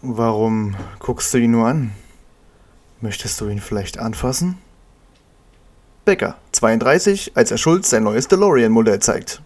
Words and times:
Warum 0.00 0.76
guckst 1.00 1.34
du 1.34 1.38
ihn 1.38 1.50
nur 1.50 1.66
an? 1.66 1.90
Möchtest 3.00 3.40
du 3.40 3.48
ihn 3.48 3.60
vielleicht 3.60 3.98
anfassen? 3.98 4.58
Becker, 6.04 6.36
32, 6.52 7.32
als 7.36 7.50
er 7.50 7.58
Schulz 7.58 7.90
sein 7.90 8.04
neues 8.04 8.28
DeLorean-Modell 8.28 9.00
zeigt. 9.00 9.42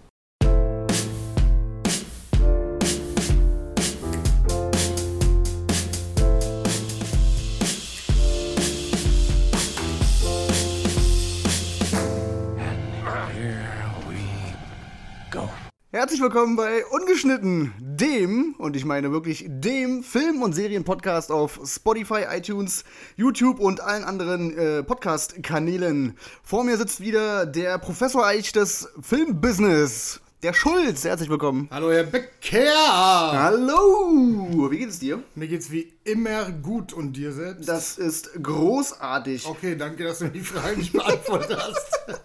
Herzlich 16.13 16.31
willkommen 16.31 16.57
bei 16.57 16.85
Ungeschnitten, 16.85 17.73
dem, 17.79 18.55
und 18.59 18.77
ich 18.77 18.85
meine 18.85 19.13
wirklich 19.13 19.47
dem 19.49 20.03
Film- 20.03 20.43
und 20.43 20.53
Serienpodcast 20.53 21.33
auf 21.33 21.59
Spotify, 21.65 22.27
iTunes, 22.29 22.85
YouTube 23.17 23.59
und 23.59 23.81
allen 23.81 24.05
anderen 24.05 24.55
äh, 24.59 24.83
Podcast-Kanälen. 24.83 26.19
Vor 26.43 26.65
mir 26.65 26.77
sitzt 26.77 27.01
wieder 27.01 27.47
der 27.47 27.79
Professor 27.79 28.27
Eich 28.27 28.53
des 28.53 28.91
Filmbusiness, 29.01 30.21
der 30.43 30.53
Schulz. 30.53 31.03
Herzlich 31.05 31.31
willkommen. 31.31 31.67
Hallo, 31.71 31.91
Herr 31.91 32.05
Becker. 32.05 33.33
Hallo, 33.33 34.69
wie 34.71 34.81
geht 34.81 34.91
es 34.91 34.99
dir? 34.99 35.23
Mir 35.35 35.49
geht's 35.49 35.71
wie 35.71 35.95
immer 36.05 36.51
gut 36.51 36.93
und 36.93 37.15
dir 37.15 37.33
selbst? 37.33 37.67
Das 37.67 37.97
ist 37.97 38.35
großartig. 38.43 39.47
Okay, 39.47 39.77
danke, 39.77 40.05
dass 40.05 40.19
du 40.19 40.27
mir 40.27 40.33
die 40.33 40.41
Frage 40.41 40.77
nicht 40.77 40.93
beantwortet 40.93 41.57
hast. 41.59 42.21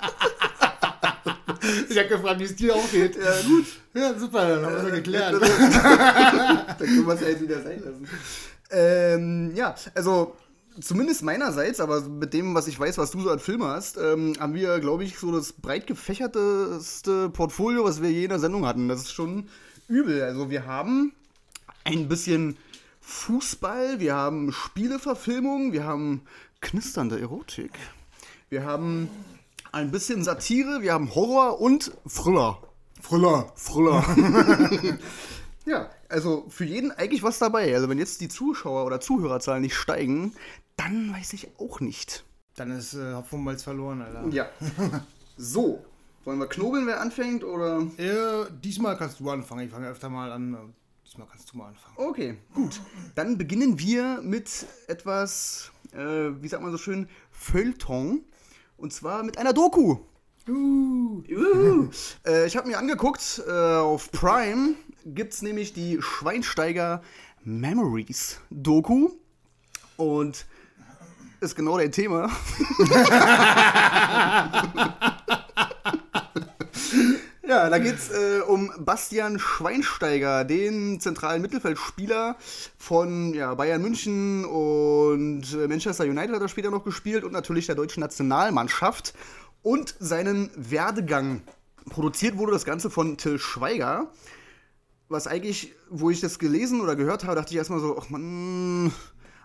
ich 1.90 1.98
habe 1.98 2.08
gefragt, 2.08 2.40
wie 2.40 2.46
es 2.46 2.56
dir 2.56 2.76
auch 2.76 2.92
geht. 2.92 3.16
Ja, 3.16 3.42
gut. 3.48 3.66
Ja, 3.94 4.18
super, 4.18 4.48
dann 4.48 4.66
haben 4.66 4.74
wir 4.74 4.84
es 4.84 4.90
ja 4.90 4.96
geklärt. 4.96 5.34
Dann 5.42 6.78
können 6.78 7.08
wir 7.08 7.14
es 7.14 7.22
ja 7.22 7.30
jetzt 7.30 7.42
wieder 7.42 7.64
sein 7.64 7.82
lassen. 7.84 8.08
Ähm, 8.70 9.56
ja, 9.56 9.76
also 9.96 10.36
zumindest 10.80 11.24
meinerseits, 11.24 11.80
aber 11.80 12.02
mit 12.02 12.34
dem, 12.34 12.54
was 12.54 12.68
ich 12.68 12.80
weiß, 12.80 12.98
was 12.98 13.12
du 13.12 13.22
so 13.22 13.32
an 13.32 13.40
Filme 13.40 13.66
hast, 13.66 13.98
ähm, 13.98 14.34
haben 14.40 14.54
wir, 14.54 14.80
glaube 14.80 15.04
ich, 15.04 15.18
so 15.18 15.32
das 15.32 15.54
breit 15.54 15.88
gefächerteste 15.88 17.30
Portfolio, 17.30 17.84
was 17.84 18.02
wir 18.02 18.12
je 18.12 18.24
in 18.24 18.30
der 18.30 18.40
Sendung 18.40 18.66
hatten. 18.66 18.88
Das 18.88 19.02
ist 19.02 19.14
schon 19.14 19.48
übel. 19.88 20.22
Also 20.22 20.50
wir 20.50 20.66
haben 20.66 21.14
ein 21.84 22.08
bisschen 22.08 22.58
Fußball, 23.02 24.00
wir 24.00 24.16
haben 24.16 24.52
Spieleverfilmung, 24.52 25.72
wir 25.72 25.86
haben 25.86 26.22
knisternde 26.60 27.20
Erotik, 27.20 27.72
wir 28.50 28.66
haben 28.66 29.10
ein 29.72 29.92
bisschen 29.92 30.24
Satire, 30.24 30.82
wir 30.82 30.94
haben 30.94 31.14
Horror 31.14 31.60
und 31.60 31.92
Thriller. 32.08 32.62
Früller. 33.02 33.52
Früller. 33.56 34.04
ja, 35.66 35.90
also 36.10 36.46
für 36.50 36.66
jeden 36.66 36.92
eigentlich 36.92 37.24
was 37.24 37.40
dabei. 37.40 37.74
Also 37.74 37.90
wenn 37.90 38.00
jetzt 38.00 38.22
die 38.22 38.28
Zuschauer- 38.28 38.86
oder 38.86 39.00
Zuhörerzahlen 39.00 39.62
nicht 39.62 39.76
steigen, 39.76 40.34
dann 40.76 41.14
weiß 41.14 41.34
ich 41.34 41.50
auch 41.60 41.80
nicht. 41.80 42.26
Dann 42.56 42.72
ist 42.72 42.96
äh, 42.96 43.14
Hopfen 43.14 43.40
und 43.40 43.46
Malz 43.46 43.64
verloren, 43.64 44.02
Alter. 44.02 44.28
Ja. 44.30 44.50
So, 45.40 45.86
wollen 46.26 46.40
wir 46.40 46.48
knobeln, 46.48 46.88
wer 46.88 47.00
anfängt 47.00 47.44
oder? 47.44 47.82
Äh, 47.98 48.50
diesmal 48.64 48.98
kannst 48.98 49.20
du 49.20 49.30
anfangen. 49.30 49.68
Ich 49.68 49.72
fange 49.72 49.88
öfter 49.88 50.10
mal 50.10 50.32
an. 50.32 50.74
Diesmal 51.06 51.28
kannst 51.28 51.54
du 51.54 51.58
mal 51.58 51.68
anfangen. 51.68 51.96
Okay, 51.96 52.38
gut. 52.56 52.82
Dann 53.14 53.38
beginnen 53.38 53.78
wir 53.78 54.20
mit 54.24 54.66
etwas, 54.88 55.72
äh, 55.94 56.32
wie 56.42 56.48
sagt 56.48 56.64
man 56.64 56.72
so 56.72 56.80
schön, 56.80 57.08
Feuilleton. 57.30 58.26
Und 58.78 58.94
zwar 58.94 59.24
mit 59.24 59.38
einer 59.38 59.54
Doku. 59.54 59.98
Uh. 60.48 61.24
Äh, 62.26 62.48
ich 62.48 62.56
habe 62.56 62.68
mir 62.68 62.78
angeguckt, 62.78 63.42
äh, 63.48 63.52
auf 63.52 64.12
Prime 64.12 64.76
gibt 65.06 65.34
es 65.34 65.42
nämlich 65.42 65.74
die 65.74 66.02
Schweinsteiger 66.02 67.02
Memories 67.44 68.40
Doku. 68.50 69.12
Und 69.98 70.46
ist 71.40 71.56
genau 71.56 71.78
dein 71.78 71.92
Thema. 71.92 72.30
ja, 77.48 77.70
da 77.70 77.80
geht 77.80 77.96
es 77.96 78.10
äh, 78.10 78.42
um 78.42 78.72
Bastian 78.78 79.40
Schweinsteiger, 79.40 80.44
den 80.44 81.00
zentralen 81.00 81.42
Mittelfeldspieler 81.42 82.36
von 82.78 83.34
ja, 83.34 83.54
Bayern 83.56 83.82
München 83.82 84.46
und 84.46 85.44
Manchester 85.68 86.04
United 86.04 86.36
hat 86.36 86.42
er 86.42 86.50
später 86.50 86.72
noch 86.72 86.84
gespielt 86.84 87.24
und 87.24 87.32
natürlich 87.32 87.66
der 87.66 87.76
deutschen 87.76 88.02
Nationalmannschaft 88.02 89.14
und 89.62 89.96
seinen 90.00 90.50
Werdegang. 90.56 91.42
Produziert 91.90 92.38
wurde 92.38 92.52
das 92.52 92.66
Ganze 92.66 92.90
von 92.90 93.18
Till 93.18 93.40
Schweiger. 93.40 94.12
Was 95.10 95.26
eigentlich, 95.26 95.74
wo 95.90 96.10
ich 96.10 96.20
das 96.20 96.38
gelesen 96.38 96.82
oder 96.82 96.98
gehört 96.98 97.24
habe, 97.24 97.36
dachte 97.36 97.52
ich 97.52 97.58
erstmal 97.58 97.80
so, 97.80 97.98
ach 97.98 98.10
man, 98.10 98.92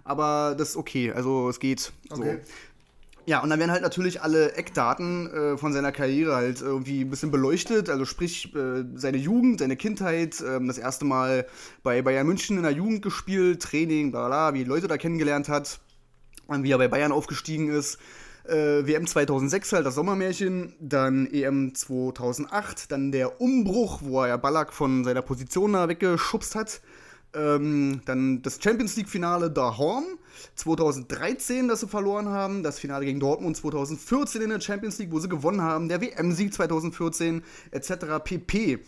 aber 0.02 0.56
das 0.58 0.70
ist 0.70 0.76
okay, 0.76 1.12
also 1.12 1.48
es 1.48 1.60
geht. 1.60 1.92
Okay. 2.10 2.40
So. 2.42 2.52
Ja, 3.24 3.40
und 3.40 3.50
dann 3.50 3.60
werden 3.60 3.70
halt 3.70 3.82
natürlich 3.82 4.20
alle 4.20 4.54
Eckdaten 4.54 5.30
äh, 5.30 5.56
von 5.56 5.72
seiner 5.72 5.92
Karriere 5.92 6.34
halt 6.34 6.60
irgendwie 6.60 7.02
ein 7.02 7.10
bisschen 7.10 7.30
beleuchtet. 7.30 7.88
Also 7.88 8.04
sprich, 8.04 8.52
äh, 8.56 8.84
seine 8.96 9.16
Jugend, 9.18 9.60
seine 9.60 9.76
Kindheit, 9.76 10.42
ähm, 10.44 10.66
das 10.66 10.76
erste 10.76 11.04
Mal 11.04 11.46
bei 11.84 12.02
Bayern 12.02 12.26
München 12.26 12.56
in 12.56 12.64
der 12.64 12.72
Jugend 12.72 13.02
gespielt, 13.02 13.62
Training, 13.62 14.10
bla 14.10 14.26
bla, 14.26 14.54
wie 14.54 14.64
Leute 14.64 14.88
da 14.88 14.96
kennengelernt 14.96 15.48
hat, 15.48 15.78
und 16.48 16.64
wie 16.64 16.72
er 16.72 16.78
bei 16.78 16.88
Bayern 16.88 17.12
aufgestiegen 17.12 17.68
ist. 17.68 17.98
Äh, 18.44 18.86
WM 18.86 19.06
2006 19.06 19.72
halt, 19.72 19.86
das 19.86 19.94
Sommermärchen, 19.94 20.74
dann 20.80 21.28
EM 21.32 21.76
2008, 21.76 22.90
dann 22.90 23.12
der 23.12 23.40
Umbruch, 23.40 24.00
wo 24.02 24.22
er 24.22 24.28
ja 24.28 24.36
Ballack 24.36 24.72
von 24.72 25.04
seiner 25.04 25.22
Position 25.22 25.74
da 25.74 25.88
weggeschubst 25.88 26.56
hat. 26.56 26.80
Ähm, 27.34 28.00
dann 28.04 28.42
das 28.42 28.58
Champions 28.60 28.96
League-Finale 28.96 29.50
daheim 29.50 30.18
2013, 30.54 31.68
das 31.68 31.80
sie 31.80 31.88
verloren 31.88 32.28
haben. 32.28 32.62
Das 32.62 32.78
Finale 32.78 33.04
gegen 33.04 33.20
Dortmund 33.20 33.56
2014 33.56 34.42
in 34.42 34.50
der 34.50 34.60
Champions 34.60 34.98
League, 34.98 35.12
wo 35.12 35.18
sie 35.18 35.28
gewonnen 35.28 35.62
haben. 35.62 35.88
Der 35.88 36.00
WM-Sieg 36.00 36.54
2014 36.54 37.42
etc. 37.70 37.92
pp. 38.22 38.78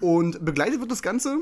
Und 0.00 0.44
begleitet 0.44 0.80
wird 0.80 0.90
das 0.90 1.02
Ganze 1.02 1.38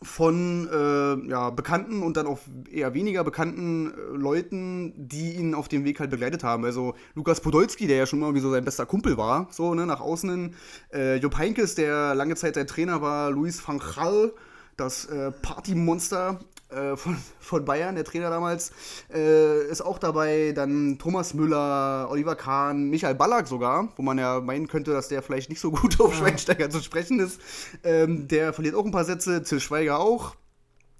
von 0.00 0.68
äh, 0.72 1.28
ja, 1.28 1.50
bekannten 1.50 2.02
und 2.02 2.16
dann 2.16 2.26
auch 2.26 2.38
eher 2.70 2.94
weniger 2.94 3.24
bekannten 3.24 3.90
äh, 3.90 4.16
Leuten, 4.16 4.92
die 4.96 5.34
ihn 5.34 5.54
auf 5.54 5.66
dem 5.66 5.84
Weg 5.84 5.98
halt 5.98 6.10
begleitet 6.10 6.44
haben. 6.44 6.64
Also 6.64 6.94
Lukas 7.14 7.40
Podolski, 7.40 7.88
der 7.88 7.96
ja 7.96 8.06
schon 8.06 8.20
mal 8.20 8.34
wie 8.34 8.40
so 8.40 8.50
sein 8.50 8.64
bester 8.64 8.86
Kumpel 8.86 9.16
war, 9.16 9.48
so 9.50 9.74
ne, 9.74 9.86
nach 9.86 10.00
außen 10.00 10.30
hin. 10.30 10.54
Äh, 10.92 11.16
Jupp 11.16 11.36
Heynckes, 11.36 11.74
der 11.74 12.14
lange 12.14 12.36
Zeit 12.36 12.54
sein 12.54 12.68
Trainer 12.68 13.02
war. 13.02 13.30
Luis 13.30 13.66
van 13.66 13.80
Gaal, 13.80 14.32
das 14.76 15.06
äh, 15.06 15.32
Partymonster 15.32 16.38
äh, 16.70 16.96
von, 16.96 17.16
von 17.40 17.64
Bayern, 17.64 17.94
der 17.94 18.04
Trainer 18.04 18.30
damals, 18.30 18.72
äh, 19.12 19.66
ist 19.68 19.80
auch 19.80 19.98
dabei. 19.98 20.52
Dann 20.54 20.98
Thomas 20.98 21.34
Müller, 21.34 22.08
Oliver 22.10 22.36
Kahn, 22.36 22.90
Michael 22.90 23.14
Ballack 23.14 23.48
sogar, 23.48 23.88
wo 23.96 24.02
man 24.02 24.18
ja 24.18 24.40
meinen 24.40 24.68
könnte, 24.68 24.92
dass 24.92 25.08
der 25.08 25.22
vielleicht 25.22 25.48
nicht 25.48 25.60
so 25.60 25.70
gut 25.70 26.00
auf 26.00 26.14
Schweinsteiger 26.14 26.70
zu 26.70 26.80
sprechen 26.80 27.20
ist. 27.20 27.40
Ähm, 27.84 28.28
der 28.28 28.52
verliert 28.52 28.74
auch 28.74 28.84
ein 28.84 28.90
paar 28.90 29.04
Sätze, 29.04 29.42
Till 29.42 29.60
Schweiger 29.60 29.98
auch. 29.98 30.34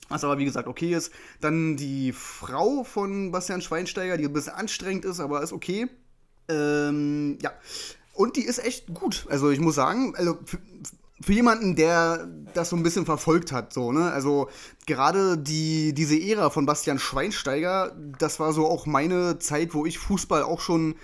Was 0.08 0.24
aber 0.24 0.38
wie 0.38 0.46
gesagt 0.46 0.68
okay 0.68 0.94
ist. 0.94 1.12
Dann 1.40 1.76
die 1.76 2.12
Frau 2.12 2.82
von 2.82 3.30
Bastian 3.30 3.60
Schweinsteiger, 3.60 4.16
die 4.16 4.24
ein 4.24 4.32
bisschen 4.32 4.54
anstrengend 4.54 5.04
ist, 5.04 5.20
aber 5.20 5.42
ist 5.42 5.52
okay. 5.52 5.88
Ähm, 6.48 7.38
ja. 7.42 7.52
Und 8.14 8.36
die 8.36 8.44
ist 8.44 8.58
echt 8.58 8.92
gut. 8.94 9.26
Also 9.28 9.50
ich 9.50 9.60
muss 9.60 9.74
sagen, 9.74 10.14
also 10.16 10.38
für, 11.20 11.32
jemanden, 11.32 11.76
der 11.76 12.28
das 12.54 12.70
so 12.70 12.76
ein 12.76 12.82
bisschen 12.82 13.04
verfolgt 13.04 13.52
hat, 13.52 13.72
so, 13.72 13.92
ne? 13.92 14.10
Also 14.12 14.48
gerade 14.86 15.36
die, 15.36 15.92
diese 15.92 16.18
Ära 16.18 16.50
von 16.50 16.66
Bastian 16.66 16.98
Schweinsteiger, 16.98 17.96
das 18.18 18.40
war 18.40 18.52
so 18.52 18.66
auch 18.66 18.86
meine 18.86 19.38
Zeit, 19.38 19.74
wo 19.74 19.86
ich 19.86 19.98
Fußball 19.98 20.42
auch 20.42 20.60
schon 20.60 20.94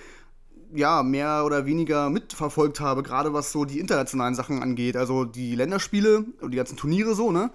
ja, 0.75 1.03
mehr 1.03 1.45
oder 1.45 1.67
weniger 1.67 2.11
mitverfolgt 2.11 2.81
habe, 2.81 3.03
gerade 3.03 3.33
was 3.33 3.53
so 3.53 3.65
die 3.65 3.79
internationalen 3.79 4.35
Sachen 4.35 4.63
angeht. 4.63 4.97
Also 4.97 5.25
die 5.25 5.55
Länderspiele 5.55 6.25
und 6.41 6.51
die 6.51 6.57
ganzen 6.57 6.77
Turniere 6.77 7.15
so, 7.15 7.31
ne? 7.31 7.51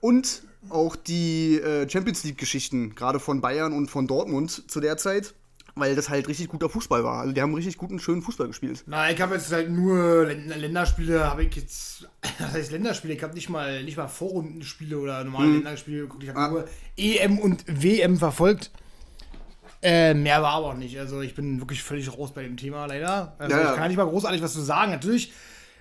Und 0.00 0.42
auch 0.68 0.96
die 0.96 1.60
äh, 1.60 1.88
Champions 1.88 2.24
League-Geschichten, 2.24 2.94
gerade 2.94 3.20
von 3.20 3.40
Bayern 3.40 3.72
und 3.72 3.88
von 3.88 4.06
Dortmund 4.06 4.70
zu 4.70 4.80
der 4.80 4.96
Zeit, 4.96 5.34
weil 5.78 5.94
das 5.94 6.08
halt 6.08 6.26
richtig 6.26 6.48
guter 6.48 6.68
Fußball 6.70 7.04
war. 7.04 7.20
Also 7.20 7.32
die 7.34 7.40
haben 7.42 7.54
richtig 7.54 7.76
guten, 7.76 7.98
schönen 8.00 8.22
Fußball 8.22 8.48
gespielt. 8.48 8.82
Na, 8.86 9.10
ich 9.10 9.20
habe 9.20 9.34
jetzt 9.34 9.52
halt 9.52 9.70
nur 9.70 10.24
Län- 10.26 10.48
Länderspiele, 10.48 11.24
habe 11.28 11.44
ich 11.44 11.54
jetzt, 11.54 12.08
das 12.38 12.52
heißt 12.54 12.72
Länderspiele, 12.72 13.14
ich 13.14 13.22
habe 13.22 13.34
nicht 13.34 13.48
mal, 13.50 13.84
nicht 13.84 13.96
mal 13.98 14.08
Vorrundenspiele 14.08 14.98
oder 14.98 15.22
normale 15.22 15.52
Länderspiele 15.52 16.00
geguckt, 16.02 16.22
ich 16.24 16.30
habe 16.30 16.38
Ah. 16.40 16.48
nur 16.48 16.64
EM 16.96 17.38
und 17.38 17.64
WM 17.68 18.16
verfolgt. 18.16 18.70
Äh, 19.82 20.14
mehr 20.14 20.42
war 20.42 20.52
aber 20.54 20.66
auch 20.68 20.74
nicht. 20.74 20.98
Also 20.98 21.20
ich 21.20 21.34
bin 21.34 21.60
wirklich 21.60 21.82
völlig 21.82 22.10
raus 22.16 22.32
bei 22.32 22.42
dem 22.42 22.56
Thema, 22.56 22.86
leider. 22.86 23.36
Also 23.38 23.54
Ja, 23.56 23.62
ja. 23.62 23.70
ich 23.72 23.76
kann 23.76 23.88
nicht 23.88 23.98
mal 23.98 24.06
großartig 24.06 24.42
was 24.42 24.54
zu 24.54 24.62
sagen. 24.62 24.90
Natürlich 24.90 25.32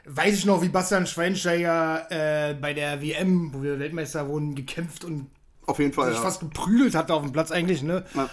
weiß 0.06 0.36
ich 0.36 0.46
noch, 0.46 0.62
wie 0.62 0.68
Bastian 0.70 1.08
Schweinsteiger 1.08 2.06
äh, 2.12 2.54
bei 2.54 2.74
der 2.74 3.02
WM, 3.02 3.54
wo 3.54 3.64
wir 3.64 3.80
Weltmeister 3.80 4.28
wurden, 4.28 4.54
gekämpft 4.54 5.06
und 5.06 5.28
Auf 5.66 5.80
jeden 5.80 5.94
Fall. 5.94 6.08
sich 6.10 6.18
Ja. 6.18 6.22
fast 6.24 6.42
geprügelt 6.42 6.94
hatte 6.94 7.14
auf 7.14 7.24
dem 7.24 7.32
Platz 7.32 7.52
eigentlich, 7.52 7.82
ne? 7.82 8.04
Ja. 8.14 8.30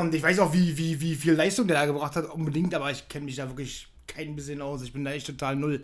Und 0.00 0.14
ich 0.14 0.22
weiß 0.22 0.38
auch, 0.40 0.52
wie, 0.52 0.76
wie, 0.78 1.00
wie 1.00 1.14
viel 1.14 1.34
Leistung 1.34 1.66
der 1.66 1.78
da 1.80 1.86
gebracht 1.86 2.16
hat, 2.16 2.30
unbedingt, 2.30 2.74
aber 2.74 2.90
ich 2.90 3.08
kenne 3.08 3.24
mich 3.26 3.36
da 3.36 3.48
wirklich 3.48 3.88
kein 4.06 4.36
bisschen 4.36 4.60
aus. 4.62 4.82
Ich 4.82 4.92
bin 4.92 5.04
da 5.04 5.12
echt 5.12 5.26
total 5.26 5.56
null. 5.56 5.82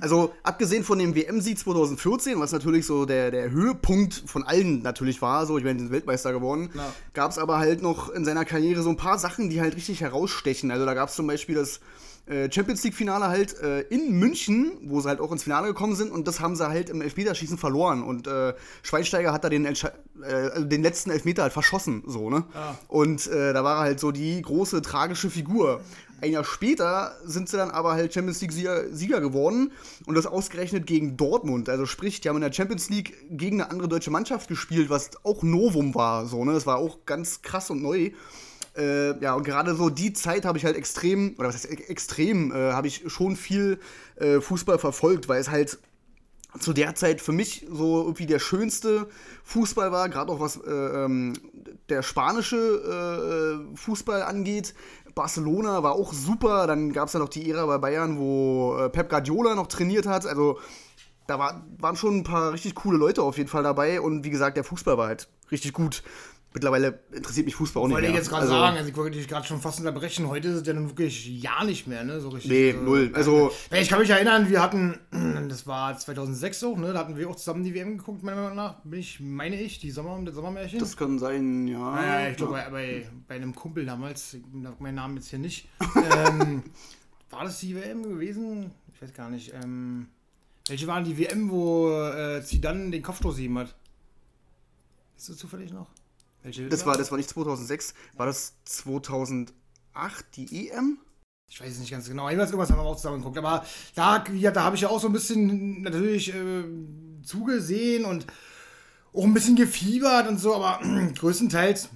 Also, 0.00 0.32
abgesehen 0.42 0.82
von 0.82 0.98
dem 0.98 1.14
WM-Sieg 1.14 1.58
2014, 1.58 2.40
was 2.40 2.50
natürlich 2.50 2.86
so 2.86 3.04
der, 3.04 3.30
der 3.30 3.50
Höhepunkt 3.50 4.14
von 4.26 4.42
allen 4.42 4.82
natürlich 4.82 5.22
war, 5.22 5.46
so, 5.46 5.58
ich 5.58 5.64
bin 5.64 5.90
Weltmeister 5.92 6.32
geworden, 6.32 6.70
Ja. 6.74 6.92
gab 7.12 7.30
es 7.30 7.38
aber 7.38 7.58
halt 7.58 7.82
noch 7.82 8.08
in 8.10 8.24
seiner 8.24 8.44
Karriere 8.44 8.82
so 8.82 8.88
ein 8.90 8.96
paar 8.96 9.18
Sachen, 9.18 9.48
die 9.50 9.60
halt 9.60 9.76
richtig 9.76 10.00
herausstechen. 10.00 10.70
Also, 10.72 10.84
da 10.86 10.94
gab 10.94 11.08
es 11.08 11.14
zum 11.14 11.26
Beispiel 11.28 11.54
das 11.54 11.80
Champions 12.50 12.84
League-Finale 12.84 13.28
halt 13.28 13.60
äh, 13.60 13.80
in 13.82 14.12
München, 14.12 14.72
wo 14.82 15.00
sie 15.00 15.08
halt 15.08 15.20
auch 15.20 15.32
ins 15.32 15.42
Finale 15.42 15.68
gekommen 15.68 15.96
sind 15.96 16.12
und 16.12 16.28
das 16.28 16.40
haben 16.40 16.54
sie 16.54 16.68
halt 16.68 16.88
im 16.88 17.02
Elfmeterschießen 17.02 17.58
verloren. 17.58 18.02
Und 18.02 18.26
äh, 18.26 18.54
Schweinsteiger 18.82 19.32
hat 19.32 19.44
da 19.44 19.48
den, 19.48 19.66
äh, 19.66 19.74
also 20.24 20.64
den 20.64 20.82
letzten 20.82 21.10
Elfmeter 21.10 21.42
halt 21.42 21.52
verschossen, 21.52 22.04
so, 22.06 22.30
ne? 22.30 22.44
Ja. 22.54 22.78
Und 22.88 23.26
äh, 23.26 23.52
da 23.52 23.64
war 23.64 23.78
er 23.78 23.80
halt 23.80 24.00
so 24.00 24.12
die 24.12 24.40
große 24.40 24.82
tragische 24.82 25.30
Figur. 25.30 25.80
Ein 26.20 26.30
Jahr 26.30 26.44
später 26.44 27.16
sind 27.24 27.48
sie 27.48 27.56
dann 27.56 27.72
aber 27.72 27.94
halt 27.94 28.14
Champions 28.14 28.40
League-Sieger 28.40 28.94
Sieger 28.94 29.20
geworden 29.20 29.72
und 30.06 30.14
das 30.14 30.26
ausgerechnet 30.26 30.86
gegen 30.86 31.16
Dortmund. 31.16 31.68
Also 31.68 31.84
sprich, 31.84 32.20
die 32.20 32.28
haben 32.28 32.36
in 32.36 32.42
der 32.42 32.52
Champions 32.52 32.88
League 32.90 33.16
gegen 33.30 33.60
eine 33.60 33.72
andere 33.72 33.88
deutsche 33.88 34.12
Mannschaft 34.12 34.46
gespielt, 34.46 34.88
was 34.88 35.10
auch 35.24 35.42
Novum 35.42 35.96
war. 35.96 36.26
So, 36.26 36.44
ne? 36.44 36.52
Das 36.52 36.64
war 36.64 36.76
auch 36.76 36.98
ganz 37.04 37.42
krass 37.42 37.70
und 37.70 37.82
neu. 37.82 38.12
Äh, 38.76 39.18
ja, 39.20 39.34
und 39.34 39.44
gerade 39.44 39.74
so 39.74 39.90
die 39.90 40.12
Zeit 40.12 40.44
habe 40.44 40.56
ich 40.56 40.64
halt 40.64 40.76
extrem, 40.76 41.34
oder 41.38 41.48
was 41.48 41.56
heißt 41.56 41.70
e- 41.70 41.84
extrem, 41.88 42.52
äh, 42.52 42.72
habe 42.72 42.86
ich 42.86 43.04
schon 43.06 43.36
viel 43.36 43.78
äh, 44.16 44.40
Fußball 44.40 44.78
verfolgt, 44.78 45.28
weil 45.28 45.40
es 45.40 45.50
halt 45.50 45.78
zu 46.58 46.72
der 46.72 46.94
Zeit 46.94 47.20
für 47.20 47.32
mich 47.32 47.66
so 47.70 48.02
irgendwie 48.02 48.26
der 48.26 48.38
schönste 48.38 49.08
Fußball 49.44 49.90
war, 49.90 50.08
gerade 50.08 50.30
auch 50.32 50.40
was 50.40 50.56
äh, 50.56 50.70
ähm, 50.70 51.32
der 51.88 52.02
spanische 52.02 53.64
äh, 53.72 53.76
Fußball 53.76 54.22
angeht. 54.22 54.74
Barcelona 55.14 55.82
war 55.82 55.92
auch 55.92 56.12
super, 56.12 56.66
dann 56.66 56.92
gab 56.92 57.08
es 57.08 57.14
ja 57.14 57.20
noch 57.20 57.28
die 57.28 57.50
Ära 57.50 57.66
bei 57.66 57.78
Bayern, 57.78 58.18
wo 58.18 58.76
äh, 58.78 58.88
Pep 58.88 59.08
Guardiola 59.10 59.54
noch 59.54 59.66
trainiert 59.66 60.06
hat, 60.06 60.26
also 60.26 60.58
da 61.26 61.38
war, 61.38 61.64
waren 61.78 61.96
schon 61.96 62.18
ein 62.18 62.24
paar 62.24 62.52
richtig 62.52 62.74
coole 62.74 62.98
Leute 62.98 63.22
auf 63.22 63.36
jeden 63.38 63.48
Fall 63.48 63.62
dabei 63.62 64.00
und 64.00 64.24
wie 64.24 64.30
gesagt, 64.30 64.56
der 64.56 64.64
Fußball 64.64 64.98
war 64.98 65.06
halt 65.08 65.28
richtig 65.50 65.72
gut. 65.72 66.02
Mittlerweile 66.54 67.00
interessiert 67.12 67.46
mich 67.46 67.54
Fußball 67.54 67.82
auch 67.82 67.86
nicht 67.86 67.94
Wollte 67.94 68.08
mehr. 68.08 68.10
ich 68.10 68.16
jetzt 68.18 68.28
gerade 68.28 68.42
Also, 68.42 68.52
sagen, 68.54 68.76
also 68.76 68.88
ich 68.90 68.96
wollte 68.96 69.16
dich 69.16 69.26
gerade 69.26 69.46
schon 69.46 69.60
fast 69.60 69.78
unterbrechen. 69.78 70.28
Heute 70.28 70.48
ist 70.48 70.54
es 70.60 70.66
ja 70.66 70.74
nun 70.74 70.88
wirklich 70.90 71.26
ja 71.42 71.64
nicht 71.64 71.86
mehr, 71.86 72.04
ne? 72.04 72.20
So 72.20 72.28
richtig. 72.28 72.50
Nee, 72.50 72.70
äh, 72.70 72.72
null. 72.74 73.10
Also- 73.14 73.50
Ja, 73.70 73.78
Ich 73.78 73.88
kann 73.88 73.98
mich 74.00 74.10
erinnern, 74.10 74.50
wir 74.50 74.60
hatten, 74.60 74.98
das 75.48 75.66
war 75.66 75.96
2006 75.96 76.62
auch, 76.64 76.76
ne? 76.76 76.92
Da 76.92 76.98
hatten 77.00 77.16
wir 77.16 77.28
auch 77.30 77.36
zusammen 77.36 77.64
die 77.64 77.72
WM 77.74 77.96
geguckt, 77.96 78.22
meiner 78.22 78.42
Meinung 78.42 78.56
nach. 78.56 78.80
Bin 78.84 79.00
ich, 79.00 79.18
meine 79.20 79.58
ich, 79.60 79.78
die 79.78 79.90
Sommer, 79.90 80.20
das 80.24 80.34
Sommermärchen. 80.34 80.78
Das 80.78 80.94
kann 80.96 81.18
sein, 81.18 81.66
ja. 81.68 81.78
Ja, 82.02 82.20
ja, 82.24 82.30
ich 82.30 82.36
glaube, 82.36 82.52
bei, 82.52 82.70
bei, 82.70 83.06
bei 83.28 83.34
einem 83.36 83.54
Kumpel 83.54 83.86
damals, 83.86 84.34
ich 84.34 84.42
sag 84.62 84.78
meinen 84.80 84.96
Namen 84.96 85.16
jetzt 85.16 85.28
hier 85.30 85.38
nicht, 85.38 85.68
ähm, 86.28 86.62
war 87.30 87.44
das 87.44 87.60
die 87.60 87.74
WM 87.74 88.02
gewesen? 88.02 88.72
Ich 88.94 89.00
weiß 89.00 89.14
gar 89.14 89.30
nicht. 89.30 89.54
Ähm, 89.54 90.08
welche 90.68 90.86
waren 90.86 91.02
die 91.04 91.16
WM, 91.16 91.50
wo 91.50 91.90
äh, 91.90 92.42
Zidane 92.44 92.90
den 92.90 93.02
Kopfstoß 93.02 93.36
gegeben 93.36 93.58
hat? 93.58 93.74
Ist 95.16 95.30
das 95.30 95.36
zufällig 95.38 95.72
noch? 95.72 95.86
Welche 96.42 96.68
Das 96.68 96.86
war, 96.86 96.96
das 96.96 97.10
war 97.10 97.18
nicht 97.18 97.30
2006, 97.30 97.94
war 98.16 98.26
das 98.26 98.54
2008 98.64 99.54
die 100.34 100.68
EM? 100.68 100.98
Ich 101.48 101.60
weiß 101.60 101.70
es 101.70 101.78
nicht 101.80 101.90
ganz 101.90 102.08
genau. 102.08 102.28
Jedenfalls 102.28 102.50
irgendwas 102.50 102.70
haben 102.70 102.78
wir 102.78 102.84
auch 102.84 102.96
zusammen 102.96 103.18
geguckt. 103.18 103.36
Aber 103.36 103.64
da, 103.94 104.24
ja, 104.34 104.50
da 104.50 104.64
habe 104.64 104.76
ich 104.76 104.82
ja 104.82 104.88
auch 104.88 105.00
so 105.00 105.08
ein 105.08 105.12
bisschen 105.12 105.82
natürlich 105.82 106.34
äh, 106.34 106.64
zugesehen 107.22 108.06
und 108.06 108.26
auch 109.12 109.24
ein 109.24 109.34
bisschen 109.34 109.56
gefiebert 109.56 110.28
und 110.28 110.38
so, 110.38 110.54
aber 110.54 110.80
größtenteils 111.18 111.90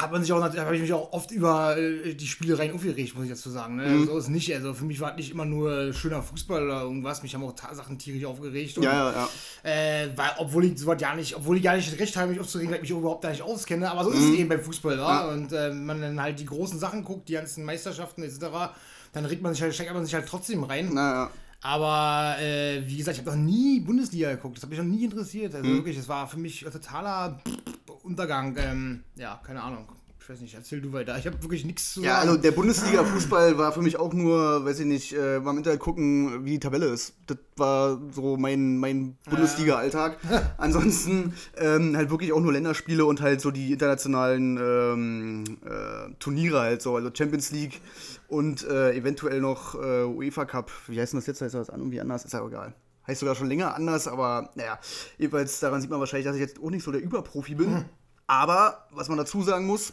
hat 0.00 0.10
man 0.10 0.22
sich 0.22 0.32
auch, 0.32 0.42
habe 0.42 0.74
ich 0.76 0.82
mich 0.82 0.92
auch 0.92 1.12
oft 1.12 1.30
über 1.30 1.76
äh, 1.78 2.14
die 2.14 2.26
Spielereien 2.26 2.74
aufgeregt, 2.74 3.14
muss 3.14 3.24
ich 3.24 3.30
dazu 3.30 3.48
sagen. 3.50 3.76
Ne? 3.76 3.86
Mhm. 3.86 4.06
So 4.06 4.18
ist 4.18 4.28
nicht. 4.28 4.52
Also 4.54 4.74
für 4.74 4.84
mich 4.84 4.98
war 5.00 5.12
es 5.12 5.16
nicht 5.16 5.30
immer 5.30 5.44
nur 5.44 5.92
schöner 5.92 6.22
Fußball 6.22 6.64
oder 6.64 6.82
irgendwas. 6.82 7.22
Mich 7.22 7.34
haben 7.34 7.44
auch 7.44 7.54
Sachen 7.72 7.98
tierisch 7.98 8.24
aufgeregt. 8.24 8.76
Und, 8.76 8.84
Ja, 8.84 9.12
ja, 9.12 9.28
ja. 9.64 9.70
Äh, 9.70 10.08
weil, 10.16 10.30
obwohl 10.38 10.64
ich 10.64 10.78
sowas 10.78 11.00
ja 11.00 11.14
nicht, 11.14 11.36
obwohl 11.36 11.56
ich 11.58 11.62
gar 11.62 11.76
nicht 11.76 11.98
recht 11.98 12.16
habe, 12.16 12.30
mich 12.32 12.40
aufzuregen, 12.40 12.70
weil 12.72 12.82
ich 12.82 12.90
mich 12.90 12.98
überhaupt 12.98 13.22
da 13.24 13.30
nicht 13.30 13.42
auskenne. 13.42 13.90
Aber 13.90 14.04
so 14.04 14.10
ist 14.10 14.20
Mhm. 14.20 14.32
es 14.32 14.38
eben 14.40 14.48
beim 14.48 14.60
Fußball, 14.60 14.98
wa? 14.98 15.32
Und 15.32 15.52
äh, 15.52 15.70
wenn 15.70 15.86
man 15.86 16.00
dann 16.00 16.20
halt 16.20 16.40
die 16.40 16.46
großen 16.46 16.78
Sachen 16.78 17.04
guckt, 17.04 17.28
die 17.28 17.34
ganzen 17.34 17.64
Meisterschaften 17.64 18.22
etc., 18.24 18.38
dann 19.12 19.24
regt 19.26 19.42
man 19.42 19.52
sich 19.54 19.62
halt, 19.62 19.74
steckt 19.74 19.94
man 19.94 20.04
sich 20.04 20.14
halt 20.14 20.26
trotzdem 20.28 20.64
rein. 20.64 20.92
Naja. 20.92 21.30
Aber 21.62 22.36
äh, 22.42 22.82
wie 22.86 22.96
gesagt, 22.98 23.16
ich 23.18 23.24
habe 23.24 23.36
noch 23.38 23.42
nie 23.42 23.80
Bundesliga 23.80 24.30
geguckt. 24.32 24.56
Das 24.58 24.64
hat 24.64 24.70
mich 24.70 24.78
noch 24.78 24.84
nie 24.84 25.04
interessiert. 25.04 25.52
Mhm. 25.52 25.58
Also 25.60 25.70
wirklich, 25.76 25.96
das 25.96 26.08
war 26.08 26.26
für 26.28 26.36
mich 26.38 26.60
totaler 26.70 27.40
Untergang. 28.04 28.56
Ähm, 28.58 29.02
ja, 29.16 29.40
keine 29.44 29.62
Ahnung. 29.62 29.88
Ich 30.20 30.30
weiß 30.30 30.40
nicht, 30.40 30.54
erzähl 30.54 30.80
du 30.80 30.90
weiter. 30.94 31.18
Ich 31.18 31.26
habe 31.26 31.42
wirklich 31.42 31.66
nichts 31.66 31.92
zu 31.92 32.02
Ja, 32.02 32.14
sagen. 32.16 32.28
also 32.30 32.40
der 32.40 32.52
Bundesliga-Fußball 32.52 33.58
war 33.58 33.72
für 33.72 33.82
mich 33.82 33.98
auch 33.98 34.14
nur, 34.14 34.64
weiß 34.64 34.80
ich 34.80 34.86
nicht, 34.86 35.12
äh, 35.12 35.38
mal 35.38 35.50
im 35.50 35.58
Internet 35.58 35.80
gucken, 35.80 36.46
wie 36.46 36.52
die 36.52 36.60
Tabelle 36.60 36.86
ist. 36.86 37.12
Das 37.26 37.36
war 37.56 38.00
so 38.10 38.38
mein, 38.38 38.78
mein 38.78 39.18
Bundesliga-Alltag. 39.28 40.16
Ansonsten 40.56 41.34
ähm, 41.58 41.94
halt 41.94 42.08
wirklich 42.08 42.32
auch 42.32 42.40
nur 42.40 42.54
Länderspiele 42.54 43.04
und 43.04 43.20
halt 43.20 43.42
so 43.42 43.50
die 43.50 43.72
internationalen 43.72 44.56
ähm, 44.56 45.44
äh, 45.66 46.14
Turniere 46.20 46.60
halt 46.60 46.80
so, 46.80 46.96
also 46.96 47.10
Champions 47.12 47.50
League 47.50 47.82
und 48.26 48.66
äh, 48.66 48.94
eventuell 48.96 49.42
noch 49.42 49.74
äh, 49.74 50.04
UEFA 50.04 50.46
Cup. 50.46 50.70
Wie 50.88 50.98
heißt 50.98 51.12
denn 51.12 51.20
das 51.20 51.26
jetzt? 51.26 51.42
Heißt 51.42 51.54
das 51.54 51.68
irgendwie 51.68 52.00
anders? 52.00 52.24
Ist 52.24 52.32
ja 52.32 52.46
egal. 52.46 52.74
Heißt 53.06 53.20
sogar 53.20 53.34
schon 53.34 53.48
länger 53.48 53.74
anders, 53.74 54.08
aber 54.08 54.50
naja, 54.54 54.78
jedenfalls 55.18 55.60
daran 55.60 55.80
sieht 55.80 55.90
man 55.90 56.00
wahrscheinlich, 56.00 56.26
dass 56.26 56.36
ich 56.36 56.42
jetzt 56.42 56.58
auch 56.58 56.70
nicht 56.70 56.84
so 56.84 56.92
der 56.92 57.02
Überprofi 57.02 57.54
bin. 57.54 57.84
Aber 58.26 58.86
was 58.90 59.08
man 59.08 59.18
dazu 59.18 59.42
sagen 59.42 59.66
muss, 59.66 59.92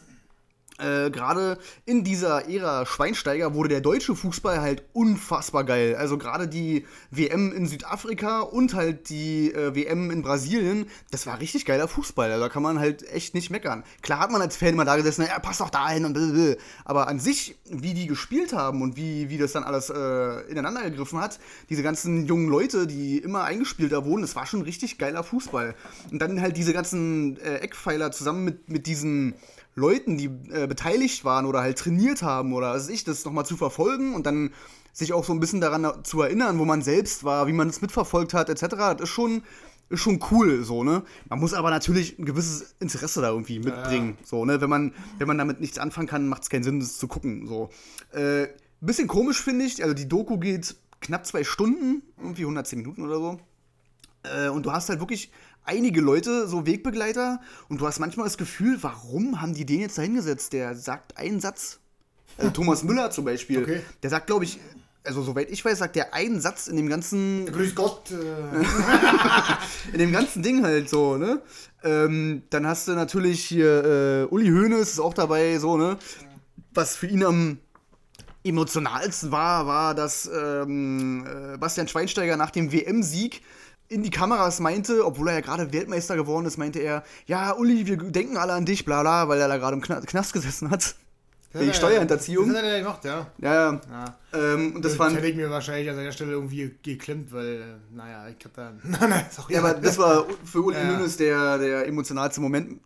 äh, 0.81 1.09
gerade 1.11 1.57
in 1.85 2.03
dieser 2.03 2.49
Ära 2.49 2.85
Schweinsteiger 2.85 3.53
wurde 3.53 3.69
der 3.69 3.81
deutsche 3.81 4.15
Fußball 4.15 4.61
halt 4.61 4.83
unfassbar 4.93 5.63
geil. 5.63 5.95
Also 5.95 6.17
gerade 6.17 6.47
die 6.47 6.85
WM 7.11 7.51
in 7.51 7.67
Südafrika 7.67 8.41
und 8.41 8.73
halt 8.73 9.09
die 9.09 9.53
äh, 9.53 9.75
WM 9.75 10.11
in 10.11 10.21
Brasilien, 10.21 10.87
das 11.11 11.27
war 11.27 11.39
richtig 11.39 11.65
geiler 11.65 11.87
Fußball. 11.87 12.31
Also 12.31 12.43
da 12.43 12.49
kann 12.49 12.63
man 12.63 12.79
halt 12.79 13.07
echt 13.09 13.33
nicht 13.33 13.49
meckern. 13.49 13.83
Klar 14.01 14.19
hat 14.19 14.31
man 14.31 14.41
als 14.41 14.57
Fan 14.57 14.69
immer 14.69 14.85
da 14.85 14.95
gesessen, 14.95 15.25
ja, 15.27 15.39
pass 15.39 15.59
doch 15.59 15.69
dahin 15.69 16.05
und 16.05 16.13
blablabla. 16.13 16.55
Aber 16.85 17.07
an 17.07 17.19
sich, 17.19 17.57
wie 17.69 17.93
die 17.93 18.07
gespielt 18.07 18.53
haben 18.53 18.81
und 18.81 18.95
wie, 18.95 19.29
wie 19.29 19.37
das 19.37 19.51
dann 19.51 19.63
alles 19.63 19.89
äh, 19.89 20.51
ineinander 20.51 20.83
gegriffen 20.83 21.19
hat, 21.19 21.39
diese 21.69 21.83
ganzen 21.83 22.25
jungen 22.25 22.49
Leute, 22.49 22.87
die 22.87 23.17
immer 23.17 23.43
eingespielt 23.43 23.91
da 23.91 24.05
wurden, 24.05 24.21
das 24.21 24.35
war 24.35 24.45
schon 24.45 24.61
richtig 24.61 24.97
geiler 24.97 25.23
Fußball. 25.23 25.75
Und 26.11 26.21
dann 26.21 26.41
halt 26.41 26.57
diese 26.57 26.73
ganzen 26.73 27.37
äh, 27.37 27.57
Eckpfeiler 27.57 28.11
zusammen 28.11 28.43
mit, 28.43 28.69
mit 28.69 28.87
diesen 28.87 29.35
Leuten, 29.75 30.17
die 30.17 30.25
äh, 30.51 30.67
beteiligt 30.67 31.23
waren 31.23 31.45
oder 31.45 31.61
halt 31.61 31.77
trainiert 31.77 32.23
haben 32.23 32.53
oder 32.53 32.73
was 32.73 32.83
weiß 32.83 32.89
ich, 32.89 33.03
das 33.03 33.25
nochmal 33.25 33.45
zu 33.45 33.57
verfolgen 33.57 34.13
und 34.13 34.25
dann 34.25 34.51
sich 34.93 35.13
auch 35.13 35.23
so 35.23 35.33
ein 35.33 35.39
bisschen 35.39 35.61
daran 35.61 36.03
zu 36.03 36.21
erinnern, 36.21 36.59
wo 36.59 36.65
man 36.65 36.81
selbst 36.81 37.23
war, 37.23 37.47
wie 37.47 37.53
man 37.53 37.69
es 37.69 37.81
mitverfolgt 37.81 38.33
hat, 38.33 38.49
etc. 38.49 38.75
Das 38.97 39.01
ist 39.03 39.09
schon, 39.09 39.43
ist 39.89 40.01
schon 40.01 40.19
cool, 40.31 40.63
so, 40.63 40.83
ne? 40.83 41.03
Man 41.29 41.39
muss 41.39 41.53
aber 41.53 41.69
natürlich 41.69 42.19
ein 42.19 42.25
gewisses 42.25 42.75
Interesse 42.79 43.21
da 43.21 43.29
irgendwie 43.29 43.59
mitbringen, 43.59 44.17
so, 44.23 44.43
ne? 44.43 44.59
Wenn 44.59 44.69
man, 44.69 44.93
wenn 45.17 45.27
man 45.27 45.37
damit 45.37 45.61
nichts 45.61 45.79
anfangen 45.79 46.07
kann, 46.07 46.27
macht 46.27 46.43
es 46.43 46.49
keinen 46.49 46.63
Sinn, 46.63 46.79
das 46.79 46.97
zu 46.97 47.07
gucken, 47.07 47.47
so. 47.47 47.69
Äh, 48.11 48.47
bisschen 48.81 49.07
komisch 49.07 49.41
finde 49.41 49.65
ich, 49.65 49.81
also 49.83 49.93
die 49.93 50.09
Doku 50.09 50.37
geht 50.37 50.75
knapp 50.99 51.25
zwei 51.25 51.43
Stunden, 51.43 52.03
irgendwie 52.17 52.41
110 52.41 52.79
Minuten 52.79 53.03
oder 53.03 53.17
so. 53.17 53.39
Äh, 54.23 54.49
und 54.49 54.65
du 54.65 54.71
hast 54.71 54.89
halt 54.89 54.99
wirklich 54.99 55.31
einige 55.63 56.01
Leute, 56.01 56.47
so 56.47 56.65
Wegbegleiter, 56.65 57.41
und 57.69 57.81
du 57.81 57.87
hast 57.87 57.99
manchmal 57.99 58.25
das 58.25 58.37
Gefühl, 58.37 58.77
warum 58.81 59.41
haben 59.41 59.53
die 59.53 59.65
den 59.65 59.81
jetzt 59.81 59.97
da 59.97 60.01
hingesetzt? 60.01 60.53
Der 60.53 60.75
sagt 60.75 61.17
einen 61.17 61.39
Satz. 61.39 61.79
Also 62.37 62.51
Thomas 62.53 62.83
Müller 62.83 63.11
zum 63.11 63.25
Beispiel. 63.25 63.61
Okay. 63.61 63.81
Der 64.03 64.09
sagt, 64.09 64.27
glaube 64.27 64.45
ich, 64.45 64.59
also 65.03 65.23
soweit 65.23 65.49
ich 65.49 65.63
weiß, 65.63 65.79
sagt 65.79 65.95
der 65.95 66.13
einen 66.13 66.39
Satz 66.39 66.67
in 66.67 66.75
dem 66.75 66.87
ganzen, 66.87 67.45
Grüß 67.47 67.75
Gott. 67.75 68.11
Äh, 68.11 69.93
in 69.93 69.99
dem 69.99 70.11
ganzen 70.11 70.43
Ding 70.43 70.63
halt 70.63 70.89
so, 70.89 71.17
ne? 71.17 71.41
Ähm, 71.83 72.43
dann 72.51 72.67
hast 72.67 72.87
du 72.87 72.91
natürlich 72.91 73.43
hier 73.43 74.27
äh, 74.29 74.33
Uli 74.33 74.49
Hoeneß 74.49 74.91
ist 74.91 74.99
auch 74.99 75.13
dabei, 75.13 75.57
so, 75.57 75.77
ne? 75.77 75.97
Was 76.73 76.95
für 76.95 77.07
ihn 77.07 77.23
am 77.23 77.57
emotionalsten 78.43 79.31
war, 79.31 79.67
war, 79.67 79.95
dass 79.95 80.29
ähm, 80.33 81.25
äh, 81.25 81.57
Bastian 81.57 81.87
Schweinsteiger 81.87 82.37
nach 82.37 82.51
dem 82.51 82.71
WM-Sieg 82.71 83.41
in 83.91 84.03
die 84.03 84.09
Kameras 84.09 84.61
meinte, 84.61 85.05
obwohl 85.05 85.27
er 85.27 85.35
ja 85.35 85.41
gerade 85.41 85.73
Weltmeister 85.73 86.15
geworden 86.15 86.45
ist, 86.45 86.57
meinte 86.57 86.79
er, 86.79 87.03
ja, 87.25 87.53
Uli, 87.53 87.85
wir 87.85 87.97
denken 87.97 88.37
alle 88.37 88.53
an 88.53 88.65
dich, 88.65 88.85
bla 88.85 89.01
bla, 89.01 89.27
weil 89.27 89.39
er 89.39 89.49
da 89.49 89.57
gerade 89.57 89.75
im 89.75 89.81
Kna 89.81 89.99
Knast 90.01 90.31
gesessen 90.31 90.71
hat. 90.71 90.95
Wegen 91.53 91.73
Steuerhinterziehung. 91.73 92.47
Das 92.47 92.57
hat 92.59 92.63
er 92.63 92.77
ja 92.77 92.79
gemacht, 92.79 93.03
ja. 93.03 93.27
Ja, 93.39 93.53
ja. 93.53 93.81
ja. 93.91 94.15
Ähm, 94.33 94.75
und 94.75 94.85
das 94.85 94.93
Das 94.93 94.97
fand, 94.97 95.17
hätte 95.17 95.27
ich 95.27 95.35
mir 95.35 95.49
wahrscheinlich 95.49 95.89
an 95.89 95.97
seiner 95.97 96.13
Stelle 96.13 96.31
irgendwie 96.31 96.73
geklemmt, 96.81 97.33
weil, 97.33 97.55
äh, 97.55 97.93
naja, 97.93 98.27
ich 98.29 98.45
hab 98.45 98.53
da. 98.53 98.71
Nein, 98.83 99.09
nein, 99.09 99.25
sorry. 99.29 99.53
Ja, 99.53 99.59
aber 99.59 99.73
das 99.73 99.97
war 99.97 100.25
für 100.45 100.61
Uli 100.61 100.77
Ja. 100.77 101.05
Der, 101.19 101.57
der 101.57 101.87
emotionalste 101.87 102.39
Moment 102.39 102.79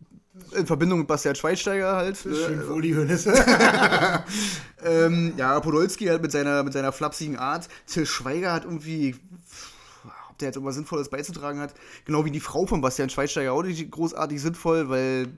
in 0.56 0.66
Verbindung 0.66 0.98
mit 0.98 1.08
Bastian 1.08 1.36
Schweinsteiger 1.36 1.94
halt. 1.94 2.16
Schön 2.16 2.34
für? 2.34 2.72
Uli 2.72 2.92
Hoeneß. 2.92 3.28
Ähm, 4.84 5.32
ja, 5.36 5.58
Podolski 5.58 6.06
halt 6.06 6.22
mit 6.22 6.30
seiner, 6.30 6.62
mit 6.62 6.72
seiner 6.72 6.92
flapsigen 6.92 7.36
Art. 7.36 7.68
Till 7.86 8.06
Schweiger 8.06 8.52
hat 8.52 8.64
irgendwie, 8.64 9.16
der 10.40 10.48
jetzt 10.48 10.56
irgendwas 10.56 10.74
Sinnvolles 10.76 11.08
beizutragen 11.08 11.60
hat, 11.60 11.74
genau 12.04 12.24
wie 12.24 12.30
die 12.30 12.40
Frau 12.40 12.66
von 12.66 12.80
Bastian 12.80 13.10
Schweinsteiger 13.10 13.52
auch 13.52 13.62
nicht 13.62 13.90
großartig 13.90 14.40
sinnvoll, 14.40 14.88
weil 14.88 15.28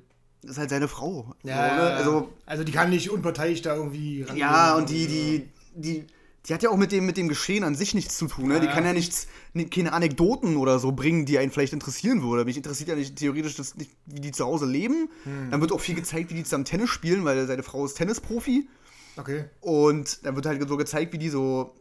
das 0.42 0.52
ist 0.52 0.58
halt 0.58 0.70
seine 0.70 0.88
Frau. 0.88 1.34
so, 1.42 1.48
ne? 1.48 1.54
ja, 1.54 1.66
Also, 1.96 2.28
also 2.46 2.64
die 2.64 2.72
kann 2.72 2.90
nicht 2.90 3.10
unparteiisch 3.10 3.62
da 3.62 3.74
irgendwie 3.74 4.22
ran. 4.22 4.36
ja, 4.36 4.76
und 4.76 4.88
die, 4.88 5.06
die, 5.06 5.48
die, 5.74 6.04
die 6.46 6.54
hat 6.54 6.62
ja 6.62 6.70
auch 6.70 6.76
mit 6.76 6.92
dem, 6.92 7.04
mit 7.06 7.16
dem 7.16 7.28
Geschehen 7.28 7.64
an 7.64 7.74
sich 7.74 7.92
nichts 7.92 8.16
zu 8.16 8.26
tun. 8.28 8.48
Ne? 8.48 8.60
Die 8.60 8.66
Ja. 8.66 8.72
kann 8.72 8.84
ja 8.84 8.92
nichts, 8.92 9.26
ni- 9.52 9.66
keine 9.68 9.92
Anekdoten 9.92 10.56
oder 10.56 10.78
so 10.78 10.92
bringen, 10.92 11.26
die 11.26 11.38
einen 11.38 11.50
vielleicht 11.50 11.72
interessieren 11.72 12.22
würde. 12.22 12.44
Mich 12.44 12.56
interessiert 12.56 12.88
ja 12.88 12.94
nicht 12.94 13.16
theoretisch, 13.16 13.56
das 13.56 13.74
nicht, 13.76 13.90
wie 14.06 14.20
die 14.20 14.30
zu 14.32 14.44
Hause 14.46 14.64
leben. 14.66 15.10
Hm. 15.24 15.50
Dann 15.50 15.60
wird 15.60 15.72
auch 15.72 15.80
viel 15.80 15.96
gezeigt, 15.96 16.30
wie 16.30 16.34
die 16.34 16.44
zusammen 16.44 16.64
Tennis 16.64 16.88
spielen, 16.90 17.24
weil 17.24 17.44
seine 17.46 17.64
Frau 17.64 17.84
ist 17.84 17.94
Tennisprofi. 17.94 18.68
Okay. 19.16 19.46
Und 19.60 20.24
dann 20.24 20.36
wird 20.36 20.46
halt 20.46 20.66
so 20.68 20.76
gezeigt, 20.76 21.12
wie 21.12 21.18
die 21.18 21.28
so 21.28 21.74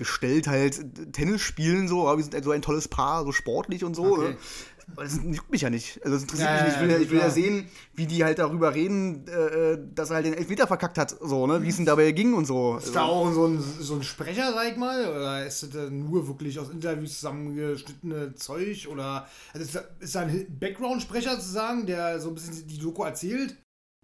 gestellt 0.00 0.48
halt 0.48 1.12
Tennis 1.12 1.42
spielen, 1.42 1.86
so, 1.86 2.08
aber 2.08 2.16
wir 2.16 2.24
sind 2.24 2.34
halt 2.34 2.44
so 2.44 2.50
ein 2.50 2.62
tolles 2.62 2.88
Paar, 2.88 3.24
so 3.24 3.30
sportlich 3.30 3.84
und 3.84 3.94
so. 3.94 4.14
Okay. 4.14 4.30
Ne? 4.30 4.36
Aber 4.92 5.04
das 5.04 5.20
juckt 5.22 5.52
mich 5.52 5.60
ja 5.60 5.70
nicht. 5.70 6.00
Also 6.02 6.16
das 6.16 6.22
interessiert 6.22 6.48
Ja, 6.48 6.54
mich 6.54 6.64
nicht. 6.64 6.74
Ich 6.74 6.82
will, 6.82 6.90
ja, 6.90 6.98
ich 6.98 7.10
will 7.10 7.18
ja 7.18 7.30
sehen, 7.30 7.68
wie 7.94 8.06
die 8.06 8.24
halt 8.24 8.38
darüber 8.38 8.74
reden, 8.74 9.26
äh, 9.28 9.78
dass 9.94 10.10
er 10.10 10.16
halt 10.16 10.26
den 10.26 10.34
Elfmeter 10.34 10.66
verkackt 10.66 10.98
hat, 10.98 11.14
so, 11.20 11.46
ne? 11.46 11.62
Wie 11.62 11.68
es 11.68 11.78
ihm 11.78 11.84
dabei 11.84 12.10
ging 12.10 12.34
und 12.34 12.46
so. 12.46 12.78
Ist 12.78 12.96
da 12.96 13.04
auch 13.04 13.30
so 13.32 13.46
ein, 13.46 13.60
so 13.60 13.94
ein 13.94 14.02
Sprecher, 14.02 14.52
sag 14.52 14.72
ich 14.72 14.76
mal? 14.76 15.08
Oder 15.08 15.46
ist 15.46 15.62
das 15.62 15.90
nur 15.90 16.26
wirklich 16.26 16.58
aus 16.58 16.70
Interviews 16.70 17.14
zusammengeschnittene 17.14 18.34
Zeug? 18.34 18.88
Oder 18.90 19.28
also 19.52 19.64
ist, 19.64 19.74
da, 19.76 19.84
ist 20.00 20.14
da 20.14 20.20
ein 20.22 20.46
Background-Sprecher 20.58 21.36
sozusagen, 21.36 21.86
der 21.86 22.18
so 22.18 22.30
ein 22.30 22.34
bisschen 22.34 22.66
die 22.66 22.78
Doku 22.78 23.04
erzählt? 23.04 23.56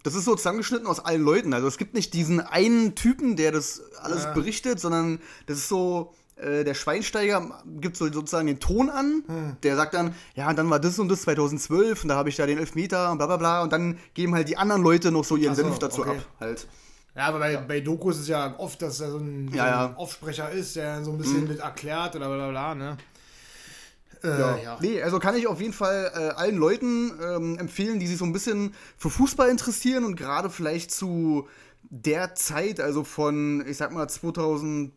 Das 0.06 0.14
ist 0.14 0.24
so 0.24 0.36
zusammengeschnitten 0.36 0.86
aus 0.86 1.04
allen 1.04 1.22
Leuten. 1.22 1.52
Also 1.52 1.66
es 1.66 1.78
gibt 1.78 1.92
nicht 1.94 2.14
diesen 2.14 2.38
einen 2.38 2.94
Typen, 2.94 3.34
der 3.34 3.50
das 3.50 3.82
alles 4.00 4.22
Ja. 4.22 4.32
berichtet, 4.34 4.78
sondern 4.78 5.18
das 5.46 5.58
ist 5.58 5.68
so, 5.68 6.14
äh, 6.36 6.62
der 6.62 6.74
Schweinsteiger 6.74 7.64
gibt 7.80 7.96
so 7.96 8.06
sozusagen 8.12 8.46
den 8.46 8.60
Ton 8.60 8.88
an. 8.88 9.24
Hm. 9.26 9.56
Der 9.64 9.74
sagt 9.74 9.94
dann, 9.94 10.14
ja, 10.36 10.52
dann 10.54 10.70
war 10.70 10.78
das 10.78 11.00
und 11.00 11.08
das 11.08 11.22
2012 11.22 12.04
und 12.04 12.08
da 12.10 12.14
habe 12.14 12.28
ich 12.28 12.36
da 12.36 12.46
den 12.46 12.58
Elfmeter 12.58 13.10
und 13.10 13.18
bla 13.18 13.26
bla 13.26 13.36
bla. 13.36 13.62
Und 13.64 13.72
dann 13.72 13.98
geben 14.14 14.32
halt 14.36 14.48
die 14.48 14.56
anderen 14.56 14.82
Leute 14.84 15.10
noch 15.10 15.24
so 15.24 15.34
ihren 15.34 15.56
so, 15.56 15.62
Senf 15.64 15.80
dazu 15.80 16.02
okay. 16.02 16.10
ab. 16.10 16.26
Halt. 16.38 16.68
Ja, 17.16 17.26
aber 17.26 17.40
bei, 17.40 17.56
bei 17.56 17.80
Dokus 17.80 18.14
ist 18.14 18.22
es 18.22 18.28
ja 18.28 18.54
oft, 18.58 18.80
dass 18.82 18.98
da 18.98 19.10
so 19.10 19.18
ein, 19.18 19.48
so 19.50 19.56
Ja, 19.56 19.66
ja. 19.66 19.86
ein 19.86 19.96
Aufsprecher 19.96 20.52
ist, 20.52 20.76
der 20.76 21.02
so 21.02 21.10
ein 21.10 21.18
bisschen 21.18 21.48
mit 21.48 21.58
erklärt 21.58 22.14
oder 22.14 22.26
bla 22.28 22.36
bla 22.36 22.50
bla, 22.50 22.74
ne? 22.76 22.96
Äh, 24.26 24.38
Ja. 24.40 24.56
ja. 24.56 24.78
Nee, 24.80 25.02
also 25.02 25.18
kann 25.18 25.36
ich 25.36 25.46
auf 25.46 25.60
jeden 25.60 25.72
Fall 25.72 26.10
äh, 26.14 26.18
allen 26.34 26.56
Leuten 26.56 27.12
ähm, 27.22 27.58
empfehlen, 27.58 27.98
die 28.00 28.06
sich 28.06 28.18
so 28.18 28.24
ein 28.24 28.32
bisschen 28.32 28.74
für 28.98 29.10
Fußball 29.10 29.48
interessieren 29.48 30.04
und 30.04 30.16
gerade 30.16 30.50
vielleicht 30.50 30.90
zu 30.90 31.48
der 31.88 32.34
Zeit, 32.34 32.80
also 32.80 33.04
von, 33.04 33.64
ich 33.66 33.76
sag 33.76 33.92
mal, 33.92 34.08
2004 34.08 34.90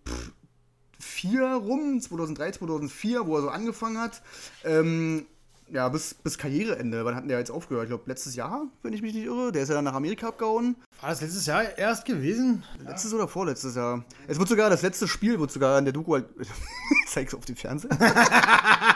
rum, 1.55 2.01
2003, 2.01 2.51
2004, 2.53 3.27
wo 3.27 3.35
er 3.37 3.41
so 3.43 3.49
angefangen 3.49 3.99
hat, 3.99 4.21
ähm, 4.63 5.25
ja, 5.71 5.87
bis, 5.87 6.15
bis 6.15 6.39
Karriereende. 6.39 7.05
Wann 7.05 7.13
hat 7.15 7.29
der 7.29 7.37
jetzt 7.37 7.51
aufgehört? 7.51 7.83
Ich 7.85 7.89
glaube, 7.89 8.05
letztes 8.07 8.35
Jahr, 8.35 8.63
wenn 8.81 8.91
ich 8.91 9.03
mich 9.03 9.13
nicht 9.13 9.25
irre. 9.25 9.51
Der 9.51 9.61
ist 9.61 9.69
ja 9.69 9.75
dann 9.75 9.83
nach 9.85 9.93
Amerika 9.93 10.29
abgehauen. 10.29 10.75
War 10.99 11.11
das 11.11 11.21
letztes 11.21 11.45
Jahr 11.45 11.77
erst 11.77 12.05
gewesen? 12.05 12.63
Letztes 12.83 13.13
oder 13.13 13.27
vorletztes 13.27 13.75
Jahr? 13.75 14.03
Es 14.27 14.39
wird 14.39 14.49
sogar, 14.49 14.71
das 14.71 14.81
letzte 14.81 15.07
Spiel 15.07 15.39
wird 15.39 15.51
sogar 15.51 15.77
in 15.77 15.85
der 15.85 15.93
Doku 15.93 16.13
halt. 16.13 16.25
Zeig's 17.07 17.35
auf 17.35 17.45
dem 17.45 17.55
Fernseher. 17.55 17.91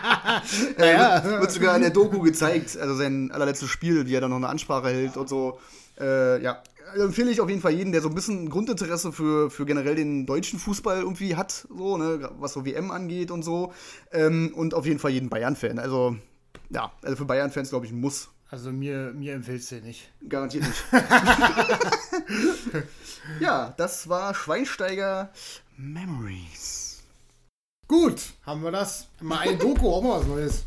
äh, 0.78 1.24
wird, 1.24 1.42
wird 1.42 1.52
sogar 1.52 1.76
in 1.76 1.82
der 1.82 1.92
Doku 1.92 2.20
gezeigt. 2.20 2.78
Also 2.78 2.96
sein 2.96 3.32
allerletztes 3.32 3.70
Spiel, 3.70 4.08
wie 4.08 4.16
er 4.16 4.22
dann 4.22 4.30
noch 4.30 4.38
eine 4.38 4.50
Ansprache 4.50 4.90
hält 4.90 5.18
und 5.18 5.30
so. 5.30 5.60
Äh, 6.00 6.42
ja. 6.44 6.62
Also 6.92 7.06
empfehle 7.06 7.32
ich 7.32 7.42
auf 7.42 7.50
jeden 7.50 7.62
Fall 7.62 7.72
jeden, 7.72 7.92
der 7.92 8.02
so 8.02 8.10
ein 8.10 8.16
bisschen 8.16 8.50
Grundinteresse 8.50 9.12
für, 9.12 9.50
für 9.50 9.66
generell 9.66 9.96
den 9.96 10.28
deutschen 10.28 10.60
Fußball 10.60 11.00
irgendwie 11.00 11.36
hat, 11.36 11.66
so, 11.76 11.98
ne, 11.98 12.30
was 12.38 12.54
so 12.54 12.66
WM 12.66 12.92
angeht 12.92 13.32
und 13.32 13.42
so. 13.42 13.74
Ähm, 14.12 14.52
und 14.54 14.76
auf 14.76 14.86
jeden 14.86 15.00
Fall 15.00 15.12
jeden 15.12 15.30
Bayern-Fan. 15.30 15.80
Also, 15.80 16.18
ja, 16.70 16.92
also 17.02 17.16
für 17.16 17.26
Bayern-Fans, 17.26 17.70
glaube 17.70 17.88
ich, 17.88 17.92
ein 17.92 18.00
Muss. 18.00 18.30
Also 18.52 18.72
mir, 18.72 19.12
mir 19.16 19.34
empfiehlst 19.34 19.72
du 19.72 19.76
nicht. 19.78 20.12
Garantiert 20.30 20.66
nicht. 20.66 20.84
ja, 23.40 23.74
das 23.78 24.08
war 24.08 24.36
Schweinsteiger 24.36 25.32
Memories. 25.78 26.83
Gut, 27.94 28.34
haben 28.44 28.64
wir 28.64 28.72
das. 28.72 29.08
Mal 29.22 29.38
eine 29.48 29.56
Doku, 29.56 29.88
auch 29.88 30.02
mal 30.02 30.20
was 30.20 30.26
Neues. 30.26 30.66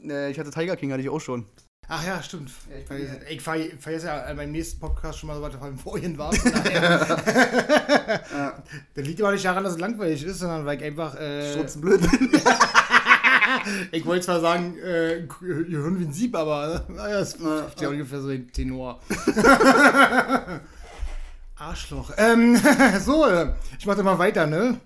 Äh, 0.00 0.30
ich 0.30 0.38
hatte 0.38 0.52
Tiger 0.52 0.76
King, 0.76 0.92
hatte 0.92 1.02
ich 1.02 1.08
auch 1.08 1.18
schon. 1.20 1.44
Ach 1.88 2.06
ja, 2.06 2.22
stimmt. 2.22 2.52
ich 2.68 2.82
Ich 2.82 2.88
bin 2.88 3.08
vergesse, 3.08 3.24
ich 3.28 3.42
ver- 3.42 3.76
vergesse 3.80 4.06
ja 4.06 4.32
beim 4.34 4.52
nächsten 4.52 4.78
Podcast 4.78 5.18
schon 5.18 5.26
mal 5.26 5.34
so 5.34 5.42
was 5.42 5.56
beim 5.56 5.76
vorhin 5.76 6.16
war. 6.16 6.32
Von 6.42 6.52
daher- 6.52 8.62
Das 8.94 9.04
liegt 9.04 9.20
aber 9.20 9.32
nicht 9.32 9.44
daran, 9.44 9.64
dass 9.64 9.72
es 9.72 9.80
langweilig 9.80 10.22
ist, 10.22 10.38
sondern 10.38 10.64
weil 10.64 10.78
ich 10.78 10.84
einfach. 10.84 11.16
Äh, 11.16 11.54
Strutzenblöd. 11.54 12.02
ich 13.90 14.06
wollte 14.06 14.26
zwar 14.26 14.40
sagen, 14.40 14.78
äh, 14.78 15.26
Gehirn 15.40 15.98
wie 15.98 16.04
ein 16.04 16.12
Sieb, 16.12 16.36
aber 16.36 16.84
äh, 16.88 16.92
naja, 16.92 17.18
das 17.18 17.36
Ja, 17.36 17.62
trifft 17.62 17.80
ja 17.80 17.88
ungefähr 17.88 18.20
so 18.20 18.28
den 18.28 18.46
Tenor. 18.52 19.00
Arschloch. 21.56 22.12
Ähm, 22.16 22.56
so, 23.00 23.26
äh, 23.26 23.54
ich 23.76 23.86
mache 23.86 24.04
mal 24.04 24.20
weiter, 24.20 24.46
ne? 24.46 24.78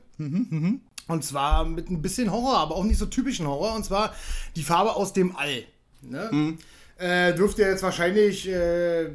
Und 1.13 1.25
zwar 1.25 1.65
mit 1.65 1.91
ein 1.91 2.03
bisschen 2.03 2.33
Horror, 2.33 2.59
aber 2.59 2.75
auch 2.77 2.85
nicht 2.85 2.99
so 2.99 3.07
typischen 3.07 3.47
Horror. 3.47 3.75
Und 3.75 3.85
zwar 3.85 4.15
die 4.57 4.63
Farbe 4.63 4.97
aus 4.97 5.13
dem 5.13 5.37
All. 5.37 5.65
Ne? 6.03 6.57
Äh, 6.99 7.35
dürfte 7.35 7.63
jetzt 7.63 7.83
wahrscheinlich 7.83 8.49
äh, 8.49 9.11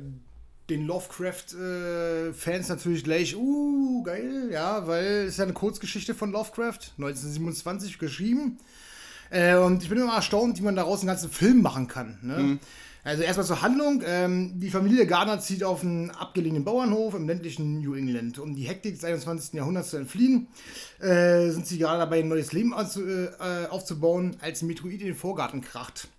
den 0.69 0.85
Lovecraft-Fans 0.85 2.69
natürlich 2.69 3.03
gleich, 3.03 3.35
uh, 3.35 4.03
geil, 4.03 4.49
ja, 4.51 4.85
weil 4.85 5.05
es 5.05 5.29
ist 5.29 5.37
ja 5.37 5.45
eine 5.45 5.53
Kurzgeschichte 5.53 6.13
von 6.13 6.31
Lovecraft, 6.31 6.91
1927 6.97 7.97
geschrieben. 7.99 8.57
Äh, 9.29 9.55
und 9.55 9.83
ich 9.83 9.89
bin 9.89 9.97
immer 9.97 10.15
erstaunt, 10.15 10.57
wie 10.57 10.63
man 10.63 10.75
daraus 10.75 10.99
einen 10.99 11.07
ganzen 11.07 11.29
Film 11.29 11.61
machen 11.61 11.87
kann. 11.87 12.17
Ne? 12.21 12.59
Also 13.07 13.23
erstmal 13.23 13.47
zur 13.47 13.61
Handlung. 13.61 14.03
Ähm, 14.05 14.59
die 14.59 14.69
Familie 14.69 15.07
Gardner 15.07 15.39
zieht 15.39 15.63
auf 15.63 15.81
einen 15.81 16.11
abgelegenen 16.11 16.65
Bauernhof 16.65 17.13
im 17.13 17.25
ländlichen 17.25 17.79
New 17.79 17.93
England. 17.93 18.37
Um 18.37 18.53
die 18.53 18.63
Hektik 18.67 18.95
des 18.95 19.05
21. 19.05 19.53
Jahrhunderts 19.53 19.91
zu 19.91 19.97
entfliehen, 19.97 20.49
äh, 20.99 21.49
sind 21.51 21.65
sie 21.65 21.77
gerade 21.77 21.99
dabei, 21.99 22.19
ein 22.19 22.27
neues 22.27 22.51
Leben 22.51 22.73
äh, 22.73 23.67
aufzubauen, 23.67 24.35
als 24.41 24.61
ein 24.61 24.67
Meteorit 24.67 24.99
in 24.99 25.07
den 25.07 25.15
Vorgarten 25.15 25.61
kracht. 25.61 26.09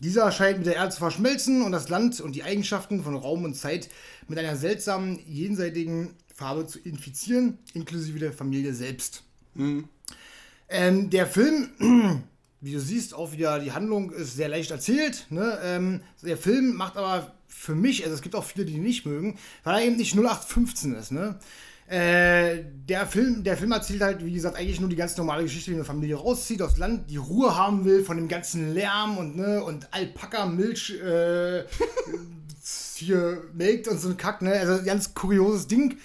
Dieser 0.00 0.32
scheint 0.32 0.58
mit 0.58 0.66
der 0.66 0.74
Erde 0.74 0.90
zu 0.90 0.98
verschmelzen 0.98 1.62
und 1.62 1.70
das 1.70 1.88
Land 1.88 2.20
und 2.20 2.34
die 2.34 2.42
Eigenschaften 2.42 3.04
von 3.04 3.14
Raum 3.14 3.44
und 3.44 3.54
Zeit 3.54 3.88
mit 4.26 4.36
einer 4.36 4.56
seltsamen, 4.56 5.20
jenseitigen 5.28 6.16
Farbe 6.34 6.66
zu 6.66 6.80
infizieren, 6.80 7.58
inklusive 7.74 8.18
der 8.18 8.32
Familie 8.32 8.74
selbst. 8.74 9.22
Ähm, 9.56 11.10
der 11.10 11.28
Film, 11.28 12.24
wie 12.64 12.72
du 12.72 12.80
siehst, 12.80 13.12
auch 13.12 13.32
wieder 13.32 13.58
die 13.58 13.72
Handlung 13.72 14.10
ist 14.10 14.36
sehr 14.36 14.48
leicht 14.48 14.70
erzählt. 14.70 15.26
Ne? 15.28 15.58
Ähm, 15.62 16.00
der 16.22 16.38
Film 16.38 16.74
macht 16.74 16.96
aber 16.96 17.34
für 17.46 17.74
mich, 17.74 18.02
also 18.04 18.14
es 18.14 18.22
gibt 18.22 18.34
auch 18.34 18.44
viele, 18.44 18.64
die 18.64 18.74
ihn 18.74 18.82
nicht 18.82 19.04
mögen, 19.04 19.38
weil 19.64 19.74
er 19.74 19.86
eben 19.86 19.96
nicht 19.96 20.14
0815 20.14 20.94
ist. 20.94 21.12
Ne? 21.12 21.38
Äh, 21.88 22.64
der, 22.88 23.06
Film, 23.06 23.44
der 23.44 23.58
Film 23.58 23.72
erzählt 23.72 24.00
halt, 24.00 24.24
wie 24.24 24.32
gesagt, 24.32 24.56
eigentlich 24.56 24.80
nur 24.80 24.88
die 24.88 24.96
ganz 24.96 25.14
normale 25.18 25.42
Geschichte, 25.42 25.70
wie 25.70 25.74
eine 25.74 25.84
Familie 25.84 26.16
rauszieht 26.16 26.62
aufs 26.62 26.78
Land, 26.78 27.10
die 27.10 27.18
Ruhe 27.18 27.54
haben 27.54 27.84
will 27.84 28.02
von 28.02 28.16
dem 28.16 28.28
ganzen 28.28 28.72
Lärm 28.72 29.18
und, 29.18 29.36
ne, 29.36 29.62
und 29.62 29.92
Alpaka-Milch 29.92 30.98
äh, 31.02 31.64
hier 32.94 33.42
melkt 33.52 33.88
und 33.88 34.00
so 34.00 34.08
ein 34.08 34.16
Kack, 34.16 34.40
ne? 34.40 34.52
Also 34.52 34.82
ganz 34.82 35.12
kurioses 35.12 35.66
Ding. 35.66 35.98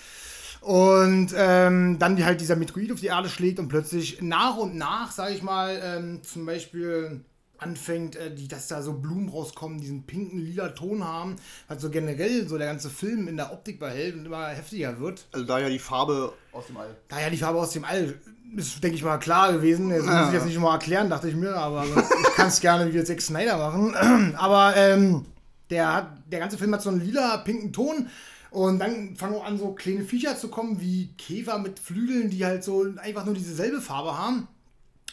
Und 0.62 1.30
ähm, 1.36 1.98
dann 2.00 2.16
die 2.16 2.25
halt 2.25 2.42
dieser 2.42 2.56
Meteorit 2.56 2.92
auf 2.92 3.00
die 3.00 3.08
Erde 3.08 3.30
schlägt 3.30 3.60
und 3.60 3.70
plötzlich 3.70 4.22
nach 4.22 4.58
und 4.58 4.75
nach, 4.75 5.12
sage 5.12 5.34
ich 5.34 5.42
mal, 5.42 5.80
ähm, 5.84 6.22
zum 6.24 6.46
Beispiel 6.46 7.22
anfängt, 7.58 8.16
äh, 8.16 8.34
die, 8.34 8.48
dass 8.48 8.68
da 8.68 8.82
so 8.82 8.94
Blumen 8.94 9.30
rauskommen, 9.30 9.80
diesen 9.82 10.04
pinken, 10.04 10.39
lila 10.39 10.70
Ton 10.70 11.04
haben, 11.04 11.36
was 11.68 11.82
so 11.82 11.89
generell 11.89 12.48
so 12.48 12.58
der 12.58 12.68
ganze 12.68 12.89
Film 12.89 13.28
in 13.28 13.36
der 13.38 13.51
Optik 13.51 13.80
behält 13.80 14.16
und 14.16 14.25
immer 14.25 14.48
heftiger 14.48 15.00
wird. 15.00 15.28
Also 15.34 15.46
da 15.46 15.60
ja 15.60 15.70
die 15.70 15.80
Farbe 15.80 16.34
aus 16.51 16.68
dem 16.68 16.78
All. 16.78 16.96
Daher 17.10 17.30
die 17.30 17.38
Farbe 17.38 17.60
aus 17.60 17.72
dem 17.72 17.84
All 17.84 18.16
ist, 18.56 18.84
denke 18.84 18.96
ich 18.96 19.04
mal, 19.04 19.18
klar 19.18 19.51
gewesen. 19.54 19.89
Jetzt 19.92 20.06
muss 20.06 20.13
Ja. 20.13 20.28
ich 20.28 20.34
jetzt 20.34 20.46
nicht 20.46 20.60
mal 20.60 20.74
erklären, 20.74 21.10
dachte 21.10 21.28
ich 21.30 21.36
mir, 21.36 21.54
aber 21.56 21.86
ich 21.86 22.36
kann 22.36 22.48
es 22.48 22.60
gerne 22.62 22.92
wie 22.92 22.96
jetzt 22.98 23.08
Zack 23.08 23.22
Snyder 23.22 23.58
machen. 23.58 23.94
Aber 24.38 24.75
ähm, 24.75 25.25
der, 25.70 25.94
hat, 25.94 26.18
der 26.32 26.39
ganze 26.39 26.58
Film 26.58 26.74
hat 26.74 26.82
so 26.82 26.89
einen 26.89 27.01
lila, 27.01 27.38
pinken 27.38 27.72
Ton. 27.74 28.08
Und 28.51 28.79
dann 28.79 29.15
fangen 29.15 29.36
auch 29.36 29.46
an, 29.46 29.60
so 29.60 29.74
kleine 29.74 30.03
Viecher 30.03 30.38
zu 30.38 30.48
kommen, 30.48 30.82
wie 30.82 31.10
Käfer 31.18 31.60
mit 31.60 31.79
Flügeln, 31.79 32.29
die 32.29 32.46
halt 32.46 32.63
so 32.63 32.86
einfach 32.98 33.25
nur 33.25 33.36
dieselbe 33.36 33.82
Farbe 33.82 34.18
haben. 34.18 34.48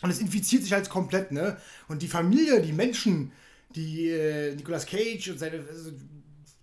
Und 0.03 0.11
es 0.11 0.21
infiziert 0.21 0.63
sich 0.63 0.73
halt 0.73 0.89
komplett, 0.89 1.33
ne? 1.33 1.57
Und 1.89 2.03
die 2.03 2.09
Familie, 2.09 2.61
die 2.63 2.73
Menschen, 2.73 3.33
die 3.75 4.09
äh, 4.09 4.55
Nicolas 4.55 4.87
Cage 4.87 5.31
und 5.31 5.39
seine, 5.39 5.65
also 5.69 5.91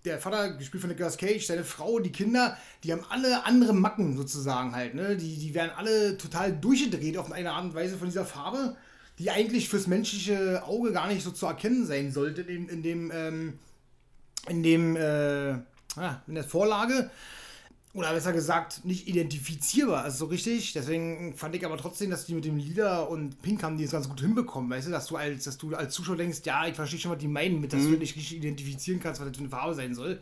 der 0.04 0.18
Vater, 0.18 0.54
gespielt 0.54 0.80
von 0.80 0.90
Nicolas 0.90 1.16
Cage, 1.16 1.44
seine 1.44 1.64
Frau, 1.64 1.98
die 1.98 2.12
Kinder, 2.12 2.56
die 2.82 2.92
haben 2.92 3.04
alle 3.08 3.44
andere 3.44 3.72
Macken 3.72 4.16
sozusagen 4.16 4.74
halt, 4.74 4.94
ne? 4.94 5.16
Die, 5.16 5.36
die 5.36 5.54
werden 5.54 5.72
alle 5.76 6.16
total 6.18 6.52
durchgedreht 6.52 7.18
auf 7.18 7.30
eine 7.32 7.52
Art 7.52 7.64
und 7.64 7.74
Weise 7.74 7.96
von 7.96 8.08
dieser 8.08 8.24
Farbe, 8.24 8.76
die 9.18 9.30
eigentlich 9.30 9.68
fürs 9.68 9.86
menschliche 9.86 10.64
Auge 10.64 10.92
gar 10.92 11.08
nicht 11.08 11.22
so 11.22 11.30
zu 11.30 11.46
erkennen 11.46 11.86
sein 11.86 12.10
sollte 12.10 12.42
in, 12.42 12.68
in 12.68 12.82
dem, 12.82 13.12
ähm, 13.14 13.58
in 14.48 14.62
dem, 14.62 14.96
äh, 14.96 15.54
ah, 15.96 16.22
in 16.26 16.34
der 16.34 16.44
Vorlage 16.44 17.10
oder 17.94 18.12
besser 18.12 18.32
gesagt, 18.32 18.84
nicht 18.84 19.06
identifizierbar, 19.06 20.02
also 20.02 20.18
so 20.18 20.26
richtig. 20.26 20.72
Deswegen 20.72 21.34
fand 21.36 21.54
ich 21.54 21.64
aber 21.64 21.76
trotzdem, 21.76 22.10
dass 22.10 22.26
die 22.26 22.34
mit 22.34 22.44
dem 22.44 22.56
Lila 22.56 23.02
und 23.02 23.40
Pink 23.40 23.62
haben 23.62 23.78
die 23.78 23.84
es 23.84 23.92
ganz 23.92 24.08
gut 24.08 24.20
hinbekommen, 24.20 24.68
weißt 24.68 24.88
du, 24.88 24.90
dass 24.90 25.06
du 25.06 25.16
als, 25.16 25.44
dass 25.44 25.58
du 25.58 25.74
als 25.74 25.94
Zuschauer 25.94 26.16
denkst, 26.16 26.40
ja, 26.44 26.66
ich 26.66 26.74
verstehe 26.74 26.98
schon, 26.98 27.12
was 27.12 27.18
die 27.18 27.28
meinen, 27.28 27.60
mit 27.60 27.72
dass 27.72 27.82
du 27.82 27.90
nicht 27.90 28.16
richtig 28.16 28.36
identifizieren 28.36 29.00
kannst, 29.00 29.20
was 29.20 29.28
das 29.28 29.36
für 29.36 29.44
eine 29.44 29.50
Farbe 29.50 29.74
sein 29.74 29.94
soll. 29.94 30.20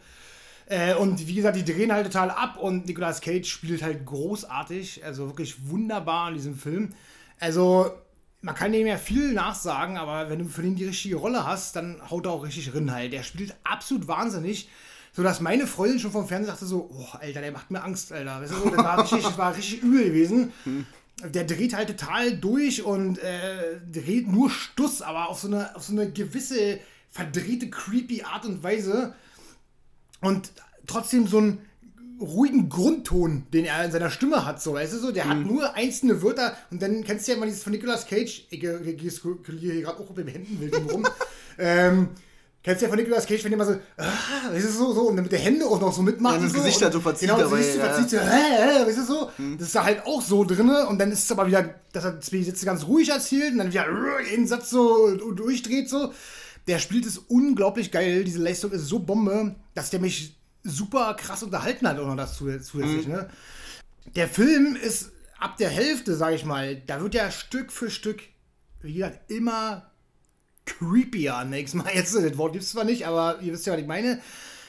Äh, 0.67 0.95
und 0.95 1.27
wie 1.27 1.35
gesagt, 1.35 1.57
die 1.57 1.65
drehen 1.65 1.93
halt 1.93 2.07
total 2.07 2.31
ab 2.31 2.59
und 2.59 2.87
Nicolas 2.87 3.21
Cage 3.23 3.49
spielt 3.49 3.83
halt 3.83 4.05
großartig, 4.05 5.05
also 5.05 5.27
wirklich 5.27 5.69
wunderbar 5.69 6.29
in 6.29 6.35
diesem 6.35 6.57
Film. 6.57 6.91
Also, 7.41 7.91
man 8.43 8.55
kann 8.55 8.73
dem 8.73 8.87
ja 8.87 8.99
viel 8.99 9.33
nachsagen, 9.33 9.97
aber 9.97 10.29
wenn 10.29 10.41
du 10.41 10.45
für 10.45 10.63
den 10.63 10.77
die 10.77 10.85
richtige 10.85 11.17
Rolle 11.17 11.47
hast, 11.47 11.77
dann 11.77 12.03
haut 12.11 12.27
er 12.27 12.33
auch 12.33 12.45
richtig 12.45 12.75
rein 12.75 12.93
halt. 12.93 13.13
Der 13.13 13.23
spielt 13.23 13.55
absolut 13.65 14.09
wahnsinnig. 14.09 14.69
So 15.15 15.23
dass 15.23 15.41
meine 15.41 15.67
Freundin 15.67 15.99
schon 15.99 16.11
vom 16.11 16.27
Fernsehen 16.27 16.51
sagte 16.51 16.67
so, 16.67 16.91
oh, 16.91 17.17
Alter, 17.19 17.43
der 17.43 17.53
macht 17.53 17.71
mir 17.71 17.83
Angst, 17.83 18.13
Alter. 18.13 18.41
Weißt 18.41 18.53
du, 18.53 18.71
das, 18.71 18.79
war 18.79 19.03
richtig, 19.03 19.23
das 19.23 19.39
war 19.39 19.57
richtig 19.57 19.83
übel 19.83 20.05
gewesen. 20.05 20.53
Der 21.23 21.45
dreht 21.45 21.75
halt 21.75 21.89
total 21.89 22.37
durch 22.37 22.83
und 22.83 23.19
äh, 23.19 23.79
dreht 23.93 24.27
nur 24.27 24.51
Stuss, 24.51 25.03
aber 25.03 25.29
auf 25.29 25.39
so 25.39 25.49
eine, 25.49 25.77
auf 25.77 25.85
so 25.85 25.93
eine 25.93 26.11
gewisse 26.11 26.81
verdrehte, 27.11 27.69
creepy 27.69 28.23
Art 28.23 28.47
und 28.47 28.63
Weise. 28.63 29.15
Und 30.23 30.51
trotzdem 30.87 31.27
so 31.27 31.39
einen 31.39 31.59
ruhigen 32.19 32.69
Grundton, 32.69 33.47
den 33.53 33.65
er 33.65 33.85
in 33.85 33.93
seiner 33.93 34.11
Stimme 34.11 34.47
hat, 34.47 34.63
so, 34.63 34.75
weißt 34.75 34.95
du 34.95 34.99
so, 34.99 35.13
der 35.13 35.29
hat 35.29 35.39
nur 35.39 35.75
einzelne 35.75 36.23
Wörter 36.23 36.57
und 36.71 36.81
dann 36.81 37.03
kennst 37.05 37.27
du 37.27 37.33
ja 37.33 37.39
mal 37.39 37.47
dieses 37.47 37.65
von 37.65 37.73
Nicolas 37.73 38.07
Cage, 38.07 38.47
ich, 38.49 38.61
hier 38.61 38.79
gerade 39.83 39.99
auch 39.99 40.09
auf 40.09 40.15
den 40.15 40.29
Händen 40.29 40.61
wild 40.61 40.93
rum, 40.93 41.07
ähm, 41.59 42.11
Kennst 42.63 42.81
du 42.81 42.87
ja 42.87 42.91
von 42.91 42.99
Nicolas 42.99 43.27
Cage, 43.27 43.43
wenn 43.43 43.53
immer 43.53 43.65
so, 43.65 43.73
ah, 43.97 44.51
du, 44.53 44.61
so, 44.61 44.93
so, 44.93 45.09
und 45.09 45.17
dann 45.17 45.25
mit 45.25 45.33
der 45.33 45.41
Hände 45.41 45.67
auch 45.67 45.81
noch 45.81 45.93
so 45.93 46.01
mitmacht. 46.01 46.37
Ja, 46.37 46.43
das 46.43 46.53
so, 46.53 46.59
Gesicht 46.59 46.81
halt 46.81 46.93
so 46.93 47.01
verzieht 47.01 47.29
Genau, 47.29 47.41
das 47.41 47.51
dabei, 47.51 47.61
Gesicht 47.61 47.75
so 47.75 47.81
ja. 47.81 47.93
verzieht, 47.93 48.11
so, 48.11 48.17
äh, 48.17 48.87
weißt 48.87 48.99
du 48.99 49.05
so. 49.05 49.31
Das 49.59 49.67
ist 49.67 49.75
da 49.75 49.85
halt 49.85 50.07
auch 50.07 50.23
so 50.23 50.45
drin 50.45 50.71
und 50.71 50.99
dann 50.99 51.11
ist 51.11 51.25
es 51.25 51.33
aber 51.33 51.49
wieder, 51.49 51.75
dass 51.93 52.05
er 52.05 52.21
zwei 52.21 52.41
Sätze 52.43 52.65
ganz 52.65 52.85
ruhig 52.87 53.09
erzählt 53.09 53.53
und 53.53 53.59
dann 53.59 53.73
wieder 53.73 53.87
jeden 54.31 54.47
Satz 54.47 54.71
so 54.71 55.11
durchdreht 55.33 55.89
so. 55.89 56.13
Der 56.69 56.79
spielt 56.79 57.05
es 57.05 57.19
unglaublich 57.19 57.91
geil, 57.91 58.23
diese 58.23 58.39
Leistung 58.39 58.71
ist 58.71 58.87
so 58.87 59.01
Bombe, 59.01 59.57
dass 59.75 59.91
der 59.91 59.99
mich 59.99 60.37
super 60.63 61.15
krass 61.15 61.43
unterhalten 61.43 61.89
hat 61.89 61.99
auch 61.99 62.07
noch 62.07 62.17
das 62.17 62.37
zusätzlich, 62.37 63.09
ne. 63.09 63.29
Der 64.15 64.29
Film 64.29 64.77
ist 64.77 65.11
ab 65.41 65.57
der 65.57 65.69
Hälfte, 65.69 66.15
sag 66.15 66.35
ich 66.35 66.45
mal, 66.45 66.77
da 66.87 67.01
wird 67.01 67.15
ja 67.15 67.33
Stück 67.33 67.73
für 67.73 67.91
Stück, 67.91 68.21
wie 68.83 68.95
gesagt, 68.95 69.29
immer 69.31 69.92
creepier. 70.67 71.45
Nächstes 71.45 71.83
Mal 71.83 71.93
jetzt, 71.95 72.15
das 72.15 72.39
Wort 72.39 72.53
gibt 72.53 72.65
es 72.65 72.71
zwar 72.71 72.85
nicht, 72.85 73.07
aber 73.07 73.41
ihr 73.41 73.53
wisst 73.53 73.67
ja, 73.67 73.73
was 73.73 73.81
ich 73.81 73.87
meine. 73.87 74.21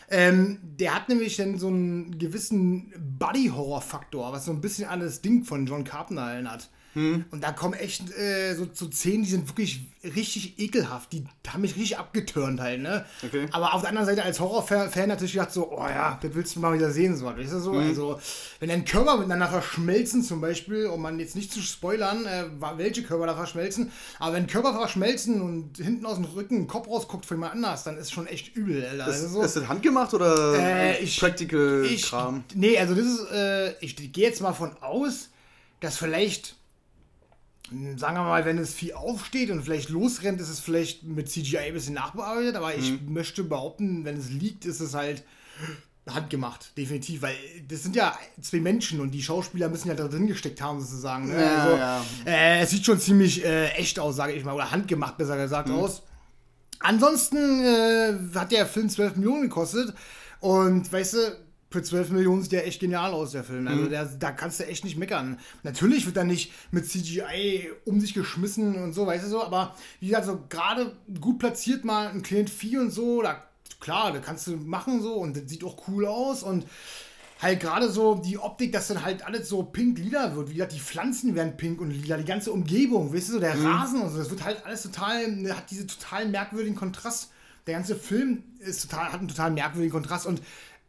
Ähm, 0.09 0.59
der 0.61 0.93
hat 0.93 1.09
nämlich 1.09 1.37
dann 1.37 1.57
so 1.57 1.67
einen 1.67 2.17
gewissen 2.19 2.93
Body-Horror-Faktor, 3.19 4.31
was 4.31 4.45
so 4.45 4.51
ein 4.51 4.61
bisschen 4.61 4.87
an 4.87 4.99
das 4.99 5.21
Ding 5.21 5.43
von 5.43 5.65
John 5.65 5.83
Carpenter 5.83 6.33
erinnert. 6.33 6.69
Und 6.95 7.41
da 7.41 7.51
kommen 7.51 7.73
echt 7.73 8.11
äh, 8.17 8.53
so, 8.55 8.67
so 8.71 8.89
Szenen, 8.91 9.23
die 9.23 9.29
sind 9.31 9.47
wirklich 9.49 9.81
richtig 10.03 10.59
ekelhaft. 10.59 11.11
Die 11.13 11.23
haben 11.47 11.61
mich 11.61 11.75
richtig 11.75 11.97
abgeturnt 11.97 12.59
halt, 12.61 12.81
ne? 12.81 13.05
Okay. 13.25 13.47
Aber 13.51 13.73
auf 13.73 13.81
der 13.81 13.89
anderen 13.89 14.05
Seite 14.05 14.21
als 14.23 14.39
Horrorfan 14.39 15.07
natürlich 15.07 15.33
gedacht 15.33 15.51
so, 15.51 15.71
oh 15.71 15.87
ja, 15.87 16.19
das 16.21 16.35
willst 16.35 16.55
du 16.55 16.59
mal 16.59 16.73
wieder 16.73 16.91
sehen, 16.91 17.15
so, 17.17 17.25
weißt 17.25 17.53
du 17.53 17.59
so? 17.59 17.71
Also, 17.73 18.19
wenn 18.59 18.69
ein 18.69 18.85
Körper 18.85 19.17
miteinander 19.17 19.47
verschmelzen 19.47 20.21
zum 20.23 20.39
Beispiel, 20.41 20.85
um 20.85 21.01
man 21.01 21.19
jetzt 21.19 21.35
nicht 21.35 21.51
zu 21.51 21.61
spoilern, 21.61 22.25
äh, 22.25 22.45
welche 22.77 23.01
Körper 23.03 23.25
da 23.25 23.35
verschmelzen, 23.35 23.91
aber 24.19 24.35
wenn 24.35 24.45
Körper 24.47 24.73
verschmelzen 24.73 25.41
und 25.41 25.77
hinten 25.77 26.05
aus 26.05 26.15
dem 26.17 26.25
Rücken 26.25 26.57
ein 26.63 26.67
Kopf 26.67 26.87
rausguckt 26.87 27.25
von 27.25 27.37
jemand 27.37 27.53
anders, 27.53 27.83
dann 27.83 27.97
ist 27.97 28.11
schon 28.11 28.27
echt 28.27 28.55
übel, 28.55 28.85
Alter. 28.85 29.07
Ist, 29.07 29.15
Also 29.23 29.27
so- 29.29 29.41
ist 29.43 29.55
das 29.55 29.67
handgemacht 29.67 30.13
oder 30.13 30.53
Äh, 30.59 30.99
ich- 31.03 31.19
Practical 31.19 31.85
ich, 31.89 32.03
Kram? 32.03 32.43
Nee, 32.53 32.77
also 32.77 32.93
das 32.93 33.05
ist, 33.05 33.31
äh, 33.31 33.71
ich 33.79 33.95
gehe 34.13 34.27
jetzt 34.27 34.41
mal 34.41 34.53
von 34.53 34.75
aus, 34.81 35.29
dass 35.79 35.97
vielleicht, 35.97 36.55
sagen 37.97 38.15
wir 38.17 38.23
mal, 38.23 38.45
wenn 38.45 38.57
es 38.57 38.73
viel 38.73 38.93
aufsteht 38.93 39.49
und 39.51 39.63
vielleicht 39.63 39.89
losrennt, 39.89 40.39
ist 40.41 40.49
es 40.49 40.59
vielleicht 40.59 41.03
mit 41.03 41.29
CGI 41.29 41.57
ein 41.59 41.73
bisschen 41.73 41.93
nachbearbeitet, 41.93 42.55
aber 42.55 42.75
ich 42.75 42.91
Mhm. 43.01 43.13
möchte 43.13 43.43
behaupten, 43.43 44.05
wenn 44.05 44.17
es 44.17 44.29
liegt, 44.29 44.65
ist 44.65 44.79
es 44.79 44.93
halt 44.93 45.23
handgemacht, 46.09 46.77
definitiv, 46.77 47.21
weil 47.21 47.35
das 47.69 47.83
sind 47.83 47.95
ja 47.95 48.17
zwei 48.41 48.59
Menschen 48.59 48.99
und 48.99 49.11
die 49.11 49.23
Schauspieler 49.23 49.69
müssen 49.69 49.87
ja 49.87 49.93
da 49.93 50.07
drin 50.09 50.27
gesteckt 50.27 50.61
haben, 50.61 50.81
sozusagen. 50.81 51.29
Ne? 51.29 51.41
Ja, 51.41 51.51
also, 51.53 51.77
ja. 51.77 52.01
Äh, 52.25 52.59
es 52.61 52.71
sieht 52.71 52.85
schon 52.85 52.99
ziemlich 52.99 53.43
äh, 53.45 53.69
echt 53.69 53.97
aus, 53.99 54.15
sage 54.17 54.33
ich 54.33 54.43
mal, 54.43 54.53
oder 54.53 54.69
handgemacht, 54.71 55.17
besser 55.17 55.37
gesagt, 55.37 55.69
Mhm. 55.69 55.75
aus. 55.75 56.01
Ansonsten 56.79 57.37
äh, 57.63 58.13
hat 58.35 58.51
der 58.51 58.65
Film 58.65 58.89
12 58.89 59.15
Millionen 59.15 59.43
gekostet 59.43 59.93
und 60.41 60.91
weißt 60.91 61.13
du, 61.13 61.17
für 61.73 61.81
12 61.81 62.11
Millionen 62.11 62.43
sieht 62.43 62.51
der 62.51 62.67
echt 62.67 62.79
genial 62.79 63.13
aus, 63.13 63.31
der 63.31 63.43
Film. 63.43 63.67
Also 63.67 63.87
der, 63.87 64.05
da 64.05 64.31
kannst 64.31 64.59
du 64.59 64.67
echt 64.67 64.83
nicht 64.83 64.95
meckern. 64.95 65.39
Natürlich 65.63 66.05
wird 66.05 66.15
er 66.15 66.23
nicht 66.23 66.51
mit 66.71 66.87
CGI 66.87 67.71
um 67.85 67.99
sich 67.99 68.13
geschmissen 68.13 68.75
und 68.75 68.93
so, 68.93 69.07
weißt 69.07 69.25
du 69.25 69.29
so, 69.29 69.43
aber 69.43 69.75
wie 69.99 70.07
gesagt, 70.07 70.27
so 70.27 70.39
gerade 70.49 70.95
gut 71.19 71.39
platziert 71.39 71.83
mal 71.83 72.09
ein 72.09 72.21
Client 72.21 72.51
4 72.51 72.81
und 72.81 72.91
so, 72.91 73.23
da 73.23 73.43
klar, 73.79 74.13
da 74.13 74.19
kannst 74.19 74.45
du 74.45 74.55
machen 74.55 75.01
so 75.01 75.15
und 75.15 75.35
das 75.35 75.49
sieht 75.49 75.63
auch 75.63 75.87
cool 75.87 76.05
aus 76.05 76.43
und 76.43 76.67
halt 77.41 77.59
gerade 77.59 77.91
so 77.91 78.15
die 78.15 78.37
Optik, 78.37 78.71
dass 78.71 78.87
dann 78.87 79.03
halt 79.03 79.25
alles 79.25 79.49
so 79.49 79.63
pink-lila 79.63 80.35
wird. 80.35 80.51
Wie 80.51 80.53
gesagt, 80.53 80.73
die 80.73 80.79
Pflanzen 80.79 81.33
werden 81.33 81.57
pink 81.57 81.81
und 81.81 81.89
lila, 81.89 82.17
die 82.17 82.23
ganze 82.23 82.51
Umgebung, 82.51 83.11
weißt 83.11 83.29
du, 83.29 83.33
so 83.33 83.39
der 83.39 83.59
Rasen 83.59 83.99
und 83.99 84.11
so, 84.11 84.19
das 84.19 84.29
wird 84.29 84.43
halt 84.43 84.63
alles 84.63 84.83
total, 84.83 85.25
hat 85.49 85.71
diese 85.71 85.87
total 85.87 86.27
merkwürdigen 86.29 86.75
Kontrast. 86.75 87.31
Der 87.65 87.75
ganze 87.75 87.95
Film 87.95 88.43
ist 88.59 88.83
total, 88.83 89.11
hat 89.11 89.19
einen 89.19 89.27
total 89.29 89.49
merkwürdigen 89.49 89.93
Kontrast 89.93 90.27
und 90.27 90.41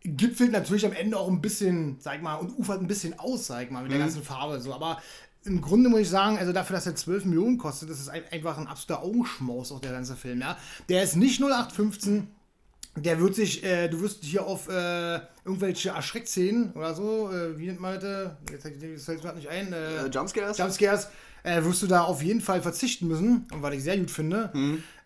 gipfelt 0.05 0.53
natürlich 0.53 0.85
am 0.87 0.93
Ende 0.93 1.19
auch 1.19 1.29
ein 1.29 1.41
bisschen, 1.41 1.97
sag 1.99 2.17
ich 2.17 2.23
mal, 2.23 2.35
und 2.35 2.59
ufert 2.59 2.81
ein 2.81 2.87
bisschen 2.87 3.19
aus, 3.19 3.47
sag 3.47 3.65
ich 3.65 3.71
mal, 3.71 3.83
mit 3.83 3.91
der 3.93 3.99
ganzen 3.99 4.23
Farbe. 4.23 4.61
So. 4.61 4.75
Aber 4.75 5.01
im 5.45 5.61
Grunde 5.61 5.89
muss 5.89 6.01
ich 6.01 6.09
sagen, 6.09 6.39
also 6.39 6.53
dafür, 6.53 6.77
dass 6.77 6.87
er 6.87 6.95
12 6.95 7.25
Millionen 7.25 7.59
kostet, 7.59 7.91
das 7.91 8.01
ist 8.01 8.09
ein, 8.09 8.23
einfach 8.31 8.59
ein 8.59 8.67
absoluter 8.67 9.03
Augenschmaus, 9.03 9.73
auch 9.73 9.81
der 9.81 9.93
ganze 9.93 10.15
Film, 10.17 10.41
ja. 10.41 10.57
Der 10.89 11.03
ist 11.03 11.17
nicht 11.17 11.41
0815, 11.41 12.29
der 12.97 13.19
wird 13.19 13.35
sich, 13.35 13.65
äh, 13.65 13.89
du 13.89 14.01
wirst 14.01 14.23
hier 14.25 14.47
auf 14.47 14.69
äh, 14.69 15.21
irgendwelche 15.45 15.91
Erschreckszenen 15.91 16.73
oder 16.75 16.95
so, 16.95 17.31
äh, 17.33 17.59
wie 17.59 17.67
nennt 17.67 17.81
man 17.81 17.99
das? 17.99 18.33
Jetzt 18.51 18.65
jetzt 18.65 19.05
fällt 19.05 19.19
es 19.19 19.25
gerade 19.25 19.37
nicht 19.39 19.49
ein. 19.49 19.73
Äh, 19.73 20.07
Äh, 20.07 20.09
Jumpscares? 20.11 20.59
Jumpscares, 20.59 21.09
äh, 21.43 21.63
wirst 21.65 21.83
du 21.83 21.87
da 21.87 22.03
auf 22.05 22.23
jeden 22.23 22.41
Fall 22.41 22.63
verzichten 22.63 23.09
müssen, 23.09 23.47
und 23.53 23.63
was 23.63 23.75
ich 23.75 23.83
sehr 23.83 23.99
gut 23.99 24.11
finde. 24.11 24.53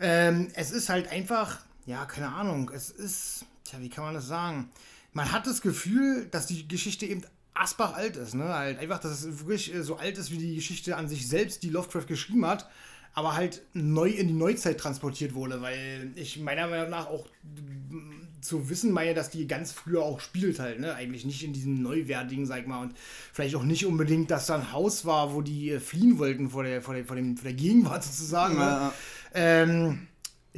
Ähm, 0.00 0.48
es 0.54 0.70
ist 0.70 0.88
halt 0.88 1.10
einfach, 1.10 1.60
ja, 1.86 2.04
keine 2.04 2.28
Ahnung, 2.32 2.70
es 2.74 2.90
ist, 2.90 3.44
tja, 3.68 3.80
wie 3.80 3.88
kann 3.88 4.04
man 4.04 4.14
das 4.14 4.26
sagen? 4.26 4.70
Man 5.12 5.32
hat 5.32 5.46
das 5.46 5.60
Gefühl, 5.60 6.26
dass 6.30 6.46
die 6.46 6.68
Geschichte 6.68 7.06
eben 7.06 7.22
asbach 7.54 7.94
alt 7.94 8.16
ist, 8.16 8.34
ne? 8.34 8.48
Halt 8.54 8.78
einfach, 8.78 9.00
dass 9.00 9.24
es 9.24 9.40
wirklich 9.40 9.74
äh, 9.74 9.82
so 9.82 9.96
alt 9.96 10.16
ist 10.18 10.30
wie 10.30 10.38
die 10.38 10.54
Geschichte 10.54 10.96
an 10.96 11.08
sich 11.08 11.28
selbst, 11.28 11.62
die 11.62 11.70
Lovecraft 11.70 12.06
geschrieben 12.06 12.46
hat, 12.46 12.68
aber 13.14 13.34
halt 13.34 13.62
neu 13.72 14.10
in 14.10 14.28
die 14.28 14.34
Neuzeit 14.34 14.78
transportiert 14.78 15.34
wurde, 15.34 15.60
weil 15.60 16.12
ich 16.14 16.38
meiner 16.38 16.68
Meinung 16.68 16.90
nach 16.90 17.06
auch 17.06 17.26
mm, 17.42 18.40
zu 18.40 18.70
wissen 18.70 18.92
meine, 18.92 19.14
dass 19.14 19.30
die 19.30 19.48
ganz 19.48 19.72
früher 19.72 20.02
auch 20.02 20.20
spielt 20.20 20.60
halt, 20.60 20.78
ne? 20.78 20.94
Eigentlich 20.94 21.24
nicht 21.24 21.42
in 21.42 21.52
diesem 21.52 21.82
neuwertigen, 21.82 22.46
sag 22.46 22.60
ich 22.60 22.66
mal, 22.66 22.82
und 22.82 22.94
vielleicht 23.32 23.56
auch 23.56 23.64
nicht 23.64 23.86
unbedingt, 23.86 24.30
dass 24.30 24.46
da 24.46 24.54
ein 24.56 24.72
Haus 24.72 25.04
war, 25.04 25.34
wo 25.34 25.42
die 25.42 25.70
äh, 25.70 25.80
fliehen 25.80 26.18
wollten 26.18 26.50
vor 26.50 26.62
der, 26.62 26.80
vor 26.80 26.94
der, 26.94 27.04
vor 27.04 27.16
dem, 27.16 27.36
vor 27.36 27.44
der 27.44 27.54
Gegenwart 27.54 28.04
sozusagen. 28.04 28.54
Ne? 28.54 28.60
Ja. 28.60 28.94
Ähm, 29.34 30.07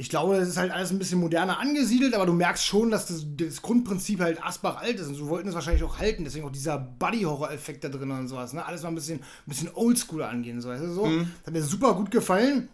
ich 0.01 0.09
glaube, 0.09 0.35
es 0.37 0.49
ist 0.49 0.57
halt 0.57 0.71
alles 0.71 0.89
ein 0.89 0.97
bisschen 0.97 1.19
moderner 1.19 1.59
angesiedelt, 1.59 2.15
aber 2.15 2.25
du 2.25 2.33
merkst 2.33 2.65
schon, 2.65 2.89
dass 2.89 3.05
das, 3.05 3.23
das 3.37 3.61
Grundprinzip 3.61 4.19
halt 4.19 4.43
Asbach 4.43 4.77
alt 4.77 4.99
ist 4.99 5.05
und 5.05 5.13
so 5.13 5.29
wollten 5.29 5.47
es 5.47 5.53
wahrscheinlich 5.53 5.83
auch 5.83 5.99
halten. 5.99 6.23
Deswegen 6.23 6.43
auch 6.43 6.51
dieser 6.51 6.79
Buddy-Horror-Effekt 6.79 7.83
da 7.83 7.89
drin 7.89 8.09
und 8.09 8.27
sowas. 8.27 8.51
Ne? 8.53 8.65
Alles 8.65 8.81
mal 8.81 8.87
ein 8.87 8.95
bisschen, 8.95 9.19
ein 9.19 9.25
bisschen 9.45 9.69
oldschool 9.75 10.23
angehen. 10.23 10.59
So, 10.59 10.69
weißt 10.69 10.81
du, 10.81 10.91
so. 10.91 11.05
Das 11.05 11.27
hat 11.45 11.53
mir 11.53 11.61
super 11.61 11.93
gut 11.93 12.09
gefallen. 12.09 12.67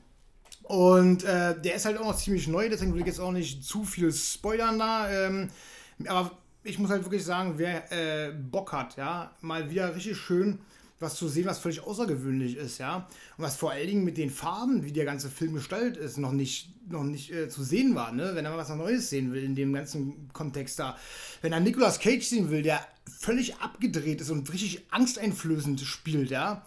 Und 0.63 1.25
äh, 1.25 1.59
der 1.59 1.75
ist 1.75 1.83
halt 1.83 1.97
auch 1.97 2.05
noch 2.05 2.15
ziemlich 2.15 2.47
neu, 2.47 2.69
deswegen 2.69 2.93
will 2.93 3.01
ich 3.01 3.07
jetzt 3.07 3.19
auch 3.19 3.33
nicht 3.33 3.61
zu 3.61 3.83
viel 3.83 4.13
spoilern 4.13 4.79
da. 4.79 5.11
Ähm, 5.11 5.49
aber 6.07 6.31
ich 6.63 6.79
muss 6.79 6.89
halt 6.89 7.03
wirklich 7.03 7.25
sagen, 7.25 7.55
wer 7.57 7.91
äh, 7.91 8.31
Bock 8.31 8.71
hat, 8.71 8.95
ja, 8.95 9.35
mal 9.41 9.69
wieder 9.69 9.93
richtig 9.93 10.15
schön 10.15 10.59
was 10.99 11.15
zu 11.15 11.27
sehen, 11.27 11.45
was 11.45 11.59
völlig 11.59 11.81
außergewöhnlich 11.81 12.57
ist, 12.57 12.79
ja. 12.79 13.07
Und 13.37 13.43
was 13.43 13.55
vor 13.55 13.71
allen 13.71 13.87
Dingen 13.87 14.03
mit 14.03 14.17
den 14.17 14.29
Farben, 14.29 14.83
wie 14.83 14.91
der 14.91 15.05
ganze 15.05 15.29
Film 15.29 15.53
gestaltet 15.53 15.97
ist, 15.97 16.17
noch 16.17 16.31
nicht, 16.31 16.73
noch 16.89 17.03
nicht 17.03 17.31
äh, 17.31 17.49
zu 17.49 17.63
sehen 17.63 17.95
war, 17.95 18.11
ne? 18.11 18.31
Wenn 18.33 18.45
er 18.45 18.51
mal 18.51 18.57
was 18.57 18.69
Neues 18.69 19.09
sehen 19.09 19.31
will 19.31 19.43
in 19.43 19.55
dem 19.55 19.73
ganzen 19.73 20.29
Kontext 20.33 20.79
da. 20.79 20.97
Wenn 21.41 21.53
er 21.53 21.59
Nicolas 21.59 21.99
Cage 21.99 22.25
sehen 22.25 22.49
will, 22.49 22.63
der 22.63 22.85
völlig 23.05 23.57
abgedreht 23.57 24.21
ist 24.21 24.31
und 24.31 24.51
richtig 24.51 24.85
angsteinflößend 24.91 25.81
spielt, 25.81 26.31
ja, 26.31 26.65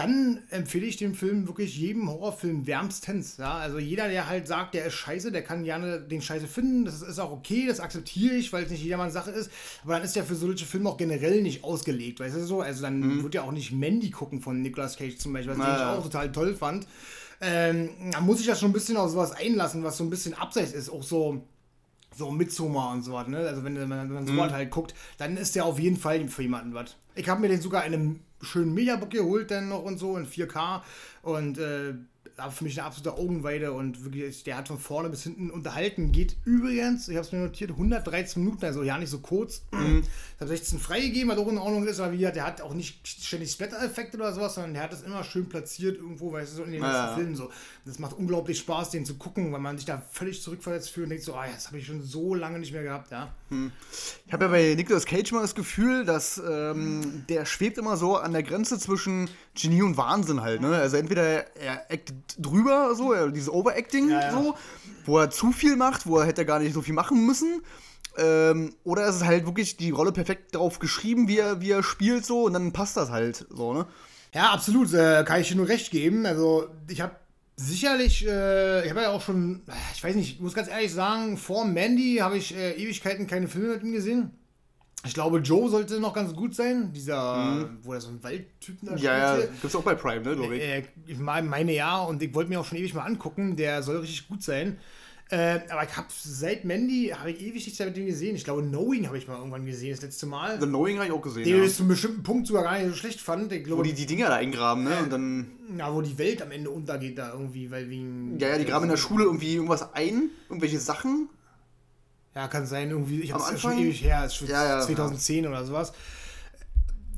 dann 0.00 0.42
empfehle 0.50 0.86
ich 0.86 0.96
den 0.96 1.14
Film 1.14 1.46
wirklich 1.46 1.76
jedem 1.76 2.08
Horrorfilm 2.08 2.66
wärmstens. 2.66 3.36
Ja? 3.36 3.54
Also 3.54 3.78
jeder, 3.78 4.08
der 4.08 4.28
halt 4.28 4.46
sagt, 4.48 4.74
der 4.74 4.86
ist 4.86 4.94
scheiße, 4.94 5.30
der 5.30 5.42
kann 5.42 5.62
gerne 5.64 6.00
den 6.00 6.22
Scheiße 6.22 6.46
finden. 6.46 6.84
Das 6.84 7.02
ist 7.02 7.18
auch 7.18 7.30
okay, 7.32 7.66
das 7.66 7.80
akzeptiere 7.80 8.34
ich, 8.34 8.52
weil 8.52 8.64
es 8.64 8.70
nicht 8.70 8.82
jedermanns 8.82 9.12
Sache 9.12 9.30
ist. 9.30 9.50
Aber 9.84 9.94
dann 9.94 10.02
ist 10.02 10.16
der 10.16 10.24
für 10.24 10.34
solche 10.34 10.64
Filme 10.66 10.88
auch 10.88 10.96
generell 10.96 11.42
nicht 11.42 11.62
ausgelegt, 11.64 12.20
weißt 12.20 12.36
du 12.36 12.44
so? 12.46 12.60
Also 12.62 12.82
dann 12.82 13.22
wird 13.22 13.34
ja 13.34 13.42
auch 13.42 13.52
nicht 13.52 13.72
Mandy 13.72 14.10
gucken 14.10 14.40
von 14.40 14.62
Nicolas 14.62 14.96
Cage 14.96 15.16
zum 15.18 15.32
Beispiel, 15.32 15.56
was 15.56 15.58
Ja, 15.66 15.76
ich 15.94 15.98
auch 15.98 16.02
total 16.02 16.32
toll 16.32 16.54
fand. 16.54 16.86
Ähm, 17.40 17.90
da 18.12 18.20
muss 18.20 18.40
ich 18.40 18.46
das 18.46 18.60
schon 18.60 18.70
ein 18.70 18.74
bisschen 18.74 18.96
auf 18.96 19.10
sowas 19.10 19.32
einlassen, 19.32 19.82
was 19.82 19.96
so 19.96 20.04
ein 20.04 20.10
bisschen 20.10 20.34
abseits 20.34 20.72
ist. 20.72 20.90
Auch 20.90 21.02
so 21.02 21.44
so 22.16 22.30
Midsommar 22.30 22.92
und 22.92 23.02
so 23.02 23.12
was, 23.12 23.28
ne? 23.28 23.38
Also 23.38 23.62
wenn, 23.62 23.74
man- 23.74 23.88
wenn 24.08 24.12
man 24.12 24.26
so 24.26 24.36
was 24.36 24.52
halt 24.52 24.70
guckt, 24.70 24.94
dann 25.18 25.36
ist 25.36 25.54
der 25.54 25.64
auf 25.64 25.78
jeden 25.78 25.96
Fall 25.96 26.26
für 26.28 26.42
jemanden 26.42 26.74
was. 26.74 26.96
Ich 27.14 27.28
habe 27.28 27.40
mir 27.40 27.48
den 27.48 27.60
sogar 27.60 27.84
in 27.86 27.94
einem 27.94 28.20
schönen 28.42 28.74
Mediabook 28.74 29.10
geholt 29.10 29.50
dann 29.50 29.68
noch 29.68 29.82
und 29.82 29.98
so 29.98 30.16
in 30.16 30.26
4K 30.26 30.82
Und 31.22 31.58
äh, 31.58 31.94
war 32.40 32.50
für 32.50 32.64
mich 32.64 32.78
eine 32.78 32.86
absolute 32.86 33.16
Augenweide 33.16 33.72
und 33.72 34.04
wirklich, 34.04 34.42
der 34.44 34.56
hat 34.56 34.68
von 34.68 34.78
vorne 34.78 35.08
bis 35.08 35.22
hinten 35.22 35.50
unterhalten. 35.50 36.12
Geht 36.12 36.36
übrigens, 36.44 37.08
ich 37.08 37.16
habe 37.16 37.26
es 37.26 37.32
mir 37.32 37.38
notiert, 37.38 37.70
113 37.70 38.42
Minuten, 38.42 38.64
also 38.64 38.82
ja 38.82 38.98
nicht 38.98 39.10
so 39.10 39.18
kurz. 39.20 39.62
Mhm. 39.80 40.02
Ich 40.02 40.40
habe 40.40 40.48
16 40.56 40.78
freigegeben, 40.78 41.28
was 41.30 41.38
auch 41.38 41.48
in 41.48 41.58
Ordnung 41.58 41.86
ist, 41.86 42.00
aber 42.00 42.12
wie 42.12 42.18
gesagt, 42.18 42.36
der 42.36 42.46
hat 42.46 42.60
auch 42.62 42.72
nicht 42.74 43.06
ständig 43.06 43.50
Splatter-Effekte 43.52 44.16
oder 44.16 44.32
sowas, 44.32 44.54
sondern 44.54 44.72
der 44.74 44.82
hat 44.84 44.92
das 44.92 45.02
immer 45.02 45.22
schön 45.22 45.48
platziert 45.48 45.96
irgendwo, 45.96 46.32
weißt 46.32 46.52
du, 46.52 46.56
so 46.56 46.62
in 46.64 46.72
den 46.72 46.82
Ja. 46.82 47.02
letzten 47.04 47.18
Filmen 47.20 47.36
so. 47.36 47.50
Das 47.84 47.98
macht 47.98 48.14
unglaublich 48.14 48.58
Spaß, 48.58 48.90
den 48.90 49.04
zu 49.04 49.14
gucken, 49.16 49.52
weil 49.52 49.60
man 49.60 49.76
sich 49.76 49.84
da 49.86 50.02
völlig 50.12 50.42
zurückversetzt 50.42 50.90
fühlt 50.90 51.04
und 51.04 51.10
denkt 51.10 51.24
so, 51.24 51.34
ah, 51.34 51.44
das 51.54 51.66
habe 51.68 51.78
ich 51.78 51.86
schon 51.86 52.02
so 52.02 52.34
lange 52.34 52.58
nicht 52.58 52.72
mehr 52.72 52.82
gehabt, 52.82 53.10
ja. 53.10 53.34
Ich 54.26 54.32
habe 54.32 54.44
ja 54.46 54.50
bei 54.50 54.74
Nicolas 54.74 55.04
Cage 55.06 55.32
mal 55.32 55.42
das 55.42 55.54
Gefühl, 55.54 56.04
dass 56.04 56.40
ähm, 56.46 57.24
der 57.28 57.44
schwebt 57.44 57.76
immer 57.78 57.96
so 57.96 58.16
an 58.16 58.32
der 58.32 58.42
Grenze 58.42 58.78
zwischen 58.78 59.28
Genie 59.54 59.82
und 59.82 59.96
Wahnsinn 59.96 60.40
halt. 60.40 60.60
Ne? 60.60 60.74
Also 60.76 60.96
entweder 60.96 61.54
er 61.56 61.90
actet 61.90 62.29
drüber, 62.38 62.94
so, 62.94 63.12
er- 63.12 63.30
dieses 63.30 63.48
Overacting, 63.48 64.08
Ja, 64.10 64.20
ja. 64.20 64.30
so, 64.32 64.54
wo 65.04 65.18
er 65.18 65.30
zu 65.30 65.52
viel 65.52 65.76
macht, 65.76 66.06
wo 66.06 66.18
er 66.18 66.26
hätte 66.26 66.44
gar 66.44 66.58
nicht 66.58 66.74
so 66.74 66.82
viel 66.82 66.94
machen 66.94 67.24
müssen. 67.26 67.62
Ähm, 68.18 68.74
oder 68.84 69.06
es 69.06 69.16
ist 69.16 69.24
halt 69.24 69.46
wirklich 69.46 69.76
die 69.76 69.90
Rolle 69.90 70.12
perfekt 70.12 70.54
darauf 70.54 70.78
geschrieben, 70.80 71.28
wie 71.28 71.38
er, 71.38 71.60
wie 71.60 71.70
er 71.70 71.82
spielt, 71.82 72.26
so, 72.26 72.44
und 72.44 72.52
dann 72.54 72.72
passt 72.72 72.96
das 72.96 73.10
halt 73.10 73.46
so, 73.50 73.72
ne? 73.72 73.86
Ja, 74.34 74.50
absolut, 74.50 74.92
äh, 74.94 75.24
kann 75.26 75.40
ich 75.40 75.48
dir 75.48 75.56
nur 75.56 75.68
recht 75.68 75.90
geben. 75.90 76.26
Also, 76.26 76.68
ich 76.88 77.00
habe 77.00 77.14
sicherlich, 77.56 78.26
äh, 78.26 78.84
ich 78.84 78.90
habe 78.90 79.02
ja 79.02 79.10
auch 79.10 79.22
schon, 79.22 79.62
ich 79.94 80.02
weiß 80.02 80.14
nicht, 80.16 80.34
ich 80.34 80.40
muss 80.40 80.54
ganz 80.54 80.68
ehrlich 80.68 80.92
sagen, 80.92 81.36
vor 81.36 81.64
Mandy 81.64 82.16
habe 82.20 82.36
ich 82.36 82.54
äh, 82.54 82.72
Ewigkeiten 82.72 83.26
keine 83.26 83.48
Filme 83.48 83.74
mit 83.74 83.82
ihm 83.82 83.92
gesehen. 83.92 84.30
Ich 85.06 85.14
glaube, 85.14 85.38
Joe 85.38 85.70
sollte 85.70 85.98
noch 85.98 86.12
ganz 86.12 86.34
gut 86.34 86.54
sein. 86.54 86.92
Dieser, 86.92 87.70
wo 87.82 87.94
er 87.94 88.00
so 88.02 88.08
einen 88.08 88.22
Waldtypen 88.22 88.86
da 88.88 88.92
Mhm. 88.92 88.98
Ja, 88.98 89.18
ja, 89.18 89.34
spielte. 89.36 89.52
gibt's 89.62 89.76
auch 89.76 89.82
bei 89.82 89.94
Prime, 89.94 90.20
ne, 90.22 90.36
glaube 90.36 90.56
ich. 90.56 90.62
Äh, 90.62 90.82
ich 91.06 91.18
meine, 91.18 91.72
ja, 91.72 92.00
und 92.02 92.22
ich 92.22 92.34
wollte 92.34 92.50
mir 92.50 92.60
auch 92.60 92.66
schon 92.66 92.76
ewig 92.78 92.92
mal 92.92 93.04
angucken. 93.04 93.56
Der 93.56 93.82
soll 93.82 93.96
richtig 93.98 94.28
gut 94.28 94.42
sein. 94.42 94.78
Äh, 95.32 95.60
aber 95.70 95.84
ich 95.84 95.96
habe 95.96 96.08
seit 96.10 96.64
Mandy 96.64 97.14
habe 97.16 97.30
ich 97.30 97.40
ewig 97.40 97.64
nichts 97.64 97.78
mehr 97.78 97.86
mit 97.86 97.96
dem 97.96 98.06
gesehen. 98.06 98.34
Ich 98.34 98.42
glaube, 98.42 98.62
Knowing 98.62 99.06
habe 99.06 99.16
ich 99.16 99.28
mal 99.28 99.36
irgendwann 99.38 99.64
gesehen, 99.64 99.92
das 99.92 100.02
letzte 100.02 100.26
Mal. 100.26 100.60
The 100.60 100.66
Knowing 100.66 100.96
habe 100.96 101.06
ich 101.06 101.12
auch 101.12 101.22
gesehen. 101.22 101.44
Den 101.44 101.58
Ja. 101.58 101.64
ich 101.64 101.72
zu 101.76 101.82
einem 101.82 101.90
bestimmten 101.90 102.22
Punkt 102.24 102.48
sogar 102.48 102.64
gar 102.64 102.76
nicht 102.78 102.88
so 102.88 102.94
schlecht 102.96 103.20
fand. 103.20 103.52
Ich 103.52 103.60
Wo 103.62 103.66
glaube, 103.66 103.82
die 103.84 103.92
die 103.94 104.06
Dinger 104.06 104.26
da 104.28 104.34
eingraben, 104.36 104.82
ne? 104.84 104.98
Und 105.04 105.10
dann. 105.12 105.46
ja, 105.78 105.94
wo 105.94 106.02
die 106.02 106.18
Welt 106.18 106.42
am 106.42 106.50
Ende 106.50 106.68
untergeht 106.70 107.16
da 107.16 107.32
irgendwie, 107.32 107.70
weil 107.70 107.88
wegen. 107.88 108.38
Ja, 108.40 108.48
ja, 108.48 108.58
die 108.58 108.64
graben 108.64 108.84
in 108.86 108.90
der 108.90 108.96
Schule 108.96 109.22
irgendwie 109.24 109.54
irgendwas 109.54 109.94
ein, 109.94 110.30
irgendwelche 110.48 110.80
Sachen. 110.80 111.28
Ja, 112.34 112.48
kann 112.48 112.66
sein, 112.66 112.90
irgendwie. 112.90 113.20
Ich 113.20 113.32
hab's 113.32 113.50
ja 113.50 113.58
schon 113.58 113.78
ewig 113.78 114.02
her, 114.02 114.24
ist 114.24 114.36
schon 114.36 114.48
Ja, 114.48 114.78
ja, 114.78 114.80
2010 114.80 115.46
oder 115.46 115.64
sowas. 115.64 115.92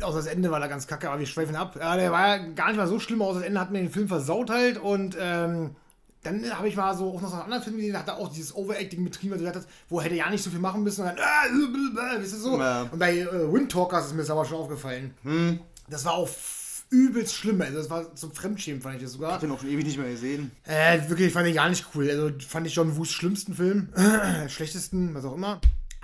Außer 0.00 0.16
das 0.16 0.26
Ende 0.26 0.50
war 0.50 0.58
da 0.58 0.66
ganz 0.66 0.86
kacke, 0.86 1.08
aber 1.10 1.20
wir 1.20 1.26
schweifen 1.26 1.54
ab. 1.54 1.76
Ja, 1.78 1.96
der 1.96 2.10
war 2.10 2.36
ja 2.36 2.36
gar 2.54 2.68
nicht 2.68 2.78
mal 2.78 2.88
so 2.88 2.98
schlimm, 2.98 3.22
außer 3.22 3.40
das 3.40 3.48
Ende 3.48 3.60
hat 3.60 3.70
mir 3.70 3.78
den 3.78 3.90
Film 3.90 4.08
versaut 4.08 4.50
halt 4.50 4.78
und 4.78 5.16
ähm, 5.20 5.76
dann 6.22 6.56
habe 6.56 6.68
ich 6.68 6.76
mal 6.76 6.96
so 6.96 7.12
auch 7.14 7.20
noch 7.20 7.28
so 7.28 7.34
einen 7.34 7.44
anderen 7.44 7.62
Film 7.62 7.76
gesehen, 7.76 7.92
da 7.92 8.00
hat 8.00 8.08
er 8.08 8.16
auch 8.16 8.32
dieses 8.32 8.54
Overacting 8.54 9.04
betrieben, 9.04 9.32
weil 9.32 9.38
du 9.38 9.44
gesagt 9.44 9.64
hast, 9.64 9.68
wo 9.88 9.98
er 9.98 10.04
hätte 10.04 10.14
ja 10.14 10.30
nicht 10.30 10.42
so 10.42 10.50
viel 10.50 10.60
machen 10.60 10.82
müssen 10.82 11.02
und 11.02 11.08
dann, 11.08 11.18
äh, 11.18 12.16
äh, 12.18 12.22
weißt 12.22 12.32
du 12.32 12.36
so. 12.36 12.58
Ja. 12.58 12.82
Und 12.90 12.98
bei 12.98 13.18
äh, 13.18 13.52
Wind 13.52 13.70
Talkers 13.70 14.06
ist 14.06 14.12
mir 14.12 14.18
das 14.18 14.30
aber 14.30 14.44
schon 14.44 14.58
aufgefallen. 14.58 15.14
Das 15.88 16.04
war 16.04 16.14
auch 16.14 16.28
übelst 16.92 17.34
schlimm, 17.34 17.60
also 17.62 17.76
das 17.78 17.90
war 17.90 18.14
zum 18.14 18.32
Fremdschämen, 18.32 18.80
fand 18.82 18.96
ich 18.96 19.02
das 19.02 19.12
sogar. 19.14 19.32
Hab 19.32 19.40
den 19.40 19.50
auch 19.50 19.60
schon 19.60 19.70
ewig 19.70 19.84
nicht 19.84 19.98
mehr 19.98 20.10
gesehen. 20.10 20.52
Äh, 20.64 21.08
wirklich 21.08 21.32
fand 21.32 21.48
ich 21.48 21.54
gar 21.54 21.68
nicht 21.68 21.86
cool. 21.94 22.08
Also 22.10 22.30
fand 22.46 22.66
ich 22.66 22.74
John 22.74 22.96
Woos 22.96 23.10
schlimmsten 23.10 23.54
Film. 23.54 23.88
Schlechtesten, 24.48 25.14
was 25.14 25.24
auch 25.24 25.34
immer. 25.34 25.60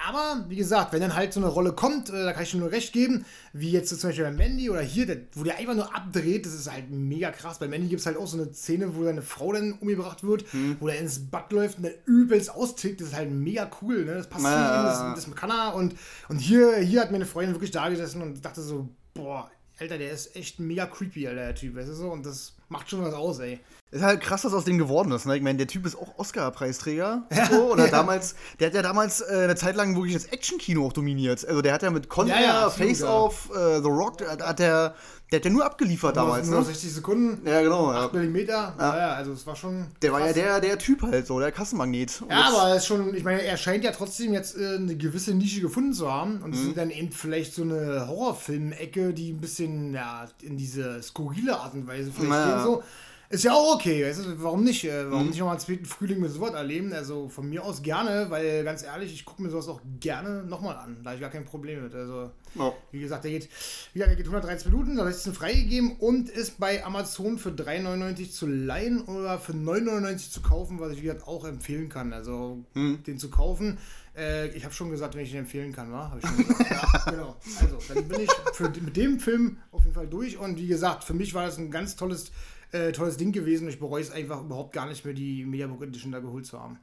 Aber, 0.06 0.44
wie 0.48 0.54
gesagt, 0.54 0.92
wenn 0.92 1.00
dann 1.00 1.16
halt 1.16 1.32
so 1.32 1.40
eine 1.40 1.48
Rolle 1.48 1.72
kommt, 1.72 2.08
äh, 2.10 2.12
da 2.24 2.32
kann 2.32 2.44
ich 2.44 2.52
dir 2.52 2.58
nur 2.58 2.70
recht 2.70 2.92
geben, 2.92 3.24
wie 3.52 3.72
jetzt 3.72 3.90
so 3.90 3.96
zum 3.96 4.10
Beispiel 4.10 4.26
bei 4.26 4.30
Mandy 4.30 4.70
oder 4.70 4.80
hier, 4.80 5.06
der, 5.06 5.16
wo 5.32 5.42
der 5.42 5.58
einfach 5.58 5.74
nur 5.74 5.92
abdreht, 5.94 6.46
das 6.46 6.54
ist 6.54 6.70
halt 6.70 6.88
mega 6.90 7.32
krass. 7.32 7.58
Bei 7.58 7.66
Mandy 7.66 7.88
gibt 7.88 7.98
es 8.00 8.06
halt 8.06 8.16
auch 8.16 8.28
so 8.28 8.40
eine 8.40 8.52
Szene, 8.54 8.94
wo 8.94 9.02
seine 9.02 9.22
Frau 9.22 9.52
dann 9.52 9.72
umgebracht 9.72 10.22
wird, 10.22 10.44
wo 10.78 10.86
er 10.86 11.00
ins 11.00 11.18
Bad 11.18 11.52
läuft 11.52 11.78
und 11.78 11.84
dann 11.84 11.94
übelst 12.06 12.48
austickt. 12.54 13.00
Das 13.00 13.08
ist 13.08 13.16
halt 13.16 13.32
mega 13.32 13.68
cool, 13.82 14.04
ne? 14.04 14.14
Das 14.14 14.28
passt 14.28 14.44
zu 14.44 14.50
Ja. 14.50 14.80
ihm, 15.08 15.14
das, 15.16 15.24
das 15.26 15.34
kann 15.34 15.50
er. 15.50 15.74
Und, 15.74 15.96
und 16.28 16.38
hier, 16.38 16.76
hier 16.76 17.00
hat 17.00 17.10
meine 17.10 17.26
Freundin 17.26 17.54
wirklich 17.56 17.72
da 17.72 17.88
gesessen 17.88 18.22
und 18.22 18.44
dachte 18.44 18.62
so, 18.62 18.88
boah, 19.14 19.50
Alter, 19.78 19.98
der 19.98 20.10
ist 20.10 20.34
echt 20.36 20.58
mega 20.58 20.86
creepy, 20.86 21.26
Alter, 21.28 21.46
der 21.46 21.54
Typ, 21.54 21.76
weißt 21.76 21.88
du 21.88 21.94
so? 21.94 22.10
Und 22.10 22.26
das 22.26 22.54
macht 22.68 22.90
schon 22.90 23.02
was 23.02 23.14
aus, 23.14 23.38
ey. 23.38 23.60
Ist 23.90 24.02
halt 24.02 24.20
krass, 24.20 24.44
was 24.44 24.52
aus 24.52 24.64
dem 24.64 24.76
geworden 24.76 25.10
ist. 25.12 25.24
Ne? 25.24 25.34
Ich 25.36 25.42
meine, 25.42 25.56
der 25.56 25.66
Typ 25.66 25.86
ist 25.86 25.96
auch 25.96 26.18
Oscar-Preisträger. 26.18 27.22
So, 27.50 27.72
oder 27.72 27.88
damals, 27.90 28.34
der 28.60 28.66
hat 28.66 28.74
ja 28.74 28.82
damals 28.82 29.22
äh, 29.22 29.44
eine 29.44 29.56
Zeit 29.56 29.76
lang 29.76 29.94
wirklich 29.96 30.12
das 30.14 30.26
Action-Kino 30.26 30.86
auch 30.86 30.92
dominiert. 30.92 31.46
Also 31.48 31.62
der 31.62 31.72
hat 31.72 31.82
ja 31.82 31.90
mit 31.90 32.08
Con 32.10 32.26
Ja, 32.26 32.34
Air, 32.34 32.42
ja, 32.44 32.70
Face 32.70 33.02
Off, 33.02 33.48
äh, 33.54 33.80
The 33.80 33.88
Rock, 33.88 34.18
da 34.18 34.46
hat 34.48 34.58
der, 34.58 34.94
der 35.32 35.38
hat 35.40 35.44
ja 35.46 35.50
nur 35.50 35.64
abgeliefert 35.64 36.18
damals. 36.18 36.48
Nur 36.48 36.58
Ne? 36.60 36.66
60 36.66 36.92
Sekunden, 36.92 37.46
Ja, 37.48 37.62
genau. 37.62 37.90
Ja. 37.90 38.04
8 38.06 38.12
Millimeter. 38.12 38.74
Ja. 38.78 38.96
ja, 38.98 39.12
also 39.14 39.32
es 39.32 39.46
war 39.46 39.56
schon. 39.56 39.86
Der 40.02 40.12
war 40.12 40.20
ja 40.20 40.26
krass. 40.26 40.34
der, 40.34 40.60
der 40.60 40.78
Typ 40.78 41.00
halt 41.00 41.26
so, 41.26 41.40
der 41.40 41.50
Kassenmagnet. 41.50 42.20
Und 42.20 42.30
Ja, 42.30 42.48
aber 42.52 42.76
ist 42.76 42.84
schon, 42.86 43.14
ich 43.14 43.24
meine, 43.24 43.40
er 43.42 43.56
scheint 43.56 43.84
ja 43.84 43.92
trotzdem 43.92 44.34
jetzt 44.34 44.54
äh, 44.58 44.76
eine 44.76 44.96
gewisse 44.96 45.32
Nische 45.32 45.62
gefunden 45.62 45.94
zu 45.94 46.12
haben. 46.12 46.42
Und 46.42 46.54
es 46.54 46.60
Mhm. 46.60 46.64
sind 46.64 46.76
dann 46.76 46.90
eben 46.90 47.10
vielleicht 47.10 47.54
so 47.54 47.62
eine 47.62 48.06
Horrorfilm-Ecke, 48.06 49.14
die 49.14 49.32
ein 49.32 49.40
bisschen, 49.40 49.94
ja, 49.94 50.26
in 50.42 50.58
diese 50.58 51.02
skurrile 51.02 51.58
Art 51.58 51.72
und 51.72 51.86
Weise 51.86 52.10
vielleicht 52.12 52.32
Ja. 52.34 52.54
gehen 52.56 52.64
so. 52.64 52.82
Ist 53.30 53.44
ja 53.44 53.52
auch 53.52 53.74
okay, 53.74 54.06
weißt 54.06 54.20
du, 54.24 54.42
warum 54.42 54.64
nicht? 54.64 54.84
Äh, 54.84 55.04
Warum 55.10 55.24
Mhm. 55.24 55.28
nicht 55.30 55.38
nochmal 55.38 55.56
einen 55.56 55.60
zweiten 55.60 55.84
Frühling 55.84 56.18
mit 56.20 56.30
sowas 56.30 56.54
erleben? 56.54 56.90
Also 56.94 57.28
von 57.28 57.46
mir 57.46 57.62
aus 57.62 57.82
gerne, 57.82 58.26
weil 58.30 58.64
ganz 58.64 58.82
ehrlich, 58.82 59.12
ich 59.12 59.26
gucke 59.26 59.42
mir 59.42 59.50
sowas 59.50 59.68
auch 59.68 59.82
gerne 60.00 60.44
nochmal 60.44 60.76
an. 60.76 60.96
Da 61.02 61.10
habe 61.10 61.16
ich 61.16 61.20
gar 61.20 61.30
kein 61.30 61.44
Problem 61.44 61.82
mit. 61.84 61.94
Also, 61.94 62.30
Ja. 62.54 62.72
wie 62.90 63.00
gesagt, 63.00 63.24
der 63.24 63.32
geht, 63.32 63.50
wie 63.92 63.98
gesagt, 63.98 64.10
der 64.12 64.16
geht 64.16 64.26
113 64.32 64.70
Minuten, 64.72 64.96
da 64.96 65.06
ist 65.06 65.26
es 65.26 65.36
freigegeben 65.36 65.96
und 65.98 66.30
ist 66.30 66.58
bei 66.58 66.82
Amazon 66.82 67.36
für 67.36 67.50
3,99 67.50 68.32
zu 68.32 68.46
leihen 68.46 69.02
oder 69.02 69.38
für 69.38 69.52
9,99 69.52 70.30
zu 70.30 70.40
kaufen, 70.40 70.80
was 70.80 70.92
ich 70.92 70.98
wie 71.02 71.06
gesagt 71.08 71.28
auch 71.28 71.44
empfehlen 71.44 71.90
kann. 71.90 72.14
Also 72.14 72.64
den 72.74 73.18
zu 73.18 73.28
kaufen. 73.28 73.76
Äh, 74.18 74.48
ich 74.48 74.64
habe 74.64 74.74
schon 74.74 74.90
gesagt, 74.90 75.14
wenn 75.14 75.22
ich 75.22 75.30
den 75.30 75.40
empfehlen 75.40 75.72
kann, 75.72 75.92
wa? 75.92 76.10
Habe 76.10 76.20
ich 76.20 76.26
schon 76.26 76.36
gesagt. 76.38 76.70
ja, 76.70 77.10
genau. 77.10 77.36
Also, 77.60 77.78
dann 77.94 78.08
bin 78.08 78.20
ich 78.20 78.30
für, 78.52 78.68
mit 78.68 78.96
dem 78.96 79.20
Film 79.20 79.58
auf 79.70 79.82
jeden 79.82 79.94
Fall 79.94 80.08
durch 80.08 80.38
und 80.38 80.58
wie 80.58 80.66
gesagt, 80.66 81.04
für 81.04 81.14
mich 81.14 81.34
war 81.34 81.46
das 81.46 81.58
ein 81.58 81.70
ganz 81.70 81.96
tolles, 81.96 82.32
äh, 82.72 82.92
tolles 82.92 83.16
Ding 83.16 83.32
gewesen. 83.32 83.68
Ich 83.68 83.78
bereue 83.78 84.02
es 84.02 84.10
einfach 84.10 84.42
überhaupt 84.42 84.72
gar 84.72 84.86
nicht 84.86 85.04
mehr, 85.04 85.14
die 85.14 85.44
Mediabook 85.44 85.82
Edition 85.82 86.12
da 86.12 86.18
geholt 86.18 86.46
zu 86.46 86.58
haben. 86.60 86.78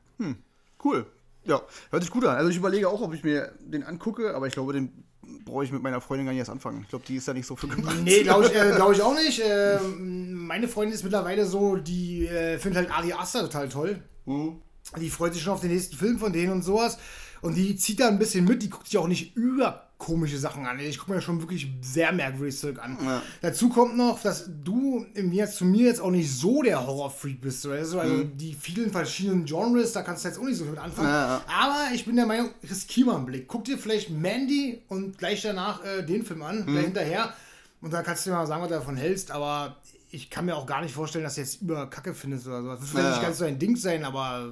Cool. 0.83 1.05
Ja, 1.45 1.61
hört 1.91 2.03
sich 2.03 2.11
gut 2.11 2.25
an. 2.25 2.35
Also 2.35 2.49
ich 2.49 2.57
überlege 2.57 2.89
auch, 2.89 3.01
ob 3.01 3.13
ich 3.13 3.23
mir 3.23 3.51
den 3.59 3.83
angucke, 3.83 4.33
aber 4.35 4.47
ich 4.47 4.53
glaube, 4.53 4.73
den 4.73 5.05
brauche 5.43 5.63
ich 5.63 5.71
mit 5.71 5.81
meiner 5.81 6.01
Freundin 6.01 6.25
gar 6.25 6.31
nicht 6.31 6.39
erst 6.39 6.49
anfangen. 6.49 6.81
Ich 6.83 6.89
glaube, 6.89 7.05
die 7.07 7.15
ist 7.15 7.27
da 7.27 7.33
nicht 7.33 7.45
so 7.45 7.55
für 7.55 7.67
gemacht. 7.67 7.97
Nee, 8.03 8.23
glaube 8.23 8.45
ich, 8.45 8.55
äh, 8.55 8.71
glaub 8.75 8.91
ich 8.91 9.01
auch 9.01 9.15
nicht. 9.15 9.39
Äh, 9.39 9.79
meine 9.79 10.67
Freundin 10.67 10.93
ist 10.93 11.03
mittlerweile 11.03 11.45
so, 11.45 11.75
die 11.75 12.27
äh, 12.27 12.57
findet 12.57 12.89
halt 12.89 12.97
Ari 12.97 13.13
Aster 13.13 13.41
total 13.41 13.69
toll. 13.69 14.01
Mhm. 14.25 14.61
Die 14.99 15.09
freut 15.09 15.33
sich 15.33 15.43
schon 15.43 15.53
auf 15.53 15.61
den 15.61 15.71
nächsten 15.71 15.95
Film 15.95 16.19
von 16.19 16.31
denen 16.31 16.51
und 16.51 16.63
sowas. 16.63 16.97
Und 17.45 17.55
die 17.55 17.75
zieht 17.75 17.99
da 17.99 18.08
ein 18.08 18.17
bisschen 18.19 18.43
mit, 18.45 18.63
die 18.63 18.69
guckt 18.69 18.88
sich 18.88 18.97
auch 18.97 19.08
nicht 19.08 19.36
über 19.36 19.84
komische 19.97 20.38
Sachen 20.38 20.65
an. 20.65 20.79
Ich 20.79 20.97
gucke 20.97 21.13
mir 21.13 21.21
schon 21.21 21.39
wirklich 21.41 21.67
sehr 21.81 22.12
merkwürdig 22.12 22.58
Zeug 22.60 22.79
an. 22.79 22.97
Ja. 23.05 23.21
Dazu 23.41 23.69
kommt 23.69 23.95
noch, 23.95 24.21
dass 24.21 24.49
du 24.63 25.05
im 25.13 25.31
Gegensatz 25.31 25.58
zu 25.58 25.65
mir 25.65 25.86
jetzt 25.86 26.01
auch 26.01 26.12
nicht 26.12 26.29
so 26.31 26.62
der 26.63 26.86
Horrorfreak 26.86 27.39
bist. 27.39 27.67
Weißt 27.67 27.93
du? 27.93 27.99
Also 27.99 28.23
die 28.23 28.53
vielen 28.53 28.91
verschiedenen 28.91 29.45
Genres, 29.45 29.93
da 29.93 30.01
kannst 30.01 30.25
du 30.25 30.29
jetzt 30.29 30.38
auch 30.38 30.43
nicht 30.43 30.58
so 30.58 30.63
viel 30.63 30.71
mit 30.71 30.81
anfangen. 30.81 31.08
Ja, 31.08 31.27
ja. 31.38 31.45
Aber 31.47 31.93
ich 31.93 32.03
bin 32.03 32.15
der 32.17 32.25
Meinung, 32.25 32.49
riskier 32.69 33.05
mal 33.05 33.15
einen 33.15 33.25
Blick. 33.25 33.47
Guck 33.47 33.63
dir 33.63 33.77
vielleicht 33.77 34.10
Mandy 34.10 34.81
und 34.89 35.17
gleich 35.17 35.41
danach 35.43 35.84
äh, 35.86 36.03
den 36.03 36.25
Film 36.25 36.41
an, 36.41 36.65
Mhm. 36.65 36.77
hinterher. 36.77 37.34
Und 37.79 37.93
dann 37.93 38.03
kannst 38.03 38.25
du 38.25 38.31
dir 38.31 38.36
mal 38.36 38.47
sagen, 38.47 38.63
was 38.63 38.69
du 38.69 38.75
davon 38.75 38.97
hältst. 38.97 39.31
Aber 39.31 39.77
ich 40.12 40.29
kann 40.29 40.45
mir 40.45 40.55
auch 40.55 40.65
gar 40.65 40.81
nicht 40.81 40.93
vorstellen, 40.93 41.23
dass 41.23 41.36
du 41.36 41.41
jetzt 41.41 41.62
über 41.62 41.89
Kacke 41.89 42.13
findest 42.13 42.47
oder 42.47 42.62
so. 42.63 42.69
Das 42.69 42.79
wird 42.81 42.89
vielleicht 42.89 43.10
nicht 43.12 43.21
ganz 43.21 43.38
so 43.38 43.45
ein 43.45 43.60
Ding 43.60 43.75
sein, 43.77 44.03
aber. 44.03 44.51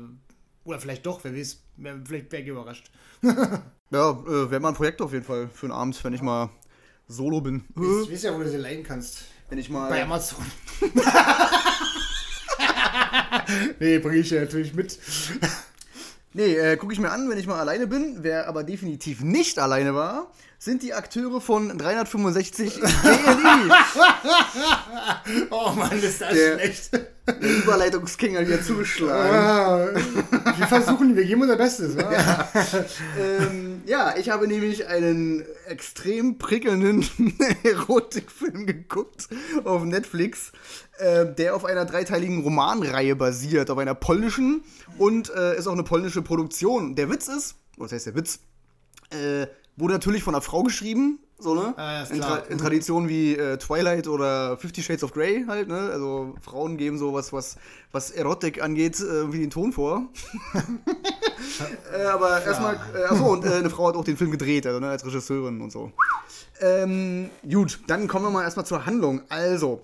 Oder 0.63 0.79
vielleicht 0.79 1.06
doch, 1.06 1.19
wer 1.23 1.36
weiß. 1.36 1.60
Wer- 1.77 1.99
Vielleicht 2.05 2.31
wäre 2.31 2.41
ich 2.43 2.47
überrascht. 2.49 2.91
Ja, 3.91 4.09
äh, 4.09 4.49
wäre 4.49 4.59
mal 4.59 4.69
ein 4.69 4.73
Projekt 4.73 5.03
auf 5.03 5.13
jeden 5.13 5.23
Fall 5.23 5.47
für 5.53 5.67
einen 5.67 5.73
Abend, 5.73 6.03
wenn 6.03 6.13
ich 6.13 6.21
mal 6.23 6.49
solo 7.07 7.41
bin. 7.41 7.63
Du 7.75 8.09
weißt 8.12 8.23
ja, 8.23 8.33
wo 8.33 8.39
du 8.41 8.49
sie 8.49 8.57
leihen 8.57 8.81
kannst. 8.81 9.25
Wenn 9.49 9.59
ich 9.59 9.69
mal. 9.69 9.88
Bei 9.88 10.01
Amazon. 10.01 10.43
nee, 13.79 13.99
bringe 13.99 14.17
ich 14.17 14.31
ja 14.31 14.41
natürlich 14.41 14.73
mit. 14.73 14.97
Nee, 16.33 16.55
äh, 16.55 16.77
gucke 16.77 16.93
ich 16.93 16.99
mir 16.99 17.12
an, 17.12 17.29
wenn 17.29 17.38
ich 17.38 17.45
mal 17.45 17.59
alleine 17.59 17.86
bin. 17.86 18.17
Wer 18.21 18.47
aber 18.47 18.63
definitiv 18.63 19.21
nicht 19.21 19.59
alleine 19.59 19.93
war, 19.93 20.31
sind 20.63 20.82
die 20.82 20.93
Akteure 20.93 21.41
von 21.41 21.78
365 21.78 22.76
DLI. 22.76 22.84
Oh 25.49 25.71
Mann, 25.76 25.91
ist 26.02 26.21
das 26.21 26.34
Der- 26.34 26.60
schlecht. 26.60 26.91
Der 26.93 27.41
Überleitungsking 27.63 28.36
hat 28.38 28.47
wieder 28.47 28.62
zugeschlagen. 28.62 29.36
Ah, 29.36 29.88
wir 30.58 30.67
versuchen, 30.67 31.15
wir 31.15 31.23
geben 31.26 31.41
unser 31.41 31.56
Bestes. 31.56 31.95
wa? 31.95 32.12
ähm, 33.19 33.82
ja, 33.86 34.15
ich 34.17 34.30
habe 34.30 34.47
nämlich 34.47 34.88
einen 34.88 35.45
extrem 35.67 36.38
prickelnden 36.38 37.06
Erotikfilm 37.63 38.65
geguckt 38.65 39.30
auf 39.63 39.84
Netflix, 39.84 40.52
äh, 40.99 41.26
der 41.26 41.56
auf 41.56 41.63
einer 41.65 41.86
dreiteiligen 41.86 42.41
Romanreihe 42.43 43.15
basiert, 43.15 43.69
auf 43.69 43.78
einer 43.78 43.95
polnischen 43.95 44.63
und 44.97 45.30
äh, 45.34 45.58
ist 45.58 45.67
auch 45.67 45.73
eine 45.73 45.84
polnische 45.84 46.21
Produktion. 46.21 46.95
Der 46.95 47.10
Witz 47.10 47.28
ist, 47.30 47.56
was 47.78 47.91
heißt 47.93 48.08
der 48.08 48.15
Witz? 48.15 48.39
Äh, 49.12 49.47
Wurde 49.75 49.93
natürlich 49.93 50.23
von 50.23 50.36
einer 50.36 50.41
Frau 50.41 50.63
geschrieben, 50.63 51.19
so, 51.39 51.55
ne? 51.55 51.73
Ah, 51.75 51.93
ja, 51.93 52.03
in. 52.03 52.21
Tra 52.21 52.38
in 52.38 52.57
Tradition 52.57 53.09
wie 53.09 53.36
äh, 53.36 53.57
Twilight 53.57 54.07
oder 54.07 54.55
Fifty 54.57 54.81
Shades 54.81 55.03
of 55.03 55.12
Grey 55.12 55.43
halt, 55.45 55.67
ne? 55.67 55.89
Also 55.91 56.36
Frauen 56.41 56.77
geben 56.77 56.97
so 56.97 57.13
was, 57.13 57.33
was, 57.33 57.57
was 57.91 58.12
Erotik 58.12 58.62
angeht, 58.62 58.99
äh, 59.01 59.31
wie 59.33 59.39
den 59.39 59.49
Ton 59.49 59.73
vor. 59.73 60.07
äh, 61.93 62.05
aber 62.05 62.41
erstmal, 62.45 62.75
äh, 62.95 63.03
achso, 63.05 63.33
und 63.33 63.43
äh, 63.45 63.55
eine 63.55 63.69
Frau 63.69 63.88
hat 63.89 63.95
auch 63.95 64.05
den 64.05 64.15
Film 64.15 64.31
gedreht, 64.31 64.65
also 64.65 64.79
ne, 64.79 64.89
als 64.89 65.05
Regisseurin 65.05 65.59
und 65.59 65.71
so. 65.71 65.91
Ähm, 66.62 67.29
gut, 67.49 67.81
dann 67.88 68.07
kommen 68.07 68.25
wir 68.25 68.31
mal 68.31 68.43
erstmal 68.43 68.65
zur 68.65 68.86
Handlung. 68.86 69.21
Also, 69.27 69.81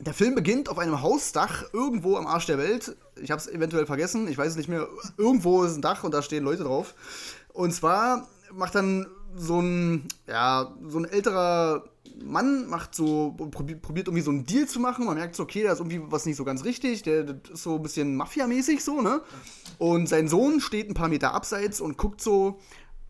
der 0.00 0.14
Film 0.14 0.34
beginnt 0.34 0.68
auf 0.68 0.78
einem 0.78 1.00
Hausdach 1.00 1.64
irgendwo 1.72 2.16
am 2.16 2.26
Arsch 2.26 2.46
der 2.46 2.58
Welt. 2.58 2.96
Ich 3.20 3.30
habe 3.30 3.40
es 3.40 3.46
eventuell 3.46 3.86
vergessen, 3.86 4.26
ich 4.26 4.36
weiß 4.36 4.48
es 4.48 4.56
nicht 4.56 4.68
mehr. 4.68 4.88
Irgendwo 5.16 5.62
ist 5.62 5.76
ein 5.76 5.82
Dach 5.82 6.02
und 6.02 6.12
da 6.12 6.22
stehen 6.22 6.42
Leute 6.42 6.64
drauf. 6.64 6.94
Und 7.52 7.72
zwar 7.72 8.26
macht 8.52 8.74
dann 8.74 9.06
so 9.34 9.60
ein, 9.60 10.08
ja, 10.26 10.74
so 10.86 10.98
ein 10.98 11.04
älterer 11.04 11.84
Mann 12.22 12.68
macht 12.68 12.94
so, 12.94 13.32
probiert, 13.50 13.84
irgendwie 13.86 14.20
so 14.20 14.30
einen 14.30 14.44
Deal 14.44 14.66
zu 14.66 14.80
machen. 14.80 15.06
Man 15.06 15.16
merkt 15.16 15.36
so, 15.36 15.44
okay, 15.44 15.62
da 15.62 15.72
ist 15.72 15.78
irgendwie 15.78 16.00
was 16.04 16.26
nicht 16.26 16.36
so 16.36 16.44
ganz 16.44 16.64
richtig. 16.64 17.02
Der, 17.02 17.24
das 17.24 17.50
ist 17.52 17.62
so 17.62 17.76
ein 17.76 17.82
bisschen 17.82 18.16
Mafia-mäßig 18.16 18.82
so, 18.82 19.00
ne? 19.00 19.22
Und 19.78 20.08
sein 20.08 20.28
Sohn 20.28 20.60
steht 20.60 20.88
ein 20.88 20.94
paar 20.94 21.08
Meter 21.08 21.32
abseits 21.34 21.80
und 21.80 21.96
guckt 21.96 22.20
so 22.20 22.58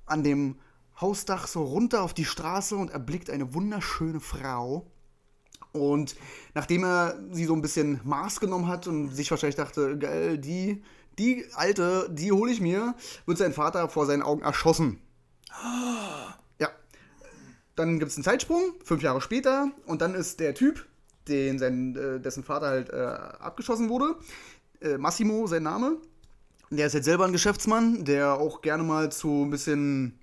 an 0.05 0.23
dem 0.23 0.57
Hausdach 1.01 1.47
so 1.47 1.63
runter 1.63 2.03
auf 2.03 2.13
die 2.13 2.25
Straße 2.25 2.77
und 2.77 2.91
erblickt 2.91 3.31
eine 3.31 3.55
wunderschöne 3.55 4.21
Frau. 4.21 4.91
Und 5.73 6.17
nachdem 6.55 6.85
er 6.85 7.19
sie 7.31 7.45
so 7.45 7.55
ein 7.55 7.63
bisschen 7.63 8.01
Maß 8.05 8.41
genommen 8.41 8.69
hat 8.69 8.87
und 8.87 9.11
sich 9.11 9.31
wahrscheinlich 9.31 9.57
dachte, 9.57 9.97
geil, 9.99 10.39
die, 10.39 10.83
die 11.19 11.47
alte, 11.55 12.09
die 12.11 12.33
hole 12.33 12.51
ich 12.51 12.61
mir, 12.61 12.95
wird 13.27 13.39
sein 13.39 13.53
Vater 13.53 13.89
vor 13.89 14.07
seinen 14.07 14.23
Augen 14.23 14.43
erschossen. 14.43 15.01
Ja. 16.59 16.69
Dann 17.77 17.99
gibt 17.99 18.11
es 18.11 18.17
einen 18.17 18.25
Zeitsprung, 18.25 18.75
fünf 18.85 19.03
Jahre 19.03 19.21
später, 19.21 19.71
und 19.87 20.03
dann 20.03 20.15
ist 20.15 20.41
der 20.41 20.55
Typ, 20.55 20.87
den 21.29 21.59
sein, 21.59 21.95
äh, 21.97 22.21
dessen 22.21 22.43
Vater 22.43 22.67
halt 22.67 22.91
äh, 22.91 22.97
abgeschossen 22.97 23.89
wurde, 23.89 24.17
äh, 24.81 24.99
Massimo, 24.99 25.47
sein 25.47 25.63
Name. 25.63 25.97
Der 26.71 26.87
ist 26.87 26.93
jetzt 26.95 27.07
selber 27.07 27.25
ein 27.25 27.33
Geschäftsmann, 27.33 28.05
der 28.05 28.35
auch 28.35 28.61
gerne 28.61 28.83
mal 28.83 29.11
zu 29.11 29.45
ein 29.45 29.51
bisschen 29.51 30.19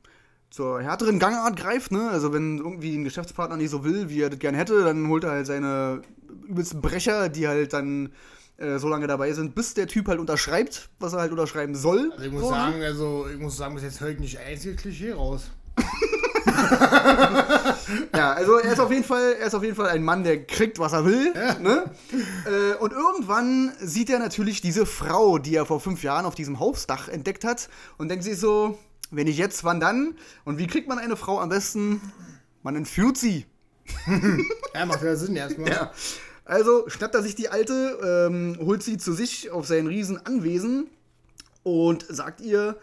zur 0.51 0.81
härteren 0.81 1.19
Gangart 1.19 1.57
greift, 1.57 1.91
ne? 1.91 2.09
Also 2.09 2.31
wenn 2.31 2.59
irgendwie 2.59 2.95
ein 2.95 3.03
Geschäftspartner 3.03 3.57
nicht 3.57 3.71
so 3.71 3.83
will, 3.83 4.09
wie 4.09 4.21
er 4.21 4.29
das 4.29 4.39
gerne 4.39 4.57
hätte, 4.57 4.83
dann 4.83 5.07
holt 5.07 5.23
er 5.23 5.31
halt 5.31 5.47
seine 5.47 6.01
übelsten 6.47 6.81
Brecher, 6.81 7.29
die 7.29 7.47
halt 7.47 7.73
dann 7.73 8.13
äh, 8.57 8.77
so 8.77 8.87
lange 8.87 9.07
dabei 9.07 9.33
sind, 9.33 9.55
bis 9.55 9.73
der 9.73 9.87
Typ 9.87 10.07
halt 10.07 10.19
unterschreibt, 10.19 10.89
was 10.99 11.13
er 11.13 11.19
halt 11.19 11.31
unterschreiben 11.31 11.75
soll. 11.75 12.11
Also 12.13 12.25
ich 12.25 12.31
muss 12.31 12.41
So, 12.41 12.49
sagen, 12.49 12.83
also 12.83 13.27
ich 13.31 13.39
muss 13.39 13.57
sagen, 13.57 13.75
bis 13.75 13.83
jetzt 13.83 13.99
hört 14.01 14.19
nicht 14.19 14.39
einzige 14.39 14.75
Klischee 14.75 15.11
raus. 15.11 15.51
Ja, 18.15 18.33
also 18.33 18.57
er 18.57 18.73
ist 18.73 18.79
auf 18.79 18.91
jeden 18.91 19.03
Fall, 19.03 19.35
er 19.39 19.47
ist 19.47 19.53
auf 19.53 19.63
jeden 19.63 19.75
Fall 19.75 19.89
ein 19.89 20.03
Mann, 20.03 20.23
der 20.23 20.43
kriegt, 20.45 20.79
was 20.79 20.93
er 20.93 21.05
will. 21.05 21.33
Ne? 21.61 21.91
Äh, 22.45 22.75
und 22.79 22.91
irgendwann 22.93 23.73
sieht 23.79 24.09
er 24.09 24.19
natürlich 24.19 24.61
diese 24.61 24.85
Frau, 24.85 25.37
die 25.37 25.55
er 25.55 25.65
vor 25.65 25.79
fünf 25.79 26.03
Jahren 26.03 26.25
auf 26.25 26.35
diesem 26.35 26.59
Hausdach 26.59 27.07
entdeckt 27.09 27.43
hat, 27.43 27.69
und 27.97 28.09
denkt 28.09 28.23
sich 28.23 28.39
so, 28.39 28.77
wenn 29.11 29.27
ich 29.27 29.37
jetzt, 29.37 29.63
wann 29.63 29.79
dann? 29.79 30.15
Und 30.45 30.57
wie 30.57 30.67
kriegt 30.67 30.87
man 30.87 30.97
eine 30.97 31.15
Frau 31.15 31.39
am 31.39 31.49
besten? 31.49 32.01
Man 32.63 32.75
entführt 32.75 33.17
sie. 33.17 33.45
Ja, 34.73 34.85
macht 34.85 35.03
ja 35.03 35.15
Sinn 35.15 35.35
erstmal. 35.35 35.69
Ja. 35.69 35.91
Also 36.45 36.87
schnappt 36.87 37.15
er 37.15 37.23
sich 37.23 37.33
die 37.33 37.49
Alte, 37.49 38.27
ähm, 38.29 38.57
holt 38.63 38.83
sie 38.83 38.97
zu 38.97 39.13
sich 39.13 39.49
auf 39.49 39.65
sein 39.65 39.87
Riesenanwesen 39.87 40.87
und 41.63 42.05
sagt 42.07 42.39
ihr, 42.39 42.77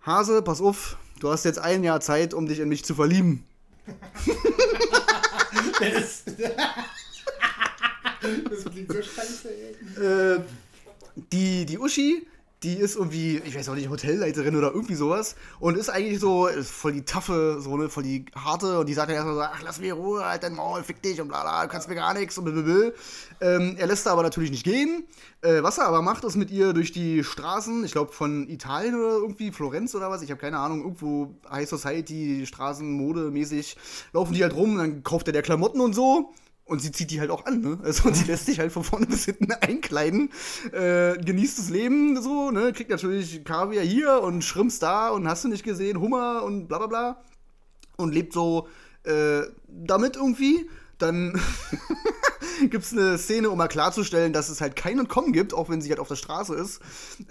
Hase, 0.00 0.40
pass 0.40 0.62
auf, 0.62 0.96
du 1.20 1.30
hast 1.30 1.44
jetzt 1.44 1.58
ein 1.58 1.84
Jahr 1.84 2.00
Zeit, 2.00 2.32
um 2.32 2.46
dich 2.46 2.58
in 2.58 2.70
mich 2.70 2.82
zu 2.82 2.94
verlieben. 2.94 3.44
Das, 5.78 6.24
das 8.50 8.64
klingt 8.72 8.92
so 8.92 9.02
scheiße, 9.02 9.50
ey. 9.50 9.74
Äh, 10.02 10.40
die, 11.32 11.66
die 11.66 11.78
Uschi, 11.78 12.26
die 12.62 12.74
ist 12.74 12.96
irgendwie, 12.96 13.38
ich 13.38 13.56
weiß 13.56 13.68
auch 13.70 13.74
nicht, 13.74 13.88
Hotelleiterin 13.88 14.54
oder 14.54 14.72
irgendwie 14.72 14.94
sowas 14.94 15.34
und 15.60 15.78
ist 15.78 15.88
eigentlich 15.88 16.20
so 16.20 16.46
ist 16.46 16.70
voll 16.70 16.92
die 16.92 17.04
taffe, 17.04 17.58
so 17.60 17.76
ne, 17.76 17.88
voll 17.88 18.02
die 18.02 18.26
harte 18.34 18.80
und 18.80 18.88
die 18.88 18.92
sagt 18.92 19.08
dann 19.08 19.16
erstmal 19.16 19.34
so, 19.34 19.40
ach, 19.40 19.62
lass 19.62 19.80
mir 19.80 19.94
Ruhe, 19.94 20.24
halt 20.24 20.42
dein 20.42 20.54
Maul, 20.54 20.82
fick 20.82 21.00
dich 21.00 21.20
und 21.20 21.28
bla 21.28 21.42
bla, 21.42 21.62
du 21.62 21.68
kannst 21.68 21.88
mir 21.88 21.94
gar 21.94 22.12
nichts 22.12 22.36
und 22.36 22.44
blablabla. 22.44 22.92
Ähm, 23.40 23.76
er 23.78 23.86
lässt 23.86 24.04
sie 24.04 24.10
aber 24.10 24.22
natürlich 24.22 24.50
nicht 24.50 24.64
gehen. 24.64 25.04
Äh, 25.40 25.62
was 25.62 25.78
er 25.78 25.86
aber 25.86 26.02
macht, 26.02 26.24
ist 26.24 26.36
mit 26.36 26.50
ihr 26.50 26.74
durch 26.74 26.92
die 26.92 27.24
Straßen, 27.24 27.82
ich 27.84 27.92
glaube 27.92 28.12
von 28.12 28.46
Italien 28.48 28.94
oder 28.94 29.14
irgendwie, 29.14 29.52
Florenz 29.52 29.94
oder 29.94 30.10
was, 30.10 30.20
ich 30.20 30.30
habe 30.30 30.40
keine 30.40 30.58
Ahnung, 30.58 30.82
irgendwo 30.82 31.34
High 31.50 31.68
Society, 31.68 32.44
Straßen, 32.46 32.90
Mode 32.90 33.30
mäßig, 33.30 33.76
laufen 34.12 34.34
die 34.34 34.42
halt 34.42 34.54
rum, 34.54 34.76
dann 34.76 35.02
kauft 35.02 35.26
er 35.28 35.32
der 35.32 35.42
Klamotten 35.42 35.80
und 35.80 35.94
so. 35.94 36.34
Und 36.70 36.80
sie 36.80 36.92
zieht 36.92 37.10
die 37.10 37.18
halt 37.18 37.32
auch 37.32 37.46
an, 37.46 37.62
ne? 37.62 37.80
Also 37.82 38.12
sie 38.12 38.26
lässt 38.26 38.46
sich 38.46 38.60
halt 38.60 38.70
von 38.70 38.84
vorne 38.84 39.06
bis 39.08 39.24
hinten 39.24 39.50
einkleiden, 39.50 40.30
äh, 40.70 41.18
genießt 41.18 41.58
das 41.58 41.68
Leben 41.68 42.22
so, 42.22 42.52
ne? 42.52 42.72
Kriegt 42.72 42.90
natürlich 42.90 43.44
Kaviar 43.44 43.82
hier 43.82 44.22
und 44.22 44.44
Shrimps 44.44 44.78
da 44.78 45.08
und 45.08 45.26
hast 45.26 45.42
du 45.42 45.48
nicht 45.48 45.64
gesehen, 45.64 45.98
Hummer 45.98 46.44
und 46.44 46.68
bla 46.68 46.78
bla 46.78 46.86
bla. 46.86 47.24
Und 47.96 48.14
lebt 48.14 48.32
so 48.32 48.68
äh, 49.02 49.40
damit 49.66 50.14
irgendwie. 50.14 50.70
Dann 50.98 51.40
gibt 52.70 52.84
es 52.84 52.92
eine 52.92 53.18
Szene, 53.18 53.50
um 53.50 53.58
mal 53.58 53.66
klarzustellen, 53.66 54.32
dass 54.32 54.48
es 54.48 54.60
halt 54.60 54.76
kein 54.76 55.00
Entkommen 55.00 55.32
gibt, 55.32 55.52
auch 55.52 55.70
wenn 55.70 55.80
sie 55.80 55.90
halt 55.90 55.98
auf 55.98 56.06
der 56.06 56.14
Straße 56.14 56.54
ist. 56.54 56.80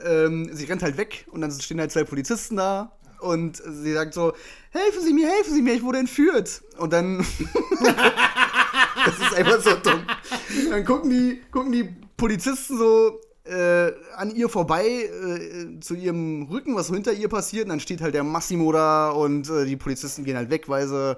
Ähm, 0.04 0.50
sie 0.52 0.66
rennt 0.66 0.84
halt 0.84 0.98
weg 0.98 1.28
und 1.32 1.40
dann 1.40 1.52
stehen 1.52 1.80
halt 1.80 1.94
zwei 1.94 2.04
Polizisten 2.04 2.58
da. 2.58 2.92
Und 3.22 3.62
sie 3.66 3.94
sagt 3.94 4.14
so, 4.14 4.34
helfen 4.72 5.02
Sie 5.02 5.14
mir, 5.14 5.28
helfen 5.28 5.54
Sie 5.54 5.62
mir, 5.62 5.76
ich 5.76 5.84
wurde 5.84 6.00
entführt. 6.00 6.62
Und 6.78 6.92
dann 6.94 7.26
das 9.06 9.20
ist 9.20 9.34
einfach 9.34 9.62
so 9.62 9.76
dumm. 9.76 10.02
Dann 10.70 10.86
gucken 10.86 11.10
die, 11.10 11.42
gucken 11.52 11.72
die 11.72 11.90
Polizisten 12.18 12.78
so 12.78 13.20
äh, 13.46 13.92
an 14.16 14.36
ihr 14.36 14.50
vorbei 14.50 14.86
äh, 14.86 15.80
zu 15.80 15.96
ihrem 15.96 16.44
Rücken, 16.44 16.76
was 16.76 16.88
so 16.88 16.94
hinter 16.94 17.14
ihr 17.14 17.30
passiert. 17.30 17.66
Und 17.66 17.70
dann 17.70 17.80
steht 17.80 18.02
halt 18.02 18.14
der 18.14 18.24
Massimo 18.24 18.72
da 18.72 19.10
und 19.10 19.50
äh, 19.50 19.66
die 19.66 19.78
Polizisten 19.78 20.24
gehen 20.24 20.38
halt 20.38 20.50
weg, 20.50 20.70
weil 20.70 20.88
sie 20.88 21.18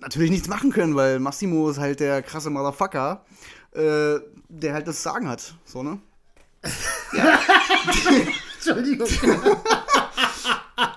natürlich 0.00 0.30
nichts 0.30 0.48
machen 0.48 0.70
können, 0.70 0.94
weil 0.94 1.18
Massimo 1.18 1.70
ist 1.70 1.78
halt 1.78 2.00
der 2.00 2.22
krasse 2.22 2.50
Motherfucker, 2.50 3.24
äh, 3.72 4.18
der 4.48 4.74
halt 4.74 4.88
das 4.88 5.02
Sagen 5.02 5.28
hat. 5.28 5.54
So, 5.64 5.82
ne? 5.82 5.98
Entschuldigung. 8.56 9.08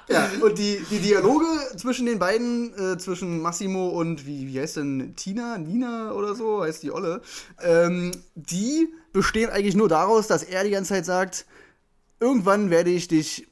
Ja, 0.10 0.30
und 0.42 0.58
die, 0.58 0.84
die 0.90 1.00
Dialoge 1.00 1.46
zwischen 1.78 2.06
den 2.06 2.20
beiden, 2.20 2.74
äh, 2.78 2.98
zwischen 2.98 3.42
Massimo 3.42 3.90
und, 3.90 4.26
wie, 4.26 4.48
wie 4.48 4.60
heißt 4.60 4.78
denn, 4.78 5.16
Tina, 5.16 5.58
Nina 5.58 6.12
oder 6.14 6.36
so, 6.36 6.64
heißt 6.64 6.84
die 6.84 6.92
Olle, 6.92 7.22
ähm, 7.62 8.12
die 8.36 8.94
bestehen 9.12 9.50
eigentlich 9.50 9.76
nur 9.76 9.90
daraus, 9.90 10.28
dass 10.28 10.44
er 10.44 10.64
die 10.64 10.72
ganze 10.72 10.90
Zeit 10.90 11.06
sagt, 11.06 11.46
irgendwann 12.20 12.70
werde 12.70 12.90
ich 12.90 13.08
dich 13.08 13.48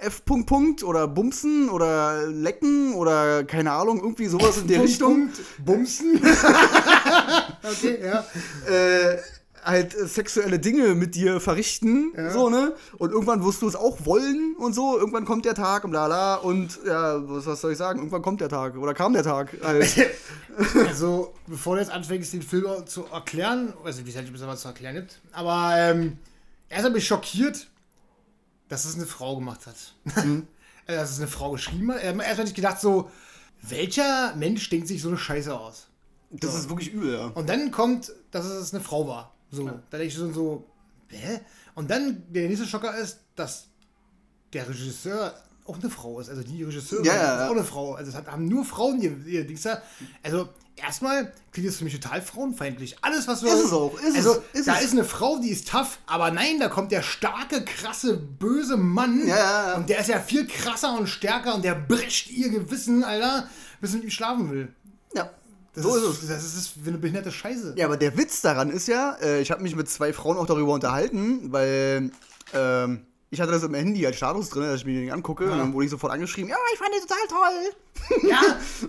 F. 0.00 0.24
Punkt, 0.24 0.46
Punkt 0.46 0.82
oder 0.82 1.06
bumsen 1.06 1.68
oder 1.68 2.26
lecken 2.26 2.94
oder 2.94 3.44
keine 3.44 3.72
Ahnung, 3.72 4.00
irgendwie 4.00 4.26
sowas 4.26 4.58
in 4.58 4.66
der 4.66 4.82
Richtung. 4.82 5.28
Bumsen. 5.58 6.16
okay, 7.62 7.98
ja. 8.02 8.24
äh, 8.66 9.18
halt 9.64 9.94
äh, 9.94 10.06
sexuelle 10.06 10.58
Dinge 10.58 10.94
mit 10.94 11.14
dir 11.14 11.40
verrichten, 11.40 12.12
Ja. 12.16 12.30
so, 12.30 12.48
ne? 12.50 12.74
Und 12.98 13.12
irgendwann 13.12 13.44
wirst 13.44 13.62
du 13.62 13.68
es 13.68 13.76
auch 13.76 14.04
wollen 14.04 14.54
und 14.58 14.74
so. 14.74 14.98
Irgendwann 14.98 15.24
kommt 15.24 15.44
der 15.44 15.54
Tag 15.54 15.84
und 15.84 15.90
bla 15.90 16.06
bla. 16.06 16.34
Und 16.36 16.78
ja, 16.86 17.28
was, 17.28 17.46
was 17.46 17.60
soll 17.60 17.72
ich 17.72 17.78
sagen? 17.78 17.98
Irgendwann 17.98 18.22
kommt 18.22 18.40
der 18.40 18.48
Tag. 18.48 18.76
Oder 18.76 18.94
kam 18.94 19.12
der 19.12 19.22
Tag. 19.22 19.56
Halt. 19.62 19.86
Also, 20.88 21.32
bevor 21.46 21.76
du 21.76 21.80
jetzt 21.80 21.92
anfängst, 21.92 22.32
den 22.32 22.42
Film 22.42 22.66
zu 22.86 23.06
erklären, 23.06 23.72
also 23.84 24.04
wie 24.04 24.10
es 24.10 24.16
halt 24.16 24.28
was 24.46 24.60
zu 24.60 24.68
erklären 24.68 24.94
gibt, 24.96 25.20
aber 25.32 25.72
ähm, 25.76 26.18
erst 26.68 26.84
habe 26.84 26.98
ich 26.98 27.06
schockiert, 27.06 27.68
dass 28.68 28.84
es 28.84 28.96
eine 28.96 29.06
Frau 29.06 29.36
gemacht 29.36 29.60
hat. 29.66 30.24
Mhm. 30.24 30.46
Äh, 30.86 30.96
dass 30.96 31.12
es 31.12 31.18
eine 31.18 31.28
Frau 31.28 31.52
geschrieben 31.52 31.92
hat. 31.92 32.00
Ähm, 32.02 32.20
Erst 32.20 32.38
habe 32.38 32.48
ich 32.48 32.54
gedacht, 32.54 32.80
so, 32.80 33.10
welcher 33.62 34.34
Mensch 34.36 34.68
denkt 34.70 34.88
sich 34.88 35.00
so 35.02 35.08
eine 35.08 35.18
Scheiße 35.18 35.56
aus? 35.58 35.86
das 36.32 36.54
ist 36.54 36.68
wirklich 36.68 36.92
übel, 36.92 37.14
ja. 37.14 37.26
Und 37.34 37.48
dann 37.48 37.70
kommt, 37.72 38.12
dass 38.30 38.44
es 38.46 38.72
eine 38.72 38.82
Frau 38.82 39.08
war. 39.08 39.34
So, 39.50 39.66
da 39.66 39.98
denke 39.98 40.04
ich 40.04 40.14
so, 40.14 40.32
so, 40.32 40.66
hä? 41.08 41.40
Und 41.74 41.90
dann 41.90 42.22
der 42.28 42.48
nächste 42.48 42.66
Schocker 42.66 42.96
ist, 42.96 43.20
dass 43.36 43.66
der 44.52 44.68
Regisseur 44.68 45.34
auch 45.66 45.78
eine 45.78 45.90
Frau 45.90 46.20
ist. 46.20 46.28
Also 46.28 46.42
die 46.42 46.62
Regisseurin 46.62 47.04
Ja, 47.04 47.14
ja, 47.14 47.34
ist 47.34 47.40
ja. 47.40 47.46
auch 47.48 47.52
eine 47.52 47.64
Frau. 47.64 47.94
Also 47.94 48.10
es 48.10 48.16
hat, 48.16 48.26
haben 48.26 48.46
nur 48.46 48.64
Frauen 48.64 49.00
ihr, 49.00 49.16
ihr 49.26 49.46
Dings 49.46 49.62
da. 49.62 49.80
Also 50.22 50.48
erstmal 50.76 51.32
klingt 51.52 51.68
es 51.68 51.76
für 51.76 51.84
mich 51.84 51.98
total 51.98 52.22
frauenfeindlich. 52.22 52.96
Alles, 53.02 53.28
was 53.28 53.42
wir. 53.42 53.52
Ist 53.52 53.66
es 53.66 53.72
auch, 53.72 53.94
ist 54.00 54.16
also 54.16 54.42
es, 54.52 54.60
ist 54.60 54.68
da 54.68 54.76
es. 54.78 54.86
ist 54.86 54.92
eine 54.92 55.04
Frau, 55.04 55.38
die 55.38 55.50
ist 55.50 55.68
tough, 55.68 55.98
aber 56.06 56.30
nein, 56.30 56.58
da 56.58 56.68
kommt 56.68 56.92
der 56.92 57.02
starke, 57.02 57.64
krasse, 57.64 58.16
böse 58.16 58.76
Mann. 58.76 59.26
Ja, 59.26 59.36
ja, 59.36 59.68
ja. 59.68 59.76
Und 59.76 59.88
der 59.88 60.00
ist 60.00 60.08
ja 60.08 60.20
viel 60.20 60.46
krasser 60.46 60.98
und 60.98 61.06
stärker 61.08 61.54
und 61.54 61.64
der 61.64 61.74
bricht 61.74 62.30
ihr 62.30 62.48
Gewissen, 62.48 63.04
Alter, 63.04 63.48
bis 63.80 63.92
sie 63.92 63.98
mit 63.98 64.04
ihm 64.04 64.10
schlafen 64.10 64.50
will. 64.50 64.74
Ja. 65.14 65.30
Das 65.74 65.84
so 65.84 65.96
ist, 65.96 66.02
ist 66.02 66.22
es. 66.22 66.28
Das 66.28 66.44
ist, 66.44 66.56
das 66.56 66.76
ist 66.76 66.86
eine 66.86 66.98
behinderte 66.98 67.30
Scheiße. 67.30 67.74
Ja, 67.76 67.86
aber 67.86 67.96
der 67.96 68.16
Witz 68.16 68.40
daran 68.40 68.70
ist 68.70 68.88
ja, 68.88 69.16
äh, 69.22 69.40
ich 69.40 69.50
habe 69.50 69.62
mich 69.62 69.76
mit 69.76 69.88
zwei 69.88 70.12
Frauen 70.12 70.36
auch 70.36 70.46
darüber 70.46 70.72
unterhalten, 70.72 71.52
weil 71.52 72.10
ähm, 72.52 73.06
ich 73.32 73.40
hatte 73.40 73.52
das 73.52 73.62
im 73.62 73.74
Handy 73.74 74.04
als 74.04 74.16
Status 74.16 74.50
drin, 74.50 74.64
dass 74.64 74.80
ich 74.80 74.86
mir 74.86 75.00
den 75.00 75.12
angucke. 75.12 75.44
Und 75.44 75.58
dann 75.58 75.72
wurde 75.72 75.84
ich 75.84 75.90
sofort 75.90 76.12
angeschrieben, 76.12 76.50
ja, 76.50 76.56
ich 76.72 76.78
fand 76.78 76.90
den 76.92 77.00
total 77.00 77.28
toll. 77.28 78.28
Ja, 78.28 78.40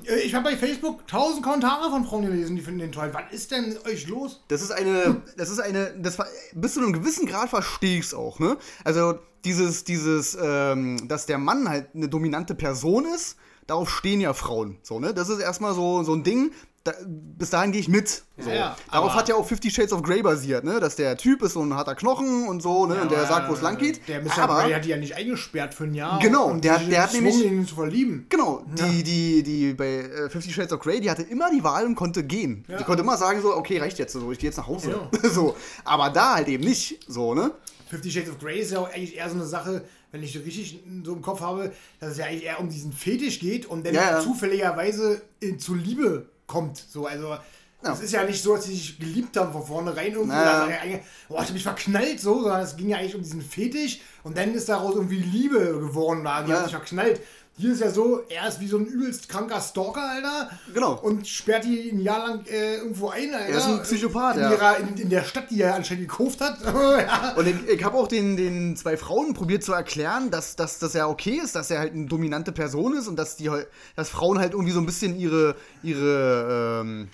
äh, 0.12 0.22
ich 0.22 0.34
habe 0.34 0.50
bei 0.50 0.58
Facebook 0.58 1.06
tausend 1.08 1.44
Kommentare 1.44 1.92
von 1.92 2.06
Frauen 2.06 2.26
gelesen, 2.26 2.56
die 2.56 2.62
finden 2.62 2.80
den 2.80 2.92
toll. 2.92 3.12
Was 3.14 3.32
ist 3.32 3.52
denn 3.52 3.78
euch 3.86 4.08
los? 4.08 4.42
Das 4.48 4.64
ist 4.64 4.72
eine, 4.72 5.22
das 5.38 5.52
ist 5.52 5.60
eine, 5.60 5.94
das 6.00 6.18
war, 6.18 6.26
bis 6.54 6.74
zu 6.74 6.80
einem 6.80 6.94
gewissen 6.94 7.28
Grad 7.28 7.50
verstehe 7.50 8.00
ich 8.00 8.06
es 8.06 8.14
auch, 8.16 8.40
ne? 8.40 8.58
Also 8.84 9.20
dieses, 9.46 9.84
dieses, 9.84 10.36
ähm, 10.42 11.08
dass 11.08 11.28
der 11.28 11.38
Mann 11.38 11.70
halt 11.70 11.90
eine 11.94 12.10
dominante 12.10 12.56
Person 12.56 13.06
ist, 13.06 13.38
darauf 13.68 13.92
stehen 13.92 14.22
ja 14.22 14.34
Frauen, 14.34 14.80
so, 14.82 15.00
ne? 15.00 15.14
Das 15.14 15.30
ist 15.30 15.40
erstmal 15.40 15.76
so, 15.76 16.02
so 16.02 16.14
ein 16.14 16.24
Ding, 16.24 16.52
da, 16.84 16.94
bis 17.06 17.52
dahin 17.52 17.72
gehe 17.72 17.80
ich 17.82 17.88
mit. 17.88 18.24
So. 18.40 18.50
Ja, 18.50 18.56
ja, 18.56 18.78
Darauf 18.92 19.14
hat 19.14 19.30
ja 19.30 19.36
auch 19.36 19.46
Fifty 19.48 19.70
Shades 19.70 19.94
of 19.94 20.02
Grey 20.02 20.24
basiert, 20.24 20.64
ne? 20.64 20.80
Dass 20.80 20.96
der 20.96 21.16
Typ 21.16 21.44
ist 21.44 21.54
so 21.54 21.62
ein 21.62 21.74
harter 21.76 21.94
Knochen 21.94 22.48
und 22.48 22.62
so, 22.64 22.88
ne? 22.88 23.02
und 23.02 23.12
der 23.12 23.28
sagt, 23.28 23.50
wo 23.50 23.54
es 23.54 23.62
lang 23.62 23.78
geht. 23.78 24.08
Der 24.08 24.22
Mr. 24.22 24.40
Aber, 24.40 24.64
Grey 24.64 24.74
hat 24.74 24.86
die 24.86 24.90
ja 24.90 24.98
nicht 24.98 25.16
eingesperrt 25.16 25.74
für 25.76 25.84
ein 25.84 25.94
Jahr. 25.94 26.20
Genau, 26.20 26.46
und 26.48 26.64
der- 26.64 26.80
der 26.80 27.04
hat 27.04 27.14
nämlich- 27.14 27.44
ihn 27.46 27.68
zu 27.68 27.76
verlieben. 27.76 28.26
Genau, 28.30 28.64
die, 28.66 29.04
die, 29.04 29.44
die 29.44 29.74
bei 29.74 29.86
äh, 29.98 30.30
Fifty 30.30 30.52
Shades 30.52 30.74
of 30.74 30.80
Grey, 30.80 31.00
die 31.00 31.12
hatte 31.12 31.22
immer 31.22 31.52
die 31.52 31.64
Wahl 31.64 31.86
und 31.86 31.94
konnte 31.94 32.24
gehen. 32.24 32.66
Ja. 32.68 32.78
Die 32.78 32.84
konnte 32.84 33.04
immer 33.04 33.18
sagen, 33.18 33.42
so, 33.44 33.56
okay, 33.56 33.78
reicht 33.78 34.00
jetzt, 34.00 34.14
so, 34.14 34.32
ich 34.32 34.40
gehe 34.40 34.50
jetzt 34.50 34.58
nach 34.58 34.68
Hause. 34.68 35.00
Ja. 35.24 35.30
so. 35.30 35.56
Aber 35.86 36.10
da 36.10 36.36
halt 36.36 36.48
eben 36.48 36.64
nicht, 36.64 37.00
so, 37.08 37.36
ne? 37.36 37.52
Fifty 37.90 38.10
Shades 38.10 38.30
of 38.30 38.40
Grey 38.40 38.60
ist 38.62 38.72
ja 38.72 38.80
auch 38.80 38.90
eigentlich 38.92 39.18
eher 39.18 39.30
so 39.30 39.36
eine 39.36 39.46
Sache, 39.46 39.84
wenn 40.12 40.24
ich 40.24 40.36
richtig 40.38 40.80
so 41.04 41.14
im 41.14 41.22
Kopf 41.22 41.42
habe, 41.42 41.72
dass 42.00 42.14
es 42.14 42.18
ja 42.18 42.26
eigentlich 42.26 42.46
eher 42.46 42.60
um 42.60 42.70
diesen 42.70 42.92
Fetisch 42.92 43.40
geht 43.40 43.66
und 43.66 43.86
dann 43.86 43.94
Ja, 43.94 44.12
ja. 44.12 44.20
zufälligerweise 44.22 45.22
in, 45.40 45.60
zu 45.60 45.76
Liebe 45.76 46.26
kommt. 46.52 46.78
So, 46.90 47.06
also. 47.06 47.38
Es 47.84 48.00
ist 48.00 48.12
ja 48.14 48.24
nicht 48.24 48.44
so, 48.44 48.56
dass 48.56 48.66
sie 48.66 48.76
sich 48.76 49.00
geliebt 49.00 49.36
haben 49.38 49.52
von 49.52 49.66
vornherein 49.66 50.14
irgendwie. 50.14 50.36
Ja. 50.36 50.68
Oh, 51.30 51.34
ich 51.34 51.40
hab 51.48 51.52
mich 51.52 51.64
verknallt 51.64 52.20
so, 52.22 52.40
sondern 52.42 52.62
es 52.62 52.78
ging 52.78 52.90
ja 52.90 52.98
eigentlich 52.98 53.16
um 53.16 53.24
diesen 53.24 53.42
Fetisch 53.42 54.02
und 54.24 54.38
dann 54.38 54.54
ist 54.54 54.70
daraus 54.70 54.94
irgendwie 54.94 55.18
Liebe 55.18 55.58
geworden. 55.80 56.24
Da. 56.24 56.44
Die 56.44 56.52
Ja. 56.52 56.58
hat 56.58 56.66
sich 56.66 56.76
verknallt. 56.76 57.22
Hier 57.58 57.74
ist 57.74 57.82
ja 57.82 57.92
so, 57.92 58.22
er 58.30 58.48
ist 58.48 58.60
wie 58.60 58.68
so 58.68 58.78
ein 58.78 58.86
übelst 58.86 59.30
kranker 59.30 59.62
Stalker, 59.62 60.02
Alter. 60.02 60.50
Genau. 60.74 60.94
Und 60.94 61.28
sperrt 61.28 61.66
die 61.66 61.92
ein 61.92 62.00
Jahr 62.00 62.28
lang 62.28 62.46
äh, 62.48 62.78
irgendwo 62.78 63.10
ein, 63.10 63.34
Alter. 63.34 63.46
Er 63.46 63.58
ist 63.58 63.66
ein 63.66 63.84
Psychopath, 63.84 64.38
in, 64.38 64.42
ja. 64.42 64.52
ihrer, 64.52 64.78
in, 64.78 64.98
in 64.98 65.10
der 65.10 65.24
Stadt, 65.24 65.52
die 65.52 65.62
er 65.62 65.76
anscheinend 65.76 66.10
gekauft 66.10 66.42
hat. 66.42 66.58
ja. 66.66 67.34
Und 67.36 67.48
ich, 67.48 67.68
ich 67.68 67.84
habe 67.84 67.98
auch 67.98 68.08
den, 68.08 68.36
den 68.36 68.76
zwei 68.78 68.98
Frauen 68.98 69.34
probiert 69.34 69.64
zu 69.64 69.74
erklären, 69.74 70.32
dass, 70.32 70.56
dass 70.56 70.80
das 70.80 70.94
ja 70.94 71.08
okay 71.08 71.40
ist, 71.44 71.56
dass 71.56 71.70
er 71.70 71.80
halt 71.80 71.94
eine 71.94 72.08
dominante 72.08 72.52
Person 72.52 72.96
ist 72.98 73.08
und 73.08 73.18
dass 73.18 73.36
die 73.36 73.50
heu- 73.50 73.66
dass 73.96 74.10
Frauen 74.10 74.40
halt 74.40 74.54
irgendwie 74.54 74.72
so 74.72 74.80
ein 74.80 74.86
bisschen 74.88 75.20
ihre, 75.20 75.56
ihre, 75.84 76.82
ähm, 76.82 77.10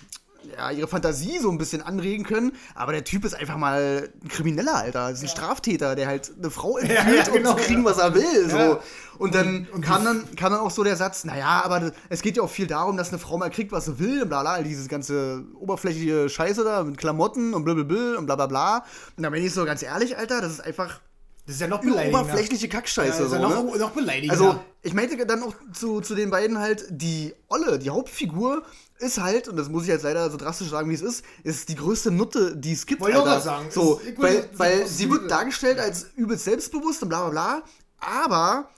ja, 0.56 0.70
ihre 0.70 0.88
Fantasie 0.88 1.38
so 1.40 1.50
ein 1.50 1.58
bisschen 1.58 1.82
anregen 1.82 2.24
können. 2.24 2.52
Aber 2.74 2.92
der 2.92 3.04
Typ 3.04 3.24
ist 3.24 3.34
einfach 3.34 3.56
mal 3.56 4.08
ein 4.22 4.28
Krimineller, 4.28 4.76
Alter. 4.76 5.10
Das 5.10 5.18
ist 5.18 5.24
ein 5.24 5.28
Straftäter, 5.28 5.94
der 5.94 6.06
halt 6.06 6.30
eine 6.38 6.50
Frau 6.50 6.78
entführt, 6.78 7.26
ja, 7.26 7.32
genau, 7.32 7.52
um 7.52 7.58
zu 7.58 7.64
kriegen, 7.64 7.84
was 7.84 7.98
er 7.98 8.14
will. 8.14 8.48
So. 8.48 8.78
Und 9.18 9.34
dann 9.34 9.66
Und- 9.72 9.84
die- 9.84 9.88
dann, 9.88 10.36
kam 10.36 10.52
dann 10.52 10.60
auch 10.60 10.70
so 10.70 10.84
der 10.84 10.96
Satz, 10.96 11.24
naja, 11.24 11.62
aber 11.64 11.92
es 12.08 12.22
geht 12.22 12.36
ja 12.36 12.42
auch 12.42 12.50
viel 12.50 12.66
darum, 12.66 12.96
dass 12.96 13.08
eine 13.08 13.18
Frau 13.18 13.36
mal 13.36 13.50
kriegt, 13.50 13.72
was 13.72 13.86
sie 13.86 13.98
will, 13.98 14.22
und 14.22 14.28
bla 14.28 14.42
bla, 14.42 14.62
diese 14.62 14.88
ganze 14.88 15.44
oberflächliche 15.58 16.28
Scheiße 16.28 16.62
da 16.64 16.84
mit 16.84 16.98
Klamotten 16.98 17.52
und 17.54 17.64
blablabla 17.64 18.18
und 18.18 18.26
bla 18.26 18.36
bla 18.36 18.46
bla. 18.46 18.84
Und 19.16 19.22
da 19.24 19.30
bin 19.30 19.44
ich 19.44 19.52
so 19.52 19.64
ganz 19.64 19.82
ehrlich, 19.82 20.16
Alter, 20.16 20.40
das 20.40 20.52
ist 20.52 20.60
einfach 20.60 21.00
Das 21.46 21.56
ist 21.56 21.60
ja 21.60 21.66
noch 21.68 21.80
beleidigender. 21.80 22.20
oberflächliche 22.20 22.68
Kackscheiße. 22.68 23.18
Ja, 23.20 23.26
ist 23.26 23.32
ja 23.32 23.40
so, 23.40 23.48
noch, 23.48 23.72
ne? 23.72 23.78
noch 23.78 23.90
beleidigender. 23.90 24.32
Also, 24.32 24.60
ich 24.82 24.94
meinte 24.94 25.16
dann 25.26 25.42
auch 25.42 25.54
zu, 25.72 26.00
zu 26.00 26.14
den 26.14 26.30
beiden 26.30 26.58
halt, 26.58 26.84
die 26.90 27.34
Olle, 27.48 27.78
die 27.78 27.90
Hauptfigur, 27.90 28.62
ist 29.00 29.20
halt, 29.20 29.48
und 29.48 29.56
das 29.56 29.68
muss 29.68 29.82
ich 29.84 29.88
jetzt 29.88 30.02
leider 30.02 30.28
so 30.30 30.36
drastisch 30.36 30.68
sagen, 30.70 30.90
wie 30.90 30.94
es 30.94 31.02
ist, 31.02 31.24
ist 31.44 31.68
die 31.68 31.76
größte 31.76 32.10
Nutte, 32.10 32.56
die 32.56 32.72
es 32.72 32.84
gibt. 32.84 33.00
Wollte 33.00 33.18
ich 33.18 33.42
sagen. 33.44 33.66
So, 33.70 34.00
weil, 34.16 34.48
weil 34.56 34.86
sie 34.86 35.08
wird 35.10 35.30
dargestellt 35.30 35.78
als 35.78 36.06
übelst 36.16 36.44
selbstbewusst 36.44 37.02
und 37.02 37.08
bla 37.08 37.28
bla 37.28 37.30
bla, 37.30 37.62
aber 38.00 38.68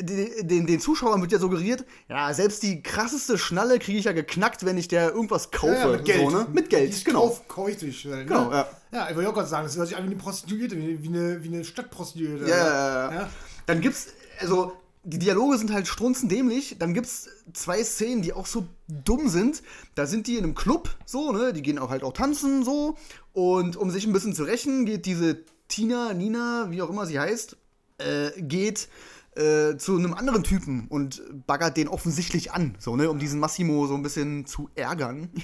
den, 0.00 0.48
den, 0.48 0.66
den 0.66 0.80
Zuschauern 0.80 1.20
wird 1.20 1.32
ja 1.32 1.38
suggeriert, 1.38 1.84
ja, 2.08 2.32
selbst 2.32 2.62
die 2.62 2.82
krasseste 2.82 3.38
Schnalle 3.38 3.78
kriege 3.78 3.98
ich 3.98 4.04
ja 4.04 4.12
geknackt, 4.12 4.64
wenn 4.64 4.78
ich 4.78 4.88
der 4.88 5.12
irgendwas 5.12 5.50
kaufe. 5.50 5.72
ja, 5.74 5.86
mit 5.88 6.04
Geld. 6.04 6.20
So, 6.20 6.30
ne? 6.30 6.46
Mit 6.52 6.70
Geld, 6.70 6.96
Die 6.96 7.04
genau. 7.04 7.20
Kauf, 7.20 7.48
käufig. 7.48 8.04
Ne? 8.04 8.24
Genau, 8.24 8.50
ja. 8.50 8.68
Ja, 8.92 9.08
ich 9.10 9.16
wollte 9.16 9.30
auch 9.30 9.34
gerade 9.34 9.48
sagen, 9.48 9.66
das 9.66 9.76
hört 9.76 9.88
sich 9.88 9.96
an 9.96 10.04
wie 10.04 10.08
eine 10.08 10.16
Prostituierte, 10.16 10.76
wie, 10.76 11.08
eine, 11.08 11.42
wie 11.42 11.48
eine 11.48 11.64
Stadtprostituierte. 11.64 12.48
Ja, 12.48 12.56
ja, 12.56 13.10
ja. 13.10 13.14
Ja. 13.14 13.30
Dann 13.66 13.80
gibt's, 13.80 14.08
also, 14.38 14.72
die 15.04 15.18
Dialoge 15.18 15.58
sind 15.58 15.72
halt 15.72 15.88
strunzendämlich. 15.88 16.76
Dann 16.78 16.94
gibt's 16.94 17.28
zwei 17.54 17.82
Szenen, 17.82 18.22
die 18.22 18.32
auch 18.32 18.46
so 18.46 18.68
dumm 18.88 19.28
sind. 19.28 19.62
Da 19.94 20.06
sind 20.06 20.26
die 20.26 20.36
in 20.36 20.44
einem 20.44 20.54
Club, 20.54 20.90
so, 21.06 21.32
ne? 21.32 21.52
Die 21.52 21.62
gehen 21.62 21.78
auch 21.78 21.90
halt 21.90 22.04
auch 22.04 22.12
tanzen, 22.12 22.64
so. 22.64 22.96
Und 23.32 23.76
um 23.76 23.90
sich 23.90 24.06
ein 24.06 24.12
bisschen 24.12 24.34
zu 24.34 24.44
rächen, 24.44 24.84
geht 24.84 25.06
diese 25.06 25.38
Tina, 25.68 26.12
Nina, 26.12 26.66
wie 26.70 26.82
auch 26.82 26.90
immer 26.90 27.06
sie 27.06 27.18
heißt, 27.18 27.56
äh, 27.98 28.30
geht 28.42 28.88
äh, 29.34 29.76
zu 29.76 29.96
einem 29.96 30.14
anderen 30.14 30.42
Typen 30.42 30.86
und 30.88 31.22
baggert 31.46 31.76
den 31.76 31.88
offensichtlich 31.88 32.52
an, 32.52 32.76
so, 32.78 32.96
ne? 32.96 33.10
Um 33.10 33.18
diesen 33.18 33.40
Massimo 33.40 33.86
so 33.86 33.94
ein 33.94 34.02
bisschen 34.02 34.46
zu 34.46 34.70
ärgern. 34.74 35.30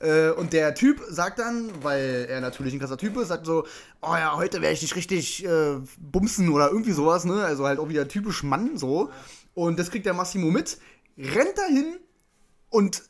Äh, 0.00 0.30
und 0.30 0.54
der 0.54 0.74
Typ 0.74 1.00
sagt 1.10 1.38
dann, 1.38 1.70
weil 1.82 2.26
er 2.28 2.40
natürlich 2.40 2.72
ein 2.72 2.80
krasser 2.80 2.96
Typ 2.96 3.16
ist, 3.18 3.28
sagt 3.28 3.44
so, 3.44 3.66
oh 4.00 4.14
ja, 4.14 4.34
heute 4.34 4.62
werde 4.62 4.72
ich 4.72 4.80
dich 4.80 4.96
richtig 4.96 5.44
äh, 5.44 5.76
bumsen 5.98 6.48
oder 6.48 6.70
irgendwie 6.70 6.92
sowas, 6.92 7.24
ne? 7.24 7.44
Also 7.44 7.66
halt 7.66 7.78
auch 7.78 7.90
wieder 7.90 8.08
typisch 8.08 8.42
Mann 8.42 8.78
so. 8.78 9.10
Und 9.52 9.78
das 9.78 9.90
kriegt 9.90 10.06
der 10.06 10.14
Massimo 10.14 10.50
mit, 10.50 10.78
rennt 11.18 11.56
dahin 11.56 11.98
und 12.70 13.02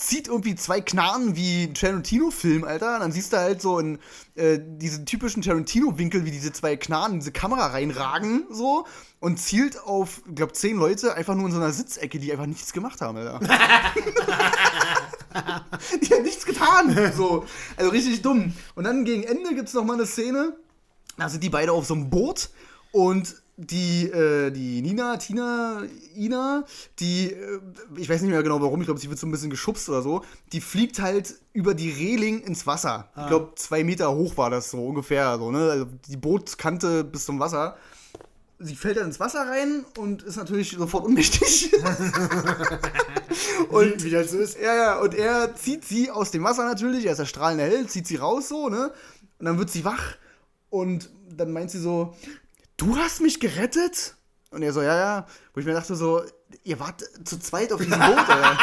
zieht 0.00 0.28
irgendwie 0.28 0.54
zwei 0.54 0.80
Knarren 0.80 1.36
wie 1.36 1.72
Tarantino-Film, 1.72 2.64
Alter. 2.64 2.94
Und 2.94 3.00
dann 3.00 3.12
siehst 3.12 3.32
du 3.32 3.36
halt 3.36 3.60
so 3.60 3.78
in 3.78 3.98
äh, 4.34 4.58
diese 4.60 5.04
typischen 5.04 5.42
Tarantino-Winkel, 5.42 6.24
wie 6.24 6.30
diese 6.30 6.52
zwei 6.52 6.76
Knarren 6.76 7.12
in 7.12 7.18
diese 7.18 7.32
Kamera 7.32 7.66
reinragen, 7.68 8.46
so. 8.50 8.86
Und 9.20 9.38
zielt 9.38 9.78
auf, 9.78 10.22
ich 10.26 10.34
glaube, 10.34 10.54
zehn 10.54 10.78
Leute 10.78 11.14
einfach 11.14 11.34
nur 11.34 11.46
in 11.46 11.52
so 11.52 11.58
einer 11.58 11.72
Sitzecke, 11.72 12.18
die 12.18 12.32
einfach 12.32 12.46
nichts 12.46 12.72
gemacht 12.72 13.02
haben, 13.02 13.18
Alter. 13.18 13.40
die 16.02 16.14
hat 16.14 16.22
nichts 16.22 16.46
getan. 16.46 17.12
So. 17.14 17.44
Also 17.76 17.90
richtig 17.90 18.22
dumm. 18.22 18.54
Und 18.74 18.84
dann 18.84 19.04
gegen 19.04 19.24
Ende 19.24 19.54
gibt 19.54 19.68
es 19.68 19.74
nochmal 19.74 19.96
eine 19.96 20.06
Szene, 20.06 20.56
da 21.18 21.28
sind 21.28 21.44
die 21.44 21.50
beide 21.50 21.72
auf 21.72 21.84
so 21.84 21.94
einem 21.94 22.08
Boot 22.08 22.48
und 22.92 23.39
die, 23.60 24.06
äh, 24.06 24.50
die 24.50 24.80
Nina, 24.80 25.18
Tina, 25.18 25.82
Ina, 26.16 26.64
die, 26.98 27.32
äh, 27.32 27.60
ich 27.96 28.08
weiß 28.08 28.22
nicht 28.22 28.30
mehr 28.30 28.42
genau 28.42 28.60
warum, 28.60 28.80
ich 28.80 28.86
glaube, 28.86 28.98
sie 28.98 29.10
wird 29.10 29.18
so 29.18 29.26
ein 29.26 29.30
bisschen 29.30 29.50
geschubst 29.50 29.88
oder 29.90 30.00
so, 30.00 30.24
die 30.52 30.62
fliegt 30.62 31.00
halt 31.00 31.34
über 31.52 31.74
die 31.74 31.90
Reling 31.90 32.40
ins 32.40 32.66
Wasser. 32.66 33.10
Ich 33.16 33.26
glaube, 33.26 33.52
zwei 33.56 33.84
Meter 33.84 34.12
hoch 34.12 34.36
war 34.38 34.48
das 34.48 34.70
so 34.70 34.86
ungefähr, 34.86 35.36
so, 35.38 35.50
ne? 35.50 35.70
Also 35.70 35.86
die 36.08 36.16
Bootskante 36.16 37.04
bis 37.04 37.26
zum 37.26 37.38
Wasser. 37.38 37.76
Sie 38.58 38.76
fällt 38.76 38.96
dann 38.96 39.06
ins 39.06 39.20
Wasser 39.20 39.46
rein 39.46 39.84
und 39.98 40.22
ist 40.22 40.36
natürlich 40.36 40.70
sofort 40.72 41.04
ohnmächtig. 41.04 41.72
Und 43.70 44.02
wie 44.04 44.10
das 44.10 44.30
so 44.32 44.38
ist. 44.38 44.58
Ja, 44.60 44.74
ja, 44.74 45.00
und 45.00 45.14
er 45.14 45.54
zieht 45.54 45.84
sie 45.84 46.10
aus 46.10 46.30
dem 46.32 46.42
Wasser 46.42 46.64
natürlich, 46.64 47.06
er 47.06 47.12
ist 47.12 47.18
der 47.18 47.26
strahlende 47.26 47.64
Held, 47.64 47.90
zieht 47.90 48.06
sie 48.06 48.16
raus 48.16 48.48
so, 48.48 48.68
ne? 48.68 48.92
Und 49.38 49.46
dann 49.46 49.58
wird 49.58 49.70
sie 49.70 49.84
wach 49.84 50.16
und 50.70 51.08
dann 51.36 51.52
meint 51.52 51.70
sie 51.70 51.78
so, 51.78 52.14
du 52.80 52.96
hast 52.96 53.20
mich 53.20 53.40
gerettet? 53.40 54.14
Und 54.50 54.62
er 54.62 54.72
so, 54.72 54.82
ja, 54.82 54.96
ja. 54.98 55.26
Wo 55.54 55.60
ich 55.60 55.66
mir 55.66 55.74
dachte 55.74 55.94
so, 55.94 56.22
ihr 56.64 56.80
wart 56.80 57.02
zu 57.24 57.38
zweit 57.38 57.72
auf 57.72 57.80
diesem 57.80 57.98
Boot, 58.00 58.28
Alter. 58.28 58.58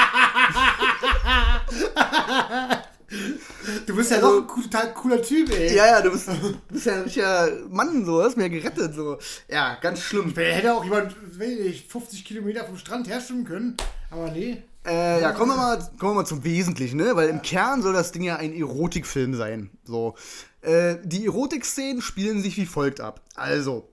Du 3.86 3.96
bist 3.96 4.12
ja 4.12 4.18
Also- 4.18 4.42
doch 4.42 4.58
ein 4.58 4.64
total 4.64 4.94
cooler 4.94 5.22
Typ, 5.22 5.50
ey. 5.52 5.74
ja, 5.76 5.86
ja, 5.88 6.02
du 6.02 6.12
bist, 6.12 6.28
du 6.28 6.34
bist 6.70 6.86
ja 6.86 6.94
ein 6.96 7.02
richtiger 7.04 7.50
Mann, 7.70 8.06
so, 8.06 8.22
hast 8.22 8.36
mir 8.38 8.50
gerettet, 8.50 8.94
so. 8.96 9.18
Ja, 9.48 9.76
ganz 9.76 10.02
schlimm. 10.02 10.34
Hätte 10.36 10.74
auch 10.74 10.84
jemand, 10.84 11.16
weiß 11.40 11.48
ich 11.50 11.60
nicht, 11.66 11.92
50 11.92 12.26
Kilometer 12.26 12.66
vom 12.66 12.78
Strand 12.78 13.08
herschwimmen 13.08 13.46
können. 13.46 13.78
Aber 14.12 14.30
nee. 14.32 14.62
Äh, 14.86 15.22
ja, 15.22 15.32
kommen 15.32 15.52
wir, 15.52 15.58
mal, 15.58 15.78
kommen 16.00 16.12
wir 16.14 16.22
mal 16.22 16.26
zum 16.26 16.44
Wesentlichen, 16.44 16.98
ne? 16.98 17.16
Weil 17.16 17.30
im 17.30 17.42
Kern 17.42 17.82
soll 17.82 17.94
das 17.94 18.12
Ding 18.14 18.24
ja 18.24 18.38
ein 18.38 18.54
Erotikfilm 18.54 19.36
sein. 19.36 19.70
So. 19.86 20.16
Äh, 20.62 20.98
die 21.04 21.26
Erotikszenen 21.26 22.02
spielen 22.02 22.42
sich 22.42 22.56
wie 22.58 22.66
folgt 22.66 23.00
ab. 23.02 23.22
Also, 23.36 23.88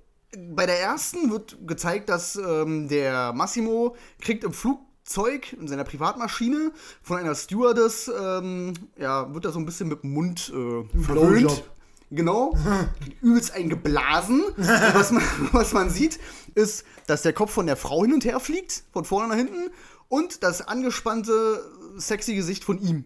bei 0.54 0.66
der 0.66 0.80
ersten 0.80 1.30
wird 1.30 1.58
gezeigt, 1.66 2.08
dass 2.08 2.36
ähm, 2.36 2.88
der 2.88 3.32
Massimo 3.32 3.96
kriegt 4.20 4.44
im 4.44 4.52
Flugzeug, 4.52 5.52
in 5.52 5.68
seiner 5.68 5.84
Privatmaschine, 5.84 6.72
von 7.02 7.18
einer 7.18 7.34
Stewardess, 7.34 8.10
ähm, 8.20 8.74
ja, 8.98 9.32
wird 9.32 9.44
da 9.44 9.52
so 9.52 9.58
ein 9.58 9.66
bisschen 9.66 9.88
mit 9.88 10.02
dem 10.02 10.12
Mund 10.12 10.52
äh, 10.54 11.02
verwöhnt. 11.02 11.64
Genau, 12.10 12.54
übelst 13.22 13.54
eingeblasen. 13.54 14.42
Was, 14.56 15.10
man, 15.10 15.22
was 15.52 15.72
man 15.72 15.90
sieht, 15.90 16.20
ist, 16.54 16.84
dass 17.06 17.22
der 17.22 17.32
Kopf 17.32 17.50
von 17.50 17.66
der 17.66 17.76
Frau 17.76 18.02
hin 18.02 18.12
und 18.12 18.24
her 18.24 18.38
fliegt, 18.40 18.84
von 18.92 19.04
vorne 19.04 19.28
nach 19.28 19.36
hinten, 19.36 19.70
und 20.08 20.42
das 20.44 20.60
angespannte, 20.60 21.64
sexy 21.96 22.34
Gesicht 22.34 22.62
von 22.62 22.80
ihm. 22.80 23.04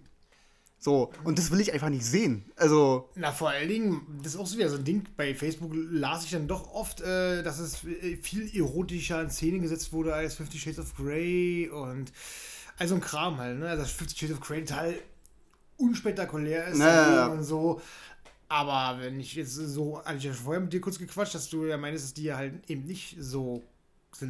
So, 0.81 1.11
und 1.25 1.39
das 1.39 1.51
will 1.51 1.61
ich 1.61 1.73
einfach 1.73 1.89
nicht 1.89 2.05
sehen. 2.05 2.45
Also, 2.55 3.09
Na, 3.17 3.33
vor 3.33 3.51
allen 3.51 3.69
Dingen, 3.69 4.01
das 4.23 4.35
ist 4.35 4.41
auch 4.41 4.47
so 4.47 4.57
wieder 4.59 4.71
so 4.71 4.77
ein 4.77 4.85
Ding. 4.85 5.05
Bei 5.17 5.35
Facebook 5.35 5.73
las 5.75 6.25
ich 6.25 6.31
dann 6.31 6.47
doch 6.47 6.73
oft, 6.73 7.01
äh, 7.01 7.43
dass 7.43 7.59
es 7.59 7.83
äh, 7.85 8.17
viel 8.17 8.49
erotischer 8.57 9.21
in 9.21 9.29
Szene 9.31 9.59
gesetzt 9.59 9.93
wurde 9.93 10.15
als 10.15 10.35
Fifty 10.35 10.57
Shades 10.57 10.79
of 10.79 10.95
Grey 10.95 11.69
und 11.69 12.13
also 12.79 12.95
ein 12.95 13.01
Kram 13.01 13.39
halt, 13.39 13.59
ne? 13.59 13.77
Dass 13.77 13.91
Fifty 13.91 14.17
Shades 14.17 14.37
of 14.37 14.41
Grey 14.41 14.65
total 14.65 14.95
unspektakulär 15.79 16.69
ist 16.69 16.79
Ja, 16.79 16.87
ja, 16.87 17.15
ja. 17.15 17.27
und 17.27 17.43
so. 17.43 17.81
Aber 18.49 19.03
wenn 19.03 19.19
ich 19.21 19.35
jetzt 19.35 19.55
so, 19.55 20.03
hatte 20.05 20.19
ich 20.19 20.25
ja 20.25 20.33
vorher 20.33 20.61
mit 20.61 20.73
dir 20.73 20.81
kurz 20.81 20.99
gequatscht, 20.99 21.35
dass 21.35 21.51
du 21.51 21.67
ja 21.67 21.77
meinst, 21.77 22.05
dass 22.05 22.15
die 22.15 22.25
ja 22.25 22.37
halt 22.37 22.71
eben 22.71 22.85
nicht 22.85 23.17
so. 23.19 23.63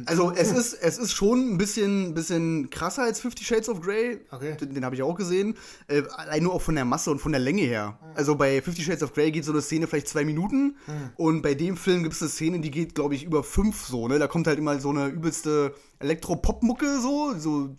Also 0.05 0.31
es 0.31 0.51
ist, 0.51 0.73
es 0.73 0.97
ist 0.97 1.13
schon 1.13 1.53
ein 1.53 1.57
bisschen, 1.57 2.13
bisschen 2.13 2.69
krasser 2.69 3.03
als 3.03 3.19
Fifty 3.19 3.43
Shades 3.43 3.69
of 3.69 3.81
Grey. 3.81 4.19
Okay. 4.29 4.55
Den, 4.59 4.73
den 4.73 4.85
habe 4.85 4.95
ich 4.95 5.01
auch 5.01 5.15
gesehen. 5.15 5.55
Äh, 5.87 6.03
allein 6.15 6.43
nur 6.43 6.53
auch 6.53 6.61
von 6.61 6.75
der 6.75 6.85
Masse 6.85 7.09
und 7.09 7.19
von 7.19 7.31
der 7.31 7.41
Länge 7.41 7.61
her. 7.61 7.97
Also 8.15 8.35
bei 8.35 8.61
Fifty 8.61 8.83
Shades 8.83 9.01
of 9.03 9.13
Grey 9.13 9.31
geht 9.31 9.45
so 9.45 9.51
eine 9.51 9.61
Szene 9.61 9.87
vielleicht 9.87 10.07
zwei 10.07 10.25
Minuten. 10.25 10.75
Und 11.15 11.41
bei 11.41 11.55
dem 11.55 11.75
Film 11.77 12.03
gibt 12.03 12.15
es 12.15 12.21
eine 12.21 12.29
Szene, 12.29 12.59
die 12.59 12.71
geht, 12.71 12.93
glaube 12.95 13.15
ich, 13.15 13.23
über 13.23 13.43
fünf 13.43 13.85
so. 13.85 14.07
Ne? 14.07 14.19
Da 14.19 14.27
kommt 14.27 14.47
halt 14.47 14.59
immer 14.59 14.79
so 14.79 14.89
eine 14.89 15.07
übelste 15.07 15.73
Elektro-Pop-Mucke 15.99 16.99
so. 16.99 17.33
So, 17.37 17.75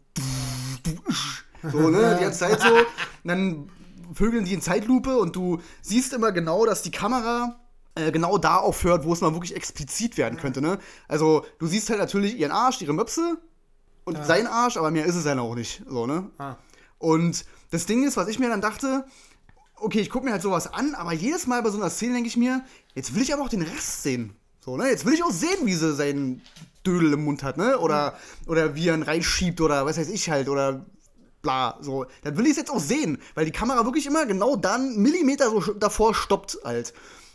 so, 1.71 1.91
ne? 1.91 2.17
Die 2.19 2.25
ganze 2.25 2.39
Zeit 2.39 2.61
so. 2.61 2.69
Und 2.69 2.87
dann 3.25 3.71
vögeln 4.15 4.45
die 4.45 4.55
in 4.55 4.61
Zeitlupe 4.61 5.17
und 5.17 5.37
du 5.37 5.61
siehst 5.83 6.13
immer 6.13 6.33
genau, 6.33 6.67
dass 6.67 6.83
die 6.83 6.91
Kamera 6.91 7.60
äh, 7.95 8.13
genau 8.13 8.39
da 8.39 8.57
aufhört, 8.57 9.05
wo 9.05 9.13
es 9.13 9.21
mal 9.21 9.33
wirklich 9.33 9.55
explizit 9.55 10.17
werden 10.17 10.39
könnte, 10.39 10.61
ne? 10.61 10.79
Also, 11.09 11.45
du 11.59 11.67
siehst 11.67 11.91
halt 11.91 11.99
natürlich 11.99 12.39
ihren 12.39 12.53
Arsch, 12.53 12.81
ihre 12.81 12.93
Möpse 12.93 13.39
und 14.05 14.25
seinen 14.25 14.47
Arsch, 14.47 14.77
aber 14.77 14.91
mehr 14.91 15.07
ist 15.07 15.17
es 15.17 15.25
ja 15.25 15.39
auch 15.39 15.55
nicht, 15.55 15.83
so, 15.89 16.07
ne? 16.07 16.31
Ah. 16.39 16.57
Und 16.99 17.45
das 17.71 17.87
Ding 17.87 18.07
ist, 18.07 18.17
was 18.17 18.29
ich 18.29 18.39
mir 18.39 18.49
dann 18.49 18.61
dachte, 18.61 19.05
okay, 19.77 20.01
ich 20.01 20.11
gucke 20.11 20.25
mir 20.25 20.33
halt 20.33 20.43
sowas 20.43 20.73
an, 20.73 20.95
aber 20.95 21.13
jedes 21.13 21.47
Mal 21.47 21.63
bei 21.63 21.71
so 21.71 21.79
einer 21.79 21.91
Szene 21.91 22.15
denke 22.15 22.29
ich 22.29 22.37
mir, 22.37 22.63
jetzt 22.95 23.15
will 23.15 23.23
ich 23.23 23.33
aber 23.33 23.43
auch 23.43 23.49
den 23.49 23.63
Rest 23.63 24.03
sehen. 24.03 24.35
So, 24.61 24.77
ne? 24.77 24.89
Jetzt 24.89 25.07
will 25.07 25.15
ich 25.15 25.25
auch 25.25 25.31
sehen, 25.31 25.65
wie 25.65 25.75
sie 25.75 25.95
seinen 25.95 26.43
Dödel 26.87 27.13
im 27.13 27.25
Mund 27.25 27.43
hat, 27.43 27.57
ne? 27.57 27.79
Oder, 27.79 28.17
oder 28.47 28.75
wie 28.75 28.89
er 28.89 28.95
ihn 28.95 29.03
reinschiebt 29.03 29.61
oder 29.61 29.87
was 29.87 29.99
weiß 29.99 30.09
ich 30.11 30.31
halt, 30.31 30.49
oder 30.49 30.85
bla, 31.43 31.79
so. 31.81 32.07
Dann 32.23 32.37
will 32.37 32.45
ich 32.45 32.53
es 32.53 32.57
jetzt 32.59 32.71
auch 32.71 32.81
sehen, 32.81 33.19
weil 33.35 33.47
die 33.47 33.53
Kamera 33.53 33.85
wirklich 33.85 34.07
immer 34.07 34.27
genau 34.27 34.57
dann 34.57 34.97
Millimeter 34.97 35.51
so 35.51 35.73
davor 35.73 36.15
stoppt 36.15 36.59
halt. 36.65 36.93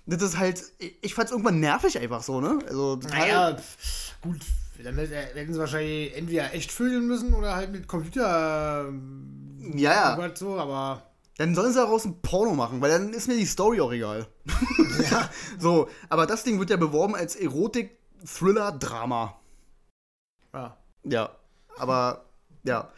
Das 0.07 0.21
ist 0.21 0.37
halt, 0.37 0.61
ich- 0.79 0.95
ich 1.01 1.13
fand's 1.15 1.31
irgendwann 1.31 1.59
nervig 1.59 1.97
einfach 1.99 2.21
so, 2.23 2.39
ne? 2.41 2.59
Also. 2.67 2.99
Naja, 3.09 3.55
pf, 3.55 4.21
gut, 4.21 4.39
dann 4.83 4.95
hätt- 4.97 5.11
hätten 5.11 5.53
sie 5.53 5.59
wahrscheinlich 5.59 6.15
entweder 6.15 6.53
echt 6.53 6.71
füllen 6.71 7.07
müssen 7.07 7.33
oder 7.33 7.55
halt 7.55 7.71
mit 7.71 7.87
Computer. 7.87 8.85
ähm, 8.87 9.71
ja, 9.75 10.17
ja. 10.17 10.35
so, 10.35 10.59
aber. 10.59 11.01
Dann 11.37 11.53
sollen 11.55 11.73
sie 11.73 11.79
daraus 11.79 12.05
ein 12.05 12.21
Porno 12.21 12.53
machen, 12.53 12.79
weil 12.81 12.91
dann 12.91 13.11
ist 13.13 13.27
mir 13.27 13.35
die 13.35 13.45
Story 13.45 13.81
auch 13.81 13.91
egal. 13.91 14.27
Ja. 15.11 15.29
So, 15.59 15.89
aber 16.09 16.25
das 16.25 16.43
Ding 16.43 16.59
wird 16.59 16.69
ja 16.69 16.77
beworben 16.77 17.15
als 17.15 17.35
Erotik, 17.35 17.97
Thriller, 18.25 18.71
Drama. 18.73 19.39
ja. 20.53 20.77
Ja, 21.03 21.29
aber 21.77 22.24
ja, 22.65 22.89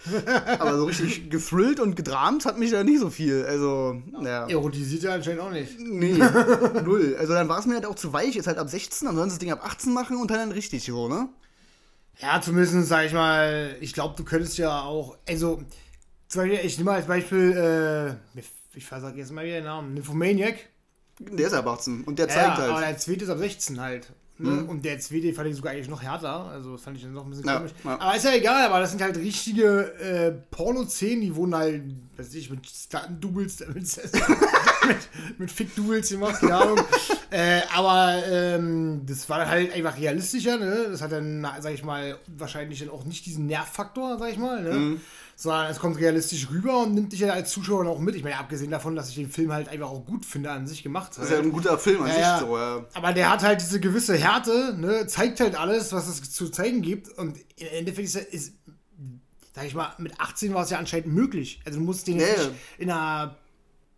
aber 0.59 0.77
so 0.77 0.85
richtig 0.85 1.29
gethrillt 1.29 1.81
und 1.81 1.95
gedramt 1.95 2.45
hat 2.45 2.57
mich 2.57 2.71
da 2.71 2.83
nicht 2.85 2.99
so 2.99 3.09
viel. 3.09 3.45
Also, 3.45 4.01
ja. 4.23 4.47
Erotisiert 4.47 5.03
ja 5.03 5.13
anscheinend 5.13 5.41
auch 5.41 5.51
nicht. 5.51 5.77
Nee, 5.79 6.13
null. 6.85 7.17
Also 7.19 7.33
dann 7.33 7.49
war 7.49 7.59
es 7.59 7.65
mir 7.65 7.75
halt 7.75 7.85
auch 7.85 7.95
zu 7.95 8.13
weich, 8.13 8.37
ist 8.37 8.47
halt 8.47 8.59
ab 8.59 8.69
16, 8.69 9.05
dann 9.05 9.15
sollen 9.15 9.29
sie 9.29 9.35
das 9.35 9.39
Ding 9.39 9.51
ab 9.51 9.65
18 9.65 9.93
machen 9.93 10.17
und 10.17 10.31
dann 10.31 10.53
richtig 10.53 10.85
so, 10.85 11.09
ne? 11.09 11.27
Ja, 12.19 12.41
zumindest 12.41 12.87
sag 12.87 13.05
ich 13.05 13.13
mal, 13.13 13.75
ich 13.81 13.93
glaube, 13.93 14.15
du 14.17 14.23
könntest 14.23 14.57
ja 14.57 14.81
auch, 14.83 15.17
also, 15.27 15.61
zum 16.29 16.41
Beispiel, 16.41 16.59
ich 16.65 16.77
nehme 16.77 16.91
mal 16.91 16.95
als 16.97 17.07
Beispiel, 17.07 18.17
äh, 18.35 18.39
ich 18.73 18.85
versag 18.85 19.17
jetzt 19.17 19.31
mal 19.31 19.43
wieder 19.43 19.55
den 19.55 19.65
Namen, 19.65 19.93
Nymphomaniac. 19.95 20.55
Der 21.19 21.47
ist 21.47 21.53
ab 21.53 21.67
18 21.67 22.03
und 22.05 22.19
der 22.19 22.29
zeigt 22.29 22.57
ja, 22.57 22.63
aber 22.63 22.75
halt. 22.75 22.87
der 22.87 22.97
zweite 22.99 23.25
ist 23.25 23.29
ab 23.29 23.39
16 23.39 23.81
halt. 23.81 24.13
Ne? 24.39 24.63
Und 24.65 24.85
der 24.85 24.99
zweite 24.99 25.33
fand 25.33 25.49
ich 25.49 25.55
sogar 25.55 25.73
eigentlich 25.73 25.89
noch 25.89 26.01
härter. 26.03 26.45
Also 26.45 26.73
das 26.73 26.81
fand 26.81 26.97
ich 26.97 27.03
dann 27.03 27.13
noch 27.13 27.23
ein 27.25 27.29
bisschen 27.31 27.45
Ja, 27.47 27.57
komisch. 27.57 27.71
ja. 27.83 27.99
Aber 27.99 28.15
ist 28.15 28.25
ja 28.25 28.33
egal, 28.35 28.65
aber 28.65 28.79
das 28.79 28.91
sind 28.91 29.01
halt 29.01 29.17
richtige 29.17 29.93
äh, 29.99 30.31
Porno-Szenen, 30.51 31.21
die 31.21 31.35
wurden 31.35 31.55
halt, 31.55 31.81
weiß 32.17 32.33
ich, 32.35 32.49
mit 32.49 32.65
Stunt-Doubles, 32.67 33.59
mit, 33.73 33.75
mit, 33.75 35.39
mit 35.39 35.51
Fick-Doubles 35.51 36.09
gemacht, 36.09 36.39
keine 36.39 36.55
Ahnung. 36.55 36.79
äh, 37.31 37.61
aber 37.75 38.21
ähm, 38.29 39.01
das 39.05 39.27
war 39.27 39.39
dann 39.39 39.49
halt 39.49 39.73
einfach 39.73 39.97
realistischer, 39.97 40.57
ne? 40.57 40.87
Das 40.91 41.01
hat 41.01 41.11
dann, 41.11 41.41
sag 41.59 41.73
ich 41.73 41.83
mal, 41.83 42.17
wahrscheinlich 42.27 42.79
dann 42.79 42.89
auch 42.89 43.05
nicht 43.05 43.25
diesen 43.25 43.47
Nervfaktor, 43.47 44.17
sag 44.19 44.31
ich 44.31 44.37
mal, 44.37 44.61
ne? 44.61 44.73
Mhm. 44.73 45.01
Sondern 45.39 45.69
es 45.69 45.77
kommt 45.77 45.99
realistisch 45.99 46.49
rüber 46.49 46.79
und 46.81 46.95
nimmt 46.95 47.13
dich 47.13 47.19
ja 47.19 47.29
als 47.31 47.51
Zuschauer 47.51 47.83
dann 47.83 47.93
auch 47.93 47.99
mit. 47.99 48.15
Ich 48.15 48.23
meine, 48.23 48.39
abgesehen 48.39 48.71
davon, 48.71 48.95
dass 48.95 49.09
ich 49.09 49.15
den 49.15 49.29
Film 49.29 49.53
halt 49.53 49.69
einfach 49.69 49.87
auch 49.91 50.03
gut 50.03 50.25
finde, 50.25 50.49
an 50.49 50.65
sich 50.65 50.81
gemacht. 50.81 51.11
Das 51.15 51.25
ist 51.25 51.31
ja 51.31 51.37
ein 51.37 51.51
guter 51.51 51.77
Film 51.77 52.01
an 52.01 52.07
Ja, 52.07 52.13
sich 52.13 52.21
ja. 52.23 52.39
so, 52.39 52.57
ja. 52.57 52.85
Aber 52.95 53.13
der 53.13 53.29
hat 53.29 53.43
halt 53.43 53.61
diese 53.61 53.79
gewisse 53.79 54.17
Härte, 54.17 54.75
ne, 54.79 55.05
zeigt 55.05 55.39
halt 55.39 55.55
alles, 55.55 55.93
was 55.93 56.07
es 56.07 56.31
zu 56.31 56.49
zeigen 56.49 56.81
gibt. 56.81 57.09
Und 57.19 57.37
im 57.57 57.67
Endeffekt 57.71 58.07
ist, 58.07 58.15
er- 58.15 58.33
ist 58.33 58.53
sag 59.53 59.65
ich 59.65 59.75
mal, 59.75 59.93
mit 59.99 60.19
18 60.19 60.53
war 60.55 60.63
es 60.63 60.71
ja 60.71 60.79
anscheinend 60.79 61.13
möglich. 61.13 61.61
Also 61.65 61.77
du 61.79 61.85
musst 61.85 62.07
den 62.07 62.19
Ja, 62.19 62.25
ja. 62.27 62.33
nicht 62.33 62.51
in 62.79 62.89
einer 62.91 63.35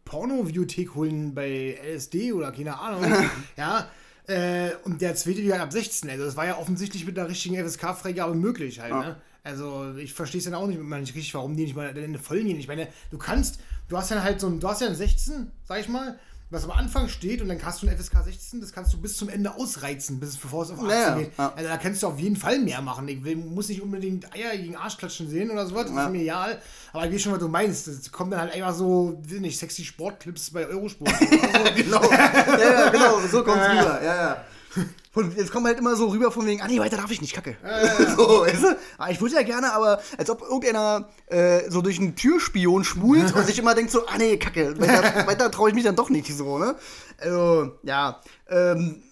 Porno-Videothek 0.05 0.95
holen 0.95 1.33
bei 1.33 1.77
LSD 1.95 2.33
oder 2.33 2.51
keine 2.51 2.79
Ahnung. 2.79 3.13
ja. 3.57 3.87
Äh, 4.27 4.71
und 4.83 5.01
der 5.01 5.15
zweite 5.15 5.37
wieder 5.39 5.61
ab 5.61 5.71
16. 5.71 6.09
Also 6.09 6.25
das 6.25 6.35
war 6.35 6.45
ja 6.45 6.57
offensichtlich 6.57 7.05
mit 7.05 7.17
einer 7.17 7.29
richtigen 7.29 7.55
FSK-Freigabe 7.65 8.35
möglich 8.35 8.79
halt, 8.79 8.93
ne? 8.93 9.21
Also 9.49 9.95
ich 9.97 10.13
verstehe 10.13 10.39
es 10.39 10.45
dann 10.45 10.55
auch 10.55 10.67
nicht, 10.67 10.79
nicht 10.81 11.15
richtig, 11.15 11.33
warum 11.33 11.55
die 11.55 11.63
nicht 11.63 11.75
mal 11.75 11.95
in 11.97 12.17
voll 12.17 12.43
gehen. 12.43 12.59
Ich 12.59 12.67
meine, 12.67 12.87
du 13.11 13.17
kannst, 13.17 13.59
du 13.87 13.97
hast 13.97 14.11
dann 14.11 14.23
halt 14.23 14.39
so 14.39 14.47
ein, 14.47 14.59
du 14.59 14.67
hast 14.67 14.81
ja 14.81 14.87
ein 14.87 14.95
16, 14.95 15.51
sag 15.67 15.79
ich 15.81 15.89
mal, 15.89 16.17
was 16.51 16.63
am 16.63 16.71
Anfang 16.71 17.07
steht 17.09 17.43
und 17.43 17.47
dann 17.47 17.63
hast 17.63 17.83
du 17.83 17.87
ein 17.87 17.95
FSK 17.95 18.23
16, 18.23 18.59
das 18.59 18.71
kannst 18.73 18.91
du 18.91 18.97
bis 18.99 19.15
zum 19.17 19.29
Ende 19.29 19.53
ausreizen, 19.55 20.19
bis 20.19 20.35
bevor 20.35 20.63
es 20.63 20.71
auf 20.71 20.79
18 20.79 20.89
Ja, 20.89 20.95
ja, 21.09 21.15
geht. 21.19 21.31
ja. 21.37 21.53
Also 21.55 21.69
da 21.69 21.77
kannst 21.77 22.01
du 22.01 22.07
auf 22.07 22.17
jeden 22.19 22.35
Fall 22.35 22.57
mehr 22.57 22.81
machen. 22.81 23.07
Ich 23.07 23.23
will, 23.23 23.35
muss 23.35 23.69
nicht 23.69 23.83
unbedingt 23.83 24.33
Eier 24.33 24.57
gegen 24.57 24.75
Arschklatschen 24.75 25.29
sehen 25.29 25.51
oder 25.51 25.67
sowas, 25.67 25.85
das 25.85 25.95
Ja. 25.95 26.05
ist 26.05 26.11
mir 26.11 26.21
egal. 26.23 26.59
Aber 26.91 27.05
ich 27.05 27.13
weiß 27.13 27.21
schon, 27.21 27.33
was 27.33 27.39
du 27.39 27.47
meinst. 27.49 27.87
Das 27.87 28.11
kommt 28.11 28.33
dann 28.33 28.39
halt 28.41 28.53
einfach 28.55 28.73
so, 28.73 29.21
weiß 29.27 29.41
nicht, 29.41 29.59
sexy 29.59 29.83
Sportclips 29.85 30.49
bei 30.49 30.65
Eurosport. 30.65 31.13
genau. 31.75 32.01
Ja, 32.11 32.57
ja, 32.57 32.89
genau, 32.89 33.19
so 33.31 33.43
kommt's 33.43 33.69
rüber. 33.69 34.01
Ja, 34.03 34.15
ja. 34.15 34.45
Und 35.19 35.35
jetzt 35.35 35.51
kommt 35.51 35.67
halt 35.67 35.77
immer 35.77 35.97
so 35.97 36.07
rüber 36.07 36.31
von 36.31 36.45
wegen, 36.45 36.61
ah 36.61 36.67
nee, 36.67 36.79
weiter 36.79 36.95
darf 36.95 37.11
ich 37.11 37.21
nicht, 37.21 37.33
kacke. 37.33 37.57
So, 38.15 38.41
weißt 38.41 38.63
du? 38.63 38.77
Ah, 38.97 39.09
ich 39.09 39.19
würde 39.19 39.35
ja 39.35 39.43
gerne, 39.43 39.73
aber 39.73 40.01
als 40.17 40.29
ob 40.29 40.41
irgendeiner 40.41 41.09
äh, 41.27 41.69
so 41.69 41.81
durch 41.81 41.99
einen 41.99 42.15
Türspion 42.15 42.83
schmult 42.85 43.35
und 43.35 43.45
sich 43.45 43.59
immer 43.59 43.75
denkt 43.75 43.91
so, 43.91 44.05
ah 44.07 44.17
nee, 44.17 44.37
kacke, 44.37 44.79
weiter, 44.79 45.03
weiter 45.27 45.51
traue 45.51 45.69
ich 45.69 45.75
mich 45.75 45.83
dann 45.83 45.95
doch 45.95 46.09
nicht 46.09 46.33
so, 46.33 46.57
ne? 46.57 46.75
Also, 47.17 47.73
ja. 47.83 48.21
Ähm, 48.49 49.03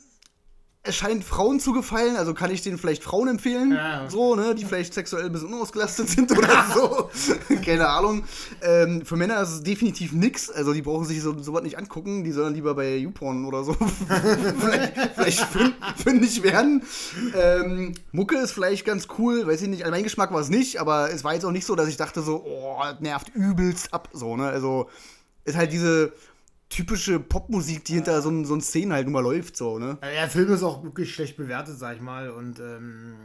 es 0.87 0.95
scheint 0.95 1.23
Frauen 1.23 1.59
zu 1.59 1.73
gefallen, 1.73 2.15
also 2.15 2.33
kann 2.33 2.49
ich 2.51 2.61
denen 2.61 2.77
vielleicht 2.77 3.03
Frauen 3.03 3.27
empfehlen, 3.27 3.71
Ja. 3.73 4.09
so, 4.09 4.35
ne, 4.35 4.55
die 4.55 4.65
vielleicht 4.65 4.93
sexuell 4.93 5.25
ein 5.25 5.31
bisschen 5.31 5.53
unausgelastet 5.53 6.09
sind 6.09 6.31
oder 6.37 6.65
so. 6.73 7.09
Keine 7.65 7.87
Ahnung. 7.89 8.23
Ähm, 8.61 9.05
für 9.05 9.15
Männer 9.15 9.41
ist 9.41 9.49
es 9.49 9.63
definitiv 9.63 10.13
nix, 10.13 10.49
also 10.49 10.73
die 10.73 10.81
brauchen 10.81 11.05
sich 11.05 11.21
so 11.21 11.37
sowas 11.41 11.63
nicht 11.63 11.77
angucken, 11.77 12.23
die 12.23 12.31
sollen 12.31 12.53
lieber 12.53 12.73
bei 12.75 12.95
YouPorn 12.97 13.45
oder 13.45 13.63
so. 13.63 13.73
Vielleicht, 14.59 14.93
vielleicht 15.15 15.39
fün- 15.53 15.73
fündig 16.01 16.43
werden. 16.43 16.83
Ähm, 17.35 17.93
Mucke 18.11 18.37
ist 18.37 18.51
vielleicht 18.51 18.85
ganz 18.85 19.07
cool, 19.17 19.45
weiß 19.47 19.61
ich 19.61 19.67
nicht, 19.67 19.83
also 19.83 19.91
mein 19.91 20.03
Geschmack 20.03 20.31
war 20.31 20.39
es 20.41 20.49
nicht, 20.49 20.79
aber 20.79 21.11
es 21.11 21.23
war 21.23 21.33
jetzt 21.33 21.45
auch 21.45 21.51
nicht 21.51 21.65
so, 21.65 21.75
dass 21.75 21.87
ich 21.87 21.97
dachte 21.97 22.21
so, 22.21 22.43
oh, 22.45 22.79
das 22.81 22.99
nervt 22.99 23.29
übelst 23.35 23.93
ab, 23.93 24.09
so, 24.13 24.35
ne, 24.37 24.47
also 24.47 24.89
ist 25.45 25.55
halt 25.57 25.71
diese 25.71 26.11
typische 26.69 27.19
Popmusik, 27.19 27.85
die 27.85 27.93
hinter 27.95 28.21
so, 28.21 28.43
so 28.43 28.59
Szenen 28.59 28.93
halt 28.93 29.05
nun 29.05 29.13
mal 29.13 29.21
läuft, 29.23 29.55
so, 29.57 29.79
ne. 29.79 29.97
Der 30.01 30.29
Film 30.29 30.51
ist 30.51 30.63
auch 30.63 30.83
wirklich 30.83 31.13
schlecht 31.13 31.37
bewertet, 31.37 31.77
sag 31.79 31.95
ich 31.95 32.01
mal. 32.01 32.29
Und 32.29 32.59
ähm, 32.59 33.15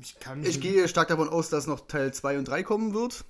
ich 0.00 0.18
kann 0.20 0.42
Ich 0.44 0.60
gehe 0.60 0.86
stark 0.88 1.08
davon 1.08 1.28
aus, 1.28 1.48
dass 1.48 1.66
noch 1.66 1.86
Teil 1.86 2.12
2 2.12 2.38
und 2.38 2.46
3 2.46 2.62
kommen 2.62 2.94
wird, 2.94 3.24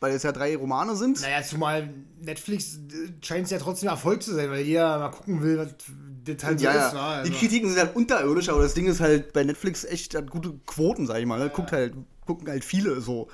weil 0.00 0.12
es 0.14 0.22
ja 0.22 0.32
drei 0.32 0.56
Romane 0.56 0.96
sind. 0.96 1.20
Naja, 1.20 1.42
zumal 1.42 1.92
Netflix 2.20 2.78
scheint 3.22 3.44
es 3.44 3.50
ja 3.50 3.58
trotzdem 3.58 3.90
Erfolg 3.90 4.22
zu 4.22 4.34
sein, 4.34 4.50
weil 4.50 4.62
jeder 4.62 4.98
mal 4.98 5.10
gucken 5.10 5.42
will, 5.42 5.58
was 5.58 6.44
halt 6.44 6.58
so 6.60 6.64
Ja, 6.64 6.86
ist. 6.88 6.94
ja. 6.94 7.08
Also, 7.08 7.30
Die 7.30 7.38
Kritiken 7.38 7.68
sind 7.68 7.78
halt 7.78 7.94
unterirdisch, 7.96 8.48
aber 8.48 8.62
das 8.62 8.74
Ding 8.74 8.86
ist 8.86 9.00
halt 9.00 9.32
bei 9.32 9.44
Netflix 9.44 9.84
echt 9.84 10.14
hat 10.14 10.30
gute 10.30 10.54
Quoten, 10.66 11.06
sag 11.06 11.18
ich 11.18 11.26
mal. 11.26 11.38
Ne? 11.38 11.50
Guckt 11.50 11.72
halt, 11.72 11.94
gucken 12.24 12.48
halt 12.48 12.64
viele 12.64 13.00
so. 13.00 13.28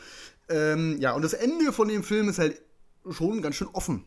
Ähm, 0.48 0.96
ja, 1.00 1.12
und 1.12 1.22
das 1.22 1.34
Ende 1.34 1.72
von 1.72 1.88
dem 1.88 2.02
Film 2.02 2.28
ist 2.28 2.38
halt 2.38 2.60
schon 3.10 3.42
ganz 3.42 3.56
schön 3.56 3.68
offen. 3.72 4.04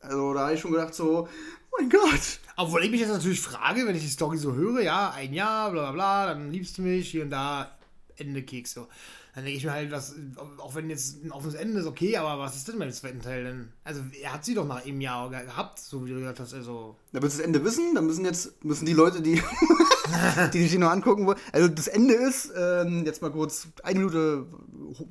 Also 0.00 0.34
da 0.34 0.40
habe 0.40 0.54
ich 0.54 0.60
schon 0.60 0.72
gedacht 0.72 0.94
so, 0.94 1.28
oh 1.28 1.76
mein 1.78 1.90
Gott. 1.90 2.40
Obwohl 2.56 2.84
ich 2.84 2.90
mich 2.90 3.00
jetzt 3.00 3.10
natürlich 3.10 3.40
frage, 3.40 3.86
wenn 3.86 3.96
ich 3.96 4.02
die 4.02 4.08
Story 4.08 4.36
so 4.36 4.54
höre, 4.54 4.82
ja, 4.82 5.10
ein 5.10 5.32
Jahr, 5.32 5.70
bla 5.70 5.82
bla 5.82 5.92
bla, 5.92 6.26
dann 6.26 6.50
liebst 6.50 6.78
du 6.78 6.82
mich, 6.82 7.10
hier 7.10 7.22
und 7.22 7.30
da, 7.30 7.78
Ende 8.16 8.42
Keks 8.42 8.72
so. 8.72 8.88
Dann 9.34 9.44
denke 9.44 9.58
ich 9.58 9.64
mir 9.64 9.72
halt, 9.72 9.92
was, 9.92 10.14
auch 10.58 10.74
wenn 10.74 10.90
jetzt 10.90 11.24
ein 11.24 11.30
offenes 11.30 11.54
Ende 11.54 11.80
ist, 11.80 11.86
okay, 11.86 12.16
aber 12.16 12.42
was 12.42 12.56
ist 12.56 12.66
denn 12.66 12.78
beim 12.80 12.90
zweiten 12.90 13.20
Teil 13.22 13.44
denn? 13.44 13.68
Also 13.84 14.00
er 14.20 14.32
hat 14.32 14.44
sie 14.44 14.54
doch 14.54 14.66
nach 14.66 14.84
einem 14.84 15.00
Jahr 15.00 15.30
ge- 15.30 15.44
gehabt, 15.44 15.78
so 15.78 16.04
wie 16.04 16.10
du 16.10 16.16
gesagt 16.18 16.40
hast, 16.40 16.52
also. 16.52 16.96
Da 17.12 17.22
willst 17.22 17.36
du 17.36 17.38
das 17.42 17.46
Ende 17.46 17.64
wissen, 17.64 17.94
dann 17.94 18.06
müssen 18.06 18.24
jetzt, 18.24 18.64
müssen 18.64 18.86
die 18.86 18.92
Leute, 18.92 19.22
die, 19.22 19.40
die 20.52 20.62
sich 20.66 20.76
nur 20.78 20.90
angucken 20.90 21.26
wollen. 21.26 21.38
Also 21.52 21.68
das 21.68 21.86
Ende 21.86 22.14
ist, 22.14 22.50
ähm, 22.56 23.04
jetzt 23.06 23.22
mal 23.22 23.30
kurz 23.30 23.68
eine 23.84 24.00
Minute 24.00 24.46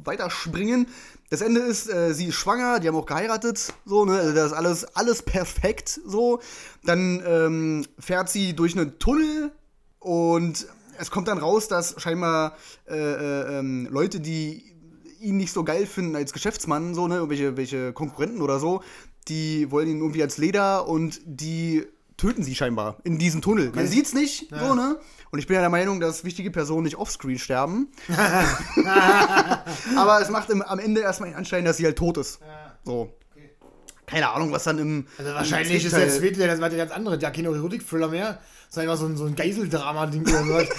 weiterspringen. 0.04 0.88
Das 1.30 1.42
Ende 1.42 1.62
ist, 1.62 1.90
äh, 1.90 2.14
sie 2.14 2.28
ist 2.28 2.36
schwanger, 2.36 2.80
die 2.80 2.88
haben 2.88 2.96
auch 2.96 3.06
geheiratet, 3.06 3.74
so, 3.86 4.04
ne? 4.06 4.18
Also 4.20 4.34
das 4.34 4.48
ist 4.48 4.54
alles, 4.58 4.84
alles 4.96 5.22
perfekt 5.24 6.00
so. 6.06 6.40
Dann 6.84 7.22
ähm, 7.26 7.86
fährt 8.00 8.30
sie 8.30 8.54
durch 8.56 8.76
einen 8.76 9.00
Tunnel 9.00 9.52
und 10.00 10.68
es 11.00 11.12
kommt 11.12 11.28
dann 11.28 11.38
raus, 11.38 11.68
dass 11.68 11.96
scheinbar 12.02 12.56
äh, 12.88 12.96
äh, 12.96 13.60
ähm, 13.60 13.88
Leute, 13.90 14.20
die 14.20 14.64
ihn 15.22 15.38
nicht 15.38 15.54
so 15.54 15.64
geil 15.64 15.86
finden 15.86 16.16
als 16.16 16.34
Geschäftsmann, 16.34 16.94
so, 16.94 17.08
ne, 17.08 17.16
irgendwelche 17.16 17.58
welche 17.58 17.94
Konkurrenten 17.94 18.42
oder 18.42 18.60
so, 18.60 18.82
die 19.28 19.70
wollen 19.72 19.90
ihn 19.90 20.00
irgendwie 20.00 20.22
als 20.24 20.38
Leder 20.38 20.88
und 20.88 21.20
die 21.26 21.86
töten 22.18 22.44
sie 22.44 22.56
scheinbar 22.56 22.98
in 23.04 23.18
diesem 23.18 23.42
Tunnel. 23.42 23.72
Man 23.74 23.88
sieht's 23.88 24.14
nicht, 24.14 24.50
so, 24.50 24.76
ne? 24.76 25.00
Und 25.32 25.40
ich 25.40 25.48
bin 25.48 25.56
ja 25.56 25.62
der 25.62 25.70
Meinung, 25.70 26.00
dass 26.00 26.24
wichtige 26.24 26.52
Personen 26.52 26.84
nicht 26.84 26.96
offscreen 26.98 27.38
sterben. 27.38 27.88
Aber 29.96 30.22
es 30.22 30.30
macht 30.30 30.50
im, 30.50 30.62
am 30.62 30.80
Ende 30.80 31.02
erstmal 31.02 31.30
den 31.30 31.38
Anschein, 31.38 31.66
dass 31.66 31.78
sie 31.78 31.86
halt 31.86 31.98
tot 31.98 32.18
ist. 32.18 32.40
So. 32.84 33.14
Keine 34.06 34.30
Ahnung, 34.32 34.52
was 34.52 34.64
dann 34.64 34.80
im. 34.80 35.06
Also 35.20 35.30
im 35.30 35.36
wahrscheinlich 35.38 35.86
ist 35.86 35.92
zweiten 35.92 36.10
der 36.10 36.20
Teil- 36.20 36.34
zweite, 36.34 36.48
das 36.48 36.62
war 36.62 36.70
der 36.70 36.80
ganz 36.80 36.92
andere, 36.92 37.18
der 37.20 37.30
keine 37.32 37.50
Erotik-Thriller 37.50 38.08
mehr, 38.08 38.40
sondern 38.70 38.92
einfach 38.92 39.02
so 39.02 39.08
ein, 39.08 39.18
so 39.18 39.26
ein 39.26 39.36
Geiseldrama-Ding 39.36 40.22
oder 40.22 40.44
so, 40.44 40.70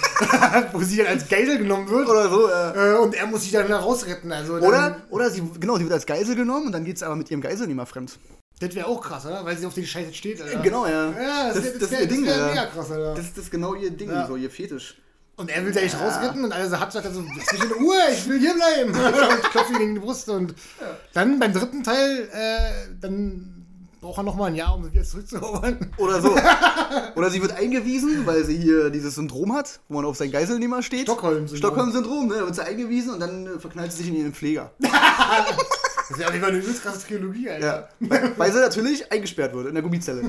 wo 0.73 0.81
sie 0.81 0.97
dann 0.97 1.07
als 1.07 1.27
Geisel 1.27 1.57
genommen 1.57 1.89
wird 1.89 2.07
Oder 2.07 2.29
so, 2.29 2.49
ja. 2.49 2.93
äh, 2.93 2.97
und 2.97 3.13
er 3.13 3.27
muss 3.27 3.43
sich 3.43 3.51
dann 3.51 3.71
rausretten. 3.71 4.31
Also 4.31 4.59
dann, 4.59 4.67
Oder, 4.67 5.01
oder 5.09 5.29
sie, 5.29 5.43
genau, 5.59 5.77
sie 5.77 5.83
wird 5.83 5.93
als 5.93 6.05
Geisel 6.05 6.35
genommen 6.35 6.67
und 6.67 6.71
dann 6.71 6.85
geht 6.85 6.95
es 6.95 7.03
aber 7.03 7.15
mit 7.15 7.29
ihrem 7.29 7.41
Geiselnehmer 7.41 7.85
fremd. 7.85 8.17
Das 8.59 8.75
wäre 8.75 8.87
auch 8.87 9.01
krass, 9.01 9.25
oder? 9.25 9.43
Weil 9.43 9.57
sie 9.57 9.65
auf 9.65 9.73
den 9.73 9.85
Scheiß 9.85 10.15
steht, 10.15 10.41
Alter. 10.41 10.59
Genau, 10.59 10.85
ja. 10.85 11.11
Ja, 11.11 11.47
das, 11.47 11.55
das, 11.55 11.63
das, 11.63 11.79
das, 11.79 11.91
wär, 11.91 12.01
ihr 12.01 12.07
Ding, 12.07 12.25
das 12.25 12.35
wär 12.35 12.43
ja. 12.43 12.49
mega 12.49 12.65
krass, 12.67 12.91
Alter. 12.91 13.15
Das, 13.15 13.33
das 13.33 13.43
ist 13.45 13.51
genau 13.51 13.73
ihr 13.73 13.91
Ding, 13.91 14.09
Ja. 14.09 14.27
so 14.27 14.35
ihr 14.35 14.51
Fetisch. 14.51 14.95
Und 15.35 15.49
er 15.49 15.65
will 15.65 15.71
da 15.73 15.81
nicht 15.81 15.99
rausretten 15.99 16.43
und 16.43 16.51
alles 16.51 16.71
hat 16.71 16.93
sagt 16.93 17.05
er 17.05 17.11
so, 17.13 17.23
lass 17.35 17.51
mich 17.51 17.63
in 17.63 17.71
Ruhe, 17.71 17.95
ich 18.11 18.29
will 18.29 18.39
hier 18.39 18.53
bleiben. 18.53 18.91
und 19.33 19.43
klopft 19.49 19.71
ihn 19.71 19.79
gegen 19.79 19.95
die 19.95 19.99
Brust. 19.99 20.29
Und 20.29 20.53
dann 21.13 21.39
beim 21.39 21.51
dritten 21.51 21.83
Teil, 21.83 22.29
äh, 22.31 22.93
dann 23.01 23.60
braucht 24.01 24.17
er 24.17 24.23
nochmal 24.23 24.49
ein 24.49 24.55
Jahr, 24.55 24.75
um 24.75 24.83
sie 24.83 24.91
wieder 24.91 25.03
zurückzuholen. 25.03 25.91
Oder 25.97 26.21
so. 26.21 26.35
Oder 27.15 27.29
sie 27.29 27.41
wird 27.41 27.53
eingewiesen, 27.53 28.25
weil 28.25 28.43
sie 28.43 28.57
hier 28.57 28.89
dieses 28.89 29.15
Syndrom 29.15 29.53
hat, 29.53 29.79
wo 29.87 29.95
man 29.95 30.05
auf 30.05 30.17
seinen 30.17 30.31
Geiselnehmer 30.31 30.81
steht. 30.81 31.03
Stockholm-Syndrom. 31.03 31.57
Stockholm-Syndrom, 31.57 32.27
ne? 32.27 32.33
Da 32.39 32.45
wird 32.45 32.55
sie 32.55 32.65
eingewiesen 32.65 33.13
und 33.13 33.19
dann 33.19 33.45
äh, 33.45 33.59
verknallt 33.59 33.91
sie 33.91 33.99
sich 33.99 34.07
in 34.07 34.15
ihren 34.15 34.33
Pfleger. 34.33 34.71
Das 36.09 36.19
ist 36.19 36.25
ja 36.25 36.29
jeden 36.29 36.41
Fall 36.41 36.51
eine 36.51 36.59
übelst 36.59 36.81
krasse 36.81 37.07
Trilogie, 37.07 37.49
Alter. 37.49 37.65
Ja. 37.65 37.87
weil, 38.01 38.33
weil 38.37 38.51
sie 38.51 38.59
natürlich 38.59 39.09
eingesperrt 39.09 39.53
wird 39.53 39.67
in 39.67 39.75
der 39.75 39.81
Gummizelle. 39.81 40.23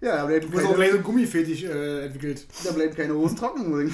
ja, 0.00 0.16
da 0.16 0.24
bleiben 0.24 0.50
Du 0.50 0.56
hast 0.56 0.64
auch 0.64 0.68
keine, 0.68 0.76
gleich 0.76 0.90
so 0.92 0.94
einen 0.94 1.04
Gummifetisch 1.04 1.64
äh, 1.64 2.06
entwickelt. 2.06 2.46
da 2.64 2.72
bleiben 2.72 2.96
keine 2.96 3.12
Hosen 3.12 3.36
trocken. 3.36 3.92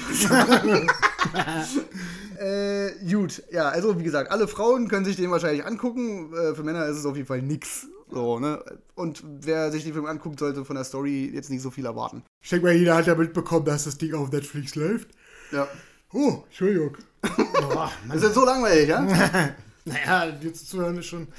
Äh, 2.39 2.91
gut, 3.09 3.43
ja, 3.51 3.69
also 3.69 3.97
wie 3.99 4.03
gesagt, 4.03 4.31
alle 4.31 4.47
Frauen 4.47 4.87
können 4.87 5.05
sich 5.05 5.15
den 5.15 5.31
wahrscheinlich 5.31 5.65
angucken. 5.65 6.33
Äh, 6.33 6.55
für 6.55 6.63
Männer 6.63 6.85
ist 6.87 6.97
es 6.97 7.05
auf 7.05 7.15
jeden 7.15 7.27
Fall 7.27 7.41
nix. 7.41 7.87
So, 8.09 8.39
ne? 8.39 8.63
Und 8.95 9.21
wer 9.41 9.69
sich 9.71 9.83
den 9.83 9.93
Film 9.93 10.05
anguckt, 10.05 10.39
sollte 10.39 10.63
von 10.63 10.75
der 10.75 10.85
Story 10.85 11.29
jetzt 11.33 11.49
nicht 11.49 11.61
so 11.61 11.69
viel 11.71 11.85
erwarten. 11.85 12.23
Ich 12.41 12.49
denke 12.49 12.67
mal, 12.67 12.73
jeder 12.73 12.95
hat 12.95 13.05
ja 13.07 13.15
mitbekommen, 13.15 13.65
dass 13.65 13.83
das 13.83 13.97
Ding 13.97 14.13
auf 14.13 14.31
Netflix 14.31 14.75
läuft. 14.75 15.09
Ja. 15.51 15.67
Oh, 16.13 16.43
Entschuldigung. 16.45 16.95
Boah, 17.21 17.91
Das 18.07 18.17
ist 18.17 18.23
jetzt 18.23 18.35
so 18.35 18.45
langweilig, 18.45 18.87
ja? 18.87 19.01
naja, 19.85 20.31
dir 20.31 20.53
zuzuhören 20.53 20.97
ist 20.97 21.07
schon, 21.07 21.27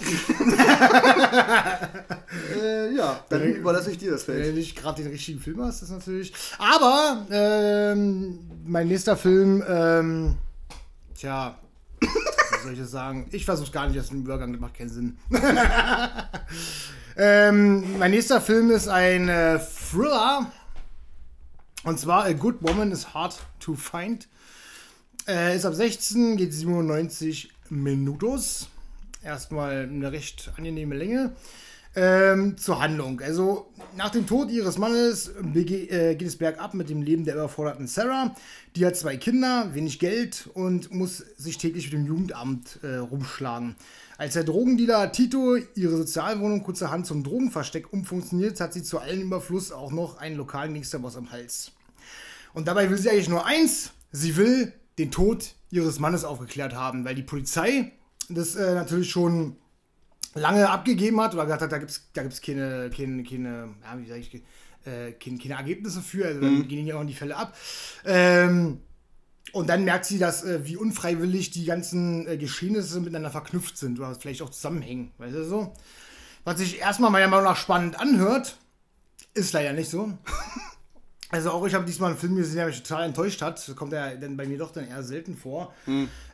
äh, 2.61 2.95
ja, 2.95 3.25
dann 3.29 3.43
überlasse 3.55 3.91
ich 3.91 3.99
dir 3.99 4.11
das 4.11 4.27
wenn 4.29 4.37
Feld. 4.37 4.49
du 4.49 4.53
nicht 4.59 4.77
gerade 4.77 5.03
den 5.03 5.11
richtigen 5.13 5.41
Film 5.41 5.63
hast, 5.63 5.83
ist 5.83 5.91
natürlich. 5.91 6.33
Aber, 6.59 7.27
ähm, 7.31 8.41
mein 8.67 8.89
nächster 8.89 9.17
Film, 9.17 9.63
ähm, 9.67 10.37
tja, 11.19 11.59
wie 12.01 12.63
soll 12.63 12.73
ich 12.75 12.79
das 12.79 12.91
sagen? 12.91 13.27
Ich 13.33 13.45
versuch's 13.45 13.73
gar 13.73 13.89
nicht 13.89 13.99
aus 13.99 14.09
dem 14.09 14.21
Übergang, 14.21 14.53
das 14.53 14.61
macht 14.61 14.75
keinen 14.75 14.89
Sinn. 14.89 15.19
ähm, 17.17 17.99
mein 17.99 18.11
nächster 18.13 18.41
Film 18.41 18.71
ist 18.71 18.89
ein 18.89 19.29
äh, 19.29 19.59
Thriller. 19.59 20.51
Und 21.85 21.99
zwar 21.99 22.25
A 22.25 22.33
Good 22.33 22.57
Woman 22.61 22.93
is 22.93 23.15
Hard 23.15 23.39
to 23.61 23.75
Find. 23.75 24.29
Äh, 25.27 25.57
ist 25.57 25.65
ab 25.65 25.75
16, 25.75 26.37
geht 26.37 26.53
97 26.53 27.51
Minutos. 27.71 28.69
Erstmal 29.23 29.83
eine 29.83 30.13
recht 30.13 30.53
angenehme 30.57 30.95
Länge. 30.95 31.35
Ähm, 31.97 32.57
zur 32.59 32.81
Handlung. 32.81 33.21
Also, 33.21 33.73
nach 33.97 34.11
dem 34.11 34.27
Tod 34.27 34.51
ihres 34.51 34.79
Mannes 34.79 35.33
äh, 35.55 36.15
geht 36.15 36.29
es 36.29 36.37
bergab 36.37 36.75
mit 36.75 36.91
dem 36.91 37.03
Leben 37.03 37.25
der 37.25 37.35
überforderten 37.35 37.87
Sarah. 37.87 38.35
Die 38.77 38.85
hat 38.87 38.97
zwei 38.97 39.17
Kinder, 39.17 39.75
wenig 39.75 39.99
Geld 39.99 40.49
und 40.53 40.93
muss 40.93 41.25
sich 41.37 41.59
täglich 41.59 41.87
mit 41.87 41.95
dem 41.95 42.07
Jugendamt 42.07 42.79
äh, 42.83 42.97
rumschlagen. 42.97 43.75
Als 44.19 44.35
der 44.35 44.45
Drogendealer 44.45 45.13
Tito 45.13 45.57
ihre 45.75 45.97
Sozialwohnung 45.97 46.63
kurzerhand 46.63 47.07
zum 47.07 47.25
Drogenversteck 47.25 47.93
umfunktioniert, 47.93 48.61
hat 48.61 48.75
sie 48.75 48.83
zu 48.83 48.99
allem 48.99 49.23
Überfluss 49.23 49.73
auch 49.73 49.91
noch 49.91 50.19
einen 50.19 50.37
lokalen 50.37 50.75
Gangsterboss 50.75 51.17
am 51.17 51.33
Hals. 51.33 51.73
Und 52.53 52.69
dabei 52.69 52.91
will 52.91 52.99
sie 52.99 53.11
eigentlich 53.11 53.29
nur 53.29 53.47
eins: 53.47 53.93
sie 54.13 54.37
will 54.37 54.73
den 54.99 55.11
Tod 55.11 55.55
ihres 55.71 55.99
Mannes 55.99 56.25
aufgeklärt 56.25 56.75
haben, 56.75 57.05
weil 57.05 57.15
die 57.15 57.23
Polizei 57.23 57.93
das 58.29 58.57
äh, 58.57 58.75
natürlich 58.75 59.11
schon 59.11 59.57
lange 60.35 60.69
abgegeben 60.69 61.21
hat 61.21 61.35
oder 61.35 61.45
gesagt 61.45 61.63
hat, 61.63 61.73
da 61.73 61.79
gibt 61.79 61.91
es 61.91 62.09
da 62.13 62.23
gibt's 62.23 62.41
keine, 62.41 62.91
keine, 62.91 63.23
keine, 63.25 63.75
ja, 63.83 63.99
wie 63.99 64.07
sag 64.07 64.19
ich, 64.19 64.35
äh, 64.85 65.13
keine, 65.13 65.39
keine 65.39 65.55
Ergebnisse 65.55 66.01
für, 66.01 66.27
also 66.27 66.41
dann 66.41 66.69
gehen 66.69 66.87
ja 66.87 66.97
auch 66.97 67.05
die 67.05 67.15
Fälle 67.15 67.37
ab. 67.37 67.57
Ähm, 68.05 68.81
und 69.53 69.69
dann 69.69 69.85
merkt 69.85 70.05
sie, 70.05 70.19
dass 70.19 70.45
äh, 70.45 70.67
wie 70.67 70.77
unfreiwillig 70.77 71.51
die 71.51 71.65
ganzen 71.65 72.27
äh, 72.27 72.37
Geschehnisse 72.37 73.01
miteinander 73.01 73.31
verknüpft 73.31 73.79
sind 73.79 73.99
oder 73.99 74.15
vielleicht 74.15 74.43
auch 74.43 74.51
zusammenhängen, 74.51 75.11
weißt 75.19 75.35
du 75.35 75.45
so? 75.45 75.73
Was 76.45 76.59
sich 76.59 76.79
erstmal 76.79 77.11
meiner 77.11 77.29
Meinung 77.29 77.45
nach 77.45 77.57
spannend 77.57 77.99
anhört, 77.99 78.57
ist 79.35 79.53
leider 79.53 79.73
nicht 79.73 79.91
so. 79.91 80.13
Also 81.31 81.51
auch 81.51 81.67
ich 81.67 81.75
habe 81.75 81.85
diesmal 81.85 82.11
einen 82.11 82.19
Film 82.19 82.37
gesehen, 82.37 82.57
der 82.57 82.67
mich 82.67 82.83
total 82.83 83.05
enttäuscht 83.05 83.43
hat. 83.43 83.57
Das 83.69 83.77
kommt 83.77 83.93
ja 83.93 84.15
dann 84.15 84.37
bei 84.37 84.47
mir 84.47 84.57
doch 84.57 84.73
dann 84.73 84.89
eher 84.89 85.03
selten 85.03 85.37
vor. 85.37 85.75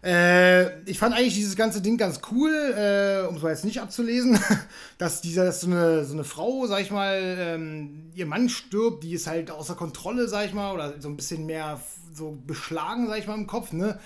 Äh, 0.05 0.82
ich 0.88 1.01
fand 1.01 1.16
eigentlich 1.16 1.34
dieses 1.34 1.57
ganze 1.57 1.80
Ding 1.80 1.97
ganz 1.97 2.20
cool, 2.30 2.51
äh, 2.53 3.26
um 3.26 3.36
es 3.36 3.42
mal 3.42 3.51
jetzt 3.51 3.64
nicht 3.64 3.80
abzulesen, 3.80 4.38
dass 4.99 5.20
dieser 5.20 5.47
dass 5.47 5.61
so 5.61 5.66
eine 5.66 6.05
so 6.05 6.12
eine 6.12 6.22
Frau, 6.22 6.66
sag 6.66 6.80
ich 6.80 6.92
mal, 6.92 7.18
ähm, 7.38 8.11
ihr 8.14 8.26
Mann 8.26 8.49
stirbt, 8.49 9.03
die 9.03 9.14
ist 9.14 9.26
halt 9.26 9.51
außer 9.51 9.74
Kontrolle, 9.74 10.28
sag 10.28 10.47
ich 10.47 10.55
mal, 10.55 10.72
oder 10.72 10.95
so 11.01 11.09
ein 11.09 11.16
bisschen 11.16 11.45
mehr 11.45 11.80
so 12.14 12.38
beschlagen, 12.47 13.09
sag 13.09 13.18
ich 13.18 13.26
mal, 13.26 13.34
im 13.34 13.49
Kopf, 13.49 13.72
ne? 13.72 13.99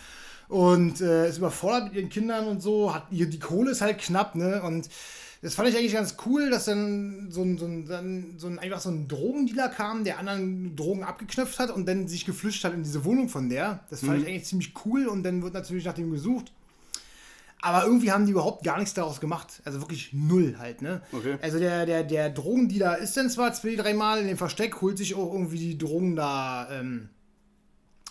Und 0.49 1.03
äh, 1.03 1.28
ist 1.28 1.36
überfordert 1.36 1.84
mit 1.84 1.95
ihren 1.95 2.09
Kindern 2.09 2.47
und 2.47 2.62
so, 2.62 2.95
hat 2.95 3.05
ihr 3.11 3.28
die 3.28 3.39
Kohle 3.39 3.72
ist 3.72 3.82
halt 3.82 3.99
knapp, 3.99 4.34
ne? 4.34 4.62
Und 4.62 4.89
das 5.41 5.55
fand 5.55 5.68
ich 5.68 5.76
eigentlich 5.76 5.93
ganz 5.93 6.16
cool, 6.26 6.51
dass 6.51 6.64
dann 6.64 7.30
so 7.30 7.43
ein, 7.43 7.59
so 7.59 7.66
ein, 7.66 8.34
so 8.39 8.47
ein 8.49 8.59
einfach 8.59 8.80
so 8.80 8.91
ein 8.91 9.07
Drogendealer 9.07 9.68
kam, 9.68 10.03
der 10.03 10.18
anderen 10.18 10.74
Drogen 10.74 11.05
abgeknöpft 11.05 11.59
hat 11.59 11.70
und 11.70 11.86
dann 11.86 12.09
sich 12.09 12.24
geflüchtet 12.24 12.64
hat 12.64 12.74
in 12.74 12.82
diese 12.82 13.05
Wohnung 13.05 13.28
von 13.28 13.49
der. 13.49 13.80
Das 13.91 14.01
fand 14.01 14.22
ich 14.22 14.28
eigentlich 14.28 14.47
ziemlich 14.47 14.74
cool 14.84 15.07
und 15.07 15.22
dann 15.22 15.43
wird 15.43 15.55
natürlich 15.55 15.84
nach 15.84 15.95
dem 15.95 16.11
gesucht. 16.11 16.53
Aber 17.61 17.84
irgendwie 17.84 18.12
haben 18.12 18.24
die 18.24 18.32
überhaupt 18.32 18.64
gar 18.64 18.78
nichts 18.78 18.95
daraus 18.95 19.20
gemacht. 19.20 19.62
Also 19.64 19.80
wirklich 19.80 20.12
null 20.12 20.57
halt, 20.59 20.80
ne? 20.80 21.03
Okay. 21.12 21.39
Also 21.43 21.59
der, 21.59 21.86
der, 21.86 22.05
der 22.05 22.30
Drogendealer 22.30 22.99
ist 22.99 23.16
dann 23.16 23.30
zwar 23.30 23.53
zwei, 23.53 23.74
dreimal 23.74 24.20
in 24.20 24.28
dem 24.28 24.36
Versteck, 24.36 24.80
holt 24.80 24.99
sich 24.99 25.14
auch 25.14 25.32
irgendwie 25.32 25.59
die 25.59 25.78
Drogen 25.78 26.14
da, 26.14 26.68
ähm, 26.70 27.09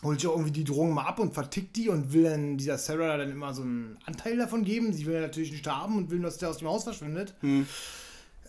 holt 0.04 0.20
sich 0.20 0.30
auch 0.30 0.34
irgendwie 0.34 0.52
die 0.52 0.64
Drogen 0.64 0.94
mal 0.94 1.06
ab 1.06 1.20
und 1.20 1.34
vertickt 1.34 1.76
die 1.76 1.90
und 1.90 2.14
will 2.14 2.24
dann 2.24 2.58
dieser 2.58 2.78
Sarah 2.78 3.18
dann 3.18 3.32
immer 3.32 3.54
so 3.54 3.64
einen 3.64 3.98
Anteil 4.06 4.38
davon 4.38 4.64
geben. 4.64 4.94
Sie 4.94 5.06
will 5.06 5.16
ja 5.16 5.22
natürlich 5.22 5.52
nicht 5.52 5.68
haben 5.68 5.98
und 5.98 6.12
will, 6.12 6.22
dass 6.22 6.38
der 6.38 6.50
aus 6.50 6.58
dem 6.58 6.68
Haus 6.68 6.84
verschwindet. 6.84 7.34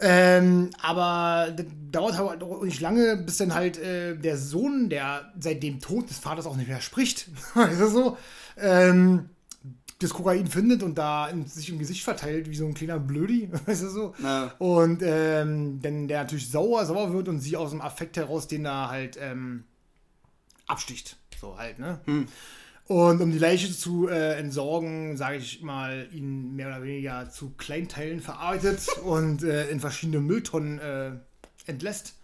Ähm, 0.00 0.70
aber 0.80 1.52
das 1.56 1.66
dauert 1.90 2.18
halt 2.18 2.42
auch 2.42 2.62
nicht 2.62 2.80
lange, 2.80 3.16
bis 3.16 3.38
dann 3.38 3.54
halt 3.54 3.78
äh, 3.78 4.16
der 4.16 4.36
Sohn, 4.36 4.88
der 4.88 5.32
seit 5.40 5.62
dem 5.62 5.80
Tod 5.80 6.08
des 6.08 6.18
Vaters 6.18 6.46
auch 6.46 6.56
nicht 6.56 6.68
mehr 6.68 6.80
spricht, 6.80 7.28
weißt 7.54 7.80
du 7.80 7.88
so, 7.88 8.16
ähm, 8.58 9.30
das 9.98 10.10
Kokain 10.10 10.46
findet 10.46 10.84
und 10.84 10.96
da 10.96 11.28
in, 11.28 11.46
sich 11.46 11.68
im 11.70 11.80
Gesicht 11.80 12.04
verteilt 12.04 12.48
wie 12.48 12.54
so 12.54 12.66
ein 12.66 12.74
kleiner 12.74 13.00
Blödi, 13.00 13.48
weißt 13.66 13.82
du 13.82 13.88
so. 13.88 14.14
Ja. 14.22 14.52
Und 14.58 15.02
ähm, 15.02 15.80
dann 15.82 16.06
der 16.06 16.20
natürlich 16.22 16.48
sauer, 16.48 16.86
sauer 16.86 17.12
wird 17.12 17.28
und 17.28 17.40
sie 17.40 17.56
aus 17.56 17.70
dem 17.70 17.80
Affekt 17.80 18.16
heraus 18.16 18.46
den 18.46 18.64
da 18.64 18.88
halt 18.88 19.18
ähm, 19.20 19.64
absticht. 20.68 21.16
So 21.40 21.56
halt, 21.56 21.78
ne? 21.78 22.00
Und 22.88 23.20
um 23.20 23.30
die 23.30 23.38
Leiche 23.38 23.70
zu 23.70 24.08
äh, 24.08 24.38
entsorgen, 24.38 25.16
sage 25.16 25.36
ich 25.36 25.62
mal, 25.62 26.08
ihn 26.10 26.56
mehr 26.56 26.68
oder 26.68 26.82
weniger 26.82 27.30
zu 27.30 27.50
Kleinteilen 27.50 28.20
verarbeitet 28.20 28.88
und 29.04 29.42
äh, 29.42 29.68
in 29.68 29.78
verschiedene 29.78 30.20
Mülltonnen 30.20 30.78
äh, 30.78 31.10
entlässt. 31.66 32.14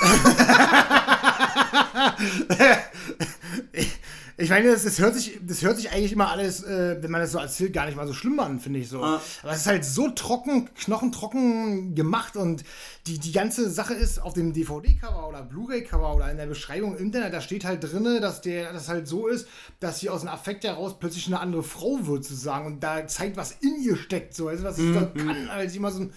Ich 4.36 4.50
meine, 4.50 4.72
das, 4.72 4.82
das, 4.82 4.98
hört 4.98 5.14
sich, 5.14 5.38
das 5.46 5.62
hört 5.62 5.76
sich 5.76 5.92
eigentlich 5.92 6.12
immer 6.12 6.28
alles, 6.28 6.64
äh, 6.64 7.00
wenn 7.00 7.10
man 7.10 7.20
das 7.20 7.32
so 7.32 7.38
erzählt, 7.38 7.72
gar 7.72 7.86
nicht 7.86 7.94
mal 7.94 8.06
so 8.06 8.12
schlimm 8.12 8.40
an, 8.40 8.58
finde 8.58 8.80
ich 8.80 8.88
so. 8.88 9.00
Ah. 9.00 9.20
Aber 9.42 9.52
es 9.52 9.60
ist 9.60 9.66
halt 9.66 9.84
so 9.84 10.08
trocken, 10.10 10.68
knochentrocken 10.74 11.94
gemacht 11.94 12.36
und 12.36 12.64
die, 13.06 13.20
die 13.20 13.30
ganze 13.30 13.70
Sache 13.70 13.94
ist 13.94 14.20
auf 14.20 14.32
dem 14.32 14.52
DVD-Cover 14.52 15.28
oder 15.28 15.42
Blu-ray-Cover 15.42 16.16
oder 16.16 16.30
in 16.32 16.36
der 16.36 16.46
Beschreibung 16.46 16.96
im 16.96 17.04
Internet, 17.04 17.32
da 17.32 17.40
steht 17.40 17.64
halt 17.64 17.84
drin, 17.84 18.04
dass 18.20 18.40
der 18.40 18.72
das 18.72 18.88
halt 18.88 19.06
so 19.06 19.28
ist, 19.28 19.46
dass 19.78 20.00
sie 20.00 20.10
aus 20.10 20.22
dem 20.22 20.30
Affekt 20.30 20.64
heraus 20.64 20.98
plötzlich 20.98 21.28
eine 21.28 21.38
andere 21.38 21.62
Frau 21.62 21.98
wird, 22.06 22.24
sozusagen, 22.24 22.66
und 22.66 22.82
da 22.82 23.06
zeigt, 23.06 23.36
was 23.36 23.52
in 23.52 23.80
ihr 23.82 23.96
steckt, 23.96 24.34
so, 24.34 24.48
also 24.48 24.64
was 24.64 24.76
sie 24.76 24.92
da 24.92 25.04
kann, 25.04 25.48
als 25.48 25.72
sie 25.72 25.78
immer 25.78 25.92
so 25.92 26.00
ein 26.00 26.12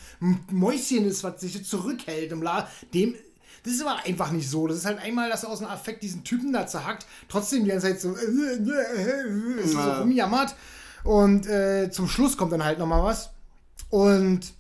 Mäuschen 0.50 1.06
ist, 1.06 1.24
was 1.24 1.40
sich 1.40 1.64
zurückhält 1.66 2.34
und 2.34 2.40
bla, 2.40 2.68
dem 2.94 3.14
das 3.68 3.76
ist 3.76 3.82
aber 3.86 4.04
einfach 4.06 4.32
nicht 4.32 4.50
so. 4.50 4.66
Das 4.68 4.78
ist 4.78 4.86
halt 4.86 5.00
einmal, 5.00 5.30
dass 5.30 5.44
er 5.44 5.50
aus 5.50 5.60
dem 5.60 5.68
Affekt 5.68 6.02
diesen 6.02 6.24
Typen 6.24 6.54
da 6.54 6.66
zerhackt, 6.68 7.06
trotzdem 7.28 7.64
die 7.66 7.70
ganze 7.70 7.88
Zeit 7.88 8.00
so, 8.02 8.16
äh, 8.16 8.22
äh, 8.22 9.60
äh, 9.60 9.62
ist 9.64 9.74
so 9.74 9.78
Ja. 9.80 10.00
rumjammert. 10.00 10.56
Und 11.04 11.48
äh, 11.48 11.90
zum 11.92 12.08
Schluss 12.08 12.38
kommt 12.38 12.52
dann 12.54 12.64
halt 12.64 12.80
nochmal 12.80 13.04
was. 13.04 13.30
Und 13.90 14.54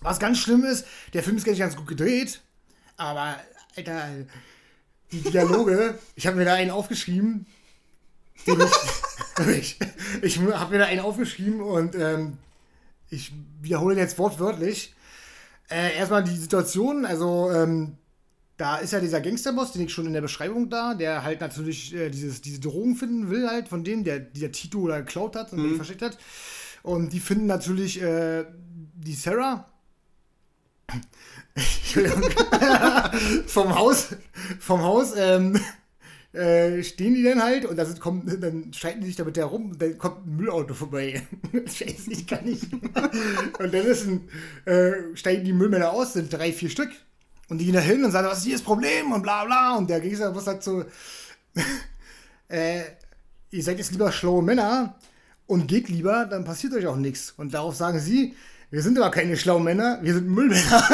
was 0.00 0.18
ganz 0.18 0.38
schlimm 0.38 0.64
ist, 0.64 0.84
der 1.12 1.22
Film 1.22 1.36
ist 1.36 1.44
gar 1.44 1.52
nicht 1.52 1.60
ganz 1.60 1.76
gut 1.76 1.86
gedreht, 1.86 2.40
aber, 2.96 3.36
Alter, 3.76 4.08
die 5.12 5.20
Dialoge, 5.22 5.98
ich 6.16 6.26
habe 6.26 6.36
mir 6.36 6.44
da 6.44 6.54
einen 6.54 6.70
aufgeschrieben, 6.70 7.46
ich, 9.56 9.78
ich 10.22 10.38
habe 10.38 10.72
mir 10.72 10.78
da 10.78 10.84
einen 10.86 11.00
aufgeschrieben 11.00 11.60
und 11.60 11.94
ähm, 11.94 12.38
ich 13.10 13.32
wiederhole 13.60 13.96
jetzt 13.96 14.18
wortwörtlich. 14.18 14.94
Äh, 15.70 15.96
erstmal 15.96 16.22
die 16.22 16.36
Situation, 16.36 17.06
also 17.06 17.50
ähm, 17.50 17.96
da 18.56 18.76
ist 18.76 18.92
ja 18.92 19.00
dieser 19.00 19.20
Gangsterboss, 19.20 19.72
den 19.72 19.82
ich 19.82 19.92
schon 19.92 20.06
in 20.06 20.12
der 20.12 20.20
Beschreibung 20.20 20.70
da, 20.70 20.94
der 20.94 21.24
halt 21.24 21.40
natürlich 21.40 21.94
äh, 21.94 22.10
dieses, 22.10 22.40
diese 22.40 22.60
Drogen 22.60 22.94
finden 22.94 23.30
will, 23.30 23.48
halt 23.48 23.68
von 23.68 23.82
dem, 23.82 24.04
der 24.04 24.20
dieser 24.20 24.52
Tito 24.52 24.86
da 24.86 25.00
geklaut 25.00 25.34
hat 25.34 25.52
und 25.52 25.62
mhm. 25.62 25.76
versteckt 25.76 26.02
hat. 26.02 26.18
Und 26.82 27.12
die 27.12 27.20
finden 27.20 27.46
natürlich 27.46 28.00
äh, 28.00 28.44
die 28.94 29.14
Sarah. 29.14 29.68
vom 33.46 33.74
Haus, 33.74 34.16
vom 34.60 34.82
Haus, 34.82 35.14
ähm, 35.16 35.58
äh, 36.32 36.82
stehen 36.82 37.14
die 37.14 37.22
dann 37.22 37.42
halt 37.42 37.64
und 37.64 37.76
das 37.76 37.98
kommt, 38.00 38.42
dann 38.42 38.72
streiten 38.72 39.00
die 39.00 39.06
sich 39.06 39.16
da 39.16 39.24
mit 39.24 39.36
der 39.36 39.46
rum 39.46 39.70
und 39.70 39.80
dann 39.80 39.96
kommt 39.98 40.26
ein 40.26 40.36
Müllauto 40.36 40.74
vorbei. 40.74 41.22
Scheiße, 41.66 42.06
ich 42.10 42.26
kann 42.26 42.44
nicht. 42.44 42.72
und 42.72 43.72
dann 43.72 43.86
ist 43.86 44.06
ein, 44.06 44.28
äh, 44.66 44.92
steigen 45.14 45.44
die 45.44 45.52
Müllmänner 45.52 45.90
aus, 45.90 46.12
sind 46.12 46.32
drei, 46.32 46.52
vier 46.52 46.70
Stück. 46.70 46.90
Und 47.54 47.58
die 47.58 47.66
gehen 47.66 47.74
da 47.74 47.80
hin 47.80 48.04
und 48.04 48.10
sagen, 48.10 48.26
was 48.26 48.38
ist 48.38 48.44
hier 48.46 48.56
das 48.56 48.64
Problem 48.64 49.12
und 49.12 49.22
bla 49.22 49.44
bla. 49.44 49.76
Und 49.76 49.88
der 49.88 50.00
Gegner 50.00 50.32
muss 50.32 50.48
halt 50.48 50.64
so, 50.64 50.84
äh, 52.48 52.80
ihr 53.52 53.62
seid 53.62 53.78
jetzt 53.78 53.92
lieber 53.92 54.10
schlaue 54.10 54.42
Männer 54.42 54.96
und 55.46 55.68
geht 55.68 55.88
lieber, 55.88 56.24
dann 56.24 56.44
passiert 56.44 56.72
euch 56.72 56.88
auch 56.88 56.96
nichts. 56.96 57.32
Und 57.36 57.54
darauf 57.54 57.76
sagen 57.76 58.00
sie, 58.00 58.34
wir 58.72 58.82
sind 58.82 58.98
aber 58.98 59.12
keine 59.12 59.36
schlauen 59.36 59.62
Männer, 59.62 60.00
wir 60.02 60.14
sind 60.14 60.28
Müllmänner. 60.28 60.82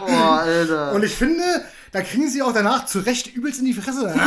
Alter. 0.00 0.92
Und 0.92 1.04
ich 1.04 1.14
finde, 1.14 1.44
da 1.92 2.00
kriegen 2.00 2.30
sie 2.30 2.40
auch 2.40 2.54
danach 2.54 2.86
zu 2.86 3.00
Recht 3.00 3.36
übelst 3.36 3.60
in 3.60 3.66
die 3.66 3.74
Fresse. 3.74 4.14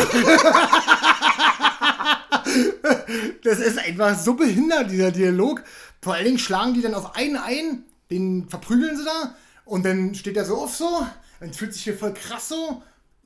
das 3.43 3.57
ist 3.57 3.79
einfach 3.79 4.15
so 4.19 4.35
behindert, 4.35 4.91
dieser 4.91 5.11
Dialog. 5.11 5.63
Vor 6.01 6.13
allen 6.13 6.25
Dingen 6.25 6.39
schlagen 6.39 6.73
die 6.73 6.81
dann 6.81 6.93
auf 6.93 7.15
einen 7.15 7.37
ein, 7.37 7.83
den 8.09 8.47
verprügeln 8.49 8.97
sie 8.97 9.05
da 9.05 9.35
und 9.65 9.85
dann 9.85 10.15
steht 10.15 10.37
er 10.37 10.45
so 10.45 10.57
auf 10.57 10.75
so, 10.75 11.05
dann 11.39 11.53
fühlt 11.53 11.73
sich 11.73 11.83
hier 11.83 11.97
voll 11.97 12.13
krass 12.13 12.49
so 12.49 12.81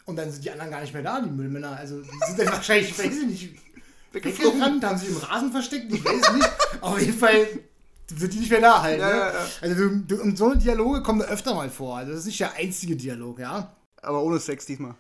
und 0.05 0.15
dann 0.15 0.31
sind 0.31 0.43
die 0.43 0.51
anderen 0.51 0.71
gar 0.71 0.81
nicht 0.81 0.93
mehr 0.93 1.03
da, 1.03 1.21
die 1.21 1.29
Müllmänner. 1.29 1.77
Also 1.77 2.01
die 2.01 2.09
sind 2.27 2.39
dann 2.39 2.47
wahrscheinlich, 2.53 2.97
weiß 2.97 3.17
ich 3.17 3.25
nicht, 3.25 3.55
weggerannt, 4.11 4.83
haben 4.83 4.97
sich 4.97 5.09
im 5.09 5.17
Rasen 5.17 5.51
versteckt, 5.51 5.93
ich 5.93 6.03
weiß 6.03 6.33
nicht. 6.33 6.49
Auf 6.81 6.99
jeden 6.99 7.17
Fall 7.17 7.47
sind 8.07 8.33
die 8.33 8.39
nicht 8.39 8.51
mehr 8.51 8.61
da 8.61 8.81
halt. 8.81 8.99
Ja, 8.99 9.07
ne? 9.07 9.13
ja, 9.13 9.33
ja. 9.33 9.47
Also 9.61 9.89
du, 9.89 10.21
und 10.21 10.37
so 10.37 10.53
Dialoge 10.53 11.01
kommen 11.01 11.19
da 11.19 11.25
öfter 11.25 11.53
mal 11.53 11.69
vor. 11.69 11.97
Also 11.97 12.11
das 12.11 12.21
ist 12.21 12.25
nicht 12.27 12.39
der 12.39 12.53
einzige 12.55 12.95
Dialog, 12.95 13.39
ja. 13.39 13.75
Aber 14.01 14.23
ohne 14.23 14.39
Sex 14.39 14.65
diesmal. 14.65 14.95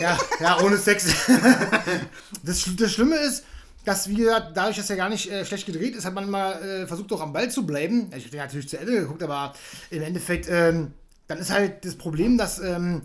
Ja, 0.00 0.18
ja, 0.40 0.60
ohne 0.60 0.76
Sex. 0.76 1.06
das, 2.42 2.68
das 2.76 2.92
Schlimme 2.92 3.16
ist, 3.16 3.44
dass 3.86 4.08
wir, 4.08 4.40
dadurch, 4.52 4.76
dass 4.76 4.90
er 4.90 4.96
gar 4.96 5.08
nicht 5.08 5.30
äh, 5.30 5.44
schlecht 5.46 5.64
gedreht 5.64 5.94
ist, 5.94 6.04
hat 6.04 6.12
man 6.12 6.28
mal 6.28 6.60
äh, 6.60 6.86
versucht, 6.88 7.12
auch 7.12 7.20
am 7.20 7.32
Ball 7.32 7.50
zu 7.50 7.64
bleiben. 7.64 8.10
Ich 8.16 8.24
habe 8.24 8.30
den 8.30 8.40
natürlich 8.40 8.68
zu 8.68 8.78
Ende 8.78 8.92
geguckt, 8.92 9.22
aber 9.22 9.54
im 9.90 10.02
Endeffekt, 10.02 10.48
ähm, 10.50 10.92
dann 11.28 11.38
ist 11.38 11.52
halt 11.52 11.84
das 11.84 11.94
Problem, 11.94 12.36
dass 12.36 12.58
ähm, 12.58 13.02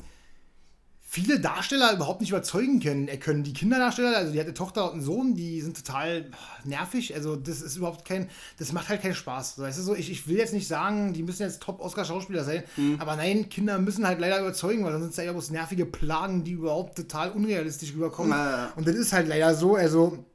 viele 1.00 1.40
Darsteller 1.40 1.94
überhaupt 1.94 2.22
nicht 2.22 2.32
überzeugen 2.32 2.80
können. 2.80 3.08
Er 3.08 3.18
können 3.18 3.44
die 3.44 3.54
Kinderdarsteller, 3.54 4.18
also 4.18 4.32
die 4.32 4.40
hat 4.40 4.48
eine 4.48 4.56
Tochter 4.56 4.86
und 4.86 4.94
einen 4.94 5.02
Sohn, 5.04 5.36
die 5.36 5.62
sind 5.62 5.78
total 5.78 6.32
nervig. 6.64 7.14
Also 7.14 7.36
das 7.36 7.62
ist 7.62 7.78
überhaupt 7.78 8.04
kein, 8.04 8.28
das 8.58 8.72
macht 8.72 8.90
halt 8.90 9.04
keinen 9.04 9.14
Spaß. 9.14 9.60
weißt 9.60 9.78
du 9.78 9.84
so, 9.84 9.94
ich, 9.94 10.10
ich 10.10 10.28
will 10.28 10.38
jetzt 10.38 10.54
nicht 10.54 10.68
sagen, 10.68 11.14
die 11.14 11.22
müssen 11.22 11.44
jetzt 11.44 11.62
Top-Oscar-Schauspieler 11.62 12.44
sein, 12.44 12.64
mhm. 12.76 12.96
aber 13.00 13.16
nein, 13.18 13.50
Kinder 13.50 13.78
müssen 13.78 14.08
halt 14.08 14.20
leider 14.20 14.40
überzeugen, 14.40 14.84
weil 14.84 14.94
sonst 14.94 15.04
sind 15.04 15.20
es 15.20 15.24
ja 15.24 15.32
bloß 15.32 15.52
nervige 15.52 15.86
Plagen, 15.86 16.44
die 16.44 16.54
überhaupt 16.54 16.96
total 16.96 17.30
unrealistisch 17.34 17.94
rüberkommen. 17.94 18.32
Ja. 18.32 18.72
Und 18.76 18.88
das 18.88 18.96
ist 18.96 19.14
halt 19.14 19.28
leider 19.28 19.54
so, 19.54 19.76
also 19.76 20.26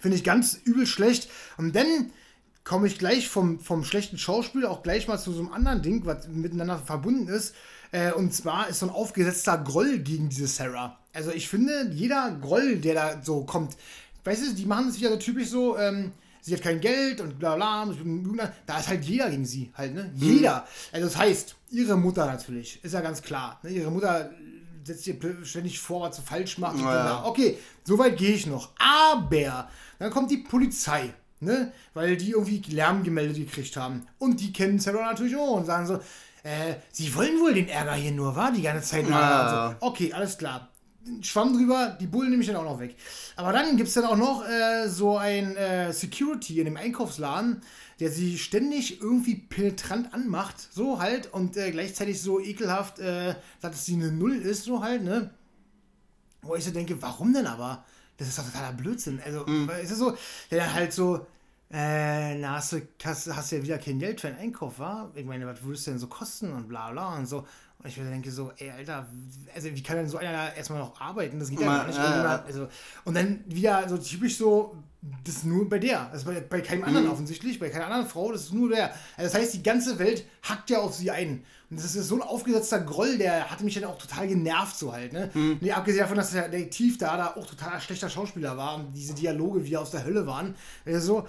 finde 0.00 0.16
ich 0.16 0.24
ganz 0.24 0.58
übel 0.64 0.86
schlecht. 0.86 1.30
Und 1.56 1.76
dann 1.76 2.10
komme 2.64 2.86
ich 2.86 2.98
gleich 2.98 3.28
vom, 3.28 3.60
vom 3.60 3.84
schlechten 3.84 4.18
Schauspiel 4.18 4.66
auch 4.66 4.82
gleich 4.82 5.08
mal 5.08 5.18
zu 5.18 5.32
so 5.32 5.40
einem 5.40 5.52
anderen 5.52 5.82
Ding, 5.82 6.04
was 6.04 6.28
miteinander 6.28 6.78
verbunden 6.78 7.28
ist. 7.28 7.54
Äh, 7.92 8.12
und 8.12 8.32
zwar 8.32 8.68
ist 8.68 8.80
so 8.80 8.86
ein 8.86 8.92
aufgesetzter 8.92 9.58
Groll 9.58 9.98
gegen 9.98 10.28
diese 10.28 10.46
Sarah. 10.46 10.98
Also 11.12 11.32
ich 11.32 11.48
finde, 11.48 11.90
jeder 11.92 12.36
Groll, 12.40 12.76
der 12.76 12.94
da 12.94 13.22
so 13.22 13.44
kommt, 13.44 13.76
weißt 14.24 14.42
du, 14.42 14.54
die 14.54 14.66
machen 14.66 14.88
es 14.88 15.00
wieder 15.00 15.10
so 15.10 15.16
typisch 15.16 15.48
so, 15.48 15.76
ähm, 15.76 16.12
sie 16.40 16.54
hat 16.54 16.62
kein 16.62 16.80
Geld 16.80 17.20
und 17.20 17.38
bla 17.38 17.56
bla, 17.56 17.88
da 18.66 18.78
ist 18.78 18.88
halt 18.88 19.04
jeder 19.04 19.28
gegen 19.30 19.44
sie 19.44 19.72
halt, 19.74 19.94
ne? 19.94 20.04
Mhm. 20.14 20.22
Jeder. 20.22 20.66
Also 20.92 21.06
das 21.06 21.16
heißt, 21.16 21.56
ihre 21.70 21.96
Mutter 21.96 22.26
natürlich, 22.26 22.82
ist 22.84 22.94
ja 22.94 23.00
ganz 23.00 23.22
klar. 23.22 23.58
Ne? 23.62 23.70
Ihre 23.70 23.90
Mutter 23.90 24.30
setzt 24.84 25.06
ihr 25.06 25.16
ständig 25.42 25.78
vor, 25.78 26.02
was 26.02 26.16
sie 26.16 26.22
falsch 26.22 26.58
macht. 26.58 26.78
Ja. 26.78 27.24
Okay, 27.24 27.58
soweit 27.84 28.16
gehe 28.16 28.34
ich 28.34 28.46
noch. 28.46 28.70
Aber 28.78 29.68
dann 29.98 30.10
kommt 30.10 30.30
die 30.30 30.38
Polizei. 30.38 31.14
Ne? 31.42 31.72
Weil 31.94 32.18
die 32.18 32.32
irgendwie 32.32 32.60
Lärm 32.70 33.02
gemeldet 33.02 33.36
gekriegt 33.36 33.74
haben. 33.76 34.06
Und 34.18 34.40
die 34.40 34.52
kennen 34.52 34.78
Sarah 34.78 35.06
natürlich 35.06 35.36
auch 35.36 35.52
und 35.52 35.64
sagen 35.64 35.86
so, 35.86 35.94
äh, 36.42 36.74
sie 36.92 37.14
wollen 37.14 37.40
wohl 37.40 37.54
den 37.54 37.68
Ärger 37.68 37.94
hier 37.94 38.12
nur, 38.12 38.36
war 38.36 38.52
die 38.52 38.62
ganze 38.62 38.86
Zeit. 38.86 39.08
Ja. 39.08 39.76
So. 39.80 39.86
Okay, 39.86 40.12
alles 40.12 40.36
klar. 40.36 40.68
Schwamm 41.22 41.54
drüber, 41.54 41.96
die 41.98 42.06
Bullen 42.06 42.30
nehme 42.30 42.42
ich 42.42 42.48
dann 42.48 42.56
auch 42.56 42.64
noch 42.64 42.78
weg. 42.78 42.94
Aber 43.36 43.52
dann 43.52 43.76
gibt 43.78 43.88
es 43.88 43.94
dann 43.94 44.04
auch 44.04 44.16
noch 44.16 44.46
äh, 44.46 44.86
so 44.86 45.16
ein 45.16 45.56
äh, 45.56 45.92
Security 45.92 46.58
in 46.58 46.66
dem 46.66 46.76
Einkaufsladen, 46.76 47.62
der 48.00 48.10
sie 48.10 48.38
ständig 48.38 49.00
irgendwie 49.00 49.36
penetrant 49.36 50.12
anmacht, 50.14 50.56
so 50.72 51.00
halt, 51.00 51.32
und 51.32 51.56
äh, 51.56 51.70
gleichzeitig 51.70 52.20
so 52.20 52.40
ekelhaft, 52.40 52.98
äh, 52.98 53.34
dass 53.60 53.84
sie 53.84 53.94
eine 53.94 54.10
Null 54.10 54.36
ist, 54.36 54.64
so 54.64 54.82
halt, 54.82 55.04
ne? 55.04 55.30
Wo 56.42 56.54
ich 56.54 56.64
so 56.64 56.70
denke, 56.70 57.00
warum 57.02 57.34
denn 57.34 57.46
aber? 57.46 57.84
Das 58.16 58.28
ist 58.28 58.38
doch 58.38 58.44
totaler 58.44 58.72
Blödsinn. 58.72 59.20
Also, 59.24 59.46
mhm. 59.46 59.70
ist 59.82 59.90
es 59.90 59.98
so, 59.98 60.16
der 60.50 60.64
dann 60.64 60.74
halt 60.74 60.92
so, 60.94 61.26
äh, 61.70 62.36
na, 62.36 62.56
hast 62.56 62.72
du, 62.72 62.82
hast, 63.04 63.34
hast 63.34 63.52
ja 63.52 63.62
wieder 63.62 63.78
kein 63.78 63.98
Geld 63.98 64.20
für 64.20 64.28
einen 64.28 64.38
Einkauf, 64.38 64.78
wa? 64.78 65.10
Ich 65.14 65.26
meine, 65.26 65.46
was 65.46 65.62
würdest 65.62 65.86
du 65.86 65.90
denn 65.92 66.00
so 66.00 66.06
kosten 66.06 66.52
und 66.52 66.68
bla 66.68 66.90
bla 66.90 67.16
und 67.16 67.26
so. 67.26 67.46
Und 67.82 67.88
ich 67.88 67.94
denke 67.94 68.30
so, 68.30 68.52
ey, 68.58 68.70
Alter, 68.70 69.06
also 69.54 69.68
wie 69.74 69.82
kann 69.82 69.96
denn 69.96 70.08
so 70.08 70.18
einer 70.18 70.54
erstmal 70.54 70.80
noch 70.80 71.00
arbeiten? 71.00 71.38
Das 71.38 71.48
geht 71.48 71.60
ja 71.60 71.66
gar 71.66 71.86
nicht. 71.86 71.96
Ja. 71.96 72.44
Also, 72.46 72.68
und 73.04 73.14
dann 73.14 73.42
wieder 73.46 73.88
so 73.88 73.96
typisch 73.96 74.36
so, 74.36 74.76
das 75.24 75.36
ist 75.36 75.44
nur 75.46 75.66
bei 75.66 75.78
der. 75.78 76.10
Das 76.12 76.22
ist 76.22 76.24
bei, 76.26 76.40
bei 76.40 76.60
keinem 76.60 76.84
anderen 76.84 77.06
mhm. 77.06 77.12
offensichtlich, 77.12 77.58
bei 77.58 77.70
keiner 77.70 77.86
anderen 77.86 78.06
Frau, 78.06 78.32
das 78.32 78.42
ist 78.42 78.52
nur 78.52 78.68
der. 78.68 78.90
Also 79.16 79.32
das 79.32 79.34
heißt, 79.34 79.54
die 79.54 79.62
ganze 79.62 79.98
Welt 79.98 80.26
hackt 80.42 80.68
ja 80.68 80.80
auf 80.80 80.94
sie 80.94 81.10
ein. 81.10 81.42
Und 81.70 81.78
das 81.78 81.94
ist 81.94 82.08
so 82.08 82.16
ein 82.16 82.22
aufgesetzter 82.22 82.80
Groll, 82.80 83.16
der 83.16 83.48
hatte 83.50 83.64
mich 83.64 83.74
dann 83.74 83.84
auch 83.84 83.96
total 83.96 84.28
genervt, 84.28 84.76
so 84.76 84.92
halt, 84.92 85.12
ne? 85.12 85.30
Mhm. 85.32 85.58
Nee, 85.60 85.72
abgesehen 85.72 86.02
davon, 86.02 86.16
dass 86.16 86.32
der 86.32 86.48
Detektiv 86.48 86.98
da, 86.98 87.16
da 87.16 87.28
auch 87.28 87.46
total 87.46 87.80
schlechter 87.80 88.10
Schauspieler 88.10 88.56
war 88.56 88.74
und 88.74 88.92
diese 88.92 89.14
Dialoge 89.14 89.64
wie 89.64 89.76
aus 89.76 89.92
der 89.92 90.04
Hölle 90.04 90.26
waren. 90.26 90.54
Also, 90.84 91.26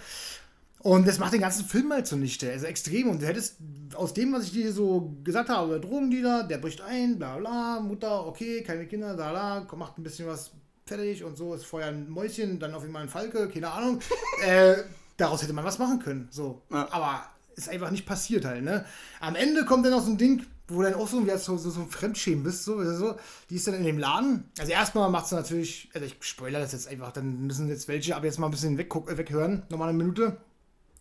und 0.84 1.08
das 1.08 1.20
macht 1.20 1.34
den 1.34 1.42
ganzen 1.42 1.66
Film 1.66 1.92
halt 1.92 2.08
zunichte. 2.08 2.52
Also 2.52 2.66
extrem. 2.66 3.10
Und 3.10 3.22
du 3.22 3.28
hättest 3.28 3.58
aus 3.94 4.14
dem, 4.14 4.34
was 4.34 4.46
ich 4.46 4.52
dir 4.52 4.72
so 4.72 5.16
gesagt 5.24 5.50
habe, 5.50 5.80
Drogendealer, 5.80 6.44
der 6.44 6.58
bricht 6.58 6.82
ein, 6.82 7.20
bla 7.20 7.38
bla, 7.38 7.80
Mutter, 7.80 8.26
okay, 8.26 8.64
keine 8.64 8.88
Kinder, 8.88 9.16
da 9.16 9.32
la, 9.32 9.68
macht 9.76 9.98
ein 9.98 10.04
bisschen 10.04 10.28
was 10.28 10.52
fertig 10.86 11.24
und 11.24 11.38
so, 11.38 11.54
ist 11.54 11.66
vorher 11.66 11.90
ein 11.90 12.10
Mäuschen, 12.10 12.60
dann 12.60 12.74
auf 12.74 12.84
einmal 12.84 13.04
ein 13.04 13.10
Falke, 13.10 13.48
keine 13.48 13.70
Ahnung. 13.72 14.00
äh, 14.46 14.76
daraus 15.18 15.44
hätte 15.44 15.54
man 15.54 15.66
was 15.66 15.78
machen 15.78 16.00
können. 16.00 16.28
So. 16.32 16.64
Ja. 16.72 16.88
Aber 16.92 17.26
ist 17.56 17.70
einfach 17.70 17.92
nicht 17.92 18.08
passiert 18.08 18.46
halt, 18.46 18.64
ne? 18.64 18.86
Am 19.20 19.36
Ende 19.36 19.66
kommt 19.66 19.86
dann 19.86 19.92
noch 19.92 20.04
so 20.04 20.10
ein 20.10 20.18
Ding, 20.18 20.44
wo 20.68 20.82
dann 20.82 20.96
auch 20.96 21.08
so, 21.08 21.24
wie 21.24 21.38
so, 21.38 21.58
so, 21.58 21.70
so 21.70 21.82
ein 21.82 21.90
Fremdschämen 21.90 22.44
bist, 22.44 22.64
so, 22.64 22.82
so, 22.96 23.16
die 23.50 23.58
ist 23.58 23.68
dann 23.68 23.76
in 23.76 23.84
dem 23.84 24.00
Laden. 24.00 24.50
Also 24.58 24.72
erstmal 24.72 25.12
macht 25.12 25.28
sie 25.28 25.36
natürlich, 25.36 25.90
also 25.94 26.08
ich 26.08 26.16
spoilere 26.22 26.62
das 26.62 26.72
jetzt 26.72 26.88
einfach, 26.88 27.12
dann 27.12 27.46
müssen 27.46 27.68
jetzt 27.68 27.88
welche 27.88 28.16
aber 28.16 28.26
jetzt 28.26 28.40
mal 28.40 28.48
ein 28.48 28.52
bisschen 28.52 28.78
weggucken, 28.80 29.18
weghören, 29.18 29.64
nochmal 29.70 29.90
eine 29.90 29.98
Minute 29.98 30.38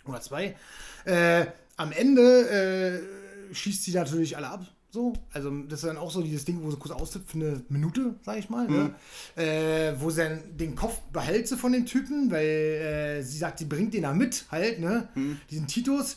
oder 0.07 0.21
zwei. 0.21 0.57
Äh, 1.05 1.47
am 1.77 1.93
Ende 1.93 3.01
äh, 3.51 3.55
schießt 3.55 3.85
sie 3.85 3.93
natürlich 3.93 4.37
alle 4.37 4.49
ab. 4.49 4.67
So, 4.93 5.13
also 5.33 5.51
das 5.63 5.85
ist 5.85 5.89
dann 5.89 5.97
auch 5.97 6.11
so 6.11 6.21
dieses 6.21 6.45
Ding, 6.45 6.61
wo 6.63 6.71
sie 6.71 6.77
kurz 6.77 6.93
austippt 6.93 7.31
für 7.31 7.39
eine 7.39 7.63
Minute, 7.69 8.17
sag 8.23 8.39
ich 8.39 8.51
mal, 8.51 8.67
ne? 8.67 8.77
mhm. 8.77 8.95
ne? 9.37 9.43
äh, 9.45 10.01
wo 10.01 10.11
sie 10.11 10.23
dann 10.23 10.57
den 10.57 10.75
Kopf 10.75 11.01
behält 11.13 11.47
sie 11.47 11.57
von 11.57 11.73
dem 11.73 11.87
Typen, 11.87 12.29
weil 12.31 12.45
äh, 12.45 13.23
sie 13.23 13.39
sagt, 13.39 13.61
sie 13.61 13.67
bringt 13.67 13.95
den 13.95 14.03
da 14.03 14.13
mit, 14.13 14.47
halt, 14.51 14.81
ne? 14.81 15.09
Mhm. 15.15 15.41
Diesen 15.49 15.69
Titus 15.69 16.17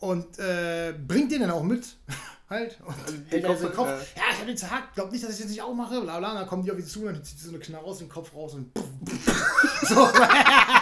und 0.00 0.38
äh, 0.38 0.92
bringt 1.06 1.32
den 1.32 1.40
dann 1.40 1.52
auch 1.52 1.62
mit, 1.62 1.96
halt. 2.50 2.78
Und 2.84 2.94
also 3.02 3.16
hält 3.30 3.46
Kopf, 3.46 3.60
den 3.60 3.72
Kopf. 3.72 3.88
Äh, 3.88 4.18
ja, 4.18 4.22
ich 4.30 4.38
hab 4.40 4.46
den 4.46 4.56
zerhackt, 4.58 4.94
glaub 4.94 5.10
nicht, 5.10 5.24
dass 5.24 5.32
ich 5.32 5.40
das 5.40 5.48
nicht 5.48 5.62
auch 5.62 5.74
mache, 5.74 6.02
bla 6.02 6.18
bla. 6.18 6.34
Dann 6.34 6.46
kommen 6.46 6.64
die 6.64 6.70
auf 6.70 6.78
ihn 6.78 6.86
zu 6.86 7.00
und 7.06 7.14
dann 7.14 7.24
zieht 7.24 7.38
sie 7.38 7.46
so 7.46 7.50
eine 7.52 7.60
Knarre 7.60 7.84
aus 7.84 7.98
dem 7.98 8.10
Kopf 8.10 8.34
raus 8.34 8.52
und 8.54 8.74
puff, 8.74 8.90
puff. 9.04 9.88
so. 9.88 9.94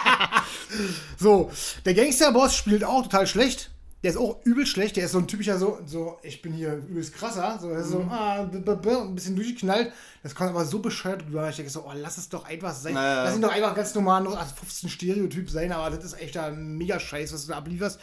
so, 1.17 1.51
der 1.85 1.93
Gangsterboss 1.93 2.55
spielt 2.55 2.83
auch 2.83 3.03
total 3.03 3.27
schlecht. 3.27 3.71
Der 4.03 4.09
ist 4.11 4.17
auch 4.17 4.43
übel 4.45 4.65
schlecht. 4.65 4.95
Der 4.95 5.05
ist 5.05 5.11
so 5.11 5.19
ein 5.19 5.27
typischer 5.27 5.59
so, 5.59 5.77
so 5.85 6.17
ich 6.23 6.41
bin 6.41 6.53
hier 6.53 6.73
übelst 6.73 7.13
krasser. 7.13 7.59
So, 7.61 7.69
ist 7.71 7.89
so, 7.89 7.99
Mhm. 7.99 8.09
ah, 8.09 8.43
b 8.43 8.57
-b 8.57 8.81
-b, 8.81 9.01
ein 9.01 9.13
bisschen 9.13 9.35
durchgeknallt. 9.35 9.91
Das 10.23 10.33
kommt 10.33 10.49
aber 10.49 10.65
so 10.65 10.79
bescheuert 10.79 11.23
rüber. 11.27 11.47
Ich 11.49 11.55
denke 11.57 11.71
so, 11.71 11.85
oh, 11.85 11.91
lass 11.93 12.17
es 12.17 12.27
doch 12.27 12.45
einfach 12.45 12.73
sein. 12.73 12.95
Naja. 12.95 13.25
Lass 13.25 13.35
ihn 13.35 13.41
doch 13.43 13.51
einfach 13.51 13.75
ganz 13.75 13.93
normal 13.93 14.23
noch 14.23 14.35
als 14.39 14.53
15 14.53 14.89
Stereotyp 14.89 15.49
sein, 15.51 15.71
aber 15.71 15.95
das 15.95 16.03
ist 16.05 16.19
echt 16.19 16.35
ein 16.37 16.77
mega 16.77 16.99
Scheiß, 16.99 17.31
was 17.31 17.43
du 17.45 17.49
da 17.51 17.57
ablieferst. 17.59 17.99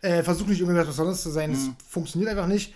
Äh, 0.00 0.22
versuch 0.22 0.46
nicht 0.46 0.60
irgendwas 0.60 0.86
Besonderes 0.86 1.22
zu 1.22 1.30
sein. 1.30 1.52
Das 1.52 1.60
Mhm. 1.60 1.76
funktioniert 1.86 2.30
einfach 2.30 2.46
nicht. 2.46 2.72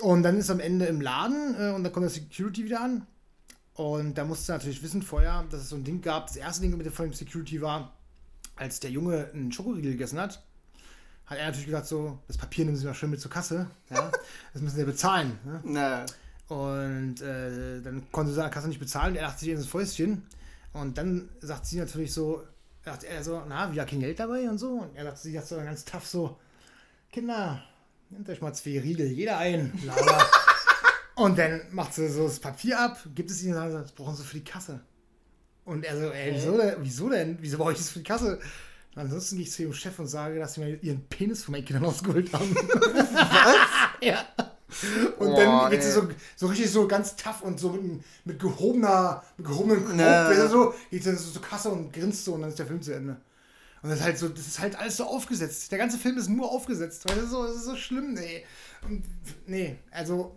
Und 0.00 0.22
dann 0.22 0.38
ist 0.38 0.48
am 0.48 0.60
Ende 0.60 0.86
im 0.86 1.00
Laden 1.00 1.54
äh, 1.58 1.72
und 1.72 1.82
dann 1.82 1.92
kommt 1.92 2.04
der 2.04 2.10
Security 2.10 2.64
wieder 2.64 2.80
an. 2.82 3.04
Und 3.74 4.16
da 4.16 4.24
musst 4.24 4.48
du 4.48 4.52
natürlich 4.52 4.82
wissen 4.82 5.02
vorher, 5.02 5.44
dass 5.50 5.62
es 5.62 5.68
so 5.70 5.76
ein 5.76 5.82
Ding 5.84 6.00
gab. 6.00 6.28
Das 6.28 6.36
erste 6.36 6.62
Ding 6.62 6.76
mit 6.76 6.86
dem 6.86 7.12
Security 7.12 7.60
war, 7.60 7.92
als 8.62 8.80
der 8.80 8.90
Junge 8.90 9.28
einen 9.34 9.52
Schokoriegel 9.52 9.92
gegessen 9.92 10.18
hat, 10.18 10.42
hat 11.26 11.38
er 11.38 11.46
natürlich 11.46 11.66
gesagt 11.66 11.86
so, 11.86 12.18
das 12.28 12.38
Papier 12.38 12.64
nehmen 12.64 12.76
Sie 12.76 12.86
mal 12.86 12.94
schön 12.94 13.10
mit 13.10 13.20
zur 13.20 13.30
Kasse. 13.30 13.66
Ja? 13.90 14.10
Das 14.52 14.62
müssen 14.62 14.76
Sie 14.76 14.84
bezahlen. 14.84 15.38
Ne? 15.64 16.06
Und 16.48 17.20
äh, 17.22 17.80
dann 17.80 18.10
konnte 18.12 18.32
sie 18.32 18.38
an 18.38 18.46
der 18.46 18.54
Kasse 18.54 18.68
nicht 18.68 18.78
bezahlen. 18.78 19.16
Er 19.16 19.28
dachte 19.28 19.40
sich 19.40 19.48
ins 19.48 19.66
Fäustchen. 19.66 20.22
Und 20.72 20.98
dann 20.98 21.28
sagt 21.40 21.66
sie 21.66 21.78
natürlich 21.78 22.12
so, 22.12 22.42
sagt 22.84 23.04
er 23.04 23.22
so, 23.24 23.42
na, 23.48 23.72
wieder 23.72 23.84
kein 23.84 24.00
Geld 24.00 24.18
dabei 24.18 24.48
und 24.48 24.58
so. 24.58 24.80
Und 24.80 24.94
er 24.94 25.04
sagt, 25.04 25.18
sie 25.18 25.38
hat 25.38 25.46
so 25.46 25.56
ganz 25.56 25.84
tough 25.84 26.06
so, 26.06 26.38
Kinder, 27.10 27.62
nehmt 28.10 28.28
euch 28.28 28.40
mal 28.40 28.52
zwei 28.52 28.80
Riegel, 28.80 29.06
jeder 29.06 29.38
ein. 29.38 29.72
Und 31.14 31.38
dann 31.38 31.60
macht 31.72 31.92
sie 31.92 32.08
so 32.08 32.24
das 32.24 32.40
Papier 32.40 32.80
ab, 32.80 32.98
gibt 33.14 33.30
es 33.30 33.42
ihnen 33.42 33.54
und 33.54 33.70
sagt, 33.70 33.84
das 33.84 33.92
brauchen 33.92 34.16
sie 34.16 34.24
für 34.24 34.38
die 34.38 34.44
Kasse. 34.44 34.80
Und 35.64 35.84
er 35.84 35.96
so, 35.96 36.10
ey, 36.10 36.34
wieso 36.34 36.56
denn? 36.56 36.74
Wieso 36.80 37.08
denn? 37.08 37.38
Wieso 37.40 37.58
brauche 37.58 37.72
ich 37.72 37.78
das 37.78 37.90
für 37.90 38.00
die 38.00 38.04
Kasse? 38.04 38.38
Und 38.94 39.02
ansonsten 39.02 39.36
gehe 39.36 39.44
ich 39.44 39.52
zu 39.52 39.62
ihrem 39.62 39.72
Chef 39.72 39.98
und 39.98 40.06
sage, 40.06 40.38
dass 40.38 40.54
sie 40.54 40.60
mir 40.60 40.82
ihren 40.82 41.02
Penis 41.08 41.44
von 41.44 41.52
meinen 41.52 41.64
Kindern 41.64 41.86
ausgeholt 41.86 42.32
haben. 42.32 42.54
Was? 42.54 43.56
ja. 44.00 44.26
Und 45.18 45.30
Boah, 45.30 45.36
dann 45.36 45.70
geht 45.70 45.82
sie 45.82 45.88
ey. 45.88 45.94
so, 45.94 46.08
so 46.36 46.46
richtig 46.46 46.70
so 46.70 46.88
ganz 46.88 47.14
tough 47.16 47.42
und 47.42 47.60
so 47.60 47.70
mit, 47.70 48.02
mit 48.24 48.38
gehobener, 48.38 49.22
mit 49.36 49.46
gehobenem 49.46 49.84
Kopf, 49.84 49.96
du, 49.96 50.48
so, 50.48 50.74
geht 50.90 51.04
sie 51.04 51.14
so 51.14 51.30
zur 51.30 51.42
Kasse 51.42 51.68
und 51.70 51.92
grinst 51.92 52.24
so 52.24 52.34
und 52.34 52.40
dann 52.42 52.50
ist 52.50 52.58
der 52.58 52.66
Film 52.66 52.82
zu 52.82 52.94
Ende. 52.94 53.16
Und 53.82 53.90
das 53.90 53.98
ist 53.98 54.04
halt 54.04 54.18
so, 54.18 54.28
das 54.28 54.46
ist 54.46 54.58
halt 54.60 54.78
alles 54.78 54.96
so 54.96 55.04
aufgesetzt. 55.04 55.70
Der 55.72 55.78
ganze 55.78 55.98
Film 55.98 56.16
ist 56.16 56.28
nur 56.28 56.50
aufgesetzt, 56.50 57.08
weil 57.08 57.16
das 57.16 57.24
ist 57.24 57.30
so, 57.30 57.46
das 57.46 57.56
ist 57.56 57.64
so 57.64 57.76
schlimm, 57.76 58.14
nee. 58.14 58.44
Und, 58.82 59.04
nee, 59.46 59.76
also, 59.90 60.36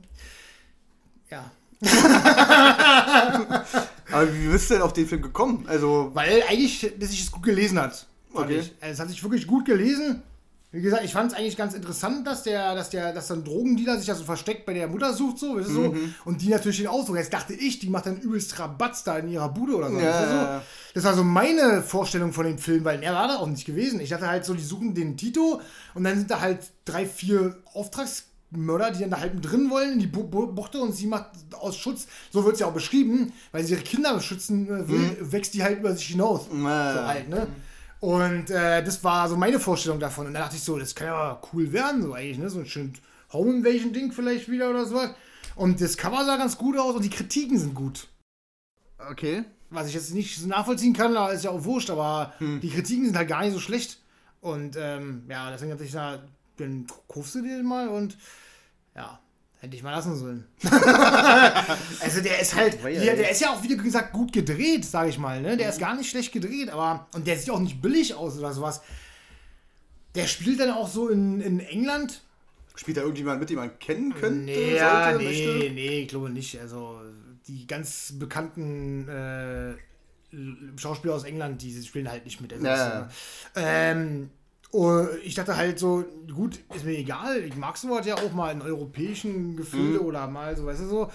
ja. 1.30 1.52
aber 4.16 4.34
wie 4.34 4.47
bist 4.47 4.70
du 4.70 4.76
denn 4.76 4.84
auf 4.84 4.93
den 4.93 5.07
Film 5.07 5.22
gekommen? 5.22 5.66
Also, 5.68 6.11
Weil 6.13 6.43
eigentlich, 6.49 6.93
dass 6.99 7.09
sich 7.09 7.24
es 7.24 7.32
gut 7.32 7.43
gelesen 7.43 7.80
hat. 7.80 8.07
Okay. 8.34 8.59
ich. 8.59 8.74
Also, 8.82 8.93
es 8.93 8.99
hat 8.99 9.09
sich 9.09 9.24
wirklich 9.24 9.47
gut 9.47 9.66
gelesen. 9.66 10.24
Wie 10.72 10.82
gesagt, 10.82 11.05
ich 11.05 11.13
fand 11.13 11.32
es 11.32 11.38
eigentlich 11.38 11.55
ganz 11.55 11.74
interessant, 11.74 12.28
dass 12.28 12.43
der, 12.43 12.76
dass 12.76 12.89
der, 12.89 13.13
dass 13.13 13.28
dann 13.28 13.45
Drogendealer 13.45 13.97
sich 13.97 14.07
da 14.07 14.16
so 14.16 14.26
versteckt 14.26 14.66
bei 14.66 14.74
der 14.74 14.89
Mutter 14.89 15.13
sucht, 15.13 15.39
so, 15.39 15.55
weißt 15.55 15.70
du, 15.70 15.74
so, 15.74 15.95
und 16.26 16.41
die 16.41 16.49
natürlich 16.49 16.80
den 16.80 16.88
aussuchen. 16.88 17.16
Jetzt 17.16 17.32
dachte 17.34 17.53
ich, 17.53 17.80
die 17.80 17.89
macht 17.89 18.07
dann 18.07 18.18
übelst 18.18 18.59
Rabatz 18.59 19.05
da 19.05 19.18
in 19.20 19.30
ihrer 19.30 19.47
Bude 19.47 19.78
oder 19.78 19.89
so. 19.89 19.97
Ja, 19.97 20.05
weißt 20.05 20.22
du, 20.22 20.28
so. 20.28 20.34
ja, 20.34 20.43
ja. 20.43 20.61
Das 20.93 21.03
war 21.05 21.13
so 21.13 21.24
meine 21.24 21.82
Vorstellung 21.82 22.34
von 22.34 22.45
dem 22.45 22.57
Film, 22.57 22.84
weil 22.84 23.01
er 23.01 23.13
war 23.13 23.30
da 23.30 23.38
auch 23.38 23.47
nicht 23.47 23.63
gewesen. 23.63 24.01
Ich 24.01 24.09
dachte 24.09 24.28
halt 24.28 24.43
so, 24.43 24.53
die 24.53 24.63
suchen 24.63 24.93
den 24.93 25.16
Tito 25.16 25.61
und 25.93 26.03
dann 26.03 26.18
sind 26.18 26.30
da 26.30 26.41
halt 26.41 26.59
drei, 26.84 27.05
vier 27.05 27.55
Auftragsmörder, 28.52 28.91
die 28.91 29.00
dann 29.02 29.10
da 29.10 29.20
halt 29.20 29.36
mit 29.36 29.46
drin 29.46 29.70
wollen 29.70 29.93
in 29.93 30.00
die 30.00 30.08
Bu 30.08 30.24
Bu 30.24 30.48
Buchte 30.48 30.80
und 30.80 30.93
sie 30.93 31.08
macht 31.08 31.32
aus 31.54 31.78
Schutz, 31.78 32.08
so 32.32 32.43
wird 32.43 32.56
es 32.56 32.60
ja 32.60 32.68
auch 32.68 32.74
beschrieben, 32.74 33.32
weil 33.52 33.64
sie 33.64 33.74
ihre 33.74 33.84
Kinder 33.84 34.14
beschützen 34.14 34.68
äh, 34.68 34.88
will, 34.88 35.18
wächst 35.20 35.54
die 35.54 35.64
halt 35.64 35.80
über 35.80 35.93
sich 35.96 36.08
hinaus. 36.08 36.48
Ja. 36.52 36.93
So 36.93 37.08
halt, 37.08 37.30
ne? 37.30 37.48
Und 38.00 38.50
äh, 38.50 38.84
das 38.84 39.04
war 39.04 39.28
so 39.30 39.36
meine 39.36 39.60
Vorstellung 39.60 40.00
davon. 40.00 40.28
Und 40.28 40.34
da 40.34 40.41
dachte 40.41 40.58
ich 40.58 40.64
so, 40.64 40.78
das 40.78 40.93
kann 40.93 41.08
ja 41.08 41.41
cool 41.54 41.72
werden, 41.72 42.04
so 42.04 42.14
eigentlich, 42.14 42.38
ne? 42.38 42.50
So 42.50 42.60
ein 42.60 42.66
schönes 42.66 43.00
Home 43.34 43.58
Invasion-Ding 43.58 44.12
vielleicht 44.12 44.50
wieder 44.50 44.70
oder 44.70 44.86
sowas. 44.86 45.12
Und 45.56 45.82
das 45.82 45.98
Cover 45.98 46.26
sah 46.26 46.38
ganz 46.38 46.58
gut 46.58 46.78
aus 46.78 46.96
und 46.96 47.04
die 47.04 47.10
Kritiken 47.10 47.58
sind 47.58 47.74
gut. 47.74 48.08
okay. 49.10 49.43
Was 49.72 49.88
ich 49.88 49.96
jetzt 49.96 50.14
nicht 50.14 50.38
so 50.38 50.48
nachvollziehen 50.48 50.93
kann, 50.93 51.16
da 51.16 51.30
ist 51.30 51.43
ja 51.43 51.50
auch 51.50 51.64
wurscht, 51.64 51.89
aber 51.89 52.34
die 52.39 52.70
Kritiken 52.70 53.06
sind 53.06 53.18
halt 53.18 53.28
gar 53.28 53.41
nicht 53.41 53.52
so 53.54 53.60
schlecht. 53.60 54.00
Und 54.39 54.78
ähm, 54.80 55.24
ja, 55.28 55.50
deswegen 55.50 55.72
hatte 55.72 55.84
ich 55.84 55.91
da, 55.91 56.20
dann 56.58 56.88
kaufst 57.08 57.36
du 57.36 57.41
dir 57.41 57.58
den 57.58 57.66
mal 57.66 57.88
und 57.88 58.18
ja, 58.95 59.20
hätte 59.60 59.76
ich 59.76 59.84
mal 59.84 59.91
lassen 59.91 60.16
sollen. 60.16 60.45
also 62.01 62.22
der 62.22 62.39
ist 62.39 62.56
halt, 62.56 62.84
der, 62.84 63.16
der 63.16 63.32
ist 63.32 63.41
ja 63.41 63.51
auch, 63.51 63.64
wie 63.64 63.76
gesagt, 63.76 64.14
gut 64.14 64.32
gedreht, 64.32 64.86
sage 64.86 65.10
ich 65.10 65.18
mal. 65.18 65.41
Ne? 65.41 65.58
Der 65.58 65.70
ist 65.70 65.80
gar 65.80 65.95
nicht 65.95 66.10
schlecht 66.10 66.32
gedreht, 66.32 66.70
aber, 66.70 67.08
und 67.14 67.28
der 67.28 67.38
sieht 67.38 67.49
auch 67.49 67.60
nicht 67.60 67.82
billig 67.82 68.14
aus 68.14 68.38
oder 68.38 68.53
sowas. 68.53 68.82
Der 70.14 70.28
spielt 70.28 70.60
dann 70.60 70.72
auch 70.72 70.88
so 70.88 71.10
in, 71.10 71.41
in 71.41 71.60
England. 71.60 72.22
Spielt 72.76 72.97
da 72.97 73.01
irgendjemand 73.01 73.39
mit, 73.39 73.49
den 73.49 73.58
man 73.58 73.80
kennen 73.80 74.14
könnte? 74.14 74.45
Nee, 74.45 74.76
ja, 74.76 75.12
sollte, 75.12 75.24
nee, 75.24 75.26
möchte? 75.26 75.74
nee, 75.74 75.99
ich 76.01 76.08
glaube 76.08 76.30
nicht. 76.30 76.60
Also 76.60 77.01
die 77.47 77.68
ganz 77.68 78.14
bekannten 78.18 79.08
äh, 79.08 79.76
Schauspieler 80.78 81.16
aus 81.16 81.24
England, 81.24 81.62
die 81.62 81.82
spielen 81.84 82.10
halt 82.10 82.26
nicht 82.26 82.41
mit. 82.41 82.53
Also, 82.53 82.66
Ja, 82.66 83.10
äh, 83.56 83.91
ähm, 83.91 84.30
ich 85.24 85.36
dachte 85.36 85.56
halt 85.56 85.80
so, 85.80 86.04
gut, 86.34 86.60
ist 86.76 86.86
mir 86.86 86.98
egal, 86.98 87.42
ich 87.44 87.56
mag 87.56 87.78
sowas 87.78 88.06
ja 88.06 88.16
auch 88.16 88.34
mal 88.34 88.52
in 88.52 88.62
europäischen 88.62 89.56
Gefilde 89.56 90.00
Mhm. 90.00 90.06
oder 90.06 90.28
mal 90.28 90.56
so, 90.56 90.66
weißt 90.66 90.82
du 90.82 90.88
so. 90.88 91.12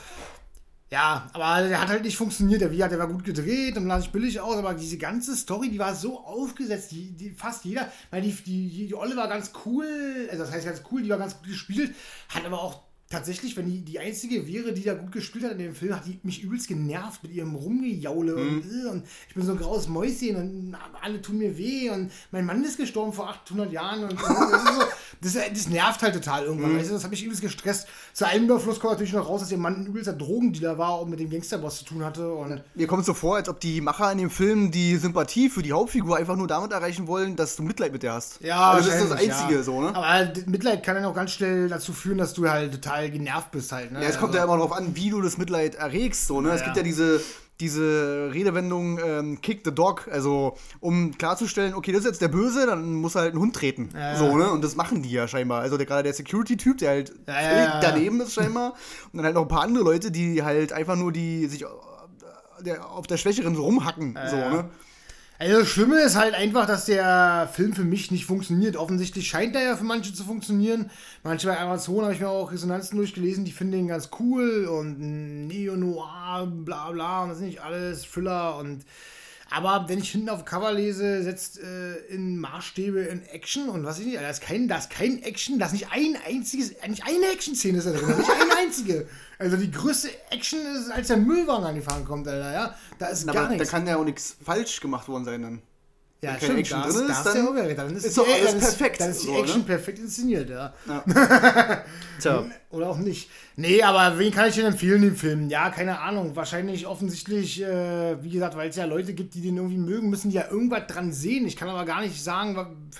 Ja, 0.93 1.31
aber 1.35 1.69
der 1.69 1.81
hat 1.81 1.89
halt 1.89 2.03
nicht 2.03 2.17
funktioniert. 2.17 2.63
Der, 2.63 2.69
der 2.71 2.99
war 2.99 3.07
gut 3.07 3.23
gedreht 3.25 3.77
und 3.77 3.87
las 3.87 4.03
sich 4.03 4.13
billig 4.13 4.41
aus, 4.41 4.57
aber 4.57 4.75
diese 4.75 4.99
ganze 4.99 5.37
Story, 5.37 5.71
die 5.71 5.79
war 5.79 5.95
so 5.95 6.19
aufgesetzt, 6.19 6.91
die, 6.91 7.13
die 7.13 7.31
fast 7.31 7.65
jeder, 7.65 7.93
weil 8.11 8.23
die, 8.23 8.33
die, 8.33 8.87
die 8.89 8.95
Olle 8.95 9.17
war 9.17 9.29
ganz 9.29 9.53
cool, 9.65 9.87
also 10.31 10.43
das 10.43 10.53
heißt 10.53 10.67
ganz 10.67 10.83
cool, 10.91 11.03
die 11.03 11.09
war 11.11 11.19
ganz 11.19 11.37
gut 11.37 11.47
gespielt, 11.47 11.95
hat 12.29 12.45
aber 12.45 12.61
auch 12.61 12.81
tatsächlich, 13.11 13.57
wenn 13.57 13.67
die 13.67 13.83
die 13.83 13.99
einzige 13.99 14.47
wäre, 14.47 14.73
die 14.73 14.85
da 14.85 14.95
gut 14.95 15.11
gespielt 15.11 15.45
hat 15.45 15.53
in 15.53 15.59
dem 15.59 15.75
Film, 15.75 15.95
hat 15.95 16.07
die 16.07 16.21
mich 16.23 16.43
übelst 16.43 16.69
genervt 16.69 17.25
mit 17.25 17.33
ihrem 17.33 17.57
Rumgejaule 17.57 18.37
und, 18.37 18.63
äh, 18.63 18.89
und 18.89 19.05
ich 19.29 19.35
bin 19.35 19.45
so 19.45 19.53
ein 19.53 19.59
graues 19.59 19.89
Mäuschen 19.89 20.37
und 20.37 20.77
alle 21.03 21.21
tun 21.21 21.39
mir 21.39 21.59
weh 21.59 21.91
und 21.91 22.13
mein 22.31 22.47
Mann 22.47 22.63
ist 22.65 22.77
gestorben 22.77 23.13
vor 23.13 23.29
800 23.29 23.73
Jahren 23.73 24.05
und, 24.05 24.13
und 24.13 24.21
das, 24.21 24.65
so, 24.65 25.39
das, 25.41 25.51
das 25.53 25.69
nervt 25.69 26.03
halt 26.03 26.15
total 26.15 26.45
irgendwann, 26.45 26.79
weißt 26.79 26.91
du, 26.91 26.95
das 26.95 27.03
hat 27.03 27.11
mich 27.11 27.25
übelst 27.25 27.43
gestresst. 27.43 27.89
Zu 28.13 28.27
einem 28.27 28.45
Überfluss 28.45 28.81
kommt 28.81 28.95
natürlich 28.95 29.13
noch 29.13 29.29
raus, 29.29 29.41
dass 29.41 29.53
ihr 29.53 29.59
Mann 29.59 29.77
ein 29.83 29.87
übelster 29.87 30.13
Drogendealer 30.13 30.79
war 30.79 31.01
und 31.01 31.11
mit 31.11 31.21
dem 31.21 31.31
Gangsterboss 31.31 31.79
zu 31.79 31.85
tun 31.85 32.05
hatte 32.05 32.33
und 32.33 32.63
Mir 32.75 32.87
kommt 32.87 33.01
es 33.01 33.07
so 33.07 33.15
vor, 33.15 33.37
als 33.37 33.49
ob 33.49 33.61
die 33.61 33.81
Macher 33.81 34.11
in 34.13 34.19
dem 34.19 34.31
Film 34.31 34.71
die 34.71 34.97
Sympathie 34.97 35.49
für 35.49 35.63
die 35.63 35.73
Hauptfigur 35.73 36.17
einfach 36.17 36.37
nur 36.37 36.49
damit 36.49 36.73
erreichen 36.73 37.07
wollen, 37.07 37.37
dass 37.37 37.57
du 37.57 37.63
Mitleid 37.63 37.93
mit 37.93 38.03
der 38.03 38.15
hast. 38.15 38.41
Ja, 38.41 38.71
also 38.73 38.91
das 38.91 39.03
ist 39.03 39.11
das 39.11 39.21
Einzige 39.21 39.55
ja. 39.57 39.63
so, 39.63 39.81
ne? 39.81 39.95
Aber 39.95 40.33
Mitleid 40.47 40.83
kann 40.83 40.97
dann 40.97 41.05
auch 41.05 41.15
ganz 41.15 41.33
schnell 41.33 41.69
dazu 41.69 41.93
führen, 41.93 42.19
dass 42.19 42.35
du 42.35 42.49
halt 42.49 42.73
total 42.73 43.11
genervt 43.11 43.51
bist 43.53 43.73
halt. 43.73 43.93
Ne? 43.93 44.03
Ja, 44.03 44.09
es 44.09 44.19
kommt 44.19 44.35
ja 44.35 44.45
immer 44.45 44.57
darauf 44.57 44.73
an, 44.73 44.97
wie 44.97 45.11
du 45.11 45.21
das 45.21 45.39
Mitleid 45.39 45.77
erregst. 45.77 46.27
So, 46.27 46.41
ne? 46.41 46.51
Es 46.51 46.61
Ja. 46.61 46.67
gibt 46.67 46.77
ja 46.77 46.83
diese, 46.83 47.21
diese 47.61 48.31
Redewendung 48.33 48.99
ähm, 48.99 49.41
Kick 49.41 49.61
the 49.65 49.73
Dog, 49.73 50.09
also 50.11 50.57
um 50.81 51.17
klarzustellen, 51.17 51.75
okay, 51.75 51.93
das 51.93 52.01
ist 52.01 52.07
jetzt 52.07 52.23
der 52.23 52.29
Böse, 52.29 52.67
dann 52.67 52.95
muss 52.95 53.15
er 53.15 53.23
halt 53.23 53.33
einen 53.33 53.43
Hund 53.43 53.55
treten. 53.55 53.91
Ja. 53.95 54.17
So, 54.17 54.37
ne? 54.37 54.51
Und 54.51 54.65
das 54.65 54.77
machen 54.77 55.03
die 55.03 55.11
ja 55.11 55.29
scheinbar. 55.29 55.61
Also 55.61 55.77
der, 55.77 55.87
gerade 55.87 56.05
der 56.05 56.15
Security-Typ, 56.15 56.79
der 56.79 56.91
halt 56.91 57.13
Ja, 57.27 57.81
daneben 57.81 58.21
ist 58.21 58.35
scheinbar. 58.35 58.75
Und 59.13 59.19
dann 59.19 59.25
halt 59.25 59.35
noch 59.35 59.43
ein 59.43 59.49
paar 59.49 59.63
andere 59.63 59.85
Leute, 59.85 60.11
die 60.11 60.43
halt 60.43 60.73
einfach 60.73 60.97
nur 60.97 61.13
die 61.13 61.47
sich 61.47 61.63
äh, 61.63 61.67
der, 62.61 62.91
auf 62.91 63.07
der 63.07 63.17
Schwächeren 63.17 63.55
so 63.55 63.63
rumhacken. 63.63 64.19
so, 64.31 64.37
ne? 64.37 64.65
Also 65.41 65.61
das 65.61 65.69
Schlimme 65.71 65.99
ist 66.03 66.17
halt 66.17 66.35
einfach, 66.35 66.67
dass 66.67 66.85
der 66.85 67.49
Film 67.51 67.73
für 67.73 67.83
mich 67.83 68.11
nicht 68.11 68.27
funktioniert. 68.27 68.77
Offensichtlich 68.77 69.27
scheint 69.27 69.57
er 69.57 69.63
ja 69.63 69.75
für 69.75 69.85
manche 69.85 70.13
zu 70.13 70.23
funktionieren. 70.23 70.91
Manche 71.23 71.47
bei 71.47 71.59
Amazon 71.59 72.03
habe 72.03 72.13
ich 72.13 72.21
mir 72.21 72.29
auch 72.29 72.53
Resonanzen 72.53 72.99
durchgelesen, 72.99 73.47
die 73.47 73.53
finden 73.53 73.79
ihn 73.79 73.89
ganz 73.89 74.11
cool 74.21 74.67
und 74.67 75.01
Neo-Noir, 75.47 76.47
bla 76.47 76.91
bla 76.91 77.23
und 77.23 77.31
das 77.31 77.39
ist 77.39 77.45
nicht 77.45 77.63
alles 77.63 78.03
Thriller 78.03 78.59
und 78.59 78.85
aber 79.51 79.89
wenn 79.89 79.99
ich 79.99 80.11
hinten 80.13 80.29
auf 80.29 80.45
Cover 80.45 80.73
lese, 80.73 81.23
setzt 81.23 81.59
äh, 81.59 81.97
in 82.09 82.39
Maßstäbe 82.39 83.01
in 83.01 83.23
Action 83.27 83.69
und 83.69 83.85
was 83.85 83.99
ich 83.99 84.07
nicht, 84.07 84.19
da 84.21 84.31
ist 84.31 84.41
kein, 84.41 84.69
da 84.69 84.79
ist 84.79 84.91
kein 84.91 85.23
Action, 85.23 85.59
da 85.59 85.67
ist 85.67 85.73
nicht 85.73 85.89
ein 85.91 86.17
einziges, 86.27 86.73
nicht 86.87 87.05
eine 87.05 87.27
Action-Szene 87.33 87.79
ist 87.79 87.87
da 87.87 87.93
drin, 87.93 88.17
nicht 88.17 88.31
eine 88.31 88.57
einzige. 88.57 89.09
Also 89.39 89.57
die 89.57 89.71
größte 89.71 90.09
Action 90.31 90.61
ist, 90.77 90.91
als 90.91 91.09
der 91.09 91.17
Müllwagen 91.17 91.65
angefahren 91.65 92.05
kommt, 92.05 92.29
Alter, 92.29 92.53
ja. 92.53 92.75
Da 92.99 93.07
ist 93.07 93.27
gar 93.27 93.35
Aber 93.37 93.45
da 93.49 93.55
nichts. 93.55 93.71
kann 93.71 93.87
ja 93.87 93.97
auch 93.97 94.05
nichts 94.05 94.37
falsch 94.45 94.81
gemacht 94.81 95.09
worden 95.09 95.25
sein 95.25 95.43
dann. 95.43 95.63
Ja, 96.23 96.35
keine 96.37 96.59
Action 96.59 96.81
da 96.83 96.87
drin 96.89 96.95
ist, 96.97 97.01
ist, 97.01 97.09
da 97.25 97.31
ist 97.31 97.35
dann 97.39 97.49
Overrecht. 97.49 97.79
Dann 97.79 97.97
ist, 97.97 98.05
ist 98.05 98.19
doch 98.19 98.27
die- 98.27 98.33
alles 98.35 98.51
dann 98.51 98.61
perfekt, 98.61 99.01
Dann 99.01 99.11
ist 99.11 99.23
die 99.23 99.27
so, 99.27 99.39
Action 99.41 99.59
ne? 99.61 99.65
perfekt 99.65 99.99
inszeniert, 100.01 100.51
ja. 100.51 100.75
Tja. 102.21 102.45
Oder 102.71 102.89
auch 102.91 102.99
nicht. 102.99 103.31
Nee, 103.57 103.83
aber 103.83 104.19
wen 104.19 104.31
kann 104.33 104.49
ich 104.49 104.55
denn 104.55 104.67
empfehlen, 104.67 105.03
den 105.03 105.17
Film? 105.17 105.49
Ja, 105.49 105.71
keine 105.71 105.99
Ahnung. 106.01 106.37
Wahrscheinlich 106.37 106.87
offensichtlich, 106.87 107.63
äh, 107.63 108.23
wie 108.23 108.31
gesagt, 108.31 108.57
weil 108.57 108.69
es 108.71 108.77
ja 108.77 108.85
Leute 108.85 109.15
gibt, 109.15 109.35
die 109.35 109.41
den 109.41 109.57
irgendwie 109.57 109.79
mögen, 109.79 110.11
müssen 110.11 110.31
die 110.31 110.37
ja 110.37 110.49
irgendwas 110.51 110.87
dran 110.89 111.13
sehen. 111.13 111.47
Ich 111.47 111.57
kann 111.57 111.69
aber 111.69 111.85
gar 111.85 112.01
nicht 112.03 112.23
sagen, 112.23 112.91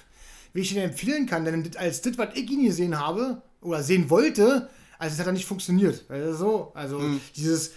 wie 0.53 0.61
ich 0.63 0.73
den 0.73 0.83
empfehlen 0.83 1.27
kann. 1.27 1.45
Denn 1.45 1.71
als 1.79 2.01
das, 2.01 2.17
was 2.19 2.29
ich 2.35 2.51
ihn 2.51 2.65
gesehen 2.65 2.99
habe, 2.99 3.43
oder 3.61 3.83
sehen 3.83 4.09
wollte, 4.09 4.71
also 4.99 5.13
das 5.13 5.21
hat 5.21 5.27
er 5.27 5.33
nicht 5.33 5.47
funktioniert. 5.47 6.05
Also 6.09 6.33
so, 6.35 6.73
also 6.75 6.99
Hm. 6.99 7.21
dieses 7.37 7.73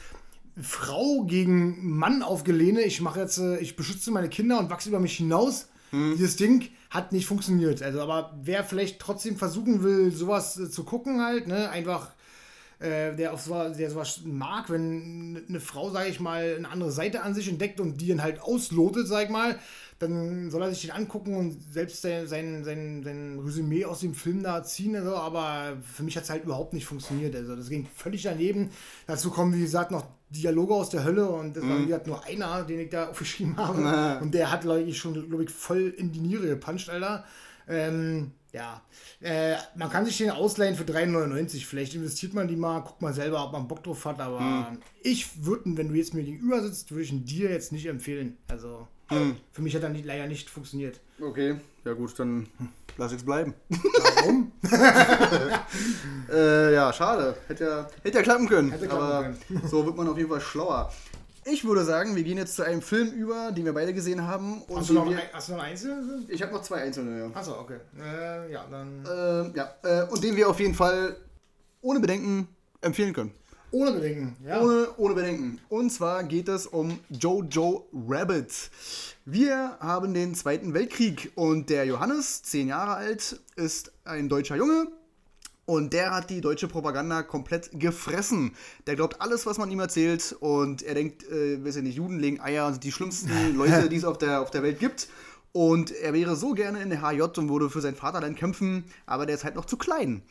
Frau 0.62 1.24
gegen 1.24 1.98
Mann 1.98 2.22
aufgelehne, 2.22 2.82
ich 2.82 3.02
mache 3.02 3.20
jetzt, 3.20 3.40
äh, 3.40 3.58
ich 3.58 3.76
beschütze 3.76 4.12
meine 4.12 4.30
Kinder 4.30 4.60
und 4.60 4.70
wachse 4.70 4.90
über 4.90 5.00
mich 5.00 5.18
hinaus. 5.18 5.68
Dieses 5.94 6.38
Ding 6.38 6.70
hat 6.90 7.12
nicht 7.12 7.28
funktioniert. 7.28 7.84
Also, 7.84 8.02
aber 8.02 8.34
wer 8.42 8.64
vielleicht 8.64 9.00
trotzdem 9.00 9.38
versuchen 9.38 9.84
will, 9.84 10.12
sowas 10.12 10.58
äh, 10.58 10.70
zu 10.70 10.84
gucken 10.84 11.22
halt, 11.22 11.48
ne, 11.48 11.70
einfach 11.70 12.14
äh, 12.80 13.16
der, 13.16 13.34
auf 13.34 13.42
sowas, 13.42 13.78
der 13.78 13.92
sowas 13.92 14.22
mag, 14.26 14.72
wenn 14.72 15.46
eine 15.48 15.60
Frau, 15.60 15.92
sage 15.92 16.10
ich 16.10 16.20
mal, 16.20 16.56
eine 16.58 16.68
andere 16.68 16.92
Seite 16.92 17.22
an 17.22 17.36
sich 17.36 17.48
entdeckt 17.48 17.80
und 17.80 18.02
die 18.02 18.08
dann 18.08 18.24
halt 18.24 18.42
auslotet, 18.42 19.08
sag 19.08 19.26
ich 19.26 19.30
mal, 19.30 19.60
dann 20.00 20.50
soll 20.50 20.64
er 20.64 20.70
sich 20.72 20.82
den 20.82 20.92
angucken 20.92 21.36
und 21.36 21.62
selbst 21.72 22.02
sein, 22.02 22.28
sein, 22.28 22.64
sein, 22.64 23.04
sein 23.04 23.40
Resümee 23.40 23.86
aus 23.86 24.00
dem 24.00 24.16
Film 24.16 24.42
da 24.42 24.64
ziehen. 24.64 24.96
Also, 24.96 25.16
aber 25.16 25.78
für 25.82 26.02
mich 26.02 26.18
hat 26.18 26.24
es 26.24 26.30
halt 26.32 26.44
überhaupt 26.44 26.74
nicht 26.74 26.86
funktioniert. 26.86 27.36
Also 27.36 27.56
das 27.56 27.70
ging 27.70 27.88
völlig 27.96 28.24
daneben. 28.24 28.72
Dazu 29.06 29.30
kommen, 29.30 29.54
wie 29.54 29.62
gesagt, 29.62 29.92
noch 29.92 30.08
Dialoge 30.34 30.74
aus 30.74 30.90
der 30.90 31.04
Hölle 31.04 31.30
und 31.30 31.56
das 31.56 31.64
war 31.64 31.80
wie 31.80 31.86
gesagt 31.86 32.08
nur 32.08 32.24
einer, 32.26 32.64
den 32.64 32.80
ich 32.80 32.90
da 32.90 33.08
aufgeschrieben 33.10 33.56
habe. 33.58 33.82
Na. 33.82 34.20
Und 34.20 34.34
der 34.34 34.52
hat, 34.52 34.62
glaube 34.62 34.82
ich, 34.82 34.98
schon, 34.98 35.14
glaube 35.28 35.44
ich, 35.44 35.50
voll 35.50 35.94
in 35.98 36.12
die 36.12 36.20
Niere 36.20 36.48
gepuncht, 36.48 36.90
Alter. 36.90 37.24
Ähm, 37.68 38.32
ja, 38.52 38.82
äh, 39.22 39.56
man 39.76 39.90
kann 39.90 40.06
sich 40.06 40.18
den 40.18 40.32
ausleihen 40.32 40.76
für 40.76 40.84
3,99. 40.84 41.66
Vielleicht 41.66 41.96
investiert 41.96 42.34
man 42.34 42.48
die 42.48 42.56
mal, 42.56 42.82
guckt 42.82 43.02
mal 43.02 43.14
selber, 43.14 43.44
ob 43.46 43.52
man 43.54 43.68
Bock 43.68 43.84
drauf 43.84 44.06
hat. 44.06 44.20
Aber 44.20 44.76
ich 45.02 45.46
würde, 45.46 45.64
wenn 45.78 45.88
du 45.90 45.96
jetzt 45.96 46.14
mir 46.14 46.24
gegenüber 46.24 46.62
sitzt, 46.62 46.92
würde 46.92 47.04
ich 47.04 47.12
ihn 47.12 47.26
dir 47.26 47.50
jetzt 47.50 47.72
nicht 47.72 47.86
empfehlen. 47.86 48.38
Also 48.48 48.88
für 49.52 49.62
mich 49.62 49.76
hat 49.76 49.84
er 49.84 49.90
nicht, 49.90 50.06
leider 50.06 50.28
nicht 50.28 50.50
funktioniert. 50.50 51.00
Okay, 51.22 51.56
ja 51.86 51.94
gut, 51.94 52.18
dann 52.18 52.48
lass 52.98 53.12
ich's 53.12 53.24
bleiben. 53.24 53.54
Warum? 53.70 54.52
Äh, 56.32 56.74
ja, 56.74 56.92
schade. 56.92 57.36
Hätte 57.48 57.64
ja, 57.66 57.88
hätte 58.02 58.18
ja 58.18 58.24
klappen 58.24 58.48
können. 58.48 58.72
Hätte 58.72 58.88
klappen 58.88 59.38
aber 59.52 59.68
so 59.68 59.86
wird 59.86 59.96
man 59.96 60.08
auf 60.08 60.18
jeden 60.18 60.30
Fall 60.30 60.42
schlauer. 60.42 60.92
Ich 61.46 61.64
würde 61.66 61.84
sagen, 61.84 62.16
wir 62.16 62.24
gehen 62.24 62.38
jetzt 62.38 62.56
zu 62.56 62.64
einem 62.64 62.82
Film 62.82 63.10
über, 63.12 63.52
den 63.52 63.66
wir 63.66 63.74
beide 63.74 63.94
gesehen 63.94 64.26
haben. 64.26 64.62
Und 64.64 64.80
Hast 64.80 64.90
du 64.90 64.94
noch, 64.94 65.10
wir, 65.10 65.18
ein, 65.18 65.24
hast 65.34 65.50
du 65.50 65.54
noch 65.54 65.60
einen 65.60 65.72
Einzelnen? 65.72 66.26
ich 66.30 66.42
habe 66.42 66.54
noch 66.54 66.62
zwei 66.62 66.82
einzelne, 66.82 67.20
ja. 67.20 67.30
Achso, 67.34 67.60
okay. 67.60 67.78
Äh, 68.00 68.52
ja, 68.52 68.66
dann. 68.72 69.06
Äh, 69.06 69.58
ja, 69.58 70.06
und 70.06 70.24
den 70.24 70.36
wir 70.36 70.50
auf 70.50 70.60
jeden 70.60 70.74
Fall 70.74 71.18
ohne 71.82 72.00
Bedenken 72.00 72.48
empfehlen 72.82 73.14
können. 73.14 73.32
Ohne 73.74 73.92
Bedenken, 73.94 74.38
ja. 74.46 74.62
Ohne, 74.62 74.88
ohne 74.98 75.16
Bedenken. 75.16 75.60
Und 75.68 75.90
zwar 75.90 76.24
geht 76.26 76.48
es 76.48 76.68
um 76.68 77.00
Jojo 77.10 77.88
Rabbit. 78.08 78.70
Wir 79.26 79.78
haben 79.80 80.14
den 80.14 80.36
Zweiten 80.36 80.76
Weltkrieg 80.76 81.32
und 81.34 81.72
der 81.72 81.84
Johannes, 81.86 82.44
zehn 82.44 82.68
Jahre 82.68 82.94
alt, 82.94 83.42
ist 83.56 83.92
ein 84.04 84.30
deutscher 84.30 84.58
Junge. 84.58 84.90
Und 85.66 85.92
der 85.92 86.12
hat 86.12 86.30
die 86.30 86.40
deutsche 86.40 86.68
Propaganda 86.68 87.24
komplett 87.24 87.72
gefressen. 87.74 88.52
Der 88.86 88.96
glaubt 88.96 89.20
alles, 89.22 89.48
was 89.48 89.58
man 89.58 89.72
ihm 89.72 89.80
erzählt. 89.80 90.36
Und 90.40 90.84
er 90.84 90.94
denkt, 90.94 91.28
äh, 91.32 91.66
weiß 91.66 91.78
ich 91.78 91.84
nicht, 91.84 91.96
Juden 91.96 92.20
legen 92.20 92.42
Eier 92.42 92.68
und 92.68 92.74
sind 92.74 92.84
die 92.84 92.92
schlimmsten 92.92 93.32
Leute, 93.58 93.90
die 93.90 93.96
es 93.96 94.06
auf 94.06 94.20
der, 94.20 94.42
auf 94.42 94.52
der 94.52 94.62
Welt 94.62 94.78
gibt. 94.78 95.08
Und 95.52 95.92
er 95.92 96.14
wäre 96.14 96.36
so 96.36 96.54
gerne 96.54 96.80
in 96.80 96.92
der 96.92 97.02
HJ 97.02 97.22
und 97.40 97.50
würde 97.50 97.72
für 97.72 97.82
sein 97.82 97.96
Vaterland 97.96 98.38
kämpfen, 98.38 98.84
aber 99.08 99.26
der 99.26 99.36
ist 99.36 99.44
halt 99.44 99.56
noch 99.56 99.66
zu 99.66 99.78
klein. 99.78 100.22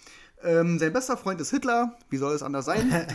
Ähm, 0.45 0.79
sein 0.79 0.93
bester 0.93 1.17
Freund 1.17 1.41
ist 1.41 1.51
Hitler. 1.51 1.97
Wie 2.11 2.17
soll 2.17 2.35
es 2.35 2.43
anders 2.43 2.65
sein? 2.65 3.07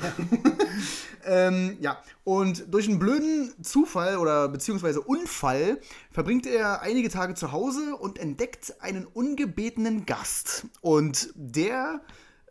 ähm, 1.25 1.78
ja, 1.82 1.97
und 2.23 2.73
durch 2.73 2.88
einen 2.88 2.99
blöden 2.99 3.53
Zufall 3.61 4.17
oder 4.17 4.47
beziehungsweise 4.47 5.01
Unfall 5.01 5.80
verbringt 6.11 6.45
er 6.45 6.82
einige 6.82 7.09
Tage 7.09 7.34
zu 7.34 7.51
Hause 7.51 7.95
und 7.95 8.17
entdeckt 8.17 8.75
einen 8.80 9.05
ungebetenen 9.05 10.05
Gast. 10.05 10.67
Und 10.82 11.30
der, 11.36 12.01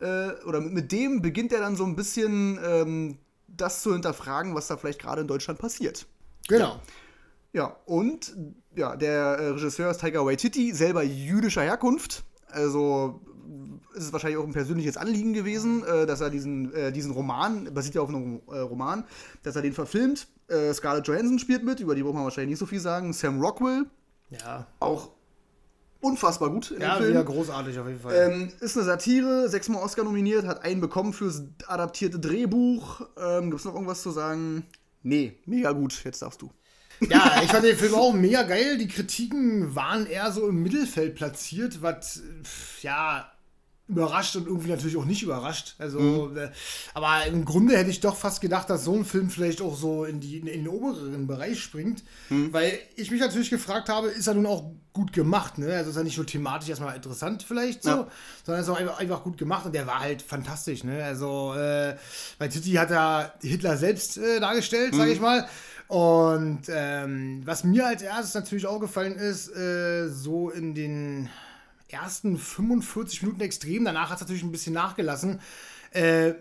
äh, 0.00 0.32
oder 0.44 0.60
mit 0.60 0.92
dem 0.92 1.22
beginnt 1.22 1.52
er 1.52 1.60
dann 1.60 1.76
so 1.76 1.84
ein 1.84 1.96
bisschen 1.96 2.58
ähm, 2.62 3.18
das 3.48 3.82
zu 3.82 3.92
hinterfragen, 3.92 4.54
was 4.54 4.66
da 4.66 4.76
vielleicht 4.76 5.00
gerade 5.00 5.22
in 5.22 5.28
Deutschland 5.28 5.58
passiert. 5.58 6.06
Genau. 6.48 6.80
Ja, 7.52 7.76
und 7.86 8.36
ja, 8.74 8.96
der 8.96 9.14
äh, 9.14 9.48
Regisseur 9.48 9.90
ist 9.90 10.02
Taika 10.02 10.24
Waititi, 10.24 10.72
selber 10.74 11.02
jüdischer 11.02 11.62
Herkunft. 11.62 12.24
Also 12.48 13.22
ist 13.94 14.04
es 14.04 14.12
wahrscheinlich 14.12 14.38
auch 14.38 14.44
ein 14.46 14.52
persönliches 14.52 14.96
Anliegen 14.96 15.32
gewesen, 15.32 15.84
äh, 15.84 16.06
dass 16.06 16.20
er 16.20 16.30
diesen, 16.30 16.72
äh, 16.74 16.92
diesen 16.92 17.12
Roman, 17.12 17.72
basiert 17.74 17.94
ja 17.94 18.00
auf 18.02 18.08
einem 18.08 18.40
äh, 18.50 18.58
Roman, 18.58 19.04
dass 19.42 19.56
er 19.56 19.62
den 19.62 19.72
verfilmt. 19.72 20.28
Äh, 20.48 20.72
Scarlett 20.74 21.06
Johansson 21.08 21.38
spielt 21.38 21.64
mit, 21.64 21.80
über 21.80 21.94
die 21.94 22.02
braucht 22.02 22.14
man 22.14 22.24
wahrscheinlich 22.24 22.50
nicht 22.50 22.58
so 22.60 22.66
viel 22.66 22.80
sagen. 22.80 23.12
Sam 23.12 23.40
Rockwell, 23.40 23.86
Ja. 24.30 24.66
auch 24.80 25.10
unfassbar 26.00 26.50
gut 26.50 26.70
in 26.70 26.80
Ja, 26.82 26.98
dem 26.98 27.12
Film. 27.12 27.24
großartig 27.24 27.78
auf 27.78 27.86
jeden 27.88 28.00
Fall. 28.00 28.14
Ähm, 28.32 28.52
ist 28.60 28.76
eine 28.76 28.84
Satire, 28.86 29.48
sechsmal 29.48 29.82
Oscar 29.82 30.04
nominiert, 30.04 30.46
hat 30.46 30.62
einen 30.62 30.80
bekommen 30.80 31.12
fürs 31.12 31.42
adaptierte 31.66 32.18
Drehbuch. 32.20 33.00
Ähm, 33.18 33.50
Gibt 33.50 33.60
es 33.60 33.64
noch 33.64 33.74
irgendwas 33.74 34.02
zu 34.02 34.10
sagen? 34.10 34.64
Nee, 35.02 35.38
mega 35.46 35.72
gut, 35.72 36.02
jetzt 36.04 36.22
darfst 36.22 36.42
du. 36.42 36.50
Ja, 37.08 37.42
ich 37.42 37.50
fand 37.50 37.64
den 37.64 37.76
Film 37.76 37.94
auch 37.94 38.12
mega 38.14 38.42
geil. 38.42 38.78
Die 38.78 38.88
Kritiken 38.88 39.74
waren 39.74 40.06
eher 40.06 40.32
so 40.32 40.48
im 40.48 40.62
Mittelfeld 40.62 41.14
platziert, 41.14 41.82
was 41.82 42.22
ja 42.80 43.30
überrascht 43.88 44.34
und 44.34 44.46
irgendwie 44.46 44.70
natürlich 44.70 44.96
auch 44.96 45.04
nicht 45.04 45.22
überrascht. 45.22 45.76
Also, 45.78 46.34
äh, 46.36 46.50
aber 46.92 47.24
im 47.26 47.44
Grunde 47.44 47.76
hätte 47.76 47.88
ich 47.90 48.00
doch 48.00 48.16
fast 48.16 48.40
gedacht, 48.40 48.68
dass 48.68 48.84
so 48.84 48.94
ein 48.94 49.04
Film 49.04 49.30
vielleicht 49.30 49.62
auch 49.62 49.76
so 49.76 50.04
in, 50.04 50.18
die, 50.18 50.38
in 50.38 50.46
den 50.46 50.66
oberen 50.68 51.26
Bereich 51.28 51.60
springt. 51.60 52.02
Weil 52.28 52.78
ich 52.96 53.10
mich 53.12 53.20
natürlich 53.20 53.50
gefragt 53.50 53.88
habe, 53.88 54.08
ist 54.08 54.26
er 54.26 54.34
nun 54.34 54.46
auch 54.46 54.70
gut 54.92 55.12
gemacht, 55.12 55.58
ne? 55.58 55.72
Also 55.74 55.90
ist 55.90 55.96
er 55.96 56.04
nicht 56.04 56.16
nur 56.16 56.26
thematisch 56.26 56.68
erstmal 56.68 56.96
interessant 56.96 57.44
vielleicht 57.46 57.82
so, 57.84 57.90
Ja. 57.90 58.08
sondern 58.44 58.62
ist 58.64 58.68
auch 58.70 58.78
einfach, 58.80 58.98
einfach 58.98 59.22
gut 59.22 59.38
gemacht 59.38 59.66
und 59.66 59.74
der 59.74 59.86
war 59.86 60.00
halt 60.00 60.22
fantastisch, 60.22 60.82
ne? 60.82 61.04
Also 61.04 61.54
äh, 61.54 61.94
bei 62.38 62.48
Titi 62.48 62.72
hat 62.72 62.90
er 62.90 63.34
Hitler 63.40 63.76
selbst 63.76 64.18
äh, 64.18 64.40
dargestellt, 64.40 64.94
sage 64.94 65.12
ich 65.12 65.20
mal. 65.20 65.46
Und 65.88 66.62
ähm, 66.68 67.42
was 67.44 67.62
mir 67.62 67.86
als 67.86 68.02
erstes 68.02 68.34
natürlich 68.34 68.66
auch 68.66 68.80
gefallen 68.80 69.14
ist, 69.14 69.48
äh, 69.54 70.08
so 70.08 70.50
in 70.50 70.74
den 70.74 71.28
ersten 71.88 72.38
45 72.38 73.22
Minuten 73.22 73.40
extrem, 73.40 73.84
danach 73.84 74.10
hat 74.10 74.16
es 74.16 74.22
natürlich 74.22 74.42
ein 74.42 74.52
bisschen 74.52 74.74
nachgelassen. 74.74 75.40
Äh, 75.92 76.34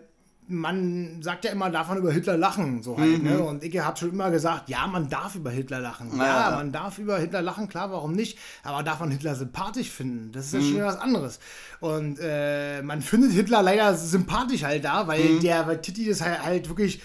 man 0.48 1.22
sagt 1.24 1.46
ja 1.46 1.52
immer, 1.52 1.72
darf 1.72 1.88
man 1.88 1.98
über 1.98 2.12
Hitler 2.12 2.38
lachen, 2.38 2.84
so 2.84 2.98
halt, 3.00 3.24
ne? 3.24 3.44
Und 3.44 3.64
ich 3.64 3.80
habe 3.80 3.98
schon 3.98 4.12
immer 4.12 4.30
gesagt, 4.30 4.70
ja, 4.70 4.86
man 4.86 5.10
darf 5.10 5.34
über 5.36 5.50
Hitler 5.50 5.80
lachen. 5.80 6.12
Ja, 6.18 6.52
Ja, 6.52 6.56
man 6.56 6.72
darf 6.72 7.00
über 7.00 7.18
Hitler 7.18 7.42
lachen, 7.42 7.68
klar, 7.68 7.92
warum 7.92 8.12
nicht? 8.12 8.38
Aber 8.64 8.84
darf 8.84 9.00
man 9.00 9.10
Hitler 9.10 9.34
sympathisch 9.36 9.90
finden? 9.90 10.32
Das 10.32 10.48
ist 10.48 10.54
ja 10.54 10.60
schon 10.62 10.74
wieder 10.76 10.86
was 10.86 11.00
anderes. 11.00 11.40
Und 11.80 12.20
äh, 12.22 12.84
man 12.84 13.02
findet 13.02 13.32
Hitler 13.32 13.64
leider 13.64 13.96
sympathisch 13.96 14.64
halt 14.64 14.86
da, 14.86 15.08
weil 15.08 15.40
der, 15.40 15.66
weil 15.66 15.82
Titi 15.82 16.08
das 16.08 16.22
halt, 16.22 16.44
halt 16.44 16.70
wirklich 16.70 17.02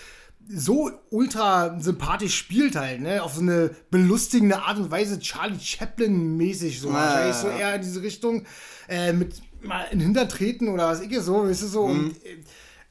so 0.53 0.90
ultra 1.11 1.78
sympathisch 1.80 2.36
spielt 2.36 2.76
halt, 2.76 3.01
ne? 3.01 3.22
Auf 3.22 3.34
so 3.34 3.40
eine 3.40 3.70
belustigende 3.90 4.62
Art 4.62 4.78
und 4.78 4.90
Weise, 4.90 5.18
Charlie 5.20 5.61
Chaplin-mäßig, 5.61 6.80
so 6.80 6.88
Ja, 6.88 6.94
wahrscheinlich 6.94 7.36
ja, 7.36 7.40
so 7.40 7.48
ja. 7.48 7.59
eher 7.59 7.74
in 7.76 7.82
diese 7.82 8.03
Richtung, 8.03 8.44
äh, 8.88 9.12
mit 9.12 9.40
mal 9.62 9.86
in 9.90 10.01
Hintertreten 10.01 10.68
oder 10.68 10.88
was 10.88 11.01
ich 11.01 11.16
so, 11.20 11.44
weißt 11.46 11.62
du 11.62 11.66
so. 11.66 11.82
Und 11.82 12.16
äh, 12.24 12.38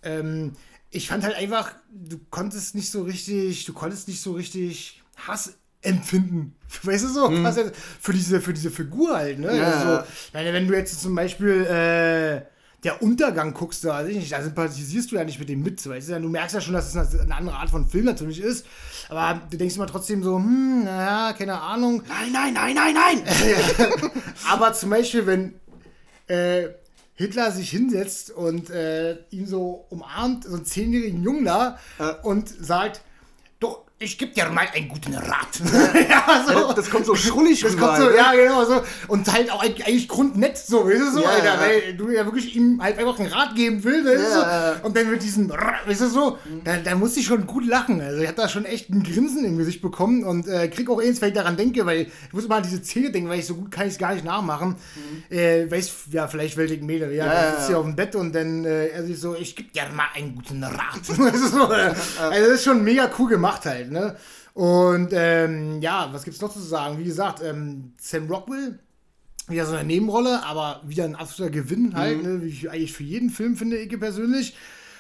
ähm, 0.04 0.54
ich 0.90 1.08
fand 1.08 1.24
halt 1.24 1.36
einfach, 1.36 1.74
du 1.92 2.20
konntest 2.30 2.76
nicht 2.76 2.92
so 2.92 3.04
richtig, 3.04 3.66
du 3.66 3.74
konntest 3.74 4.08
nicht 4.08 4.22
so 4.22 4.34
richtig 4.34 5.02
Hass 5.28 5.54
empfinden. 5.82 6.56
Weißt 6.84 7.06
du 7.06 7.10
so? 7.10 7.44
Was 7.44 7.56
jetzt 7.58 7.76
für, 8.02 8.14
diese, 8.14 8.42
für 8.42 8.54
diese 8.54 8.70
Figur 8.70 9.16
halt, 9.16 9.40
ne? 9.40 9.56
Ja, 9.56 9.72
also, 9.72 10.08
wenn 10.34 10.68
du 10.68 10.76
jetzt 10.76 11.00
zum 11.02 11.16
Beispiel 11.16 11.66
äh, 11.66 12.42
der 12.84 13.02
Untergang 13.02 13.54
guckst, 13.54 13.84
da, 13.84 13.90
weiß 13.90 14.08
ich 14.08 14.16
nicht, 14.18 14.32
da 14.32 14.42
sympathisierst 14.42 15.12
du 15.12 15.16
ja 15.18 15.24
nicht 15.26 15.40
mit 15.40 15.50
dem 15.50 15.62
mit. 15.62 15.86
Weißt 15.88 16.10
du? 16.10 16.20
du 16.22 16.30
merkst 16.30 16.56
ja 16.56 16.62
schon, 16.62 16.74
dass 16.74 16.94
es 16.94 16.96
eine, 16.96 17.22
eine 17.24 17.36
andere 17.36 17.56
Art 17.58 17.70
von 17.70 17.88
Film 17.88 18.06
natürlich 18.06 18.40
ist. 18.42 18.66
Aber 19.10 19.42
du 19.50 19.58
denkst 19.58 19.76
immer 19.76 19.88
trotzdem 19.88 20.24
so, 20.24 20.38
hm, 20.38 20.86
naja, 20.86 21.34
keine 21.34 21.60
Ahnung. 21.60 22.04
Nein, 22.08 22.32
nein, 22.32 22.54
nein, 22.54 22.76
nein, 22.76 22.94
nein! 22.94 23.24
Aber 24.50 24.72
zum 24.74 24.92
Beispiel, 24.92 25.26
wenn 25.26 25.56
äh, 26.28 26.70
Hitler 27.16 27.52
sich 27.52 27.70
hinsetzt 27.70 28.32
und 28.32 28.70
äh, 28.70 29.18
ihn 29.30 29.46
so 29.46 29.86
umarmt, 29.90 30.46
so 30.46 30.56
einen 30.56 30.66
zehnjährigen 30.66 31.22
Jungen 31.22 31.44
da, 31.44 31.78
Ja. 31.98 32.12
und 32.22 32.48
sagt, 32.48 33.02
du, 33.02 33.09
ich 34.02 34.18
geb 34.18 34.34
dir 34.34 34.48
mal 34.50 34.66
einen 34.74 34.88
guten 34.88 35.14
Rat. 35.14 35.60
ja, 36.10 36.46
so. 36.48 36.72
Das 36.72 36.90
kommt 36.90 37.06
so 37.06 37.16
schrullig 37.16 37.60
Das 37.60 37.74
rüber, 37.74 37.88
kommt 37.88 37.98
so, 37.98 38.06
ne? 38.06 38.16
ja, 38.16 38.34
genau, 38.34 38.64
so. 38.64 38.82
Und 39.10 39.30
halt 39.32 39.52
auch 39.52 39.62
eigentlich 39.62 40.08
grundnett, 40.08 40.58
so, 40.58 40.86
weißt 40.88 41.02
du, 41.02 41.12
so, 41.12 41.22
Ja, 41.22 41.30
Alter, 41.30 41.46
ja. 41.46 41.60
weil 41.60 41.94
du 41.96 42.10
ja 42.10 42.24
wirklich 42.24 42.56
ihm 42.56 42.82
halt 42.82 42.98
einfach 42.98 43.20
einen 43.20 43.28
Rat 43.28 43.56
geben 43.56 43.84
willst, 43.84 44.08
weißt 44.08 44.22
Ja, 44.36 44.76
so. 44.80 44.86
Und 44.88 44.96
dann 44.96 45.12
mit 45.12 45.22
diesem, 45.22 45.50
weißt 45.50 46.00
du, 46.00 46.08
so, 46.08 46.38
da, 46.64 46.78
da 46.78 46.96
muss 46.96 47.18
ich 47.18 47.26
schon 47.26 47.46
gut 47.46 47.66
lachen. 47.66 48.00
Also, 48.00 48.22
ich 48.22 48.28
hab 48.30 48.38
da 48.38 48.48
schon 48.48 48.64
echt 48.64 48.90
ein 48.90 49.04
Grinsen 49.04 49.44
im 49.44 49.58
Gesicht 49.58 49.82
bekommen 49.82 50.24
und 50.24 50.48
äh, 50.48 50.70
krieg 50.70 50.90
auch 50.90 51.02
eins, 51.02 51.20
wenn 51.22 51.30
ich 51.30 51.36
daran 51.36 51.58
denke, 51.58 51.86
weil 51.86 52.04
ich 52.04 52.34
muss 52.34 52.46
immer 52.46 52.56
an 52.56 52.64
diese 52.64 52.82
Szene 52.82 53.12
denken, 53.12 53.28
weil 53.28 53.40
ich 53.40 53.48
so 53.48 53.56
gut 53.56 53.70
kann 53.70 53.86
ich 53.86 53.94
es 53.94 54.00
gar 54.00 54.14
nicht 54.14 54.24
nachmachen. 54.24 54.78
Äh, 55.30 55.70
weiß, 55.70 55.92
ja, 56.12 56.30
vielleicht 56.30 56.56
welche 56.56 56.78
Mädel, 56.78 57.12
ja, 57.12 57.26
Ja, 57.26 57.52
sitzt 57.52 57.68
hier 57.68 57.78
auf 57.80 57.86
dem 57.86 57.98
Bett 57.98 58.16
und 58.16 58.34
dann, 58.34 58.64
äh, 58.64 58.88
er 58.88 59.04
sich 59.04 59.20
so, 59.20 59.36
ich 59.36 59.58
geb 59.58 59.74
dir 59.74 59.84
mal 59.94 60.06
einen 60.16 60.36
guten 60.36 60.64
Rat. 60.64 61.02
äh, 61.10 62.22
also, 62.22 62.50
das 62.50 62.60
ist 62.60 62.64
schon 62.64 62.82
mega 62.82 63.10
cool 63.20 63.30
gemacht 63.30 63.66
halt, 63.66 63.89
ne. 63.92 64.16
Und 64.54 65.10
ähm, 65.14 65.82
ja, 65.82 66.10
was 66.12 66.24
gibt's 66.24 66.42
noch 66.42 66.52
zu 66.54 66.60
sagen? 66.60 66.98
Wie 67.00 67.04
gesagt, 67.04 67.42
ähm, 67.44 67.94
Sam 68.00 68.28
Rockwell, 68.28 68.80
wieder 69.48 69.66
so 69.66 69.74
eine 69.76 69.88
Nebenrolle, 69.88 70.44
aber 70.44 70.82
wieder 70.86 71.06
ein 71.06 71.16
absoluter 71.16 71.52
Gewinn 71.52 71.96
halt, 71.96 72.22
ne? 72.24 72.42
wie 72.44 72.48
ich 72.50 72.70
eigentlich 72.70 72.94
für 72.94 73.04
jeden 73.04 73.30
Film 73.30 73.56
finde 73.56 73.78
ich 73.78 74.00
persönlich. 74.00 74.56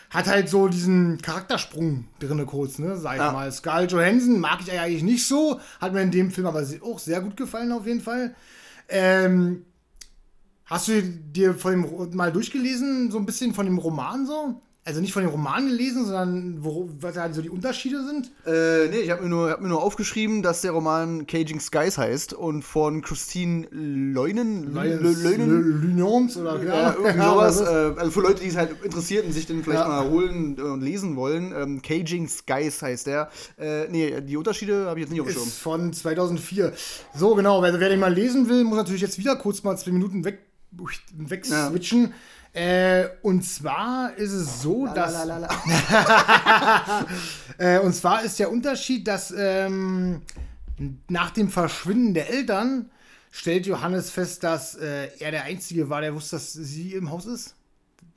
hat 0.09 0.25
halt 0.27 0.49
so 0.49 0.67
diesen 0.67 1.21
Charaktersprung 1.21 2.05
drinne 2.19 2.47
kurz, 2.47 2.79
ne, 2.79 2.97
sag 2.97 3.13
ich 3.17 3.19
Ja. 3.21 3.31
mal. 3.31 3.51
Scarlett 3.51 3.91
Johansson 3.91 4.39
mag 4.39 4.59
ich 4.61 4.71
eigentlich 4.71 5.03
nicht 5.03 5.27
so, 5.27 5.59
hat 5.79 5.93
mir 5.93 6.01
in 6.01 6.09
dem 6.09 6.31
Film 6.31 6.47
aber 6.47 6.65
auch 6.81 6.97
sehr 6.97 7.21
gut 7.21 7.37
gefallen 7.37 7.71
auf 7.71 7.85
jeden 7.85 8.01
Fall. 8.01 8.33
Ähm, 8.87 9.65
hast 10.65 10.87
du 10.87 11.03
dir 11.03 11.53
von 11.53 11.71
dem 11.73 12.15
mal 12.15 12.31
durchgelesen, 12.31 13.11
so 13.11 13.19
ein 13.19 13.27
bisschen 13.27 13.53
von 13.53 13.67
dem 13.67 13.77
Roman 13.77 14.25
so? 14.25 14.59
Also 14.89 15.01
nicht 15.01 15.13
von 15.13 15.21
dem 15.21 15.29
Roman 15.29 15.67
gelesen, 15.67 16.03
sondern 16.03 16.63
wo, 16.63 16.89
was 16.99 17.13
da 17.13 17.31
so 17.31 17.43
die 17.43 17.49
Unterschiede 17.51 18.03
sind? 18.03 18.31
Äh, 18.43 18.87
nee, 18.89 19.01
ich 19.01 19.11
habe 19.11 19.21
mir, 19.21 19.29
nur- 19.29 19.51
hab 19.51 19.61
mir 19.61 19.67
nur 19.67 19.83
aufgeschrieben, 19.83 20.41
dass 20.41 20.61
der 20.61 20.71
Roman 20.71 21.27
Caging 21.27 21.59
Skies 21.59 21.99
heißt 21.99 22.33
und 22.33 22.63
von 22.63 23.03
Christine 23.03 23.67
Leunen. 23.69 24.73
Leu- 24.73 24.95
Leunen? 24.95 25.81
Lynons 25.83 26.37
oder 26.37 26.63
Ja, 26.63 26.95
irgendwie 26.95 27.21
sowas. 27.23 27.61
Äh, 27.69 27.99
also 27.99 28.09
für 28.09 28.21
Leute, 28.21 28.41
die 28.41 28.47
es 28.47 28.55
halt 28.57 28.83
interessiert 28.83 29.27
und 29.27 29.31
sich 29.33 29.45
den 29.45 29.63
vielleicht 29.63 29.81
Ja. 29.83 29.87
mal 29.87 30.09
holen 30.09 30.59
und 30.59 30.81
lesen 30.81 31.15
wollen. 31.15 31.53
Ähm, 31.55 31.81
Caging 31.83 32.27
Skies 32.27 32.81
heißt 32.81 33.05
der. 33.05 33.29
Äh, 33.59 33.87
nee, 33.89 34.19
die 34.21 34.37
Unterschiede 34.37 34.87
habe 34.87 34.99
ich 34.99 35.03
jetzt 35.03 35.11
nicht 35.11 35.21
auf 35.21 35.27
dem 35.27 35.33
Schirm. 35.33 35.43
Ist 35.47 35.59
von 35.59 35.93
2004. 35.93 36.73
So, 37.15 37.35
genau. 37.35 37.61
Wer, 37.61 37.79
wer 37.79 37.89
den 37.89 37.99
mal 37.99 38.11
lesen 38.11 38.49
will, 38.49 38.63
muss 38.63 38.77
natürlich 38.77 39.01
jetzt 39.01 39.19
wieder 39.19 39.35
kurz 39.35 39.61
mal 39.61 39.77
zwei 39.77 39.91
Minuten 39.91 40.25
weg, 40.25 40.39
weg 41.15 41.45
Ja. 41.47 41.71
Äh, 42.54 43.06
und 43.22 43.43
zwar 43.43 44.16
ist 44.16 44.32
es 44.32 44.62
so, 44.62 44.88
dass. 44.88 45.16
Äh, 47.58 47.80
und 47.80 47.93
zwar 47.93 48.24
ist 48.24 48.39
der 48.39 48.50
Unterschied, 48.50 49.06
dass 49.06 49.34
ähm, 49.38 50.22
nach 51.10 51.32
dem 51.32 51.50
Verschwinden 51.50 52.14
der 52.14 52.30
Eltern 52.30 52.89
stellt 53.32 53.66
Johannes 53.66 54.12
fest, 54.12 54.45
dass 54.45 54.76
äh, 54.76 55.10
er 55.20 55.32
der 55.32 55.43
Einzige 55.43 55.89
war, 55.89 56.00
der 56.00 56.16
wusste, 56.16 56.38
dass 56.38 56.54
sie 56.54 56.93
im 56.93 57.12
Haus 57.12 57.26
ist. 57.26 57.56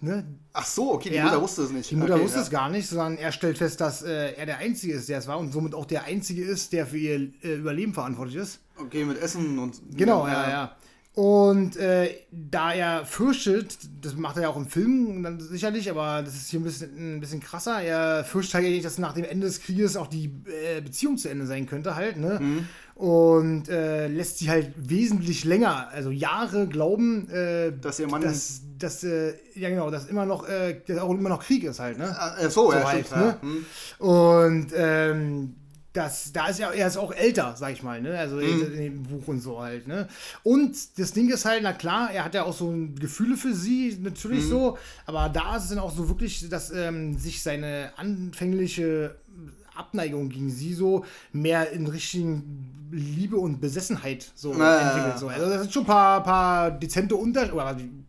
Ne? 0.01 0.25
Ach 0.53 0.67
so, 0.67 0.95
okay, 0.95 1.11
die 1.11 1.17
Ja. 1.17 1.25
Mutter 1.25 1.41
wusste 1.41 1.63
es 1.63 1.71
nicht. 1.71 1.91
Die 1.91 1.97
Mutter 1.97 2.15
okay, 2.15 2.25
wusste 2.25 2.39
ja. 2.39 2.43
es 2.45 2.51
gar 2.51 2.69
nicht, 2.69 2.89
sondern 2.89 3.17
er 3.19 3.31
stellt 3.31 3.59
fest, 3.59 3.81
dass 3.81 4.03
äh, 4.03 4.33
er 4.35 4.47
der 4.47 4.59
Einzige 4.59 4.95
ist, 4.95 5.09
der 5.09 5.19
es 5.19 5.29
war 5.29 5.39
und 5.39 5.53
somit 5.53 5.75
auch 5.75 5.87
der 5.87 6.05
Einzige 6.05 6.45
ist, 6.45 6.73
der 6.73 6.87
für 6.87 6.99
ihr 6.99 7.31
äh, 7.43 7.55
Überleben 7.55 7.95
verantwortlich 7.95 8.37
ist. 8.37 8.59
Okay, 8.77 9.05
mit 9.05 9.19
Essen 9.19 9.59
und. 9.61 9.81
Genau, 9.97 10.27
ja, 10.27 10.51
ja. 10.51 10.77
Und 11.15 11.77
äh, 11.77 12.09
da 12.31 12.73
er 12.73 13.05
fürchtet, 13.05 13.77
das 14.01 14.15
macht 14.17 14.37
er 14.37 14.45
ja 14.45 14.49
auch 14.49 14.57
im 14.57 14.67
Film 14.67 15.23
dann 15.23 15.39
sicherlich, 15.41 15.91
aber 15.91 16.23
das 16.23 16.35
ist 16.35 16.49
hier 16.49 16.59
ein 16.61 16.65
bisschen, 16.65 17.17
ein 17.17 17.21
bisschen 17.21 17.41
krasser, 17.41 17.83
er 17.83 18.25
fürchtet 18.25 18.55
halt 18.55 18.65
eigentlich, 18.65 18.83
dass 18.83 18.97
nach 18.97 19.13
dem 19.13 19.25
Ende 19.25 19.47
des 19.47 19.61
Krieges 19.61 19.97
auch 19.97 20.07
die 20.07 20.33
äh, 20.47 20.81
Beziehung 20.81 21.19
zu 21.19 21.29
Ende 21.29 21.45
sein 21.45 21.67
könnte 21.67 21.97
halt, 21.97 22.17
ne? 22.17 22.65
Und 22.95 23.69
äh, 23.69 24.07
lässt 24.07 24.39
sie 24.39 24.49
halt 24.49 24.73
wesentlich 24.77 25.45
länger, 25.45 25.89
also 25.93 26.11
Jahre 26.11 26.67
glauben, 26.67 27.29
äh, 27.29 27.73
Dass 27.79 27.99
ihr 28.01 28.09
Mann- 28.09 28.23
dass, 28.23 28.63
dass 28.79 29.05
äh, 29.05 29.35
ja 29.55 29.69
genau, 29.69 29.91
dass 29.91 30.07
immer 30.07 30.25
noch, 30.25 30.49
äh, 30.49 30.81
dass 30.87 30.99
auch 30.99 31.11
immer 31.11 31.29
noch 31.29 31.43
Krieg 31.45 31.65
ist 31.65 31.79
halt, 31.79 31.99
ne? 31.99 32.15
Ah, 32.19 32.37
äh, 32.39 32.49
so, 32.49 32.73
ja, 32.73 32.85
halt, 32.85 33.07
stimmt. 33.07 33.21
ne? 33.21 33.27
ja. 33.27 33.43
Hm. 33.43 33.67
Und 34.09 34.67
ähm, 34.75 35.55
das, 35.93 36.33
da 36.33 36.47
ist 36.49 36.59
ja, 36.59 36.71
er 36.71 36.87
ist 36.87 36.97
auch 36.97 37.13
älter, 37.13 37.55
sag 37.57 37.73
ich 37.73 37.83
mal, 37.83 38.01
ne? 38.01 38.19
Also 38.19 38.37
Mhm. 38.37 38.63
in 38.63 38.77
dem 38.77 39.03
Buch 39.03 39.29
und 39.29 39.41
so 39.41 39.61
halt, 39.61 39.87
ne? 39.89 40.09
Und 40.43 40.75
das 40.99 41.13
Ding 41.13 41.29
ist 41.31 41.45
halt, 41.45 41.63
na 41.63 41.73
klar, 41.73 42.11
er 42.11 42.25
hat 42.25 42.35
ja 42.35 42.45
auch 42.45 42.57
so 42.57 42.71
ein 42.71 42.97
Gefühle 42.97 43.37
für 43.37 43.55
sie, 43.55 43.95
Mhm. 43.99 44.05
natürlich 44.05 44.49
so, 44.49 44.79
aber 45.07 45.29
da 45.29 45.57
ist 45.57 45.65
es 45.65 45.69
dann 45.71 45.79
auch 45.79 45.95
so 45.95 46.09
wirklich, 46.09 46.49
dass 46.49 46.71
ähm, 46.71 47.19
sich 47.19 47.43
seine 47.43 47.93
anfängliche 47.97 49.17
Abneigung 49.75 50.29
gegen 50.29 50.51
sie 50.51 50.75
so 50.75 51.05
mehr 51.33 51.71
in 51.73 51.87
richtigen 51.87 52.89
Liebe 52.91 53.37
und 53.37 53.61
Besessenheit 53.61 54.31
so 54.35 54.53
Ja, 54.53 54.59
ja, 54.59 54.79
entwickelt. 54.81 55.19
So. 55.19 55.29
Also 55.29 55.49
das 55.49 55.63
sind 55.63 55.73
schon 55.73 55.85
ein 55.85 55.87
paar, 55.87 56.23
paar 56.23 56.71
dezente 56.71 57.17
Unterschiede, 57.17 57.55
oder 57.55 57.67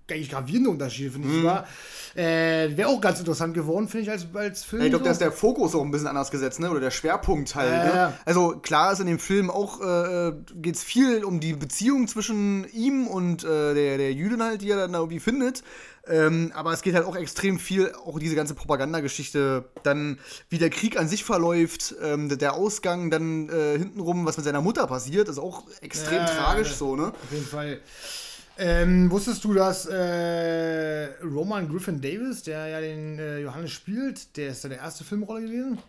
eigentlich 0.10 0.30
gravierende 0.30 0.70
Unterschiede, 0.70 1.12
finde 1.12 1.28
Mhm. 1.28 1.34
ich 1.34 1.40
sogar. 1.40 1.68
Äh, 2.16 2.78
Wäre 2.78 2.90
auch 2.90 3.02
ganz 3.02 3.20
interessant 3.20 3.54
geworden, 3.54 3.88
finde 3.88 4.04
ich, 4.04 4.12
als, 4.12 4.28
als 4.34 4.64
Film. 4.64 4.82
Ja, 4.82 4.86
ich 4.86 4.92
glaube, 4.92 5.04
so. 5.04 5.08
da 5.08 5.12
ist 5.12 5.22
der 5.22 5.32
Fokus 5.32 5.74
auch 5.74 5.82
ein 5.82 5.90
bisschen 5.90 6.08
anders 6.08 6.30
gesetzt, 6.30 6.60
ne? 6.60 6.70
Oder 6.70 6.80
der 6.80 6.92
Schwerpunkt 6.92 7.56
halt. 7.56 7.72
Ja, 7.72 7.84
ne? 7.84 7.96
ja. 7.96 8.14
Also 8.26 8.58
klar 8.62 8.94
ist 8.94 9.00
in 9.00 9.08
dem 9.08 9.20
Film 9.20 9.50
auch, 9.50 9.82
äh, 9.82 10.34
geht 10.56 10.76
es 10.76 10.84
viel 10.84 11.24
um 11.24 11.40
die 11.40 11.54
Beziehung 11.54 12.08
zwischen 12.08 12.68
ihm 12.72 13.08
und 13.08 13.44
äh, 13.44 13.74
der, 13.74 13.98
der 13.98 14.14
Jüdin 14.14 14.44
halt, 14.44 14.62
die 14.62 14.70
er 14.70 14.78
dann 14.78 14.94
da 14.94 15.00
irgendwie 15.00 15.20
findet. 15.20 15.64
Ähm, 16.06 16.52
aber 16.54 16.74
es 16.74 16.82
geht 16.82 16.96
halt 16.96 17.06
auch 17.06 17.16
extrem 17.16 17.60
viel, 17.60 17.94
auch 18.06 18.20
diese 18.20 18.36
ganze 18.36 18.56
Propagandageschichte, 18.56 19.64
dann 19.84 20.20
wie 20.50 20.58
der 20.58 20.70
Krieg 20.70 21.00
an 21.00 21.08
sich 21.08 21.24
verläuft, 21.24 21.96
ähm, 22.02 22.28
der 22.38 22.56
Ausgang 22.56 23.10
dann 23.10 23.48
äh, 23.48 23.78
hintenrum, 23.78 24.26
was 24.26 24.36
mit 24.36 24.46
seiner 24.46 24.62
Mutter 24.62 24.86
passiert, 24.86 25.30
ist 25.30 25.38
auch 25.38 25.64
extrem 25.82 26.20
Ja, 26.20 26.26
tragisch 26.26 26.74
so, 26.74 26.98
ne? 26.98 27.08
Auf 27.08 27.32
jeden 27.32 27.46
Fall. 27.46 27.80
Ähm, 28.58 29.10
wusstest 29.10 29.44
du, 29.44 29.54
dass 29.54 29.88
äh, 29.88 31.06
Roman 31.24 31.68
Griffin 31.68 32.00
Davis, 32.00 32.44
der 32.44 32.68
ja 32.68 32.82
den 32.82 33.18
äh, 33.18 33.40
Johannes 33.40 33.72
spielt, 33.72 34.38
der 34.38 34.50
ist 34.50 34.62
seine 34.62 34.76
erste 34.76 35.04
Filmrolle 35.04 35.42
gewesen? 35.42 35.80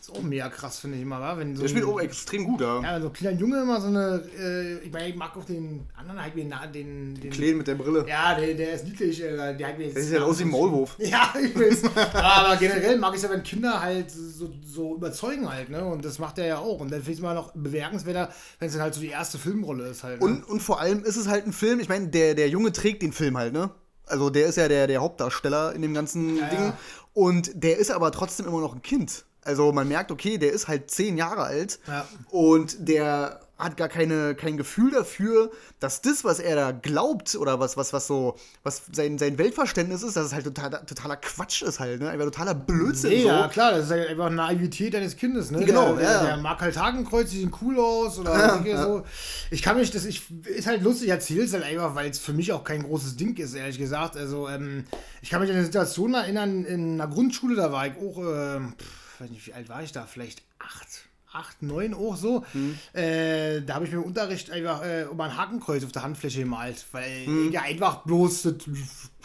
Ist 0.00 0.10
auch 0.12 0.22
mega 0.22 0.48
krass, 0.48 0.78
finde 0.78 0.96
ich 0.96 1.02
immer, 1.02 1.20
wa? 1.20 1.36
Wenn 1.36 1.54
so 1.56 1.62
Mhm. 1.62 1.62
Der 1.64 1.68
spielt 1.68 1.84
ein- 1.84 1.90
auch 1.90 2.00
extrem 2.00 2.44
gut, 2.44 2.60
ja. 2.60 2.80
ja, 2.82 2.94
wenn 2.94 3.02
so 3.02 3.08
ein 3.08 3.12
kleiner 3.12 3.38
Junge 3.38 3.62
immer 3.62 3.80
so 3.80 3.88
eine, 3.88 4.22
äh, 4.38 4.78
ich 4.78 4.92
meine, 4.92 5.08
ich 5.08 5.16
mag 5.16 5.36
auch 5.36 5.44
den 5.44 5.86
anderen, 5.96 6.22
halt 6.22 6.34
den, 6.36 6.50
den, 6.72 7.14
den 7.20 7.30
Kleen 7.30 7.58
mit 7.58 7.66
der 7.66 7.74
Brille. 7.74 8.06
ja, 8.08 8.34
der, 8.38 8.54
der 8.54 8.72
ist 8.72 8.84
niedlich, 8.84 9.22
äh, 9.22 9.56
der 9.56 9.68
hat 9.68 9.78
mir 9.78 9.84
jetzt 9.86 9.96
Der 9.96 10.02
sieht 10.04 10.12
halt 10.14 10.22
aus 10.24 10.38
wie 10.38 10.44
ein 10.44 10.50
Maulwurf. 10.50 10.96
Ja, 10.98 11.32
ich 11.42 11.54
weiß. 11.54 11.82
Aber 12.14 12.56
generell 12.56 12.98
mag 12.98 13.10
ich 13.12 13.16
es 13.16 13.22
ja, 13.22 13.30
wenn 13.30 13.42
Kinder 13.42 13.80
halt 13.82 14.10
so, 14.10 14.50
so 14.64 14.94
überzeugen 14.94 15.48
halt, 15.50 15.70
ne? 15.70 15.84
Und 15.84 16.04
das 16.04 16.18
macht 16.18 16.38
er 16.38 16.46
ja 16.46 16.58
auch. 16.58 16.80
Und 16.80 16.90
dann 16.92 17.00
finde 17.00 17.10
ich 17.12 17.16
es 17.18 17.20
immer 17.20 17.34
noch 17.34 17.52
bemerkenswerter, 17.54 18.30
wenn 18.58 18.68
es 18.68 18.74
dann 18.74 18.82
halt 18.82 18.94
so 18.94 19.00
die 19.00 19.08
erste 19.08 19.38
Filmrolle 19.38 19.88
ist 19.88 20.04
halt. 20.04 20.20
Ne? 20.20 20.26
Und, 20.26 20.44
und 20.48 20.60
vor 20.60 20.80
allem 20.80 21.04
ist 21.04 21.16
es 21.16 21.28
halt 21.28 21.46
ein 21.46 21.52
Film, 21.52 21.80
ich 21.80 21.88
meine, 21.88 22.08
der, 22.08 22.34
der 22.34 22.48
Junge 22.48 22.72
trägt 22.72 23.02
den 23.02 23.12
Film 23.12 23.36
halt, 23.36 23.52
ne? 23.52 23.70
Also 24.06 24.30
der 24.30 24.46
ist 24.46 24.56
ja 24.56 24.68
der, 24.68 24.86
der 24.86 25.00
Hauptdarsteller 25.00 25.74
in 25.74 25.82
dem 25.82 25.92
ganzen 25.92 26.38
Ja, 26.38 26.48
Ding. 26.48 26.58
ja. 26.60 26.78
Und 27.12 27.50
der 27.54 27.78
ist 27.78 27.90
aber 27.90 28.10
trotzdem 28.12 28.46
immer 28.46 28.60
noch 28.60 28.74
ein 28.74 28.80
Kind. 28.82 29.24
Also 29.48 29.72
man 29.72 29.88
merkt, 29.88 30.12
okay, 30.12 30.38
der 30.38 30.52
ist 30.52 30.68
halt 30.68 30.90
zehn 30.90 31.16
Jahre 31.16 31.42
alt 31.42 31.80
Ja. 31.88 32.06
und 32.30 32.86
der 32.88 33.40
hat 33.58 33.76
gar 33.76 33.88
keine, 33.88 34.36
kein 34.36 34.56
Gefühl 34.56 34.92
dafür, 34.92 35.50
dass 35.80 36.00
das, 36.00 36.22
was 36.22 36.38
er 36.38 36.54
da 36.54 36.70
glaubt 36.70 37.34
oder 37.34 37.58
was, 37.58 37.76
was, 37.76 37.92
was 37.92 38.06
so, 38.06 38.36
was 38.62 38.82
sein, 38.92 39.18
sein 39.18 39.36
Weltverständnis 39.36 40.04
ist, 40.04 40.16
dass 40.16 40.26
es 40.26 40.32
halt 40.32 40.44
totaler, 40.44 40.86
totaler 40.86 41.16
Quatsch 41.16 41.62
ist 41.62 41.80
halt, 41.80 42.00
ne? 42.00 42.08
Einfach 42.08 42.26
totaler 42.26 42.54
Blödsinn 42.54 43.10
Nee, 43.10 43.22
so. 43.22 43.26
ja, 43.28 43.48
klar, 43.48 43.72
das 43.72 43.86
ist 43.86 43.90
halt 43.90 44.08
einfach 44.10 44.30
Naivität 44.30 44.94
deines 44.94 45.16
Kindes, 45.16 45.50
ne? 45.50 45.64
Genau, 45.64 45.96
der, 45.96 46.04
ja, 46.04 46.18
der, 46.20 46.26
der 46.28 46.36
mag 46.36 46.60
halt 46.60 46.78
Hakenkreuz, 46.80 47.30
die 47.30 47.38
sehen 47.40 47.52
cool 47.60 47.80
aus 47.80 48.20
oder 48.20 48.32
Ja, 48.32 48.62
ja. 48.64 48.82
so. 48.84 49.02
Ich 49.50 49.60
kann 49.60 49.76
mich, 49.76 49.90
das 49.90 50.04
ich, 50.04 50.22
ist 50.46 50.68
halt 50.68 50.84
lustig, 50.84 51.06
ich 51.06 51.10
erzähl's 51.10 51.52
halt 51.52 51.64
einfach, 51.64 51.96
weil 51.96 52.08
es 52.10 52.20
für 52.20 52.32
mich 52.34 52.52
auch 52.52 52.62
kein 52.62 52.84
großes 52.84 53.16
Ding 53.16 53.36
ist, 53.38 53.54
ehrlich 53.54 53.78
gesagt. 53.78 54.16
Also, 54.16 54.48
ähm, 54.48 54.84
ich 55.20 55.30
kann 55.30 55.40
mich 55.40 55.50
an 55.50 55.56
eine 55.56 55.64
Situation 55.64 56.14
erinnern, 56.14 56.64
in 56.64 56.92
einer 57.00 57.12
Grundschule, 57.12 57.56
da 57.56 57.72
war 57.72 57.88
ich 57.88 57.94
auch, 57.96 58.18
ähm, 58.18 58.74
pff, 58.78 58.86
weiß 59.20 59.30
nicht, 59.30 59.46
wie 59.46 59.52
alt 59.54 59.68
war 59.68 59.82
ich 59.82 59.92
da? 59.92 60.04
Vielleicht 60.06 60.42
acht. 60.58 60.86
Acht, 61.30 61.62
neun 61.62 61.92
auch 61.92 62.16
so. 62.16 62.42
Mhm. 62.54 62.78
Äh, 62.94 63.60
da 63.60 63.74
habe 63.74 63.84
ich 63.84 63.90
mir 63.92 63.98
im 63.98 64.04
Unterricht 64.04 64.50
einfach 64.50 64.82
äh, 64.82 65.04
um 65.10 65.20
ein 65.20 65.36
Hakenkreuz 65.36 65.84
auf 65.84 65.92
der 65.92 66.02
Handfläche 66.02 66.40
gemalt, 66.40 66.86
weil 66.92 67.26
Mhm. 67.26 67.52
ja 67.52 67.62
einfach 67.62 67.98
bloß 68.04 68.42
das 68.44 68.54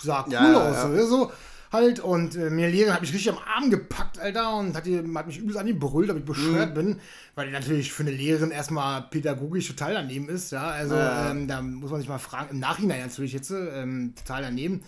sah 0.02 0.26
cool 0.28 0.34
Ja, 0.34 0.54
aus. 0.58 0.76
ja. 0.76 0.90
oder 0.90 1.06
so 1.08 1.32
halt 1.72 2.00
und 2.02 2.36
äh, 2.36 2.52
mir 2.52 2.70
Lehrerin 2.70 2.94
hat 2.94 3.02
mich 3.02 3.12
richtig 3.14 3.32
am 3.32 3.40
Arm 3.40 3.72
gepackt, 3.72 4.20
Alter, 4.20 4.58
und 4.58 4.76
hat, 4.76 4.86
die, 4.86 4.98
hat 4.98 5.26
mich 5.26 5.40
übelst 5.40 5.58
angebrüllt, 5.58 6.12
ob 6.12 6.18
ich 6.18 6.26
bescheuert 6.26 6.72
Mhm. 6.72 6.74
bin, 6.76 7.00
weil 7.34 7.48
die 7.48 7.52
natürlich 7.54 7.92
für 7.92 8.04
eine 8.04 8.12
Lehrerin 8.12 8.52
erstmal 8.52 9.02
pädagogisch 9.04 9.70
total 9.70 9.94
daneben 9.96 10.30
ist, 10.30 10.52
ja, 10.52 10.68
also 10.68 10.96
Ja. 10.96 11.32
ähm, 11.32 11.48
da 11.48 11.62
muss 11.64 11.90
man 11.90 12.00
sich 12.02 12.10
mal 12.10 12.20
fragen, 12.20 12.50
im 12.52 12.60
Nachhinein 12.60 13.00
natürlich 13.02 13.34
jetzt 13.34 13.50
ähm, 13.50 14.14
total 14.16 14.44
daneben. 14.44 14.84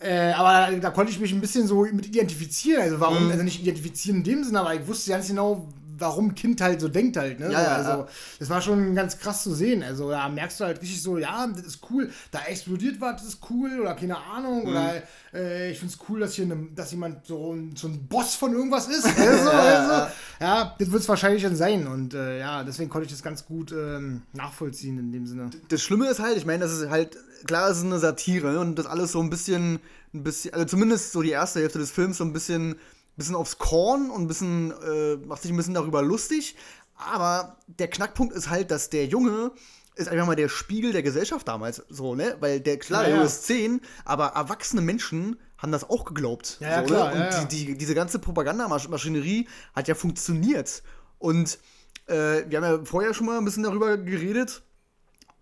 Äh, 0.00 0.32
aber 0.32 0.72
da, 0.72 0.78
da 0.78 0.90
konnte 0.90 1.12
ich 1.12 1.20
mich 1.20 1.32
ein 1.32 1.40
bisschen 1.40 1.66
so 1.66 1.82
mit 1.84 2.06
identifizieren. 2.06 2.82
Also 2.82 2.96
Mhm. 2.96 3.00
warum, 3.00 3.30
also 3.30 3.42
nicht 3.42 3.60
identifizieren 3.62 4.18
in 4.18 4.24
dem 4.24 4.44
Sinne, 4.44 4.60
aber 4.60 4.74
ich 4.74 4.86
wusste 4.86 5.10
ganz 5.10 5.28
genau, 5.28 5.66
warum 5.96 6.34
Kind 6.34 6.60
halt 6.60 6.80
so 6.80 6.88
denkt 6.88 7.16
halt. 7.16 7.38
Ne? 7.38 7.52
Ja, 7.52 7.62
ja, 7.62 7.68
also 7.76 7.90
ja. 7.90 8.08
das 8.40 8.50
war 8.50 8.60
schon 8.60 8.96
ganz 8.96 9.16
krass 9.16 9.44
zu 9.44 9.54
sehen. 9.54 9.84
Also 9.84 10.10
da 10.10 10.28
merkst 10.28 10.58
du 10.58 10.64
halt 10.64 10.82
richtig 10.82 11.00
so, 11.00 11.18
ja, 11.18 11.46
das 11.46 11.64
ist 11.64 11.78
cool, 11.88 12.10
da 12.32 12.40
explodiert 12.48 13.00
was, 13.00 13.22
das 13.22 13.34
ist 13.34 13.38
cool 13.48 13.78
oder 13.80 13.94
keine 13.94 14.16
Ahnung. 14.16 14.66
Oder 14.66 15.02
äh, 15.32 15.70
ich 15.70 15.78
finde 15.78 15.94
es 15.94 16.00
cool, 16.08 16.18
dass 16.18 16.34
hier 16.34 16.46
ne, 16.46 16.66
dass 16.74 16.90
jemand 16.90 17.24
so, 17.24 17.52
ein- 17.54 17.76
so 17.76 17.86
ein 17.86 18.08
Boss 18.08 18.34
von 18.34 18.52
irgendwas 18.52 18.88
ist. 18.88 19.06
Also, 19.16 19.48
also, 19.50 20.06
ja, 20.40 20.74
das 20.76 20.90
wird 20.90 21.02
es 21.02 21.08
wahrscheinlich 21.08 21.44
dann 21.44 21.54
sein. 21.54 21.86
Und 21.86 22.12
äh, 22.14 22.40
ja, 22.40 22.64
deswegen 22.64 22.90
konnte 22.90 23.06
ich 23.06 23.12
das 23.12 23.22
ganz 23.22 23.46
gut 23.46 23.70
ähm, 23.70 24.22
nachvollziehen 24.32 24.98
in 24.98 25.12
dem 25.12 25.26
Sinne. 25.26 25.50
das 25.68 25.80
Schlimme 25.80 26.08
ist 26.08 26.18
halt, 26.18 26.36
ich 26.36 26.44
meine, 26.44 26.64
das 26.64 26.72
ist 26.76 26.90
halt, 26.90 27.16
klar, 27.46 27.70
es 27.70 27.78
ist 27.78 27.84
eine 27.84 27.98
Satire 27.98 28.52
ne? 28.52 28.60
und 28.60 28.76
das 28.76 28.86
alles 28.86 29.12
so 29.12 29.20
ein 29.20 29.30
bisschen, 29.30 29.80
ein 30.12 30.22
bisschen, 30.22 30.54
also 30.54 30.66
zumindest 30.66 31.12
so 31.12 31.22
die 31.22 31.30
erste 31.30 31.60
Hälfte 31.60 31.78
des 31.78 31.90
Films 31.90 32.18
so 32.18 32.24
ein 32.24 32.32
bisschen, 32.32 32.76
bisschen 33.16 33.34
aufs 33.34 33.58
Korn 33.58 34.10
und 34.10 34.22
ein 34.22 34.28
bisschen, 34.28 34.72
äh, 34.72 35.16
macht 35.26 35.42
sich 35.42 35.50
ein 35.50 35.56
bisschen 35.56 35.74
darüber 35.74 36.02
lustig. 36.02 36.56
Aber 36.96 37.56
der 37.66 37.88
Knackpunkt 37.88 38.34
ist 38.34 38.50
halt, 38.50 38.70
dass 38.70 38.90
der 38.90 39.06
Junge 39.06 39.52
ist 39.96 40.08
einfach 40.08 40.26
mal 40.26 40.36
der 40.36 40.48
Spiegel 40.48 40.92
der 40.92 41.02
Gesellschaft 41.02 41.46
damals, 41.46 41.82
so, 41.88 42.14
ne? 42.14 42.36
Weil 42.40 42.60
der, 42.60 42.78
klar, 42.78 43.02
Ja, 43.02 43.06
der 43.08 43.16
Junge 43.16 43.26
ist 43.26 43.44
zehn, 43.44 43.80
aber 44.04 44.28
erwachsene 44.28 44.82
Menschen 44.82 45.38
haben 45.58 45.72
das 45.72 45.88
auch 45.88 46.04
geglaubt. 46.04 46.58
Ja, 46.60 46.80
so, 46.80 46.86
klar, 46.86 47.14
ne? 47.14 47.30
Und. 47.40 47.52
Die, 47.52 47.66
die, 47.66 47.78
diese 47.78 47.94
ganze 47.94 48.18
Propagandamaschinerie 48.18 49.48
hat 49.74 49.86
ja 49.86 49.94
funktioniert. 49.94 50.82
Und 51.18 51.58
äh, 52.06 52.44
wir 52.48 52.60
haben 52.60 52.64
ja 52.64 52.84
vorher 52.84 53.14
schon 53.14 53.26
mal 53.26 53.38
ein 53.38 53.44
bisschen 53.44 53.62
darüber 53.62 53.96
geredet. 53.96 54.62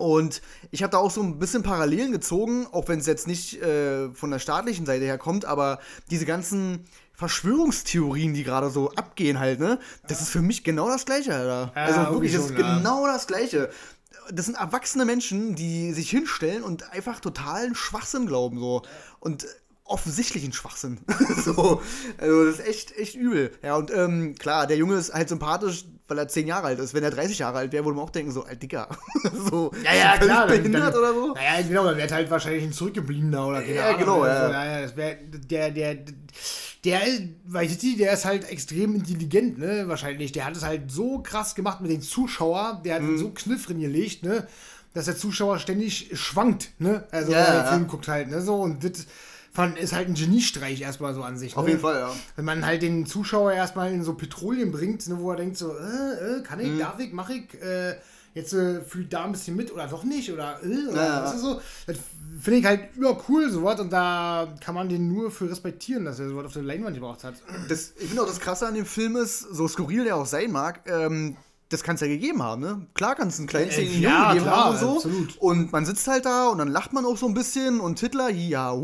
Und 0.03 0.43
ich 0.73 0.83
habe 0.83 0.91
da 0.91 0.99
auch 0.99 1.13
so 1.13 1.23
ein 1.23 1.39
bisschen 1.39 1.63
Parallelen 1.63 2.11
gezogen, 2.11 2.67
auch 2.73 2.89
wenn 2.89 2.99
es 2.99 3.07
jetzt 3.07 3.29
nicht 3.29 3.63
äh, 3.63 4.11
von 4.11 4.33
der 4.33 4.41
staatlichen 4.41 4.85
Seite 4.85 5.05
her 5.05 5.17
kommt, 5.17 5.45
aber 5.45 5.79
diese 6.11 6.27
ganzen 6.27 6.87
Verschwörungstheorien, 7.13 8.35
die 8.35 8.43
gerade 8.43 8.71
so 8.71 8.91
abgehen 8.91 9.39
halt, 9.39 9.61
ne? 9.61 9.79
Das 10.09 10.21
ist 10.21 10.31
für 10.31 10.43
mich 10.43 10.65
genau 10.65 10.89
das 10.89 11.07
Gleiche, 11.07 11.37
Alter. 11.37 11.73
Ja, 11.77 11.85
also 11.85 12.15
wirklich, 12.15 12.33
das 12.33 12.47
ist 12.47 12.59
ja. 12.59 12.79
genau 12.79 13.07
das 13.07 13.29
Gleiche. 13.29 13.71
Das 14.33 14.47
sind 14.47 14.57
erwachsene 14.57 15.05
Menschen, 15.05 15.55
die 15.55 15.93
sich 15.93 16.11
hinstellen 16.11 16.65
und 16.65 16.93
einfach 16.93 17.21
totalen 17.21 17.77
Schwachsinn 17.77 18.27
glauben, 18.27 18.59
so. 18.59 18.83
Und 19.21 19.47
offensichtlichen 19.85 20.53
Schwachsinn. 20.53 20.99
so. 21.45 21.83
Also, 22.19 22.45
das 22.47 22.59
ist 22.61 22.67
echt, 22.67 22.97
echt 22.97 23.15
übel. 23.15 23.53
Ja, 23.63 23.77
und 23.77 23.91
ähm, 23.95 24.35
klar, 24.39 24.67
der 24.67 24.77
Junge 24.77 24.95
ist 24.97 25.13
halt 25.13 25.29
sympathisch, 25.29 25.85
weil 26.09 26.19
er 26.19 26.29
10 26.29 26.47
Jahre 26.47 26.69
alt 26.69 26.79
ist. 26.79 26.95
Wenn 26.95 27.03
er 27.03 27.11
30 27.11 27.39
Jahre 27.41 27.59
alt 27.59 27.73
wäre, 27.73 27.85
würde 27.85 27.97
man 27.97 28.05
auch 28.07 28.11
denken, 28.11 28.33
so, 28.33 28.45
alt 28.45 28.63
Dicker. 28.63 28.89
so, 29.51 29.73
Ja, 29.85 29.95
ja, 29.95 30.17
klar. 30.19 30.47
behindert 30.47 30.95
dann, 30.95 31.01
oder 31.03 31.15
so. 31.15 31.35
Naja, 31.35 31.63
genau, 31.67 31.85
dann 31.85 31.97
wäre 31.97 32.15
halt 32.15 32.31
wahrscheinlich 32.31 32.65
ein 32.65 32.73
Zurückgebliebener 32.73 33.47
oder 33.47 33.61
keine 33.63 33.75
Ja, 33.75 33.87
Ahnung. 33.89 33.99
genau, 34.01 34.25
ja. 34.27 34.33
Also, 34.33 34.53
naja, 34.53 34.83
das 34.83 34.97
wär, 34.97 35.15
der, 35.17 35.71
der, 35.71 35.95
der, 36.85 37.01
weiß 37.47 37.83
ich, 37.83 37.97
der 37.97 38.13
ist 38.13 38.25
halt 38.25 38.49
extrem 38.51 38.95
intelligent, 38.95 39.59
ne, 39.59 39.85
wahrscheinlich. 39.89 40.33
Der 40.33 40.45
hat 40.47 40.57
es 40.57 40.63
halt 40.65 40.91
so 40.91 41.21
krass 41.21 41.55
gemacht 41.55 41.81
mit 41.81 41.91
den 41.91 42.03
Zuschauer, 42.03 42.81
der 42.85 43.01
Mhm. 43.01 43.13
hat 43.13 43.19
so 43.19 43.31
Kniff 43.31 43.67
drin 43.67 43.81
gelegt, 43.81 44.23
ne, 44.25 44.47
dass 44.95 45.07
der 45.07 45.17
Zuschauer 45.17 45.59
ständig 45.59 46.11
schwankt, 46.15 46.71
ne, 46.79 47.05
also 47.11 47.33
Ja, 47.33 47.39
wenn 47.39 47.47
er 47.47 47.63
den. 47.63 47.69
Film 47.69 47.87
guckt 47.89 48.09
halt, 48.09 48.29
ne, 48.31 48.43
so, 48.43 48.57
und 48.57 48.83
das 48.85 49.07
fand, 49.53 49.79
ist 49.79 49.93
halt 49.93 50.09
ein 50.09 50.15
Geniestreich 50.15 50.81
erstmal 50.81 51.15
so 51.15 51.23
an 51.23 51.37
sich, 51.37 51.57
Auf 51.57 51.65
ne? 51.65 51.71
jeden 51.71 51.83
Fall, 51.83 51.97
ja. 52.01 52.11
Wenn 52.37 52.45
man 52.45 52.65
halt 52.65 52.83
den 52.83 53.07
Zuschauer 53.07 53.53
erstmal 53.53 53.93
in 53.93 54.03
so 54.03 54.15
Petroleum 54.15 54.73
bringt, 54.73 55.07
ne, 55.09 55.19
wo 55.19 55.31
er 55.31 55.37
denkt 55.37 55.57
so, 55.59 55.73
äh, 55.77 56.39
äh, 56.39 56.43
kann 56.43 56.59
Mhm. 56.59 56.65
ich, 56.75 56.79
darf 56.79 56.99
ich, 56.99 57.13
mach 57.13 57.29
ich, 57.31 57.55
äh, 57.63 57.97
jetzt 58.35 58.55
äh, 58.55 58.81
fühlt 58.81 59.13
da 59.13 59.25
ein 59.25 59.33
bisschen 59.33 59.55
mit 59.57 59.73
oder 59.73 59.87
doch 59.87 60.05
nicht 60.05 60.33
oder, 60.33 60.59
äh, 60.65 60.89
oder 60.89 60.97
Ja, 60.97 61.05
ja. 61.05 61.25
weißt 61.25 61.35
du 61.35 61.39
so. 61.39 61.61
Das 61.87 61.99
finde 62.41 62.59
ich 62.61 62.65
halt 62.65 62.97
übercool 62.97 63.51
sowas 63.51 63.79
und 63.79 63.93
da 63.93 64.49
kann 64.61 64.75
man 64.75 64.89
den 64.89 65.07
nur 65.13 65.31
für 65.31 65.51
respektieren, 65.51 66.07
dass 66.07 66.19
er 66.19 66.29
sowas 66.31 66.47
auf 66.47 66.53
der 66.55 66.63
Leinwand 66.63 66.95
gebraucht 66.97 67.23
hat. 67.23 67.35
Das, 67.69 67.93
ich 67.99 68.07
finde 68.09 68.23
auch 68.23 68.27
das 68.27 68.41
Krasse 68.41 68.67
an 68.67 68.75
dem 68.75 68.87
Film 68.87 69.17
ist, 69.17 69.41
so 69.41 69.69
skurril 69.69 70.05
der 70.05 70.17
auch 70.17 70.27
sein 70.27 70.51
mag, 70.51 70.81
ähm, 70.87 71.37
das 71.73 71.83
kann 71.83 71.95
es 71.95 72.01
ja 72.01 72.07
gegeben 72.07 72.43
haben, 72.43 72.61
ne? 72.61 72.87
Klar 72.95 73.15
kann 73.15 73.29
es 73.29 73.39
einen 73.39 73.47
kleinen 73.49 73.71
Äh, 73.71 73.83
ja, 73.85 74.29
gegeben 74.29 74.45
klar, 74.47 74.65
haben 74.65 74.73
und 74.75 74.81
so. 74.81 74.97
absolut. 74.97 75.37
Und 75.39 75.73
man 75.73 75.85
sitzt 75.87 76.07
halt 76.09 76.25
da 76.27 76.49
und 76.49 76.59
dann 76.59 76.69
lacht 76.69 76.93
man 76.93 77.05
auch 77.05 77.17
so 77.17 77.27
ein 77.27 77.35
bisschen 77.35 77.81
und 77.81 77.99
Hitler, 78.01 78.31
ja, 78.31 78.75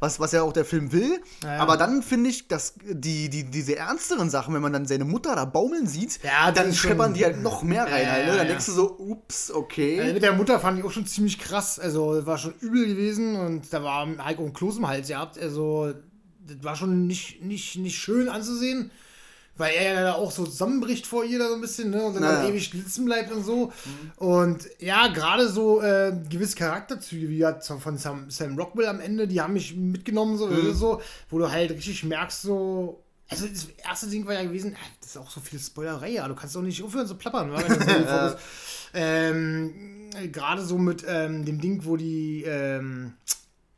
was, 0.00 0.20
was 0.20 0.32
ja 0.32 0.42
auch 0.42 0.52
der 0.52 0.64
Film 0.64 0.92
will. 0.92 1.20
Ja, 1.42 1.54
ja. 1.56 1.60
Aber 1.60 1.76
dann 1.76 2.02
finde 2.02 2.30
ich, 2.30 2.48
dass 2.48 2.74
die, 2.82 3.28
die, 3.28 3.44
diese 3.44 3.76
ernsteren 3.76 4.30
Sachen, 4.30 4.54
wenn 4.54 4.62
man 4.62 4.72
dann 4.72 4.86
seine 4.86 5.04
Mutter 5.04 5.34
da 5.36 5.44
baumeln 5.44 5.86
sieht, 5.86 6.20
Ja, 6.22 6.50
dann 6.52 6.72
scheppern 6.74 7.14
die 7.14 7.24
halt 7.24 7.42
noch 7.42 7.62
mehr 7.62 7.84
rein. 7.84 8.10
Halt, 8.10 8.26
ne? 8.26 8.36
Dann 8.36 8.46
denkst 8.48 8.66
du 8.66 8.72
so, 8.72 8.96
ups, 8.98 9.50
okay. 9.50 10.12
Mit 10.12 10.22
der 10.22 10.32
Mutter 10.32 10.58
fand 10.60 10.78
ich 10.78 10.84
auch 10.84 10.90
schon 10.90 11.06
ziemlich 11.06 11.38
krass. 11.38 11.78
Also, 11.78 12.24
war 12.26 12.38
schon 12.38 12.54
übel 12.60 12.86
gewesen 12.86 13.36
und 13.36 13.72
da 13.72 13.82
war 13.82 14.06
Heiko 14.24 14.44
ein 14.44 14.52
Kloß 14.52 14.78
im 14.78 14.88
Hals 14.88 15.08
gehabt. 15.08 15.38
Also, 15.38 15.92
das 16.46 16.56
war 16.62 16.76
schon 16.76 17.06
nicht, 17.06 17.42
nicht, 17.44 17.76
nicht 17.76 17.98
schön 17.98 18.28
anzusehen. 18.28 18.90
Weil 19.60 19.74
er 19.74 19.92
ja 19.94 20.02
da 20.02 20.12
auch 20.14 20.30
so 20.30 20.46
zusammenbricht 20.46 21.06
vor 21.06 21.22
ihr 21.22 21.38
da 21.38 21.48
so 21.48 21.54
ein 21.54 21.60
bisschen, 21.60 21.90
ne? 21.90 22.02
Und 22.02 22.14
dann, 22.14 22.22
Naja. 22.22 22.42
dann 22.42 22.48
ewig 22.48 22.70
sitzen 22.70 23.04
bleibt 23.04 23.30
und 23.30 23.44
so. 23.44 23.70
Und 24.16 24.66
ja, 24.78 25.08
gerade 25.08 25.50
so 25.50 25.82
äh, 25.82 26.16
gewisse 26.30 26.56
Charakterzüge, 26.56 27.28
wie 27.28 27.36
ja 27.36 27.60
von 27.60 27.98
Sam, 27.98 28.30
Sam 28.30 28.58
Rockwell 28.58 28.86
am 28.86 29.00
Ende, 29.00 29.28
die 29.28 29.38
haben 29.40 29.52
mich 29.52 29.76
mitgenommen, 29.76 30.38
so, 30.38 30.72
so, 30.72 31.02
wo 31.28 31.38
du 31.38 31.50
halt 31.50 31.70
richtig 31.72 32.04
merkst, 32.04 32.40
so. 32.40 33.02
Also 33.28 33.46
das 33.46 33.68
erste 33.86 34.06
Ding 34.08 34.26
war 34.26 34.32
ja 34.34 34.42
gewesen, 34.42 34.74
ah, 34.76 34.86
das 35.00 35.10
ist 35.10 35.16
auch 35.18 35.30
so 35.30 35.40
viel 35.40 35.60
Spoilerei, 35.60 36.12
ja. 36.12 36.26
Du 36.26 36.34
kannst 36.34 36.56
doch 36.56 36.62
nicht 36.62 36.82
aufhören 36.82 37.06
zu 37.06 37.16
plappern, 37.16 37.52
wenn 37.52 38.04
das 38.06 38.36
ähm, 38.94 39.74
Gerade 40.32 40.64
so 40.64 40.78
mit 40.78 41.04
ähm, 41.06 41.44
dem 41.44 41.60
Ding, 41.60 41.84
wo 41.84 41.96
die 41.96 42.44
ähm, 42.44 43.12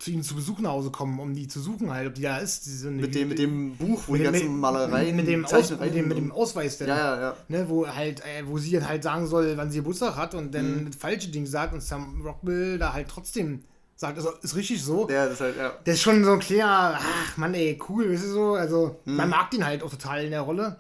zu 0.03 0.11
ihnen 0.11 0.25
zu 0.25 0.35
Besuch 0.35 0.59
nach 0.59 0.73
Hause 0.73 0.91
kommen, 0.91 1.21
um 1.21 1.33
die 1.33 1.47
zu 1.47 1.61
suchen 1.61 1.93
halt, 1.93 2.09
ob 2.09 2.15
die 2.15 2.23
da 2.23 2.39
ist. 2.39 2.67
Diese, 2.67 2.91
mit, 2.91 3.15
dem, 3.15 3.29
mit 3.29 3.39
dem 3.39 3.77
Buch, 3.77 4.03
wo 4.09 4.15
die 4.15 4.23
mit, 4.23 4.33
ganzen 4.33 4.53
mit, 4.53 4.61
Malereien, 4.61 5.15
mit 5.15 5.29
dem, 5.29 5.45
Aus, 5.45 5.71
mit, 5.71 5.95
dem, 5.95 6.09
mit 6.09 6.17
dem 6.17 6.33
Ausweis 6.33 6.79
dann. 6.79 6.89
Ja, 6.89 6.97
ja, 6.97 7.21
ja. 7.21 7.37
Ne, 7.49 7.69
wo 7.69 7.87
halt, 7.87 8.21
äh, 8.21 8.45
wo 8.45 8.59
sie 8.59 8.73
dann 8.73 8.89
halt 8.89 9.05
sagen 9.05 9.29
soll, 9.29 9.57
wann 9.57 9.71
sie 9.71 9.79
Geburtstag 9.79 10.17
hat 10.17 10.35
und 10.35 10.53
dann 10.55 10.85
Mhm. 10.87 10.93
falsche 10.93 11.29
Ding 11.29 11.47
sagt 11.47 11.73
und 11.73 11.83
Sam 11.83 12.21
Rockwell 12.25 12.79
da 12.79 12.93
halt 12.93 13.07
trotzdem 13.09 13.61
sagt, 13.95 14.17
also 14.19 14.31
ist 14.43 14.57
richtig 14.57 14.83
so. 14.83 15.09
Ja, 15.09 15.27
das 15.27 15.35
ist 15.35 15.41
halt, 15.41 15.57
ja. 15.57 15.73
Das 15.85 15.95
ist 15.95 16.03
schon 16.03 16.25
so 16.25 16.33
ein 16.33 16.41
kleiner, 16.41 16.99
ach 16.99 17.37
Mann, 17.37 17.55
ey, 17.55 17.79
cool, 17.89 18.13
weißt 18.13 18.25
du 18.25 18.29
so. 18.29 18.55
Also, 18.55 18.97
Mhm. 19.05 19.17
man 19.17 19.29
mag 19.31 19.51
den 19.53 19.65
halt 19.65 19.85
auch 19.85 19.91
total 19.91 20.25
in 20.25 20.33
der 20.33 20.41
Rolle. 20.41 20.77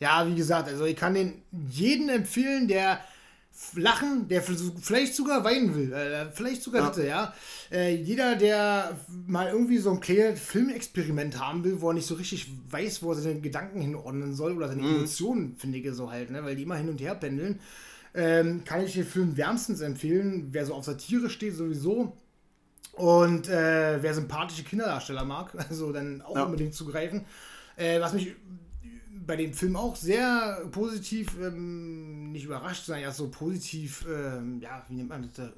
Ja, 0.00 0.26
wie 0.26 0.34
gesagt, 0.34 0.68
also 0.68 0.86
ich 0.86 0.96
kann 0.96 1.12
den 1.12 1.34
jeden 1.68 2.08
empfehlen, 2.08 2.66
der 2.66 2.98
lachen, 3.76 4.28
der 4.28 4.42
vielleicht 4.42 5.14
sogar 5.14 5.44
weinen 5.44 5.74
will, 5.74 5.92
äh, 5.92 6.26
vielleicht 6.32 6.62
sogar 6.62 6.82
Ja. 6.82 6.88
bitte, 6.90 7.06
ja. 7.06 7.34
Äh, 7.70 7.94
jeder, 7.96 8.36
der 8.36 8.98
mal 9.26 9.48
irgendwie 9.48 9.78
so 9.78 9.90
ein 9.90 10.00
kleines 10.00 10.40
Filmexperiment 10.40 11.38
haben 11.38 11.64
will, 11.64 11.80
wo 11.80 11.88
er 11.90 11.94
nicht 11.94 12.06
so 12.06 12.14
richtig 12.14 12.50
weiß, 12.70 13.02
wo 13.02 13.12
er 13.12 13.16
seine 13.16 13.40
Gedanken 13.40 13.80
hinordnen 13.80 14.34
soll 14.34 14.56
oder 14.56 14.68
seine 14.68 14.82
Mhm. 14.82 14.96
Emotionen, 14.96 15.56
finde 15.56 15.78
ich 15.78 15.88
so 15.94 16.10
halt, 16.10 16.30
ne, 16.30 16.44
weil 16.44 16.56
die 16.56 16.64
immer 16.64 16.76
hin 16.76 16.88
und 16.88 17.00
her 17.00 17.14
pendeln, 17.14 17.60
ähm, 18.14 18.62
kann 18.64 18.84
ich 18.84 18.94
den 18.94 19.04
Film 19.06 19.36
wärmstens 19.36 19.80
empfehlen. 19.80 20.48
Wer 20.52 20.66
so 20.66 20.74
auf 20.74 20.84
Satire 20.84 21.30
steht, 21.30 21.54
sowieso. 21.56 22.16
Und 22.92 23.48
äh, 23.48 24.02
wer 24.02 24.14
sympathische 24.14 24.62
Kinderdarsteller 24.62 25.24
mag, 25.24 25.52
also 25.68 25.92
dann 25.92 26.22
auch 26.22 26.36
Ja. 26.36 26.44
unbedingt 26.44 26.74
zugreifen. 26.74 27.24
Äh, 27.76 28.00
was 28.00 28.12
mich 28.12 28.34
bei 29.26 29.36
dem 29.36 29.52
Film 29.52 29.76
auch 29.76 29.96
sehr 29.96 30.62
positiv, 30.70 31.36
ähm, 31.40 32.32
nicht 32.32 32.44
überrascht, 32.44 32.84
sondern 32.86 33.04
erst 33.04 33.18
so 33.18 33.28
positiv, 33.28 34.04
ähm, 34.08 34.60
ja, 34.60 34.84
wie 34.88 34.94
nennt 34.94 35.08
man 35.08 35.30
das? 35.34 35.46
Äh, 35.46 35.52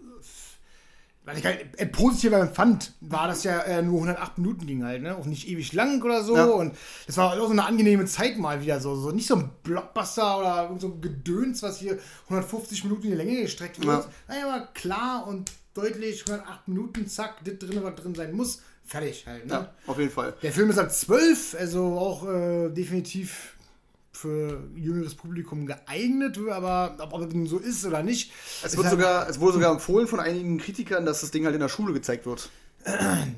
was 1.27 1.39
ich 1.39 1.45
halt 1.45 1.77
äh, 1.77 1.87
positiv 1.87 2.33
empfand, 2.33 2.93
war, 3.01 3.27
dass 3.27 3.43
ja 3.43 3.59
äh, 3.63 3.83
nur 3.83 3.97
108 3.97 4.39
Minuten 4.39 4.65
ging 4.65 4.85
halt, 4.85 5.03
ne? 5.03 5.17
Auch 5.17 5.27
nicht 5.27 5.49
ewig 5.49 5.73
lang 5.73 6.01
oder 6.01 6.23
so. 6.23 6.37
Ja. 6.37 6.45
Und 6.45 6.77
das 7.09 7.17
war 7.17 7.33
auch 7.33 7.47
so 7.47 7.51
eine 7.51 7.65
angenehme 7.65 8.05
Zeit 8.05 8.39
mal 8.39 8.63
wieder 8.63 8.79
so. 8.79 8.95
so 8.95 9.11
nicht 9.11 9.27
so 9.27 9.35
ein 9.35 9.51
Blockbuster 9.65 10.39
oder 10.39 10.63
irgend 10.63 10.81
so 10.81 10.87
ein 10.87 11.01
Gedöns, 11.01 11.65
was 11.65 11.81
hier 11.81 11.99
150 12.29 12.85
Minuten 12.85 13.07
in 13.07 13.11
die 13.11 13.17
Länge 13.17 13.43
gestreckt 13.43 13.85
wird. 13.85 14.05
Ja. 14.05 14.11
Naja, 14.29 14.55
aber 14.55 14.67
klar 14.69 15.27
und 15.27 15.51
deutlich, 15.75 16.25
108 16.31 16.69
Minuten, 16.69 17.09
zack, 17.09 17.45
das 17.45 17.59
drin, 17.59 17.81
was 17.83 17.97
drin 17.97 18.15
sein 18.15 18.33
muss. 18.33 18.63
Fertig 18.85 19.27
halt, 19.27 19.47
ne? 19.47 19.53
ja, 19.53 19.75
auf 19.89 19.99
jeden 19.99 20.13
Fall. 20.13 20.35
Der 20.43 20.53
Film 20.53 20.71
ist 20.71 20.79
ab 20.79 20.93
12, 20.93 21.57
also 21.59 21.99
auch 21.99 22.29
äh, 22.29 22.69
definitiv 22.69 23.56
für 24.17 24.65
jüngeres 24.75 25.15
Publikum 25.15 25.67
geeignet, 25.67 26.39
aber 26.51 26.97
ob, 26.99 27.13
ob 27.13 27.31
das 27.31 27.51
so 27.51 27.59
ist 27.59 27.85
oder 27.85 28.03
nicht. 28.03 28.33
Es, 28.63 28.77
wird 28.77 28.87
halt- 28.87 28.91
sogar, 28.93 29.29
es 29.29 29.41
wurde 29.41 29.55
sogar 29.55 29.73
empfohlen 29.73 30.07
von 30.07 30.21
einigen 30.21 30.59
Kritikern, 30.59 31.05
dass 31.05 31.21
das 31.21 31.31
Ding 31.31 31.45
halt 31.45 31.55
in 31.55 31.61
der 31.61 31.69
Schule 31.69 31.93
gezeigt 31.93 32.27
wird. 32.27 32.51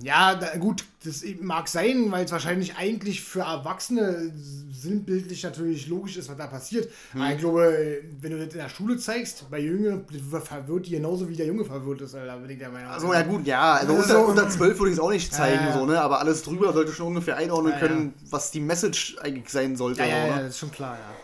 Ja, 0.02 0.34
da, 0.34 0.56
gut, 0.56 0.84
das 1.04 1.24
mag 1.40 1.68
sein, 1.68 2.10
weil 2.10 2.24
es 2.24 2.32
wahrscheinlich 2.32 2.76
eigentlich 2.76 3.22
für 3.22 3.40
Erwachsene 3.40 4.32
sinnbildlich 4.70 5.42
natürlich 5.42 5.88
logisch 5.88 6.16
ist, 6.16 6.28
was 6.28 6.36
da 6.36 6.46
passiert. 6.46 6.88
Hm. 7.12 7.22
Aber 7.22 7.32
ich 7.32 7.38
glaube, 7.38 8.02
wenn 8.20 8.30
du 8.30 8.38
das 8.38 8.54
in 8.54 8.60
der 8.60 8.68
Schule 8.68 8.98
zeigst, 8.98 9.50
bei 9.50 9.58
Jüngeren, 9.60 10.04
verwirrt 10.42 10.86
die 10.86 10.90
genauso 10.90 11.28
wie 11.28 11.36
der 11.36 11.46
Junge 11.46 11.64
verwirrt 11.64 12.02
ist, 12.02 12.14
Alter, 12.14 12.36
bin 12.38 12.50
ich 12.50 12.58
der 12.58 12.70
Meinung. 12.70 12.90
Also 12.90 13.12
ja 13.12 13.22
gut, 13.22 13.46
ja, 13.46 13.74
also 13.74 13.94
unter, 13.94 14.08
so- 14.08 14.26
unter 14.26 14.48
12 14.48 14.78
würde 14.78 14.90
ich 14.90 14.96
es 14.98 15.00
auch 15.00 15.10
nicht 15.10 15.32
zeigen, 15.32 15.66
ja. 15.66 15.72
so, 15.72 15.86
ne? 15.86 16.00
Aber 16.00 16.20
alles 16.20 16.42
drüber 16.42 16.72
sollte 16.72 16.92
schon 16.92 17.08
ungefähr 17.08 17.36
einordnen 17.36 17.72
ja. 17.72 17.78
können, 17.78 18.14
was 18.30 18.50
die 18.50 18.60
Message 18.60 19.16
eigentlich 19.20 19.48
sein 19.48 19.76
sollte. 19.76 20.00
Ja, 20.00 20.06
ja, 20.06 20.36
ne? 20.36 20.42
das 20.42 20.50
ist 20.50 20.58
schon 20.58 20.70
klar, 20.70 20.94
ja. 20.96 21.16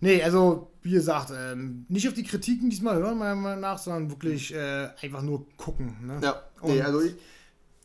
Nee, 0.00 0.22
also, 0.22 0.70
wie 0.82 0.90
gesagt, 0.90 1.32
ähm, 1.34 1.86
nicht 1.88 2.06
auf 2.06 2.14
die 2.14 2.24
Kritiken 2.24 2.68
diesmal 2.68 2.96
hören, 2.96 3.16
meiner 3.18 3.34
Meinung 3.34 3.60
nach, 3.60 3.78
sondern 3.78 4.10
wirklich 4.10 4.54
äh, 4.54 4.88
einfach 5.00 5.22
nur 5.22 5.46
gucken. 5.56 5.96
Ne? 6.06 6.18
Ja, 6.22 6.42
nee, 6.62 6.82
also 6.82 7.00
ich, 7.00 7.14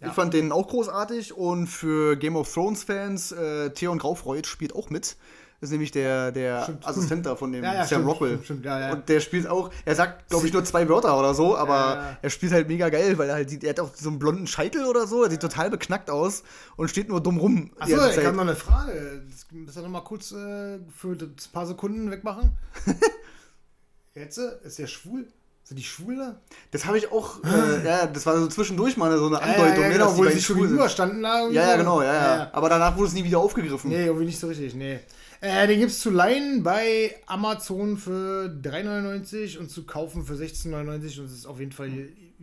Ja. 0.02 0.08
ich 0.08 0.14
fand 0.14 0.34
den 0.34 0.52
auch 0.52 0.68
großartig 0.68 1.34
und 1.36 1.68
für 1.68 2.16
Game 2.16 2.36
of 2.36 2.52
Thrones 2.54 2.84
Fans, 2.84 3.32
äh, 3.32 3.72
Theon 3.72 3.98
Graufreud 4.00 4.48
spielt 4.48 4.74
auch 4.76 4.90
mit. 4.90 5.18
Das 5.60 5.68
ist 5.68 5.72
nämlich 5.74 5.92
der, 5.92 6.32
der 6.32 6.64
Stimmt. 6.64 6.88
Assistent 6.88 7.26
da 7.26 7.36
von 7.36 7.52
dem 7.52 7.62
Ja, 7.66 7.74
ja, 7.74 7.80
Sam 7.80 7.88
stimmt, 7.88 8.08
Rockwell. 8.08 8.40
stimmt, 8.42 8.64
ja. 8.66 8.94
Und 8.94 9.10
der 9.10 9.20
spielt 9.20 9.46
auch, 9.46 9.72
er 9.84 9.96
sagt, 9.96 10.30
glaube 10.30 10.48
ich, 10.48 10.54
nur 10.54 10.64
zwei 10.64 10.88
Wörter 10.88 11.20
oder 11.20 11.34
so, 11.34 11.58
aber 11.58 12.18
er 12.22 12.30
spielt 12.30 12.54
halt 12.54 12.70
mega 12.70 12.88
geil, 12.88 13.18
weil 13.18 13.28
er 13.28 13.36
halt, 13.36 13.62
er 13.62 13.70
hat 13.72 13.80
auch 13.82 13.94
so 13.94 14.08
einen 14.08 14.20
blonden 14.20 14.48
Scheitel 14.48 14.86
oder 14.86 15.06
so, 15.06 15.24
er 15.26 15.30
sieht 15.30 15.42
total 15.42 15.70
beknackt 15.70 16.10
aus 16.10 16.44
und 16.78 16.90
steht 16.90 17.10
nur 17.10 17.22
dumm 17.22 17.40
rum. 17.40 17.72
Achso, 17.78 17.98
ich 18.08 18.26
habe 18.26 18.38
noch 18.38 18.44
eine 18.44 18.56
Frage. 18.56 19.22
Das 19.30 19.48
müssen 19.52 19.76
wir 19.76 19.82
noch 19.84 19.90
mal 19.90 20.02
kurz 20.02 20.32
äh, 20.32 20.80
für 20.96 21.12
ein 21.12 21.36
paar 21.52 21.66
Sekunden 21.66 22.10
wegmachen. 22.10 22.58
Jetzt, 24.16 24.38
äh, 24.38 24.52
ist 24.64 24.80
der 24.80 24.88
schwul? 24.88 25.28
Sind 25.70 25.78
die 25.78 25.84
schwul 25.84 26.16
da? 26.18 26.36
Das 26.72 26.88
habe 26.88 26.98
ich 26.98 27.12
auch, 27.12 27.44
äh, 27.44 27.86
ja, 27.86 28.08
das 28.08 28.26
war 28.26 28.36
so 28.40 28.48
zwischendurch 28.48 28.98
mal 28.98 29.16
so 29.16 29.28
eine 29.28 29.40
Andeutung, 29.40 29.84
ne, 29.84 29.94
genau, 29.94 30.06
dass 30.06 30.16
die 30.16 30.22
wo 30.24 30.28
sie 30.28 30.42
schon 30.42 30.56
gegenüberstanden 30.56 31.24
irgendwie 31.24 31.56
Ja, 31.58 31.70
ja, 31.70 31.76
genau, 31.78 32.02
ja, 32.02 32.14
ja, 32.14 32.50
Aber 32.54 32.70
danach 32.70 32.98
wurde 32.98 33.10
es 33.10 33.14
nie 33.14 33.24
wieder 33.24 33.38
aufgegriffen. 33.38 33.92
Nee, 33.92 34.06
irgendwie 34.08 34.26
nicht 34.26 34.40
so 34.40 34.48
richtig, 34.48 34.74
nee. 34.74 35.00
Äh, 35.42 35.68
den 35.68 35.80
gibt's 35.80 36.00
zu 36.00 36.10
leihen 36.10 36.64
bei 36.64 37.16
Amazon 37.28 37.98
für 37.98 38.48
3,99 38.64 39.60
und 39.60 39.70
zu 39.70 39.86
kaufen 39.86 40.26
für 40.26 40.34
16,99 40.34 41.20
und 41.20 41.26
es 41.28 41.34
ist 41.34 41.46
auf 41.46 41.60
jeden 41.60 41.72
Fall, 41.72 41.92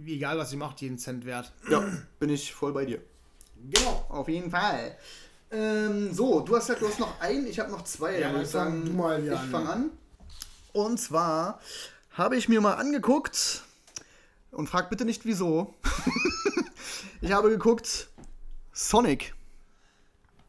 egal 0.06 0.38
was 0.38 0.52
ihr 0.52 0.58
macht, 0.58 0.80
jeden 0.80 0.98
Cent 0.98 1.26
wert. 1.26 1.50
Ja, 1.68 1.82
bin 2.20 2.30
ich 2.30 2.54
voll 2.54 2.72
bei 2.72 2.84
dir. 2.84 3.00
Genau. 3.70 4.06
Auf 4.08 4.28
jeden 4.28 4.52
Fall. 4.52 4.96
Ähm, 5.50 6.12
so, 6.12 6.42
du 6.42 6.54
hast 6.54 6.68
ja 6.68 6.76
du 6.76 6.86
hast 6.86 7.00
noch 7.00 7.20
einen, 7.20 7.48
ich 7.48 7.58
habe 7.58 7.72
noch 7.72 7.82
zwei. 7.82 8.20
Ja, 8.20 8.28
dann 8.28 8.36
würde 8.36 8.50
dann 8.52 8.72
fang 8.72 8.84
du 8.84 8.92
mal 8.92 9.20
wieder 9.20 9.32
ich 9.32 9.40
an. 9.40 9.50
fange 9.50 9.68
an. 9.68 9.90
Und 10.72 11.00
zwar 11.00 11.60
habe 12.16 12.36
ich 12.36 12.48
mir 12.48 12.60
mal 12.60 12.74
angeguckt, 12.74 13.62
Und 14.50 14.68
fragt 14.68 14.90
bitte 14.90 15.04
nicht 15.04 15.26
wieso. 15.26 15.74
ich 17.20 17.32
habe 17.32 17.50
geguckt 17.50 18.08
Sonic. 18.72 19.34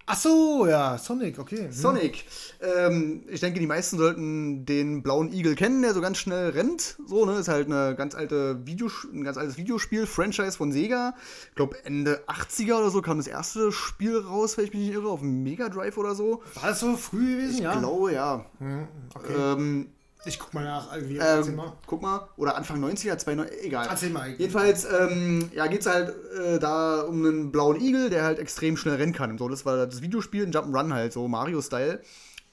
Ach 0.10 0.16
so, 0.18 0.66
ja, 0.66 0.98
Sonic, 0.98 1.38
okay. 1.38 1.66
Hm. 1.66 1.72
Sonic. 1.74 2.24
Ähm, 2.62 3.26
ich 3.28 3.42
denke, 3.42 3.60
die 3.60 3.68
meisten 3.68 3.98
sollten 3.98 4.66
den 4.66 5.04
blauen 5.04 5.34
Igel 5.34 5.56
kennen, 5.56 5.82
der 5.82 5.94
so 5.94 6.00
ganz 6.00 6.18
schnell 6.20 6.52
rennt. 6.52 6.96
So, 7.06 7.26
ne? 7.26 7.34
Ist 7.38 7.50
halt 7.50 7.66
eine 7.68 7.94
ganz 7.98 8.16
alte 8.16 8.66
Videos 8.66 9.06
ein 9.12 9.26
ganz 9.26 9.36
altes 9.36 9.58
Videospiel, 9.58 10.06
Franchise 10.06 10.54
von 10.56 10.72
Sega. 10.72 11.14
Ich 11.50 11.56
glaube, 11.56 11.84
Ende 11.84 12.24
80er 12.28 12.76
oder 12.76 12.90
so 12.90 13.02
kam 13.02 13.18
das 13.18 13.28
erste 13.28 13.74
Spiel 13.74 14.18
raus, 14.18 14.58
wenn 14.58 14.64
ich 14.64 14.74
mich 14.74 14.84
nicht 14.84 14.94
irre, 14.94 15.10
auf 15.10 15.20
dem 15.20 15.44
Mega 15.44 15.68
Drive 15.68 15.98
oder 15.98 16.16
so. 16.16 16.42
War 16.54 16.70
das 16.70 16.80
so 16.80 16.96
früh 16.96 17.36
gewesen, 17.36 17.56
Ich 17.56 17.60
ja? 17.60 17.78
glaube, 17.78 18.14
ja. 18.14 18.46
Hm, 18.60 18.88
okay. 19.14 19.34
Ähm, 19.38 19.88
ich 20.26 20.40
guck 20.40 20.54
mal 20.54 20.64
nach. 20.64 20.94
Irgendwie, 20.94 21.18
erzähl 21.18 21.52
ähm, 21.52 21.58
mal. 21.58 21.74
guck 21.86 22.02
mal, 22.02 22.28
oder 22.38 22.56
Anfang 22.56 22.84
90er, 22.84 23.18
92, 23.18 23.64
egal. 23.64 23.88
Erzähl 23.90 24.10
mal. 24.10 24.30
Jedenfalls, 24.32 24.86
ähm, 24.86 25.50
ja, 25.54 25.68
geht 25.68 25.82
es 25.82 25.88
halt 25.88 26.14
äh, 26.34 26.60
da 26.60 27.02
um 27.02 27.26
einen 27.26 27.52
blauen 27.52 27.80
Igel, 27.80 28.10
der 28.10 28.24
halt 28.24 28.40
extrem 28.40 28.78
schnell 28.78 28.96
rennen 28.96 29.14
kann. 29.14 29.38
So, 29.38 29.48
das 29.48 29.66
war 29.66 29.86
das 29.86 30.02
Videospiel, 30.02 30.44
ein 30.44 30.54
Jump'n'Run 30.54 30.94
halt, 30.94 31.14
so 31.14 31.28
Mario-Style. 31.28 32.02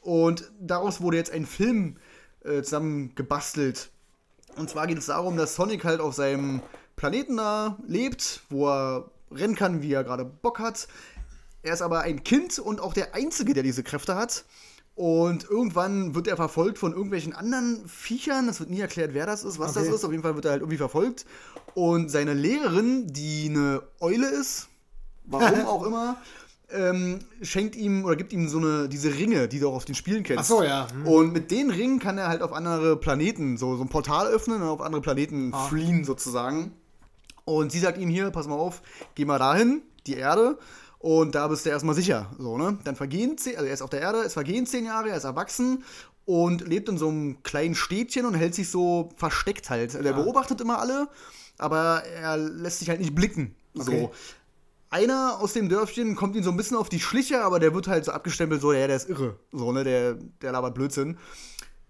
Und 0.03 0.51
daraus 0.61 1.01
wurde 1.01 1.16
jetzt 1.16 1.32
ein 1.32 1.47
Film 1.47 1.97
äh, 2.45 2.62
zusammen 2.62 3.15
gebastelt. 3.15 3.91
Und 4.57 4.70
zwar 4.70 4.86
geht 4.86 4.99
es 4.99 5.07
darum, 5.07 5.36
dass 5.36 5.57
Sonic 5.57 5.85
halt 5.85 6.01
auf 6.01 6.15
seinem 6.15 6.62
Planeten 6.97 7.36
da 7.36 7.78
lebt, 7.86 8.43
wo 8.51 8.69
er 8.69 9.11
rennen 9.31 9.57
kann, 9.57 9.82
wie 9.82 9.93
er 9.93 10.05
gerade 10.05 10.24
Bock 10.24 10.59
hat. 10.61 10.86
Er 11.62 11.73
ist 11.73 11.82
aber 11.82 12.03
ein 12.03 12.23
Kind 12.23 12.59
und 12.59 12.81
auch 12.81 12.93
der 12.93 13.15
Einzige, 13.15 13.55
der 13.55 13.62
diese 13.62 13.82
Kräfte 13.82 14.15
hat. 14.15 14.45
Und 14.97 15.45
irgendwann 15.51 16.15
wird 16.15 16.29
er 16.29 16.37
verfolgt 16.37 16.79
von 16.79 16.93
irgendwelchen 16.93 17.33
anderen 17.33 17.83
Viechern. 17.89 18.49
Es 18.49 18.61
wird 18.61 18.71
nie 18.71 18.81
erklärt, 18.81 19.12
wer 19.12 19.27
das 19.27 19.43
ist, 19.43 19.59
was 19.59 19.77
Okay. 19.77 19.87
das 19.87 19.95
ist. 19.97 20.05
Auf 20.05 20.12
jeden 20.12 20.23
Fall 20.23 20.37
wird 20.37 20.45
er 20.45 20.53
halt 20.53 20.61
irgendwie 20.62 20.77
verfolgt. 20.77 21.27
Und 21.75 22.11
seine 22.11 22.33
Lehrerin, 22.33 23.09
die 23.12 23.49
eine 23.51 23.83
Eule 24.01 24.29
ist, 24.29 24.69
warum 25.25 25.61
auch 25.66 25.85
immer, 25.85 26.16
ähm, 26.71 27.19
schenkt 27.43 27.75
ihm 27.75 28.05
oder 28.05 28.15
gibt 28.15 28.33
ihm 28.33 28.49
so 28.49 28.59
eine, 28.59 28.89
diese 28.89 29.12
Ringe, 29.15 29.49
die 29.49 29.59
du 29.59 29.69
auch 29.69 29.75
auf 29.75 29.85
den 29.85 29.97
Spielen 29.97 30.23
kennst. 30.23 30.43
Ach 30.45 30.57
so, 30.59 30.62
ja. 30.62 30.87
Hm. 30.93 31.07
Und 31.09 31.33
mit 31.33 31.51
den 31.51 31.71
Ringen 31.71 31.99
kann 31.99 32.16
er 32.16 32.29
halt 32.29 32.41
auf 32.43 32.53
andere 32.53 32.97
Planeten, 32.97 33.57
so, 33.57 33.77
so 33.77 33.83
ein 33.83 33.89
Portal 33.89 34.29
öffnen 34.29 34.62
und 34.62 34.69
auf 34.69 34.81
andere 34.81 35.03
Planeten 35.03 35.53
Ah. 35.53 35.66
fliehen 35.66 36.05
sozusagen. 36.05 36.73
Und 37.45 37.73
sie 37.73 37.81
sagt 37.81 37.99
ihm 37.99 38.09
hier, 38.09 38.31
pass 38.31 38.47
mal 38.47 38.55
auf, 38.55 38.81
geh 39.16 39.25
mal 39.25 39.39
dahin, 39.39 39.83
die 40.07 40.15
Erde, 40.15 40.57
und 41.05 41.35
da 41.35 41.48
bist 41.48 41.66
du 41.66 41.68
erstmal 41.68 41.94
sicher. 41.94 42.31
So, 42.39 42.56
ne? 42.56 42.78
Dann 42.85 42.97
vergehen 42.97 43.36
zehn, 43.36 43.56
also 43.56 43.66
er 43.66 43.74
ist 43.74 43.82
auf 43.82 43.90
der 43.90 44.01
Erde, 44.01 44.22
es 44.22 44.32
vergehen 44.32 44.64
zehn 44.64 44.86
Jahre, 44.86 45.10
er 45.10 45.18
ist 45.18 45.24
erwachsen 45.24 45.85
und 46.24 46.66
lebt 46.66 46.89
in 46.89 46.97
so 46.97 47.09
einem 47.10 47.43
kleinen 47.43 47.74
Städtchen 47.74 48.24
und 48.24 48.32
hält 48.32 48.55
sich 48.55 48.70
so 48.70 49.10
versteckt 49.16 49.68
halt. 49.68 49.93
Der 49.93 50.14
Ah. 50.14 50.22
beobachtet 50.22 50.62
immer 50.62 50.78
alle, 50.78 51.09
aber 51.59 52.05
er 52.05 52.39
lässt 52.39 52.78
sich 52.78 52.89
halt 52.89 53.01
nicht 53.01 53.14
blicken. 53.14 53.55
Okay. 53.78 54.01
So. 54.01 54.12
Einer 54.89 55.40
aus 55.40 55.52
dem 55.52 55.68
Dörfchen 55.68 56.16
kommt 56.16 56.36
ihm 56.36 56.43
so 56.43 56.48
ein 56.51 56.56
bisschen 56.56 56.78
auf 56.78 56.89
die 56.89 57.01
Schliche, 57.01 57.43
aber 57.43 57.60
der 57.60 57.74
wird 57.74 57.86
halt 57.86 58.06
so 58.06 58.12
abgestempelt, 58.12 58.62
so, 58.62 58.72
ja, 58.72 58.86
der 58.86 58.97
ist 58.97 59.10
irre. 59.10 59.36
So, 59.52 59.72
ne, 59.72 59.85
der, 59.85 60.14
der 60.40 60.52
labert 60.52 60.74
Blödsinn. 60.74 61.18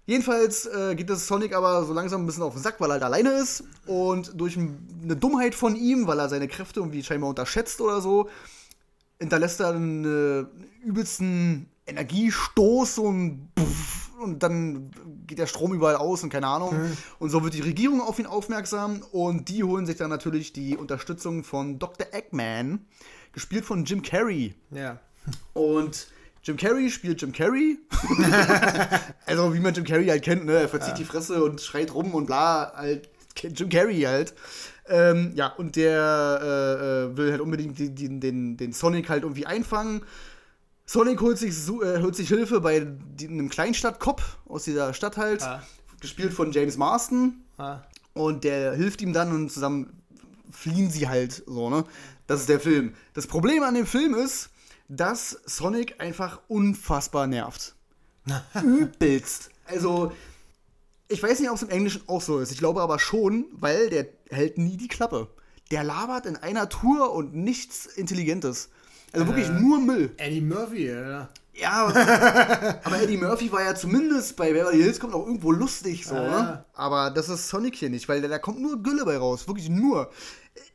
Jedenfalls 0.06 0.66
äh, 0.66 0.96
geht 0.96 1.08
das 1.08 1.28
Sonic 1.28 1.54
aber 1.54 1.84
so 1.84 1.92
langsam 1.92 2.24
ein 2.24 2.26
bisschen 2.26 2.42
auf 2.42 2.54
den 2.54 2.62
Sack, 2.64 2.80
weil 2.80 2.90
er 2.90 2.94
halt 2.94 3.04
alleine 3.04 3.30
ist. 3.34 3.62
Und 3.86 4.32
durch 4.34 4.56
eine 4.58 5.14
Dummheit 5.14 5.54
von 5.54 5.76
ihm, 5.76 6.08
weil 6.08 6.18
er 6.18 6.28
seine 6.28 6.48
Kräfte 6.48 6.80
irgendwie 6.80 7.04
scheinbar 7.04 7.30
unterschätzt 7.30 7.80
oder 7.80 8.00
so, 8.00 8.28
hinterlässt 9.18 9.60
er 9.60 9.70
einen 9.70 10.04
äh, 10.04 10.86
übelsten 10.86 11.68
Energiestoß 11.86 12.98
ein 12.98 13.48
Puff, 13.54 14.04
und 14.24 14.42
dann 14.42 14.90
geht 15.26 15.38
der 15.38 15.46
Strom 15.46 15.74
überall 15.74 15.96
aus 15.96 16.22
und 16.22 16.30
keine 16.30 16.46
Ahnung. 16.46 16.74
Und 17.18 17.30
so 17.30 17.44
wird 17.44 17.54
die 17.54 17.60
Regierung 17.60 18.00
auf 18.00 18.18
ihn 18.18 18.26
aufmerksam 18.26 19.02
und 19.12 19.48
die 19.48 19.62
holen 19.64 19.86
sich 19.86 19.96
dann 19.96 20.10
natürlich 20.10 20.52
die 20.52 20.76
Unterstützung 20.76 21.44
von 21.44 21.78
Dr. 21.78 22.06
Eggman, 22.12 22.86
gespielt 23.32 23.64
von 23.64 23.84
Jim 23.84 24.02
Carrey. 24.02 24.54
Ja. 24.70 24.98
Und 25.52 26.08
Jim 26.42 26.56
Carrey 26.56 26.90
spielt 26.90 27.20
Jim 27.20 27.32
Carrey. 27.32 27.78
also 29.26 29.54
wie 29.54 29.60
man 29.60 29.74
Jim 29.74 29.84
Carrey 29.84 30.06
halt 30.06 30.22
kennt, 30.22 30.44
ne? 30.44 30.54
Er 30.54 30.68
verzieht 30.68 30.98
die 30.98 31.04
Fresse 31.04 31.42
und 31.42 31.60
schreit 31.60 31.94
rum 31.94 32.14
und 32.14 32.26
bla, 32.26 32.72
halt 32.74 33.08
Jim 33.36 33.68
Carrey 33.68 34.02
halt. 34.02 34.34
Ähm, 34.86 35.32
ja, 35.34 35.48
und 35.48 35.76
der 35.76 36.40
äh, 36.42 37.12
äh, 37.12 37.16
will 37.16 37.30
halt 37.32 37.40
unbedingt 37.40 37.78
die, 37.78 37.90
die, 37.94 38.20
den, 38.20 38.56
den 38.56 38.72
Sonic 38.72 39.08
halt 39.08 39.22
irgendwie 39.22 39.46
einfangen. 39.46 40.02
Sonic 40.86 41.20
holt 41.20 41.38
sich, 41.38 41.54
äh, 41.68 42.02
holt 42.02 42.14
sich 42.14 42.28
Hilfe 42.28 42.60
bei 42.60 42.80
die, 42.80 43.28
einem 43.28 43.48
Kleinstadtkopf 43.48 44.36
aus 44.46 44.64
dieser 44.64 44.92
Stadt 44.92 45.16
halt, 45.16 45.40
Ja. 45.40 45.62
gespielt 46.00 46.32
von 46.34 46.52
James 46.52 46.76
Marston. 46.76 47.44
Ah. 47.56 47.78
Und 48.12 48.44
der 48.44 48.74
hilft 48.74 49.00
ihm 49.00 49.12
dann 49.12 49.32
und 49.34 49.50
zusammen 49.50 50.02
fliehen 50.50 50.90
sie 50.90 51.08
halt 51.08 51.42
so, 51.46 51.70
ne? 51.70 51.84
Das 52.26 52.40
ist 52.40 52.48
der 52.48 52.60
Film. 52.60 52.94
Das 53.14 53.26
Problem 53.26 53.62
an 53.62 53.74
dem 53.74 53.86
Film 53.86 54.14
ist, 54.14 54.50
dass 54.88 55.30
Sonic 55.46 56.00
einfach 56.00 56.40
unfassbar 56.48 57.26
nervt. 57.26 57.74
Übelst. 58.62 59.50
Also, 59.66 60.12
ich 61.08 61.22
weiß 61.22 61.40
nicht, 61.40 61.50
ob 61.50 61.56
es 61.56 61.62
im 61.62 61.70
Englischen 61.70 62.02
auch 62.06 62.22
so 62.22 62.38
ist. 62.38 62.52
Ich 62.52 62.58
glaube 62.58 62.80
aber 62.80 62.98
schon, 62.98 63.46
weil 63.52 63.90
der 63.90 64.06
hält 64.30 64.58
nie 64.58 64.76
die 64.76 64.88
Klappe. 64.88 65.28
Der 65.70 65.84
labert 65.84 66.26
in 66.26 66.36
einer 66.36 66.68
Tour 66.68 67.12
und 67.12 67.34
nichts 67.34 67.86
Intelligentes. 67.86 68.70
Also 69.12 69.26
wirklich 69.26 69.48
nur 69.48 69.78
Müll. 69.80 70.12
Eddie 70.16 70.40
Murphy, 70.40 70.88
ja. 70.88 71.28
Ja, 71.56 71.86
aber 72.84 73.00
Eddie 73.00 73.16
Murphy 73.16 73.52
war 73.52 73.62
ja 73.62 73.76
zumindest 73.76 74.36
bei 74.36 74.52
Beverly 74.52 74.82
Hills 74.82 74.98
kommt 74.98 75.14
auch 75.14 75.24
irgendwo 75.24 75.52
lustig 75.52 76.04
so, 76.04 76.16
Ja, 76.16 76.22
ne? 76.22 76.28
ja. 76.30 76.64
Aber 76.74 77.10
das 77.10 77.28
ist 77.28 77.48
Sonic 77.48 77.76
hier 77.76 77.90
nicht, 77.90 78.08
weil 78.08 78.20
da, 78.20 78.26
da 78.28 78.38
kommt 78.38 78.60
nur 78.60 78.82
Gülle 78.82 79.04
bei 79.04 79.16
raus, 79.16 79.46
wirklich 79.46 79.68
nur. 79.68 80.10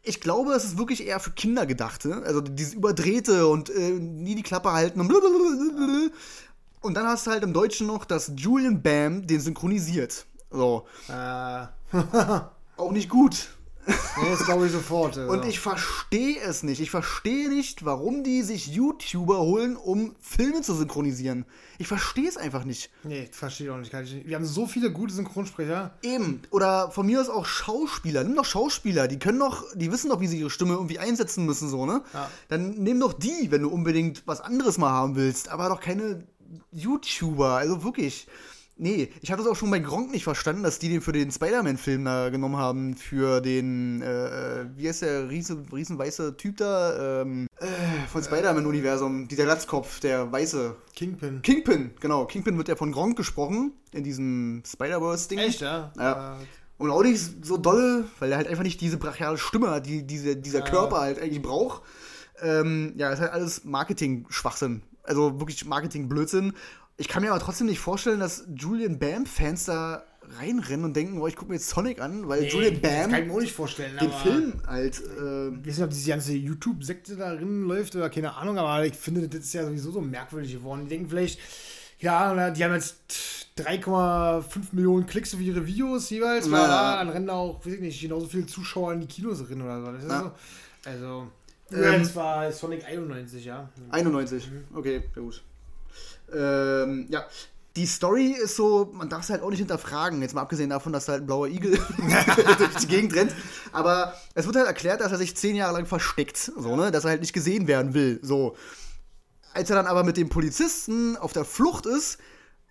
Ich 0.03 0.21
glaube, 0.21 0.53
es 0.53 0.63
ist 0.63 0.77
wirklich 0.77 1.05
eher 1.05 1.19
für 1.19 1.31
Kinder 1.31 1.65
gedacht, 1.65 2.05
ne? 2.05 2.23
also 2.25 2.39
dieses 2.39 2.73
überdrehte 2.73 3.47
und 3.47 3.69
äh, 3.69 3.91
nie 3.91 4.35
die 4.35 4.43
Klappe 4.43 4.71
halten 4.71 5.01
und 5.01 5.09
blablabla. 5.09 6.09
Und 6.81 6.93
dann 6.95 7.05
hast 7.07 7.27
du 7.27 7.31
halt 7.31 7.43
im 7.43 7.53
Deutschen 7.53 7.87
noch, 7.87 8.05
dass 8.05 8.31
Julian 8.35 8.81
Bam 8.81 9.25
den 9.27 9.39
synchronisiert. 9.39 10.25
So, 10.51 10.85
Äh, 11.07 11.65
auch 12.77 12.91
nicht 12.91 13.09
gut. 13.09 13.49
nee, 13.87 14.29
das 14.31 14.45
glaube 14.45 14.65
ich 14.67 14.71
sofort. 14.71 15.17
Also. 15.17 15.31
Und 15.31 15.45
ich 15.45 15.59
verstehe 15.59 16.39
es 16.41 16.61
nicht. 16.63 16.79
Ich 16.79 16.91
verstehe 16.91 17.49
nicht, 17.49 17.85
warum 17.85 18.23
die 18.23 18.41
sich 18.43 18.67
YouTuber 18.67 19.39
holen, 19.39 19.75
um 19.75 20.15
Filme 20.19 20.61
zu 20.61 20.75
synchronisieren. 20.75 21.45
Ich 21.79 21.87
verstehe 21.87 22.27
es 22.27 22.37
einfach 22.37 22.65
nicht. 22.65 22.91
Nee, 23.03 23.27
verstehe 23.31 23.67
ich 23.67 23.71
auch 23.73 23.77
nicht. 23.77 23.91
Nicht. 23.93 24.27
Wir 24.27 24.35
haben 24.35 24.45
so 24.45 24.67
viele 24.67 24.91
gute 24.91 25.13
Synchronsprecher. 25.13 25.91
Eben. 26.03 26.41
Oder 26.51 26.91
von 26.91 27.05
mir 27.07 27.19
aus 27.21 27.29
auch 27.29 27.45
Schauspieler. 27.45 28.23
Nimm 28.23 28.35
doch 28.35 28.45
Schauspieler. 28.45 29.07
Die 29.07 29.17
können 29.17 29.39
doch, 29.39 29.63
die 29.75 29.91
wissen 29.91 30.09
doch, 30.09 30.19
wie 30.19 30.27
sie 30.27 30.39
ihre 30.39 30.49
Stimme 30.51 30.73
irgendwie 30.73 30.99
einsetzen 30.99 31.45
müssen, 31.45 31.67
so, 31.69 31.85
ne? 31.87 32.01
Ja. 32.13 32.29
Dann 32.49 32.71
nimm 32.71 32.99
doch 32.99 33.13
die, 33.13 33.49
wenn 33.49 33.61
du 33.63 33.69
unbedingt 33.69 34.23
was 34.27 34.41
anderes 34.41 34.77
mal 34.77 34.91
haben 34.91 35.15
willst. 35.15 35.49
Aber 35.49 35.69
doch 35.69 35.79
keine 35.79 36.23
YouTuber. 36.71 37.55
Also 37.55 37.83
wirklich. 37.83 38.27
Nee, 38.81 39.09
ich 39.21 39.29
habe 39.33 39.43
das 39.43 39.51
auch 39.51 39.57
schon 39.57 39.69
bei 39.71 39.79
Gronk 39.79 40.09
nicht 40.09 40.23
verstanden, 40.23 40.63
dass 40.63 40.79
die 40.79 40.87
den 40.87 41.01
für 41.01 41.11
den 41.11 41.31
Spider-Man-Film 41.31 42.05
da 42.05 42.29
genommen 42.29 42.55
haben. 42.55 42.95
Für 42.95 43.41
den, 43.41 44.01
äh, 44.01 44.67
wie 44.77 44.87
heißt 44.87 45.01
der 45.01 45.29
riesen, 45.29 45.67
riesenweiße 45.69 46.37
Typ 46.37 46.55
da? 46.55 47.21
Ähm, 47.23 47.47
äh, 47.59 47.65
von 48.09 48.23
Spider-Man-Universum. 48.23 49.27
Dieser 49.27 49.43
Glatzkopf, 49.43 49.99
der 49.99 50.31
weiße. 50.31 50.77
Kingpin. 50.95 51.41
Kingpin, 51.41 51.91
genau. 51.99 52.25
Kingpin 52.25 52.57
wird 52.57 52.69
ja 52.69 52.77
von 52.77 52.93
Gronk 52.93 53.17
gesprochen. 53.17 53.73
In 53.91 54.05
diesem 54.05 54.63
Spider-Verse-Ding. 54.65 55.39
Echt, 55.39 55.59
ja? 55.59 55.91
Ja. 55.97 56.37
Und 56.77 56.89
auch 56.89 57.03
nicht 57.03 57.45
so 57.45 57.57
dolle, 57.57 58.05
weil 58.19 58.31
er 58.31 58.37
halt 58.37 58.47
einfach 58.47 58.63
nicht 58.63 58.79
diese 58.79 58.95
brachiale 58.95 59.37
Stimme 59.37 59.71
hat, 59.71 59.87
die 59.87 60.07
diese, 60.07 60.37
dieser 60.37 60.59
Ja. 60.59 60.65
Körper 60.65 61.01
halt 61.01 61.21
eigentlich 61.21 61.41
braucht. 61.41 61.81
Ähm, 62.41 62.93
ja, 62.95 63.09
ist 63.11 63.19
halt 63.19 63.33
alles 63.33 63.65
Marketing-Schwachsinn. 63.65 64.83
Also 65.03 65.39
wirklich 65.39 65.65
Marketing-Blödsinn. 65.65 66.53
Ich 66.97 67.07
kann 67.07 67.23
mir 67.23 67.31
aber 67.31 67.39
trotzdem 67.39 67.67
nicht 67.67 67.79
vorstellen, 67.79 68.19
dass 68.19 68.45
Julian 68.55 68.99
Bam-Fans 68.99 69.65
da 69.65 70.03
reinrennen 70.37 70.85
und 70.85 70.95
denken, 70.95 71.17
oh, 71.19 71.27
ich 71.27 71.35
gucke 71.35 71.49
mir 71.49 71.55
jetzt 71.55 71.69
Sonic 71.69 72.01
an, 72.01 72.27
weil 72.27 72.43
Julian 72.43 72.79
das 72.81 72.91
Bam 72.91 73.11
kann 73.11 73.21
ich 73.21 73.27
mir 73.27 73.33
auch 73.33 73.39
nicht 73.39 73.53
vorstellen. 73.55 73.97
den 73.97 74.09
aber- 74.11 74.19
Film 74.19 74.53
halt. 74.67 74.99
Äh, 74.99 75.47
Ich 75.47 75.57
weiß 75.57 75.65
nicht, 75.65 75.81
ob 75.83 75.89
diese 75.89 76.09
ganze 76.09 76.33
YouTube-Sekte 76.33 77.15
darin 77.15 77.63
läuft 77.63 77.95
oder 77.95 78.09
keine 78.09 78.35
Ahnung, 78.35 78.57
aber 78.59 78.85
ich 78.85 78.93
finde, 78.95 79.27
das 79.27 79.39
ist 79.39 79.53
ja 79.53 79.65
sowieso 79.65 79.91
so 79.91 80.01
merkwürdig 80.01 80.51
geworden. 80.53 80.81
Die 80.83 80.89
denken 80.89 81.09
vielleicht, 81.09 81.39
ja, 81.99 82.51
die 82.51 82.63
haben 82.63 82.73
jetzt 82.73 82.97
3,5 83.57 84.73
Millionen 84.73 85.05
Klicks 85.05 85.33
auf 85.33 85.41
ihre 85.41 85.65
Videos 85.65 86.09
jeweils, 86.09 86.45
Ja. 86.45 86.51
weil 86.51 86.67
da, 86.67 86.95
dann 86.97 87.09
rennen 87.09 87.27
da 87.27 87.33
auch, 87.33 87.65
weiß 87.65 87.73
ich 87.73 87.79
nicht, 87.81 88.01
genauso 88.01 88.27
viele 88.27 88.45
Zuschauer 88.45 88.93
in 88.93 89.01
die 89.01 89.07
Kinos 89.07 89.45
drin 89.45 89.61
oder 89.61 89.79
so. 89.85 89.91
Das 89.91 90.03
ist 90.03 90.09
Ja. 90.11 90.21
so. 90.21 90.31
Also, 90.89 91.27
Ähm, 91.71 92.01
jetzt 92.01 92.15
war 92.15 92.51
Sonic 92.51 92.85
91, 92.85 93.45
ja. 93.45 93.69
91. 93.91 94.49
Okay, 94.73 95.03
sehr 95.13 95.23
gut. 95.23 95.43
Ähm, 96.33 97.07
ja. 97.09 97.25
Die 97.75 97.85
Story 97.85 98.31
ist 98.31 98.55
so, 98.55 98.91
man 98.93 99.09
darf 99.09 99.23
es 99.23 99.29
halt 99.29 99.41
auch 99.41 99.51
nicht 99.51 99.59
hinterfragen, 99.59 100.21
jetzt 100.21 100.33
mal 100.33 100.41
abgesehen 100.41 100.69
davon, 100.69 100.91
dass 100.91 101.05
da 101.05 101.13
halt 101.13 101.23
ein 101.23 101.27
blauer 101.27 101.47
Igel 101.47 101.79
durch 102.57 102.75
die 102.81 102.87
Gegend 102.87 103.15
rennt. 103.15 103.33
Aber 103.71 104.13
es 104.33 104.45
wird 104.45 104.55
halt 104.55 104.67
erklärt, 104.67 105.01
dass 105.01 105.11
er 105.11 105.17
sich 105.17 105.37
zehn 105.37 105.55
Jahre 105.55 105.73
lang 105.73 105.85
versteckt, 105.85 106.37
so, 106.37 106.75
ne? 106.75 106.91
Dass 106.91 107.05
er 107.05 107.11
halt 107.11 107.21
nicht 107.21 107.33
gesehen 107.33 107.67
werden 107.67 107.93
will. 107.93 108.19
So. 108.21 108.57
Als 109.53 109.69
er 109.69 109.75
dann 109.75 109.87
aber 109.87 110.03
mit 110.03 110.17
dem 110.17 110.29
Polizisten 110.29 111.15
auf 111.15 111.31
der 111.31 111.45
Flucht 111.45 111.85
ist, 111.85 112.17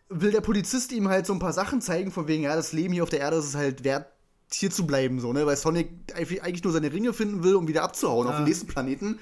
will 0.08 0.32
der 0.32 0.40
Polizist 0.40 0.92
ihm 0.92 1.08
halt 1.08 1.26
so 1.26 1.32
ein 1.32 1.38
paar 1.38 1.52
Sachen 1.52 1.80
zeigen, 1.80 2.10
von 2.10 2.28
wegen, 2.28 2.42
ja, 2.42 2.56
das 2.56 2.72
Leben 2.72 2.92
hier 2.92 3.02
auf 3.02 3.10
der 3.10 3.20
Erde 3.20 3.36
ist 3.36 3.54
halt 3.54 3.84
wert, 3.84 4.06
hier 4.52 4.70
zu 4.70 4.86
bleiben, 4.86 5.20
so, 5.20 5.32
ne? 5.32 5.46
Weil 5.46 5.56
Sonic 5.56 5.90
eigentlich 6.14 6.64
nur 6.64 6.72
seine 6.72 6.92
Ringe 6.92 7.12
finden 7.12 7.42
will, 7.44 7.54
um 7.54 7.68
wieder 7.68 7.82
abzuhauen 7.82 8.26
ja. 8.26 8.32
auf 8.32 8.38
den 8.38 8.46
nächsten 8.46 8.66
Planeten. 8.66 9.18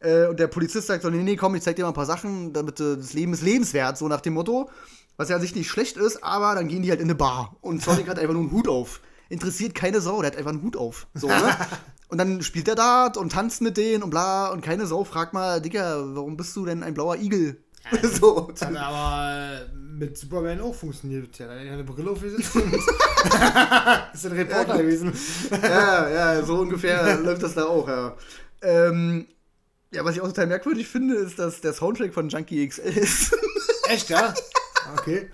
Äh, 0.00 0.26
und 0.26 0.40
der 0.40 0.46
Polizist 0.46 0.86
sagt 0.86 1.02
so, 1.02 1.10
nee, 1.10 1.22
nee, 1.22 1.36
komm, 1.36 1.54
ich 1.54 1.62
zeig 1.62 1.76
dir 1.76 1.82
mal 1.82 1.88
ein 1.88 1.94
paar 1.94 2.06
Sachen, 2.06 2.52
damit 2.52 2.80
äh, 2.80 2.96
das 2.96 3.12
Leben 3.12 3.32
ist 3.32 3.42
lebenswert, 3.42 3.98
so 3.98 4.08
nach 4.08 4.20
dem 4.20 4.34
Motto. 4.34 4.70
Was 5.16 5.28
ja 5.28 5.36
an 5.36 5.42
sich 5.42 5.54
nicht 5.54 5.68
schlecht 5.68 5.98
ist, 5.98 6.24
aber 6.24 6.54
dann 6.54 6.68
gehen 6.68 6.82
die 6.82 6.90
halt 6.90 7.00
in 7.00 7.06
eine 7.06 7.14
Bar. 7.14 7.56
Und 7.60 7.82
Sonic 7.82 8.08
hat 8.08 8.18
einfach 8.18 8.32
nur 8.32 8.42
einen 8.42 8.52
Hut 8.52 8.68
auf. 8.68 9.00
Interessiert 9.28 9.74
keine 9.74 10.00
Sau, 10.00 10.22
der 10.22 10.30
hat 10.30 10.38
einfach 10.38 10.52
einen 10.52 10.62
Hut 10.62 10.76
auf. 10.76 11.06
So, 11.14 11.28
ne? 11.28 11.56
Und 12.08 12.18
dann 12.18 12.42
spielt 12.42 12.66
er 12.66 12.74
Dart 12.74 13.16
und 13.16 13.30
tanzt 13.30 13.60
mit 13.60 13.76
denen 13.76 14.02
und 14.02 14.10
bla. 14.10 14.48
Und 14.48 14.62
keine 14.62 14.84
Sau 14.86 15.04
fragt 15.04 15.32
mal, 15.32 15.60
Digga, 15.62 16.02
warum 16.16 16.36
bist 16.36 16.56
du 16.56 16.66
denn 16.66 16.82
ein 16.82 16.92
blauer 16.92 17.16
Igel? 17.16 17.62
Ja, 17.84 18.08
so. 18.20 18.48
Hat 18.48 18.76
aber 18.76 19.66
mit 20.00 20.16
Superman 20.16 20.60
auch 20.60 20.74
funktioniert. 20.74 21.38
Ja, 21.38 21.46
er 21.46 21.66
hat 21.66 21.72
eine 21.74 21.84
Brille 21.84 22.10
aufgesetzt 22.10 22.56
ist 24.14 24.26
ein 24.26 24.32
Reporter 24.32 24.76
ja, 24.76 24.82
gewesen. 24.82 25.12
ja, 25.50 26.08
ja, 26.08 26.42
so 26.42 26.60
ungefähr 26.60 27.18
läuft 27.22 27.42
das 27.42 27.54
da 27.54 27.64
auch, 27.64 27.86
ja. 27.86 28.16
Ähm, 28.62 29.26
ja, 29.92 30.04
was 30.04 30.14
ich 30.14 30.20
auch 30.22 30.28
total 30.28 30.46
merkwürdig 30.46 30.88
finde, 30.88 31.16
ist, 31.16 31.38
dass 31.38 31.60
der 31.60 31.72
Soundtrack 31.72 32.14
von 32.14 32.28
Junkie 32.28 32.66
XL 32.66 32.96
ist. 32.96 33.36
Echt, 33.88 34.08
ja? 34.08 34.32
Okay. 34.96 35.28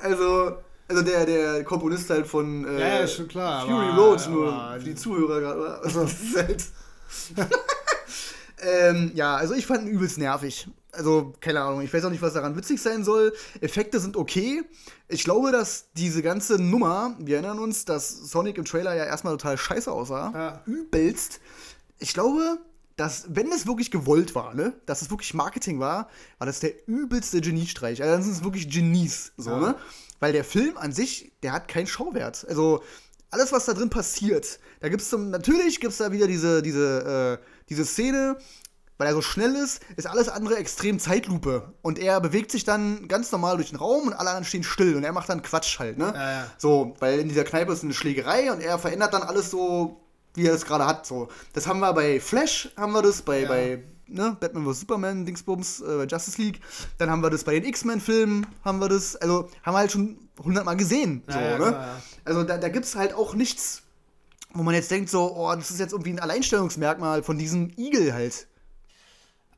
Also, 0.00 0.56
also 0.88 1.02
der, 1.02 1.26
der 1.26 1.64
Komponist 1.64 2.08
halt 2.10 2.26
von 2.26 2.64
äh, 2.66 2.80
ja, 2.80 3.00
ja, 3.00 3.08
schon 3.08 3.28
klar, 3.28 3.66
Fury 3.66 3.88
aber, 3.88 3.96
Road, 3.96 4.28
nur 4.28 4.74
für 4.78 4.84
die 4.84 4.94
Zuhörer 4.94 5.40
gerade. 5.40 5.80
Also, 5.82 6.06
halt 6.36 6.64
ähm, 8.62 9.12
ja, 9.14 9.36
also 9.36 9.54
ich 9.54 9.66
fand 9.66 9.82
ihn 9.82 9.88
übelst 9.88 10.18
nervig. 10.18 10.68
Also, 10.92 11.34
keine 11.40 11.60
Ahnung, 11.60 11.82
ich 11.82 11.92
weiß 11.94 12.04
auch 12.04 12.10
nicht, 12.10 12.22
was 12.22 12.34
daran 12.34 12.56
witzig 12.56 12.82
sein 12.82 13.04
soll. 13.04 13.32
Effekte 13.60 14.00
sind 14.00 14.16
okay. 14.16 14.64
Ich 15.08 15.22
glaube, 15.22 15.52
dass 15.52 15.92
diese 15.92 16.20
ganze 16.20 16.60
Nummer, 16.60 17.14
wir 17.18 17.36
erinnern 17.36 17.60
uns, 17.60 17.84
dass 17.84 18.08
Sonic 18.08 18.58
im 18.58 18.64
Trailer 18.64 18.94
ja 18.94 19.04
erstmal 19.04 19.34
total 19.34 19.56
scheiße 19.56 19.90
aussah. 19.90 20.32
Ja. 20.34 20.62
Übelst. 20.66 21.40
Ich 22.00 22.12
glaube, 22.12 22.58
dass, 22.96 23.26
wenn 23.28 23.52
es 23.52 23.66
wirklich 23.66 23.90
gewollt 23.90 24.34
war, 24.34 24.54
ne, 24.54 24.72
dass 24.86 25.00
es 25.00 25.10
wirklich 25.10 25.32
Marketing 25.32 25.78
war, 25.78 26.08
war 26.38 26.46
das 26.46 26.58
der 26.58 26.88
übelste 26.88 27.40
Geniestreich. 27.40 28.02
Also, 28.02 28.12
dann 28.12 28.22
sind 28.22 28.32
es 28.32 28.44
wirklich 28.44 28.68
Genies, 28.68 29.32
so, 29.36 29.50
ja. 29.50 29.60
ne? 29.60 29.74
Weil 30.18 30.32
der 30.32 30.44
Film 30.44 30.76
an 30.76 30.92
sich, 30.92 31.32
der 31.42 31.52
hat 31.52 31.68
keinen 31.68 31.86
Schauwert. 31.86 32.44
Also, 32.48 32.82
alles, 33.30 33.52
was 33.52 33.64
da 33.64 33.74
drin 33.74 33.90
passiert, 33.90 34.58
da 34.80 34.88
gibt 34.88 35.02
es 35.02 35.12
natürlich 35.12 35.78
gibt 35.78 35.92
es 35.92 35.98
da 35.98 36.10
wieder 36.10 36.26
diese, 36.26 36.62
diese, 36.62 37.38
äh, 37.40 37.46
diese 37.70 37.86
Szene, 37.86 38.36
weil 38.98 39.06
er 39.06 39.14
so 39.14 39.22
schnell 39.22 39.54
ist, 39.56 39.80
ist 39.96 40.06
alles 40.06 40.28
andere 40.28 40.56
extrem 40.58 40.98
Zeitlupe. 40.98 41.72
Und 41.80 41.98
er 41.98 42.20
bewegt 42.20 42.50
sich 42.50 42.64
dann 42.64 43.08
ganz 43.08 43.32
normal 43.32 43.56
durch 43.56 43.70
den 43.70 43.78
Raum 43.78 44.08
und 44.08 44.12
alle 44.12 44.28
anderen 44.28 44.44
stehen 44.44 44.62
still 44.62 44.94
und 44.94 45.04
er 45.04 45.12
macht 45.12 45.30
dann 45.30 45.40
Quatsch 45.40 45.78
halt, 45.78 45.96
ne? 45.96 46.12
Ja, 46.14 46.30
ja. 46.30 46.46
So, 46.58 46.94
weil 46.98 47.18
in 47.18 47.28
dieser 47.28 47.44
Kneipe 47.44 47.72
ist 47.72 47.82
eine 47.82 47.94
Schlägerei 47.94 48.52
und 48.52 48.60
er 48.60 48.78
verändert 48.78 49.14
dann 49.14 49.22
alles 49.22 49.50
so, 49.50 50.00
wie 50.34 50.46
er 50.46 50.52
es 50.52 50.66
gerade 50.66 50.84
hat. 50.84 51.06
So. 51.06 51.28
Das 51.54 51.66
haben 51.66 51.80
wir 51.80 51.94
bei 51.94 52.20
Flash, 52.20 52.70
haben 52.76 52.92
wir 52.92 53.00
das, 53.00 53.22
bei, 53.22 53.40
ja. 53.40 53.48
bei 53.48 53.82
ne, 54.06 54.36
Batman 54.38 54.66
vs. 54.66 54.80
Superman, 54.80 55.24
Dingsbums, 55.24 55.80
äh, 55.80 56.04
Justice 56.04 56.40
League. 56.40 56.60
Dann 56.98 57.10
haben 57.10 57.22
wir 57.22 57.30
das 57.30 57.44
bei 57.44 57.58
den 57.58 57.64
X-Men-Filmen, 57.64 58.46
haben 58.64 58.80
wir 58.80 58.90
das, 58.90 59.16
also 59.16 59.48
haben 59.62 59.74
wir 59.74 59.78
halt 59.78 59.92
schon 59.92 60.18
hundertmal 60.42 60.76
gesehen. 60.76 61.22
So, 61.26 61.38
ne? 61.38 61.96
Also 62.24 62.42
da, 62.42 62.58
da 62.58 62.68
gibt 62.68 62.84
es 62.84 62.96
halt 62.96 63.14
auch 63.14 63.34
nichts, 63.34 63.82
wo 64.52 64.62
man 64.62 64.74
jetzt 64.74 64.90
denkt, 64.90 65.10
so, 65.10 65.36
oh, 65.36 65.54
das 65.54 65.70
ist 65.70 65.80
jetzt 65.80 65.92
irgendwie 65.92 66.10
ein 66.10 66.18
Alleinstellungsmerkmal 66.18 67.22
von 67.22 67.38
diesem 67.38 67.70
Igel 67.76 68.12
halt. 68.12 68.46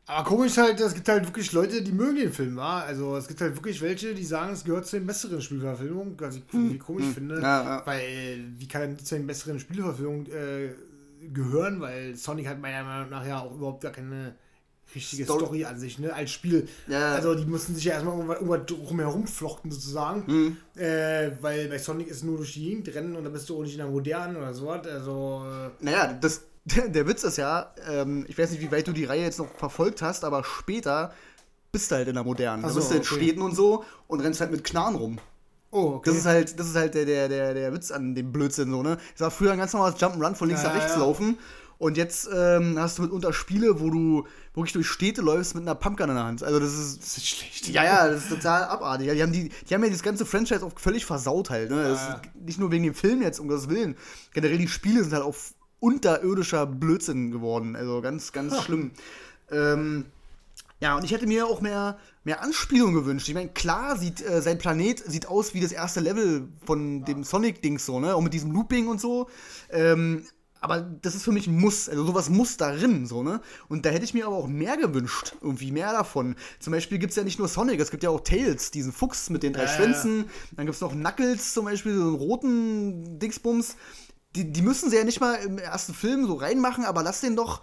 Aber 0.06 0.28
komisch 0.28 0.56
halt, 0.59 0.81
es 0.81 0.94
gibt 0.94 1.09
halt 1.09 1.27
wirklich 1.27 1.52
Leute, 1.52 1.81
die 1.81 1.93
mögen 1.93 2.16
den 2.16 2.32
Film, 2.32 2.56
wa? 2.56 2.81
Also 2.81 3.16
es 3.16 3.28
gibt 3.28 3.40
halt 3.40 3.55
wirklich 3.55 3.81
welche, 3.81 4.14
die 4.14 4.24
sagen, 4.24 4.52
es 4.52 4.64
gehört 4.64 4.86
zu 4.86 4.97
den 4.97 5.06
besseren 5.06 5.40
Spielverfilmungen, 5.40 6.16
was 6.19 6.36
ich 6.36 6.43
hm. 6.51 6.78
komisch 6.78 7.06
hm. 7.06 7.14
finde. 7.14 7.40
Ja, 7.40 7.62
ja. 7.62 7.86
Weil, 7.86 8.44
wie 8.59 8.69
kann 8.69 8.98
zu 8.98 9.14
den 9.14 9.27
besseren 9.27 9.60
Spielverfilmungen 9.60 10.27
äh, 10.27 10.74
gehören? 11.32 11.81
Weil 11.81 12.16
Sonic 12.16 12.48
hat 12.48 12.60
meiner 12.60 12.85
Meinung 12.85 13.10
nach 13.10 13.24
ja 13.24 13.40
auch 13.40 13.55
überhaupt 13.55 13.82
gar 13.82 13.93
keine 13.93 14.35
richtige 14.94 15.24
Story, 15.24 15.40
Story 15.40 15.64
an 15.64 15.78
sich, 15.78 15.98
ne? 15.98 16.12
Als 16.12 16.31
Spiel. 16.31 16.69
Ja. 16.89 17.14
Also 17.14 17.35
die 17.35 17.44
mussten 17.44 17.74
sich 17.74 17.85
ja 17.85 17.94
erstmal 17.94 18.19
irgendwas 18.19 18.66
drumherum 18.66 19.27
flochten 19.27 19.70
sozusagen. 19.70 20.24
Mhm. 20.27 20.56
Äh, 20.81 21.32
weil 21.40 21.69
bei 21.69 21.78
Sonic 21.78 22.09
ist 22.09 22.24
nur 22.24 22.39
durch 22.39 22.55
die 22.55 22.64
Gegend 22.64 22.94
rennen 22.94 23.16
und 23.16 23.24
da 23.24 23.31
bist 23.31 23.48
du 23.48 23.59
auch 23.59 23.62
nicht 23.62 23.73
in 23.73 23.78
der 23.78 23.89
modernen 23.89 24.36
oder 24.36 24.55
so 24.55 24.66
was. 24.66 24.86
Also. 24.86 25.44
Äh 25.47 25.85
naja, 25.85 26.12
das 26.20 26.43
der, 26.64 27.06
Witz 27.09 27.24
ist 27.24 27.39
ja, 27.39 27.74
ähm, 27.89 28.24
ich 28.28 28.39
weiß 28.39 28.52
nicht, 28.52 28.60
wie 28.60 28.70
weit 28.70 28.86
du 28.86 28.93
die 28.93 29.05
Reihe 29.05 29.23
jetzt 29.23 29.39
noch 29.39 29.52
verfolgt 29.56 30.01
hast, 30.01 30.24
aber 30.24 30.44
später 30.44 31.12
bist 31.73 31.90
du 31.90 31.97
halt 31.97 32.06
in 32.06 32.14
der 32.14 32.24
modernen. 32.24 32.62
So, 32.62 32.69
du 32.69 32.74
bist 32.77 32.89
okay. 32.89 32.98
in 32.98 33.05
Städten 33.05 33.43
und 33.43 33.56
so 33.56 33.85
und 34.06 34.20
rennst 34.20 34.40
halt 34.40 34.52
mit 34.52 34.62
Knarren 34.62 34.94
rum. 34.94 35.19
Oh, 35.73 35.94
okay. 35.94 36.10
Das 36.10 36.19
ist 36.19 36.27
halt, 36.27 36.59
das 36.60 36.69
ist 36.69 36.77
halt 36.77 36.94
der, 36.94 37.06
der, 37.06 37.28
der, 37.28 37.55
der 37.55 37.73
Witz 37.73 37.90
an 37.90 38.14
dem 38.14 38.31
Blödsinn 38.31 38.70
so, 38.70 38.82
ne? 38.82 38.98
Es 39.14 39.23
war 39.23 39.31
früher 39.31 39.52
ein 39.52 39.59
ganz 39.59 39.73
normales 39.73 39.97
Jump'n'Run 39.97 40.35
von 40.35 40.48
links 40.48 40.62
ja, 40.62 40.69
nach 40.69 40.77
rechts 40.77 40.93
ja. 40.93 41.01
laufen. 41.01 41.39
Und 41.82 41.96
jetzt 41.96 42.28
ähm, 42.32 42.78
hast 42.78 42.98
du 42.98 43.02
mitunter 43.02 43.32
Spiele, 43.32 43.80
wo 43.80 43.90
du 43.90 44.24
wirklich 44.54 44.72
durch 44.72 44.86
Städte 44.86 45.20
läufst 45.20 45.56
mit 45.56 45.64
einer 45.64 45.74
Pumpgun 45.74 46.10
in 46.10 46.14
der 46.14 46.24
Hand. 46.24 46.44
Also 46.44 46.60
das 46.60 46.78
ist. 46.78 47.02
Das 47.02 47.16
ist 47.16 47.26
schlecht. 47.26 47.68
Ja, 47.70 47.82
ja, 47.82 48.06
das 48.06 48.22
ist 48.22 48.28
total 48.28 48.62
abartig. 48.66 49.10
Die 49.10 49.20
haben, 49.20 49.32
die, 49.32 49.48
die 49.48 49.74
haben 49.74 49.82
ja 49.82 49.90
das 49.90 50.04
ganze 50.04 50.24
Franchise 50.24 50.64
auch 50.64 50.78
völlig 50.78 51.04
versaut 51.04 51.50
halt. 51.50 51.70
Ne? 51.70 51.82
Ja. 51.82 52.22
nicht 52.34 52.60
nur 52.60 52.70
wegen 52.70 52.84
dem 52.84 52.94
Film 52.94 53.20
jetzt, 53.20 53.40
um 53.40 53.48
Gottes 53.48 53.68
Willen. 53.68 53.96
Generell 54.32 54.59
die 54.59 54.68
Spiele 54.68 55.02
sind 55.02 55.12
halt 55.12 55.24
auch 55.24 55.34
unterirdischer 55.80 56.66
Blödsinn 56.66 57.32
geworden. 57.32 57.74
Also 57.74 58.00
ganz, 58.00 58.30
ganz 58.30 58.52
ha. 58.52 58.62
schlimm. 58.62 58.92
Ähm, 59.50 60.04
ja, 60.78 60.96
und 60.96 61.02
ich 61.02 61.10
hätte 61.10 61.26
mir 61.26 61.48
auch 61.48 61.62
mehr, 61.62 61.98
mehr 62.22 62.44
Anspielung 62.44 62.94
gewünscht. 62.94 63.26
Ich 63.26 63.34
meine, 63.34 63.48
klar 63.48 63.96
sieht 63.96 64.24
äh, 64.24 64.40
sein 64.40 64.59
Planet 64.59 65.00
sieht 65.00 65.26
aus 65.26 65.52
wie 65.52 65.60
das 65.60 65.72
erste 65.72 65.98
Level 65.98 66.46
von 66.64 67.04
dem 67.04 67.24
Sonic-Dings 67.24 67.84
so, 67.84 67.98
ne? 67.98 68.14
Auch 68.14 68.20
mit 68.20 68.34
diesem 68.34 68.52
Looping 68.52 68.86
und 68.86 69.00
so. 69.00 69.28
Ähm, 69.72 70.24
aber 70.62 70.80
das 70.80 71.14
ist 71.14 71.24
für 71.24 71.32
mich 71.32 71.47
ein 71.47 71.59
Muss. 71.59 71.89
Also 71.89 72.06
sowas 72.06 72.30
muss 72.30 72.56
darin, 72.56 73.06
so, 73.06 73.22
ne? 73.22 73.40
Und 73.68 73.84
da 73.84 73.90
hätte 73.90 74.05
ich 74.05 74.14
mir 74.14 74.26
aber 74.26 74.36
auch 74.36 74.47
mehr 74.47 74.76
gewünscht. 74.76 75.34
Irgendwie 75.43 75.72
mehr 75.72 75.93
davon. 75.93 76.36
Zum 76.60 76.72
Beispiel 76.72 76.98
gibt 76.98 77.10
es 77.10 77.16
ja 77.16 77.24
nicht 77.24 77.39
nur 77.39 77.48
Sonic, 77.48 77.80
es 77.80 77.90
gibt 77.90 78.02
ja 78.02 78.10
auch 78.10 78.20
Tails, 78.20 78.70
diesen 78.70 78.93
Fuchs 78.93 79.28
mit 79.28 79.43
den 79.43 79.52
drei 79.52 79.64
äh. 79.64 79.68
Schwänzen. 79.68 80.30
Dann 80.52 80.64
gibt 80.66 80.76
es 80.76 80.80
noch 80.80 80.93
Knuckles 80.93 81.52
zum 81.52 81.66
Beispiel, 81.66 81.94
so 81.94 82.02
einen 82.02 82.14
roten 82.14 83.18
Dingsbums 83.18 83.76
die, 84.36 84.51
die 84.51 84.62
müssen 84.62 84.90
sie 84.90 84.97
ja 84.97 85.05
nicht 85.05 85.20
mal 85.20 85.34
im 85.36 85.59
ersten 85.59 85.94
Film 85.94 86.26
so 86.26 86.34
reinmachen, 86.34 86.84
aber 86.84 87.02
lass 87.02 87.20
den 87.20 87.36
doch. 87.36 87.62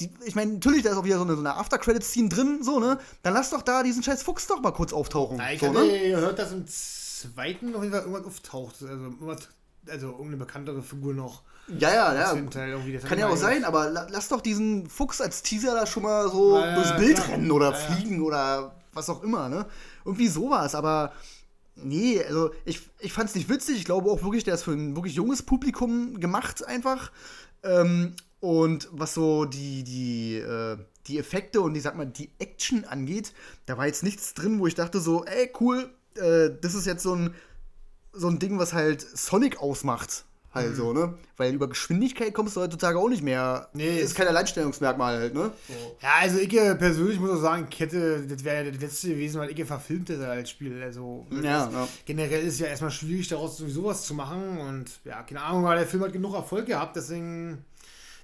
Die, 0.00 0.10
ich 0.24 0.34
meine, 0.34 0.54
natürlich, 0.54 0.82
da 0.82 0.90
ist 0.90 0.96
auch 0.96 1.04
wieder 1.04 1.18
so 1.18 1.24
eine, 1.24 1.34
so 1.34 1.40
eine 1.40 1.54
After-Credits-Scene 1.54 2.28
drin, 2.28 2.62
so, 2.62 2.80
ne? 2.80 2.98
Dann 3.22 3.34
lass 3.34 3.50
doch 3.50 3.62
da 3.62 3.82
diesen 3.82 4.02
scheiß 4.02 4.22
Fuchs 4.22 4.46
doch 4.46 4.60
mal 4.60 4.72
kurz 4.72 4.92
auftauchen. 4.92 5.36
Na, 5.36 5.52
ich 5.52 5.60
so, 5.60 5.68
hatte 5.68 5.86
ne? 5.86 6.08
gehört, 6.10 6.38
dass 6.38 6.52
im 6.52 6.66
zweiten 6.66 7.72
noch 7.72 7.82
irgendwas 7.82 8.24
auftaucht. 8.24 8.76
Also, 8.82 9.36
also 9.86 10.06
irgendeine 10.08 10.38
bekanntere 10.38 10.82
Figur 10.82 11.12
noch. 11.12 11.42
Ja, 11.68 11.94
ja, 11.94 12.14
ja. 12.14 12.34
Kann 13.08 13.18
ja 13.18 13.28
auch 13.28 13.36
sein, 13.36 13.64
aber 13.64 13.88
lass 13.88 14.28
doch 14.28 14.40
diesen 14.40 14.88
Fuchs 14.88 15.20
als 15.20 15.42
Teaser 15.42 15.74
da 15.74 15.86
schon 15.86 16.02
mal 16.02 16.28
so 16.28 16.58
ja, 16.58 16.74
durchs 16.74 16.96
Bild 16.96 17.18
ja, 17.18 17.24
rennen 17.24 17.50
oder 17.50 17.70
ja, 17.70 17.76
fliegen 17.76 18.22
oder 18.22 18.74
was 18.92 19.08
auch 19.08 19.22
immer, 19.22 19.48
ne? 19.48 19.66
Irgendwie 20.04 20.28
sowas, 20.28 20.74
aber 20.74 21.12
Nee, 21.74 22.22
also 22.22 22.50
ich, 22.64 22.82
ich 22.98 23.12
fand 23.12 23.30
es 23.30 23.34
nicht 23.34 23.48
witzig. 23.48 23.78
Ich 23.78 23.84
glaube 23.84 24.10
auch 24.10 24.22
wirklich, 24.22 24.44
der 24.44 24.54
ist 24.54 24.64
für 24.64 24.72
ein 24.72 24.94
wirklich 24.94 25.14
junges 25.14 25.42
Publikum 25.42 26.20
gemacht 26.20 26.66
einfach. 26.66 27.10
Ähm, 27.62 28.14
und 28.40 28.88
was 28.92 29.14
so 29.14 29.44
die, 29.44 29.82
die, 29.82 30.36
äh, 30.36 30.76
die 31.06 31.18
Effekte 31.18 31.60
und 31.60 31.74
ich 31.74 31.82
sag 31.82 31.96
mal, 31.96 32.06
die 32.06 32.30
Action 32.38 32.84
angeht, 32.84 33.32
da 33.66 33.78
war 33.78 33.86
jetzt 33.86 34.02
nichts 34.02 34.34
drin, 34.34 34.58
wo 34.58 34.66
ich 34.66 34.74
dachte 34.74 35.00
so, 35.00 35.24
ey, 35.24 35.50
cool, 35.60 35.90
äh, 36.16 36.50
das 36.60 36.74
ist 36.74 36.86
jetzt 36.86 37.02
so 37.02 37.14
ein, 37.14 37.34
so 38.12 38.28
ein 38.28 38.38
Ding, 38.38 38.58
was 38.58 38.74
halt 38.74 39.00
Sonic 39.00 39.58
ausmacht. 39.58 40.24
Halt 40.54 40.72
mhm. 40.72 40.74
so, 40.74 40.92
ne? 40.92 41.14
Weil 41.38 41.54
über 41.54 41.66
Geschwindigkeit 41.66 42.34
kommst 42.34 42.56
du 42.56 42.60
heutzutage 42.60 42.98
auch 42.98 43.08
nicht 43.08 43.22
mehr. 43.22 43.68
Nee. 43.72 44.00
Ist 44.00 44.14
kein 44.14 44.28
Alleinstellungsmerkmal 44.28 45.18
halt, 45.18 45.34
ne? 45.34 45.50
Ja, 46.02 46.10
also 46.20 46.38
ich 46.38 46.50
persönlich 46.50 47.18
muss 47.18 47.30
auch 47.30 47.40
sagen, 47.40 47.70
Kette, 47.70 48.26
das 48.26 48.44
wäre 48.44 48.70
das 48.70 48.80
letzte 48.80 49.08
gewesen, 49.08 49.40
weil 49.40 49.50
ich 49.50 49.64
verfilmt 49.64 50.10
hätte 50.10 50.28
als 50.28 50.50
Spiel. 50.50 50.82
Also 50.82 51.26
ja, 51.30 51.70
ja. 51.70 51.88
generell 52.04 52.42
ist 52.42 52.54
es 52.54 52.60
ja 52.60 52.66
erstmal 52.66 52.90
schwierig, 52.90 53.28
daraus 53.28 53.56
sowieso 53.56 53.84
was 53.84 54.04
zu 54.04 54.12
machen. 54.12 54.58
Und 54.58 54.90
ja, 55.04 55.22
keine 55.22 55.40
Ahnung, 55.40 55.64
weil 55.64 55.78
der 55.78 55.86
Film 55.86 56.02
hat 56.02 56.12
genug 56.12 56.34
Erfolg 56.34 56.66
gehabt, 56.66 56.96
deswegen. 56.96 57.64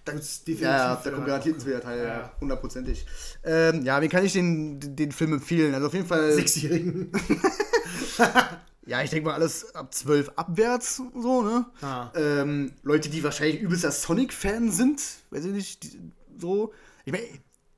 Da 0.04 0.14
ja, 0.14 0.60
ja, 0.60 1.00
da 1.04 1.10
kommt 1.10 1.26
garantiert 1.26 1.56
ein 1.56 1.60
zweiter 1.60 1.82
Teil, 1.82 2.02
ja, 2.02 2.32
hundertprozentig. 2.40 3.04
Ähm, 3.44 3.84
ja, 3.84 4.00
wie 4.00 4.08
kann 4.08 4.24
ich 4.24 4.32
den, 4.32 4.80
den 4.80 5.12
Film 5.12 5.34
empfehlen? 5.34 5.74
Also 5.74 5.88
auf 5.88 5.92
jeden 5.92 6.06
Fall. 6.06 6.32
Sechsjährigen. 6.32 7.12
ja, 8.88 9.02
ich 9.02 9.10
denke 9.10 9.28
mal 9.28 9.34
alles 9.34 9.74
ab 9.74 9.92
12 9.92 10.32
abwärts, 10.36 11.02
so, 11.14 11.42
ne? 11.42 11.66
Ah. 11.82 12.10
Ähm, 12.14 12.72
Leute, 12.82 13.10
die 13.10 13.22
wahrscheinlich 13.22 13.60
übelster 13.60 13.92
Sonic-Fan 13.92 14.70
sind, 14.70 15.02
weiß 15.30 15.44
ich 15.44 15.52
nicht, 15.52 15.82
die, 15.84 16.00
so. 16.38 16.72
Ich 17.04 17.12
meine, 17.12 17.26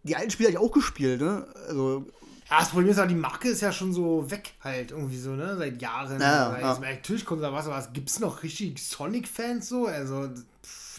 die 0.04 0.14
alten 0.14 0.30
Spiele 0.30 0.50
habe 0.50 0.58
ich 0.58 0.70
auch 0.70 0.72
gespielt, 0.72 1.20
ne? 1.20 1.46
Also. 1.66 2.06
Ja, 2.48 2.60
das 2.60 2.68
Problem 2.68 2.90
ist 2.90 2.98
aber, 2.98 3.08
die 3.08 3.16
Marke 3.16 3.48
ist 3.48 3.60
ja 3.60 3.72
schon 3.72 3.92
so 3.92 4.30
weg, 4.30 4.54
halt, 4.60 4.92
irgendwie 4.92 5.18
so, 5.18 5.30
ne? 5.30 5.56
Seit 5.56 5.82
Jahren. 5.82 6.20
Ja, 6.20 6.56
ja. 6.58 6.78
Natürlich 6.78 7.24
kommt 7.24 7.42
da 7.42 7.52
was, 7.52 7.66
aber 7.66 7.84
gibt 7.92 8.08
es 8.08 8.20
noch 8.20 8.44
richtig 8.44 8.80
Sonic-Fans 8.80 9.68
so? 9.68 9.86
Also. 9.86 10.28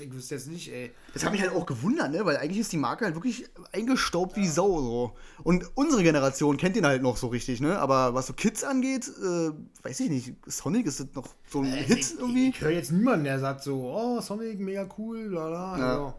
Ich 0.02 0.14
wüsste 0.14 0.36
jetzt 0.36 0.48
nicht, 0.48 0.72
ey. 0.72 0.91
Das 1.14 1.23
hat 1.23 1.32
mich 1.32 1.41
halt 1.41 1.53
auch 1.53 1.65
gewundert, 1.65 2.11
ne? 2.11 2.26
Weil 2.26 2.38
eigentlich 2.38 2.60
ist 2.60 2.72
die 2.72 2.78
Marke 2.78 3.06
halt 3.06 3.15
wirklich 3.15 3.45
eingestaubt 3.72 4.36
wie 4.36 4.48
Sau 4.48 4.82
so. 4.82 5.14
Und 5.44 5.69
unsere 5.76 6.03
Generation 6.03 6.57
kennt 6.57 6.76
den 6.76 6.86
halt 6.86 7.02
noch 7.02 7.18
so 7.18 7.28
richtig, 7.28 7.61
ne? 7.61 7.78
Aber 7.80 8.14
was 8.14 8.28
so 8.28 8.34
Kids 8.34 8.64
angeht, 8.64 9.07
äh, 9.07 9.52
weiß 9.84 9.99
ich 10.02 10.10
nicht. 10.10 10.34
Sonic 10.48 10.88
ist 10.88 10.99
das 10.99 11.07
noch 11.14 11.28
so 11.48 11.60
ein 11.61 11.65
Hit 11.72 11.99
ich, 11.99 12.19
irgendwie. 12.19 12.49
Ich 12.49 12.61
höre 12.61 12.72
jetzt 12.72 12.91
niemanden, 12.91 13.26
der 13.26 13.40
sagt 13.40 13.64
so, 13.64 13.94
oh, 13.94 14.19
Sonic, 14.22 14.60
mega 14.60 14.88
cool, 14.98 15.30
bla 15.30 15.48
bla. 15.48 15.78
Ja. 15.78 15.94
Also, 15.94 16.14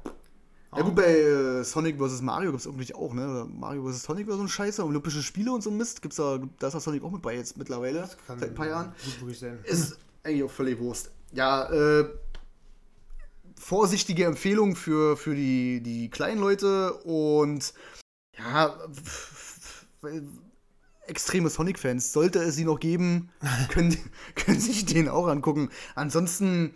Ja 0.75 0.83
gut, 0.83 0.95
bei 0.95 1.19
äh, 1.19 1.65
Sonic 1.65 1.99
vs. 1.99 2.23
Mario 2.23 2.51
gibt 2.51 2.61
es 2.61 2.67
irgendwie 2.67 2.95
auch, 2.95 3.13
ne? 3.13 3.29
Oder 3.29 3.45
Mario 3.47 3.87
vs. 3.91 4.05
Sonic 4.05 4.27
oder 4.29 4.37
so 4.37 4.43
ein 4.43 4.49
Scheiße, 4.49 4.85
Olympische 4.85 5.23
Spiele 5.23 5.53
und 5.53 5.63
so 5.63 5.71
ein 5.71 5.77
Mist. 5.77 6.01
Gibt's 6.01 6.17
da, 6.17 6.39
da 6.59 6.69
ist 6.69 6.75
ja 6.75 6.81
Sonic 6.81 7.03
auch 7.05 7.11
mit 7.11 7.21
bei 7.21 7.35
jetzt 7.37 7.59
mittlerweile, 7.59 8.09
kann 8.27 8.39
seit 8.39 8.51
ein 8.51 8.55
paar 8.55 8.69
Jahren. 8.69 8.93
Ist 9.65 9.99
eigentlich 10.23 10.45
auch 10.45 10.51
völlig 10.51 10.79
Wurst. 10.79 11.11
Ja, 11.33 11.71
äh, 11.71 12.09
vorsichtige 13.63 14.25
Empfehlung 14.25 14.75
für, 14.77 15.17
für 15.17 15.35
die, 15.35 15.81
die 15.81 16.11
kleinen 16.11 16.41
Leute 16.41 16.95
und 17.05 17.73
ja, 18.37 18.77
extreme 21.07 21.49
Sonic-Fans, 21.49 22.13
sollte 22.13 22.41
es 22.41 22.57
sie 22.57 22.65
noch 22.65 22.81
geben, 22.81 23.31
können, 23.71 23.97
können 24.35 24.61
sich 24.61 24.85
den 24.85 25.09
auch 25.09 25.29
angucken. 25.29 25.71
Ansonsten, 25.95 26.75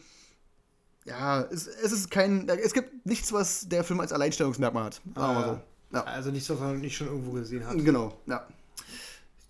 ja, 1.05 1.43
es, 1.43 1.67
es 1.67 1.93
ist 1.93 2.11
kein, 2.11 2.49
es 2.49 2.73
gibt 2.73 3.05
nichts, 3.07 3.33
was 3.33 3.69
der 3.69 3.83
Film 3.85 4.01
als 4.01 4.13
Alleinstellungsmerkmal 4.13 4.85
hat. 4.85 5.01
Mal 5.15 5.45
so. 5.45 5.97
Ja, 5.97 6.05
Also 6.05 6.31
nichts, 6.31 6.49
was 6.51 6.61
man 6.61 6.81
nicht 6.81 6.97
schon 6.97 7.09
irgendwo 7.09 7.33
gesehen 7.33 7.67
hat. 7.67 7.77
genau, 7.79 8.17
ja. 8.27 8.47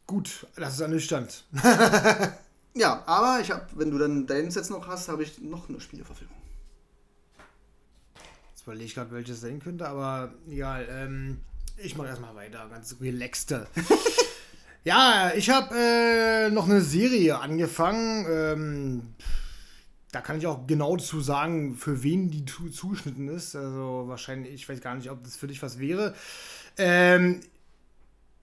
Gut, 0.06 0.46
das 0.56 0.74
ist 0.74 0.80
ernüchternd. 0.80 1.44
Ja, 2.78 3.02
aber 3.06 3.40
ich 3.40 3.50
habe, 3.50 3.64
wenn 3.76 3.90
du 3.90 3.96
dann 3.96 4.26
deins 4.26 4.54
jetzt 4.54 4.68
noch 4.68 4.86
hast, 4.86 5.08
habe 5.08 5.22
ich 5.22 5.38
noch 5.40 5.66
eine 5.70 5.80
Spieleverfilmung. 5.80 6.35
Überlege 8.66 8.84
ich 8.86 8.94
gerade, 8.94 9.12
welches 9.12 9.40
sein 9.40 9.60
könnte, 9.60 9.86
aber 9.86 10.34
egal. 10.50 10.88
Ähm, 10.90 11.38
ich 11.76 11.96
mache 11.96 12.08
erstmal 12.08 12.34
weiter, 12.34 12.68
ganz 12.68 12.96
relaxte. 13.00 13.68
ja, 14.84 15.30
ich 15.36 15.50
habe 15.50 15.74
äh, 15.78 16.50
noch 16.50 16.68
eine 16.68 16.80
Serie 16.80 17.38
angefangen. 17.38 18.26
Ähm, 18.28 19.02
da 20.10 20.20
kann 20.20 20.38
ich 20.38 20.46
auch 20.48 20.66
genau 20.66 20.96
zu 20.96 21.20
sagen, 21.20 21.76
für 21.76 22.02
wen 22.02 22.30
die 22.30 22.44
zu- 22.44 22.70
zugeschnitten 22.70 23.28
ist. 23.28 23.54
Also 23.54 24.04
wahrscheinlich, 24.08 24.54
ich 24.54 24.68
weiß 24.68 24.80
gar 24.80 24.94
nicht, 24.96 25.10
ob 25.10 25.22
das 25.22 25.36
für 25.36 25.46
dich 25.46 25.62
was 25.62 25.78
wäre. 25.78 26.14
Ähm, 26.76 27.40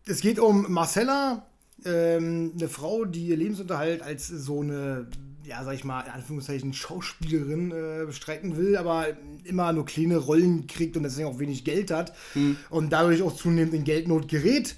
es 0.06 0.22
geht 0.22 0.40
um 0.40 0.72
Marcella, 0.72 1.46
ähm, 1.84 2.54
eine 2.56 2.70
Frau, 2.70 3.04
die 3.06 3.28
ihr 3.28 3.38
Lebensunterhalt 3.38 4.02
als 4.02 4.28
so 4.28 4.62
eine, 4.62 5.08
ja, 5.46 5.64
sag 5.64 5.74
ich 5.74 5.84
mal, 5.84 6.02
in 6.02 6.12
Anführungszeichen 6.12 6.74
Schauspielerin 6.74 7.72
äh, 7.72 8.06
bestreiten 8.06 8.56
will, 8.58 8.78
aber 8.78 9.08
immer 9.44 9.74
nur 9.74 9.86
kleine 9.86 10.18
Rollen 10.18 10.68
kriegt 10.68 10.96
und 10.98 11.04
deswegen 11.04 11.28
auch 11.28 11.40
wenig 11.40 11.64
Geld 11.64 11.92
hat 11.92 12.14
und 12.70 12.92
dadurch 12.92 13.22
auch 13.22 13.36
zunehmend 13.36 13.74
in 13.74 13.84
Geldnot 13.84 14.28
gerät. 14.28 14.76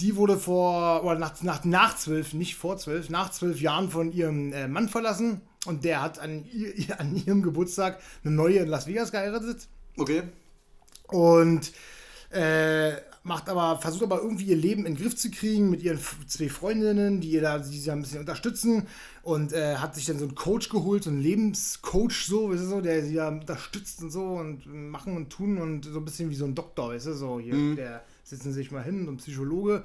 Die 0.00 0.16
wurde 0.16 0.36
vor, 0.36 1.04
oder 1.04 1.18
nach, 1.18 1.40
nach, 1.42 1.64
nach 1.64 1.96
zwölf, 1.96 2.34
nicht 2.34 2.56
vor 2.56 2.76
zwölf, 2.78 3.10
nach 3.10 3.30
zwölf 3.30 3.60
Jahren 3.60 3.90
von 3.90 4.12
ihrem 4.12 4.52
äh, 4.52 4.66
Mann 4.66 4.88
verlassen 4.88 5.40
und 5.66 5.84
der 5.84 6.02
hat 6.02 6.18
an, 6.18 6.44
ihr, 6.52 6.74
an 6.98 7.14
ihrem 7.14 7.42
Geburtstag 7.42 8.00
eine 8.24 8.34
neue 8.34 8.58
in 8.58 8.68
Las 8.68 8.86
Vegas 8.86 9.12
geheiratet 9.12 9.68
Okay. 9.96 10.24
und 11.08 11.72
äh, 12.30 12.94
macht 13.24 13.48
aber, 13.48 13.78
versucht 13.80 14.02
aber 14.04 14.20
irgendwie 14.20 14.44
ihr 14.44 14.56
Leben 14.56 14.84
in 14.84 14.94
den 14.94 15.02
Griff 15.02 15.16
zu 15.16 15.30
kriegen 15.30 15.70
mit 15.70 15.82
ihren 15.82 15.98
zwei 16.26 16.50
Freundinnen, 16.50 17.22
die 17.22 17.30
ihr 17.30 17.40
da, 17.40 17.58
die 17.58 17.78
sie 17.78 17.90
ein 17.90 18.02
bisschen 18.02 18.20
unterstützen 18.20 18.86
und 19.22 19.54
äh, 19.54 19.76
hat 19.76 19.94
sich 19.94 20.04
dann 20.04 20.18
so 20.18 20.26
einen 20.26 20.34
Coach 20.34 20.68
geholt, 20.68 21.04
so 21.04 21.10
einen 21.10 21.22
Lebenscoach 21.22 22.26
so, 22.26 22.50
weißt 22.50 22.62
du 22.62 22.66
so, 22.66 22.80
der 22.82 23.02
sie 23.02 23.14
da 23.14 23.28
unterstützt 23.28 24.02
und 24.02 24.10
so 24.10 24.22
und 24.24 24.66
machen 24.66 25.16
und 25.16 25.30
tun 25.30 25.56
und 25.56 25.86
so 25.86 25.98
ein 25.98 26.04
bisschen 26.04 26.28
wie 26.28 26.34
so 26.34 26.44
ein 26.44 26.54
Doktor, 26.54 26.90
weißt 26.90 27.06
du, 27.06 27.14
so 27.14 27.40
hier, 27.40 27.74
der 27.74 28.04
setzen 28.24 28.52
sich 28.52 28.70
mal 28.70 28.84
hin, 28.84 29.06
so 29.06 29.12
ein 29.12 29.16
Psychologe 29.16 29.84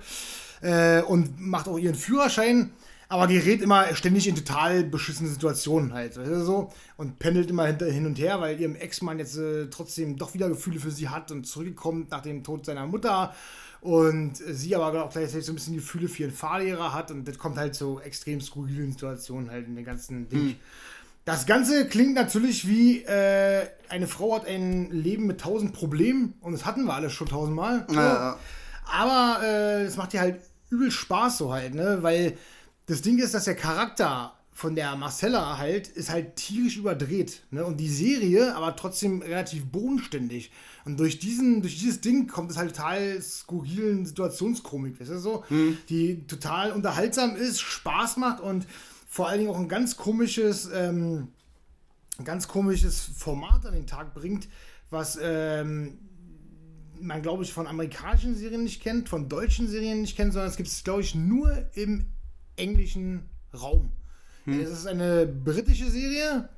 äh, 0.62 1.02
und 1.02 1.40
macht 1.40 1.70
auch 1.70 1.78
ihren 1.78 1.96
Führerschein. 1.96 2.72
Aber 3.12 3.26
gerät 3.26 3.64
immer 3.64 3.96
ständig 3.96 4.28
in 4.28 4.36
total 4.36 4.84
beschissene 4.84 5.30
Situationen 5.30 5.94
halt, 5.94 6.16
weißt 6.16 6.30
du, 6.30 6.46
so. 6.46 6.72
Und 6.96 7.18
pendelt 7.18 7.50
immer 7.50 7.66
hinter, 7.66 7.88
hin 7.88 8.06
und 8.06 8.20
her, 8.20 8.40
weil 8.40 8.62
ihrem 8.62 8.76
Ex-Mann 8.76 9.18
jetzt 9.18 9.36
äh, 9.36 9.68
trotzdem 9.72 10.16
doch 10.16 10.36
wieder 10.36 10.48
Gefühle 10.48 10.80
für 10.80 10.92
sie 10.92 11.10
hat 11.10 11.32
und 11.32 11.48
zurückkommt 11.48 12.12
nach 12.12 12.22
dem 12.22 12.44
Tod 12.44 12.68
seiner 12.68 12.86
Mutter. 12.86 13.34
Und 13.82 14.40
äh, 14.42 14.54
sie 14.54 14.76
aber 14.76 15.04
auch 15.04 15.12
gleichzeitig 15.12 15.44
so 15.44 15.52
ein 15.52 15.56
bisschen 15.56 15.74
Gefühle 15.74 16.08
für 16.08 16.24
ihren 16.24 16.32
Fahrlehrer 16.32 16.94
hat. 16.94 17.10
Und 17.10 17.28
das 17.28 17.40
kommt 17.40 17.58
halt 17.58 17.74
so 17.74 18.00
extrem 18.00 18.42
skurrilen 18.42 18.92
Situationen 18.92 19.50
halt 19.50 19.66
in 19.66 19.76
den 19.76 19.86
ganzen 19.86 20.30
Ding. 20.30 20.58
Das 21.26 21.48
Ganze 21.48 21.88
klingt 21.88 22.14
natürlich 22.14 22.68
wie 22.68 23.02
äh, 23.06 23.68
eine 23.90 24.08
Frau 24.08 24.36
hat 24.36 24.46
ein 24.46 24.92
Leben 24.92 25.26
mit 25.26 25.42
tausend 25.42 25.74
Problemen. 25.74 26.36
Und 26.42 26.52
das 26.52 26.64
hatten 26.64 26.86
wir 26.86 26.94
alle 26.94 27.10
schon 27.10 27.28
tausendmal. 27.28 27.88
Ja. 27.92 28.38
Aber 28.86 29.44
äh, 29.44 29.84
es 29.86 29.98
macht 29.98 30.14
dir 30.14 30.22
halt 30.22 30.42
übel 30.70 30.92
Spaß 30.92 31.40
so 31.40 31.52
halt, 31.52 31.74
ne? 31.74 32.00
Weil 32.02 32.38
das 32.90 33.04
Ding 33.04 33.20
ist, 33.20 33.36
dass 33.36 33.44
der 33.44 33.56
Charakter 33.56 34.34
von 34.52 34.76
der 34.76 34.96
Marcella 34.96 35.60
halt 35.60 35.88
ist 35.88 36.10
halt 36.10 36.36
tierisch 36.36 36.78
überdreht, 36.78 37.44
ne? 37.52 37.64
Und 37.64 37.78
die 37.78 37.88
Serie 37.88 38.56
aber 38.56 38.76
trotzdem 38.76 39.22
relativ 39.22 39.66
bodenständig. 39.68 40.52
Und 40.86 41.00
durch 41.00 41.20
diesen, 41.20 41.62
durch 41.62 41.78
dieses 41.78 42.02
Ding 42.02 42.28
kommt 42.28 42.50
es 42.50 42.58
halt 42.58 42.76
total 42.76 43.22
skurrilen 43.22 44.08
Situationskomik, 44.08 45.00
weißt 45.00 45.12
du 45.12 45.20
so? 45.20 45.44
Die 45.88 46.26
total 46.26 46.72
unterhaltsam 46.72 47.36
ist, 47.36 47.62
Spaß 47.62 48.18
macht 48.18 48.42
und 48.42 48.66
vor 49.08 49.30
allen 49.30 49.40
Dingen 49.40 49.52
auch 49.52 49.60
ein 49.60 49.70
ganz 49.70 49.96
komisches, 49.96 50.68
ähm, 50.74 51.28
ein 52.18 52.26
ganz 52.26 52.48
komisches 52.48 53.00
Format 53.00 53.68
an 53.68 53.76
den 53.76 53.86
Tag 53.86 54.16
bringt, 54.16 54.50
was 54.90 55.18
ähm, 55.22 56.00
man, 57.00 57.22
glaube 57.22 57.44
ich, 57.44 57.54
von 57.54 57.68
amerikanischen 57.68 58.36
Serien 58.36 58.64
nicht 58.64 58.82
kennt, 58.82 59.10
von 59.10 59.30
deutschen 59.30 59.68
Serien 59.68 60.02
nicht 60.02 60.18
kennt, 60.18 60.34
sondern 60.34 60.50
es 60.50 60.58
gibt 60.58 60.70
es, 60.70 60.84
glaube 60.84 61.02
ich, 61.02 61.14
nur 61.14 61.70
im 61.76 62.08
englischen 62.60 63.30
Raum. 63.60 63.92
Es 64.46 64.70
ist 64.70 64.88
eine 64.88 65.28
britische 65.28 65.90
Serie 65.92 66.50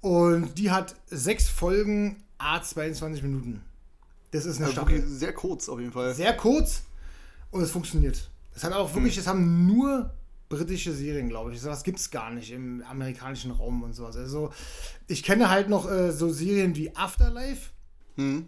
und 0.00 0.58
die 0.58 0.70
hat 0.72 0.96
sechs 1.06 1.48
Folgen, 1.48 2.24
a 2.38 2.60
22 2.60 3.22
Minuten. 3.22 3.62
Das 4.32 4.46
ist 4.46 4.56
eine 4.56 4.66
Also 4.66 4.80
Staffel. 4.80 5.06
sehr 5.06 5.32
kurz 5.32 5.68
auf 5.68 5.78
jeden 5.78 5.92
Fall. 5.92 6.12
Sehr 6.14 6.36
kurz 6.36 6.82
und 7.52 7.62
es 7.62 7.70
funktioniert. 7.70 8.30
Das 8.52 8.64
hat 8.64 8.72
auch 8.72 8.92
wirklich, 8.94 9.14
das 9.14 9.28
haben 9.28 9.66
nur 9.66 10.12
britische 10.48 10.92
Serien, 10.92 11.28
glaube 11.28 11.52
ich. 11.52 11.60
Sowas 11.60 11.84
gibt 11.84 12.00
es 12.00 12.10
gar 12.10 12.30
nicht 12.32 12.50
im 12.50 12.82
amerikanischen 12.82 13.52
Raum 13.52 13.84
und 13.84 13.92
sowas. 13.94 14.16
Also 14.16 14.52
ich 15.06 15.22
kenne 15.22 15.48
halt 15.50 15.68
noch 15.68 15.88
äh, 15.88 16.10
so 16.10 16.30
Serien 16.30 16.74
wie 16.74 16.94
Afterlife. 16.96 17.70
Hm. 18.16 18.46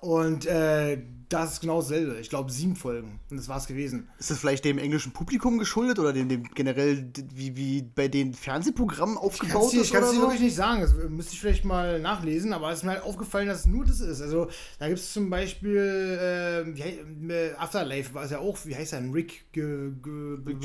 Und 0.00 0.46
äh, 0.46 1.02
das 1.28 1.52
ist 1.54 1.60
genau 1.60 1.80
dasselbe. 1.80 2.18
Ich 2.20 2.30
glaube, 2.30 2.50
sieben 2.50 2.74
Folgen. 2.76 3.20
Und 3.30 3.36
das 3.36 3.48
war's 3.48 3.66
gewesen. 3.66 4.08
Ist 4.18 4.30
das 4.30 4.38
vielleicht 4.38 4.64
dem 4.64 4.78
englischen 4.78 5.12
Publikum 5.12 5.58
geschuldet 5.58 5.98
oder 5.98 6.12
dem, 6.12 6.28
dem 6.28 6.44
generell, 6.54 7.10
wie, 7.34 7.54
wie 7.56 7.82
bei 7.82 8.08
den 8.08 8.32
Fernsehprogrammen 8.34 9.18
aufgebaut 9.18 9.72
du- 9.72 9.80
ist? 9.80 9.86
ich 9.86 9.92
kann 9.92 10.04
es 10.04 10.12
dir 10.12 10.20
wirklich 10.20 10.40
nicht 10.40 10.56
sagen. 10.56 10.80
Das 10.80 10.94
müsste 11.08 11.34
ich 11.34 11.40
vielleicht 11.40 11.64
mal 11.64 12.00
nachlesen, 12.00 12.52
aber 12.52 12.70
es 12.70 12.78
ist 12.78 12.84
mir 12.84 12.92
halt 12.92 13.02
aufgefallen, 13.02 13.48
dass 13.48 13.60
es 13.60 13.66
nur 13.66 13.84
das 13.84 14.00
ist. 14.00 14.20
Also, 14.22 14.48
da 14.78 14.86
gibt 14.88 14.98
es 15.00 15.12
zum 15.12 15.28
Beispiel 15.30 15.76
äh, 15.76 16.80
hei- 16.82 17.04
äh, 17.28 17.52
Afterlife, 17.56 18.14
war 18.14 18.24
es 18.24 18.30
ja 18.30 18.38
auch, 18.38 18.58
wie 18.64 18.74
heißt 18.74 18.92
er? 18.94 19.02
Rick. 19.12 19.44
Gervais? 19.52 20.56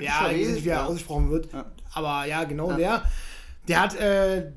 Ja, 0.00 0.30
ich 0.30 0.46
weiß 0.46 0.54
nicht, 0.54 0.64
wie 0.64 0.68
er 0.68 0.86
ausgesprochen 0.86 1.30
wird. 1.30 1.48
Aber 1.92 2.24
ja, 2.26 2.44
genau 2.44 2.72
der. 2.72 3.04
Der 3.68 3.80
hat 3.80 3.94
äh, 3.96 4.52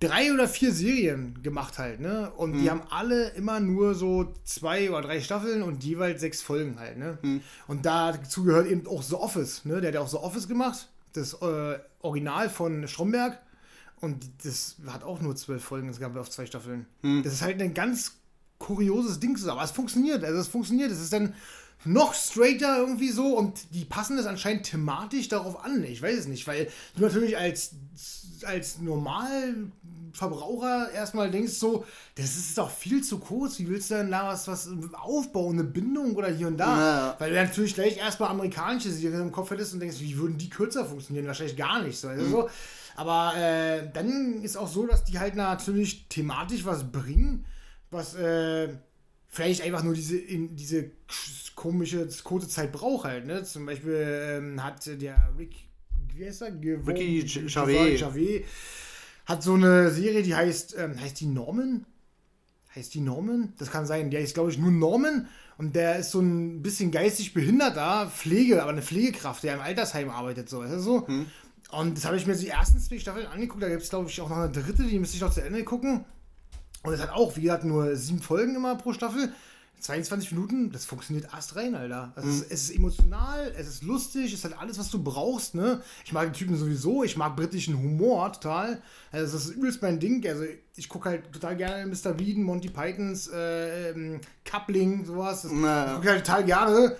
drei 0.00 0.32
oder 0.32 0.48
vier 0.48 0.72
Serien 0.72 1.42
gemacht 1.42 1.78
halt, 1.78 2.00
ne? 2.00 2.30
Und 2.36 2.52
Mhm. 2.52 2.62
die 2.62 2.70
haben 2.70 2.82
alle 2.90 3.30
immer 3.30 3.58
nur 3.60 3.94
so 3.94 4.32
zwei 4.44 4.90
oder 4.90 5.02
drei 5.02 5.20
Staffeln 5.20 5.62
und 5.62 5.82
jeweils 5.84 6.20
sechs 6.20 6.40
Folgen 6.42 6.78
halt, 6.78 6.98
ne? 6.98 7.18
Mhm. 7.22 7.40
Und 7.66 7.84
dazu 7.86 8.44
gehört 8.44 8.68
eben 8.68 8.86
auch 8.86 9.02
The 9.02 9.16
Office, 9.16 9.64
ne? 9.64 9.80
Der 9.80 9.88
hat 9.88 9.94
ja 9.96 10.00
auch 10.00 10.08
The 10.08 10.18
Office 10.18 10.46
gemacht. 10.48 10.88
Das 11.14 11.34
äh, 11.42 11.78
Original 12.00 12.48
von 12.50 12.86
Stromberg. 12.86 13.38
Und 14.00 14.24
das 14.44 14.76
hat 14.86 15.02
auch 15.02 15.20
nur 15.20 15.34
zwölf 15.34 15.64
Folgen, 15.64 15.88
es 15.88 15.98
gab 15.98 16.16
auf 16.16 16.30
zwei 16.30 16.46
Staffeln. 16.46 16.86
Mhm. 17.02 17.24
Das 17.24 17.32
ist 17.32 17.42
halt 17.42 17.60
ein 17.60 17.74
ganz 17.74 18.12
kurioses 18.58 19.18
Ding 19.18 19.36
zusammen. 19.36 19.58
Aber 19.58 19.64
es 19.64 19.72
funktioniert, 19.72 20.22
also 20.22 20.38
es 20.38 20.46
funktioniert. 20.48 20.92
Es 20.92 21.00
ist 21.00 21.12
dann 21.12 21.34
noch 21.84 22.14
straighter 22.14 22.78
irgendwie 22.78 23.10
so 23.10 23.36
und 23.36 23.72
die 23.72 23.84
passen 23.84 24.16
das 24.16 24.26
anscheinend 24.26 24.64
thematisch 24.66 25.28
darauf 25.28 25.64
an. 25.64 25.82
Ich 25.84 26.02
weiß 26.02 26.18
es 26.18 26.26
nicht, 26.26 26.46
weil 26.46 26.68
du 26.96 27.02
natürlich 27.02 27.38
als, 27.38 27.70
als 28.44 28.78
Normalverbraucher 28.78 30.92
erstmal 30.92 31.30
denkst 31.30 31.54
so, 31.54 31.86
das 32.14 32.36
ist 32.36 32.58
doch 32.58 32.70
viel 32.70 33.02
zu 33.02 33.18
kurz. 33.18 33.58
Wie 33.58 33.68
willst 33.68 33.90
du 33.90 33.94
denn 33.94 34.10
da 34.10 34.28
was, 34.28 34.46
was 34.48 34.68
aufbauen, 34.92 35.58
eine 35.58 35.64
Bindung 35.64 36.14
oder 36.16 36.28
hier 36.28 36.48
und 36.48 36.58
da? 36.58 36.78
Ja. 36.78 37.16
Weil 37.18 37.30
du 37.30 37.36
natürlich 37.36 37.72
gleich 37.74 37.96
erstmal 37.96 38.28
amerikanische 38.30 38.90
Serien 38.90 39.22
im 39.22 39.32
Kopf 39.32 39.50
hättest 39.50 39.72
und 39.74 39.80
denkst, 39.80 40.00
wie 40.00 40.18
würden 40.18 40.38
die 40.38 40.50
kürzer 40.50 40.84
funktionieren? 40.84 41.26
Wahrscheinlich 41.26 41.56
gar 41.56 41.82
nicht. 41.82 41.98
So. 41.98 42.08
Also 42.08 42.26
so. 42.26 42.50
Aber 42.96 43.34
äh, 43.36 43.88
dann 43.92 44.42
ist 44.42 44.56
auch 44.56 44.68
so, 44.68 44.86
dass 44.86 45.04
die 45.04 45.18
halt 45.20 45.36
natürlich 45.36 46.08
thematisch 46.08 46.64
was 46.64 46.90
bringen, 46.90 47.44
was 47.90 48.16
äh, 48.16 48.70
vielleicht 49.28 49.62
einfach 49.62 49.84
nur 49.84 49.94
diese, 49.94 50.18
in, 50.18 50.56
diese 50.56 50.90
komische, 51.54 52.08
kurze 52.24 52.48
Zeit 52.48 52.72
braucht 52.72 53.04
halt. 53.04 53.26
Ne? 53.26 53.44
Zum 53.44 53.66
Beispiel 53.66 53.94
ähm, 53.94 54.64
hat 54.64 54.84
der 54.86 55.32
Rick, 55.38 55.67
wie 56.18 56.26
heißt 56.26 56.42
er? 56.42 56.50
Ge- 56.52 56.80
Ricky 56.86 57.22
Ge- 57.22 57.46
Gervais. 57.46 57.98
Gervais 57.98 58.44
hat 59.26 59.42
so 59.42 59.54
eine 59.54 59.90
Serie, 59.90 60.22
die 60.22 60.34
heißt, 60.34 60.76
ähm, 60.78 61.00
heißt 61.00 61.20
die 61.20 61.26
Norman? 61.26 61.84
Heißt 62.74 62.94
die 62.94 63.00
Norman? 63.00 63.52
Das 63.58 63.70
kann 63.70 63.86
sein. 63.86 64.10
Der 64.10 64.20
ist, 64.20 64.34
glaube 64.34 64.50
ich, 64.50 64.58
nur 64.58 64.70
Norman. 64.70 65.28
Und 65.58 65.74
der 65.74 65.98
ist 65.98 66.10
so 66.12 66.20
ein 66.20 66.62
bisschen 66.62 66.90
geistig 66.90 67.34
behinderter 67.34 68.10
Pflege, 68.14 68.62
aber 68.62 68.70
eine 68.70 68.82
Pflegekraft, 68.82 69.42
der 69.42 69.54
im 69.54 69.60
Altersheim 69.60 70.08
arbeitet, 70.10 70.48
so. 70.48 70.62
Ist 70.62 70.72
das 70.72 70.82
so? 70.84 71.06
Hm. 71.06 71.26
Und 71.70 71.96
das 71.98 72.04
habe 72.06 72.16
ich 72.16 72.26
mir 72.26 72.34
die 72.36 72.48
ersten 72.48 72.78
zwei 72.78 72.98
Staffeln 72.98 73.26
angeguckt. 73.26 73.62
Da 73.62 73.68
gibt 73.68 73.82
es, 73.82 73.90
glaube 73.90 74.08
ich, 74.08 74.20
auch 74.20 74.28
noch 74.28 74.36
eine 74.38 74.50
dritte, 74.52 74.84
die 74.84 74.98
müsste 74.98 75.16
ich 75.16 75.22
noch 75.22 75.32
zu 75.32 75.42
Ende 75.42 75.64
gucken. 75.64 76.04
Und 76.84 76.92
es 76.94 77.00
hat 77.00 77.10
auch, 77.10 77.36
wie 77.36 77.42
gesagt, 77.42 77.64
nur 77.64 77.94
sieben 77.96 78.22
Folgen 78.22 78.54
immer 78.54 78.76
pro 78.76 78.92
Staffel. 78.92 79.32
22 79.80 80.32
Minuten, 80.32 80.72
das 80.72 80.84
funktioniert 80.84 81.28
erst 81.32 81.56
rein, 81.56 81.74
Alter. 81.74 82.12
Also 82.16 82.28
mhm. 82.28 82.34
es, 82.34 82.42
es, 82.42 82.62
ist 82.64 82.76
emotional, 82.76 83.52
es 83.56 83.68
ist 83.68 83.82
lustig, 83.82 84.32
es 84.32 84.44
hat 84.44 84.58
alles, 84.58 84.78
was 84.78 84.90
du 84.90 85.02
brauchst, 85.02 85.54
ne? 85.54 85.80
Ich 86.04 86.12
mag 86.12 86.24
den 86.24 86.32
Typen 86.32 86.56
sowieso, 86.56 87.04
ich 87.04 87.16
mag 87.16 87.36
britischen 87.36 87.78
Humor 87.78 88.32
total. 88.32 88.82
Also 89.12 89.32
das 89.32 89.46
ist 89.46 89.54
übelst 89.54 89.82
mein 89.82 90.00
Ding. 90.00 90.26
Also 90.26 90.44
ich 90.76 90.88
gucke 90.88 91.08
halt 91.10 91.32
total 91.32 91.56
gerne 91.56 91.86
Mr. 91.86 92.12
Bean, 92.12 92.42
Monty 92.42 92.68
Pythons, 92.68 93.28
äh, 93.28 93.90
ähm, 93.90 94.20
Coupling, 94.44 95.04
sowas. 95.04 95.42
Das 95.42 95.52
naja. 95.52 95.94
gucke 95.94 96.06
ich 96.06 96.12
halt 96.12 96.26
total 96.26 96.44
gerne. 96.44 96.96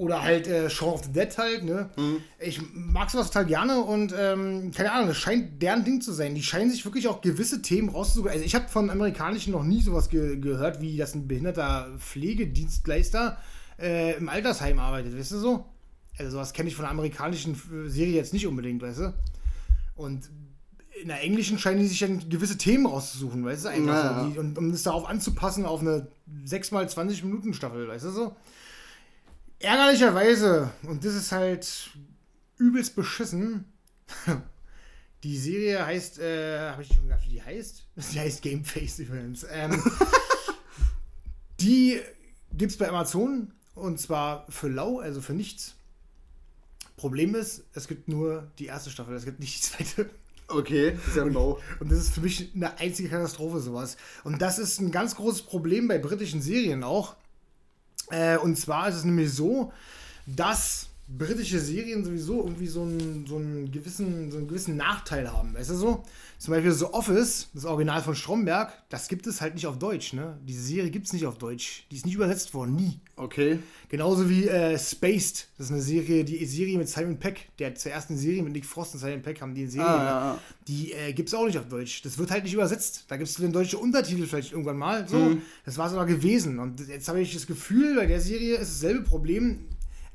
Oder 0.00 0.22
halt 0.22 0.46
äh, 0.46 0.70
Shaun 0.70 0.94
of 0.94 1.04
the 1.04 1.12
Dead 1.12 1.36
halt, 1.36 1.62
ne? 1.62 1.90
Mhm. 1.98 2.22
Ich 2.38 2.58
mag 2.72 3.10
sowas 3.10 3.26
total 3.26 3.44
gerne 3.44 3.82
und 3.82 4.14
ähm, 4.18 4.70
keine 4.74 4.92
Ahnung, 4.92 5.08
das 5.08 5.18
scheint 5.18 5.60
deren 5.60 5.84
Ding 5.84 6.00
zu 6.00 6.12
sein. 6.12 6.34
Die 6.34 6.42
scheinen 6.42 6.70
sich 6.70 6.86
wirklich 6.86 7.06
auch 7.06 7.20
gewisse 7.20 7.60
Themen 7.60 7.90
rauszusuchen. 7.90 8.30
Also 8.30 8.42
ich 8.42 8.54
habe 8.54 8.66
von 8.68 8.88
Amerikanischen 8.88 9.52
noch 9.52 9.62
nie 9.62 9.82
sowas 9.82 10.08
ge 10.08 10.38
gehört, 10.38 10.80
wie 10.80 10.96
dass 10.96 11.14
ein 11.14 11.28
behinderter 11.28 11.90
Pflegedienstleister 11.98 13.36
äh, 13.78 14.16
im 14.16 14.30
Altersheim 14.30 14.78
arbeitet, 14.78 15.18
weißt 15.18 15.32
du 15.32 15.38
so? 15.38 15.66
Also 16.18 16.30
sowas 16.30 16.54
kenne 16.54 16.70
ich 16.70 16.76
von 16.76 16.84
der 16.84 16.92
amerikanischen 16.92 17.52
äh, 17.52 17.90
Serie 17.90 18.14
jetzt 18.14 18.32
nicht 18.32 18.46
unbedingt, 18.46 18.80
weißt 18.80 19.00
du? 19.00 19.14
Und 19.96 20.30
in 21.02 21.08
der 21.08 21.20
englischen 21.20 21.58
scheinen 21.58 21.80
die 21.80 21.86
sich 21.86 21.98
dann 21.98 22.26
gewisse 22.30 22.56
Themen 22.56 22.86
rauszusuchen, 22.86 23.44
weißt 23.44 23.66
du? 23.66 23.68
Einfach 23.68 23.86
naja. 23.86 24.24
so. 24.24 24.30
Die, 24.30 24.38
und 24.38 24.56
um 24.56 24.72
das 24.72 24.82
darauf 24.82 25.06
anzupassen 25.06 25.66
auf 25.66 25.82
eine 25.82 26.08
6x20 26.46 27.22
Minuten 27.26 27.52
Staffel, 27.52 27.86
weißt 27.86 28.06
du 28.06 28.10
so? 28.10 28.36
Ärgerlicherweise, 29.60 30.70
und 30.84 31.04
das 31.04 31.14
ist 31.14 31.32
halt 31.32 31.90
übelst 32.56 32.96
beschissen, 32.96 33.66
die 35.22 35.36
Serie 35.36 35.84
heißt, 35.84 36.18
äh, 36.18 36.70
habe 36.70 36.82
ich 36.82 36.88
schon 36.88 37.04
gesagt, 37.04 37.24
wie 37.26 37.34
die 37.34 37.42
heißt? 37.42 37.86
Die 38.12 38.20
heißt 38.20 38.42
Gameface 38.42 39.00
übrigens. 39.00 39.46
Ähm, 39.50 39.82
die 41.60 42.00
gibt 42.52 42.72
es 42.72 42.78
bei 42.78 42.88
Amazon 42.88 43.52
und 43.74 44.00
zwar 44.00 44.46
für 44.48 44.68
lau, 44.68 44.98
also 44.98 45.20
für 45.20 45.34
nichts. 45.34 45.74
Problem 46.96 47.34
ist, 47.34 47.64
es 47.74 47.86
gibt 47.86 48.08
nur 48.08 48.50
die 48.58 48.66
erste 48.66 48.90
Staffel, 48.90 49.14
es 49.14 49.26
gibt 49.26 49.40
nicht 49.40 49.56
die 49.56 49.60
zweite. 49.60 50.10
Okay, 50.48 50.98
sehr 51.12 51.24
genau. 51.24 51.60
Und 51.78 51.92
das 51.92 51.98
ist 51.98 52.14
für 52.14 52.20
mich 52.20 52.50
eine 52.54 52.78
einzige 52.78 53.08
Katastrophe, 53.08 53.60
sowas. 53.60 53.96
Und 54.24 54.42
das 54.42 54.58
ist 54.58 54.80
ein 54.80 54.90
ganz 54.90 55.14
großes 55.16 55.42
Problem 55.42 55.86
bei 55.86 55.98
britischen 55.98 56.42
Serien 56.42 56.82
auch. 56.82 57.16
Äh, 58.10 58.36
und 58.38 58.56
zwar 58.56 58.88
ist 58.88 58.96
es 58.96 59.04
nämlich 59.04 59.32
so, 59.32 59.72
dass 60.26 60.88
britische 61.08 61.58
Serien 61.58 62.04
sowieso 62.04 62.44
irgendwie 62.44 62.66
so 62.66 62.82
einen, 62.82 63.26
so 63.26 63.36
einen, 63.36 63.70
gewissen, 63.70 64.30
so 64.30 64.38
einen 64.38 64.48
gewissen 64.48 64.76
Nachteil 64.76 65.32
haben. 65.32 65.54
Weißt 65.54 65.70
du 65.70 65.74
so? 65.74 66.02
Zum 66.40 66.54
Beispiel 66.54 66.72
so 66.72 66.94
Office, 66.94 67.50
das 67.52 67.66
Original 67.66 68.00
von 68.00 68.14
Stromberg, 68.14 68.72
das 68.88 69.08
gibt 69.08 69.26
es 69.26 69.42
halt 69.42 69.56
nicht 69.56 69.66
auf 69.66 69.78
Deutsch. 69.78 70.14
Ne? 70.14 70.38
Diese 70.42 70.62
Serie 70.62 70.90
gibt 70.90 71.04
es 71.04 71.12
nicht 71.12 71.26
auf 71.26 71.36
Deutsch. 71.36 71.84
Die 71.90 71.96
ist 71.96 72.06
nicht 72.06 72.14
übersetzt 72.14 72.54
worden, 72.54 72.76
nie. 72.76 72.98
Okay. 73.14 73.58
Genauso 73.90 74.30
wie 74.30 74.48
äh, 74.48 74.78
Spaced, 74.78 75.48
das 75.58 75.66
ist 75.66 75.72
eine 75.72 75.82
Serie, 75.82 76.24
die 76.24 76.42
Serie 76.46 76.78
mit 76.78 76.88
Simon 76.88 77.18
Peck, 77.18 77.50
der 77.58 77.74
zur 77.74 77.92
ersten 77.92 78.16
Serie 78.16 78.42
mit 78.42 78.54
Nick 78.54 78.64
Frost 78.64 78.94
und 78.94 79.00
Simon 79.00 79.20
Peck 79.20 79.42
haben 79.42 79.54
die 79.54 79.66
Serie. 79.66 79.86
Ah, 79.86 79.96
ja, 79.96 80.04
ja. 80.32 80.38
Die 80.66 80.92
äh, 80.92 81.12
gibt 81.12 81.28
es 81.28 81.34
auch 81.34 81.44
nicht 81.44 81.58
auf 81.58 81.68
Deutsch. 81.68 82.00
Das 82.00 82.16
wird 82.16 82.30
halt 82.30 82.44
nicht 82.44 82.54
übersetzt. 82.54 83.04
Da 83.08 83.18
gibt 83.18 83.28
es 83.28 83.34
den 83.34 83.52
deutschen 83.52 83.78
Untertitel 83.78 84.26
vielleicht 84.26 84.52
irgendwann 84.52 84.78
mal. 84.78 85.06
So, 85.06 85.18
mhm. 85.18 85.42
das 85.66 85.76
war 85.76 85.88
es 85.88 85.92
aber 85.92 86.06
gewesen. 86.06 86.58
Und 86.58 86.88
jetzt 86.88 87.06
habe 87.08 87.20
ich 87.20 87.34
das 87.34 87.46
Gefühl, 87.46 87.96
bei 87.96 88.06
der 88.06 88.22
Serie 88.22 88.54
ist 88.54 88.82
dasselbe 88.82 89.02
Problem 89.02 89.66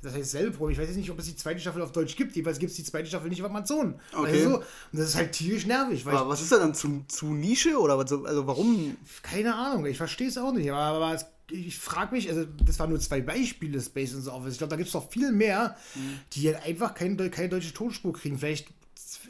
das 0.05 0.13
heißt 0.13 0.31
selbe 0.31 0.51
Problem. 0.51 0.73
Ich 0.73 0.79
weiß 0.79 0.87
jetzt 0.87 0.97
nicht, 0.97 1.09
ob 1.09 1.19
es 1.19 1.25
die 1.25 1.35
zweite 1.35 1.59
Staffel 1.59 1.81
auf 1.81 1.91
Deutsch 1.91 2.15
gibt. 2.15 2.35
Jedenfalls 2.35 2.59
gibt 2.59 2.71
es 2.71 2.77
die 2.77 2.83
zweite 2.83 3.07
Staffel 3.07 3.29
nicht 3.29 3.41
auf 3.41 3.49
Amazon. 3.49 3.99
Okay. 4.13 4.31
Also, 4.31 4.57
und 4.57 4.63
das 4.93 5.09
ist 5.09 5.15
halt 5.15 5.31
tierisch 5.31 5.65
nervig. 5.65 6.05
aber 6.05 6.29
was 6.29 6.41
ist 6.41 6.51
da 6.51 6.59
dann 6.59 6.75
zu, 6.75 7.03
zu 7.07 7.33
Nische 7.33 7.77
oder 7.79 7.97
was, 7.97 8.11
also 8.11 8.47
warum? 8.47 8.95
Keine 9.23 9.55
Ahnung, 9.55 9.85
ich 9.85 9.97
verstehe 9.97 10.27
es 10.27 10.37
auch 10.37 10.53
nicht. 10.53 10.71
Aber, 10.71 10.79
aber 10.81 11.13
es, 11.15 11.25
ich 11.49 11.77
frage 11.77 12.13
mich, 12.13 12.29
also 12.29 12.45
das 12.65 12.77
waren 12.79 12.91
nur 12.91 12.99
zwei 12.99 13.21
Beispiele, 13.21 13.81
Space 13.81 14.13
und 14.13 14.21
so 14.21 14.31
Office. 14.31 14.53
Ich 14.53 14.57
glaube, 14.59 14.71
da 14.71 14.77
gibt 14.77 14.89
es 14.89 14.93
noch 14.93 15.09
viel 15.09 15.31
mehr, 15.31 15.75
mhm. 15.95 16.19
die 16.33 16.47
halt 16.53 16.63
einfach 16.63 16.93
kein, 16.93 17.17
keine 17.31 17.49
deutsche 17.49 17.73
Tonspur 17.73 18.13
kriegen. 18.13 18.37
Vielleicht 18.37 18.67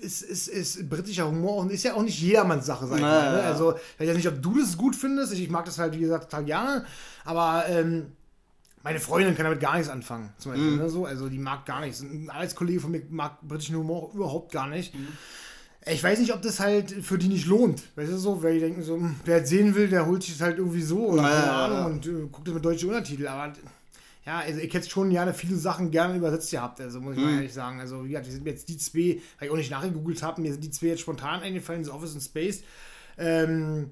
ist, 0.02 0.22
ist, 0.22 0.48
ist 0.48 0.90
britischer 0.90 1.28
Humor 1.28 1.58
und 1.58 1.72
ist 1.72 1.84
ja 1.84 1.94
auch 1.94 2.04
nicht 2.04 2.20
jedermanns 2.20 2.66
Sache, 2.66 2.88
sag 2.88 2.98
ich 2.98 3.02
naja, 3.02 3.32
mal. 3.32 3.38
Ne? 3.38 3.44
Also, 3.44 3.76
ich 3.98 4.08
weiß 4.08 4.16
nicht, 4.18 4.28
ob 4.28 4.42
du 4.42 4.60
das 4.60 4.78
gut 4.78 4.96
findest. 4.96 5.34
Ich 5.34 5.50
mag 5.50 5.66
das 5.66 5.80
halt, 5.80 5.94
wie 5.96 6.00
gesagt, 6.00 6.26
total 6.26 6.46
gerne. 6.46 6.86
Aber 7.24 7.66
ähm, 7.70 8.08
meine 8.86 9.00
Freundin 9.00 9.36
kann 9.36 9.46
damit 9.46 9.60
gar 9.60 9.74
nichts 9.74 9.90
anfangen, 9.90 10.30
zum 10.38 10.52
Beispiel. 10.52 10.72
Mm. 10.72 10.78
Ne, 10.78 10.90
so. 10.90 11.06
Also 11.06 11.28
die 11.28 11.40
mag 11.40 11.66
gar 11.66 11.82
nichts. 11.82 12.02
Ein 12.02 12.30
Arbeitskollege 12.30 12.80
von 12.80 12.92
mir 12.92 13.02
mag 13.10 13.42
britischen 13.42 13.76
Humor 13.76 14.12
überhaupt 14.14 14.52
gar 14.52 14.68
nicht. 14.68 14.94
Mm. 14.94 15.08
Ich 15.88 16.04
weiß 16.04 16.20
nicht, 16.20 16.34
ob 16.34 16.44
das 16.44 16.60
halt 16.60 16.92
für 16.92 17.18
die 17.18 17.28
nicht 17.28 17.48
lohnt. 17.48 17.82
Weißt 17.96 18.12
du 18.12 18.18
so, 18.18 18.44
weil 18.44 18.54
die 18.54 18.60
denken 18.60 18.84
so, 18.84 18.96
hm, 18.96 19.16
wer 19.26 19.42
es 19.42 19.50
sehen 19.50 19.74
will, 19.74 19.88
der 19.88 20.06
holt 20.06 20.22
sich 20.22 20.36
es 20.36 20.42
halt 20.42 20.60
irgendwie 20.60 20.84
so 20.84 21.08
oder 21.08 21.24
keine 21.24 21.52
Ahnung 21.52 21.94
und 21.94 22.06
äh, 22.06 22.28
guckt 22.32 22.48
das 22.48 22.54
mit 22.54 22.64
deutschen 22.64 22.90
Untertiteln. 22.90 23.28
Aber 23.28 23.54
ja, 24.24 24.40
also 24.40 24.60
ich 24.60 24.74
hätte 24.74 24.90
schon 24.90 25.10
gerne 25.10 25.34
viele 25.34 25.56
Sachen 25.56 25.90
gerne 25.90 26.16
übersetzt 26.18 26.52
gehabt, 26.52 26.80
also 26.80 27.02
muss 27.02 27.18
ich 27.18 27.24
mal 27.24 27.34
ehrlich 27.34 27.54
sagen. 27.54 27.80
Also 27.80 28.04
wie 28.04 28.10
gesagt, 28.10 28.28
wir 28.28 28.34
sind 28.34 28.46
jetzt 28.46 28.70
die 28.70 28.78
zwei, 28.78 29.20
weil 29.40 29.48
ich 29.48 29.52
auch 29.52 29.58
nicht 29.58 29.72
nachgegoogelt 29.72 30.22
habe, 30.22 30.42
mir 30.42 30.52
sind 30.52 30.64
die 30.64 30.72
zwei 30.72 30.88
jetzt 30.88 31.02
spontan 31.02 31.42
eingefallen, 31.42 31.84
das 31.84 31.92
Office 31.92 32.14
und 32.14 32.22
Space. 32.22 32.62
Ähm, 33.18 33.92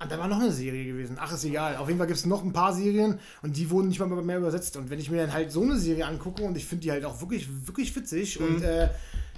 und 0.00 0.10
da 0.10 0.18
war 0.18 0.28
noch 0.28 0.40
eine 0.40 0.52
Serie 0.52 0.84
gewesen. 0.84 1.16
Ach, 1.18 1.32
ist 1.32 1.44
egal. 1.44 1.76
Auf 1.76 1.88
jeden 1.88 1.98
Fall 1.98 2.08
gibt 2.08 2.18
es 2.18 2.26
noch 2.26 2.42
ein 2.42 2.52
paar 2.52 2.74
Serien 2.74 3.20
und 3.42 3.56
die 3.56 3.70
wurden 3.70 3.88
nicht 3.88 4.00
mal 4.00 4.08
mehr 4.08 4.38
übersetzt. 4.38 4.76
Und 4.76 4.90
wenn 4.90 4.98
ich 4.98 5.10
mir 5.10 5.18
dann 5.18 5.32
halt 5.32 5.52
so 5.52 5.62
eine 5.62 5.78
Serie 5.78 6.06
angucke 6.06 6.42
und 6.42 6.56
ich 6.56 6.66
finde 6.66 6.82
die 6.82 6.90
halt 6.90 7.04
auch 7.04 7.20
wirklich, 7.20 7.48
wirklich 7.66 7.94
witzig 7.94 8.38
mhm. 8.38 8.46
und 8.46 8.62
äh, 8.62 8.90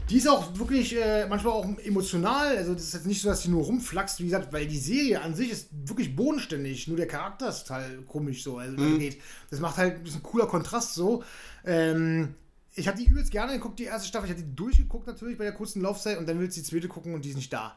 die 0.09 0.19
ist 0.19 0.29
auch 0.29 0.57
wirklich 0.57 0.97
äh, 0.97 1.27
manchmal 1.29 1.53
auch 1.53 1.67
emotional. 1.85 2.57
Also, 2.57 2.75
das 2.75 2.85
ist 2.85 2.95
jetzt 2.95 3.07
nicht 3.07 3.21
so, 3.21 3.29
dass 3.29 3.43
die 3.43 3.49
nur 3.49 3.65
rumflaxt, 3.65 4.21
wie 4.21 4.25
gesagt, 4.25 4.53
weil 4.53 4.67
die 4.67 4.79
Serie 4.79 5.21
an 5.21 5.35
sich 5.35 5.51
ist 5.51 5.69
wirklich 5.85 6.15
bodenständig. 6.15 6.87
Nur 6.87 6.97
der 6.97 7.09
Charakter 7.09 7.49
ist 7.49 7.67
total 7.67 7.99
komisch 8.07 8.43
so. 8.45 8.59
Also, 8.59 8.77
mhm. 8.77 8.99
geht. 8.99 9.21
Das 9.51 9.61
macht 9.61 9.77
halt 9.77 10.07
ein 10.07 10.23
cooler 10.23 10.47
Kontrast 10.47 10.95
so. 10.95 11.25
Ähm, 11.65 12.35
ich 12.75 12.87
habe 12.87 12.99
die 12.99 13.07
übelst 13.07 13.31
gerne 13.31 13.55
geguckt, 13.55 13.79
die 13.79 13.85
erste 13.85 14.07
Staffel. 14.07 14.27
Ich 14.27 14.37
habe 14.37 14.43
die 14.43 14.55
durchgeguckt 14.55 15.07
natürlich 15.07 15.39
bei 15.39 15.45
der 15.45 15.55
kurzen 15.55 15.83
Laufzeit 15.83 16.19
und 16.19 16.29
dann 16.29 16.39
willst 16.39 16.57
du 16.57 16.61
die 16.61 16.67
zweite 16.67 16.89
gucken 16.89 17.15
und 17.15 17.25
die 17.25 17.31
ist 17.31 17.37
nicht 17.37 17.53
da. 17.53 17.77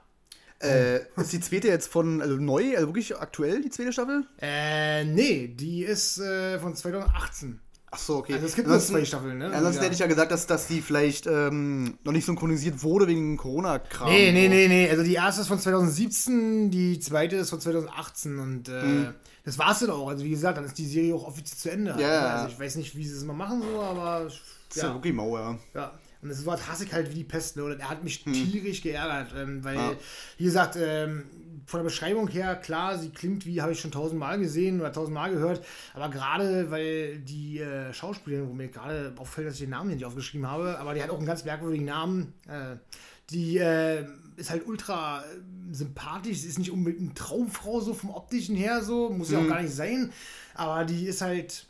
Äh, 0.61 0.99
ist 1.15 1.31
die 1.31 1.39
zweite 1.39 1.67
jetzt 1.69 1.87
von, 1.87 2.21
also 2.21 2.35
neu, 2.35 2.75
also 2.75 2.87
wirklich 2.87 3.17
aktuell, 3.17 3.61
die 3.61 3.69
zweite 3.69 3.93
Staffel? 3.93 4.25
Äh, 4.41 5.05
nee, 5.05 5.47
die 5.47 5.83
ist 5.83 6.19
äh, 6.19 6.59
von 6.59 6.75
2018. 6.75 7.61
Ach 7.91 7.97
so, 7.97 8.17
okay. 8.17 8.33
Also 8.33 8.45
es 8.45 8.55
gibt 8.55 8.67
nur 8.67 8.79
zwei 8.79 9.03
Staffeln, 9.03 9.39
ne? 9.39 9.51
Ansonsten 9.51 9.77
ja. 9.77 9.83
hätte 9.85 9.93
ich 9.93 9.99
ja 9.99 10.05
gesagt, 10.05 10.31
dass, 10.31 10.45
dass 10.45 10.67
die 10.67 10.81
vielleicht 10.81 11.25
ähm, 11.25 11.97
noch 12.03 12.11
nicht 12.11 12.25
synchronisiert 12.25 12.83
wurde 12.83 13.07
wegen 13.07 13.35
Corona-Kram. 13.35 14.09
Nee, 14.09 14.31
nee, 14.31 14.47
nee, 14.47 14.67
nee. 14.67 14.89
Also 14.89 15.01
die 15.01 15.15
erste 15.15 15.41
ist 15.41 15.47
von 15.47 15.59
2017, 15.59 16.69
die 16.69 16.99
zweite 16.99 17.37
ist 17.37 17.49
von 17.49 17.59
2018 17.59 18.37
und 18.37 18.69
äh, 18.69 18.83
mhm. 18.83 19.13
das 19.43 19.57
war's 19.57 19.79
dann 19.79 19.89
auch. 19.89 20.07
Also 20.07 20.23
wie 20.23 20.29
gesagt, 20.29 20.57
dann 20.57 20.65
ist 20.65 20.77
die 20.77 20.85
Serie 20.85 21.15
auch 21.15 21.25
offiziell 21.25 21.57
zu 21.57 21.71
Ende. 21.71 21.95
Ja. 21.99 22.41
Also 22.41 22.53
ich 22.53 22.59
weiß 22.59 22.75
nicht, 22.75 22.95
wie 22.95 23.07
sie 23.07 23.15
es 23.15 23.23
mal 23.23 23.33
machen 23.33 23.63
so, 23.63 23.81
aber. 23.81 24.25
Das 24.25 24.33
ist 24.33 24.83
ja, 24.83 24.89
ja 24.89 24.93
wirklich 24.93 25.13
mau, 25.13 25.35
ja. 25.37 25.57
Und 26.21 26.29
das 26.29 26.45
Wort 26.45 26.67
hasse 26.67 26.83
ich 26.83 26.93
halt 26.93 27.09
wie 27.11 27.15
die 27.15 27.23
Pest. 27.23 27.55
Ne? 27.55 27.63
Und 27.63 27.79
er 27.79 27.89
hat 27.89 28.03
mich 28.03 28.25
hm. 28.25 28.33
tierisch 28.33 28.81
geärgert, 28.81 29.33
ähm, 29.37 29.63
weil, 29.63 29.75
ja. 29.75 29.95
wie 30.37 30.43
gesagt, 30.43 30.77
ähm, 30.77 31.23
von 31.69 31.79
der 31.79 31.85
Beschreibung 31.85 32.27
her, 32.27 32.55
klar, 32.55 32.97
sie 32.97 33.09
klingt 33.09 33.45
wie, 33.45 33.61
habe 33.61 33.71
ich 33.71 33.79
schon 33.79 33.91
tausendmal 33.91 34.39
gesehen 34.39 34.79
oder 34.81 34.91
tausendmal 34.91 35.29
gehört, 35.29 35.63
aber 35.93 36.09
gerade, 36.09 36.71
weil 36.71 37.19
die 37.19 37.59
äh, 37.59 37.93
Schauspielerin, 37.93 38.49
wo 38.49 38.53
mir 38.53 38.69
gerade 38.69 39.13
auffällt, 39.17 39.47
dass 39.47 39.55
ich 39.55 39.61
den 39.61 39.69
Namen 39.69 39.91
nicht 39.91 40.03
aufgeschrieben 40.03 40.47
habe, 40.47 40.79
aber 40.79 40.95
die 40.95 41.03
hat 41.03 41.11
auch 41.11 41.17
einen 41.17 41.27
ganz 41.27 41.45
merkwürdigen 41.45 41.85
Namen, 41.85 42.33
äh, 42.47 42.77
die 43.29 43.57
äh, 43.57 44.03
ist 44.35 44.49
halt 44.49 44.65
ultra 44.65 45.21
äh, 45.21 45.25
sympathisch, 45.71 46.39
sie 46.39 46.47
ist 46.47 46.57
nicht 46.57 46.71
unbedingt 46.71 47.01
eine 47.01 47.13
Traumfrau 47.13 47.81
so 47.81 47.93
vom 47.93 48.09
optischen 48.09 48.55
her 48.55 48.81
so, 48.81 49.09
muss 49.09 49.29
ja 49.29 49.37
auch 49.37 49.43
hm. 49.43 49.49
gar 49.49 49.61
nicht 49.61 49.75
sein, 49.75 50.11
aber 50.55 50.85
die 50.85 51.05
ist 51.05 51.21
halt 51.21 51.67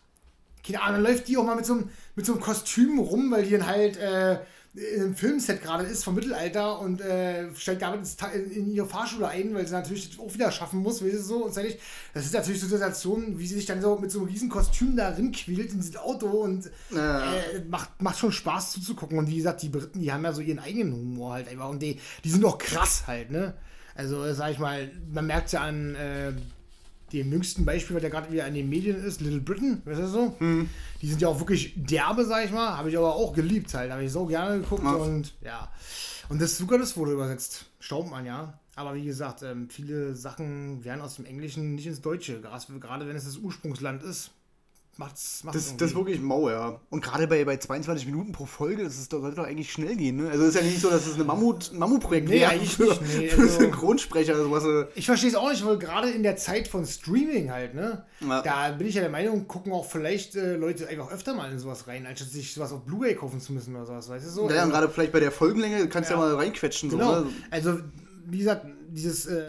keine 0.71 0.83
Ahnung, 0.83 1.03
dann 1.03 1.13
läuft 1.13 1.27
die 1.27 1.37
auch 1.37 1.43
mal 1.43 1.55
mit 1.55 1.65
so 1.65 1.73
einem, 1.73 1.89
mit 2.15 2.25
so 2.25 2.33
einem 2.33 2.41
Kostüm 2.41 2.99
rum, 2.99 3.31
weil 3.31 3.43
die 3.43 3.51
dann 3.51 3.67
halt 3.67 3.97
äh, 3.97 4.39
in 4.73 5.01
einem 5.01 5.15
Filmset 5.15 5.63
gerade 5.63 5.83
ist 5.83 6.03
vom 6.03 6.15
Mittelalter 6.15 6.79
und 6.79 7.01
äh, 7.01 7.53
steigt 7.55 7.81
damit 7.81 8.01
in, 8.33 8.51
in 8.51 8.71
ihre 8.71 8.85
Fahrschule 8.85 9.27
ein, 9.27 9.53
weil 9.55 9.65
sie 9.65 9.73
natürlich 9.73 10.17
auch 10.19 10.31
wieder 10.33 10.51
schaffen 10.51 10.81
muss, 10.81 11.03
wie 11.03 11.09
sie 11.09 11.21
so 11.21 11.45
und 11.45 11.57
das 11.57 12.25
ist 12.25 12.33
natürlich 12.33 12.61
so 12.61 12.67
eine 12.67 12.77
Situation, 12.77 13.39
wie 13.39 13.47
sie 13.47 13.55
sich 13.55 13.65
dann 13.65 13.81
so 13.81 13.97
mit 13.97 14.11
so 14.11 14.19
einem 14.19 14.27
riesen 14.27 14.47
Kostüm 14.47 14.95
da 14.95 15.11
quält 15.11 15.71
in 15.71 15.79
dieses 15.79 15.97
Auto 15.97 16.27
und 16.27 16.69
ja. 16.91 17.33
äh, 17.33 17.61
macht, 17.67 18.01
macht 18.01 18.19
schon 18.19 18.31
Spaß 18.31 18.73
zuzugucken 18.73 19.17
und 19.17 19.27
wie 19.27 19.37
gesagt, 19.37 19.63
die 19.63 19.69
Briten, 19.69 20.01
die 20.01 20.11
haben 20.11 20.23
ja 20.23 20.33
so 20.33 20.41
ihren 20.41 20.59
eigenen 20.59 20.93
Humor 20.93 21.33
halt 21.33 21.47
einfach 21.47 21.69
und 21.69 21.81
die, 21.81 21.99
die 22.23 22.29
sind 22.29 22.45
auch 22.45 22.57
krass 22.57 23.03
halt, 23.07 23.31
ne? 23.31 23.55
Also, 23.95 24.31
sag 24.33 24.51
ich 24.51 24.59
mal, 24.59 24.89
man 25.11 25.25
merkt 25.25 25.51
ja 25.51 25.61
an 25.61 25.95
äh, 25.95 26.31
dem 27.13 27.31
jüngsten 27.31 27.65
Beispiel, 27.65 27.95
was 27.95 28.03
ja 28.03 28.09
gerade 28.09 28.31
wieder 28.31 28.45
an 28.45 28.53
den 28.53 28.69
Medien 28.69 29.03
ist, 29.03 29.21
Little 29.21 29.41
Britain, 29.41 29.81
weißt 29.85 29.99
du 29.99 30.07
so? 30.07 30.35
Mhm. 30.39 30.69
die 31.01 31.07
sind 31.09 31.21
ja 31.21 31.27
auch 31.27 31.39
wirklich 31.39 31.73
derbe, 31.75 32.25
sag 32.25 32.45
ich 32.45 32.51
mal. 32.51 32.77
Habe 32.77 32.89
ich 32.89 32.97
aber 32.97 33.15
auch 33.15 33.33
geliebt 33.33 33.73
halt. 33.73 33.91
Habe 33.91 34.03
ich 34.03 34.11
so 34.11 34.25
gerne 34.25 34.59
geguckt 34.61 34.83
Ja. 34.83 34.93
und 34.93 35.33
ja. 35.41 35.71
Und 36.29 36.41
das 36.41 36.57
sogar 36.57 36.77
das 36.79 36.95
wurde 36.95 37.13
übersetzt. 37.13 37.65
Staubmann, 37.79 38.25
ja. 38.25 38.59
Aber 38.75 38.93
wie 38.95 39.03
gesagt, 39.03 39.41
ähm, 39.43 39.67
viele 39.69 40.15
Sachen 40.15 40.85
werden 40.85 41.01
aus 41.01 41.15
dem 41.15 41.25
Englischen 41.25 41.75
nicht 41.75 41.87
ins 41.87 42.01
Deutsche. 42.01 42.39
Gerade 42.39 43.07
wenn 43.07 43.15
es 43.15 43.25
das 43.25 43.37
Ursprungsland 43.37 44.03
ist, 44.03 44.31
macht's, 44.99 45.43
macht's 45.43 45.57
Das, 45.69 45.77
das 45.77 45.89
ist 45.91 45.95
wirklich 45.95 46.19
mau, 46.21 46.49
ja. 46.49 46.79
Und 46.91 47.03
gerade 47.03 47.25
bei, 47.27 47.43
bei 47.45 47.57
22 47.57 48.05
Minuten 48.05 48.31
pro 48.31 48.45
Folge, 48.45 48.83
das 48.83 48.99
ist, 48.99 49.11
doch- 49.11 49.21
sollte 49.21 49.37
doch 49.37 49.45
eigentlich 49.45 49.71
schnell 49.71 49.95
gehen, 49.95 50.17
ne? 50.17 50.29
Also 50.29 50.43
es 50.43 50.49
ist 50.49 50.55
ja 50.55 50.61
nicht 50.61 50.79
so, 50.79 50.89
dass 50.91 51.07
es 51.07 51.15
eine 51.15 51.23
Mammut, 51.23 51.71
ein 51.73 51.79
Mammutprojekt 51.79 52.27
Nee, 52.29 52.41
wäre 52.41 52.51
eigentlich 52.51 52.75
für, 52.75 52.83
nicht, 52.83 53.01
nee, 53.17 53.27
für 53.29 53.41
also- 53.41 53.59
Synchronsprecher 53.59 54.35
oder 54.35 54.43
sowas. 54.43 54.87
Ich 54.95 55.05
verstehe 55.07 55.29
es 55.29 55.35
auch 55.35 55.49
nicht, 55.49 55.65
weil 55.65 55.77
gerade 55.79 56.09
in 56.11 56.21
der 56.21 56.35
Zeit 56.37 56.67
von 56.67 56.85
Streaming 56.85 57.49
halt, 57.49 57.73
ne? 57.73 58.03
Ja. 58.19 58.41
Da 58.41 58.69
bin 58.71 58.85
ich 58.87 58.95
ja 58.95 59.01
der 59.01 59.09
Meinung, 59.09 59.47
gucken 59.47 59.71
auch 59.71 59.85
vielleicht 59.85 60.35
äh, 60.35 60.55
Leute 60.57 60.87
einfach 60.87 61.11
öfter 61.11 61.33
mal 61.33 61.51
in 61.51 61.57
sowas 61.57 61.87
rein, 61.87 62.05
als 62.05 62.19
sich 62.31 62.53
sowas 62.53 62.71
auf 62.73 62.83
Bluray 62.85 63.15
kaufen 63.15 63.39
zu 63.39 63.53
müssen 63.53 63.75
oder 63.75 63.85
sowas, 63.85 64.09
weißt 64.09 64.25
du 64.27 64.29
so? 64.29 64.41
Ja, 64.41 64.47
und 64.47 64.51
Also- 64.59 64.71
gerade 64.71 64.89
vielleicht 64.89 65.11
bei 65.13 65.19
der 65.21 65.31
Folgenlänge 65.31 65.87
kannst 65.87 66.09
du 66.09 66.15
ja, 66.15 66.19
Ja. 66.19 66.25
mal 66.27 66.35
reinquetschen. 66.35 66.89
Genau. 66.89 67.15
So, 67.15 67.21
ne? 67.21 67.27
Also, 67.49 67.79
wie 68.27 68.39
gesagt, 68.39 68.65
dieses 68.91 69.25
äh, 69.25 69.43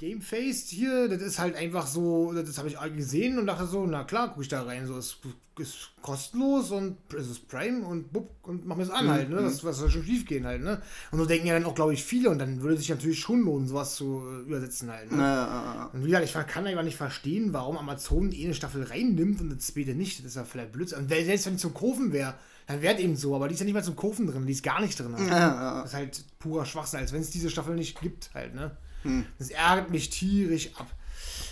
Game 0.00 0.22
Faced 0.22 0.70
hier, 0.70 1.08
das 1.08 1.20
ist 1.20 1.38
halt 1.38 1.54
einfach 1.56 1.86
so, 1.86 2.32
das 2.32 2.56
habe 2.56 2.68
ich 2.68 2.78
gesehen 2.96 3.38
und 3.38 3.46
dachte 3.46 3.66
so, 3.66 3.84
na 3.86 4.04
klar, 4.04 4.28
gucke 4.28 4.40
ich 4.40 4.48
da 4.48 4.62
rein. 4.62 4.86
So, 4.86 4.96
es 4.96 5.18
ist 5.58 5.90
kostenlos 6.00 6.70
und 6.70 6.96
es 7.14 7.28
ist 7.28 7.48
Prime 7.48 7.86
und 7.86 8.10
bupp, 8.10 8.30
und 8.44 8.64
mach 8.66 8.76
mir 8.76 8.84
es 8.84 8.90
an 8.90 9.10
halt, 9.10 9.28
ne? 9.28 9.42
Das, 9.42 9.62
was 9.62 9.76
soll 9.76 9.90
schon 9.90 10.02
schief 10.02 10.24
gehen 10.24 10.46
halt, 10.46 10.62
ne? 10.62 10.80
Und 11.10 11.18
so 11.18 11.26
denken 11.26 11.46
ja 11.46 11.52
dann 11.52 11.66
auch, 11.66 11.74
glaube 11.74 11.92
ich, 11.92 12.02
viele 12.02 12.30
und 12.30 12.38
dann 12.38 12.62
würde 12.62 12.78
sich 12.78 12.88
natürlich 12.88 13.20
schon 13.20 13.42
lohnen, 13.42 13.68
sowas 13.68 13.94
zu 13.94 14.22
äh, 14.26 14.48
übersetzen 14.48 14.90
halt. 14.90 15.12
Ne? 15.12 15.18
Ja, 15.18 15.46
ja, 15.46 15.74
ja. 15.74 15.90
Und 15.92 16.02
wie 16.02 16.06
gesagt, 16.06 16.24
ich 16.24 16.32
kann 16.32 16.66
einfach 16.66 16.82
nicht 16.82 16.96
verstehen, 16.96 17.52
warum 17.52 17.76
Amazon 17.76 18.30
die 18.30 18.42
eine 18.42 18.54
Staffel 18.54 18.84
reinnimmt 18.84 19.42
und 19.42 19.50
das 19.50 19.66
zweite 19.66 19.94
nicht. 19.94 20.20
Das 20.20 20.26
ist 20.28 20.36
ja 20.36 20.44
vielleicht 20.44 20.72
Blödsinn. 20.72 21.00
Und 21.00 21.10
selbst 21.10 21.44
wenn 21.44 21.52
die 21.52 21.60
zum 21.60 21.74
Kaufen 21.74 22.14
wäre, 22.14 22.36
dann 22.66 22.80
wäre 22.80 22.94
es 22.94 23.00
eben 23.00 23.16
so. 23.16 23.36
Aber 23.36 23.48
die 23.48 23.54
ist 23.54 23.60
ja 23.60 23.66
nicht 23.66 23.74
mal 23.74 23.84
zum 23.84 23.96
Kaufen 23.96 24.26
drin. 24.26 24.46
Die 24.46 24.52
ist 24.52 24.62
gar 24.62 24.80
nicht 24.80 24.98
drin. 24.98 25.14
Ja, 25.18 25.26
ja. 25.28 25.80
Das 25.82 25.90
ist 25.90 25.94
halt 25.94 26.24
purer 26.38 26.64
Schwachsinn, 26.64 27.00
als 27.00 27.12
wenn 27.12 27.20
es 27.20 27.28
diese 27.28 27.50
Staffel 27.50 27.74
nicht 27.74 28.00
gibt 28.00 28.30
halt, 28.32 28.54
ne? 28.54 28.78
Hm. 29.02 29.26
Das 29.38 29.50
ärgert 29.50 29.90
mich 29.90 30.10
tierisch 30.10 30.70
ab. 30.76 30.86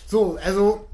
So, 0.06 0.38
also 0.42 0.88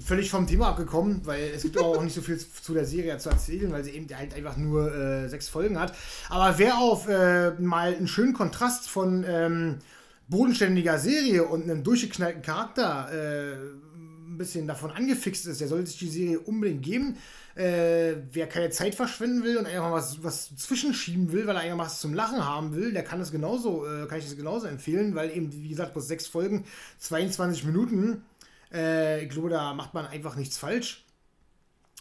völlig 0.00 0.30
vom 0.30 0.46
Thema 0.46 0.68
abgekommen, 0.68 1.20
weil 1.24 1.52
es 1.54 1.62
gibt 1.62 1.78
auch 1.78 2.02
nicht 2.04 2.14
so 2.14 2.22
viel 2.22 2.38
zu 2.38 2.74
der 2.74 2.84
Serie 2.84 3.16
zu 3.18 3.30
erzählen, 3.30 3.70
weil 3.72 3.84
sie 3.84 3.92
eben 3.92 4.06
halt 4.14 4.34
einfach 4.34 4.56
nur 4.56 4.94
äh, 4.94 5.28
sechs 5.28 5.48
Folgen 5.48 5.78
hat. 5.78 5.94
Aber 6.28 6.58
wer 6.58 6.78
auf 6.78 7.08
äh, 7.08 7.52
mal 7.52 7.94
einen 7.94 8.08
schönen 8.08 8.32
Kontrast 8.32 8.88
von 8.88 9.24
ähm, 9.26 9.78
bodenständiger 10.28 10.98
Serie 10.98 11.44
und 11.44 11.64
einem 11.64 11.84
durchgeknallten 11.84 12.42
Charakter 12.42 13.08
äh, 13.12 13.54
ein 13.54 14.38
bisschen 14.38 14.66
davon 14.66 14.90
angefixt 14.90 15.46
ist, 15.46 15.60
der 15.60 15.68
sollte 15.68 15.86
sich 15.86 15.98
die 15.98 16.08
Serie 16.08 16.40
unbedingt 16.40 16.82
geben. 16.82 17.16
Äh, 17.54 18.16
wer 18.32 18.48
keine 18.48 18.70
Zeit 18.70 18.96
verschwenden 18.96 19.44
will 19.44 19.58
und 19.58 19.66
einfach 19.66 19.92
was, 19.92 20.24
was 20.24 20.56
zwischenschieben 20.56 21.30
will, 21.30 21.46
weil 21.46 21.54
er 21.54 21.62
einfach 21.62 21.86
was 21.86 22.00
zum 22.00 22.12
Lachen 22.12 22.44
haben 22.44 22.74
will, 22.74 22.92
der 22.92 23.04
kann 23.04 23.20
es 23.20 23.30
genauso, 23.30 23.86
äh, 23.86 24.06
kann 24.06 24.18
ich 24.18 24.24
das 24.24 24.36
genauso 24.36 24.66
empfehlen, 24.66 25.14
weil 25.14 25.30
eben, 25.30 25.52
wie 25.52 25.68
gesagt, 25.68 25.92
bloß 25.92 26.08
sechs 26.08 26.26
Folgen, 26.26 26.64
22 26.98 27.64
Minuten. 27.64 28.24
Äh, 28.72 29.22
ich 29.22 29.30
glaube, 29.30 29.50
da 29.50 29.72
macht 29.72 29.94
man 29.94 30.06
einfach 30.06 30.34
nichts 30.34 30.58
falsch. 30.58 31.04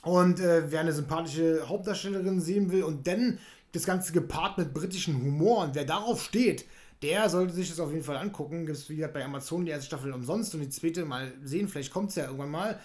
Und 0.02 0.40
äh, 0.40 0.72
wer 0.72 0.82
eine 0.82 0.92
sympathische 0.92 1.70
Hauptdarstellerin 1.70 2.42
sehen 2.42 2.72
will 2.72 2.84
und 2.84 3.06
dann 3.06 3.38
das 3.74 3.86
Ganze 3.86 4.12
gepaart 4.12 4.58
mit 4.58 4.74
britischem 4.74 5.22
Humor 5.22 5.64
und 5.64 5.76
wer 5.76 5.86
darauf 5.86 6.24
steht, 6.24 6.66
der 7.04 7.30
sollte 7.30 7.54
sich 7.54 7.70
das 7.70 7.80
auf 7.80 7.92
jeden 7.92 8.04
Fall 8.04 8.18
angucken. 8.18 8.66
Gibt 8.66 8.78
es, 8.78 8.90
wie 8.90 8.96
gesagt, 8.96 9.14
bei 9.14 9.24
Amazon 9.24 9.66
die 9.66 9.72
erste 9.72 9.88
Staffel 9.88 10.14
umsonst 10.14 10.54
und 10.56 10.62
die 10.62 10.70
zweite 10.70 11.06
mal 11.06 11.34
sehen. 11.44 11.68
Vielleicht 11.68 11.92
kommt 11.92 12.10
es 12.10 12.16
ja 12.16 12.26
irgendwann 12.26 12.50
mal. 12.50 12.80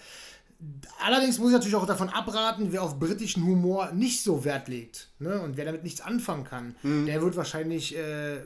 Allerdings 1.01 1.39
muss 1.39 1.49
ich 1.49 1.53
natürlich 1.53 1.75
auch 1.75 1.85
davon 1.85 2.09
abraten, 2.09 2.71
wer 2.71 2.83
auf 2.83 2.99
britischen 2.99 3.45
Humor 3.45 3.91
nicht 3.93 4.23
so 4.23 4.43
Wert 4.43 4.67
legt 4.67 5.07
ne? 5.19 5.39
und 5.41 5.55
wer 5.55 5.63
damit 5.63 5.83
nichts 5.83 6.01
anfangen 6.01 6.43
kann, 6.43 6.75
der 6.83 7.21
wird 7.21 7.37
wahrscheinlich 7.37 7.95
äh, 7.95 8.41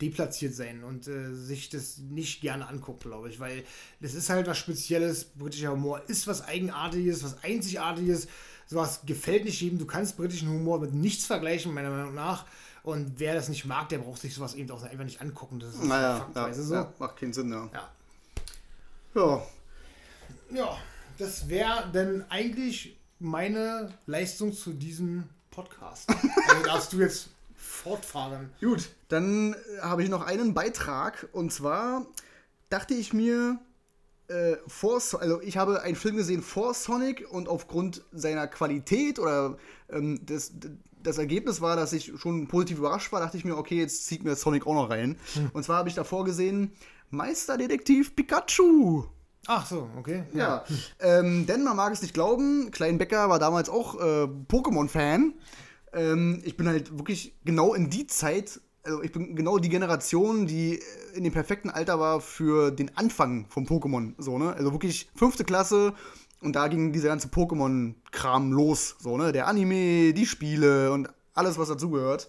deplatziert 0.00 0.54
sein 0.54 0.82
und 0.82 1.06
äh, 1.06 1.32
sich 1.34 1.68
das 1.68 1.98
nicht 1.98 2.40
gerne 2.40 2.66
anguckt, 2.66 3.04
glaube 3.04 3.28
ich, 3.28 3.38
weil 3.38 3.62
das 4.00 4.14
ist 4.14 4.28
halt 4.28 4.46
was 4.48 4.58
Spezielles. 4.58 5.24
Britischer 5.24 5.70
Humor 5.70 6.02
ist 6.08 6.26
was 6.26 6.42
Eigenartiges, 6.46 7.22
was 7.22 7.42
Einzigartiges. 7.44 8.26
Sowas 8.66 9.02
gefällt 9.06 9.44
nicht 9.44 9.60
jedem. 9.60 9.78
Du 9.78 9.86
kannst 9.86 10.16
britischen 10.16 10.48
Humor 10.48 10.80
mit 10.80 10.92
nichts 10.92 11.26
vergleichen, 11.26 11.72
meiner 11.72 11.90
Meinung 11.90 12.14
nach. 12.14 12.44
Und 12.82 13.18
wer 13.18 13.34
das 13.34 13.48
nicht 13.48 13.64
mag, 13.64 13.88
der 13.88 13.98
braucht 13.98 14.20
sich 14.20 14.34
sowas 14.34 14.54
eben 14.54 14.70
auch 14.70 14.82
einfach 14.82 15.04
nicht 15.04 15.20
angucken. 15.20 15.60
Das 15.60 15.74
ist 15.74 15.84
Naja, 15.84 16.28
ja, 16.34 16.52
so. 16.52 16.74
ja, 16.74 16.92
macht 16.98 17.16
keinen 17.16 17.32
Sinn, 17.32 17.50
ja. 17.50 17.68
Ja. 17.72 17.90
Ja, 19.14 19.46
Ja, 20.50 20.78
das 21.18 21.48
wäre 21.48 21.90
denn 21.92 22.24
eigentlich 22.28 22.96
meine 23.18 23.90
Leistung 24.06 24.52
zu 24.52 24.72
diesem 24.72 25.24
Podcast. 25.50 26.08
also 26.48 26.62
darfst 26.64 26.92
du 26.92 26.98
jetzt 27.00 27.28
fortfahren. 27.54 28.50
Gut, 28.60 28.90
dann 29.08 29.54
äh, 29.54 29.80
habe 29.80 30.02
ich 30.02 30.08
noch 30.08 30.26
einen 30.26 30.54
Beitrag 30.54 31.28
und 31.32 31.52
zwar 31.52 32.06
dachte 32.68 32.94
ich 32.94 33.12
mir, 33.12 33.58
äh, 34.28 34.56
vor, 34.66 35.00
So- 35.00 35.18
also 35.18 35.40
ich 35.40 35.56
habe 35.56 35.82
einen 35.82 35.96
Film 35.96 36.16
gesehen 36.16 36.42
vor 36.42 36.74
Sonic 36.74 37.26
und 37.30 37.48
aufgrund 37.48 38.02
seiner 38.12 38.46
Qualität 38.48 39.18
oder 39.18 39.56
ähm, 39.88 40.20
das, 40.26 40.52
das 41.02 41.18
Ergebnis 41.18 41.60
war, 41.60 41.76
dass 41.76 41.92
ich 41.92 42.12
schon 42.20 42.48
positiv 42.48 42.78
überrascht 42.78 43.12
war, 43.12 43.20
dachte 43.20 43.36
ich 43.36 43.44
mir, 43.44 43.56
okay, 43.56 43.78
jetzt 43.78 44.06
zieht 44.06 44.24
mir 44.24 44.34
Sonic 44.34 44.66
auch 44.66 44.74
noch 44.74 44.90
rein. 44.90 45.16
Und 45.52 45.62
zwar 45.62 45.78
habe 45.78 45.88
ich 45.88 45.94
davor 45.94 46.24
gesehen 46.24 46.72
Meisterdetektiv 47.10 48.16
Pikachu. 48.16 49.04
Ach 49.48 49.66
so, 49.66 49.88
okay. 49.96 50.24
Ja, 50.32 50.64
ähm, 51.00 51.46
denn 51.46 51.62
man 51.62 51.76
mag 51.76 51.92
es 51.92 52.02
nicht 52.02 52.14
glauben, 52.14 52.70
Klein 52.72 52.98
Becker 52.98 53.28
war 53.28 53.38
damals 53.38 53.68
auch 53.68 53.94
äh, 53.94 54.28
Pokémon-Fan. 54.48 55.34
Ähm, 55.92 56.42
ich 56.44 56.56
bin 56.56 56.68
halt 56.68 56.98
wirklich 56.98 57.36
genau 57.44 57.72
in 57.74 57.88
die 57.88 58.06
Zeit, 58.06 58.60
also 58.82 59.02
ich 59.02 59.12
bin 59.12 59.36
genau 59.36 59.58
die 59.58 59.68
Generation, 59.68 60.46
die 60.46 60.80
in 61.14 61.24
dem 61.24 61.32
perfekten 61.32 61.70
Alter 61.70 62.00
war 62.00 62.20
für 62.20 62.70
den 62.70 62.96
Anfang 62.96 63.46
vom 63.48 63.66
Pokémon. 63.66 64.14
So, 64.18 64.38
ne? 64.38 64.52
Also 64.52 64.72
wirklich 64.72 65.08
fünfte 65.14 65.44
Klasse 65.44 65.94
und 66.40 66.56
da 66.56 66.68
ging 66.68 66.92
dieser 66.92 67.08
ganze 67.08 67.28
Pokémon-Kram 67.28 68.52
los. 68.52 68.96
So, 68.98 69.16
ne? 69.16 69.32
Der 69.32 69.46
Anime, 69.46 70.12
die 70.12 70.26
Spiele 70.26 70.92
und 70.92 71.08
alles, 71.36 71.58
was 71.58 71.68
dazugehört. 71.68 72.28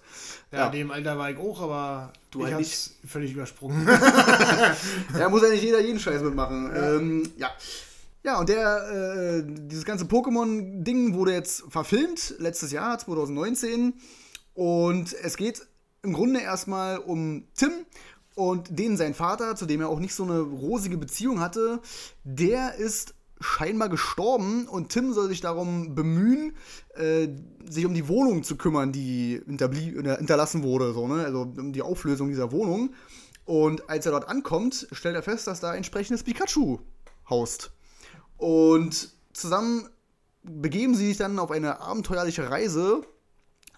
Ja, 0.52 0.68
in 0.68 0.74
dem 0.74 0.92
Alter 0.92 1.18
war 1.18 1.32
ich 1.32 1.38
auch, 1.38 1.62
aber 1.62 2.14
Du 2.30 2.40
ich 2.40 2.54
halt 2.54 2.66
hab's 2.66 2.96
völlig 3.06 3.34
übersprungen. 3.34 3.88
Ja, 5.18 5.30
muss 5.30 5.42
ja 5.42 5.50
nicht 5.50 5.64
jeder 5.64 5.80
jeden 5.80 6.00
Scheiß 6.00 6.22
mitmachen. 6.22 6.72
Ja, 6.74 6.96
ähm, 6.96 7.32
ja. 7.38 7.50
ja 8.24 8.40
und 8.40 8.50
der, 8.50 9.40
äh, 9.40 9.44
dieses 9.46 9.86
ganze 9.86 10.06
Pokémon-Ding 10.06 11.14
wurde 11.14 11.34
jetzt 11.34 11.64
verfilmt, 11.70 12.36
letztes 12.40 12.72
Jahr, 12.72 13.00
2019. 13.00 13.94
Und 14.54 15.14
es 15.14 15.38
geht 15.38 15.66
im 16.04 16.14
Grunde 16.14 16.42
erstmal 16.42 16.98
um 16.98 17.48
Tim 17.56 17.72
und 18.36 18.78
den 18.78 18.98
sein 18.98 19.14
Vater, 19.14 19.56
zu 19.56 19.66
dem 19.66 19.82
er 19.82 19.90
auch 19.90 20.00
nicht 20.00 20.14
so 20.14 20.24
eine 20.24 20.40
rosige 20.40 20.98
Beziehung 20.98 21.40
hatte. 21.40 21.80
Der 22.24 22.76
ist 22.76 23.16
scheinbar 23.40 23.90
gestorben 23.90 24.68
und 24.68 24.90
Tim 24.90 25.14
soll 25.14 25.28
sich 25.28 25.42
darum 25.42 25.96
bemühen, 25.96 26.56
äh, 26.96 27.28
sich 27.70 27.86
um 27.86 27.94
die 27.94 28.08
Wohnung 28.08 28.44
zu 28.44 28.56
kümmern, 28.56 28.92
die 28.92 29.36
äh, 29.36 30.18
hinterlassen 30.18 30.64
wurde, 30.64 30.94
so, 30.94 31.08
ne? 31.08 31.26
also 31.26 31.42
um 31.42 31.74
die 31.74 31.82
Auflösung 31.82 32.30
dieser 32.30 32.52
Wohnung. 32.52 32.94
Und 33.46 33.90
als 33.90 34.06
er 34.06 34.12
dort 34.12 34.28
ankommt, 34.28 34.88
stellt 34.92 35.16
er 35.16 35.24
fest, 35.24 35.48
dass 35.48 35.60
da 35.60 35.74
entsprechendes 35.74 36.24
Pikachu 36.24 36.80
haust. 37.30 37.72
Und 38.38 39.10
zusammen 39.34 39.90
begeben 40.44 40.96
sie 40.96 41.08
sich 41.08 41.18
dann 41.18 41.40
auf 41.40 41.52
eine 41.52 41.80
abenteuerliche 41.80 42.50
Reise, 42.50 43.02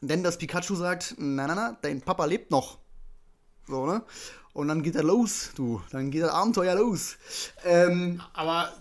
denn 0.02 0.23
das 0.23 0.38
Pikachu 0.38 0.76
sagt, 0.76 1.15
na 1.18 1.48
na 1.48 1.56
na, 1.56 1.77
dein 1.81 2.02
Papa 2.02 2.26
lebt 2.26 2.52
noch. 2.52 2.80
So, 3.68 3.86
ne? 3.86 4.03
Und 4.53 4.68
dann 4.68 4.81
geht 4.81 4.95
er 4.95 5.03
los, 5.03 5.52
du. 5.56 5.81
Dann 5.91 6.10
geht 6.10 6.23
das 6.23 6.31
Abenteuer 6.31 6.76
los. 6.76 7.18
Ähm, 7.64 8.22
aber 8.34 8.73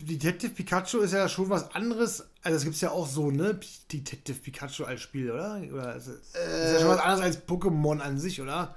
Detective 0.00 0.52
Pikachu 0.52 0.98
ist 1.00 1.12
ja 1.12 1.28
schon 1.28 1.48
was 1.50 1.74
anderes. 1.74 2.24
Also 2.42 2.58
es 2.58 2.64
gibt 2.64 2.80
ja 2.80 2.90
auch 2.90 3.06
so, 3.08 3.30
ne? 3.30 3.58
Detective 3.92 4.38
Pikachu 4.38 4.84
als 4.84 5.00
Spiel, 5.02 5.30
oder? 5.30 5.60
Oder 5.72 5.94
ist, 5.96 6.08
es- 6.08 6.16
ist 6.34 6.72
ja 6.74 6.80
schon 6.80 6.88
was 6.88 6.98
anderes 7.00 7.20
als 7.22 7.46
Pokémon 7.46 8.00
an 8.00 8.18
sich, 8.18 8.40
oder? 8.40 8.74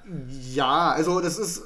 ja, 0.54 0.92
also 0.92 1.20
das 1.20 1.38
ist. 1.38 1.64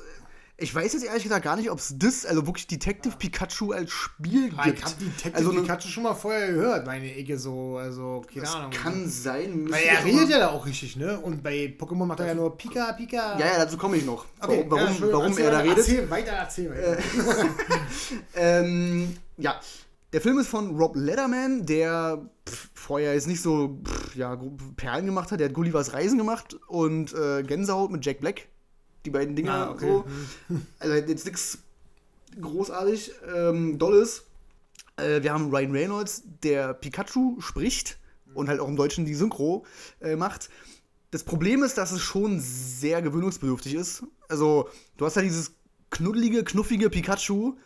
Ich 0.63 0.75
weiß 0.75 0.93
jetzt 0.93 1.03
ehrlich 1.05 1.23
gesagt 1.23 1.43
gar 1.43 1.55
nicht, 1.55 1.71
ob 1.71 1.79
es 1.79 1.95
das, 1.97 2.23
also 2.23 2.45
wirklich 2.45 2.67
Detective 2.67 3.15
Pikachu 3.17 3.71
als 3.71 3.89
Spiel 3.89 4.51
Ah, 4.55 4.67
Ich 4.67 4.75
gibt. 4.75 4.85
hab 4.85 4.99
Detective 4.99 5.35
also, 5.35 5.51
ne- 5.53 5.61
Pikachu 5.61 5.87
schon 5.87 6.03
mal 6.03 6.13
vorher 6.13 6.51
gehört, 6.53 6.85
meine 6.85 7.15
Ecke 7.15 7.39
so, 7.39 7.77
also 7.77 8.21
keine 8.29 8.41
das 8.45 8.55
Ahnung. 8.55 8.69
kann 8.69 9.09
sein. 9.09 9.65
Weil 9.71 9.81
ich 9.81 9.87
er 9.89 10.05
redet 10.05 10.29
ja 10.29 10.37
da 10.37 10.49
auch 10.49 10.63
richtig, 10.63 10.97
ne? 10.97 11.19
Und 11.19 11.41
bei 11.41 11.75
Pokémon 11.79 12.05
macht 12.05 12.19
er 12.19 12.27
ja 12.27 12.35
nur 12.35 12.55
Pika, 12.55 12.93
Pika. 12.93 13.39
Ja, 13.39 13.45
ja, 13.47 13.57
dazu 13.57 13.75
komme 13.75 13.97
ich 13.97 14.05
noch. 14.05 14.23
Okay, 14.39 14.63
warum 14.69 14.85
ja, 14.85 14.91
warum, 15.01 15.11
warum 15.13 15.25
erzähl 15.31 15.45
er 15.45 15.51
da 15.51 15.59
redet. 15.61 15.77
Erzähl 15.79 16.09
weiter, 16.11 16.31
erzähl 16.33 16.69
weiter. 16.69 16.97
Ähm, 18.35 19.15
ja, 19.41 19.59
der 20.13 20.21
Film 20.21 20.39
ist 20.39 20.47
von 20.47 20.75
Rob 20.75 20.95
Letterman, 20.95 21.65
der 21.65 22.29
pff, 22.47 22.69
vorher 22.73 23.13
jetzt 23.13 23.27
nicht 23.27 23.41
so 23.41 23.79
pff, 23.83 24.15
ja, 24.15 24.39
Perlen 24.75 25.05
gemacht 25.05 25.31
hat. 25.31 25.39
Der 25.39 25.47
hat 25.47 25.53
Gullivers 25.53 25.93
Reisen 25.93 26.17
gemacht 26.17 26.57
und 26.67 27.13
äh, 27.13 27.43
Gänsehaut 27.43 27.91
mit 27.91 28.05
Jack 28.05 28.19
Black. 28.19 28.47
Die 29.05 29.09
beiden 29.09 29.35
Dinger 29.35 29.53
Ah, 29.53 29.71
okay. 29.71 29.87
so. 29.87 30.05
Also 30.79 30.95
jetzt 30.95 31.25
nichts 31.25 31.59
großartig 32.39 33.11
ähm, 33.35 33.77
Dolles. 33.79 34.23
Äh, 34.97 35.23
wir 35.23 35.33
haben 35.33 35.49
Ryan 35.49 35.71
Reynolds, 35.71 36.23
der 36.43 36.73
Pikachu 36.73 37.39
spricht 37.39 37.97
und 38.33 38.47
halt 38.47 38.59
auch 38.59 38.67
im 38.67 38.75
Deutschen 38.75 39.05
die 39.05 39.15
Synchro 39.15 39.65
äh, 40.01 40.15
macht. 40.15 40.49
Das 41.11 41.23
Problem 41.23 41.63
ist, 41.63 41.77
dass 41.77 41.91
es 41.91 42.01
schon 42.01 42.39
sehr 42.39 43.01
gewöhnungsbedürftig 43.01 43.73
ist. 43.73 44.03
Also, 44.29 44.69
du 44.97 45.05
hast 45.05 45.17
halt 45.17 45.25
dieses 45.25 45.51
knuddelige, 45.89 46.43
knuffige 46.43 46.89
Pikachu 46.89 47.57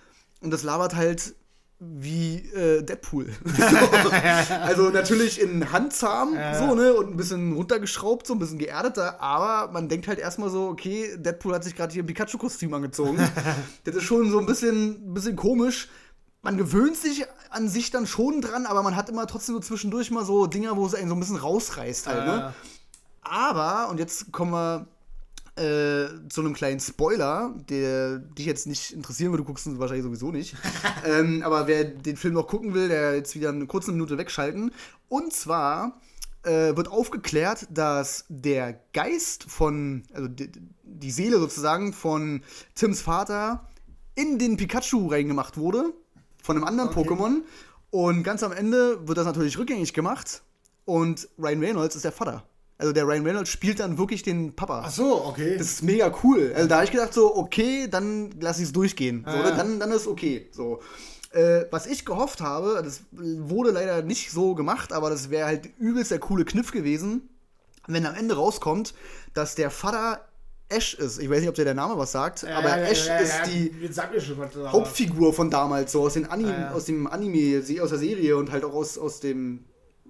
und 0.41 0.52
das 0.52 0.64
labert 0.64 0.95
halt 0.95 1.35
wie 1.80 2.38
äh, 2.53 2.84
Deadpool. 2.84 3.34
also 4.61 4.89
natürlich 4.89 5.41
in 5.41 5.72
handzahm, 5.72 6.35
ja. 6.35 6.57
so, 6.57 6.73
ne, 6.73 6.93
und 6.93 7.11
ein 7.11 7.18
bisschen 7.18 7.53
runtergeschraubt, 7.53 8.26
so 8.26 8.34
ein 8.34 8.39
bisschen 8.39 8.57
geerdeter, 8.57 9.22
aber 9.22 9.72
man 9.73 9.89
denkt 9.89 10.07
halt 10.07 10.19
erstmal 10.19 10.49
so, 10.49 10.69
okay, 10.69 11.18
Deadpool 11.18 11.53
hat 11.53 11.64
sich 11.64 11.76
gerade 11.76 11.91
hier 11.93 12.03
ein 12.03 12.06
Pikachu-Kostüm 12.06 12.73
angezogen. 12.73 13.18
das 13.84 13.95
ist 13.95 14.03
schon 14.03 14.31
so 14.31 14.39
ein 14.39 14.45
bisschen, 14.45 15.14
bisschen 15.14 15.35
komisch. 15.35 15.89
Man 16.41 16.57
gewöhnt 16.57 16.95
sich 16.95 17.26
an 17.49 17.68
sich 17.68 17.91
dann 17.91 18.07
schon 18.07 18.39
dran, 18.39 18.65
aber 18.65 18.81
man 18.84 18.95
hat 18.95 19.10
immer 19.10 19.27
trotzdem 19.27 19.56
so 19.56 19.61
zwischendurch 19.61 20.11
mal 20.11 20.23
so 20.23 20.47
Dinger, 20.47 20.77
wo 20.77 20.85
es 20.85 20.95
einen 20.95 21.10
so 21.10 21.15
ein 21.15 21.19
bisschen 21.19 21.38
rausreißt 21.38 22.07
halt, 22.07 22.26
ne? 22.26 22.53
Aber, 23.22 23.89
und 23.89 23.99
jetzt 23.99 24.31
kommen 24.31 24.52
wir 24.52 24.88
äh, 25.56 26.07
zu 26.30 26.41
einem 26.41 26.53
kleinen 26.53 26.80
Spoiler, 26.80 27.56
der 27.69 28.19
dich 28.19 28.45
jetzt 28.45 28.68
nicht 28.68 28.91
interessieren 28.91 29.32
würde, 29.32 29.44
du 29.44 29.48
guckst 29.48 29.65
ihn 29.65 29.80
wahrscheinlich 29.80 30.03
sowieso 30.03 30.32
nicht. 30.32 30.56
ähm, 31.06 31.44
aber 31.44 31.68
wer 31.68 31.86
den 31.86 32.18
Film 32.18 32.34
noch 32.34 32.48
gucken 32.48 32.73
will, 32.73 32.90
der 32.90 33.15
jetzt 33.15 33.36
wieder 33.36 33.49
eine 33.49 33.65
kurze 33.65 33.91
Minute 33.91 34.18
wegschalten. 34.18 34.72
Und 35.07 35.32
zwar 35.32 36.02
äh, 36.44 36.76
wird 36.76 36.90
aufgeklärt, 36.90 37.68
dass 37.69 38.26
der 38.27 38.80
Geist 38.94 39.45
von, 39.45 40.03
also 40.14 40.27
die, 40.27 40.52
die 40.84 41.11
Seele 41.11 41.40
sozusagen 41.40 41.94
von 41.94 42.44
Tims 42.76 43.02
Vater 43.02 43.68
in 44.15 44.38
den 44.38 44.57
Pikachu 44.57 45.07
reingemacht 45.07 45.57
wurde, 45.57 45.94
von 46.44 46.57
einem 46.57 46.65
anderen 46.65 46.90
okay. 46.90 46.99
Pokémon. 46.99 47.41
Und 47.91 48.23
ganz 48.23 48.44
am 48.44 48.52
Ende 48.52 49.07
wird 49.07 49.18
das 49.18 49.26
natürlich 49.26 49.57
rückgängig 49.57 49.94
gemacht. 49.94 50.44
Und 50.84 51.30
Ryan 51.40 51.60
Reynolds 51.61 51.95
ist 51.95 52.06
der 52.06 52.11
Vater. 52.11 52.44
Also 52.77 52.91
der 52.91 53.07
Ryan 53.07 53.26
Reynolds 53.26 53.49
spielt 53.49 53.80
dann 53.80 53.97
wirklich 53.97 54.23
den 54.23 54.53
Papa. 54.53 54.84
Ach 54.85 54.91
so, 54.91 55.26
okay. 55.26 55.57
Das 55.57 55.68
ist 55.68 55.84
mega 55.84 56.14
cool. 56.23 56.52
Also 56.53 56.68
da 56.68 56.76
habe 56.76 56.85
ich 56.85 56.91
gedacht 56.91 57.14
so, 57.14 57.35
okay, 57.35 57.88
dann 57.89 58.31
lass 58.41 58.57
ich 58.57 58.65
es 58.65 58.73
durchgehen. 58.73 59.26
So, 59.26 59.38
ah. 59.38 59.52
dann, 59.52 59.80
dann 59.80 59.91
ist 59.91 60.07
okay. 60.07 60.49
So. 60.52 60.81
Äh, 61.31 61.65
was 61.72 61.88
ich 61.88 62.06
gehofft 62.06 62.41
habe, 62.41 62.81
das 62.84 63.02
wurde 63.11 63.72
leider 63.72 64.02
nicht 64.02 64.31
so 64.31 64.56
gemacht, 64.56 64.91
aber 64.91 65.10
das 65.10 65.30
wäre 65.30 65.45
halt 65.45 65.69
übelst 65.77 66.11
der 66.11 66.19
coole 66.19 66.43
Kniff 66.43 66.72
gewesen, 66.72 67.30
wenn 67.88 68.06
am 68.06 68.15
Ende 68.15 68.35
rauskommt, 68.35 68.93
dass 69.34 69.56
der 69.56 69.69
Vater 69.69 70.26
Ash 70.68 70.95
ist. 70.95 71.19
Ich 71.19 71.30
weiß 71.30 71.41
nicht, 71.41 71.49
ob 71.49 71.56
der 71.56 71.65
der 71.65 71.73
Name 71.76 71.97
was 71.97 72.11
sagt, 72.11 72.43
ja, 72.43 72.57
aber 72.57 72.69
ja, 72.69 72.77
Ash 72.77 73.07
ja, 73.07 73.18
ist 73.18 73.41
die 73.45 73.72
Hauptfigur 74.65 75.34
von 75.34 75.49
damals, 75.49 75.91
so 75.91 76.02
aus, 76.02 76.14
den 76.14 76.26
Anim 76.26 76.52
aus 76.73 76.85
dem 76.85 77.07
Anime, 77.07 77.61
aus 77.81 77.89
der 77.89 77.99
Serie 77.99 78.35
und 78.35 78.52
halt 78.52 78.64
auch 78.64 78.73
aus, 78.73 78.97
aus 78.97 79.19
dem 79.19 79.65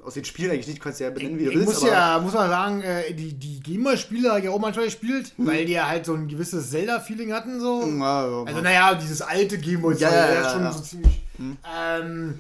aus 0.06 0.14
den 0.14 0.26
Spielen 0.26 0.52
eigentlich 0.52 0.68
nicht, 0.68 0.82
kannst 0.82 0.99
du 0.99 1.06
ja 1.06 1.10
benennen, 1.10 1.40
wie 1.40 1.45
du 1.45 1.53
willst. 1.53 1.65
Muss 1.65 1.84
ja, 1.84 2.19
muss 2.19 2.34
man 2.34 2.49
sagen, 2.49 2.82
äh, 2.82 3.14
die, 3.14 3.34
die 3.34 3.60
GEMA-Spieler 3.60 4.38
ja 4.38 4.52
auch 4.52 4.60
manchmal 4.60 4.86
gespielt, 4.86 5.34
mhm. 5.38 5.48
weil 5.48 5.65
die 5.65 5.73
ja 5.73 5.88
halt 5.88 6.06
so 6.06 6.14
ein 6.14 6.27
gewisses 6.27 6.69
Zelda-Feeling 6.72 7.34
hatten, 7.34 7.60
so. 7.60 7.82
Ja, 7.86 8.27
ja, 8.27 8.44
also, 8.44 8.61
naja, 8.61 8.95
dieses 8.95 9.22
alte 9.22 9.57
Gameboy, 9.57 9.95
ja, 9.98 10.14
ja, 10.14 10.34
ja, 10.34 10.49
schon 10.49 10.72
so 10.72 10.80
ziemlich. 10.80 11.22
Mhm. 11.38 11.57
Ähm, 11.77 12.40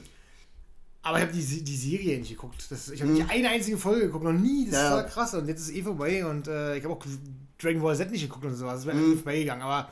aber 1.05 1.17
ich 1.17 1.23
habe 1.23 1.33
die, 1.33 1.63
die 1.63 1.77
Serie 1.77 2.17
nicht 2.17 2.31
geguckt. 2.31 2.65
Das, 2.69 2.89
ich 2.89 2.99
habe 2.99 3.11
mhm. 3.11 3.17
nicht 3.17 3.29
eine 3.29 3.49
einzige 3.49 3.77
Folge 3.77 4.07
geguckt, 4.07 4.23
noch 4.23 4.31
nie. 4.31 4.67
Das 4.69 4.81
ist 4.81 4.89
total 4.89 5.05
krass. 5.05 5.33
Und 5.35 5.47
jetzt 5.47 5.61
ist 5.61 5.75
eh 5.75 5.83
vorbei 5.83 6.25
und 6.25 6.47
äh, 6.47 6.77
ich 6.77 6.83
habe 6.83 6.95
auch 6.95 7.05
Dragon 7.61 7.81
Ball 7.81 7.95
Z 7.95 8.09
nicht 8.11 8.23
geguckt 8.23 8.43
und 8.45 8.55
sowas. 8.55 8.77
Das 8.77 8.85
wäre 8.87 8.97
mhm. 8.97 9.17
vorbeigegangen. 9.17 9.63
Aber 9.63 9.89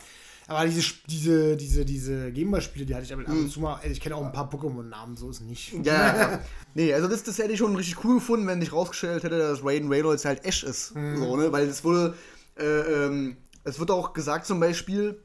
aber 0.47 0.65
diese, 0.65 0.93
diese, 1.07 1.57
diese, 1.57 1.85
diese 1.85 2.31
Gameboy-Spiele, 2.31 2.85
die 2.85 2.95
hatte 2.95 3.05
ich 3.05 3.13
aber 3.13 3.23
ab 3.23 3.29
und 3.29 3.43
hm. 3.43 3.49
zu 3.49 3.61
mal. 3.61 3.75
Also 3.75 3.89
ich 3.89 4.01
kenne 4.01 4.15
auch 4.15 4.25
ein 4.25 4.31
paar 4.31 4.49
Pokémon-Namen, 4.49 5.15
so 5.15 5.29
ist 5.29 5.41
es 5.41 5.41
nicht. 5.41 5.73
Ja, 5.83 6.17
ja. 6.17 6.39
nee, 6.73 6.93
also 6.93 7.07
das, 7.07 7.23
das 7.23 7.37
hätte 7.37 7.53
ich 7.53 7.59
schon 7.59 7.75
richtig 7.75 8.03
cool 8.03 8.15
gefunden, 8.15 8.47
wenn 8.47 8.61
ich 8.61 8.73
rausgestellt 8.73 9.23
hätte, 9.23 9.37
dass 9.37 9.63
Raiden 9.63 9.89
Reynolds 9.89 10.25
halt 10.25 10.45
Ash 10.45 10.63
ist. 10.63 10.95
Mhm. 10.95 11.17
So, 11.17 11.35
ne? 11.37 11.51
Weil 11.51 11.67
es 11.67 11.83
wurde. 11.83 12.15
Äh, 12.57 12.65
ähm, 12.65 13.37
es 13.63 13.79
wird 13.79 13.91
auch 13.91 14.13
gesagt 14.13 14.45
zum 14.45 14.59
Beispiel, 14.59 15.17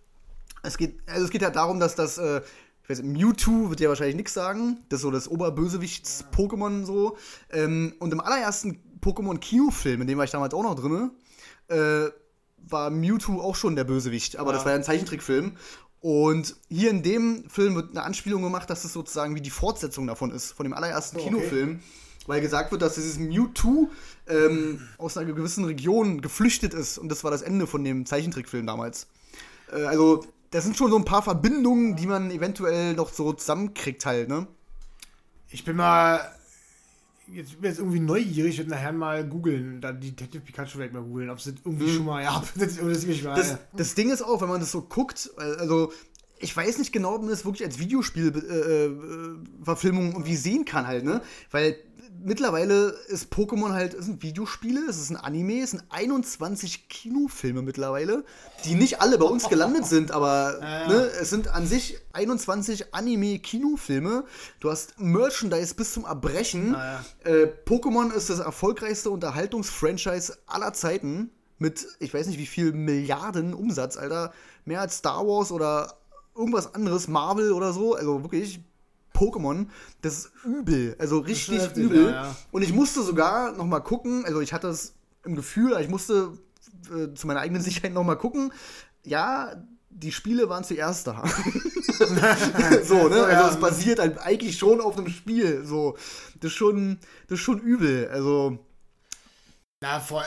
es 0.62 0.78
geht, 0.78 1.00
also 1.06 1.24
es 1.24 1.30
geht 1.30 1.42
ja 1.42 1.50
darum, 1.50 1.80
dass 1.80 1.94
das. 1.94 2.18
Äh, 2.18 2.42
ich 2.82 2.90
weiß 2.90 3.02
nicht, 3.02 3.20
Mewtwo 3.20 3.68
wird 3.68 3.80
ja 3.80 3.90
wahrscheinlich 3.90 4.16
nichts 4.16 4.32
sagen. 4.32 4.78
Das 4.88 4.98
ist 4.98 5.02
so 5.02 5.10
das 5.10 5.28
Oberbösewichts-Pokémon 5.28 6.86
so. 6.86 7.18
Ähm, 7.50 7.92
und 7.98 8.14
im 8.14 8.20
allerersten 8.20 8.80
Pokémon-Kinofilm, 9.02 10.00
in 10.00 10.06
dem 10.06 10.16
war 10.16 10.24
ich 10.24 10.30
damals 10.30 10.54
auch 10.54 10.62
noch 10.62 10.74
drin, 10.74 11.10
äh, 11.68 12.08
war 12.70 12.90
Mewtwo 12.90 13.40
auch 13.40 13.56
schon 13.56 13.76
der 13.76 13.84
Bösewicht, 13.84 14.36
aber 14.36 14.50
ja. 14.50 14.56
das 14.56 14.64
war 14.64 14.72
ja 14.72 14.78
ein 14.78 14.84
Zeichentrickfilm. 14.84 15.56
Und 16.00 16.56
hier 16.68 16.90
in 16.90 17.02
dem 17.02 17.48
Film 17.50 17.74
wird 17.74 17.90
eine 17.90 18.04
Anspielung 18.04 18.42
gemacht, 18.42 18.70
dass 18.70 18.84
es 18.84 18.92
sozusagen 18.92 19.34
wie 19.34 19.40
die 19.40 19.50
Fortsetzung 19.50 20.06
davon 20.06 20.30
ist, 20.30 20.52
von 20.52 20.64
dem 20.64 20.72
allerersten 20.72 21.16
oh, 21.16 21.20
okay. 21.20 21.30
Kinofilm. 21.30 21.80
Weil 22.26 22.40
gesagt 22.40 22.70
wird, 22.70 22.82
dass 22.82 22.94
dieses 22.94 23.18
Mewtwo 23.18 23.88
ähm, 24.28 24.86
aus 24.98 25.16
einer 25.16 25.32
gewissen 25.32 25.64
Region 25.64 26.20
geflüchtet 26.20 26.74
ist. 26.74 26.98
Und 26.98 27.08
das 27.08 27.24
war 27.24 27.30
das 27.30 27.42
Ende 27.42 27.66
von 27.66 27.82
dem 27.82 28.04
Zeichentrickfilm 28.04 28.66
damals. 28.66 29.06
Äh, 29.72 29.84
also, 29.84 30.26
das 30.50 30.64
sind 30.64 30.76
schon 30.76 30.90
so 30.90 30.96
ein 30.96 31.06
paar 31.06 31.22
Verbindungen, 31.22 31.96
die 31.96 32.06
man 32.06 32.30
eventuell 32.30 32.94
noch 32.94 33.12
so 33.12 33.32
zusammenkriegt 33.32 34.04
halt, 34.04 34.28
ne? 34.28 34.46
Ich 35.50 35.64
bin 35.64 35.76
mal 35.76 36.20
jetzt 37.32 37.60
bin 37.60 37.70
jetzt 37.70 37.78
irgendwie 37.78 38.00
neugierig, 38.00 38.58
werde 38.58 38.70
nachher 38.70 38.92
mal 38.92 39.26
googeln, 39.26 39.80
dann 39.80 40.00
Detective 40.00 40.42
Pikachu 40.42 40.80
ich 40.80 40.92
mal 40.92 41.02
googeln, 41.02 41.30
ob 41.30 41.38
es 41.38 41.46
irgendwie 41.46 41.86
hm. 41.86 41.94
schon 41.94 42.06
mal, 42.06 42.22
ja, 42.22 42.42
das, 42.58 42.76
das, 42.76 43.06
das, 43.22 43.58
das 43.72 43.94
Ding 43.94 44.10
ist 44.10 44.22
auch, 44.22 44.40
wenn 44.40 44.48
man 44.48 44.60
das 44.60 44.72
so 44.72 44.82
guckt, 44.82 45.30
also 45.36 45.92
ich 46.40 46.56
weiß 46.56 46.78
nicht 46.78 46.92
genau, 46.92 47.14
ob 47.14 47.22
man 47.22 47.30
das 47.30 47.44
wirklich 47.44 47.64
als 47.64 47.78
Videospielverfilmung 47.78 50.04
äh, 50.04 50.08
äh 50.08 50.12
irgendwie 50.12 50.36
sehen 50.36 50.64
kann 50.64 50.86
halt, 50.86 51.04
ne? 51.04 51.20
Weil 51.50 51.76
mittlerweile 52.22 52.88
ist 53.08 53.32
Pokémon 53.32 53.72
halt, 53.72 53.94
es 53.94 54.06
sind 54.06 54.22
Videospiele, 54.22 54.80
es 54.88 54.98
ist 54.98 55.10
ein 55.10 55.16
Anime, 55.16 55.62
es 55.62 55.72
sind 55.72 55.84
21 55.88 56.88
Kinofilme 56.88 57.62
mittlerweile, 57.62 58.24
die 58.64 58.74
nicht 58.74 59.00
alle 59.00 59.18
bei 59.18 59.26
uns 59.26 59.48
gelandet 59.48 59.86
sind, 59.86 60.10
aber 60.10 60.58
ja, 60.60 60.88
Ne, 60.88 60.94
es 61.20 61.30
sind 61.30 61.48
an 61.48 61.66
sich 61.66 61.98
21 62.12 62.94
Anime-Kinofilme. 62.94 64.24
Du 64.60 64.70
hast 64.70 64.98
Merchandise 64.98 65.74
bis 65.74 65.92
zum 65.92 66.04
Erbrechen. 66.04 66.72
Ja, 66.72 67.04
äh, 67.24 67.46
Pokémon 67.66 68.12
ist 68.12 68.30
das 68.30 68.38
erfolgreichste 68.38 69.10
Unterhaltungsfranchise 69.10 70.38
aller 70.46 70.72
Zeiten 70.72 71.30
mit, 71.58 71.86
ich 71.98 72.14
weiß 72.14 72.26
nicht 72.28 72.38
wie 72.38 72.46
viel 72.46 72.72
Milliarden 72.72 73.54
Umsatz, 73.54 73.96
Alter. 73.96 74.32
Mehr 74.64 74.80
als 74.80 74.98
Star 74.98 75.26
Wars 75.26 75.50
oder 75.50 75.98
irgendwas 76.36 76.74
anderes, 76.74 77.08
Marvel 77.08 77.52
oder 77.52 77.72
so. 77.72 77.94
Also 77.94 78.22
wirklich 78.22 78.60
Pokémon, 79.18 79.66
das 80.00 80.18
ist 80.18 80.30
übel, 80.44 80.94
also 80.98 81.18
richtig 81.18 81.58
heftig, 81.58 81.84
übel. 81.84 82.04
Ja, 82.04 82.10
ja. 82.10 82.36
Und 82.52 82.62
ich 82.62 82.72
musste 82.72 83.02
sogar 83.02 83.52
noch 83.52 83.66
mal 83.66 83.80
gucken, 83.80 84.24
also 84.24 84.40
ich 84.40 84.52
hatte 84.52 84.68
es 84.68 84.94
im 85.24 85.34
Gefühl, 85.34 85.76
ich 85.80 85.88
musste 85.88 86.38
äh, 86.94 87.12
zu 87.14 87.26
meiner 87.26 87.40
eigenen 87.40 87.62
Sicherheit 87.64 87.92
noch 87.92 88.04
mal 88.04 88.14
gucken. 88.14 88.52
Ja, 89.04 89.56
die 89.90 90.12
Spiele 90.12 90.48
waren 90.48 90.62
zuerst 90.62 91.08
da. 91.08 91.24
so, 92.84 93.08
ne? 93.08 93.24
Also 93.24 93.54
es 93.54 93.60
basiert 93.60 93.98
halt 93.98 94.18
eigentlich 94.18 94.56
schon 94.56 94.80
auf 94.80 94.96
einem 94.96 95.08
Spiel. 95.08 95.64
So, 95.64 95.96
das 96.40 96.52
ist 96.52 96.56
schon, 96.56 96.98
das 97.26 97.38
ist 97.40 97.44
schon 97.44 97.58
übel. 97.58 98.08
Also. 98.12 98.58
Na, 99.80 99.98
vor 99.98 100.24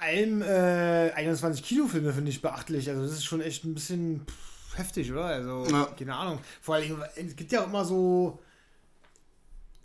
allem 0.00 0.42
äh, 0.42 1.12
21 1.14 1.64
Kinofilme 1.64 2.12
finde 2.12 2.30
ich 2.30 2.42
beachtlich. 2.42 2.90
Also 2.90 3.02
das 3.02 3.12
ist 3.12 3.24
schon 3.24 3.40
echt 3.40 3.64
ein 3.64 3.72
bisschen. 3.72 4.26
Pff 4.26 4.53
heftig, 4.76 5.10
oder? 5.12 5.24
Also, 5.24 5.66
ja. 5.70 5.84
keine 5.98 6.14
Ahnung. 6.14 6.38
Vor 6.60 6.76
allem, 6.76 7.02
es 7.16 7.36
gibt 7.36 7.52
ja 7.52 7.62
auch 7.62 7.66
immer 7.66 7.84
so, 7.84 8.38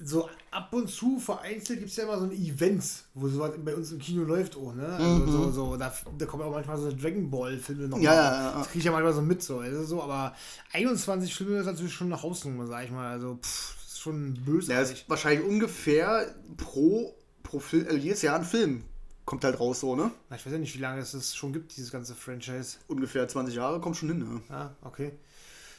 so 0.01 0.29
ab 0.51 0.73
und 0.73 0.89
zu 0.89 1.19
vereinzelt 1.19 1.79
gibt 1.79 1.91
es 1.91 1.97
ja 1.97 2.05
immer 2.05 2.17
so 2.17 2.25
ein 2.25 2.31
Events, 2.31 3.05
wo 3.13 3.27
sowas 3.27 3.51
bei 3.63 3.75
uns 3.75 3.91
im 3.91 3.99
Kino 3.99 4.23
läuft 4.23 4.55
auch, 4.55 4.73
ne? 4.73 4.87
Also 4.87 5.03
mhm. 5.03 5.31
so, 5.31 5.51
so, 5.51 5.77
da, 5.77 5.93
da 6.17 6.25
kommen 6.25 6.43
auch 6.43 6.51
manchmal 6.51 6.77
so 6.77 6.91
Dragon 6.91 7.29
Ball-Filme 7.29 7.87
noch. 7.89 7.99
Ja, 7.99 8.13
ja, 8.13 8.33
ja. 8.33 8.57
Das 8.59 8.67
kriege 8.67 8.79
ich 8.79 8.85
ja 8.85 8.91
manchmal 8.91 9.13
so 9.13 9.21
mit, 9.21 9.43
so. 9.43 9.59
Also 9.59 9.83
so, 9.83 10.01
aber 10.01 10.33
21 10.71 11.35
Filme 11.35 11.57
ist 11.57 11.65
natürlich 11.65 11.93
schon 11.93 12.07
eine 12.07 12.21
Hausnummer, 12.21 12.65
sag 12.67 12.85
ich 12.85 12.91
mal. 12.91 13.09
Also, 13.09 13.39
pff, 13.41 13.75
ist 13.85 13.99
schon 13.99 14.35
böse. 14.45 14.71
Ja, 14.71 14.81
ist 14.81 15.09
wahrscheinlich 15.09 15.45
ungefähr 15.45 16.33
pro, 16.55 17.13
pro 17.43 17.59
Film, 17.59 17.85
also 17.87 17.97
jedes 17.97 18.21
Jahr 18.21 18.39
ein 18.39 18.45
Film 18.45 18.83
kommt 19.29 19.43
halt 19.43 19.59
raus 19.59 19.81
so, 19.81 19.95
ne? 19.95 20.09
Na, 20.31 20.35
ich 20.37 20.43
weiß 20.43 20.53
ja 20.53 20.57
nicht, 20.57 20.73
wie 20.75 20.81
lange 20.81 21.01
es 21.01 21.11
das 21.11 21.35
schon 21.35 21.53
gibt, 21.53 21.77
dieses 21.77 21.91
ganze 21.91 22.15
Franchise. 22.15 22.77
Ungefähr 22.87 23.27
20 23.27 23.53
Jahre, 23.53 23.79
kommt 23.79 23.95
schon 23.95 24.09
hin, 24.09 24.17
ne? 24.17 24.41
Ah, 24.49 24.71
okay. 24.81 25.11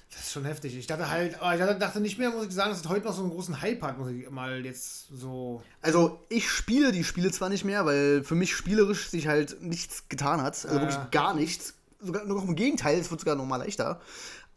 Das 0.08 0.20
ist 0.20 0.32
schon 0.32 0.44
heftig. 0.44 0.76
Ich 0.76 0.86
dachte 0.86 1.10
halt, 1.10 1.40
aber 1.42 1.54
ich 1.54 1.78
dachte 1.78 1.98
nicht 1.98 2.16
mehr, 2.16 2.30
muss 2.30 2.46
ich 2.46 2.52
sagen, 2.52 2.70
dass 2.70 2.80
es 2.80 2.88
heute 2.88 3.06
noch 3.06 3.12
so 3.12 3.22
einen 3.22 3.32
großen 3.32 3.60
Hype 3.60 3.82
hat, 3.82 3.98
muss 3.98 4.08
ich 4.10 4.30
mal 4.30 4.64
jetzt 4.64 5.08
so. 5.08 5.64
Also, 5.82 6.20
ich 6.28 6.48
spiele 6.48 6.92
die 6.92 7.02
Spiele 7.02 7.32
zwar 7.32 7.48
nicht 7.48 7.64
mehr, 7.64 7.84
weil 7.86 8.22
für 8.22 8.36
mich 8.36 8.54
spielerisch 8.54 9.08
sich 9.08 9.26
halt 9.26 9.60
nichts 9.60 10.08
getan 10.08 10.42
hat. 10.42 10.64
Also 10.64 10.78
äh. 10.78 10.80
wirklich 10.82 11.10
gar 11.10 11.34
nichts. 11.34 11.74
Sogar 12.00 12.24
noch 12.26 12.44
im 12.44 12.54
Gegenteil, 12.54 13.00
es 13.00 13.10
wird 13.10 13.20
sogar 13.20 13.34
noch 13.34 13.46
mal 13.46 13.56
leichter. 13.56 14.00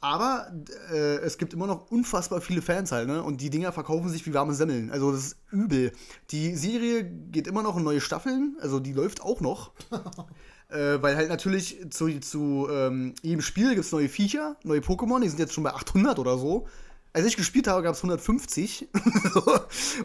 Aber 0.04 0.52
äh, 0.92 1.20
es 1.20 1.38
gibt 1.38 1.54
immer 1.54 1.66
noch 1.66 1.90
unfassbar 1.90 2.42
viele 2.42 2.62
Fans 2.62 2.92
halt, 2.92 3.08
ne? 3.08 3.24
Und 3.24 3.40
die 3.40 3.50
Dinger 3.50 3.72
verkaufen 3.72 4.10
sich 4.10 4.26
wie 4.26 4.34
warme 4.34 4.54
Semmeln. 4.54 4.92
Also 4.92 5.14
das 5.14 5.28
ist 5.28 5.38
übel. 5.50 5.94
Die 6.30 6.58
Serie 6.58 7.06
geht 7.06 7.48
immer 7.48 7.64
noch 7.64 7.78
in 7.78 7.86
neue 7.86 8.02
Staffeln, 8.02 8.58
also 8.60 8.82
die 8.82 8.92
läuft 8.92 9.22
auch 9.22 9.40
noch. 9.40 9.72
äh, 10.68 11.02
weil 11.02 11.16
halt 11.16 11.30
natürlich 11.30 11.90
zu, 11.90 12.20
zu 12.20 12.68
ähm, 12.70 13.16
jedem 13.22 13.42
Spiel 13.42 13.76
gibt 13.76 13.86
es 13.86 13.94
neue 13.94 14.10
Viecher, 14.10 14.58
neue 14.66 14.82
Pokémon, 14.82 15.22
die 15.22 15.30
sind 15.30 15.40
jetzt 15.40 15.54
schon 15.54 15.64
bei 15.64 15.74
800 15.74 16.20
oder 16.20 16.38
so. 16.38 16.68
als 17.14 17.26
ich 17.26 17.38
gespielt 17.38 17.70
habe, 17.70 17.82
gab 17.82 17.94
es 17.94 18.00
150 18.00 18.90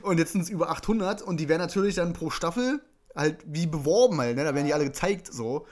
und 0.03 0.19
jetzt 0.19 0.31
sind 0.31 0.43
es 0.43 0.49
über 0.49 0.71
800 0.71 1.23
und 1.23 1.41
die 1.41 1.49
werden 1.49 1.61
natürlich 1.61 1.97
dann 1.97 2.13
pro 2.13 2.31
Staffel 2.31 2.81
halt 3.17 3.39
wie 3.47 3.67
beworben 3.67 4.19
halt, 4.19 4.37
ne? 4.37 4.45
da 4.45 4.55
werden 4.55 4.67
die 4.67 4.75
alle 4.75 4.85
gezeigt 4.85 5.27
so. 5.33 5.67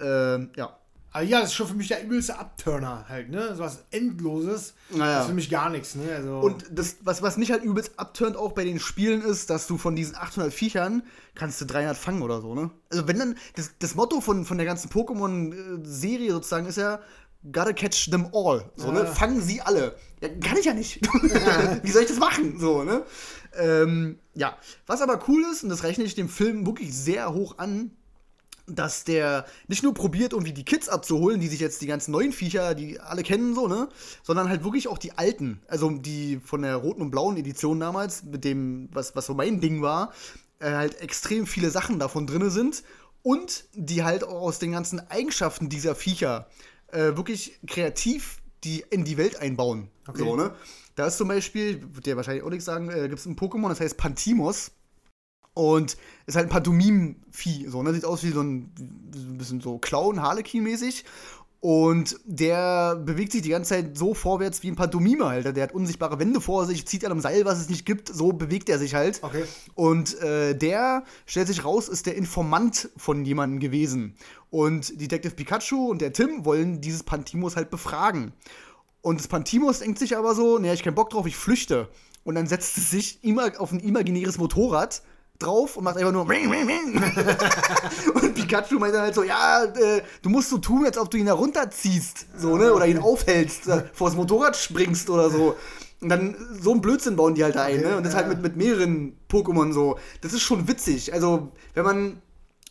Ähm, 0.00 0.52
ja. 0.56 0.78
Aber 1.10 1.24
ja, 1.24 1.40
das 1.40 1.50
ist 1.50 1.54
schon 1.54 1.68
für 1.68 1.74
mich 1.74 1.88
der 1.88 2.04
übelste 2.04 2.38
Abturner 2.38 3.06
halt, 3.08 3.30
ne? 3.30 3.54
So 3.54 3.62
was 3.62 3.84
Endloses. 3.90 4.74
Naja. 4.90 5.14
Das 5.14 5.22
ist 5.22 5.28
für 5.28 5.34
mich 5.34 5.50
gar 5.50 5.70
nichts, 5.70 5.94
ne? 5.94 6.14
Also 6.14 6.40
Und 6.40 6.66
das, 6.70 6.96
was, 7.02 7.22
was 7.22 7.38
mich 7.38 7.50
halt 7.50 7.62
übelst 7.62 7.98
abturnt 7.98 8.36
auch 8.36 8.52
bei 8.52 8.64
den 8.64 8.78
Spielen 8.78 9.22
ist, 9.22 9.48
dass 9.48 9.66
du 9.66 9.78
von 9.78 9.96
diesen 9.96 10.16
800 10.16 10.52
Viechern 10.52 11.02
kannst 11.34 11.60
du 11.60 11.64
300 11.64 11.96
fangen 11.96 12.22
oder 12.22 12.40
so, 12.40 12.54
ne? 12.54 12.70
Also 12.90 13.08
wenn 13.08 13.18
dann, 13.18 13.36
das, 13.56 13.70
das 13.78 13.94
Motto 13.94 14.20
von, 14.20 14.44
von 14.44 14.58
der 14.58 14.66
ganzen 14.66 14.90
Pokémon-Serie 14.90 16.30
sozusagen 16.30 16.66
ist 16.66 16.76
ja, 16.76 17.00
gotta 17.52 17.72
catch 17.72 18.10
them 18.10 18.28
all, 18.34 18.70
so, 18.76 18.92
ne? 18.92 19.00
Ja. 19.00 19.06
Fangen 19.06 19.40
sie 19.40 19.62
alle. 19.62 19.96
Ja, 20.20 20.28
kann 20.28 20.58
ich 20.58 20.66
ja 20.66 20.74
nicht. 20.74 21.00
Wie 21.82 21.90
soll 21.90 22.02
ich 22.02 22.08
das 22.08 22.18
machen, 22.18 22.58
so, 22.58 22.84
ne? 22.84 23.04
Ähm, 23.56 24.18
ja, 24.34 24.58
was 24.86 25.00
aber 25.00 25.20
cool 25.28 25.44
ist, 25.50 25.62
und 25.62 25.70
das 25.70 25.84
rechne 25.84 26.04
ich 26.04 26.14
dem 26.14 26.28
Film 26.28 26.66
wirklich 26.66 26.94
sehr 26.94 27.32
hoch 27.32 27.58
an, 27.58 27.92
dass 28.68 29.04
der 29.04 29.46
nicht 29.66 29.82
nur 29.82 29.94
probiert, 29.94 30.32
irgendwie 30.32 30.52
die 30.52 30.64
Kids 30.64 30.88
abzuholen, 30.88 31.40
die 31.40 31.48
sich 31.48 31.60
jetzt 31.60 31.82
die 31.82 31.86
ganzen 31.86 32.12
neuen 32.12 32.32
Viecher, 32.32 32.74
die 32.74 33.00
alle 33.00 33.22
kennen, 33.22 33.54
so, 33.54 33.66
ne? 33.66 33.88
Sondern 34.22 34.48
halt 34.48 34.64
wirklich 34.64 34.88
auch 34.88 34.98
die 34.98 35.12
alten. 35.12 35.60
Also 35.68 35.90
die 35.90 36.40
von 36.44 36.62
der 36.62 36.76
roten 36.76 37.02
und 37.02 37.10
blauen 37.10 37.36
Edition 37.36 37.80
damals, 37.80 38.22
mit 38.22 38.44
dem, 38.44 38.88
was, 38.92 39.16
was 39.16 39.26
so 39.26 39.34
mein 39.34 39.60
Ding 39.60 39.82
war, 39.82 40.12
äh, 40.60 40.70
halt 40.70 41.00
extrem 41.00 41.46
viele 41.46 41.70
Sachen 41.70 41.98
davon 41.98 42.26
drin 42.26 42.50
sind. 42.50 42.82
Und 43.22 43.64
die 43.74 44.04
halt 44.04 44.24
auch 44.24 44.42
aus 44.42 44.58
den 44.58 44.72
ganzen 44.72 45.00
Eigenschaften 45.10 45.68
dieser 45.68 45.94
Viecher 45.94 46.48
äh, 46.88 47.16
wirklich 47.16 47.58
kreativ 47.66 48.40
die 48.64 48.84
in 48.90 49.04
die 49.04 49.16
Welt 49.16 49.40
einbauen. 49.40 49.88
Okay. 50.06 50.18
So, 50.18 50.36
ne? 50.36 50.52
Da 50.94 51.06
ist 51.06 51.16
zum 51.16 51.28
Beispiel, 51.28 51.80
wird 51.94 52.06
dir 52.06 52.16
wahrscheinlich 52.16 52.42
auch 52.42 52.50
nichts 52.50 52.64
sagen, 52.64 52.90
äh, 52.90 53.08
gibt 53.08 53.20
es 53.20 53.26
ein 53.26 53.36
Pokémon, 53.36 53.68
das 53.68 53.80
heißt 53.80 53.96
Pantimos. 53.96 54.72
Und 55.58 55.96
ist 56.26 56.36
halt 56.36 56.46
ein 56.46 56.50
Pantomim-Vieh, 56.50 57.66
so, 57.66 57.82
ne? 57.82 57.92
Sieht 57.92 58.04
aus 58.04 58.22
wie 58.22 58.30
so 58.30 58.42
ein, 58.42 58.70
ein 58.78 59.38
bisschen 59.38 59.60
so 59.60 59.78
Clown, 59.78 60.22
Harlequin-mäßig. 60.22 61.02
Und 61.58 62.20
der 62.24 62.94
bewegt 62.94 63.32
sich 63.32 63.42
die 63.42 63.48
ganze 63.48 63.70
Zeit 63.70 63.98
so 63.98 64.14
vorwärts 64.14 64.62
wie 64.62 64.68
ein 64.68 64.76
Pantomime 64.76 65.26
halt. 65.26 65.56
Der 65.56 65.64
hat 65.64 65.74
unsichtbare 65.74 66.20
Wände 66.20 66.40
vor 66.40 66.64
sich, 66.66 66.86
zieht 66.86 67.04
an 67.04 67.10
einem 67.10 67.20
Seil, 67.20 67.44
was 67.44 67.58
es 67.58 67.68
nicht 67.68 67.84
gibt. 67.84 68.06
So 68.06 68.32
bewegt 68.32 68.68
er 68.68 68.78
sich 68.78 68.94
halt. 68.94 69.18
Okay. 69.20 69.42
Und 69.74 70.20
äh, 70.20 70.54
der, 70.54 71.02
stellt 71.26 71.48
sich 71.48 71.64
raus, 71.64 71.88
ist 71.88 72.06
der 72.06 72.14
Informant 72.14 72.90
von 72.96 73.24
jemandem 73.24 73.58
gewesen. 73.58 74.14
Und 74.50 75.00
Detective 75.00 75.34
Pikachu 75.34 75.88
und 75.90 76.00
der 76.00 76.12
Tim 76.12 76.44
wollen 76.44 76.80
dieses 76.80 77.02
Pantimos 77.02 77.56
halt 77.56 77.70
befragen. 77.70 78.30
Und 79.02 79.18
das 79.18 79.26
Pantimos 79.26 79.80
denkt 79.80 79.98
sich 79.98 80.16
aber 80.16 80.36
so, 80.36 80.60
nee, 80.60 80.72
ich 80.72 80.78
hab 80.78 80.84
keinen 80.84 80.94
Bock 80.94 81.10
drauf, 81.10 81.26
ich 81.26 81.36
flüchte. 81.36 81.88
Und 82.22 82.36
dann 82.36 82.46
setzt 82.46 82.78
es 82.78 82.90
sich 82.90 83.24
immer 83.24 83.50
auf 83.58 83.72
ein 83.72 83.80
imaginäres 83.80 84.38
Motorrad 84.38 85.02
drauf 85.38 85.76
und 85.76 85.84
macht 85.84 85.96
einfach 85.96 86.12
nur 86.12 86.26
und 88.14 88.34
Pikachu 88.34 88.78
meint 88.78 88.94
dann 88.94 89.02
halt 89.02 89.14
so, 89.14 89.22
ja, 89.22 89.64
äh, 89.64 90.02
du 90.22 90.30
musst 90.30 90.50
so 90.50 90.58
tun, 90.58 90.84
als 90.84 90.98
ob 90.98 91.10
du 91.10 91.16
ihn 91.16 91.26
da 91.26 91.34
runterziehst, 91.34 92.26
so, 92.36 92.56
ne, 92.56 92.72
oder 92.72 92.86
ihn 92.86 92.98
aufhältst, 92.98 93.68
äh, 93.68 93.84
vors 93.92 94.16
Motorrad 94.16 94.56
springst 94.56 95.10
oder 95.10 95.30
so. 95.30 95.56
Und 96.00 96.10
dann 96.10 96.36
so 96.60 96.72
ein 96.72 96.80
Blödsinn 96.80 97.16
bauen 97.16 97.34
die 97.34 97.42
halt 97.42 97.56
da 97.56 97.64
ein, 97.64 97.80
ne? 97.80 97.96
Und 97.96 98.06
das 98.06 98.14
halt 98.14 98.28
mit, 98.28 98.40
mit 98.40 98.56
mehreren 98.56 99.16
Pokémon 99.28 99.72
so. 99.72 99.98
Das 100.20 100.32
ist 100.32 100.42
schon 100.42 100.68
witzig. 100.68 101.12
Also, 101.12 101.50
wenn 101.74 101.84
man 101.84 102.22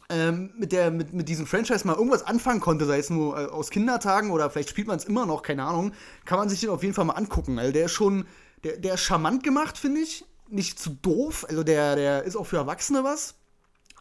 ähm, 0.10 0.52
mit, 0.58 0.72
der, 0.72 0.92
mit, 0.92 1.14
mit 1.14 1.28
diesem 1.28 1.46
Franchise 1.46 1.86
mal 1.86 1.96
irgendwas 1.96 2.24
anfangen 2.24 2.62
konnte, 2.62 2.86
sei 2.86 3.00
es 3.00 3.10
nur 3.10 3.38
äh, 3.38 3.46
aus 3.48 3.70
Kindertagen 3.70 4.32
oder 4.32 4.50
vielleicht 4.50 4.70
spielt 4.70 4.88
man 4.88 4.98
es 4.98 5.04
immer 5.04 5.26
noch, 5.26 5.42
keine 5.42 5.64
Ahnung, 5.64 5.92
kann 6.24 6.40
man 6.40 6.48
sich 6.48 6.62
den 6.62 6.70
auf 6.70 6.84
jeden 6.84 6.94
Fall 6.94 7.06
mal 7.06 7.14
angucken. 7.14 7.60
Also 7.60 7.74
der 7.74 7.86
ist 7.86 7.92
schon, 7.92 8.26
der, 8.64 8.78
der 8.78 8.94
ist 8.94 9.02
charmant 9.02 9.44
gemacht, 9.44 9.78
finde 9.78 10.02
ich. 10.02 10.24
Nicht 10.50 10.80
zu 10.80 10.92
doof. 11.02 11.46
Also 11.50 11.64
der, 11.64 11.96
der 11.96 12.24
ist 12.24 12.36
auch 12.36 12.46
für 12.46 12.58
Erwachsene 12.58 13.04
was. 13.04 13.36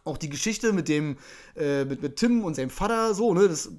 Auch 0.03 0.17
die 0.17 0.29
Geschichte 0.29 0.71
mit 0.71 0.87
dem, 0.87 1.17
äh, 1.55 1.83
mit, 1.83 2.01
mit 2.01 2.15
Tim 2.15 2.43
und 2.43 2.55
seinem 2.55 2.69
Vater, 2.69 3.13
so, 3.13 3.33
ne, 3.33 3.49
das 3.49 3.71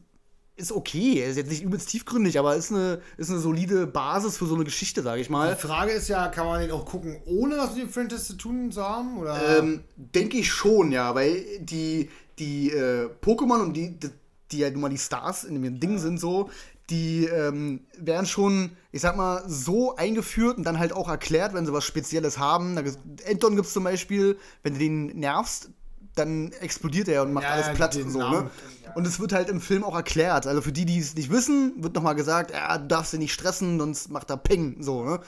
ist 0.58 0.72
okay. 0.72 1.20
Er 1.20 1.28
ist 1.28 1.36
jetzt 1.36 1.48
nicht 1.48 1.62
übelst 1.62 1.88
tiefgründig, 1.88 2.38
aber 2.38 2.56
ist 2.56 2.72
eine, 2.72 3.00
ist 3.16 3.30
eine 3.30 3.38
solide 3.38 3.86
Basis 3.86 4.36
für 4.36 4.46
so 4.46 4.56
eine 4.56 4.64
Geschichte, 4.64 5.02
sage 5.02 5.20
ich 5.20 5.30
mal. 5.30 5.54
Die 5.54 5.60
Frage 5.60 5.92
ist 5.92 6.08
ja, 6.08 6.28
kann 6.28 6.46
man 6.46 6.60
den 6.60 6.72
auch 6.72 6.84
gucken, 6.84 7.16
ohne 7.24 7.56
was 7.56 7.74
mit 7.74 7.84
dem 7.84 7.90
Franchise 7.90 8.26
zu 8.26 8.34
tun 8.34 8.70
zu 8.72 8.82
haben? 8.82 9.18
Oder? 9.18 9.58
Ähm, 9.58 9.84
denke 9.96 10.38
ich 10.38 10.50
schon, 10.50 10.92
ja, 10.92 11.14
weil 11.14 11.44
die, 11.60 12.10
die 12.38 12.70
äh, 12.70 13.08
Pokémon 13.22 13.62
und 13.62 13.74
die, 13.74 13.98
die, 13.98 14.10
die 14.50 14.58
ja 14.58 14.70
nun 14.70 14.80
mal 14.80 14.88
die 14.88 14.98
Stars 14.98 15.44
in 15.44 15.62
dem 15.62 15.78
Ding 15.78 15.98
sind, 15.98 16.18
so, 16.18 16.50
die 16.90 17.26
ähm, 17.26 17.80
werden 17.98 18.26
schon, 18.26 18.70
ich 18.92 19.02
sag 19.02 19.16
mal, 19.16 19.42
so 19.46 19.96
eingeführt 19.96 20.56
und 20.56 20.64
dann 20.64 20.78
halt 20.78 20.92
auch 20.92 21.08
erklärt, 21.08 21.52
wenn 21.54 21.66
sie 21.66 21.72
was 21.72 21.84
Spezielles 21.84 22.38
haben. 22.38 22.76
Da, 22.76 22.82
gibt's- 22.82 22.98
Anton 23.28 23.56
gibt 23.56 23.66
es 23.66 23.72
zum 23.74 23.84
Beispiel, 23.84 24.38
wenn 24.62 24.72
du 24.74 24.78
den 24.78 25.06
nervst, 25.18 25.70
dann 26.14 26.50
explodiert 26.60 27.06
er 27.08 27.22
und 27.22 27.32
macht 27.32 27.44
Ja, 27.44 27.50
alles 27.50 27.76
platt. 27.76 27.94
den 27.94 28.10
So, 28.10 28.18
ne? 28.18 28.50
Und 28.96 29.06
es 29.06 29.20
wird 29.20 29.32
halt 29.32 29.48
im 29.50 29.60
Film 29.60 29.84
auch 29.84 29.94
erklärt. 29.94 30.46
Also 30.46 30.62
für 30.62 30.72
die, 30.72 30.84
die 30.84 30.98
es 30.98 31.14
nicht 31.14 31.30
wissen, 31.30 31.74
wird 31.76 31.94
nochmal 31.94 32.14
gesagt, 32.16 32.50
ja, 32.50 32.76
du 32.78 32.88
darfst 32.88 33.12
ihn 33.12 33.20
nicht 33.20 33.34
stressen, 33.34 33.78
sonst 33.78 34.10
macht 34.10 34.30
er 34.30 34.36
Peng. 34.36 34.82
So, 34.82 35.04
ne? 35.04 35.20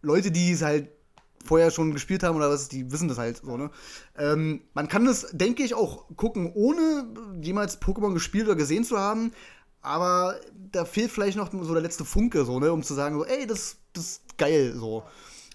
Leute, 0.00 0.30
die 0.32 0.50
es 0.52 0.62
halt 0.62 0.88
vorher 1.44 1.70
schon 1.70 1.92
gespielt 1.92 2.22
haben 2.22 2.36
oder 2.36 2.50
was, 2.50 2.68
die 2.68 2.90
wissen 2.92 3.08
das 3.08 3.18
halt 3.18 3.38
so, 3.44 3.56
ne? 3.56 3.70
Ähm, 4.16 4.62
man 4.74 4.88
kann 4.88 5.04
das, 5.04 5.26
denke 5.32 5.62
ich, 5.64 5.74
auch 5.74 6.06
gucken, 6.16 6.50
ohne 6.54 7.04
jemals 7.40 7.80
Pokémon 7.82 8.14
gespielt 8.14 8.46
oder 8.46 8.54
gesehen 8.56 8.84
zu 8.84 8.98
haben. 8.98 9.32
Aber 9.82 10.36
da 10.70 10.84
fehlt 10.84 11.10
vielleicht 11.10 11.36
noch 11.36 11.50
so 11.52 11.72
der 11.72 11.82
letzte 11.82 12.04
Funke, 12.04 12.44
so, 12.44 12.60
ne, 12.60 12.72
um 12.72 12.82
zu 12.82 12.94
sagen, 12.94 13.18
so, 13.18 13.24
ey, 13.24 13.46
das, 13.46 13.76
das 13.92 14.04
ist 14.04 14.38
geil, 14.38 14.74
so. 14.76 15.02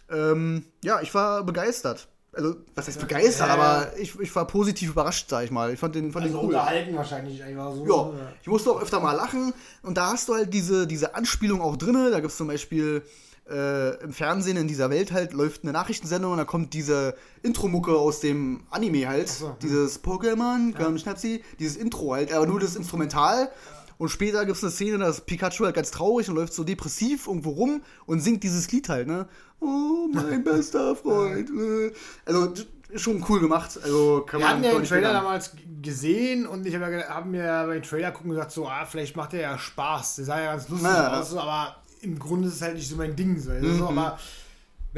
Ähm, 0.10 0.66
ja, 0.84 1.02
ich 1.02 1.14
war 1.14 1.44
begeistert. 1.44 2.08
Also, 2.34 2.56
was 2.76 2.88
heißt 2.88 3.00
begeistert, 3.00 3.48
Ja, 3.48 3.56
ja. 3.56 3.62
aber 3.62 3.98
ich, 3.98 4.20
ich 4.20 4.36
war 4.36 4.46
positiv 4.46 4.92
überrascht, 4.92 5.28
sag 5.30 5.46
ich 5.46 5.52
mal. 5.52 5.74
Ich 5.74 5.80
fand 5.80 5.96
den, 5.96 6.12
fand 6.12 6.26
also 6.26 6.38
den 6.38 6.46
cool. 6.46 6.54
unterhalten 6.54 6.96
wahrscheinlich 6.96 7.42
einfach 7.42 7.74
so. 7.74 7.86
Ja, 7.88 8.12
ich 8.42 8.48
musste 8.48 8.70
auch 8.72 8.82
öfter 8.82 9.00
mal 9.00 9.14
lachen. 9.14 9.54
Und 9.82 9.98
da 9.98 10.12
hast 10.12 10.30
du 10.30 10.36
halt 10.36 10.54
diese, 10.54 10.86
diese 10.86 11.16
Anspielung 11.16 11.62
auch 11.62 11.78
drin. 11.78 11.96
Da 12.12 12.20
gibt 12.20 12.32
es 12.32 12.38
zum 12.38 12.48
Beispiel 12.48 13.02
äh, 13.50 14.04
im 14.04 14.14
Fernsehen 14.14 14.58
in 14.58 14.68
dieser 14.68 14.90
Welt 14.90 15.12
halt 15.12 15.34
läuft 15.34 15.64
eine 15.64 15.72
Nachrichtensendung 15.72 16.34
und 16.34 16.38
da 16.38 16.46
kommt 16.46 16.74
diese 16.74 17.16
Intro-Mucke 17.44 17.98
aus 17.98 18.20
dem 18.20 18.64
Anime 18.70 19.08
halt. 19.08 19.30
so, 19.30 19.48
hm. 19.50 19.56
Dieses 19.62 20.04
Pokémon, 20.04 20.78
ja. 20.78 20.98
Schnapsi, 20.98 21.44
dieses 21.60 21.78
Intro 21.78 22.14
halt, 22.14 22.34
aber 22.34 22.46
nur 22.46 22.60
das 22.60 22.76
Instrumental. 22.76 23.50
Und 23.98 24.10
später 24.10 24.46
gibt 24.46 24.58
es 24.58 24.64
eine 24.64 24.72
Szene, 24.72 24.98
da 25.00 25.10
ist 25.10 25.26
Pikachu 25.26 25.66
halt 25.66 25.76
ganz 25.76 25.90
traurig 25.92 26.30
und 26.30 26.36
läuft 26.36 26.54
so 26.54 26.64
depressiv 26.64 27.28
irgendwo 27.28 27.50
rum 27.52 27.82
und 28.06 28.20
singt 28.20 28.44
dieses 28.44 28.72
Lied 28.72 28.90
halt, 28.90 29.08
ne? 29.08 29.28
Oh, 29.60 30.08
mein 30.14 30.44
bester 30.44 30.96
Freund. 30.96 31.50
äh. 31.50 31.92
Also, 32.26 32.54
schon 32.96 33.26
cool 33.28 33.40
gemacht. 33.40 33.80
Also, 33.84 34.24
kann 34.26 34.40
Wir 34.40 34.46
man 34.46 34.56
hatten 34.58 34.64
ja 34.66 34.74
den 34.74 34.84
Trailer 34.84 35.14
damals 35.14 35.52
gesehen 35.82 36.46
und 36.48 36.66
ich 36.68 36.76
habe 36.76 36.92
ja, 36.92 37.10
hab 37.10 37.26
mir 37.26 37.66
beim 37.68 37.82
Trailer 37.82 38.12
gucken 38.12 38.30
gesagt, 38.32 38.52
so, 38.52 38.68
ah, 38.68 38.86
vielleicht 38.86 39.16
macht 39.16 39.34
der 39.34 39.42
ja 39.42 39.58
Spaß. 39.58 40.18
Der 40.18 40.26
sah 40.26 40.40
ja 40.40 40.52
ganz 40.52 40.70
lustig 40.70 40.88
Ja. 40.90 41.20
aus, 41.20 41.32
so, 41.32 41.40
aber 41.40 41.76
im 42.02 42.20
Grunde 42.20 42.48
ist 42.50 42.56
es 42.56 42.62
halt 42.62 42.76
nicht 42.76 42.88
so 42.90 42.96
mein 42.98 43.16
Ding. 43.16 43.40
So, 43.40 43.50
also, 43.52 43.66
Mhm. 43.68 43.78
so, 43.80 43.88
aber 43.90 44.20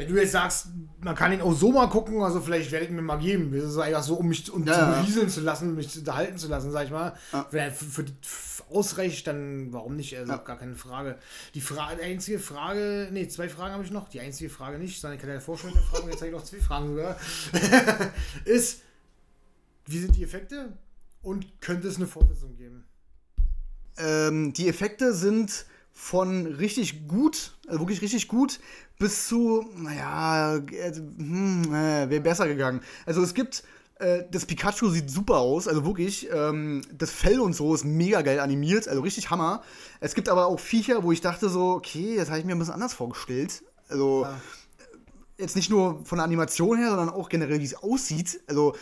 wenn 0.00 0.08
du 0.14 0.20
jetzt 0.20 0.32
sagst, 0.32 0.68
man 1.00 1.14
kann 1.14 1.32
ihn 1.32 1.40
auch 1.40 1.52
so 1.52 1.70
mal 1.72 1.86
gucken, 1.88 2.22
also 2.22 2.40
vielleicht 2.40 2.70
werde 2.72 2.86
ich 2.86 2.90
mir 2.90 3.02
mal 3.02 3.18
geben. 3.18 3.52
Das 3.52 3.64
ist 3.64 3.78
einfach 3.78 4.02
so, 4.02 4.14
um 4.14 4.28
mich 4.28 4.50
um 4.52 4.66
Ja, 4.66 4.72
zu 4.74 4.80
ja. 4.80 4.90
berieseln 5.00 5.28
zu 5.28 5.40
lassen, 5.40 5.74
mich 5.74 5.90
zu 5.90 5.98
unterhalten 6.00 6.38
zu 6.38 6.48
lassen, 6.48 6.70
sag 6.72 6.84
ich 6.86 6.90
mal. 6.90 7.14
Ja. 7.32 7.46
Wenn 7.50 7.60
er 7.64 7.72
für, 7.72 7.84
für 7.84 8.04
die 8.04 8.14
f- 8.22 8.62
ausreicht, 8.70 9.26
dann 9.26 9.72
warum 9.72 9.96
nicht? 9.96 10.16
Also 10.16 10.32
Ja. 10.32 10.38
gar 10.38 10.56
keine 10.58 10.74
Frage. 10.76 11.18
Die, 11.54 11.60
Fra 11.60 11.94
die 11.94 12.02
einzige 12.02 12.38
Frage, 12.38 13.08
nee, 13.12 13.28
zwei 13.28 13.48
Fragen 13.48 13.74
habe 13.74 13.84
ich 13.84 13.90
noch. 13.90 14.08
Die 14.08 14.20
einzige 14.20 14.48
Frage 14.50 14.78
nicht, 14.78 15.00
sondern 15.00 15.16
ich 15.18 15.22
kann 15.22 15.30
dir 15.30 15.40
vorstellen, 15.40 15.74
eine 15.74 15.82
Frage, 15.82 16.06
jetzt 16.10 16.16
habe 16.20 16.26
ich 16.28 16.32
noch 16.36 16.44
zwei 16.44 16.58
Fragen 16.58 16.88
sogar. 16.88 17.16
ist, 18.44 18.80
wie 19.86 19.98
sind 19.98 20.16
die 20.16 20.22
Effekte 20.24 20.72
und 21.22 21.60
könnte 21.60 21.88
es 21.88 21.96
eine 21.96 22.06
Fortsetzung 22.06 22.56
geben? 22.56 22.84
Ähm, 23.98 24.52
die 24.52 24.68
Effekte 24.68 25.12
sind 25.14 25.66
von 26.00 26.46
richtig 26.46 27.06
gut, 27.06 27.52
also 27.68 27.80
wirklich 27.80 28.00
richtig 28.00 28.26
gut, 28.26 28.58
bis 28.98 29.28
zu, 29.28 29.68
naja, 29.76 30.56
äh, 30.56 30.92
hm, 30.94 31.64
äh, 31.74 32.08
wäre 32.08 32.20
besser 32.20 32.48
gegangen. 32.48 32.80
Also 33.04 33.22
es 33.22 33.34
gibt, 33.34 33.62
äh, 33.98 34.24
das 34.30 34.46
Pikachu 34.46 34.88
sieht 34.88 35.10
super 35.10 35.36
aus, 35.36 35.68
also 35.68 35.84
wirklich, 35.84 36.26
ähm, 36.32 36.80
das 36.90 37.10
Fell 37.10 37.38
und 37.38 37.52
so 37.54 37.74
ist 37.74 37.84
mega 37.84 38.22
geil 38.22 38.40
animiert, 38.40 38.88
also 38.88 39.02
richtig 39.02 39.28
Hammer. 39.30 39.62
Es 40.00 40.14
gibt 40.14 40.30
aber 40.30 40.46
auch 40.46 40.58
Viecher, 40.58 41.04
wo 41.04 41.12
ich 41.12 41.20
dachte 41.20 41.50
so, 41.50 41.72
okay, 41.72 42.16
das 42.16 42.30
habe 42.30 42.38
ich 42.40 42.46
mir 42.46 42.52
ein 42.52 42.58
bisschen 42.58 42.74
anders 42.74 42.94
vorgestellt. 42.94 43.62
Also 43.88 44.22
Ja. 44.22 44.40
jetzt 45.36 45.54
nicht 45.54 45.68
nur 45.68 46.00
von 46.06 46.16
der 46.16 46.24
Animation 46.24 46.78
her, 46.78 46.88
sondern 46.88 47.10
auch 47.10 47.28
generell, 47.28 47.60
wie 47.60 47.64
es 47.64 47.74
aussieht. 47.74 48.40
Also 48.46 48.74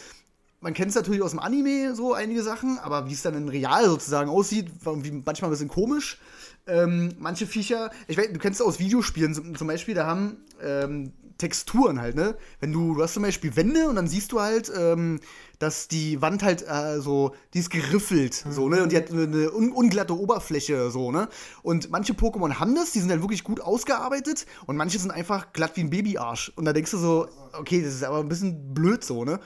man 0.60 0.74
kennt 0.74 0.90
es 0.90 0.96
natürlich 0.96 1.22
aus 1.22 1.30
dem 1.30 1.40
Anime, 1.40 1.94
so 1.94 2.14
einige 2.14 2.42
Sachen, 2.42 2.78
aber 2.78 3.08
wie 3.08 3.12
es 3.12 3.22
dann 3.22 3.34
in 3.34 3.48
real 3.48 3.86
sozusagen 3.86 4.30
aussieht, 4.30 4.70
irgendwie 4.84 5.22
manchmal 5.24 5.50
ein 5.50 5.52
bisschen 5.52 5.68
komisch. 5.68 6.18
ähm, 6.66 7.14
manche 7.18 7.46
Viecher, 7.46 7.90
ich 8.08 8.18
weiß, 8.18 8.32
du 8.32 8.38
kennst 8.38 8.60
aus 8.60 8.78
Videospielen 8.78 9.56
zum, 9.56 9.66
Beispiel, 9.66 9.94
da 9.94 10.06
haben 10.06 10.38
ähm, 10.62 11.12
Texturen 11.38 12.00
halt, 12.00 12.16
ne? 12.16 12.36
Wenn 12.60 12.72
du, 12.72 12.94
du 12.94 13.02
hast 13.02 13.14
zum 13.14 13.22
Beispiel 13.22 13.54
Wände 13.56 13.88
und 13.88 13.94
dann 13.94 14.08
siehst 14.08 14.32
du 14.32 14.40
halt, 14.40 14.70
ähm, 14.76 15.20
dass 15.60 15.88
die 15.88 16.20
Wand 16.20 16.42
halt 16.42 16.66
äh, 16.68 17.00
so, 17.00 17.34
die 17.54 17.60
ist 17.60 17.70
geriffelt, 17.70 18.44
mhm. 18.44 18.52
so, 18.52 18.68
ne? 18.68 18.82
Und 18.82 18.92
die 18.92 18.96
hat 18.96 19.10
eine 19.10 19.50
un 19.52 19.72
unglatte 19.72 20.18
Oberfläche, 20.18 20.90
so, 20.90 21.12
ne? 21.12 21.28
Und 21.62 21.90
manche 21.90 22.12
Pokémon 22.12 22.58
haben 22.58 22.74
das, 22.74 22.90
die 22.90 22.98
sind 22.98 23.08
dann 23.08 23.22
wirklich 23.22 23.44
gut 23.44 23.60
ausgearbeitet 23.60 24.46
und 24.66 24.76
manche 24.76 24.98
sind 24.98 25.12
einfach 25.12 25.52
glatt 25.52 25.72
wie 25.76 25.82
ein 25.82 25.90
Babyarsch. 25.90 26.52
Und 26.56 26.64
da 26.64 26.72
denkst 26.72 26.90
du 26.90 26.98
so, 26.98 27.28
okay, 27.52 27.82
das 27.82 27.94
ist 27.94 28.04
aber 28.04 28.18
ein 28.18 28.28
bisschen 28.28 28.74
blöd 28.74 29.04
so, 29.04 29.24
ne? 29.24 29.38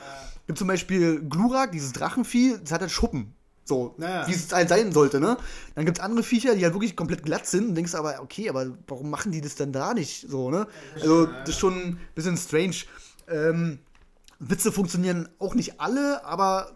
Gibt 0.46 0.58
zum 0.58 0.68
Beispiel 0.68 1.20
Glurak, 1.28 1.72
dieses 1.72 1.92
Drachenvieh, 1.92 2.58
das 2.62 2.72
hat 2.72 2.80
halt 2.80 2.90
Schuppen. 2.90 3.34
So, 3.64 3.94
naja. 3.96 4.26
wie 4.26 4.32
es 4.32 4.52
halt 4.52 4.68
sein 4.68 4.90
sollte, 4.90 5.20
ne? 5.20 5.36
Dann 5.76 5.84
gibt 5.84 5.98
es 5.98 6.04
andere 6.04 6.24
Viecher, 6.24 6.56
die 6.56 6.64
halt 6.64 6.74
wirklich 6.74 6.96
komplett 6.96 7.22
glatt 7.22 7.46
sind 7.46 7.68
und 7.68 7.74
denkst 7.76 7.94
aber, 7.94 8.20
okay, 8.20 8.48
aber 8.48 8.66
warum 8.88 9.08
machen 9.08 9.30
die 9.30 9.40
das 9.40 9.54
denn 9.54 9.72
da 9.72 9.94
nicht 9.94 10.26
so, 10.28 10.50
ne? 10.50 10.66
Also, 10.96 11.26
das 11.26 11.50
ist 11.50 11.58
schon 11.58 11.74
ein 11.74 12.00
bisschen 12.14 12.36
strange. 12.36 12.74
Ähm, 13.28 13.78
Witze 14.40 14.72
funktionieren 14.72 15.28
auch 15.38 15.54
nicht 15.54 15.80
alle, 15.80 16.24
aber 16.24 16.72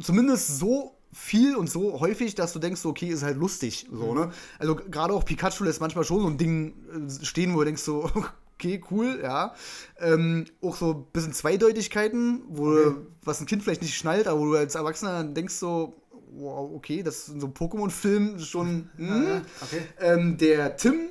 zumindest 0.00 0.58
so 0.58 0.96
viel 1.12 1.56
und 1.56 1.68
so 1.68 2.00
häufig, 2.00 2.34
dass 2.36 2.54
du 2.54 2.58
denkst, 2.58 2.86
okay, 2.86 3.08
ist 3.08 3.22
halt 3.22 3.36
lustig, 3.36 3.86
so, 3.92 4.14
ne? 4.14 4.32
Also, 4.58 4.76
gerade 4.76 5.12
auch 5.12 5.26
Pikachu 5.26 5.64
lässt 5.64 5.82
manchmal 5.82 6.04
schon 6.04 6.22
so 6.22 6.26
ein 6.26 6.38
Ding 6.38 6.74
äh, 7.06 7.24
stehen, 7.24 7.52
wo 7.52 7.58
du 7.58 7.66
denkst 7.66 7.82
so, 7.82 8.10
okay, 8.60 8.80
cool, 8.90 9.20
ja. 9.22 9.54
Ähm, 9.98 10.44
auch 10.60 10.76
so 10.76 10.92
ein 10.92 11.04
bisschen 11.12 11.32
Zweideutigkeiten, 11.32 12.42
wo 12.48 12.68
okay. 12.68 12.96
was 13.22 13.40
ein 13.40 13.46
Kind 13.46 13.62
vielleicht 13.62 13.82
nicht 13.82 13.96
schnallt, 13.96 14.26
aber 14.26 14.40
wo 14.40 14.46
du 14.46 14.56
als 14.56 14.74
Erwachsener 14.74 15.24
denkst 15.24 15.54
so, 15.54 16.02
wow, 16.32 16.70
okay, 16.74 17.02
das 17.02 17.28
ist 17.28 17.40
so 17.40 17.46
ein 17.46 17.54
Pokémon-Film 17.54 18.38
schon. 18.38 18.90
Hm. 18.96 19.42
Okay. 19.62 19.82
Ähm, 19.98 20.36
der 20.36 20.76
Tim 20.76 21.08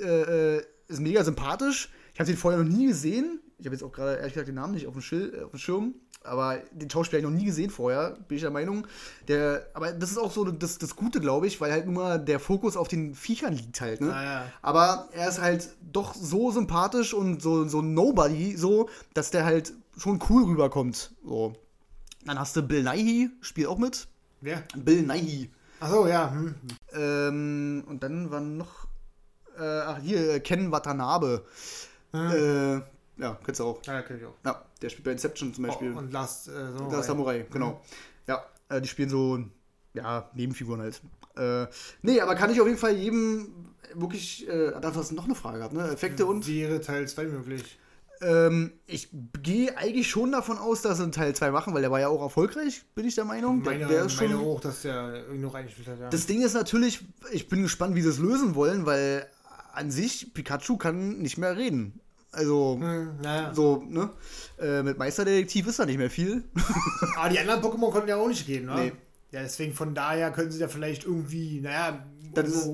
äh, 0.00 0.56
äh, 0.56 0.62
ist 0.88 1.00
mega 1.00 1.24
sympathisch. 1.24 1.90
Ich 2.14 2.20
habe 2.20 2.30
den 2.30 2.36
vorher 2.36 2.62
noch 2.62 2.70
nie 2.70 2.86
gesehen. 2.86 3.40
Ich 3.58 3.66
habe 3.66 3.74
jetzt 3.74 3.82
auch 3.82 3.92
gerade 3.92 4.16
ehrlich 4.16 4.32
gesagt 4.32 4.48
den 4.48 4.54
Namen 4.54 4.74
nicht 4.74 4.86
auf 4.86 4.94
dem, 4.94 5.02
Schil 5.02 5.34
äh, 5.36 5.42
auf 5.42 5.50
dem 5.50 5.58
Schirm. 5.58 5.94
Aber 6.24 6.58
den 6.72 6.88
Schauspieler 6.88 7.22
habe 7.22 7.28
ich 7.28 7.32
noch 7.32 7.40
nie 7.40 7.46
gesehen 7.46 7.70
vorher, 7.70 8.16
bin 8.28 8.36
ich 8.36 8.42
der 8.42 8.50
Meinung. 8.50 8.86
Der, 9.28 9.66
aber 9.74 9.92
das 9.92 10.10
ist 10.10 10.18
auch 10.18 10.30
so 10.30 10.44
das, 10.44 10.78
das 10.78 10.96
Gute, 10.96 11.20
glaube 11.20 11.46
ich, 11.46 11.60
weil 11.60 11.72
halt 11.72 11.86
nur 11.86 12.18
der 12.18 12.40
Fokus 12.40 12.76
auf 12.76 12.88
den 12.88 13.14
Viechern 13.14 13.54
liegt 13.54 13.80
halt. 13.80 14.00
Ne? 14.00 14.14
Ah, 14.14 14.24
ja. 14.24 14.44
Aber 14.62 15.08
er 15.12 15.28
ist 15.28 15.40
halt 15.40 15.70
doch 15.92 16.14
so 16.14 16.50
sympathisch 16.50 17.14
und 17.14 17.42
so, 17.42 17.66
so 17.66 17.82
Nobody, 17.82 18.56
so, 18.56 18.88
dass 19.14 19.30
der 19.30 19.44
halt 19.44 19.72
schon 19.96 20.20
cool 20.28 20.44
rüberkommt. 20.44 21.12
So. 21.24 21.54
Dann 22.24 22.38
hast 22.38 22.56
du 22.56 22.62
Bill 22.62 22.84
Nighy, 22.84 23.30
spielt 23.40 23.68
auch 23.68 23.78
mit. 23.78 24.06
Wer? 24.40 24.62
Bill 24.76 25.02
Nighy. 25.02 25.50
Achso, 25.80 26.06
ja. 26.06 26.30
Hm. 26.30 26.54
Ähm, 26.94 27.84
und 27.88 28.02
dann 28.02 28.30
war 28.30 28.40
noch. 28.40 28.86
Äh, 29.58 29.62
ach, 29.62 29.98
hier, 30.00 30.34
äh, 30.34 30.40
Ken 30.40 30.70
Watanabe. 30.70 31.44
Hm. 32.12 32.30
Äh, 32.30 32.82
ja, 33.18 33.38
kennst 33.44 33.60
du 33.60 33.64
auch. 33.64 33.84
Ja, 33.84 34.02
kenn 34.02 34.18
ich 34.18 34.24
auch. 34.24 34.34
Ja, 34.44 34.64
der 34.80 34.88
spielt 34.88 35.04
bei 35.04 35.12
Inception 35.12 35.52
zum 35.54 35.64
Beispiel. 35.64 35.92
Oh, 35.94 35.98
und 35.98 36.12
Last 36.12 36.48
äh, 36.48 36.52
Samurai. 36.52 36.96
Last 36.96 37.06
Samurai, 37.06 37.46
genau. 37.50 37.70
Mhm. 37.70 37.76
Ja, 38.26 38.44
äh, 38.68 38.80
die 38.80 38.88
spielen 38.88 39.08
so, 39.08 39.38
ja, 39.94 40.30
Nebenfiguren 40.34 40.80
halt. 40.80 41.00
Äh, 41.36 41.66
nee, 42.02 42.20
aber 42.20 42.34
kann 42.34 42.50
ich 42.50 42.60
auf 42.60 42.66
jeden 42.66 42.78
Fall 42.78 42.96
jedem 42.96 43.72
wirklich, 43.94 44.48
äh, 44.48 44.72
da 44.80 44.94
hast 44.94 45.10
du 45.10 45.14
noch 45.14 45.24
eine 45.24 45.34
Frage 45.34 45.58
gehabt, 45.58 45.74
ne? 45.74 45.88
Effekte 45.88 46.26
und. 46.26 46.46
Wäre 46.46 46.80
Teil 46.80 47.06
2 47.06 47.24
möglich. 47.24 47.78
Ähm, 48.20 48.72
ich 48.86 49.08
gehe 49.42 49.76
eigentlich 49.76 50.08
schon 50.08 50.30
davon 50.30 50.56
aus, 50.56 50.82
dass 50.82 50.98
sie 50.98 51.02
einen 51.02 51.12
Teil 51.12 51.34
2 51.34 51.50
machen, 51.50 51.74
weil 51.74 51.82
der 51.82 51.90
war 51.90 51.98
ja 51.98 52.08
auch 52.08 52.22
erfolgreich, 52.22 52.84
bin 52.94 53.04
ich 53.04 53.16
der 53.16 53.24
Meinung. 53.24 53.62
Meine, 53.62 53.86
der 53.86 54.04
ist 54.04 54.12
schon, 54.12 54.32
auch, 54.34 54.60
dass 54.60 54.82
der 54.82 55.24
noch 55.32 55.54
eingespielt 55.54 55.88
hat, 55.88 55.98
ja. 55.98 56.08
Das 56.08 56.26
Ding 56.26 56.42
ist 56.42 56.54
natürlich, 56.54 57.04
ich 57.32 57.48
bin 57.48 57.62
gespannt, 57.62 57.96
wie 57.96 58.02
sie 58.02 58.10
es 58.10 58.18
lösen 58.18 58.54
wollen, 58.54 58.86
weil 58.86 59.26
an 59.72 59.90
sich 59.90 60.32
Pikachu 60.34 60.76
kann 60.76 61.18
nicht 61.18 61.36
mehr 61.38 61.56
reden. 61.56 62.00
Also, 62.32 62.78
hm, 62.80 63.20
naja. 63.22 63.54
so, 63.54 63.84
ne? 63.86 64.10
Äh, 64.58 64.82
mit 64.82 64.98
Meisterdetektiv 64.98 65.66
ist 65.66 65.78
da 65.78 65.84
nicht 65.84 65.98
mehr 65.98 66.10
viel. 66.10 66.44
Aber 67.16 67.28
die 67.28 67.38
anderen 67.38 67.60
Pokémon 67.60 67.90
konnten 67.90 68.08
ja 68.08 68.16
auch 68.16 68.28
nicht 68.28 68.48
reden, 68.48 68.66
ne? 68.66 68.74
Nee. 68.74 68.92
Ja, 69.32 69.42
deswegen 69.42 69.72
von 69.72 69.94
daher 69.94 70.30
können 70.30 70.50
sie 70.50 70.58
da 70.58 70.68
vielleicht 70.68 71.04
irgendwie, 71.04 71.60
naja, 71.60 72.06
das 72.34 72.48
ist, 72.48 72.70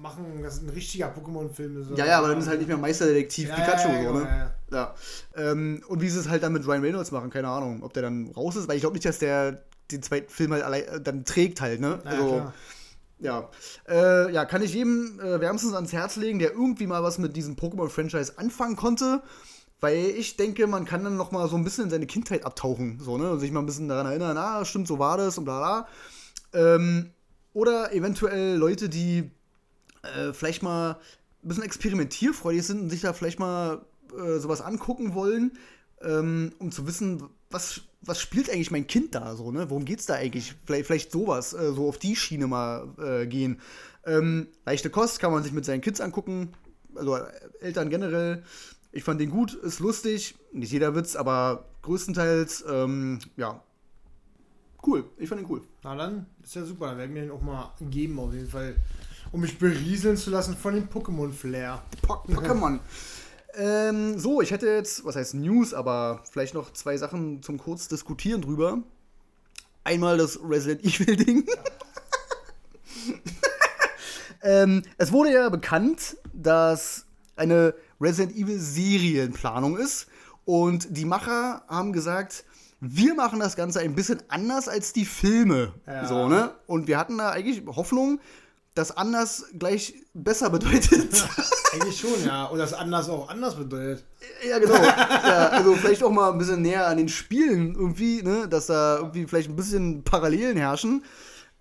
machen, 0.00 0.42
dass 0.42 0.60
ein 0.60 0.68
richtiger 0.70 1.08
Pokémon-Film 1.08 1.82
ist. 1.82 1.90
Ja, 1.96 2.06
ja, 2.06 2.18
aber 2.18 2.28
dann 2.28 2.38
ist 2.38 2.48
halt 2.48 2.58
nicht 2.58 2.68
mehr 2.68 2.76
Meisterdetektiv 2.76 3.48
ja, 3.48 3.54
Pikachu, 3.54 3.88
ja, 3.88 4.02
ja, 4.02 4.08
so, 4.08 4.18
ne? 4.18 4.52
Ja. 4.70 4.94
Ähm, 5.36 5.82
und 5.88 6.00
wie 6.00 6.08
sie 6.08 6.18
es 6.18 6.28
halt 6.28 6.42
dann 6.42 6.52
mit 6.52 6.66
Ryan 6.66 6.82
Reynolds 6.82 7.10
machen, 7.10 7.30
keine 7.30 7.48
Ahnung, 7.48 7.82
ob 7.82 7.92
der 7.92 8.02
dann 8.02 8.30
raus 8.32 8.56
ist, 8.56 8.68
weil 8.68 8.76
ich 8.76 8.82
glaube 8.82 8.94
nicht, 8.94 9.06
dass 9.06 9.18
der 9.18 9.64
den 9.90 10.02
zweiten 10.02 10.28
Film 10.30 10.52
halt 10.52 10.62
allein, 10.62 10.84
dann 11.02 11.24
trägt 11.24 11.60
halt, 11.60 11.80
ne? 11.80 12.00
also, 12.04 12.52
ja. 13.20 13.50
Äh, 13.88 14.32
ja, 14.32 14.44
kann 14.44 14.62
ich 14.62 14.74
jedem 14.74 15.18
äh, 15.20 15.40
wärmstens 15.40 15.74
ans 15.74 15.92
Herz 15.92 16.16
legen, 16.16 16.38
der 16.38 16.52
irgendwie 16.52 16.86
mal 16.86 17.02
was 17.02 17.18
mit 17.18 17.36
diesem 17.36 17.56
Pokémon-Franchise 17.56 18.38
anfangen 18.38 18.76
konnte. 18.76 19.22
Weil 19.80 20.06
ich 20.16 20.36
denke, 20.36 20.66
man 20.66 20.84
kann 20.84 21.04
dann 21.04 21.16
noch 21.16 21.30
mal 21.30 21.48
so 21.48 21.56
ein 21.56 21.62
bisschen 21.62 21.84
in 21.84 21.90
seine 21.90 22.06
Kindheit 22.06 22.44
abtauchen, 22.44 22.98
so, 23.00 23.16
ne? 23.16 23.30
Und 23.30 23.38
sich 23.38 23.52
mal 23.52 23.60
ein 23.60 23.66
bisschen 23.66 23.88
daran 23.88 24.06
erinnern, 24.06 24.36
ah, 24.36 24.64
stimmt, 24.64 24.88
so 24.88 24.98
war 24.98 25.16
das 25.16 25.38
und 25.38 25.44
bla 25.44 25.58
bla. 25.58 25.88
Ähm, 26.52 27.10
oder 27.52 27.92
eventuell 27.92 28.56
Leute, 28.56 28.88
die 28.88 29.30
äh, 30.02 30.32
vielleicht 30.32 30.62
mal 30.62 30.98
ein 31.44 31.48
bisschen 31.48 31.62
experimentierfreudig 31.62 32.66
sind 32.66 32.80
und 32.80 32.90
sich 32.90 33.02
da 33.02 33.12
vielleicht 33.12 33.38
mal 33.38 33.84
äh, 34.16 34.38
sowas 34.38 34.60
angucken 34.60 35.14
wollen, 35.14 35.52
ähm, 36.02 36.52
um 36.58 36.72
zu 36.72 36.86
wissen, 36.86 37.28
was, 37.50 37.82
was 38.02 38.20
spielt 38.20 38.50
eigentlich 38.50 38.70
mein 38.70 38.86
Kind 38.86 39.14
da 39.14 39.34
so, 39.36 39.50
ne? 39.50 39.70
Worum 39.70 39.84
geht's 39.84 40.06
da 40.06 40.14
eigentlich? 40.14 40.54
Vielleicht, 40.64 40.86
vielleicht 40.86 41.12
sowas, 41.12 41.52
äh, 41.52 41.72
so 41.72 41.88
auf 41.88 41.98
die 41.98 42.16
Schiene 42.16 42.46
mal 42.46 42.88
äh, 42.98 43.26
gehen. 43.26 43.60
Ähm, 44.04 44.48
leichte 44.64 44.90
Kost 44.90 45.20
kann 45.20 45.32
man 45.32 45.42
sich 45.42 45.52
mit 45.52 45.64
seinen 45.64 45.80
Kids 45.80 46.00
angucken, 46.00 46.52
also 46.94 47.16
äh, 47.16 47.30
Eltern 47.60 47.90
generell. 47.90 48.42
Ich 48.92 49.04
fand 49.04 49.20
den 49.20 49.30
gut, 49.30 49.54
ist 49.54 49.80
lustig, 49.80 50.36
nicht 50.52 50.72
jeder 50.72 50.94
Witz, 50.94 51.14
aber 51.14 51.66
größtenteils, 51.82 52.64
ähm, 52.68 53.18
ja, 53.36 53.62
cool. 54.86 55.04
Ich 55.18 55.28
fand 55.28 55.42
ihn 55.42 55.46
cool. 55.50 55.62
Na 55.84 55.94
dann, 55.94 56.26
ist 56.42 56.54
ja 56.54 56.64
super. 56.64 56.88
Dann 56.88 56.98
werden 56.98 57.14
wir 57.14 57.22
den 57.22 57.30
auch 57.30 57.42
mal 57.42 57.72
geben, 57.90 58.18
auf 58.18 58.32
jeden 58.32 58.48
Fall. 58.48 58.76
Um 59.30 59.42
mich 59.42 59.58
berieseln 59.58 60.16
zu 60.16 60.30
lassen 60.30 60.56
von 60.56 60.74
dem 60.74 60.88
Pokémon-Flair. 60.88 61.82
Pokémon. 62.02 62.80
Ähm, 63.58 64.18
so, 64.18 64.40
ich 64.40 64.52
hätte 64.52 64.68
jetzt, 64.68 65.04
was 65.04 65.16
heißt 65.16 65.34
News, 65.34 65.74
aber 65.74 66.22
vielleicht 66.30 66.54
noch 66.54 66.72
zwei 66.72 66.96
Sachen 66.96 67.42
zum 67.42 67.58
kurz 67.58 67.88
diskutieren 67.88 68.40
drüber. 68.40 68.78
Einmal 69.82 70.16
das 70.16 70.38
Resident 70.42 70.84
Evil-Ding. 70.84 71.42
ähm, 74.42 74.82
es 74.96 75.10
wurde 75.10 75.32
ja 75.32 75.48
bekannt, 75.48 76.16
dass 76.32 77.06
eine 77.34 77.74
Resident 78.00 78.36
Evil-Serie 78.36 79.24
in 79.24 79.32
Planung 79.32 79.76
ist. 79.76 80.06
Und 80.44 80.96
die 80.96 81.04
Macher 81.04 81.64
haben 81.68 81.92
gesagt, 81.92 82.44
wir 82.80 83.14
machen 83.14 83.40
das 83.40 83.56
Ganze 83.56 83.80
ein 83.80 83.94
bisschen 83.94 84.22
anders 84.28 84.68
als 84.68 84.92
die 84.92 85.04
Filme. 85.04 85.74
Ja. 85.86 86.06
So, 86.06 86.28
ne? 86.28 86.54
Und 86.66 86.86
wir 86.86 86.96
hatten 86.96 87.18
da 87.18 87.30
eigentlich 87.30 87.64
Hoffnung, 87.66 88.20
dass 88.78 88.96
anders 88.96 89.46
gleich 89.58 89.94
besser 90.14 90.50
bedeutet. 90.50 91.28
eigentlich 91.72 91.98
schon, 91.98 92.24
ja. 92.24 92.44
Und 92.44 92.58
dass 92.58 92.72
anders 92.72 93.08
auch 93.08 93.28
anders 93.28 93.56
bedeutet. 93.56 94.04
Ja, 94.48 94.58
genau. 94.60 94.74
ja, 94.74 95.48
also 95.48 95.74
vielleicht 95.74 96.02
auch 96.04 96.12
mal 96.12 96.30
ein 96.30 96.38
bisschen 96.38 96.62
näher 96.62 96.86
an 96.86 96.96
den 96.96 97.08
Spielen 97.08 97.74
irgendwie, 97.74 98.22
ne? 98.22 98.48
Dass 98.48 98.66
da 98.66 98.98
irgendwie 98.98 99.26
vielleicht 99.26 99.50
ein 99.50 99.56
bisschen 99.56 100.04
Parallelen 100.04 100.56
herrschen. 100.56 101.04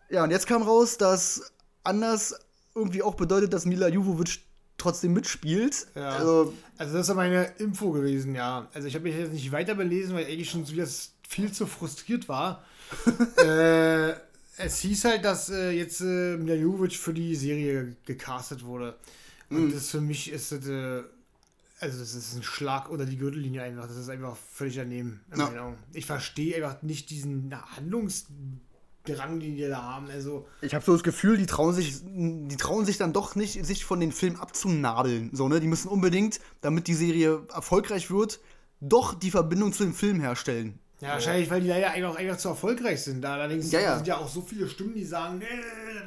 Ja, 0.10 0.24
und 0.24 0.30
jetzt 0.30 0.46
kam 0.46 0.62
raus, 0.62 0.98
dass 0.98 1.52
anders 1.84 2.40
irgendwie 2.76 3.02
auch 3.02 3.16
bedeutet, 3.16 3.52
dass 3.52 3.66
Mila 3.66 3.88
Jovovich 3.88 4.46
trotzdem 4.78 5.14
mitspielt. 5.14 5.88
Ja. 5.96 6.10
Also, 6.10 6.54
also, 6.78 6.98
das 6.98 7.10
ist 7.10 7.16
meine 7.16 7.46
Info 7.58 7.92
gewesen, 7.92 8.36
ja. 8.36 8.68
Also 8.76 8.88
ich 8.88 8.94
habe 8.94 9.06
mich 9.06 9.16
jetzt 9.16 9.34
nicht 9.34 9.52
weiter 9.52 9.74
belesen, 9.74 10.16
weil 10.16 10.26
eigentlich 10.26 10.52
schon 10.52 10.68
wieder 10.70 10.86
viel 11.28 11.52
zu 11.52 11.66
frustriert 11.66 12.30
war. 12.30 12.64
äh, 13.38 14.14
es 14.58 14.80
hieß 14.80 15.06
halt, 15.06 15.26
dass 15.26 15.50
äh, 15.50 15.72
jetzt 15.72 16.02
äh, 16.02 16.38
Mila 16.38 16.88
für 16.90 17.14
die 17.14 17.36
Serie 17.36 17.96
gecastet 18.06 18.64
wurde. 18.64 18.96
Und 19.50 19.70
mm. 19.70 19.74
das 19.74 19.90
für 19.90 20.02
mich 20.02 20.32
ist 20.32 20.52
das, 20.52 20.68
äh, 20.68 21.04
also 21.80 22.00
das 22.00 22.14
ist 22.14 22.36
ein 22.36 22.44
Schlag 22.44 22.90
unter 22.90 23.06
die 23.06 23.18
Gürtellinie 23.18 23.64
einfach. 23.64 23.88
Das 23.88 23.98
ist 23.98 24.10
einfach 24.10 24.36
völlig 24.36 24.76
daneben. 24.76 25.22
Ja. 25.36 25.76
Ich 25.94 26.06
verstehe 26.06 26.56
einfach 26.56 26.82
nicht 26.82 27.10
diesen 27.10 27.54
Handlungs 27.76 28.26
Drang, 29.16 29.40
den 29.40 29.56
die 29.56 29.68
da 29.68 29.82
haben. 29.82 30.10
Also 30.10 30.48
ich 30.62 30.76
habe 30.76 30.84
so 30.84 30.94
das 30.94 31.04
Gefühl, 31.04 31.38
die 31.38 31.46
trauen 31.46 31.74
sich, 31.74 32.02
die 32.04 32.58
trauen 32.58 32.86
sich 32.86 32.98
dann 32.98 33.14
doch 33.14 33.36
nicht, 33.36 33.66
sich 33.66 33.86
von 33.86 34.00
den 34.00 34.12
Filmen 34.12 34.38
abzunabeln. 34.38 35.30
So, 35.34 35.48
ne? 35.48 35.60
Die 35.60 35.68
müssen 35.68 35.88
unbedingt, 35.88 36.40
damit 36.62 36.88
die 36.88 36.94
Serie 36.94 37.44
erfolgreich 37.54 38.12
wird, 38.12 38.40
doch 38.80 39.14
die 39.14 39.32
Verbindung 39.32 39.72
zu 39.72 39.84
dem 39.84 39.94
Film 39.94 40.20
herstellen. 40.20 40.80
Ja, 41.00 41.10
wahrscheinlich, 41.10 41.50
weil 41.52 41.62
die 41.62 41.68
leider 41.68 41.92
einfach, 41.92 42.16
einfach 42.16 42.38
zu 42.38 42.50
erfolgreich 42.50 43.04
sind. 43.04 43.24
Allerdings 43.24 43.72
ja, 43.72 43.80
ja. 43.80 43.96
sind 43.98 44.08
ja 44.08 44.18
auch 44.18 44.28
so 44.28 44.42
viele 44.42 44.68
Stimmen, 44.68 44.96
die 44.96 45.06
sagen, 45.06 45.38
nee, 45.38 45.46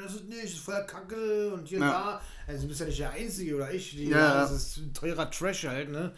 das 0.02 0.14
ist 0.14 0.28
nicht, 0.28 0.42
das 0.42 0.50
ist 0.50 0.58
voller 0.58 0.82
Kacke 0.82 1.54
und 1.54 1.68
hier 1.68 1.78
ja. 1.78 1.90
da. 1.90 2.20
Also 2.48 2.62
du 2.62 2.68
bist 2.68 2.80
ja 2.80 2.86
nicht 2.86 2.98
der 2.98 3.12
Einzige 3.12 3.54
oder 3.54 3.72
ich, 3.72 3.92
die, 3.92 4.08
ja, 4.08 4.42
das 4.42 4.50
ist 4.50 4.76
ein 4.78 4.92
teurer 4.92 5.30
Trash 5.30 5.64
halt, 5.64 5.90
ne? 5.90 6.12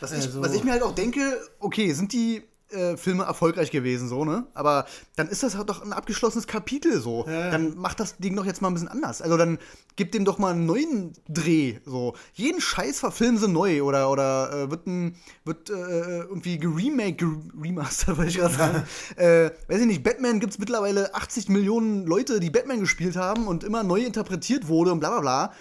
Was, 0.00 0.12
also. 0.12 0.28
ich, 0.28 0.44
was 0.44 0.54
ich 0.54 0.64
mir 0.64 0.72
halt 0.72 0.82
auch 0.82 0.94
denke, 0.94 1.38
okay, 1.58 1.92
sind 1.92 2.12
die 2.14 2.42
äh, 2.70 2.96
Filme 2.96 3.24
erfolgreich 3.24 3.70
gewesen, 3.70 4.08
so, 4.08 4.24
ne? 4.24 4.46
Aber 4.54 4.86
dann 5.16 5.28
ist 5.28 5.42
das 5.42 5.56
halt 5.56 5.68
doch 5.68 5.82
ein 5.82 5.92
abgeschlossenes 5.92 6.46
Kapitel, 6.46 7.00
so. 7.00 7.26
Ja. 7.26 7.50
Dann 7.50 7.76
macht 7.76 8.00
das 8.00 8.18
Ding 8.18 8.36
doch 8.36 8.44
jetzt 8.44 8.60
mal 8.60 8.68
ein 8.68 8.74
bisschen 8.74 8.88
anders. 8.88 9.22
Also 9.22 9.36
dann 9.36 9.58
gibt 9.96 10.14
dem 10.14 10.24
doch 10.24 10.38
mal 10.38 10.52
einen 10.52 10.66
neuen 10.66 11.12
Dreh, 11.28 11.78
so. 11.84 12.14
Jeden 12.34 12.60
Scheiß 12.60 13.00
verfilmen 13.00 13.38
sie 13.38 13.48
neu 13.48 13.82
oder, 13.82 14.10
oder 14.10 14.52
äh, 14.52 14.70
wird, 14.70 14.86
ein, 14.86 15.16
wird 15.44 15.70
äh, 15.70 16.20
irgendwie 16.20 16.58
geremake, 16.58 17.26
geremastert, 17.54 18.16
wollte 18.18 18.30
ich 18.30 18.36
gerade 18.36 18.54
sagen. 18.54 18.82
äh, 19.16 19.50
weiß 19.68 19.80
ich 19.80 19.86
nicht, 19.86 20.02
Batman 20.02 20.40
gibt 20.40 20.52
es 20.52 20.58
mittlerweile 20.58 21.14
80 21.14 21.48
Millionen 21.48 22.06
Leute, 22.06 22.40
die 22.40 22.50
Batman 22.50 22.80
gespielt 22.80 23.16
haben 23.16 23.46
und 23.46 23.64
immer 23.64 23.82
neu 23.82 24.00
interpretiert 24.00 24.68
wurde 24.68 24.92
und 24.92 25.00
bla 25.00 25.10
bla 25.10 25.20
bla. 25.20 25.52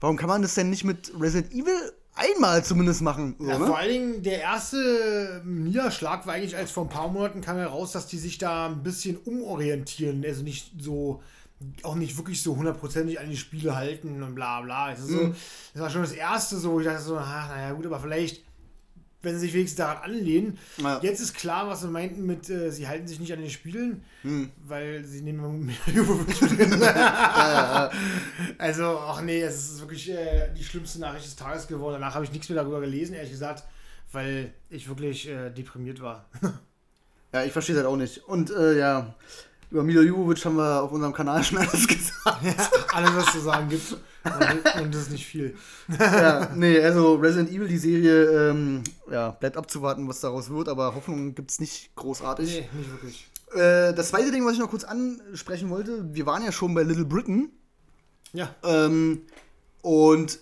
Warum 0.00 0.16
kann 0.16 0.28
man 0.28 0.42
das 0.42 0.54
denn 0.54 0.70
nicht 0.70 0.84
mit 0.84 1.12
Resident 1.18 1.52
Evil 1.52 1.92
einmal 2.16 2.64
zumindest 2.64 3.02
machen? 3.02 3.36
So, 3.38 3.48
Ja, 3.48 3.58
ne? 3.58 3.66
vor 3.66 3.78
allen 3.78 3.92
Dingen, 3.92 4.22
der 4.22 4.40
erste 4.40 5.42
Niederschlag 5.44 6.26
war 6.26 6.34
eigentlich, 6.34 6.56
als 6.56 6.70
vor 6.70 6.84
ein 6.84 6.88
paar 6.88 7.08
Monaten 7.08 7.40
kam 7.40 7.56
heraus, 7.56 7.92
dass 7.92 8.06
die 8.06 8.18
sich 8.18 8.38
da 8.38 8.66
ein 8.66 8.82
bisschen 8.82 9.16
umorientieren. 9.18 10.24
Also 10.26 10.42
nicht 10.42 10.72
so, 10.80 11.22
auch 11.82 11.94
nicht 11.94 12.16
wirklich 12.16 12.42
so 12.42 12.56
hundertprozentig 12.56 13.20
an 13.20 13.30
die 13.30 13.36
Spiele 13.36 13.76
halten 13.76 14.22
und 14.22 14.34
bla 14.34 14.60
bla. 14.62 14.90
Das, 14.90 15.00
ist 15.00 15.10
so, 15.10 15.34
das 15.74 15.82
war 15.82 15.90
schon 15.90 16.02
das 16.02 16.12
erste 16.12 16.56
so, 16.58 16.72
wo 16.72 16.80
ich 16.80 16.86
dachte 16.86 17.02
so, 17.02 17.18
ach, 17.18 17.48
naja 17.48 17.72
gut, 17.72 17.86
aber 17.86 18.00
vielleicht, 18.00 18.42
wenn 19.22 19.34
sie 19.34 19.40
sich 19.40 19.54
wenigstens 19.54 19.78
daran 19.78 20.02
anlehnen. 20.02 20.58
Ja. 20.78 21.00
Jetzt 21.02 21.20
ist 21.20 21.34
klar, 21.34 21.68
was 21.68 21.80
sie 21.80 21.88
meinten 21.88 22.24
mit, 22.26 22.48
äh, 22.50 22.70
sie 22.70 22.86
halten 22.86 23.06
sich 23.08 23.18
nicht 23.20 23.32
an 23.32 23.40
den 23.40 23.50
Spielen, 23.50 24.04
Hm. 24.22 24.50
weil 24.64 25.04
sie 25.04 25.22
nehmen 25.22 25.72
drin. 25.86 26.82
Also, 28.58 28.98
ach 29.00 29.20
nee, 29.22 29.40
es 29.42 29.72
ist 29.72 29.80
wirklich 29.80 30.10
äh, 30.10 30.52
die 30.56 30.64
schlimmste 30.64 31.00
Nachricht 31.00 31.26
des 31.26 31.36
Tages 31.36 31.66
geworden. 31.66 31.94
Danach 31.94 32.14
habe 32.14 32.24
ich 32.24 32.32
nichts 32.32 32.48
mehr 32.48 32.56
darüber 32.62 32.80
gelesen, 32.80 33.14
ehrlich 33.14 33.32
gesagt, 33.32 33.64
weil 34.12 34.52
ich 34.70 34.88
wirklich 34.88 35.28
äh, 35.28 35.50
deprimiert 35.50 36.00
war. 36.00 36.28
Ja, 37.32 37.42
ich 37.44 37.52
verstehe 37.52 37.74
das 37.74 37.84
auch 37.84 37.96
nicht. 37.96 38.18
Und 38.28 38.50
äh, 38.50 38.78
ja, 38.78 39.14
über 39.70 39.82
Milo 39.82 40.02
Jovovich 40.02 40.44
haben 40.44 40.56
wir 40.56 40.82
auf 40.82 40.92
unserem 40.92 41.12
Kanal 41.12 41.42
schon 41.44 41.58
alles 41.58 41.86
gesagt. 41.88 42.44
Alles, 42.94 43.14
was 43.16 43.32
zu 43.32 43.40
sagen 43.40 43.68
gibt. 43.68 43.92
Und, 44.24 44.80
und 44.82 44.94
das 44.94 45.02
ist 45.02 45.10
nicht 45.12 45.26
viel. 45.26 45.56
ja, 45.98 46.50
nee, 46.54 46.80
also 46.82 47.14
Resident 47.14 47.50
Evil, 47.50 47.68
die 47.68 47.78
Serie, 47.78 48.50
ähm, 48.50 48.82
ja, 49.10 49.30
bleibt 49.30 49.56
abzuwarten, 49.56 50.08
was 50.08 50.20
daraus 50.20 50.50
wird, 50.50 50.68
aber 50.68 50.94
Hoffnung 50.94 51.34
gibt 51.34 51.50
es 51.52 51.60
nicht 51.60 51.94
großartig. 51.94 52.48
Nee, 52.72 52.78
nicht 52.78 52.90
wirklich. 52.90 53.28
Äh, 53.52 53.94
das 53.94 54.08
zweite 54.08 54.32
Ding, 54.32 54.44
was 54.44 54.54
ich 54.54 54.58
noch 54.58 54.70
kurz 54.70 54.82
ansprechen 54.84 55.70
wollte, 55.70 56.12
wir 56.12 56.26
waren 56.26 56.44
ja 56.44 56.50
schon 56.50 56.74
bei 56.74 56.82
Little 56.82 57.04
Britain 57.04 57.50
Ja. 58.32 58.52
ähm, 58.64 59.22
und 59.82 60.40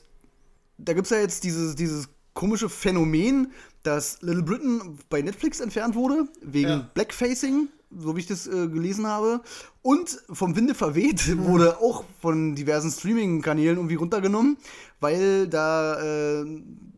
da 0.78 0.94
gibt 0.94 1.04
es 1.06 1.10
ja 1.10 1.18
jetzt 1.18 1.44
dieses, 1.44 1.74
dieses 1.76 2.08
komische 2.32 2.68
Phänomen, 2.70 3.52
dass 3.82 4.22
Little 4.22 4.42
Britain 4.42 4.98
bei 5.10 5.20
Netflix 5.20 5.60
entfernt 5.60 5.94
wurde, 5.94 6.26
wegen 6.42 6.68
Ja. 6.68 6.90
Blackfacing, 6.94 7.68
so 7.98 8.16
wie 8.16 8.20
ich 8.20 8.26
das 8.26 8.46
äh, 8.46 8.68
gelesen 8.68 9.06
habe. 9.06 9.40
Und 9.82 10.22
vom 10.30 10.56
Winde 10.56 10.74
verweht 10.74 11.36
wurde 11.46 11.78
auch 11.78 12.04
von 12.20 12.54
diversen 12.54 12.90
Streaming-Kanälen 12.90 13.76
irgendwie 13.76 13.96
runtergenommen, 13.96 14.56
weil 15.00 15.48
da 15.48 16.00
äh, 16.42 16.46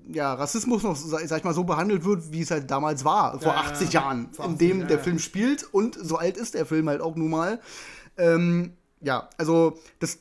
ja, 0.09 0.35
Rassismus 0.35 0.82
noch, 0.82 0.97
sag 0.97 1.27
sag 1.27 1.39
ich 1.39 1.44
mal, 1.44 1.55
so 1.55 1.64
behandelt 1.64 2.05
wird, 2.05 2.32
wie 2.32 2.43
es 2.43 2.51
halt 2.51 2.70
damals 2.70 3.05
war, 3.05 3.40
vor 3.40 3.52
Ja, 3.52 3.62
ja, 3.62 3.70
80 3.70 3.93
ja. 3.93 4.01
Jahren, 4.01 4.28
Vor 4.32 4.44
in 4.44 4.52
80, 4.52 4.68
dem 4.68 4.81
ja, 4.81 4.86
der. 4.86 4.98
Film 5.01 5.18
spielt. 5.18 5.62
Und 5.73 5.98
so 6.01 6.16
alt 6.16 6.36
ist 6.36 6.55
der 6.55 6.66
Film 6.66 6.89
halt 6.89 7.01
auch 7.01 7.16
nun 7.16 7.31
mal. 7.31 7.60
Ähm, 8.16 8.73
ja, 9.01 9.28
also 9.36 9.78
das 9.98 10.18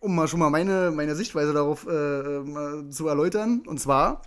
um 0.00 0.14
mal 0.14 0.28
schon 0.28 0.40
mal 0.40 0.50
meine, 0.50 0.92
meine 0.92 1.16
Sichtweise 1.16 1.52
darauf 1.52 1.86
äh, 1.86 1.90
äh, 1.90 2.90
zu 2.90 3.08
erläutern. 3.08 3.62
Und 3.66 3.80
zwar 3.80 4.22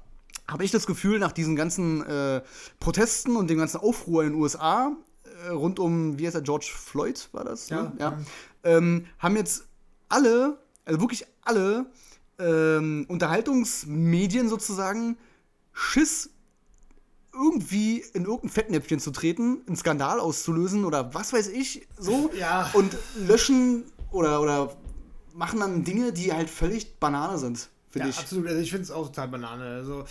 habe 0.47 0.65
ich 0.65 0.71
das 0.71 0.85
Gefühl, 0.85 1.19
nach 1.19 1.31
diesen 1.31 1.55
ganzen 1.55 2.05
äh, 2.05 2.41
Protesten 2.79 3.35
und 3.35 3.49
dem 3.49 3.57
ganzen 3.57 3.77
Aufruhr 3.77 4.23
in 4.23 4.31
den 4.33 4.41
USA, 4.41 4.91
rund 5.49 5.79
um, 5.79 6.17
wie 6.19 6.25
heißt 6.25 6.35
er, 6.35 6.41
George 6.41 6.71
Floyd 6.73 7.29
war 7.31 7.43
das? 7.43 7.69
Ja. 7.69 7.83
Ne? 7.83 7.93
ja. 7.99 8.17
Ähm, 8.63 9.05
haben 9.19 9.35
jetzt 9.35 9.65
alle, 10.09 10.57
also 10.85 10.99
wirklich 10.99 11.25
alle 11.41 11.85
ähm, 12.39 13.05
Unterhaltungsmedien 13.07 14.49
sozusagen 14.49 15.17
Schiss 15.73 16.29
irgendwie 17.33 18.03
in 18.13 18.25
irgendein 18.25 18.49
Fettnäpfchen 18.49 18.99
zu 18.99 19.11
treten, 19.11 19.61
einen 19.65 19.77
Skandal 19.77 20.19
auszulösen 20.19 20.85
oder 20.85 21.13
was 21.13 21.33
weiß 21.33 21.47
ich, 21.49 21.87
so. 21.97 22.29
Ja. 22.37 22.69
Und 22.73 22.97
löschen 23.15 23.85
oder, 24.11 24.41
oder 24.41 24.75
machen 25.33 25.59
dann 25.59 25.83
Dinge, 25.83 26.11
die 26.11 26.33
halt 26.33 26.49
völlig 26.49 26.99
Banane 26.99 27.37
sind, 27.37 27.69
Ja, 27.95 28.07
ich. 28.07 28.17
absolut. 28.17 28.47
Also 28.47 28.59
ich 28.59 28.69
finde 28.71 28.83
es 28.83 28.91
auch 28.91 29.07
total 29.07 29.27
Banane. 29.29 29.65
Also 29.65 30.05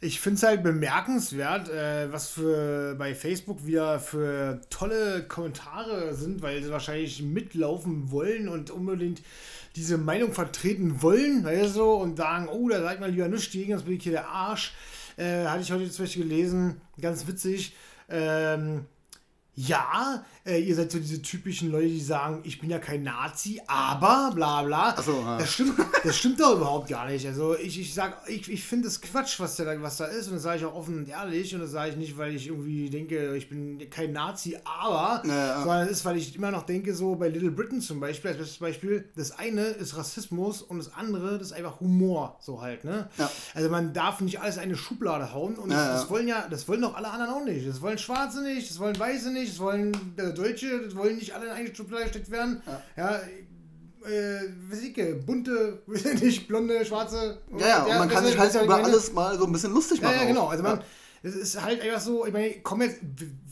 ich 0.00 0.20
finde 0.20 0.36
es 0.36 0.42
halt 0.42 0.62
bemerkenswert, 0.62 1.68
äh, 1.68 2.12
was 2.12 2.30
für 2.30 2.94
bei 2.96 3.14
Facebook 3.14 3.66
wieder 3.66 4.00
für 4.00 4.60
tolle 4.70 5.24
Kommentare 5.24 6.14
sind, 6.14 6.42
weil 6.42 6.62
sie 6.62 6.70
wahrscheinlich 6.70 7.22
mitlaufen 7.22 8.10
wollen 8.10 8.48
und 8.48 8.70
unbedingt 8.70 9.22
diese 9.76 9.98
Meinung 9.98 10.32
vertreten 10.32 11.02
wollen, 11.02 11.44
weißt 11.44 11.76
du, 11.76 11.80
so, 11.80 11.92
und 11.94 12.16
sagen, 12.16 12.48
oh, 12.48 12.68
da 12.68 12.80
sag 12.80 12.94
ich 12.94 13.00
mal 13.00 13.10
lieber 13.10 13.28
nichts 13.28 13.52
gegen, 13.52 13.72
das 13.72 13.84
bin 13.84 13.96
ich 13.96 14.02
hier 14.02 14.12
der 14.12 14.28
Arsch. 14.28 14.72
Äh, 15.16 15.44
hatte 15.44 15.62
ich 15.62 15.70
heute 15.70 15.90
zum 15.90 16.04
Beispiel 16.04 16.24
gelesen, 16.24 16.80
ganz 17.00 17.26
witzig. 17.26 17.74
Ähm, 18.08 18.86
ja, 19.54 20.24
äh, 20.44 20.58
ihr 20.60 20.74
seid 20.74 20.90
so 20.90 20.98
diese 20.98 21.20
typischen 21.22 21.70
Leute, 21.70 21.88
die 21.88 22.00
sagen, 22.00 22.40
ich 22.44 22.60
bin 22.60 22.70
ja 22.70 22.78
kein 22.78 23.02
Nazi, 23.02 23.60
aber 23.66 24.32
bla 24.34 24.62
bla. 24.62 24.94
Ach 24.96 25.02
so, 25.02 25.12
ja. 25.12 25.38
Das 25.38 25.50
stimmt, 25.52 25.74
das 26.04 26.16
stimmt 26.16 26.40
doch 26.40 26.56
überhaupt 26.56 26.88
gar 26.88 27.06
nicht. 27.08 27.26
Also 27.26 27.56
ich, 27.56 27.78
ich 27.78 27.92
sag, 27.94 28.28
ich, 28.28 28.50
ich 28.50 28.64
finde 28.64 28.88
es 28.88 29.00
Quatsch, 29.00 29.38
was 29.40 29.56
da, 29.56 29.80
was 29.82 29.96
da 29.98 30.06
ist. 30.06 30.28
Und 30.28 30.34
das 30.34 30.42
sage 30.42 30.58
ich 30.58 30.64
auch 30.64 30.74
offen 30.74 30.98
und 30.98 31.08
ehrlich. 31.08 31.54
Und 31.54 31.60
das 31.60 31.70
sage 31.72 31.90
ich 31.90 31.96
nicht, 31.96 32.16
weil 32.18 32.34
ich 32.34 32.46
irgendwie 32.48 32.88
denke, 32.90 33.36
ich 33.36 33.48
bin 33.48 33.78
kein 33.90 34.12
Nazi, 34.12 34.56
aber, 34.64 35.22
Ja, 35.26 35.34
ja. 35.34 35.58
sondern 35.62 35.82
es 35.86 35.90
ist, 35.92 36.04
weil 36.04 36.16
ich 36.16 36.34
immer 36.34 36.50
noch 36.50 36.62
denke, 36.64 36.94
so 36.94 37.14
bei 37.16 37.28
Little 37.28 37.50
Britain 37.50 37.80
zum 37.80 38.00
Beispiel, 38.00 38.30
als 38.30 38.38
bestes 38.38 38.58
Beispiel, 38.58 39.08
das 39.16 39.32
eine 39.32 39.62
ist 39.66 39.96
Rassismus 39.96 40.62
und 40.62 40.78
das 40.78 40.92
andere, 40.94 41.38
das 41.38 41.48
ist 41.48 41.52
einfach 41.52 41.80
Humor, 41.80 42.38
so 42.40 42.60
halt, 42.62 42.84
ne? 42.84 43.08
Ja. 43.18 43.30
Also 43.54 43.68
man 43.68 43.92
darf 43.92 44.20
nicht 44.20 44.40
alles 44.40 44.56
in 44.56 44.62
eine 44.62 44.76
Schublade 44.76 45.32
hauen 45.32 45.56
und 45.56 45.70
Ja, 45.70 45.92
das, 45.92 46.02
das 46.02 46.10
wollen 46.10 46.28
ja, 46.28 46.46
das 46.48 46.66
wollen 46.68 46.80
doch 46.82 46.94
alle 46.94 47.08
anderen 47.10 47.34
auch 47.34 47.44
nicht. 47.44 47.68
Das 47.68 47.80
wollen 47.80 47.98
Schwarze 47.98 48.42
nicht, 48.42 48.70
das 48.70 48.78
wollen 48.78 48.98
Weiße 48.98 49.30
nicht, 49.32 49.52
das 49.52 49.58
wollen 49.58 49.92
äh, 50.30 50.34
Deutsche, 50.34 50.80
das 50.84 50.96
wollen 50.96 51.16
nicht 51.16 51.34
alle 51.34 51.46
in 51.46 51.52
eine 51.52 51.74
Schublade 51.74 52.04
gesteckt 52.04 52.30
werden. 52.30 52.62
Ja, 52.96 53.20
äh, 54.04 54.40
weiß 54.70 54.82
ich, 54.82 54.96
äh, 54.98 55.14
bunte, 55.14 55.82
nicht, 56.22 56.48
blonde, 56.48 56.84
schwarze. 56.84 57.38
Ja, 57.58 57.66
ja, 57.66 57.84
und 57.84 57.98
man 57.98 58.08
kann 58.08 58.24
sich 58.24 58.38
halt 58.38 58.54
ja 58.54 58.64
über 58.64 58.82
alles 58.82 59.12
mal 59.12 59.38
so 59.38 59.44
ein 59.44 59.52
bisschen 59.52 59.72
lustig 59.74 60.00
Ja, 60.00 60.08
machen. 60.08 60.20
ja, 60.20 60.24
genau. 60.26 60.42
auch. 60.44 60.50
Also 60.50 60.62
man, 60.62 60.80
es 61.22 61.34
ist 61.34 61.60
halt 61.60 61.82
einfach 61.82 62.00
so, 62.00 62.24
ich 62.24 62.32
meine, 62.32 62.54
komm 62.62 62.80
jetzt, 62.80 62.98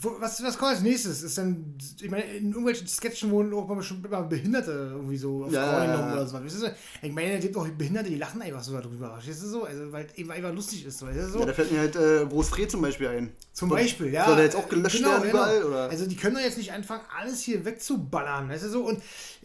was, 0.01 0.41
was 0.41 0.57
kommt 0.57 0.71
als 0.71 0.81
nächstes? 0.81 1.21
Ist 1.21 1.37
dann, 1.37 1.75
ich 2.01 2.09
meine, 2.09 2.23
in 2.23 2.47
irgendwelchen 2.47 2.87
Sketchen 2.87 3.29
wurden 3.29 3.53
auch 3.53 3.67
mal 3.67 3.75
bestimmt 3.75 4.03
immer 4.03 4.23
Behinderte 4.23 4.71
irgendwie 4.93 5.17
so 5.17 5.45
auf 5.45 5.51
Ja, 5.51 5.83
ja, 5.85 6.13
oder 6.13 6.25
so. 6.25 6.43
Weißt 6.43 6.63
du, 6.63 6.75
ich 7.03 7.13
meine, 7.13 7.33
es 7.33 7.41
gibt 7.41 7.55
auch 7.55 7.67
Behinderte, 7.67 8.09
die 8.09 8.15
lachen 8.15 8.41
einfach 8.41 8.63
so 8.63 8.73
darüber. 8.73 9.11
Verstehst 9.11 9.43
du 9.43 9.47
so? 9.47 9.63
Also, 9.65 9.91
weil 9.91 10.07
es 10.07 10.17
eben 10.17 10.31
einfach 10.31 10.51
lustig 10.51 10.83
ist. 10.85 11.05
Weißt 11.05 11.19
du 11.19 11.29
so? 11.29 11.39
Ja, 11.41 11.45
da 11.45 11.53
fällt 11.53 11.71
mir 11.71 11.79
halt 11.79 11.95
äh, 11.95 12.25
Bruce 12.25 12.49
Fred 12.49 12.71
zum 12.71 12.81
Beispiel 12.81 13.07
ein. 13.07 13.33
Zum 13.53 13.69
Beispiel, 13.69 14.11
ja. 14.11 14.25
Soll 14.25 14.37
der 14.37 14.45
jetzt 14.45 14.55
auch 14.55 14.67
gelöscht 14.67 15.03
werden 15.03 15.29
überall? 15.29 15.63
Oder? 15.63 15.89
Also 15.89 16.07
die 16.07 16.15
können 16.15 16.35
doch 16.35 16.41
jetzt 16.41 16.57
nicht 16.57 16.71
anfangen, 16.71 17.03
alles 17.15 17.41
hier 17.41 17.63
wegzuballern, 17.65 18.49
weißt 18.49 18.63
du 18.63 18.69
so? 18.69 18.83
Und 18.83 19.03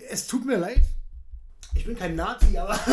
es 0.09 0.26
tut 0.26 0.46
mir 0.46 0.56
leid. 0.56 0.80
Ich 1.76 1.84
bin 1.84 1.96
kein 1.96 2.14
Nazi, 2.14 2.56
aber. 2.56 2.72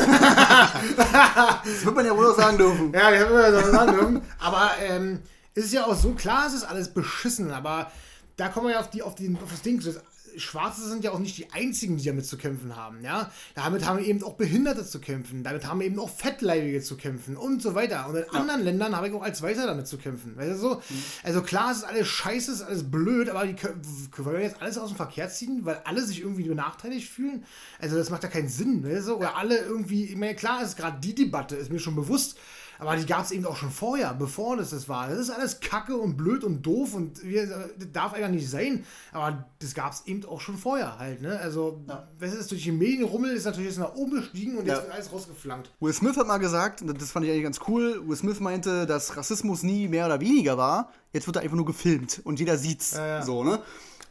das 1.63 1.85
wird 1.85 1.95
man 1.95 2.05
ja 2.05 2.15
wohl 2.15 2.25
noch 2.25 2.35
sagen 2.35 2.57
dürfen. 2.57 2.91
ja, 2.93 3.11
ich 3.11 3.21
habe 3.21 3.31
immer 3.31 3.63
so 3.63 3.71
sagen 3.71 3.93
dürfen. 3.93 4.21
Aber 4.39 4.71
ähm, 4.81 5.19
es 5.53 5.65
ist 5.65 5.73
ja 5.73 5.85
auch 5.85 5.95
so, 5.95 6.13
klar, 6.13 6.47
es 6.47 6.53
ist 6.53 6.63
alles 6.63 6.93
beschissen, 6.93 7.51
aber 7.51 7.91
da 8.37 8.49
kommen 8.49 8.67
wir 8.67 8.73
ja 8.73 8.79
auf, 8.79 8.89
die, 8.89 9.03
auf, 9.03 9.15
die, 9.15 9.35
auf 9.41 9.49
das 9.51 9.61
Ding. 9.61 9.81
Das 9.83 10.01
Schwarze 10.37 10.87
sind 10.87 11.03
ja 11.03 11.11
auch 11.11 11.19
nicht 11.19 11.37
die 11.37 11.51
einzigen, 11.51 11.97
die 11.97 12.05
damit 12.05 12.25
zu 12.25 12.37
kämpfen 12.37 12.75
haben. 12.75 13.03
Ja? 13.03 13.31
Damit 13.55 13.85
haben 13.85 13.99
eben 13.99 14.23
auch 14.23 14.33
Behinderte 14.33 14.85
zu 14.85 14.99
kämpfen, 14.99 15.43
damit 15.43 15.67
haben 15.67 15.81
eben 15.81 15.99
auch 15.99 16.09
Fettleibige 16.09 16.81
zu 16.81 16.97
kämpfen 16.97 17.37
und 17.37 17.61
so 17.61 17.75
weiter. 17.75 18.07
Und 18.07 18.15
in 18.15 18.29
anderen 18.29 18.63
Ländern 18.63 18.95
habe 18.95 19.07
ich 19.07 19.13
auch 19.13 19.23
als 19.23 19.41
Weißer 19.41 19.65
damit 19.65 19.87
zu 19.87 19.97
kämpfen. 19.97 20.35
Weißt 20.37 20.51
du 20.51 20.55
so? 20.55 20.81
Also 21.23 21.41
klar, 21.41 21.71
es 21.71 21.79
ist 21.79 21.83
alles 21.83 22.07
scheiße, 22.07 22.51
es 22.51 22.59
ist 22.59 22.65
alles 22.65 22.89
blöd, 22.89 23.29
aber 23.29 23.45
die 23.45 23.55
können, 23.55 23.81
können 24.11 24.31
wir 24.31 24.41
jetzt 24.41 24.61
alles 24.61 24.77
aus 24.77 24.89
dem 24.89 24.97
Verkehr 24.97 25.29
ziehen, 25.29 25.61
weil 25.63 25.81
alle 25.85 26.03
sich 26.05 26.21
irgendwie 26.21 26.43
benachteiligt 26.43 27.09
fühlen? 27.09 27.43
Also 27.79 27.97
das 27.97 28.09
macht 28.09 28.23
ja 28.23 28.29
keinen 28.29 28.49
Sinn. 28.49 28.83
Weißt 28.83 29.07
du? 29.07 29.15
Oder 29.15 29.37
alle 29.37 29.57
irgendwie, 29.57 30.05
ich 30.05 30.15
meine, 30.15 30.35
klar 30.35 30.63
ist 30.63 30.77
gerade 30.77 30.99
die 30.99 31.15
Debatte, 31.15 31.55
ist 31.55 31.71
mir 31.71 31.79
schon 31.79 31.95
bewusst, 31.95 32.37
aber 32.81 32.95
die 32.97 33.05
gab 33.05 33.23
es 33.23 33.31
eben 33.31 33.45
auch 33.45 33.55
schon 33.55 33.69
vorher, 33.69 34.13
bevor 34.13 34.57
das 34.57 34.71
das 34.71 34.89
war. 34.89 35.07
Das 35.07 35.19
ist 35.19 35.29
alles 35.29 35.59
kacke 35.59 35.95
und 35.95 36.17
blöd 36.17 36.43
und 36.43 36.61
doof 36.63 36.95
und 36.95 37.23
wir, 37.23 37.45
das 37.77 37.91
darf 37.93 38.13
einfach 38.13 38.29
nicht 38.29 38.49
sein. 38.49 38.83
Aber 39.13 39.45
das 39.59 39.73
gab 39.73 39.93
es 39.93 40.01
eben 40.07 40.25
auch 40.25 40.41
schon 40.41 40.57
vorher 40.57 40.97
halt. 40.97 41.21
Ne? 41.21 41.39
Also, 41.39 41.79
Ja. 41.87 42.07
was 42.19 42.33
ist 42.33 42.49
durch 42.51 42.63
die 42.63 42.71
Medienrummel, 42.71 43.31
ist 43.35 43.45
natürlich 43.45 43.69
jetzt 43.69 43.79
nach 43.79 43.93
oben 43.93 44.11
gestiegen 44.15 44.57
und 44.57 44.65
jetzt 44.65 44.77
Ja. 44.77 44.83
wird 44.83 44.93
alles 44.93 45.11
rausgeflankt. 45.13 45.69
Will 45.79 45.93
Smith 45.93 46.17
hat 46.17 46.27
mal 46.27 46.39
gesagt, 46.39 46.81
und 46.81 46.99
das 47.01 47.11
fand 47.11 47.25
ich 47.25 47.31
eigentlich 47.31 47.43
ganz 47.43 47.59
cool, 47.67 48.01
Will 48.07 48.17
Smith 48.17 48.39
meinte, 48.39 48.85
dass 48.87 49.15
Rassismus 49.15 49.63
nie 49.63 49.87
mehr 49.87 50.07
oder 50.07 50.19
weniger 50.19 50.57
war. 50.57 50.91
Jetzt 51.13 51.27
wird 51.27 51.35
er 51.37 51.43
einfach 51.43 51.57
nur 51.57 51.65
gefilmt 51.65 52.21
und 52.23 52.39
jeder 52.39 52.57
sieht's. 52.57 52.91
Ja. 52.93 53.21
So, 53.21 53.43
ne? 53.43 53.59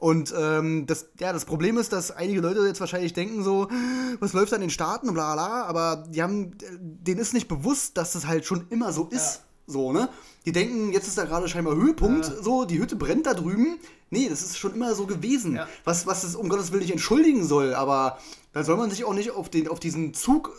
Und 0.01 0.35
ähm, 0.37 0.87
das, 0.87 1.07
ja, 1.21 1.33
das 1.33 1.45
Problem 1.45 1.77
ist, 1.77 1.93
dass 1.93 2.11
einige 2.11 2.41
Leute 2.41 2.61
jetzt 2.67 2.81
wahrscheinlich 2.81 3.13
denken 3.13 3.45
so, 3.45 3.69
was 4.19 4.33
läuft 4.33 4.51
da 4.53 4.57
in 4.57 4.63
den 4.63 4.71
Staaten 4.71 5.09
und 5.09 5.15
bla 5.15 5.35
bla, 5.35 5.65
aber 5.65 6.05
die 6.09 6.23
haben, 6.23 6.53
denen 6.81 7.21
ist 7.21 7.35
nicht 7.35 7.49
bewusst, 7.49 7.97
dass 7.99 8.13
das 8.13 8.27
halt 8.27 8.47
schon 8.47 8.67
immer 8.71 8.93
so 8.93 9.07
ist. 9.11 9.43
so, 9.67 9.93
ne? 9.93 10.09
Die 10.47 10.53
denken, 10.53 10.91
jetzt 10.91 11.07
ist 11.07 11.19
da 11.19 11.27
gerade 11.27 11.49
scheinbar 11.49 11.77
Höhepunkt, 11.77 12.27
Ja. 12.27 12.43
so, 12.43 12.65
die 12.65 12.79
Hütte 12.81 12.97
brennt 12.97 13.27
da 13.27 13.35
drüben. 13.35 13.79
Nee, 14.09 14.27
das 14.29 14.43
ist 14.43 14.57
schon 14.59 14.75
immer 14.75 14.95
so 14.95 15.07
gewesen. 15.07 15.55
Ja. 15.57 15.69
Was, 15.85 16.07
was 16.07 16.25
es 16.25 16.35
um 16.35 16.49
Gottes 16.49 16.73
Willen 16.73 16.81
nicht 16.83 16.93
entschuldigen 16.93 17.47
soll, 17.47 17.75
aber 17.75 18.19
da 18.55 18.65
soll 18.65 18.77
man 18.79 18.91
sich 18.91 19.05
auch 19.05 19.13
nicht 19.15 19.31
auf, 19.33 19.51
den, 19.51 19.69
auf 19.69 19.79
diesen 19.79 20.15
Zug 20.15 20.51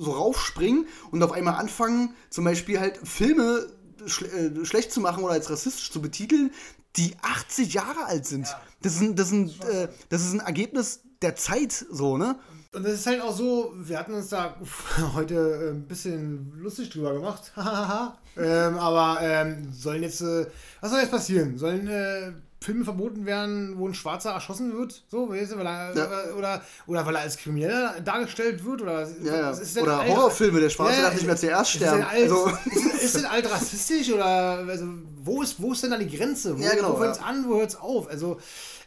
so 0.00 0.10
raufspringen 0.10 0.86
und 1.10 1.22
auf 1.22 1.32
einmal 1.32 1.54
anfangen, 1.56 2.14
zum 2.30 2.44
Beispiel 2.44 2.80
halt 2.80 2.98
Filme 3.04 3.66
schle 4.06 4.28
äh, 4.28 4.64
schlecht 4.64 4.90
zu 4.90 5.00
machen 5.00 5.22
oder 5.22 5.34
als 5.34 5.50
rassistisch 5.50 5.92
zu 5.92 6.00
betiteln, 6.02 6.50
die 6.96 7.14
80 7.22 7.74
Jahre 7.74 8.06
alt 8.06 8.24
sind. 8.26 8.46
Das, 8.86 8.94
ist 8.94 9.00
ein, 9.02 9.14
das, 9.16 9.26
ist 9.28 9.32
ein, 9.32 9.48
äh, 9.70 9.88
das 10.08 10.22
ist 10.22 10.32
ein 10.32 10.40
Ergebnis 10.40 11.00
der 11.22 11.34
Zeit, 11.36 11.72
so, 11.90 12.16
ne? 12.16 12.36
Und 12.72 12.84
das 12.84 12.92
ist 12.92 13.06
halt 13.06 13.22
auch 13.22 13.34
so, 13.34 13.72
wir 13.74 13.98
hatten 13.98 14.12
uns 14.14 14.28
da 14.28 14.54
heute 15.14 15.34
äh, 15.34 15.70
ein 15.70 15.86
bisschen 15.88 16.52
lustig 16.58 16.90
drüber 16.90 17.14
gemacht. 17.14 17.52
Ähm, 18.38 18.76
aber 18.78 19.18
ähm, 19.22 19.72
sollen 19.72 20.02
jetzt, 20.02 20.20
äh, 20.20 20.44
was 20.82 20.90
soll 20.90 21.00
jetzt 21.00 21.10
passieren? 21.10 21.56
Sollen 21.56 21.86
äh, 21.88 22.32
Filme 22.60 22.84
verboten 22.84 23.24
werden, 23.24 23.78
wo 23.78 23.88
ein 23.88 23.94
Schwarzer 23.94 24.32
erschossen 24.32 24.76
wird? 24.76 25.04
So, 25.10 25.30
weißt 25.30 25.52
du, 25.52 25.56
weil 25.56 25.66
er, 25.66 25.96
Ja. 25.96 26.34
oder, 26.36 26.60
oder 26.86 27.06
weil 27.06 27.14
er 27.14 27.22
als 27.22 27.38
Krimineller 27.38 27.94
dargestellt 28.04 28.62
wird? 28.62 28.82
Oder, 28.82 29.08
Ja, 29.22 29.52
ja. 29.52 29.82
Oder 29.82 30.00
alt- 30.00 30.10
Horrorfilme, 30.10 30.60
der 30.60 30.68
Schwarze 30.68 31.00
darf 31.00 31.14
nicht 31.14 31.24
mehr 31.26 31.36
zuerst 31.36 31.76
ist 31.76 31.80
denn 31.80 31.88
sterben. 31.88 32.04
Alt, 32.04 32.22
Also- 32.24 32.46
ist, 32.74 33.02
ist 33.04 33.16
denn 33.16 33.24
alt 33.24 33.50
rassistisch 33.50 34.12
oder 34.12 34.26
also, 34.26 34.84
wo, 35.24 35.40
ist, 35.40 35.54
wo 35.58 35.72
ist 35.72 35.82
denn 35.82 35.92
da 35.92 35.96
die 35.96 36.14
Grenze? 36.14 36.58
Wo, 36.58 36.60
genau, 36.62 36.92
wo 36.94 36.98
hört 37.00 37.16
es 37.16 37.22
an, 37.22 37.42
wo 37.48 37.58
hört 37.58 37.70
es 37.70 37.76
auf? 37.76 38.06
Also 38.10 38.38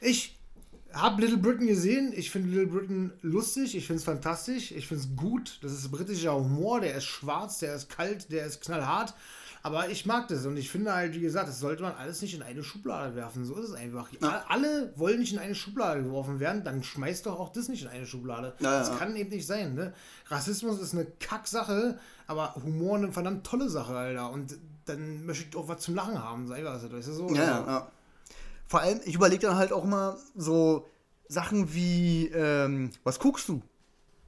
ich 0.02 0.40
habe 0.94 1.22
Little 1.22 1.38
Britain 1.38 1.68
gesehen. 1.68 2.14
Ich 2.16 2.32
finde 2.32 2.50
Little 2.50 2.68
Britain 2.68 3.12
lustig. 3.22 3.76
Ich 3.76 3.86
finde 3.88 4.00
es 4.00 4.04
fantastisch. 4.04 4.72
Ich 4.72 4.88
finde 4.88 5.04
es 5.04 5.16
gut. 5.16 5.60
Das 5.62 5.72
ist 5.72 5.92
britischer 5.92 6.36
Humor. 6.36 6.82
Der 6.82 6.96
ist 6.96 7.06
schwarz, 7.06 7.60
der 7.60 7.76
ist 7.76 7.90
kalt, 7.90 8.32
der 8.32 8.46
ist 8.46 8.62
knallhart. 8.62 9.14
Aber 9.62 9.90
ich 9.90 10.06
mag 10.06 10.30
das 10.30 10.46
und 10.46 10.56
ich 10.56 10.70
finde 10.70 10.94
halt, 10.94 11.14
wie 11.16 11.20
gesagt, 11.20 11.50
das 11.50 11.60
sollte 11.60 11.84
man 11.84 11.94
alles 11.94 12.22
nicht 12.22 12.34
in 12.34 12.42
eine 12.42 12.64
Schublade 12.64 13.16
werfen. 13.16 13.44
So 13.44 13.56
ist 13.56 13.70
es 13.70 13.76
einfach. 13.76 14.10
Alle 14.48 14.94
wollen 14.96 15.20
nicht 15.20 15.34
in 15.34 15.40
eine 15.40 15.56
Schublade 15.56 16.02
geworfen 16.02 16.40
werden, 16.40 16.64
dann 16.64 16.82
schmeißt 16.82 17.26
doch 17.26 17.38
auch 17.38 17.50
das 17.50 17.68
nicht 17.68 17.84
in 17.84 17.90
eine 17.90 18.06
Schublade. 18.06 18.54
Ja, 18.60 18.72
ja, 18.72 18.80
das 18.80 18.90
ja. 18.90 18.96
kann 18.96 19.16
eben 19.18 19.30
nicht 19.30 19.46
sein. 19.46 19.76
Ne? 19.76 19.94
Rassismus 20.28 20.80
ist 20.80 20.94
eine 20.94 21.06
Kacksache, 21.06 22.00
aber 22.26 22.56
Humor 22.64 22.98
eine 22.98 23.12
verdammt 23.12 23.46
tolle 23.46 23.70
Sache, 23.70 23.94
Alter. 23.94 24.32
Und 24.32 24.58
dann 24.86 25.26
möchte 25.26 25.50
ich 25.50 25.56
auch 25.58 25.68
was 25.68 25.82
zum 25.82 25.96
Lachen 25.96 26.24
haben. 26.24 26.48
Sei 26.48 26.64
was, 26.64 26.90
weißt 26.90 27.10
du 27.10 27.14
so? 27.14 27.30
Ja, 27.32 27.44
ja, 27.44 27.66
ja. 27.68 27.92
Vor 28.70 28.82
allem, 28.82 29.02
ich 29.04 29.16
überlege 29.16 29.48
dann 29.48 29.58
halt 29.58 29.74
auch 29.74 29.84
mal 29.84 30.16
so 30.36 30.86
Sachen 31.28 31.74
wie, 31.74 32.28
ähm, 32.28 32.92
was 33.04 33.18
guckst 33.18 33.50
du? 33.50 33.64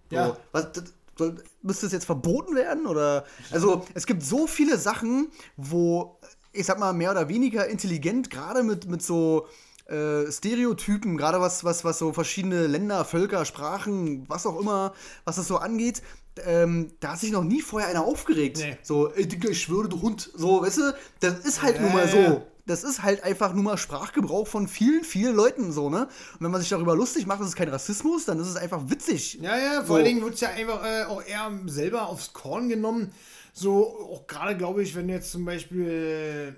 So, 0.09 0.15
Ja. 0.15 0.35
Was, 0.51 0.71
das, 0.71 0.83
soll, 1.15 1.35
müsste 1.61 1.85
das 1.85 1.93
jetzt 1.93 2.05
verboten 2.05 2.55
werden? 2.55 2.87
Oder. 2.87 3.25
Also, 3.51 3.85
es 3.93 4.07
gibt 4.07 4.23
so 4.23 4.47
viele 4.47 4.79
Sachen, 4.79 5.29
wo, 5.57 6.17
ich 6.53 6.65
sag 6.65 6.79
mal, 6.79 6.91
mehr 6.91 7.11
oder 7.11 7.29
weniger 7.29 7.67
intelligent, 7.67 8.31
gerade 8.31 8.63
mit, 8.63 8.87
mit 8.87 9.03
so 9.03 9.47
äh, 9.85 10.31
Stereotypen, 10.31 11.17
gerade 11.17 11.39
was, 11.39 11.63
was, 11.63 11.85
was 11.85 11.99
so 11.99 12.11
verschiedene 12.11 12.65
Länder, 12.65 13.05
Völker, 13.05 13.45
Sprachen, 13.45 14.27
was 14.27 14.47
auch 14.47 14.59
immer, 14.59 14.93
was 15.23 15.35
das 15.35 15.47
so 15.47 15.57
angeht, 15.57 16.01
ähm, 16.45 16.91
da 16.99 17.11
hat 17.11 17.19
sich 17.19 17.31
noch 17.31 17.43
nie 17.43 17.61
vorher 17.61 17.89
einer 17.89 18.05
aufgeregt. 18.05 18.57
Nee. 18.57 18.77
So, 18.81 19.11
ey, 19.13 19.27
Digga, 19.27 19.49
ich 19.49 19.61
schwöre, 19.61 19.89
du 19.89 20.01
Hund. 20.01 20.31
So, 20.33 20.61
weißt 20.61 20.77
du, 20.77 20.95
das 21.19 21.39
ist 21.39 21.61
halt 21.61 21.75
Ja, 21.75 21.81
nun 21.83 21.93
mal 21.93 22.07
so. 22.07 22.47
Das 22.65 22.83
ist 22.83 23.03
halt 23.03 23.23
einfach 23.23 23.53
nur 23.53 23.63
mal 23.63 23.77
Sprachgebrauch 23.77 24.47
von 24.47 24.67
vielen, 24.67 25.03
vielen 25.03 25.35
Leuten 25.35 25.71
so, 25.71 25.89
ne? 25.89 26.03
Und 26.33 26.41
wenn 26.41 26.51
man 26.51 26.61
sich 26.61 26.69
darüber 26.69 26.95
lustig 26.95 27.25
macht, 27.25 27.41
das 27.41 27.47
ist 27.47 27.55
kein 27.55 27.69
Rassismus, 27.69 28.25
dann 28.25 28.39
ist 28.39 28.47
es 28.47 28.55
einfach 28.55 28.81
witzig. 28.89 29.39
Ja, 29.41 29.57
ja, 29.57 29.73
vor 29.79 29.85
So. 29.87 29.93
allen 29.95 30.05
Dingen 30.05 30.21
wird 30.23 30.35
es 30.35 30.41
ja 30.41 30.49
einfach 30.49 30.83
äh, 30.85 31.03
auch 31.03 31.23
eher 31.23 31.51
selber 31.65 32.07
aufs 32.07 32.33
Korn 32.33 32.69
genommen. 32.69 33.11
So, 33.53 33.87
auch 34.11 34.27
gerade 34.27 34.55
glaube 34.55 34.83
ich, 34.83 34.95
wenn 34.95 35.09
jetzt 35.09 35.31
zum 35.31 35.43
Beispiel, 35.45 36.55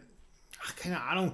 ach, 0.64 0.76
keine 0.76 1.02
Ahnung, 1.02 1.34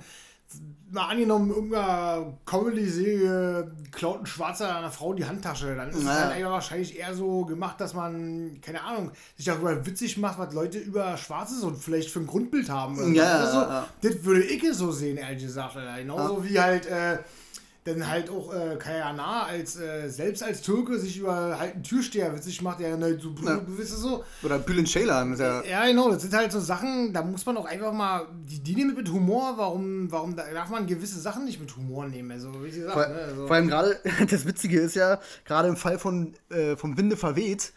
mal 0.92 1.08
angenommen, 1.10 1.50
irgendeiner 1.52 2.34
Comedy-Serie 2.46 3.72
klaut 3.92 4.22
ein 4.22 4.26
Schwarzer 4.26 4.76
einer 4.76 4.90
Frau 4.92 5.14
die 5.14 5.26
Handtasche, 5.26 5.76
dann 5.76 5.90
ist 5.90 5.98
es 5.98 6.04
Ja. 6.04 6.30
halt 6.30 6.44
wahrscheinlich 6.46 6.98
eher 6.98 7.14
so 7.14 7.46
gemacht, 7.46 7.80
dass 7.80 7.94
man, 7.94 8.60
keine 8.62 8.82
Ahnung, 8.84 9.12
sich 9.36 9.46
darüber 9.46 9.86
witzig 9.86 10.18
macht, 10.18 10.40
was 10.40 10.54
Leute 10.54 10.80
über 10.80 11.16
Schwarze 11.18 11.56
so 11.60 11.72
vielleicht 11.72 12.10
für 12.10 12.20
ein 12.20 12.28
Grundbild 12.28 12.70
haben. 12.70 12.96
oder 12.98 13.06
so. 13.06 13.12
Ja, 13.14 13.38
Also, 13.40 13.58
ja, 13.60 13.70
ja. 13.70 13.88
Das 14.02 14.24
würde 14.24 14.44
ich 14.44 14.74
so 14.74 14.92
sehen, 14.92 15.18
ehrlich 15.18 15.44
gesagt. 15.44 15.76
Alter. 15.78 15.98
Genauso 16.00 16.44
wie 16.44 16.60
halt, 16.60 16.86
äh, 16.88 17.20
dann 17.86 18.08
halt 18.08 18.30
auch 18.30 18.54
äh, 18.54 18.76
Kayana 18.78 19.44
als 19.44 19.78
äh, 19.80 20.10
selbst 20.10 20.44
als 20.44 20.62
Türke 20.62 21.00
sich 21.00 21.18
über 21.18 21.58
halt 21.58 21.76
einen 21.76 21.84
Türsteher 21.84 22.36
witzig 22.36 22.62
macht, 22.62 22.82
der 22.82 22.98
ne, 22.98 23.18
so, 23.20 23.34
Ja. 23.44 23.62
weißt 23.66 23.94
du 23.94 23.98
so. 23.98 24.24
Oder 24.44 24.60
Bülent 24.60 24.90
Ceylan, 24.90 25.36
ja. 25.38 25.64
Ja, 25.64 25.86
genau, 25.86 26.12
das 26.12 26.22
sind 26.22 26.34
halt 26.34 26.52
so 26.52 26.60
Sachen, 26.60 27.14
da 27.14 27.24
muss 27.24 27.46
man 27.46 27.56
auch 27.58 27.66
einfach 27.66 27.94
mal, 27.94 28.28
die, 28.46 28.60
die 28.60 28.76
nehmen 28.76 28.96
mit 28.96 29.10
Humor, 29.10 29.54
warum, 29.58 30.12
warum 30.12 30.36
da 30.36 30.44
darf 30.54 30.70
man 30.70 30.88
gewisse 30.88 31.20
Sachen 31.20 31.46
nicht 31.46 31.60
mit 31.60 31.76
Humor 31.78 32.08
nehmen? 32.08 32.32
Also, 32.32 32.52
wie 32.64 32.70
gesagt, 32.70 32.94
Vor, 32.94 33.08
ne, 33.08 33.16
also, 33.16 33.48
vor 33.48 33.56
allem 33.56 33.68
gerade, 33.70 33.98
das 34.30 34.46
Witzige 34.46 34.80
ist 34.82 34.96
ja, 34.96 35.20
gerade 35.46 35.70
im 35.70 35.78
Fall 35.78 35.98
von 36.00 36.34
äh, 36.50 36.76
vom 36.76 36.98
Winde 36.98 37.16
verweht, 37.18 37.72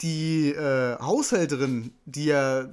die 0.00 0.50
äh, 0.50 0.98
Haushälterin, 0.98 1.92
die 2.04 2.26
ja 2.26 2.66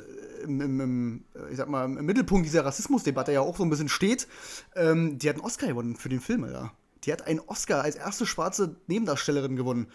im, 0.44 0.62
im, 0.62 0.80
im, 0.82 1.24
ich 1.50 1.58
sag 1.58 1.70
mal, 1.70 1.86
im 1.86 2.06
Mittelpunkt 2.06 2.46
dieser 2.46 2.66
Rassismusdebatte 2.66 3.32
ja 3.32 3.42
auch 3.42 3.58
so 3.58 3.64
ein 3.64 3.70
bisschen 3.70 3.90
steht, 3.90 4.28
ähm, 4.76 5.18
die 5.18 5.30
hat 5.30 5.36
einen 5.36 5.46
Oscar 5.46 5.68
gewonnen 5.68 5.96
für 5.96 6.10
den 6.10 6.22
Film, 6.22 6.46
ja. 6.52 6.72
Die 7.04 7.12
hat 7.12 7.28
einen 7.28 7.40
Oscar 7.42 7.82
als 7.82 7.96
erste 7.96 8.26
schwarze 8.26 8.76
Nebendarstellerin 8.88 9.56
gewonnen. 9.56 9.88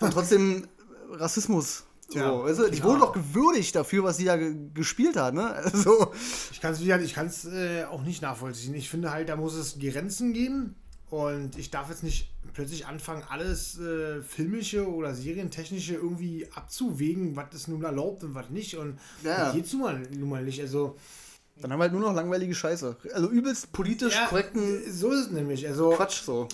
Und 0.00 0.12
trotzdem 0.12 0.64
äh, 0.64 1.16
Rassismus. 1.16 1.84
So, 2.08 2.18
Tja, 2.18 2.44
weißt 2.44 2.58
du, 2.58 2.70
die 2.70 2.78
ja. 2.78 2.84
wurde 2.84 3.00
doch 3.00 3.12
gewürdigt 3.12 3.74
dafür, 3.74 4.02
was 4.02 4.16
sie 4.16 4.24
da 4.24 4.36
ge 4.36 4.56
gespielt 4.72 5.16
hat, 5.16 5.34
ne? 5.34 5.52
Also, 5.54 6.12
ich 6.50 6.60
kann 6.60 6.72
es 6.72 6.80
ich 6.80 7.14
kann's, 7.14 7.44
äh, 7.44 7.84
auch 7.84 8.02
nicht 8.02 8.22
nachvollziehen. 8.22 8.74
Ich 8.74 8.88
finde 8.88 9.10
halt, 9.10 9.28
da 9.28 9.36
muss 9.36 9.54
es 9.54 9.78
Grenzen 9.78 10.32
geben 10.32 10.74
und 11.10 11.58
ich 11.58 11.70
darf 11.70 11.90
jetzt 11.90 12.02
nicht 12.02 12.30
plötzlich 12.52 12.86
anfangen, 12.86 13.22
alles 13.28 13.78
äh, 13.78 14.22
filmische 14.22 14.88
oder 14.88 15.14
serientechnische 15.14 15.94
irgendwie 15.94 16.48
abzuwägen, 16.54 17.36
was 17.36 17.54
ist 17.54 17.68
nun 17.68 17.82
erlaubt 17.82 18.24
und 18.24 18.34
was 18.34 18.50
nicht. 18.50 18.76
Und 18.76 18.98
Ja. 19.22 19.46
das 19.46 19.54
geht 19.54 19.72
nun 19.72 19.82
mal, 19.82 20.02
nun 20.16 20.28
mal 20.28 20.44
nicht. 20.44 20.60
Also, 20.60 20.96
dann 21.60 21.72
haben 21.72 21.80
wir 21.80 21.84
halt 21.84 21.92
nur 21.92 22.02
noch 22.02 22.14
langweilige 22.14 22.54
Scheiße. 22.54 22.96
Also 23.14 23.30
übelst 23.30 23.72
politisch 23.72 24.16
korrekten 24.28 24.80
so 24.92 25.10
ist 25.10 25.26
es 25.26 25.30
nämlich. 25.30 25.66
Also, 25.66 25.90
Quatsch 25.90 26.22
so. 26.22 26.48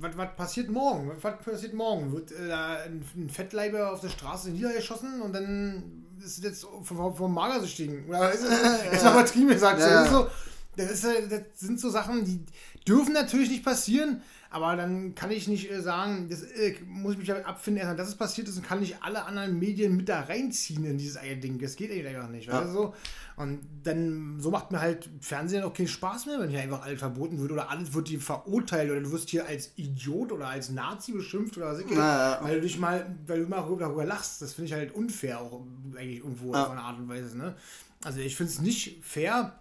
Was, 0.00 0.36
passiert 0.36 0.68
morgen? 0.68 1.10
Was 1.20 1.38
passiert 1.38 1.74
morgen? 1.74 2.12
Wird 2.12 2.32
äh, 2.32 2.48
da 2.48 2.76
ein, 2.84 3.30
Fettleiber 3.30 3.92
auf 3.92 4.00
der 4.00 4.10
Straße 4.10 4.50
niedergeschossen 4.50 5.22
und 5.22 5.32
dann 5.32 6.04
ist 6.22 6.38
es 6.38 6.44
jetzt 6.44 6.66
vom, 6.82 7.14
vom 7.16 7.32
Magersüchtigen? 7.32 8.06
Oder 8.08 8.32
ist 8.32 8.42
es, 8.42 8.50
jetzt 8.92 9.04
mal 9.04 9.12
übertrieben 9.12 9.48
gesagt. 9.48 9.80
Ja. 9.80 10.04
Das, 10.04 10.06
ist 10.06 10.12
so, 10.12 10.26
das, 10.76 10.90
ist, 10.90 11.32
das 11.32 11.40
sind 11.54 11.80
so 11.80 11.90
Sachen, 11.90 12.24
die 12.24 12.40
dürfen 12.86 13.12
natürlich 13.12 13.50
nicht 13.50 13.64
passieren, 13.64 14.22
aber 14.50 14.76
dann 14.76 15.14
kann 15.14 15.30
ich 15.30 15.46
nicht 15.48 15.70
äh, 15.70 15.82
sagen, 15.82 16.28
das 16.30 16.42
äh, 16.42 16.74
muss 16.86 17.12
ich 17.12 17.18
mich 17.18 17.28
damit 17.28 17.44
abfinden, 17.44 17.78
erstmal, 17.80 17.96
dass 17.96 18.08
es 18.08 18.14
passiert 18.14 18.48
ist 18.48 18.56
und 18.56 18.66
kann 18.66 18.80
nicht 18.80 18.96
alle 19.02 19.24
anderen 19.24 19.58
Medien 19.58 19.96
mit 19.96 20.08
da 20.08 20.20
reinziehen 20.22 20.84
in 20.84 20.96
dieses 20.98 21.16
eigene 21.16 21.36
Ding. 21.40 21.58
Das 21.58 21.76
geht 21.76 21.90
eigentlich 21.90 22.08
einfach 22.08 22.28
nicht. 22.30 22.46
Ja. 22.48 22.54
Weißt 22.60 22.68
du? 22.70 22.72
so? 22.72 22.94
Und 23.36 23.60
dann, 23.84 24.40
so 24.40 24.50
macht 24.50 24.72
mir 24.72 24.80
halt 24.80 25.08
Fernsehen 25.20 25.62
auch 25.62 25.72
keinen 25.72 25.86
Spaß 25.86 26.26
mehr, 26.26 26.40
wenn 26.40 26.48
hier 26.50 26.60
einfach 26.60 26.82
alles 26.82 26.98
verboten 26.98 27.38
wird 27.40 27.52
oder 27.52 27.70
alles 27.70 27.92
wird 27.94 28.08
dir 28.08 28.20
verurteilt 28.20 28.90
oder 28.90 29.00
du 29.00 29.12
wirst 29.12 29.28
hier 29.28 29.46
als 29.46 29.70
Idiot 29.76 30.32
oder 30.32 30.48
als 30.48 30.70
Nazi 30.70 31.12
beschimpft 31.12 31.56
oder 31.56 31.66
was 31.72 31.78
ich, 31.80 31.90
Ja, 31.90 31.96
ja. 32.36 32.40
weil 32.42 32.56
du 32.56 32.62
dich 32.62 32.78
mal, 32.78 33.14
weil 33.26 33.42
du 33.42 33.48
mal 33.48 33.64
darüber 33.78 34.04
lachst. 34.04 34.42
Das 34.42 34.54
finde 34.54 34.66
ich 34.66 34.72
halt 34.72 34.92
unfair 34.94 35.40
auch 35.40 35.60
eigentlich 35.96 36.18
irgendwo 36.18 36.52
Ja. 36.52 36.64
auf 36.64 36.70
eine 36.70 36.80
Art 36.80 36.98
und 36.98 37.08
Weise. 37.08 37.36
Ne? 37.38 37.54
Also 38.02 38.18
ich 38.20 38.34
finde 38.34 38.52
es 38.52 38.60
nicht 38.60 39.04
fair, 39.04 39.58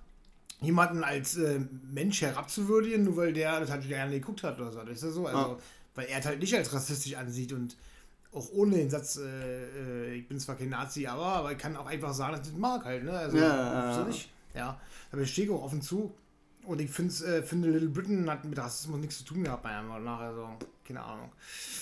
jemanden 0.62 1.04
als 1.04 1.38
äh, 1.38 1.60
Mensch 1.92 2.22
herabzuwürdigen, 2.22 3.04
nur 3.04 3.18
weil 3.18 3.34
der 3.34 3.60
das 3.60 3.70
halt 3.70 3.88
gerne 3.88 4.12
geguckt 4.12 4.44
hat 4.44 4.60
oder 4.60 4.72
so. 4.72 4.80
Das 4.80 4.96
ist 4.98 5.04
ja 5.04 5.10
so. 5.12 5.28
Also, 5.28 5.40
Ja. 5.40 5.58
Weil 5.96 6.06
er 6.08 6.24
halt 6.24 6.40
nicht 6.40 6.56
als 6.56 6.72
rassistisch 6.74 7.16
ansieht 7.16 7.54
und 7.54 7.76
auch 8.32 8.52
ohne 8.52 8.76
den 8.78 8.90
Satz, 8.90 9.18
äh, 9.18 10.12
äh, 10.12 10.14
ich 10.16 10.28
bin 10.28 10.40
zwar 10.40 10.56
kein 10.56 10.70
Nazi, 10.70 11.08
aber, 11.08 11.26
aber 11.26 11.52
ich 11.54 11.58
kann 11.58 11.76
auch 11.76 11.88
einfach 11.88 12.14
sagen, 12.14 12.34
dass 12.34 12.42
ich 12.46 12.54
das 12.54 12.60
mag 12.60 12.86
halt. 12.86 13.04
Ne? 13.04 13.12
Also, 13.12 13.38
Ja, 13.38 13.44
ja, 13.88 13.94
so 13.94 14.02
ja. 14.02 14.08
nicht. 14.08 14.30
Ja, 14.54 14.80
aber 15.12 15.22
ich 15.22 15.32
stehe 15.32 15.52
auch 15.52 15.64
offen 15.64 15.82
zu. 15.82 16.14
Und 16.66 16.82
ich 16.82 16.92
find's, 16.92 17.22
äh, 17.22 17.42
finde, 17.42 17.70
Little 17.70 17.90
Britain 17.90 18.30
hat 18.30 18.44
mit 18.44 18.60
Rassismus 18.60 19.00
nichts 19.00 19.20
zu 19.20 19.24
tun 19.24 19.44
gehabt, 19.44 19.64
meiner 19.64 19.82
Meinung 19.84 20.04
nach. 20.04 20.20
Also, 20.20 20.50
keine 20.86 21.02
Ahnung. 21.02 21.32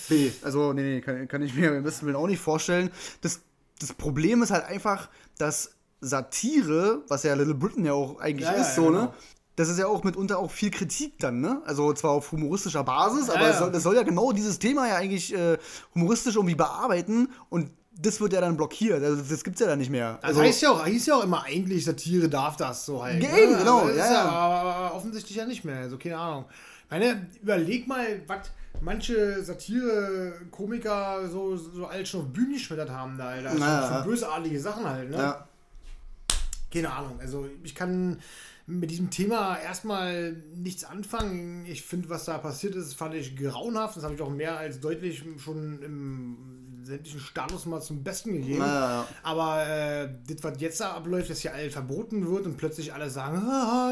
Nee, 0.09 0.31
also 0.43 0.73
nee, 0.73 0.83
nee, 0.83 1.01
kann, 1.01 1.27
kann 1.27 1.41
ich 1.41 1.55
mir 1.55 1.73
im 1.75 1.83
besten 1.83 2.05
Willen 2.05 2.15
auch 2.15 2.27
nicht 2.27 2.39
vorstellen. 2.39 2.91
Das, 3.21 3.41
das 3.79 3.91
Problem 3.93 4.43
ist 4.43 4.51
halt 4.51 4.65
einfach, 4.65 5.09
dass 5.37 5.74
Satire, 6.05 7.01
was 7.07 7.23
ja 7.23 7.33
Little 7.33 7.55
Britain 7.55 7.85
ja 7.85 7.93
auch 7.93 8.19
eigentlich 8.19 8.47
Ja, 8.47 8.53
ist, 8.53 8.69
ja, 8.69 8.73
so, 8.75 8.85
genau. 8.87 9.01
ne? 9.03 9.13
Das 9.57 9.69
ist 9.69 9.79
ja 9.79 9.87
auch 9.87 10.03
mitunter 10.03 10.37
auch 10.37 10.51
viel 10.51 10.69
Kritik 10.69 11.17
dann, 11.19 11.39
ne? 11.39 11.61
Also 11.65 11.93
zwar 11.93 12.11
auf 12.11 12.31
humoristischer 12.31 12.83
Basis, 12.83 13.29
aber 13.29 13.43
ja. 13.43 13.49
Es 13.51 13.59
soll, 13.59 13.71
das 13.71 13.83
soll 13.83 13.95
ja 13.95 14.03
genau 14.03 14.33
dieses 14.33 14.59
Thema 14.59 14.87
ja 14.87 14.95
eigentlich 14.95 15.33
äh, 15.33 15.57
humoristisch 15.93 16.35
irgendwie 16.35 16.55
bearbeiten 16.55 17.29
und 17.49 17.71
das 17.97 18.19
wird 18.19 18.33
ja 18.33 18.41
dann 18.41 18.57
blockiert. 18.57 19.01
Also 19.01 19.21
das 19.21 19.43
gibt's 19.45 19.61
ja 19.61 19.67
dann 19.67 19.79
nicht 19.79 19.89
mehr. 19.89 20.15
Das 20.21 20.31
Also, 20.31 20.41
heißt 20.41 20.61
ja 20.61 20.71
auch, 20.71 20.85
hieß 20.85 21.05
ja 21.05 21.15
auch 21.15 21.23
immer 21.23 21.43
eigentlich, 21.45 21.85
Satire 21.85 22.27
darf 22.27 22.57
das 22.57 22.85
so 22.85 23.01
halt. 23.01 23.19
Ne? 23.21 23.39
eben, 23.41 23.57
genau, 23.57 23.79
Aber 23.79 23.89
das 23.93 23.97
ja, 23.97 24.13
ja. 24.13 24.25
Aber, 24.29 24.95
offensichtlich 24.95 25.37
ja 25.37 25.45
nicht 25.45 25.63
mehr, 25.63 25.79
also 25.79 25.97
keine 25.97 26.17
Ahnung. 26.17 26.45
Meine, 26.89 27.27
überleg 27.41 27.87
mal, 27.87 28.21
was 28.27 28.51
manche 28.81 29.41
Satire-Komiker 29.41 31.29
so, 31.29 31.55
so 31.55 31.85
alt 31.85 32.07
schon 32.07 32.21
auf 32.21 32.27
Bühnen 32.27 32.53
geschmettert 32.53 32.89
haben 32.89 33.17
da, 33.17 33.29
Alter. 33.29 33.43
Ja, 33.43 33.51
schon, 33.51 33.59
ja. 33.61 33.93
schon 33.93 34.03
bösartige 34.11 34.59
Sachen 34.59 34.89
halt, 34.89 35.09
ne? 35.09 35.17
Ja. 35.17 35.47
Keine 36.75 36.93
Ahnung. 36.93 37.19
Also 37.19 37.47
ich 37.63 37.73
kann 37.73 38.19
mit 38.67 38.91
diesem 38.91 39.09
Thema 39.09 39.57
erstmal 39.57 40.33
nichts 40.55 40.83
anfangen. 40.83 41.65
Ich 41.67 41.83
finde, 41.83 42.09
was 42.09 42.25
da 42.25 42.37
passiert 42.37 42.75
ist, 42.75 42.95
fand 42.95 43.13
ich 43.13 43.37
grauenhaft. 43.37 43.97
Das 43.97 44.03
habe 44.03 44.15
ich 44.15 44.21
auch 44.21 44.29
mehr 44.29 44.57
als 44.57 44.79
deutlich 44.79 45.23
schon 45.37 45.81
im 45.81 46.37
sämtlichen 46.83 47.19
Status 47.19 47.65
mal 47.65 47.81
zum 47.81 48.03
Besten 48.03 48.33
gegeben. 48.33 48.61
Ja. 48.61 49.07
Aber 49.23 49.67
äh, 49.67 50.09
das, 50.27 50.43
was 50.43 50.61
jetzt 50.61 50.79
da 50.79 50.93
abläuft, 50.93 51.29
dass 51.29 51.39
hier 51.39 51.53
alles 51.53 51.73
verboten 51.73 52.27
wird 52.27 52.45
und 52.45 52.57
plötzlich 52.57 52.93
alle 52.93 53.09
sagen, 53.09 53.41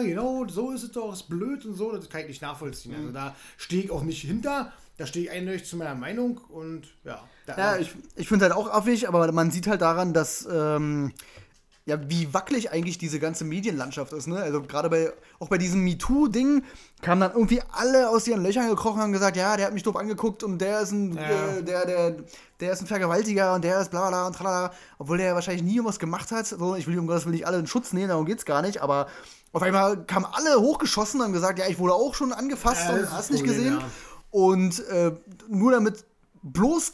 genau, 0.06 0.46
so 0.48 0.72
ist 0.72 0.84
es 0.84 0.92
doch, 0.92 1.12
ist 1.14 1.30
blöd 1.30 1.66
und 1.66 1.76
so, 1.76 1.92
das 1.92 2.10
kann 2.10 2.22
ich 2.22 2.28
nicht 2.28 2.42
nachvollziehen. 2.42 2.96
Also 2.96 3.12
da 3.12 3.36
stehe 3.58 3.84
ich 3.84 3.92
auch 3.92 4.04
nicht 4.04 4.22
hinter. 4.22 4.72
Da 4.98 5.08
stehe 5.08 5.26
ich 5.26 5.32
eindeutig 5.32 5.66
zu 5.66 5.76
meiner 5.76 5.96
Meinung 5.96 6.38
und 6.38 6.88
ja. 7.04 7.24
Da, 7.48 7.58
Ja, 7.58 7.78
ich, 7.78 7.96
ich 8.16 8.28
finde 8.28 8.46
halt 8.46 8.54
auch 8.54 8.70
affig, 8.70 9.08
aber 9.08 9.32
man 9.32 9.50
sieht 9.50 9.66
halt 9.66 9.82
daran, 9.82 10.14
dass, 10.14 10.48
ähm, 10.52 11.14
ja, 11.86 11.98
wie 12.10 12.34
wackelig 12.34 12.72
eigentlich 12.72 12.98
diese 12.98 13.20
ganze 13.20 13.44
Medienlandschaft 13.44 14.14
ist, 14.14 14.28
ne? 14.28 14.38
Also 14.38 14.62
gerade 14.62 14.90
bei, 14.90 15.12
auch 15.40 15.50
bei 15.50 15.58
diesem 15.58 15.82
MeToo-Ding 15.84 16.64
kamen 17.02 17.20
dann 17.20 17.32
irgendwie 17.34 17.62
alle 17.74 18.08
aus 18.10 18.26
ihren 18.26 18.42
Löchern 18.42 18.70
gekrochen 18.70 18.96
und 18.98 19.02
haben 19.02 19.12
gesagt, 19.12 19.36
ja, 19.36 19.58
der 19.58 19.66
hat 19.66 19.74
mich 19.74 19.84
doof 19.84 19.98
angeguckt 19.98 20.44
und 20.44 20.60
der 20.60 20.80
ist 20.80 20.92
ein, 20.92 21.14
Ja. 21.16 21.58
äh, 21.58 21.64
der, 21.64 21.86
der, 21.86 22.16
der 22.62 22.72
ist 22.72 22.80
ein 22.82 22.88
Vergewaltiger 22.88 23.54
und 23.54 23.66
der 23.66 23.82
ist 23.82 23.92
bla 23.92 24.08
bla 24.08 24.28
und 24.28 24.34
tralala, 24.36 24.72
obwohl 24.98 25.18
der 25.18 25.36
wahrscheinlich 25.36 25.64
nie 25.64 25.76
irgendwas 25.76 26.00
gemacht 26.00 26.32
hat. 26.32 26.46
So, 26.48 26.76
ich 26.76 26.88
will 26.88 26.98
um 26.98 27.06
Gottes 27.08 27.26
Willen 27.26 27.36
nicht 27.36 27.48
alle 27.48 27.60
in 27.60 27.68
Schutz 27.68 27.92
nehmen, 27.92 28.08
darum 28.08 28.26
geht's 28.26 28.46
gar 28.46 28.62
nicht, 28.62 28.82
aber 28.82 29.08
auf 29.52 29.62
einmal 29.62 30.06
kamen 30.06 30.26
alle 30.32 30.62
hochgeschossen 30.62 31.20
und 31.20 31.26
haben 31.28 31.34
gesagt, 31.34 31.60
ja, 31.60 31.66
ich 31.68 31.80
wurde 31.80 31.94
auch 31.96 32.16
schon 32.16 32.32
angefasst 32.32 32.84
Ja, 32.88 32.94
und 32.96 33.12
hast 33.12 33.30
nicht 33.30 33.44
gesehen. 33.44 33.74
ja. 33.80 33.86
Und 34.32 34.80
äh, 34.88 35.12
nur 35.50 35.74
damit 35.74 36.06
bloß 36.44 36.94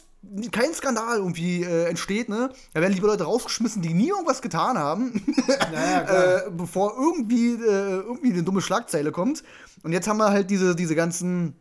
kein 0.52 0.74
Skandal 0.74 1.18
irgendwie 1.18 1.62
äh, 1.62 1.88
entsteht, 1.88 2.28
ne? 2.28 2.50
Da 2.74 2.80
werden 2.80 2.92
lieber 2.92 3.08
Leute 3.08 3.24
rausgeschmissen, 3.24 3.80
die 3.80 3.94
nie 3.94 4.08
irgendwas 4.08 4.42
getan 4.42 4.78
haben, 4.78 5.22
Naja, 5.72 6.46
äh, 6.46 6.50
bevor 6.50 6.94
irgendwie, 6.98 7.54
äh, 7.54 8.00
irgendwie 8.00 8.32
eine 8.32 8.42
dumme 8.42 8.60
Schlagzeile 8.60 9.12
kommt. 9.12 9.42
Und 9.82 9.92
jetzt 9.92 10.08
haben 10.08 10.18
wir 10.18 10.30
halt 10.30 10.50
diese, 10.50 10.76
diese 10.76 10.94
ganzen, 10.94 11.54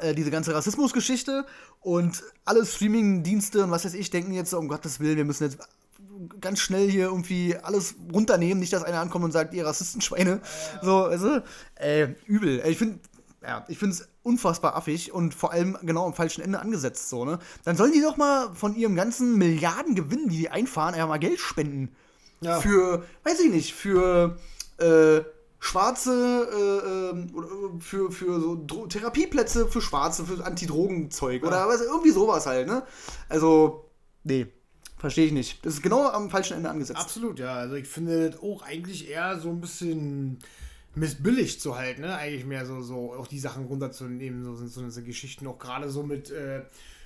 äh, 0.00 0.14
diese 0.14 0.30
ganze 0.30 0.54
Rassismusgeschichte 0.54 1.46
und 1.80 2.22
alle 2.44 2.66
Streaming-Dienste 2.66 3.62
und 3.62 3.70
was 3.70 3.84
weiß 3.84 3.94
ich 3.94 4.10
denken 4.10 4.32
jetzt, 4.32 4.50
so, 4.50 4.58
um 4.58 4.68
Gottes 4.68 4.98
Willen, 4.98 5.16
wir 5.16 5.24
müssen 5.24 5.44
jetzt 5.44 5.58
ganz 6.40 6.60
schnell 6.60 6.90
hier 6.90 7.06
irgendwie 7.06 7.56
alles 7.56 7.94
runternehmen, 8.12 8.58
nicht, 8.58 8.72
dass 8.72 8.82
einer 8.82 9.00
ankommt 9.00 9.24
und 9.24 9.32
sagt, 9.32 9.54
ihr 9.54 9.66
Rassistenschweine. 9.66 10.40
So, 10.82 11.04
also, 11.04 11.40
äh, 11.76 12.08
übel. 12.26 12.62
Ich 12.66 12.78
finde, 12.78 12.98
ja, 13.46 13.64
ich 13.68 13.78
finde 13.78 13.94
es 13.94 14.08
unfassbar 14.22 14.74
affig 14.74 15.12
und 15.12 15.34
vor 15.34 15.52
allem 15.52 15.76
genau 15.82 16.06
am 16.06 16.14
falschen 16.14 16.40
Ende 16.40 16.60
angesetzt, 16.60 17.10
so, 17.10 17.24
ne? 17.24 17.38
Dann 17.64 17.76
sollen 17.76 17.92
die 17.92 18.00
doch 18.00 18.16
mal 18.16 18.54
von 18.54 18.74
ihrem 18.74 18.96
ganzen 18.96 19.36
Milliardengewinn, 19.36 20.28
die 20.28 20.38
die 20.38 20.48
einfahren, 20.48 20.94
einfach 20.94 21.08
mal 21.08 21.18
Geld 21.18 21.38
spenden. 21.38 21.94
Ja. 22.40 22.60
Für, 22.60 23.04
weiß 23.24 23.40
ich 23.40 23.50
nicht, 23.50 23.74
für 23.74 24.38
äh, 24.78 25.20
schwarze, 25.58 26.48
äh, 26.52 27.10
ähm, 27.10 27.30
oder, 27.34 27.46
äh, 27.46 27.80
für, 27.80 28.10
für 28.10 28.40
so 28.40 28.62
Dro 28.66 28.86
Therapieplätze 28.86 29.68
für 29.68 29.80
Schwarze, 29.80 30.24
für 30.24 30.44
Antidrogenzeug 30.44 31.44
oder 31.44 31.68
was, 31.68 31.82
irgendwie 31.82 32.10
sowas 32.10 32.46
halt, 32.46 32.66
ne? 32.66 32.82
Also, 33.28 33.90
nee, 34.24 34.46
verstehe 34.98 35.26
ich 35.26 35.32
nicht. 35.32 35.64
Das 35.66 35.74
ist 35.74 35.82
genau 35.82 36.08
am 36.08 36.30
falschen 36.30 36.56
Ende 36.56 36.70
angesetzt. 36.70 36.98
Absolut, 36.98 37.38
ja. 37.38 37.54
Also 37.54 37.74
ich 37.74 37.88
finde 37.88 38.30
das 38.30 38.40
auch 38.40 38.62
eigentlich 38.62 39.08
eher 39.08 39.38
so 39.38 39.50
ein 39.50 39.60
bisschen 39.60 40.38
missbilligt 40.94 41.60
zu 41.60 41.76
halten, 41.76 42.02
ne? 42.02 42.16
Eigentlich 42.16 42.44
mehr 42.46 42.66
so, 42.66 42.80
so 42.82 43.12
auch 43.14 43.26
die 43.26 43.38
Sachen 43.38 43.64
runterzunehmen, 43.64 44.44
so 44.44 44.54
sind 44.54 44.70
so 44.70 44.82
diese 44.82 45.02
Geschichten 45.02 45.46
auch 45.46 45.58
gerade 45.58 45.88
so 45.90 46.02
mit, 46.02 46.30
äh, 46.30 46.60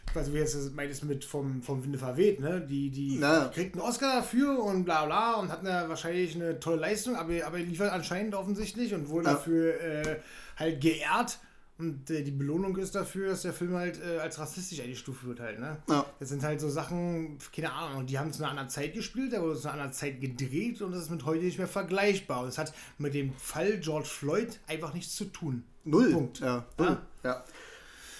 ich 0.08 0.14
weiß 0.16 0.26
nicht, 0.26 0.34
wie 0.34 0.38
jetzt 0.38 0.74
meintest 0.74 1.04
mit 1.04 1.24
vom, 1.24 1.62
vom 1.62 1.84
Winde 1.84 1.98
verweht, 1.98 2.40
ne? 2.40 2.60
Die, 2.68 2.90
die, 2.90 3.16
Na. 3.20 3.48
kriegt 3.52 3.74
einen 3.74 3.82
Oscar 3.82 4.16
dafür 4.16 4.62
und 4.62 4.84
bla 4.84 5.04
bla 5.06 5.34
und 5.34 5.50
hat 5.50 5.60
eine, 5.66 5.88
wahrscheinlich 5.88 6.34
eine 6.34 6.60
tolle 6.60 6.80
Leistung, 6.80 7.16
aber, 7.16 7.34
aber 7.46 7.58
liefert 7.58 7.92
anscheinend 7.92 8.34
offensichtlich 8.34 8.94
und 8.94 9.08
wurde 9.08 9.26
Ja. 9.26 9.32
dafür 9.34 9.80
äh, 9.80 10.16
halt 10.56 10.80
geehrt. 10.80 11.38
Und 11.78 12.10
äh, 12.10 12.22
die 12.22 12.32
Belohnung 12.32 12.76
ist 12.76 12.96
dafür, 12.96 13.28
dass 13.30 13.42
der 13.42 13.52
Film 13.52 13.74
halt 13.74 14.00
äh, 14.02 14.18
als 14.18 14.40
rassistisch 14.40 14.80
eingestuft 14.80 15.24
wird 15.24 15.38
halt, 15.38 15.60
ne? 15.60 15.76
Ja. 15.88 16.04
Das 16.18 16.28
sind 16.28 16.42
halt 16.42 16.60
so 16.60 16.68
Sachen, 16.68 17.38
keine 17.54 17.72
Ahnung, 17.72 17.98
und 18.00 18.10
die 18.10 18.18
haben 18.18 18.32
zu 18.32 18.42
einer 18.42 18.50
anderen 18.50 18.68
Zeit 18.68 18.94
gespielt, 18.94 19.32
da 19.32 19.40
wurde 19.40 19.52
es 19.52 19.60
zu 19.60 19.68
einer 19.68 19.74
anderen 19.74 19.92
Zeit 19.92 20.20
gedreht 20.20 20.82
und 20.82 20.90
das 20.90 21.02
ist 21.02 21.10
mit 21.10 21.24
heute 21.24 21.44
nicht 21.44 21.58
mehr 21.58 21.68
vergleichbar. 21.68 22.42
Und 22.42 22.48
es 22.48 22.58
hat 22.58 22.74
mit 22.98 23.14
dem 23.14 23.32
Fall 23.34 23.78
George 23.78 24.08
Floyd 24.08 24.58
einfach 24.66 24.92
nichts 24.92 25.14
zu 25.14 25.26
tun. 25.26 25.62
Null. 25.84 26.12
Punkt. 26.12 26.40
Ja, 26.40 26.64
null. 26.78 26.98
Ja. 27.22 27.44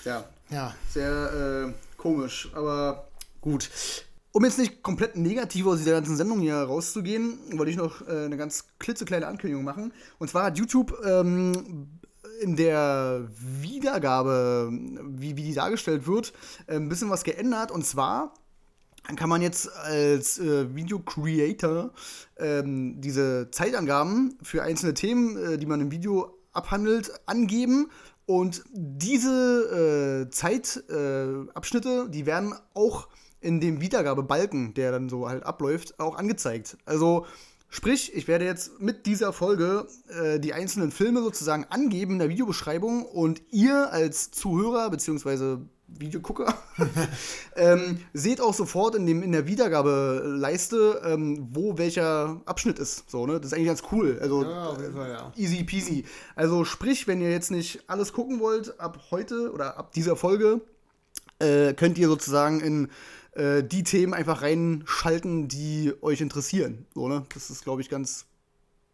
Ja. 0.05 0.25
Ja. 0.51 0.75
Sehr 0.89 1.67
äh, 1.69 1.73
komisch, 1.97 2.49
aber 2.55 3.09
gut. 3.41 3.69
Um 4.31 4.45
jetzt 4.45 4.59
nicht 4.59 4.85
komplett 4.85 5.17
negativ 5.17 5.67
aus 5.67 5.79
dieser 5.79 5.93
ganzen 5.93 6.17
Sendung 6.17 6.39
hier 6.41 6.55
rauszugehen, 6.55 7.59
wollte 7.59 7.73
ich 7.73 7.77
noch 7.77 8.07
äh, 8.07 8.27
eine 8.27 8.37
ganz 8.37 8.67
klitzekleine 8.79 9.27
Ankündigung 9.27 9.65
machen. 9.65 9.93
Und 10.19 10.31
zwar 10.31 10.45
hat 10.45 10.59
YouTube 10.59 10.97
ähm, 11.05 11.98
in 12.41 12.57
der 12.57 13.29
Wiedergabe, 13.39 14.71
wie, 14.73 15.37
wie 15.37 15.43
die 15.43 15.55
dargestellt 15.55 16.07
wird, 16.07 16.33
äh, 16.67 16.77
ein 16.77 16.89
bisschen 16.89 17.11
was 17.11 17.25
geändert. 17.25 17.71
Und 17.71 17.85
zwar 17.85 18.35
kann 19.17 19.29
man 19.29 19.43
jetzt 19.43 19.73
als 19.75 20.39
äh, 20.39 20.75
Video-Creator 20.75 21.91
ähm, 22.37 23.01
diese 23.01 23.51
Zeitangaben 23.51 24.39
für 24.43 24.63
einzelne 24.63 24.95
Themen, 24.95 25.37
äh, 25.37 25.59
die 25.59 25.67
man 25.67 25.81
im 25.81 25.91
Video 25.91 26.39
abhandelt, 26.53 27.13
angeben. 27.27 27.91
Und 28.27 28.63
diese 28.73 30.27
äh, 30.27 30.31
Zeitabschnitte, 30.31 31.49
Abschnitte, 31.55 32.09
die 32.11 32.27
werden 32.27 32.55
auch 32.75 33.09
in 33.41 33.61
dem 33.61 33.81
Wiedergabebalken, 33.81 34.75
der 34.75 34.93
dann 34.93 35.09
so 35.09 35.29
halt 35.29 35.45
abläuft, 35.45 35.99
auch 35.99 36.17
angezeigt. 36.17 36.77
Also 36.85 37.25
sprich, 37.69 38.15
ich 38.15 38.29
werde 38.29 38.45
jetzt 38.45 38.81
mit 38.81 39.07
dieser 39.07 39.33
Folge 39.33 39.87
äh, 40.09 40.39
die 40.39 40.53
einzelnen 40.53 40.91
Filme 40.91 41.21
sozusagen 41.23 41.65
angeben 41.71 42.15
in 42.15 42.19
der 42.19 42.29
Videobeschreibung 42.29 43.05
und 43.05 43.43
ihr 43.51 43.93
als 43.93 44.31
Zuhörer 44.31 44.91
bzw. 44.91 45.59
Videogucker 45.89 46.55
ähm, 47.57 48.01
seht 48.13 48.41
auch 48.41 48.55
sofort 48.55 48.95
in, 48.95 49.07
dem, 49.07 49.23
in 49.23 49.33
der 49.33 49.47
Wiedergabeleiste, 49.47 51.03
ähm, 51.05 51.49
wo 51.53 51.79
welcher 51.79 52.41
Abschnitt 52.45 52.79
ist. 52.79 53.11
So, 53.11 53.27
ne? 53.27 53.41
Das 53.41 53.47
ist 53.47 53.55
eigentlich 53.55 53.69
ganz 53.69 53.83
cool. 53.91 54.19
Also 54.21 54.43
Ja, 54.43 54.75
Fall, 54.75 55.11
ja. 55.11 55.33
easy 55.37 55.65
peasy. 55.65 56.05
Also 56.37 56.65
sprich, 56.65 57.07
wenn 57.09 57.21
ihr 57.21 57.31
jetzt 57.31 57.51
nicht 57.51 57.81
alles 57.87 58.13
gucken 58.13 58.41
wollt, 58.41 58.79
ab 58.79 58.99
heute 59.11 59.51
oder 59.53 59.79
ab 59.79 59.93
dieser 59.93 60.15
Folge, 60.15 60.61
äh, 61.39 61.73
könnt 61.75 61.99
ihr 61.99 62.09
sozusagen 62.09 62.61
in 62.61 62.89
äh, 63.39 63.63
die 63.63 63.85
Themen 63.85 64.13
einfach 64.15 64.43
reinschalten, 64.43 65.49
die 65.49 65.95
euch 66.03 66.21
interessieren. 66.21 66.87
So, 66.95 67.09
ne? 67.09 67.25
Das 67.33 67.51
ist, 67.51 67.65
glaube 67.65 67.81
ich, 67.81 67.89
ganz 67.89 68.27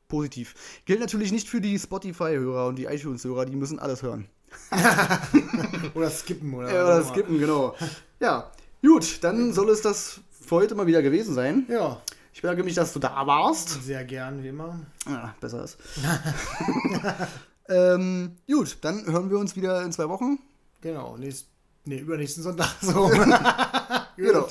positiv. 0.09 0.55
Gilt 0.85 1.01
natürlich 1.01 1.33
nicht 1.33 1.49
für 1.49 1.61
die 1.61 1.79
Spotify-Hörer 1.79 2.66
und 2.69 2.77
die 2.77 2.85
iTunes-Hörer, 2.85 3.47
die 3.47 3.57
müssen 3.57 3.79
alles 3.79 4.03
hören. 4.03 4.29
Oder 5.95 6.11
skippen 6.11 6.55
oder, 6.55 6.73
Ja, 6.73 6.85
oder 6.85 7.05
skippen, 7.05 7.39
genau. 7.41 7.75
Ja, 8.21 8.53
gut, 8.83 9.19
dann 9.25 9.53
soll 9.53 9.69
es 9.71 9.81
das 9.83 10.21
für 10.47 10.57
heute 10.57 10.77
mal 10.77 10.87
wieder 10.87 11.03
gewesen 11.03 11.35
sein. 11.35 11.66
Ja, 11.69 12.01
Ich 12.33 12.41
bedanke 12.41 12.62
mich, 12.62 12.75
dass 12.75 12.93
du 12.93 13.01
da 13.01 13.27
warst. 13.27 13.83
sehr 13.83 14.05
gern, 14.05 14.43
wie 14.45 14.49
immer. 14.49 14.79
Ja, 15.09 15.35
besser 15.41 15.65
ist. 15.65 15.77
ähm, 17.69 18.37
gut, 18.47 18.79
dann 18.83 19.07
hören 19.07 19.31
wir 19.31 19.39
uns 19.39 19.57
wieder 19.57 19.83
in 19.83 19.91
zwei 19.93 20.09
Wochen. 20.09 20.39
Genau, 20.81 21.16
nächst, 21.16 21.47
nee, 21.85 21.98
übernächsten 21.98 22.43
Sonntag. 22.43 22.74
So. 22.81 23.11
Genau. 24.16 24.48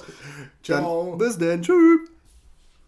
Ciao. 0.62 1.10
Dann, 1.12 1.18
bis 1.18 1.38
dann. 1.38 1.62
Tschüss. 1.62 2.10